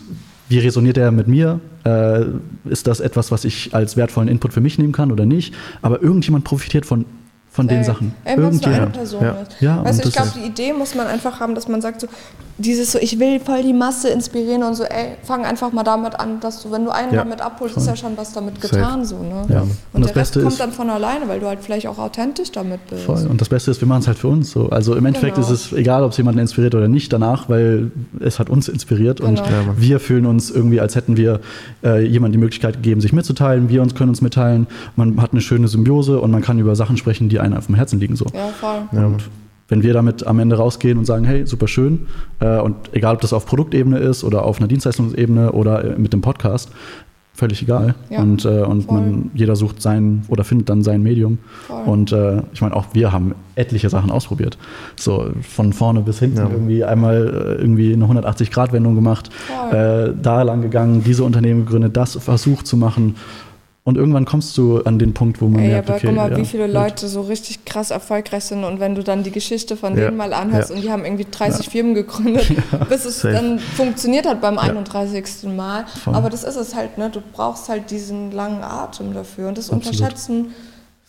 wie 0.50 0.60
resoniert 0.60 0.98
er 0.98 1.12
mit 1.12 1.30
mir? 1.30 1.62
Äh, 1.86 2.26
ist 2.66 2.88
das 2.88 3.00
etwas, 3.00 3.32
was 3.32 3.46
ich 3.46 3.74
als 3.74 3.96
wertvollen 3.96 4.28
Input 4.28 4.52
für 4.52 4.60
mich 4.60 4.78
nehmen 4.78 4.92
kann 4.92 5.14
oder 5.14 5.26
nicht? 5.26 5.54
Aber 5.82 6.02
irgendjemand 6.02 6.44
profitiert 6.44 6.86
von 6.86 7.06
von 7.60 7.68
den 7.68 7.84
Sachen. 7.84 8.16
Ey, 8.24 8.38
Irgendjemand. 8.38 8.94
Person 8.94 9.22
ja. 9.22 9.32
ist. 9.32 9.62
Ja, 9.62 9.84
weißt 9.84 10.04
du, 10.04 10.08
ich 10.08 10.14
glaube, 10.16 10.32
die 10.34 10.46
Idee 10.46 10.72
muss 10.72 10.96
man 10.96 11.08
einfach 11.08 11.42
haben, 11.42 11.56
dass 11.56 11.68
man 11.68 11.82
sagt 11.82 12.00
so, 12.00 12.08
dieses 12.60 12.92
so, 12.92 13.00
ich 13.00 13.18
will 13.20 13.40
voll 13.40 13.64
die 13.64 13.74
Masse 13.74 14.10
inspirieren 14.10 14.64
und 14.64 14.76
so, 14.76 14.84
ey, 14.84 15.16
fang 15.24 15.46
einfach 15.46 15.72
mal 15.72 15.84
damit 15.84 16.20
an, 16.20 16.40
dass 16.40 16.62
du, 16.62 16.72
wenn 16.72 16.84
du 16.84 16.92
einen 16.92 17.14
ja. 17.14 17.24
damit 17.24 17.42
abholst, 17.42 17.74
voll. 17.74 17.84
ist 17.84 17.88
ja 17.88 17.96
schon 17.96 18.18
was 18.18 18.34
damit 18.34 18.60
getan, 18.62 19.06
Safe. 19.06 19.24
so, 19.24 19.24
ne? 19.24 19.46
Ja. 19.50 19.62
Und, 19.62 19.72
und 19.94 20.02
das 20.02 20.12
der 20.12 20.20
Beste 20.20 20.40
Rest 20.40 20.48
kommt 20.48 20.60
dann 20.60 20.72
von 20.72 20.90
alleine, 20.90 21.28
weil 21.28 21.40
du 21.40 21.48
halt 21.48 21.60
vielleicht 21.62 21.88
auch 21.88 21.98
authentisch 21.98 22.52
damit 22.52 22.86
bist. 22.90 23.04
Voll. 23.04 23.26
Und 23.28 23.40
das 23.40 23.50
Beste 23.50 23.72
ist, 23.72 23.82
wir 23.82 23.88
machen 23.88 24.02
es 24.02 24.08
halt 24.08 24.18
für 24.18 24.28
uns 24.28 24.52
so. 24.52 24.70
Also 24.70 24.96
im 24.96 25.06
Endeffekt 25.06 25.36
genau. 25.36 25.48
ist 25.48 25.54
es 25.54 25.74
egal, 25.74 26.04
ob 26.04 26.12
es 26.12 26.18
jemanden 26.18 26.40
inspiriert 26.40 26.76
oder 26.76 26.88
nicht 26.88 27.12
danach, 27.14 27.48
weil 27.50 27.92
es 28.20 28.40
hat 28.40 28.50
uns 28.50 28.68
inspiriert 28.68 29.20
genau. 29.20 29.30
und 29.30 29.38
ja, 29.38 29.46
wir 29.78 30.00
fühlen 30.00 30.26
uns 30.26 30.52
irgendwie, 30.52 30.82
als 30.82 30.96
hätten 30.96 31.16
wir 31.16 31.40
äh, 31.84 32.06
jemandem 32.06 32.40
die 32.40 32.44
Möglichkeit 32.44 32.76
gegeben, 32.76 33.00
sich 33.00 33.14
mitzuteilen, 33.14 33.70
wir 33.70 33.82
uns 33.82 33.96
können 33.96 34.10
uns 34.10 34.22
mitteilen, 34.22 34.68
man 34.96 35.22
hat 35.22 35.32
eine 35.32 35.42
schöne 35.42 35.68
Symbiose 35.68 36.20
und 36.20 36.32
man 36.32 36.42
kann 36.42 36.60
über 36.60 36.76
Sachen 36.76 36.98
sprechen, 36.98 37.30
die 37.30 37.40
einem 37.40 37.56
auf 37.56 37.68
dem 37.68 37.76
Herzen 37.76 38.00
liegen, 38.00 38.16
so. 38.16 38.26
Ja, 38.34 38.48
voll. 38.60 38.82
Und 38.92 39.24
wenn 39.70 39.84
wir 39.84 39.94
damit 39.94 40.28
am 40.28 40.40
Ende 40.40 40.58
rausgehen 40.58 40.98
und 40.98 41.06
sagen, 41.06 41.24
hey, 41.24 41.46
super 41.46 41.68
schön, 41.68 42.08
äh, 42.40 42.60
und 42.60 42.76
egal 42.92 43.16
ob 43.16 43.22
das 43.22 43.34
auf 43.34 43.46
Produktebene 43.46 43.98
ist 43.98 44.24
oder 44.24 44.44
auf 44.44 44.58
einer 44.58 44.68
Dienstleistungsebene 44.68 45.52
oder 45.54 45.84
äh, 45.86 46.00
mit 46.00 46.12
dem 46.12 46.22
Podcast, 46.22 46.72
völlig 47.40 47.62
egal. 47.64 47.96
Ja, 48.10 48.22
und 48.22 48.46
äh, 48.46 48.62
und 48.64 48.92
man, 48.92 49.32
jeder 49.34 49.56
sucht 49.56 49.82
sein 49.82 50.24
oder 50.28 50.44
findet 50.44 50.70
dann 50.70 50.84
sein 50.84 51.02
Medium. 51.02 51.40
Voll. 51.68 51.84
Und 51.86 52.12
äh, 52.12 52.42
ich 52.54 52.62
meine, 52.62 52.76
auch 52.76 52.88
wir 52.94 53.12
haben 53.12 53.34
etliche 53.56 53.90
Sachen 53.90 54.12
ausprobiert. 54.12 54.58
So 54.96 55.32
von 55.42 55.74
vorne 55.74 56.02
bis 56.02 56.20
hinten 56.20 56.38
ja. 56.38 56.50
irgendwie 56.50 56.84
einmal 56.84 57.28
äh, 57.28 57.62
irgendwie 57.62 57.94
eine 57.94 58.06
180-Grad-Wendung 58.06 58.96
gemacht, 58.96 59.30
äh, 59.72 60.10
da 60.22 60.42
lang 60.42 60.62
gegangen, 60.62 61.04
diese 61.04 61.24
Unternehmen 61.24 61.66
gegründet, 61.66 61.96
das 61.96 62.18
versucht 62.18 62.68
zu 62.68 62.76
machen. 62.78 63.16
Und 63.86 63.98
irgendwann 63.98 64.26
kommst 64.26 64.58
du 64.58 64.82
an 64.84 65.00
den 65.00 65.14
Punkt, 65.14 65.42
wo 65.42 65.48
man 65.48 65.62
Ey, 65.64 65.70
merkt, 65.70 65.90
aber 65.90 65.98
okay, 65.98 66.08
guck 66.08 66.16
mal, 66.16 66.32
ja, 66.32 66.38
wie 66.38 66.46
viele 66.46 66.68
Leute 66.68 67.08
so 67.08 67.22
richtig 67.22 67.66
krass 67.66 67.92
erfolgreich 67.92 68.44
sind 68.44 68.64
und 68.64 68.80
wenn 68.80 68.94
du 68.94 69.04
dann 69.04 69.24
die 69.24 69.32
Geschichte 69.32 69.78
von 69.78 69.98
ja, 69.98 70.06
denen 70.06 70.18
mal 70.18 70.34
anhörst 70.34 70.70
ja. 70.70 70.76
und 70.76 70.82
die 70.84 70.92
haben 70.92 71.06
irgendwie 71.06 71.26
30 71.30 71.70
Firmen 71.70 71.96
gegründet, 71.96 72.52
bis 72.90 73.06
es 73.06 73.22
safe. 73.22 73.34
dann 73.34 73.58
funktioniert 73.58 74.28
hat 74.28 74.42
beim 74.42 74.60
31. 74.60 75.26
Mal. 75.56 75.86
Voll. 76.04 76.14
Aber 76.14 76.30
das 76.30 76.44
ist 76.44 76.58
es 76.58 76.76
halt, 76.76 76.98
ne? 76.98 77.10
Du 77.10 77.22
brauchst 77.34 77.70
halt 77.70 77.90
diesen 77.90 78.32
langen 78.32 78.64
Atem 78.64 79.14
dafür 79.14 79.48
und 79.48 79.58
das 79.58 79.72
Absolut. 79.72 79.86
unterschätzen 79.86 80.54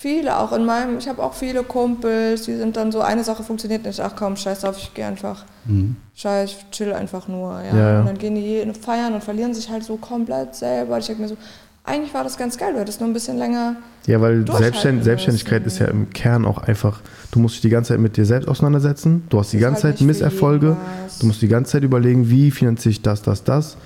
viele 0.00 0.38
auch 0.38 0.52
in 0.52 0.64
meinem, 0.64 0.96
ich 0.96 1.08
habe 1.08 1.22
auch 1.22 1.34
viele 1.34 1.62
Kumpels, 1.62 2.44
die 2.44 2.56
sind 2.56 2.74
dann 2.78 2.90
so, 2.90 3.02
eine 3.02 3.22
Sache 3.22 3.42
funktioniert 3.42 3.84
nicht, 3.84 4.00
ach 4.00 4.16
komm, 4.16 4.34
scheiß 4.34 4.60
drauf, 4.60 4.78
ich 4.78 4.94
gehe 4.94 5.04
einfach, 5.04 5.44
mhm. 5.66 5.96
scheiß, 6.14 6.52
ich 6.52 6.70
chill 6.70 6.94
einfach 6.94 7.28
nur, 7.28 7.60
ja. 7.62 8.00
Und 8.00 8.06
dann 8.06 8.16
gehen 8.16 8.34
die 8.34 8.64
feiern 8.80 9.12
und 9.12 9.22
verlieren 9.22 9.52
sich 9.52 9.68
halt 9.68 9.84
so 9.84 9.96
komplett 9.96 10.54
selber. 10.54 10.96
Ich 10.96 11.06
denke 11.06 11.20
mir 11.20 11.28
so, 11.28 11.36
eigentlich 11.84 12.14
war 12.14 12.24
das 12.24 12.36
ganz 12.36 12.56
geil, 12.56 12.72
du 12.74 12.80
hättest 12.80 13.00
nur 13.00 13.08
ein 13.08 13.12
bisschen 13.12 13.38
länger. 13.38 13.76
Ja, 14.06 14.20
weil 14.20 14.46
Selbstständ 14.46 15.04
Selbstständigkeit 15.04 15.66
ist 15.66 15.78
ja 15.78 15.86
im 15.86 16.10
Kern 16.10 16.44
auch 16.44 16.58
einfach, 16.58 17.00
du 17.30 17.38
musst 17.38 17.56
dich 17.56 17.62
die 17.62 17.68
ganze 17.68 17.88
Zeit 17.88 18.00
mit 18.00 18.16
dir 18.16 18.24
selbst 18.24 18.48
auseinandersetzen, 18.48 19.24
du 19.28 19.38
hast 19.38 19.52
die 19.52 19.58
ganze 19.58 19.84
halt 19.84 19.98
Zeit 19.98 20.06
Misserfolge, 20.06 20.76
du 21.20 21.26
musst 21.26 21.42
die 21.42 21.48
ganze 21.48 21.72
Zeit 21.72 21.82
überlegen, 21.82 22.30
wie 22.30 22.50
finanziere 22.50 22.92
ich 22.92 23.02
das, 23.02 23.22
das, 23.22 23.44
das. 23.44 23.76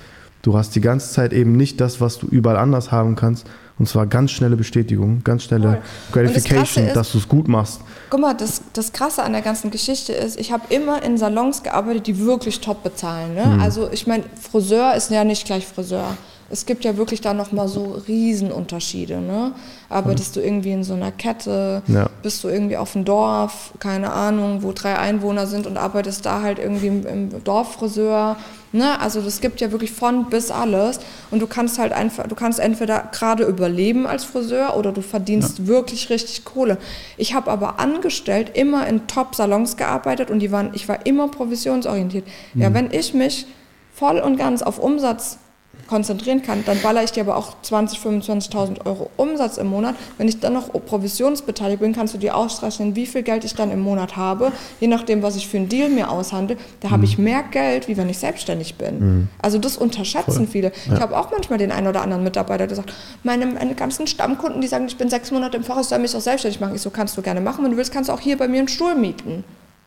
Du 0.41 0.55
hast 0.55 0.75
die 0.75 0.81
ganze 0.81 1.11
Zeit 1.11 1.33
eben 1.33 1.57
nicht 1.57 1.81
das, 1.81 2.01
was 2.01 2.19
du 2.19 2.27
überall 2.27 2.57
anders 2.57 2.91
haben 2.91 3.15
kannst. 3.15 3.47
Und 3.79 3.89
zwar 3.89 4.05
ganz 4.05 4.29
schnelle 4.29 4.55
Bestätigung, 4.55 5.21
ganz 5.23 5.43
schnelle 5.43 5.81
Voll. 6.11 6.23
Gratification, 6.23 6.85
das 6.85 6.93
dass 6.93 7.11
du 7.11 7.17
es 7.17 7.27
gut 7.27 7.47
machst. 7.47 7.81
Guck 8.11 8.21
mal, 8.21 8.35
das, 8.35 8.61
das 8.73 8.93
Krasse 8.93 9.23
an 9.23 9.33
der 9.33 9.41
ganzen 9.41 9.71
Geschichte 9.71 10.13
ist, 10.13 10.39
ich 10.39 10.51
habe 10.51 10.63
immer 10.69 11.01
in 11.01 11.17
Salons 11.17 11.63
gearbeitet, 11.63 12.05
die 12.05 12.19
wirklich 12.19 12.61
top 12.61 12.83
bezahlen. 12.83 13.33
Ne? 13.33 13.45
Mhm. 13.45 13.59
Also 13.59 13.89
ich 13.91 14.05
meine, 14.05 14.23
Friseur 14.39 14.93
ist 14.95 15.09
ja 15.09 15.23
nicht 15.23 15.45
gleich 15.45 15.65
Friseur 15.65 16.15
es 16.49 16.65
gibt 16.65 16.83
ja 16.83 16.95
wirklich 16.97 17.21
da 17.21 17.33
nochmal 17.33 17.67
so 17.67 17.99
Riesenunterschiede. 18.07 19.17
Ne? 19.17 19.53
Arbeitest 19.89 20.35
du 20.35 20.41
irgendwie 20.41 20.71
in 20.71 20.83
so 20.83 20.93
einer 20.93 21.11
Kette, 21.11 21.81
ja. 21.87 22.07
bist 22.21 22.43
du 22.43 22.49
irgendwie 22.49 22.77
auf 22.77 22.93
dem 22.93 23.03
Dorf, 23.03 23.73
keine 23.79 24.11
Ahnung, 24.11 24.61
wo 24.61 24.71
drei 24.71 24.97
Einwohner 24.97 25.47
sind 25.47 25.65
und 25.65 25.77
arbeitest 25.77 26.25
da 26.25 26.41
halt 26.41 26.59
irgendwie 26.59 26.87
im, 26.87 27.05
im 27.07 27.43
Dorffriseur. 27.43 28.37
Ne? 28.71 28.99
Also 28.99 29.21
das 29.21 29.41
gibt 29.41 29.59
ja 29.59 29.71
wirklich 29.71 29.91
von 29.91 30.29
bis 30.29 30.51
alles. 30.51 30.99
Und 31.31 31.41
du 31.41 31.47
kannst 31.47 31.79
halt 31.79 31.93
einfach, 31.93 32.27
du 32.27 32.35
kannst 32.35 32.59
entweder 32.59 33.09
gerade 33.11 33.43
überleben 33.45 34.05
als 34.05 34.23
Friseur 34.23 34.77
oder 34.77 34.91
du 34.91 35.01
verdienst 35.01 35.59
ja. 35.59 35.67
wirklich 35.67 36.11
richtig 36.11 36.45
Kohle. 36.45 36.77
Ich 37.17 37.33
habe 37.33 37.49
aber 37.49 37.79
angestellt 37.79 38.51
immer 38.53 38.85
in 38.87 39.07
Top-Salons 39.07 39.77
gearbeitet 39.77 40.29
und 40.29 40.39
die 40.39 40.51
waren, 40.51 40.71
ich 40.73 40.87
war 40.87 41.05
immer 41.07 41.27
provisionsorientiert. 41.27 42.27
Mhm. 42.53 42.61
Ja, 42.61 42.73
wenn 42.73 42.91
ich 42.91 43.15
mich 43.15 43.47
voll 43.93 44.19
und 44.19 44.37
ganz 44.37 44.61
auf 44.61 44.77
Umsatz 44.77 45.39
konzentrieren 45.87 46.41
kann, 46.41 46.63
dann 46.65 46.81
baller 46.81 47.03
ich 47.03 47.11
dir 47.11 47.21
aber 47.21 47.37
auch 47.37 47.55
20.000, 47.63 48.23
25.000 48.23 48.85
Euro 48.85 49.09
Umsatz 49.17 49.57
im 49.57 49.67
Monat. 49.67 49.95
Wenn 50.17 50.27
ich 50.27 50.39
dann 50.39 50.53
noch 50.53 50.71
provisionsbeteiligt 50.71 51.79
bin, 51.79 51.93
kannst 51.93 52.13
du 52.13 52.17
dir 52.17 52.35
ausrechnen, 52.35 52.95
wie 52.95 53.05
viel 53.05 53.23
Geld 53.23 53.43
ich 53.43 53.53
dann 53.53 53.71
im 53.71 53.81
Monat 53.81 54.15
habe, 54.15 54.51
je 54.79 54.87
nachdem, 54.87 55.21
was 55.21 55.35
ich 55.35 55.47
für 55.47 55.57
einen 55.57 55.69
Deal 55.69 55.89
mir 55.89 56.09
aushandle. 56.09 56.57
Da 56.79 56.87
mhm. 56.87 56.91
habe 56.93 57.05
ich 57.05 57.17
mehr 57.17 57.43
Geld, 57.43 57.87
wie 57.87 57.97
wenn 57.97 58.09
ich 58.09 58.17
selbstständig 58.17 58.75
bin. 58.75 58.99
Mhm. 58.99 59.27
Also 59.41 59.59
das 59.59 59.77
unterschätzen 59.77 60.31
Voll. 60.31 60.47
viele. 60.47 60.71
Ja. 60.87 60.95
Ich 60.95 61.01
habe 61.01 61.17
auch 61.17 61.31
manchmal 61.31 61.59
den 61.59 61.71
einen 61.71 61.87
oder 61.87 62.01
anderen 62.01 62.23
Mitarbeiter, 62.23 62.67
der 62.67 62.75
sagt, 62.75 62.93
meine, 63.23 63.45
meine 63.45 63.75
ganzen 63.75 64.07
Stammkunden, 64.07 64.61
die 64.61 64.67
sagen, 64.67 64.85
ich 64.87 64.97
bin 64.97 65.09
sechs 65.09 65.31
Monate 65.31 65.57
im 65.57 65.63
Voraus, 65.63 65.89
soll 65.89 65.99
mich 65.99 66.15
auch 66.15 66.21
selbstständig 66.21 66.59
machen. 66.59 66.75
Ich 66.75 66.81
so, 66.81 66.89
kannst 66.89 67.15
du 67.17 67.21
gerne 67.21 67.41
machen. 67.41 67.63
Wenn 67.63 67.71
du 67.71 67.77
willst, 67.77 67.93
kannst 67.93 68.09
du 68.09 68.13
auch 68.13 68.19
hier 68.19 68.37
bei 68.37 68.47
mir 68.47 68.59
einen 68.59 68.67
Stuhl 68.67 68.95
mieten. 68.95 69.43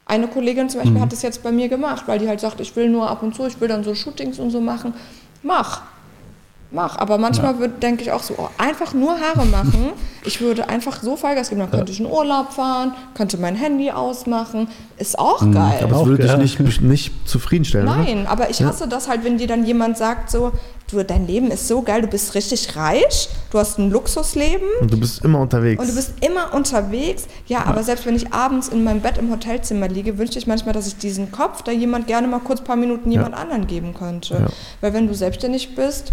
Eine 0.07 0.27
Kollegin 0.27 0.71
zum 0.71 0.81
Beispiel 0.81 0.97
mhm. 0.97 1.03
hat 1.03 1.13
das 1.13 1.21
jetzt 1.21 1.43
bei 1.43 1.53
mir 1.53 1.69
gemacht, 1.69 2.05
weil 2.07 2.19
die 2.19 2.29
halt 2.29 2.41
sagt, 2.41 2.61
ich 2.61 2.75
will 2.77 2.89
nur 2.89 3.11
ab 3.11 3.23
und 3.23 3.35
zu, 3.35 3.45
ich 3.47 3.61
will 3.61 3.69
dann 3.69 3.85
so 3.85 3.95
Shootings 3.95 4.39
und 4.39 4.51
so 4.51 4.61
machen 4.61 4.95
mach. 5.43 5.83
Mach. 6.71 6.99
Aber 6.99 7.17
manchmal 7.17 7.59
ja. 7.59 7.67
denke 7.69 8.03
ich 8.03 8.13
auch 8.13 8.23
so, 8.23 8.35
oh, 8.37 8.49
einfach 8.59 8.93
nur 8.93 9.19
Haare 9.19 9.47
machen. 9.47 9.93
Ich 10.25 10.43
würde 10.43 10.69
einfach 10.69 11.01
so 11.01 11.17
Vollgas 11.17 11.49
geben. 11.49 11.61
Dann 11.61 11.71
könnte 11.71 11.91
ich 11.91 12.01
in 12.01 12.07
Urlaub 12.07 12.53
fahren, 12.53 12.93
könnte 13.15 13.39
mein 13.39 13.55
Handy 13.55 13.91
ausmachen. 13.91 14.69
Ist 14.99 15.19
auch 15.19 15.41
mhm, 15.41 15.53
geil. 15.53 15.81
Aber 15.83 16.01
es 16.01 16.07
würde 16.07 16.23
dich 16.37 16.59
nicht, 16.59 16.83
nicht 16.83 17.13
zufriedenstellen. 17.27 17.87
Nein, 17.87 18.23
oder? 18.23 18.31
aber 18.31 18.51
ich 18.51 18.63
hasse 18.63 18.85
ja. 18.85 18.91
das 18.91 19.09
halt, 19.09 19.25
wenn 19.25 19.39
dir 19.39 19.47
dann 19.47 19.65
jemand 19.65 19.97
sagt, 19.97 20.31
so, 20.31 20.53
du, 20.91 21.03
dein 21.03 21.27
Leben 21.27 21.51
ist 21.51 21.67
so 21.67 21.81
geil, 21.81 22.03
du 22.03 22.09
bist 22.09 22.35
richtig 22.35 22.77
reich, 22.77 23.31
du 23.51 23.59
hast 23.59 23.79
ein 23.79 23.91
Luxusleben. 23.91 24.69
Und 24.83 24.93
du 24.93 25.01
bist 25.01 25.25
immer 25.25 25.41
unterwegs. 25.41 25.81
Und 25.81 25.89
du 25.89 25.95
bist 25.95 26.13
immer 26.21 26.53
unterwegs. 26.53 27.27
Ja, 27.47 27.61
ja. 27.61 27.67
aber 27.67 27.83
selbst 27.83 28.05
wenn 28.05 28.17
ich 28.17 28.31
abends 28.35 28.69
in 28.69 28.85
meinem 28.85 29.01
Bett 29.01 29.17
im 29.17 29.31
Hotelzimmer 29.31 29.89
liege, 29.89 30.19
wünsche 30.19 30.39
ich 30.39 30.47
manchmal, 30.47 30.75
dass 30.75 30.87
ich 30.87 30.97
diesen 30.99 31.33
Kopf 31.33 31.63
da 31.63 31.73
jemand 31.73 32.07
gerne 32.07 32.27
mal 32.27 32.41
kurz 32.41 32.61
ein 32.61 32.67
paar 32.67 32.77
Minuten 32.77 33.11
jemand 33.11 33.35
anderen 33.35 33.67
geben 33.67 33.95
könnte. 33.95 34.49
Weil 34.83 34.93
wenn 34.93 35.07
du 35.07 35.15
selbstständig 35.15 35.75
bist, 35.75 36.13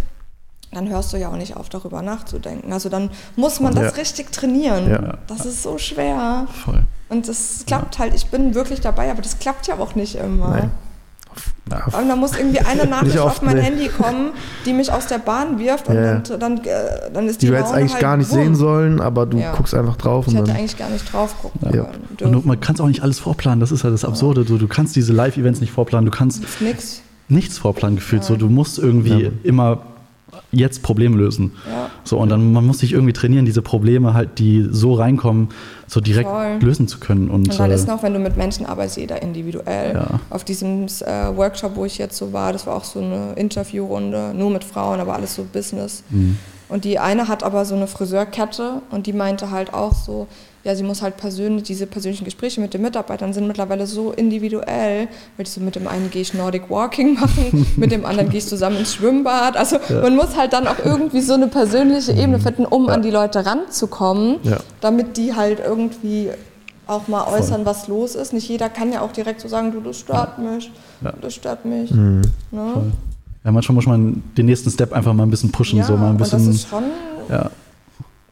dann 0.75 0.89
hörst 0.89 1.13
du 1.13 1.17
ja 1.17 1.29
auch 1.29 1.37
nicht 1.37 1.55
auf, 1.55 1.69
darüber 1.69 2.01
nachzudenken. 2.01 2.73
Also 2.73 2.89
dann 2.89 3.09
muss 3.35 3.59
man 3.59 3.73
das 3.73 3.83
ja. 3.83 3.89
richtig 3.91 4.31
trainieren. 4.31 4.89
Ja. 4.89 5.17
Das 5.27 5.45
ist 5.45 5.63
so 5.63 5.77
schwer. 5.77 6.47
Voll. 6.65 6.83
Und 7.07 7.27
das 7.27 7.63
klappt 7.65 7.95
ja. 7.95 8.01
halt, 8.01 8.13
ich 8.13 8.27
bin 8.27 8.55
wirklich 8.55 8.81
dabei, 8.81 9.09
aber 9.09 9.21
das 9.21 9.39
klappt 9.39 9.67
ja 9.67 9.79
auch 9.79 9.95
nicht 9.95 10.15
immer. 10.15 10.49
Nein. 10.49 10.71
Und 11.99 12.07
da 12.07 12.15
muss 12.15 12.37
irgendwie 12.37 12.59
eine 12.59 12.85
Nachricht 12.89 13.17
auf 13.17 13.41
mein 13.41 13.55
nee. 13.55 13.63
Handy 13.63 13.87
kommen, 13.87 14.31
die 14.65 14.73
mich 14.73 14.91
aus 14.91 15.07
der 15.07 15.17
Bahn 15.17 15.59
wirft 15.59 15.87
und 15.89 15.95
dann, 15.95 16.23
dann, 16.39 16.57
äh, 16.59 17.11
dann 17.11 17.27
ist 17.27 17.41
die. 17.41 17.47
Die 17.47 17.51
du 17.51 17.57
hättest 17.57 17.73
eigentlich 17.73 17.93
halt 17.93 18.01
gar 18.01 18.17
nicht 18.17 18.29
wumm. 18.31 18.37
sehen 18.37 18.55
sollen, 18.55 19.01
aber 19.01 19.25
du 19.25 19.41
guckst 19.55 19.73
einfach 19.73 19.95
drauf. 19.95 20.27
Ich 20.27 20.35
hätte 20.35 20.51
eigentlich 20.51 20.77
gar 20.77 20.89
nicht 20.89 21.11
drauf 21.11 21.35
gucken 21.41 21.73
ja. 21.73 21.87
Und 22.25 22.45
man 22.45 22.59
kann 22.59 22.75
es 22.75 22.81
auch 22.81 22.87
nicht 22.87 23.01
alles 23.01 23.19
vorplanen, 23.19 23.59
das 23.59 23.71
ist 23.71 23.83
halt 23.83 23.93
das 23.93 24.05
Absurde. 24.05 24.45
Du, 24.45 24.57
du 24.57 24.67
kannst 24.67 24.95
diese 24.95 25.11
Live-Events 25.11 25.59
nicht 25.59 25.71
vorplanen, 25.71 26.05
du 26.05 26.15
kannst 26.15 26.43
nichts. 26.61 27.01
nichts 27.27 27.57
vorplanen 27.57 27.95
gefühlt. 27.95 28.23
So, 28.23 28.35
du 28.35 28.47
musst 28.47 28.77
irgendwie 28.77 29.31
immer 29.43 29.81
jetzt 30.55 30.83
Problem 30.83 31.17
lösen. 31.17 31.53
Ja. 31.69 31.89
So, 32.03 32.17
und 32.17 32.29
dann 32.29 32.53
man 32.53 32.65
muss 32.65 32.79
sich 32.79 32.93
irgendwie 32.93 33.13
trainieren, 33.13 33.45
diese 33.45 33.61
Probleme 33.61 34.13
halt, 34.13 34.39
die 34.39 34.67
so 34.69 34.93
reinkommen, 34.93 35.49
so 35.87 36.01
direkt 36.01 36.29
Voll. 36.29 36.57
lösen 36.61 36.87
zu 36.87 36.99
können. 36.99 37.29
Und, 37.29 37.49
und 37.49 37.59
dann 37.59 37.71
äh, 37.71 37.75
ist 37.75 37.87
noch, 37.87 38.03
wenn 38.03 38.13
du 38.13 38.19
mit 38.19 38.37
Menschen 38.37 38.65
arbeitest, 38.65 38.97
jeder 38.97 39.21
individuell. 39.21 39.93
Ja. 39.93 40.19
Auf 40.29 40.43
diesem 40.43 40.85
äh, 40.85 41.35
Workshop, 41.35 41.75
wo 41.75 41.85
ich 41.85 41.97
jetzt 41.97 42.17
so 42.17 42.33
war, 42.33 42.53
das 42.53 42.65
war 42.65 42.75
auch 42.75 42.83
so 42.83 42.99
eine 42.99 43.33
Interviewrunde, 43.35 44.33
nur 44.35 44.49
mit 44.49 44.63
Frauen, 44.63 44.99
aber 44.99 45.15
alles 45.15 45.35
so 45.35 45.45
Business. 45.51 46.03
Mhm. 46.09 46.37
Und 46.67 46.83
die 46.83 46.97
eine 46.97 47.27
hat 47.27 47.43
aber 47.43 47.65
so 47.65 47.75
eine 47.75 47.87
Friseurkette 47.87 48.81
und 48.89 49.05
die 49.05 49.13
meinte 49.13 49.51
halt 49.51 49.73
auch 49.73 49.93
so, 49.93 50.27
ja, 50.65 50.75
sie 50.75 50.81
muss 50.81 51.03
halt 51.03 51.17
persönlich, 51.17 51.63
diese 51.63 51.85
persönlichen 51.85 52.25
Gespräche 52.25 52.59
mit 52.59 52.73
den 52.73 52.81
Mitarbeitern 52.81 53.33
sind 53.33 53.45
mittlerweile 53.45 53.85
so 53.85 54.11
individuell, 54.11 55.07
weil 55.37 55.45
so 55.45 55.61
mit 55.61 55.75
dem 55.75 55.87
einen 55.87 56.09
gehe 56.09 56.23
ich 56.23 56.33
Nordic 56.33 56.71
Walking 56.71 57.13
machen, 57.13 57.67
mit 57.77 57.91
dem 57.91 58.03
anderen 58.03 58.29
gehe 58.29 58.39
ich 58.39 58.47
zusammen 58.47 58.77
ins 58.77 58.95
Schwimmbad. 58.95 59.57
Also 59.57 59.77
ja. 59.87 60.01
man 60.01 60.15
muss 60.15 60.35
halt 60.35 60.53
dann 60.53 60.67
auch 60.67 60.83
irgendwie 60.83 61.21
so 61.21 61.35
eine 61.35 61.47
persönliche 61.47 62.13
Ebene 62.13 62.39
finden, 62.39 62.65
um 62.65 62.87
ja. 62.87 62.95
an 62.95 63.03
die 63.03 63.11
Leute 63.11 63.45
ranzukommen, 63.45 64.37
ja. 64.41 64.57
damit 64.81 65.17
die 65.17 65.35
halt 65.35 65.59
irgendwie 65.59 66.31
auch 66.87 67.07
mal 67.07 67.27
äußern, 67.27 67.57
Voll. 67.57 67.65
was 67.65 67.87
los 67.87 68.15
ist. 68.15 68.33
Nicht 68.33 68.49
jeder 68.49 68.67
kann 68.69 68.91
ja 68.91 69.01
auch 69.01 69.11
direkt 69.11 69.41
so 69.41 69.47
sagen, 69.47 69.71
du, 69.71 69.81
das 69.81 69.99
stört 69.99 70.39
mich, 70.39 70.71
das 71.21 71.35
stört 71.35 71.65
mich. 71.65 71.91
Mhm. 71.91 72.23
Ne? 72.49 72.91
Ja, 73.43 73.51
manchmal 73.51 73.75
muss 73.75 73.85
man 73.85 74.23
den 74.35 74.47
nächsten 74.47 74.71
Step 74.71 74.93
einfach 74.93 75.13
mal 75.13 75.23
ein 75.23 75.29
bisschen 75.29 75.51
pushen, 75.51 75.83
so 75.83 75.95
mal 75.95 76.09
ein 76.09 76.17
bisschen. 76.17 76.39
Und 76.39 76.47
das 76.47 76.55
ist 76.55 76.69
schon 76.69 76.85
ja 77.29 77.51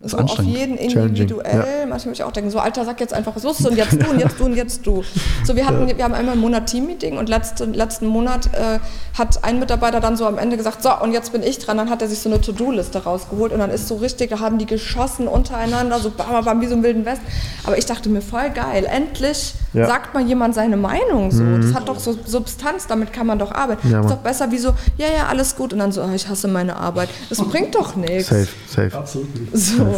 so 0.04 0.18
auf 0.18 0.44
jeden 0.44 0.78
individuell. 0.78 1.66
Ja. 1.82 1.86
Manchmal 1.88 2.12
muss 2.12 2.20
ich 2.20 2.24
auch 2.24 2.32
denken, 2.32 2.52
so 2.52 2.60
alter, 2.60 2.84
sag 2.84 3.00
jetzt 3.00 3.14
einfach, 3.14 3.36
was 3.36 3.44
los 3.44 3.60
ist 3.60 3.68
und 3.68 3.78
jetzt 3.78 3.94
du 3.94 4.10
und 4.10 4.20
jetzt 4.20 4.40
du 4.40 4.46
und 4.46 4.56
jetzt 4.56 4.86
du. 4.86 5.04
So, 5.46 5.56
wir 5.56 5.66
hatten, 5.66 5.88
ja. 5.88 5.98
wir 5.98 6.04
haben 6.04 6.14
einmal 6.14 6.36
im 6.36 6.42
Monat 6.42 6.68
Teammeeting 6.68 7.18
und 7.18 7.30
letzten, 7.30 7.74
letzten 7.74 8.08
Monat 8.08 8.48
äh, 8.54 8.80
hat 9.18 9.44
ein 9.44 9.60
Mitarbeiter 9.60 10.02
dann 10.02 10.18
so 10.18 10.26
am 10.26 10.38
Ende 10.38 10.58
gesagt, 10.58 10.84
so 10.84 10.90
und 11.02 11.14
jetzt 11.14 11.32
bin 11.32 11.42
ich 11.42 11.60
dran. 11.60 11.78
Dann 11.78 11.90
hat 11.90 12.02
er 12.02 12.10
sich 12.10 12.20
so 12.20 12.30
eine 12.30 12.42
To-Do-Liste 12.42 13.04
rausgeholt 13.04 13.54
und 13.54 13.60
dann 13.60 13.70
ist 13.70 13.88
so 13.88 13.96
richtig, 13.96 14.30
da 14.30 14.40
haben 14.40 14.58
die 14.58 14.66
geschossen 14.66 15.28
untereinander, 15.28 16.00
so 16.00 16.10
bam, 16.10 16.44
bam, 16.44 16.60
wie 16.60 16.68
so 16.68 16.74
im 16.74 16.84
Wilden 16.84 17.06
West. 17.06 17.22
Aber 17.64 17.78
ich 17.78 17.86
dachte 17.86 18.10
mir, 18.10 18.22
voll 18.22 18.50
geil, 18.50 18.86
endlich 18.86 19.54
Ja. 19.74 19.88
Sagt 19.88 20.14
mal 20.14 20.24
jemand 20.24 20.54
seine 20.54 20.78
Meinung 20.78 21.32
so. 21.32 21.42
Mhm. 21.42 21.62
Das 21.62 21.74
hat 21.74 21.90
doch 21.90 22.00
so 22.00 22.16
Substanz, 22.26 22.88
damit 22.88 23.12
kann 23.12 23.26
man 23.26 23.40
doch 23.40 23.52
arbeiten. 23.52 23.90
Ja, 23.90 24.02
ist 24.02 24.10
doch 24.10 24.18
besser 24.18 24.52
wie 24.52 24.60
so, 24.60 24.74
ja, 24.98 25.08
ja, 25.08 25.28
alles 25.30 25.56
gut 25.56 25.74
und 25.74 25.80
dann 25.80 25.92
so, 25.92 26.04
oh, 26.04 26.14
ich 26.14 26.28
hasse 26.28 26.48
meine 26.48 26.76
Arbeit. 26.76 27.10
Das 27.30 27.38
bringt 27.50 27.74
doch 27.74 27.96
nichts. 27.96 28.28
Safe, 28.28 28.48
safe. 28.68 28.96
Absolut. 28.96 29.28
So. 29.54 29.93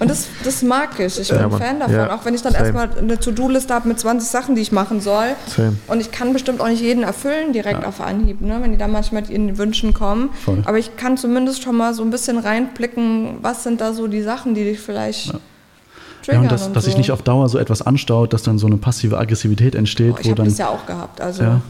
Und 0.00 0.10
das, 0.10 0.26
das 0.44 0.62
mag 0.62 0.98
ich. 0.98 1.18
Ich 1.18 1.28
bin 1.28 1.38
ja, 1.38 1.50
Fan 1.50 1.80
davon. 1.80 1.94
Ja, 1.94 2.14
auch 2.14 2.24
wenn 2.24 2.34
ich 2.34 2.42
dann 2.42 2.52
safe. 2.52 2.64
erstmal 2.64 2.90
eine 2.98 3.18
To-Do-Liste 3.18 3.72
habe 3.74 3.88
mit 3.88 3.98
20 3.98 4.28
Sachen, 4.28 4.54
die 4.54 4.62
ich 4.62 4.72
machen 4.72 5.00
soll. 5.00 5.34
Same. 5.46 5.76
Und 5.88 6.00
ich 6.00 6.10
kann 6.10 6.32
bestimmt 6.32 6.60
auch 6.60 6.68
nicht 6.68 6.82
jeden 6.82 7.02
erfüllen 7.02 7.52
direkt 7.52 7.84
auf 7.84 8.00
Anhieb, 8.00 8.40
ne? 8.40 8.58
wenn 8.60 8.72
die 8.72 8.78
da 8.78 8.88
manchmal 8.88 9.22
mit 9.22 9.30
ihren 9.30 9.58
Wünschen 9.58 9.94
kommen. 9.94 10.30
Voll. 10.44 10.62
Aber 10.64 10.78
ich 10.78 10.96
kann 10.96 11.16
zumindest 11.16 11.62
schon 11.62 11.76
mal 11.76 11.94
so 11.94 12.02
ein 12.02 12.10
bisschen 12.10 12.38
reinblicken, 12.38 13.38
was 13.42 13.62
sind 13.62 13.80
da 13.80 13.92
so 13.92 14.06
die 14.06 14.22
Sachen, 14.22 14.54
die 14.54 14.64
dich 14.64 14.80
vielleicht 14.80 15.32
ja, 16.26 16.38
und, 16.38 16.52
das, 16.52 16.66
und 16.66 16.76
dass 16.76 16.84
so. 16.84 16.90
sich 16.90 16.98
nicht 16.98 17.10
auf 17.10 17.22
Dauer 17.22 17.48
so 17.48 17.58
etwas 17.58 17.82
anstaut, 17.82 18.32
dass 18.32 18.42
dann 18.42 18.58
so 18.58 18.66
eine 18.66 18.76
passive 18.76 19.18
Aggressivität 19.18 19.74
entsteht. 19.74 20.14
Oh, 20.16 20.20
ich 20.20 20.30
habe 20.30 20.44
das 20.44 20.58
ja 20.58 20.68
auch 20.68 20.86
gehabt. 20.86 21.20
Also, 21.20 21.42
ja. 21.42 21.60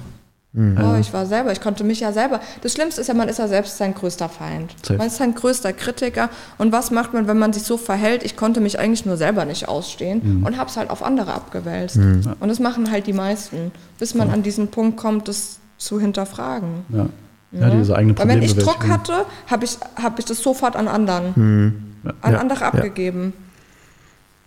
Mhm. 0.54 0.78
Oh, 0.78 0.96
ich 1.00 1.12
war 1.14 1.24
selber, 1.24 1.50
ich 1.52 1.62
konnte 1.62 1.82
mich 1.82 2.00
ja 2.00 2.12
selber. 2.12 2.40
Das 2.60 2.74
Schlimmste 2.74 3.00
ist 3.00 3.06
ja, 3.06 3.14
man 3.14 3.28
ist 3.28 3.38
ja 3.38 3.48
selbst 3.48 3.78
sein 3.78 3.94
größter 3.94 4.28
Feind. 4.28 4.74
Safe. 4.82 4.98
Man 4.98 5.06
ist 5.06 5.16
sein 5.16 5.34
größter 5.34 5.72
Kritiker. 5.72 6.28
Und 6.58 6.72
was 6.72 6.90
macht 6.90 7.14
man, 7.14 7.26
wenn 7.26 7.38
man 7.38 7.54
sich 7.54 7.62
so 7.62 7.78
verhält? 7.78 8.22
Ich 8.22 8.36
konnte 8.36 8.60
mich 8.60 8.78
eigentlich 8.78 9.06
nur 9.06 9.16
selber 9.16 9.46
nicht 9.46 9.68
ausstehen 9.68 10.40
mhm. 10.40 10.46
und 10.46 10.58
habe 10.58 10.68
es 10.68 10.76
halt 10.76 10.90
auf 10.90 11.02
andere 11.02 11.32
abgewälzt. 11.32 11.96
Mhm. 11.96 12.34
Und 12.38 12.48
das 12.48 12.58
machen 12.60 12.90
halt 12.90 13.06
die 13.06 13.14
meisten, 13.14 13.72
bis 13.98 14.14
man 14.14 14.28
ja. 14.28 14.34
an 14.34 14.42
diesen 14.42 14.68
Punkt 14.68 14.98
kommt, 14.98 15.28
das 15.28 15.58
zu 15.78 15.98
hinterfragen. 15.98 16.84
Ja. 16.90 17.06
Ja, 17.52 17.68
diese 17.68 17.94
eigene 17.94 18.16
Weil 18.16 18.28
wenn 18.28 18.42
ich 18.42 18.56
Druck 18.56 18.88
hatte, 18.88 19.26
habe 19.46 19.66
ich, 19.66 19.76
hab 20.02 20.18
ich 20.18 20.24
das 20.24 20.42
sofort 20.42 20.74
an 20.74 20.88
anderen, 20.88 21.32
mhm. 21.36 22.12
an 22.22 22.34
andere 22.34 22.64
abgegeben. 22.64 23.34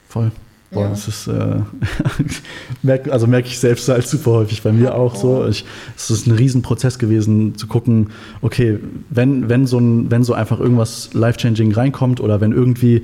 Voll. 0.10 0.32
Boah, 0.76 0.84
ja. 0.84 0.90
das 0.90 1.08
ist, 1.08 1.28
äh, 1.28 1.62
merk, 2.84 3.08
also 3.08 3.28
merke 3.28 3.48
ich 3.48 3.58
selbst 3.58 3.90
halt 3.90 4.08
super 4.08 4.32
häufig 4.32 4.62
bei 4.62 4.72
mir 4.72 4.94
auch 4.94 5.16
so. 5.16 5.48
Ich, 5.48 5.66
es 5.96 6.12
ist 6.12 6.28
ein 6.28 6.32
Riesenprozess 6.34 7.00
gewesen, 7.00 7.56
zu 7.56 7.66
gucken, 7.68 8.12
okay, 8.42 8.80
wenn, 9.10 9.50
wenn, 9.50 9.66
so 9.66 9.80
ein, 9.80 10.12
wenn 10.12 10.24
so 10.24 10.34
einfach 10.34 10.60
irgendwas 10.60 11.10
life-changing 11.14 11.72
reinkommt 11.72 12.20
oder 12.20 12.42
wenn 12.42 12.52
irgendwie 12.52 13.04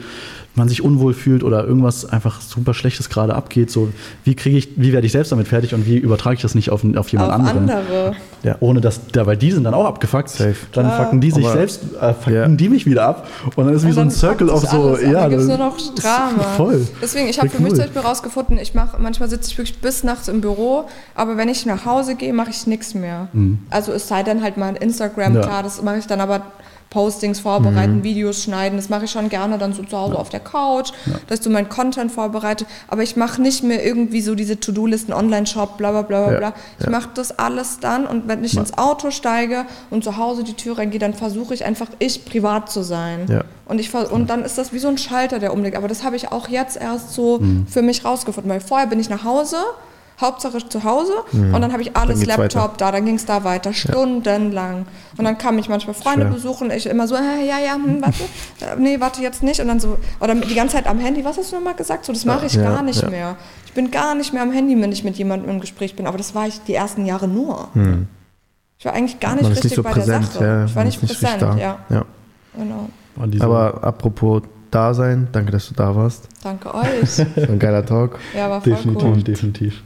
man 0.55 0.67
sich 0.67 0.83
unwohl 0.83 1.13
fühlt 1.13 1.43
oder 1.43 1.65
irgendwas 1.65 2.05
einfach 2.05 2.41
super 2.41 2.73
Schlechtes 2.73 3.09
gerade 3.09 3.35
abgeht, 3.35 3.71
so 3.71 3.89
wie 4.23 4.35
kriege 4.35 4.57
ich, 4.57 4.69
wie 4.75 4.91
werde 4.91 5.05
ich 5.05 5.13
selbst 5.13 5.31
damit 5.31 5.47
fertig 5.47 5.73
und 5.73 5.85
wie 5.85 5.97
übertrage 5.97 6.35
ich 6.35 6.41
das 6.41 6.55
nicht 6.55 6.69
auf, 6.69 6.83
auf 6.95 7.09
jemand 7.09 7.29
auf 7.29 7.39
anderen? 7.39 7.69
Andere. 7.69 8.15
Ja, 8.43 8.57
ohne 8.59 8.81
dass, 8.81 9.01
ja, 9.15 9.25
weil 9.25 9.37
die 9.37 9.51
sind 9.51 9.63
dann 9.63 9.73
auch 9.73 9.85
abgefuckt. 9.85 10.29
Safe. 10.29 10.55
Dann 10.73 10.87
ah, 10.87 11.03
fucken 11.03 11.21
die 11.21 11.31
sich 11.31 11.47
selbst, 11.47 11.81
äh, 12.01 12.13
fucken 12.13 12.33
yeah. 12.33 12.47
die 12.47 12.69
mich 12.69 12.85
wieder 12.85 13.03
ab 13.03 13.27
und 13.55 13.65
dann 13.65 13.75
ist 13.75 13.85
wie 13.85 13.91
so 13.91 14.01
ein 14.01 14.11
Circle 14.11 14.49
auf 14.49 14.67
so, 14.67 14.97
ja. 14.97 15.11
Da 15.11 15.29
gibt 15.29 15.41
es 15.41 15.47
nur 15.47 15.57
noch 15.57 15.77
Drama. 15.95 16.43
Voll. 16.57 16.85
Deswegen, 17.01 17.27
ich 17.27 17.39
habe 17.39 17.49
für 17.49 17.61
mich 17.61 17.73
zum 17.73 17.83
Beispiel 17.83 18.01
rausgefunden, 18.01 18.57
ich 18.57 18.73
mache, 18.73 18.97
manchmal 18.99 19.29
sitze 19.29 19.51
ich 19.51 19.57
wirklich 19.57 19.79
bis 19.79 20.03
nachts 20.03 20.27
im 20.27 20.41
Büro, 20.41 20.85
aber 21.15 21.37
wenn 21.37 21.47
ich 21.49 21.65
nach 21.65 21.85
Hause 21.85 22.15
gehe, 22.15 22.33
mache 22.33 22.49
ich 22.49 22.67
nichts 22.67 22.93
mehr. 22.93 23.29
Mhm. 23.31 23.59
Also 23.69 23.93
es 23.93 24.07
sei 24.07 24.23
denn 24.23 24.41
halt 24.41 24.57
mal 24.57 24.75
Instagram, 24.75 25.35
ja. 25.35 25.41
klar, 25.41 25.63
das 25.63 25.81
mache 25.81 25.97
ich 25.97 26.07
dann 26.07 26.19
aber 26.19 26.41
Postings 26.91 27.39
vorbereiten, 27.39 27.97
mhm. 27.99 28.03
Videos 28.03 28.43
schneiden. 28.43 28.77
Das 28.77 28.89
mache 28.89 29.05
ich 29.05 29.11
schon 29.11 29.29
gerne 29.29 29.57
dann 29.57 29.71
so 29.73 29.81
zu 29.81 29.97
Hause 29.97 30.13
ja. 30.13 30.19
auf 30.19 30.29
der 30.29 30.41
Couch, 30.41 30.91
ja. 31.05 31.13
dass 31.27 31.39
ich 31.39 31.45
so 31.45 31.49
meinen 31.49 31.69
Content 31.69 32.11
vorbereite. 32.11 32.65
Aber 32.89 33.01
ich 33.01 33.15
mache 33.15 33.41
nicht 33.41 33.63
mehr 33.63 33.83
irgendwie 33.83 34.21
so 34.21 34.35
diese 34.35 34.59
To-Do-Listen, 34.59 35.13
Online-Shop, 35.13 35.77
bla 35.77 35.91
bla 35.91 36.01
bla 36.01 36.27
bla. 36.27 36.39
Ja. 36.39 36.53
Ich 36.81 36.89
mache 36.89 37.09
das 37.15 37.39
alles 37.39 37.79
dann 37.79 38.05
und 38.05 38.27
wenn 38.27 38.43
ich 38.43 38.57
ins 38.57 38.77
Auto 38.77 39.09
steige 39.09 39.65
und 39.89 40.03
zu 40.03 40.17
Hause 40.17 40.43
die 40.43 40.53
Tür 40.53 40.77
reingehe, 40.77 40.99
dann 40.99 41.13
versuche 41.13 41.53
ich 41.53 41.63
einfach 41.63 41.87
ich 41.99 42.25
privat 42.25 42.69
zu 42.69 42.83
sein. 42.83 43.25
Und, 43.65 43.79
ich, 43.79 43.93
und 43.93 44.29
dann 44.29 44.43
ist 44.43 44.57
das 44.57 44.73
wie 44.73 44.79
so 44.79 44.89
ein 44.89 44.97
Schalter, 44.97 45.39
der 45.39 45.53
umlegt. 45.53 45.77
Aber 45.77 45.87
das 45.87 46.03
habe 46.03 46.17
ich 46.17 46.29
auch 46.33 46.49
jetzt 46.49 46.75
erst 46.75 47.13
so 47.13 47.39
mhm. 47.39 47.67
für 47.67 47.81
mich 47.81 48.03
rausgefunden, 48.03 48.51
weil 48.51 48.59
vorher 48.59 48.87
bin 48.87 48.99
ich 48.99 49.09
nach 49.09 49.23
Hause 49.23 49.55
Hauptsache 50.21 50.57
zu 50.67 50.83
Hause 50.83 51.13
mhm. 51.31 51.53
und 51.53 51.61
dann 51.61 51.71
habe 51.71 51.81
ich 51.81 51.95
alles 51.95 52.25
Laptop 52.25 52.55
weiter. 52.55 52.73
da, 52.77 52.91
dann 52.91 53.05
ging 53.05 53.15
es 53.15 53.25
da 53.25 53.43
weiter, 53.43 53.73
stundenlang. 53.73 54.85
Und 55.17 55.25
dann 55.25 55.37
kamen 55.37 55.57
mich 55.57 55.69
manchmal 55.69 55.93
Freunde 55.93 56.25
Schwer. 56.25 56.33
besuchen, 56.33 56.71
ich 56.71 56.85
immer 56.85 57.07
so, 57.07 57.15
äh, 57.15 57.47
ja, 57.47 57.59
ja, 57.59 57.75
hm, 57.75 58.01
warte, 58.01 58.23
äh, 58.61 58.79
nee, 58.79 58.99
warte 58.99 59.21
jetzt 59.21 59.43
nicht. 59.43 59.59
Und 59.59 59.67
dann 59.67 59.79
so, 59.79 59.97
oder 60.19 60.35
die 60.35 60.55
ganze 60.55 60.75
Zeit 60.75 60.87
am 60.87 60.99
Handy, 60.99 61.25
was 61.25 61.37
hast 61.37 61.51
du 61.51 61.57
nochmal 61.57 61.75
gesagt? 61.75 62.05
So, 62.05 62.13
das 62.13 62.25
mache 62.25 62.45
ich 62.45 62.53
ja, 62.53 62.63
gar 62.63 62.83
nicht 62.83 63.01
ja. 63.01 63.09
mehr. 63.09 63.35
Ich 63.65 63.73
bin 63.73 63.91
gar 63.91 64.15
nicht 64.15 64.33
mehr 64.33 64.43
am 64.43 64.51
Handy, 64.51 64.79
wenn 64.81 64.91
ich 64.91 65.03
mit 65.03 65.15
jemandem 65.15 65.49
im 65.49 65.59
Gespräch 65.59 65.95
bin, 65.95 66.07
aber 66.07 66.17
das 66.17 66.35
war 66.35 66.47
ich 66.47 66.61
die 66.61 66.73
ersten 66.73 67.05
Jahre 67.05 67.27
nur. 67.27 67.69
Mhm. 67.73 68.07
Ich 68.77 68.85
war 68.85 68.93
eigentlich 68.93 69.19
gar 69.19 69.35
nicht 69.35 69.47
richtig 69.47 69.65
nicht 69.65 69.75
so 69.75 69.83
bei 69.83 69.91
präsent, 69.91 70.25
der 70.25 70.31
Sache. 70.33 70.43
Ja, 70.43 70.65
ich 70.65 70.75
war 70.75 70.83
nicht, 70.83 71.01
nicht 71.01 71.19
präsent, 71.19 71.41
ja. 71.59 71.77
ja. 71.89 72.05
Genau. 72.55 72.89
Aber 73.39 73.83
apropos 73.83 74.41
Dasein, 74.71 75.27
danke, 75.31 75.51
dass 75.51 75.67
du 75.67 75.75
da 75.75 75.95
warst. 75.95 76.27
Danke 76.43 76.73
euch. 76.73 77.19
ein 77.35 77.59
geiler 77.59 77.85
Talk. 77.85 78.17
Ja, 78.35 78.49
war 78.49 78.61
voll 78.61 78.73
definitiv, 78.73 79.07
cool. 79.07 79.23
definitiv. 79.23 79.83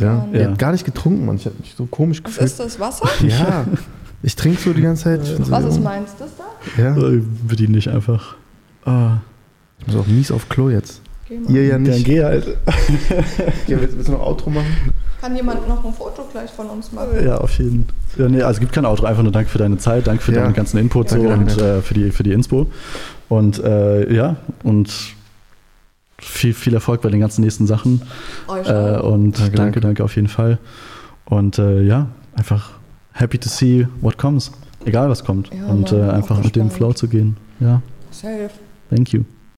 Ja, 0.00 0.26
ja. 0.32 0.50
Ich 0.50 0.58
gar 0.58 0.72
nicht 0.72 0.84
getrunken, 0.84 1.26
Mann. 1.26 1.36
Ich 1.36 1.46
habe 1.46 1.56
mich 1.60 1.74
so 1.76 1.86
komisch 1.86 2.18
Was 2.24 2.32
gefühlt. 2.32 2.50
ist 2.50 2.60
das 2.60 2.80
Wasser? 2.80 3.08
Ja. 3.26 3.64
Ich 4.22 4.36
trinke 4.36 4.58
so 4.60 4.72
die 4.72 4.80
ganze 4.80 5.04
Zeit. 5.04 5.50
Was 5.50 5.62
so 5.62 5.68
ist 5.68 5.82
meins? 5.82 6.10
Das 6.18 6.30
da? 6.38 6.82
Ja. 6.82 6.96
Äh, 6.96 7.20
bediene 7.46 7.72
nicht 7.72 7.88
einfach. 7.88 8.36
Ah. 8.86 9.18
Ich 9.80 9.86
muss 9.86 9.96
auch 9.96 10.06
mies 10.06 10.30
auf 10.30 10.48
Klo 10.48 10.70
jetzt. 10.70 11.02
Ihr 11.48 11.66
ja 11.66 11.78
nicht. 11.78 11.94
Dann 11.94 12.04
geh 12.04 12.24
halt. 12.24 12.56
okay, 12.66 13.76
willst, 13.80 13.96
willst 13.96 14.08
du 14.08 14.12
noch 14.12 14.20
ein 14.20 14.26
Outro 14.26 14.50
machen? 14.50 14.66
Kann 15.20 15.36
jemand 15.36 15.66
noch 15.68 15.84
ein 15.84 15.92
Foto 15.92 16.26
gleich 16.30 16.50
von 16.50 16.66
uns 16.68 16.92
machen? 16.92 17.24
Ja, 17.24 17.38
auf 17.38 17.58
jeden 17.58 17.86
Fall. 18.08 18.24
Ja, 18.24 18.28
nee, 18.28 18.42
also 18.42 18.56
es 18.56 18.60
gibt 18.60 18.72
kein 18.72 18.84
Outro, 18.84 19.06
einfach 19.06 19.22
nur 19.22 19.32
danke 19.32 19.50
für 19.50 19.58
deine 19.58 19.78
Zeit, 19.78 20.06
danke 20.06 20.22
für 20.22 20.32
ja. 20.32 20.42
deinen 20.42 20.54
ganzen 20.54 20.78
Input 20.78 21.10
ja, 21.10 21.18
so 21.18 21.28
und 21.28 21.58
äh, 21.58 21.80
für, 21.80 21.94
die, 21.94 22.10
für 22.10 22.22
die 22.22 22.32
Inspo. 22.32 22.66
Und 23.28 23.62
äh, 23.62 24.12
ja, 24.14 24.36
und 24.62 25.13
viel, 26.24 26.54
viel 26.54 26.74
Erfolg 26.74 27.02
bei 27.02 27.10
den 27.10 27.20
ganzen 27.20 27.42
nächsten 27.42 27.66
Sachen. 27.66 28.02
Äh, 28.48 28.98
und 28.98 29.38
danke, 29.38 29.56
danke, 29.56 29.80
danke, 29.80 30.04
auf 30.04 30.16
jeden 30.16 30.28
Fall. 30.28 30.58
Und 31.24 31.58
äh, 31.58 31.82
ja, 31.82 32.08
einfach 32.34 32.72
happy 33.12 33.38
to 33.38 33.48
see 33.48 33.86
what 34.00 34.18
comes. 34.18 34.52
Egal 34.84 35.08
was 35.08 35.24
kommt. 35.24 35.50
Ja, 35.54 35.66
und 35.66 35.92
äh, 35.92 36.02
einfach 36.02 36.42
mit 36.42 36.56
dem 36.56 36.70
Flow 36.70 36.92
zu 36.92 37.08
gehen. 37.08 37.36
Ja. 37.60 37.80
Safe. 38.10 38.50
Thank 38.90 39.12
you. 39.12 39.24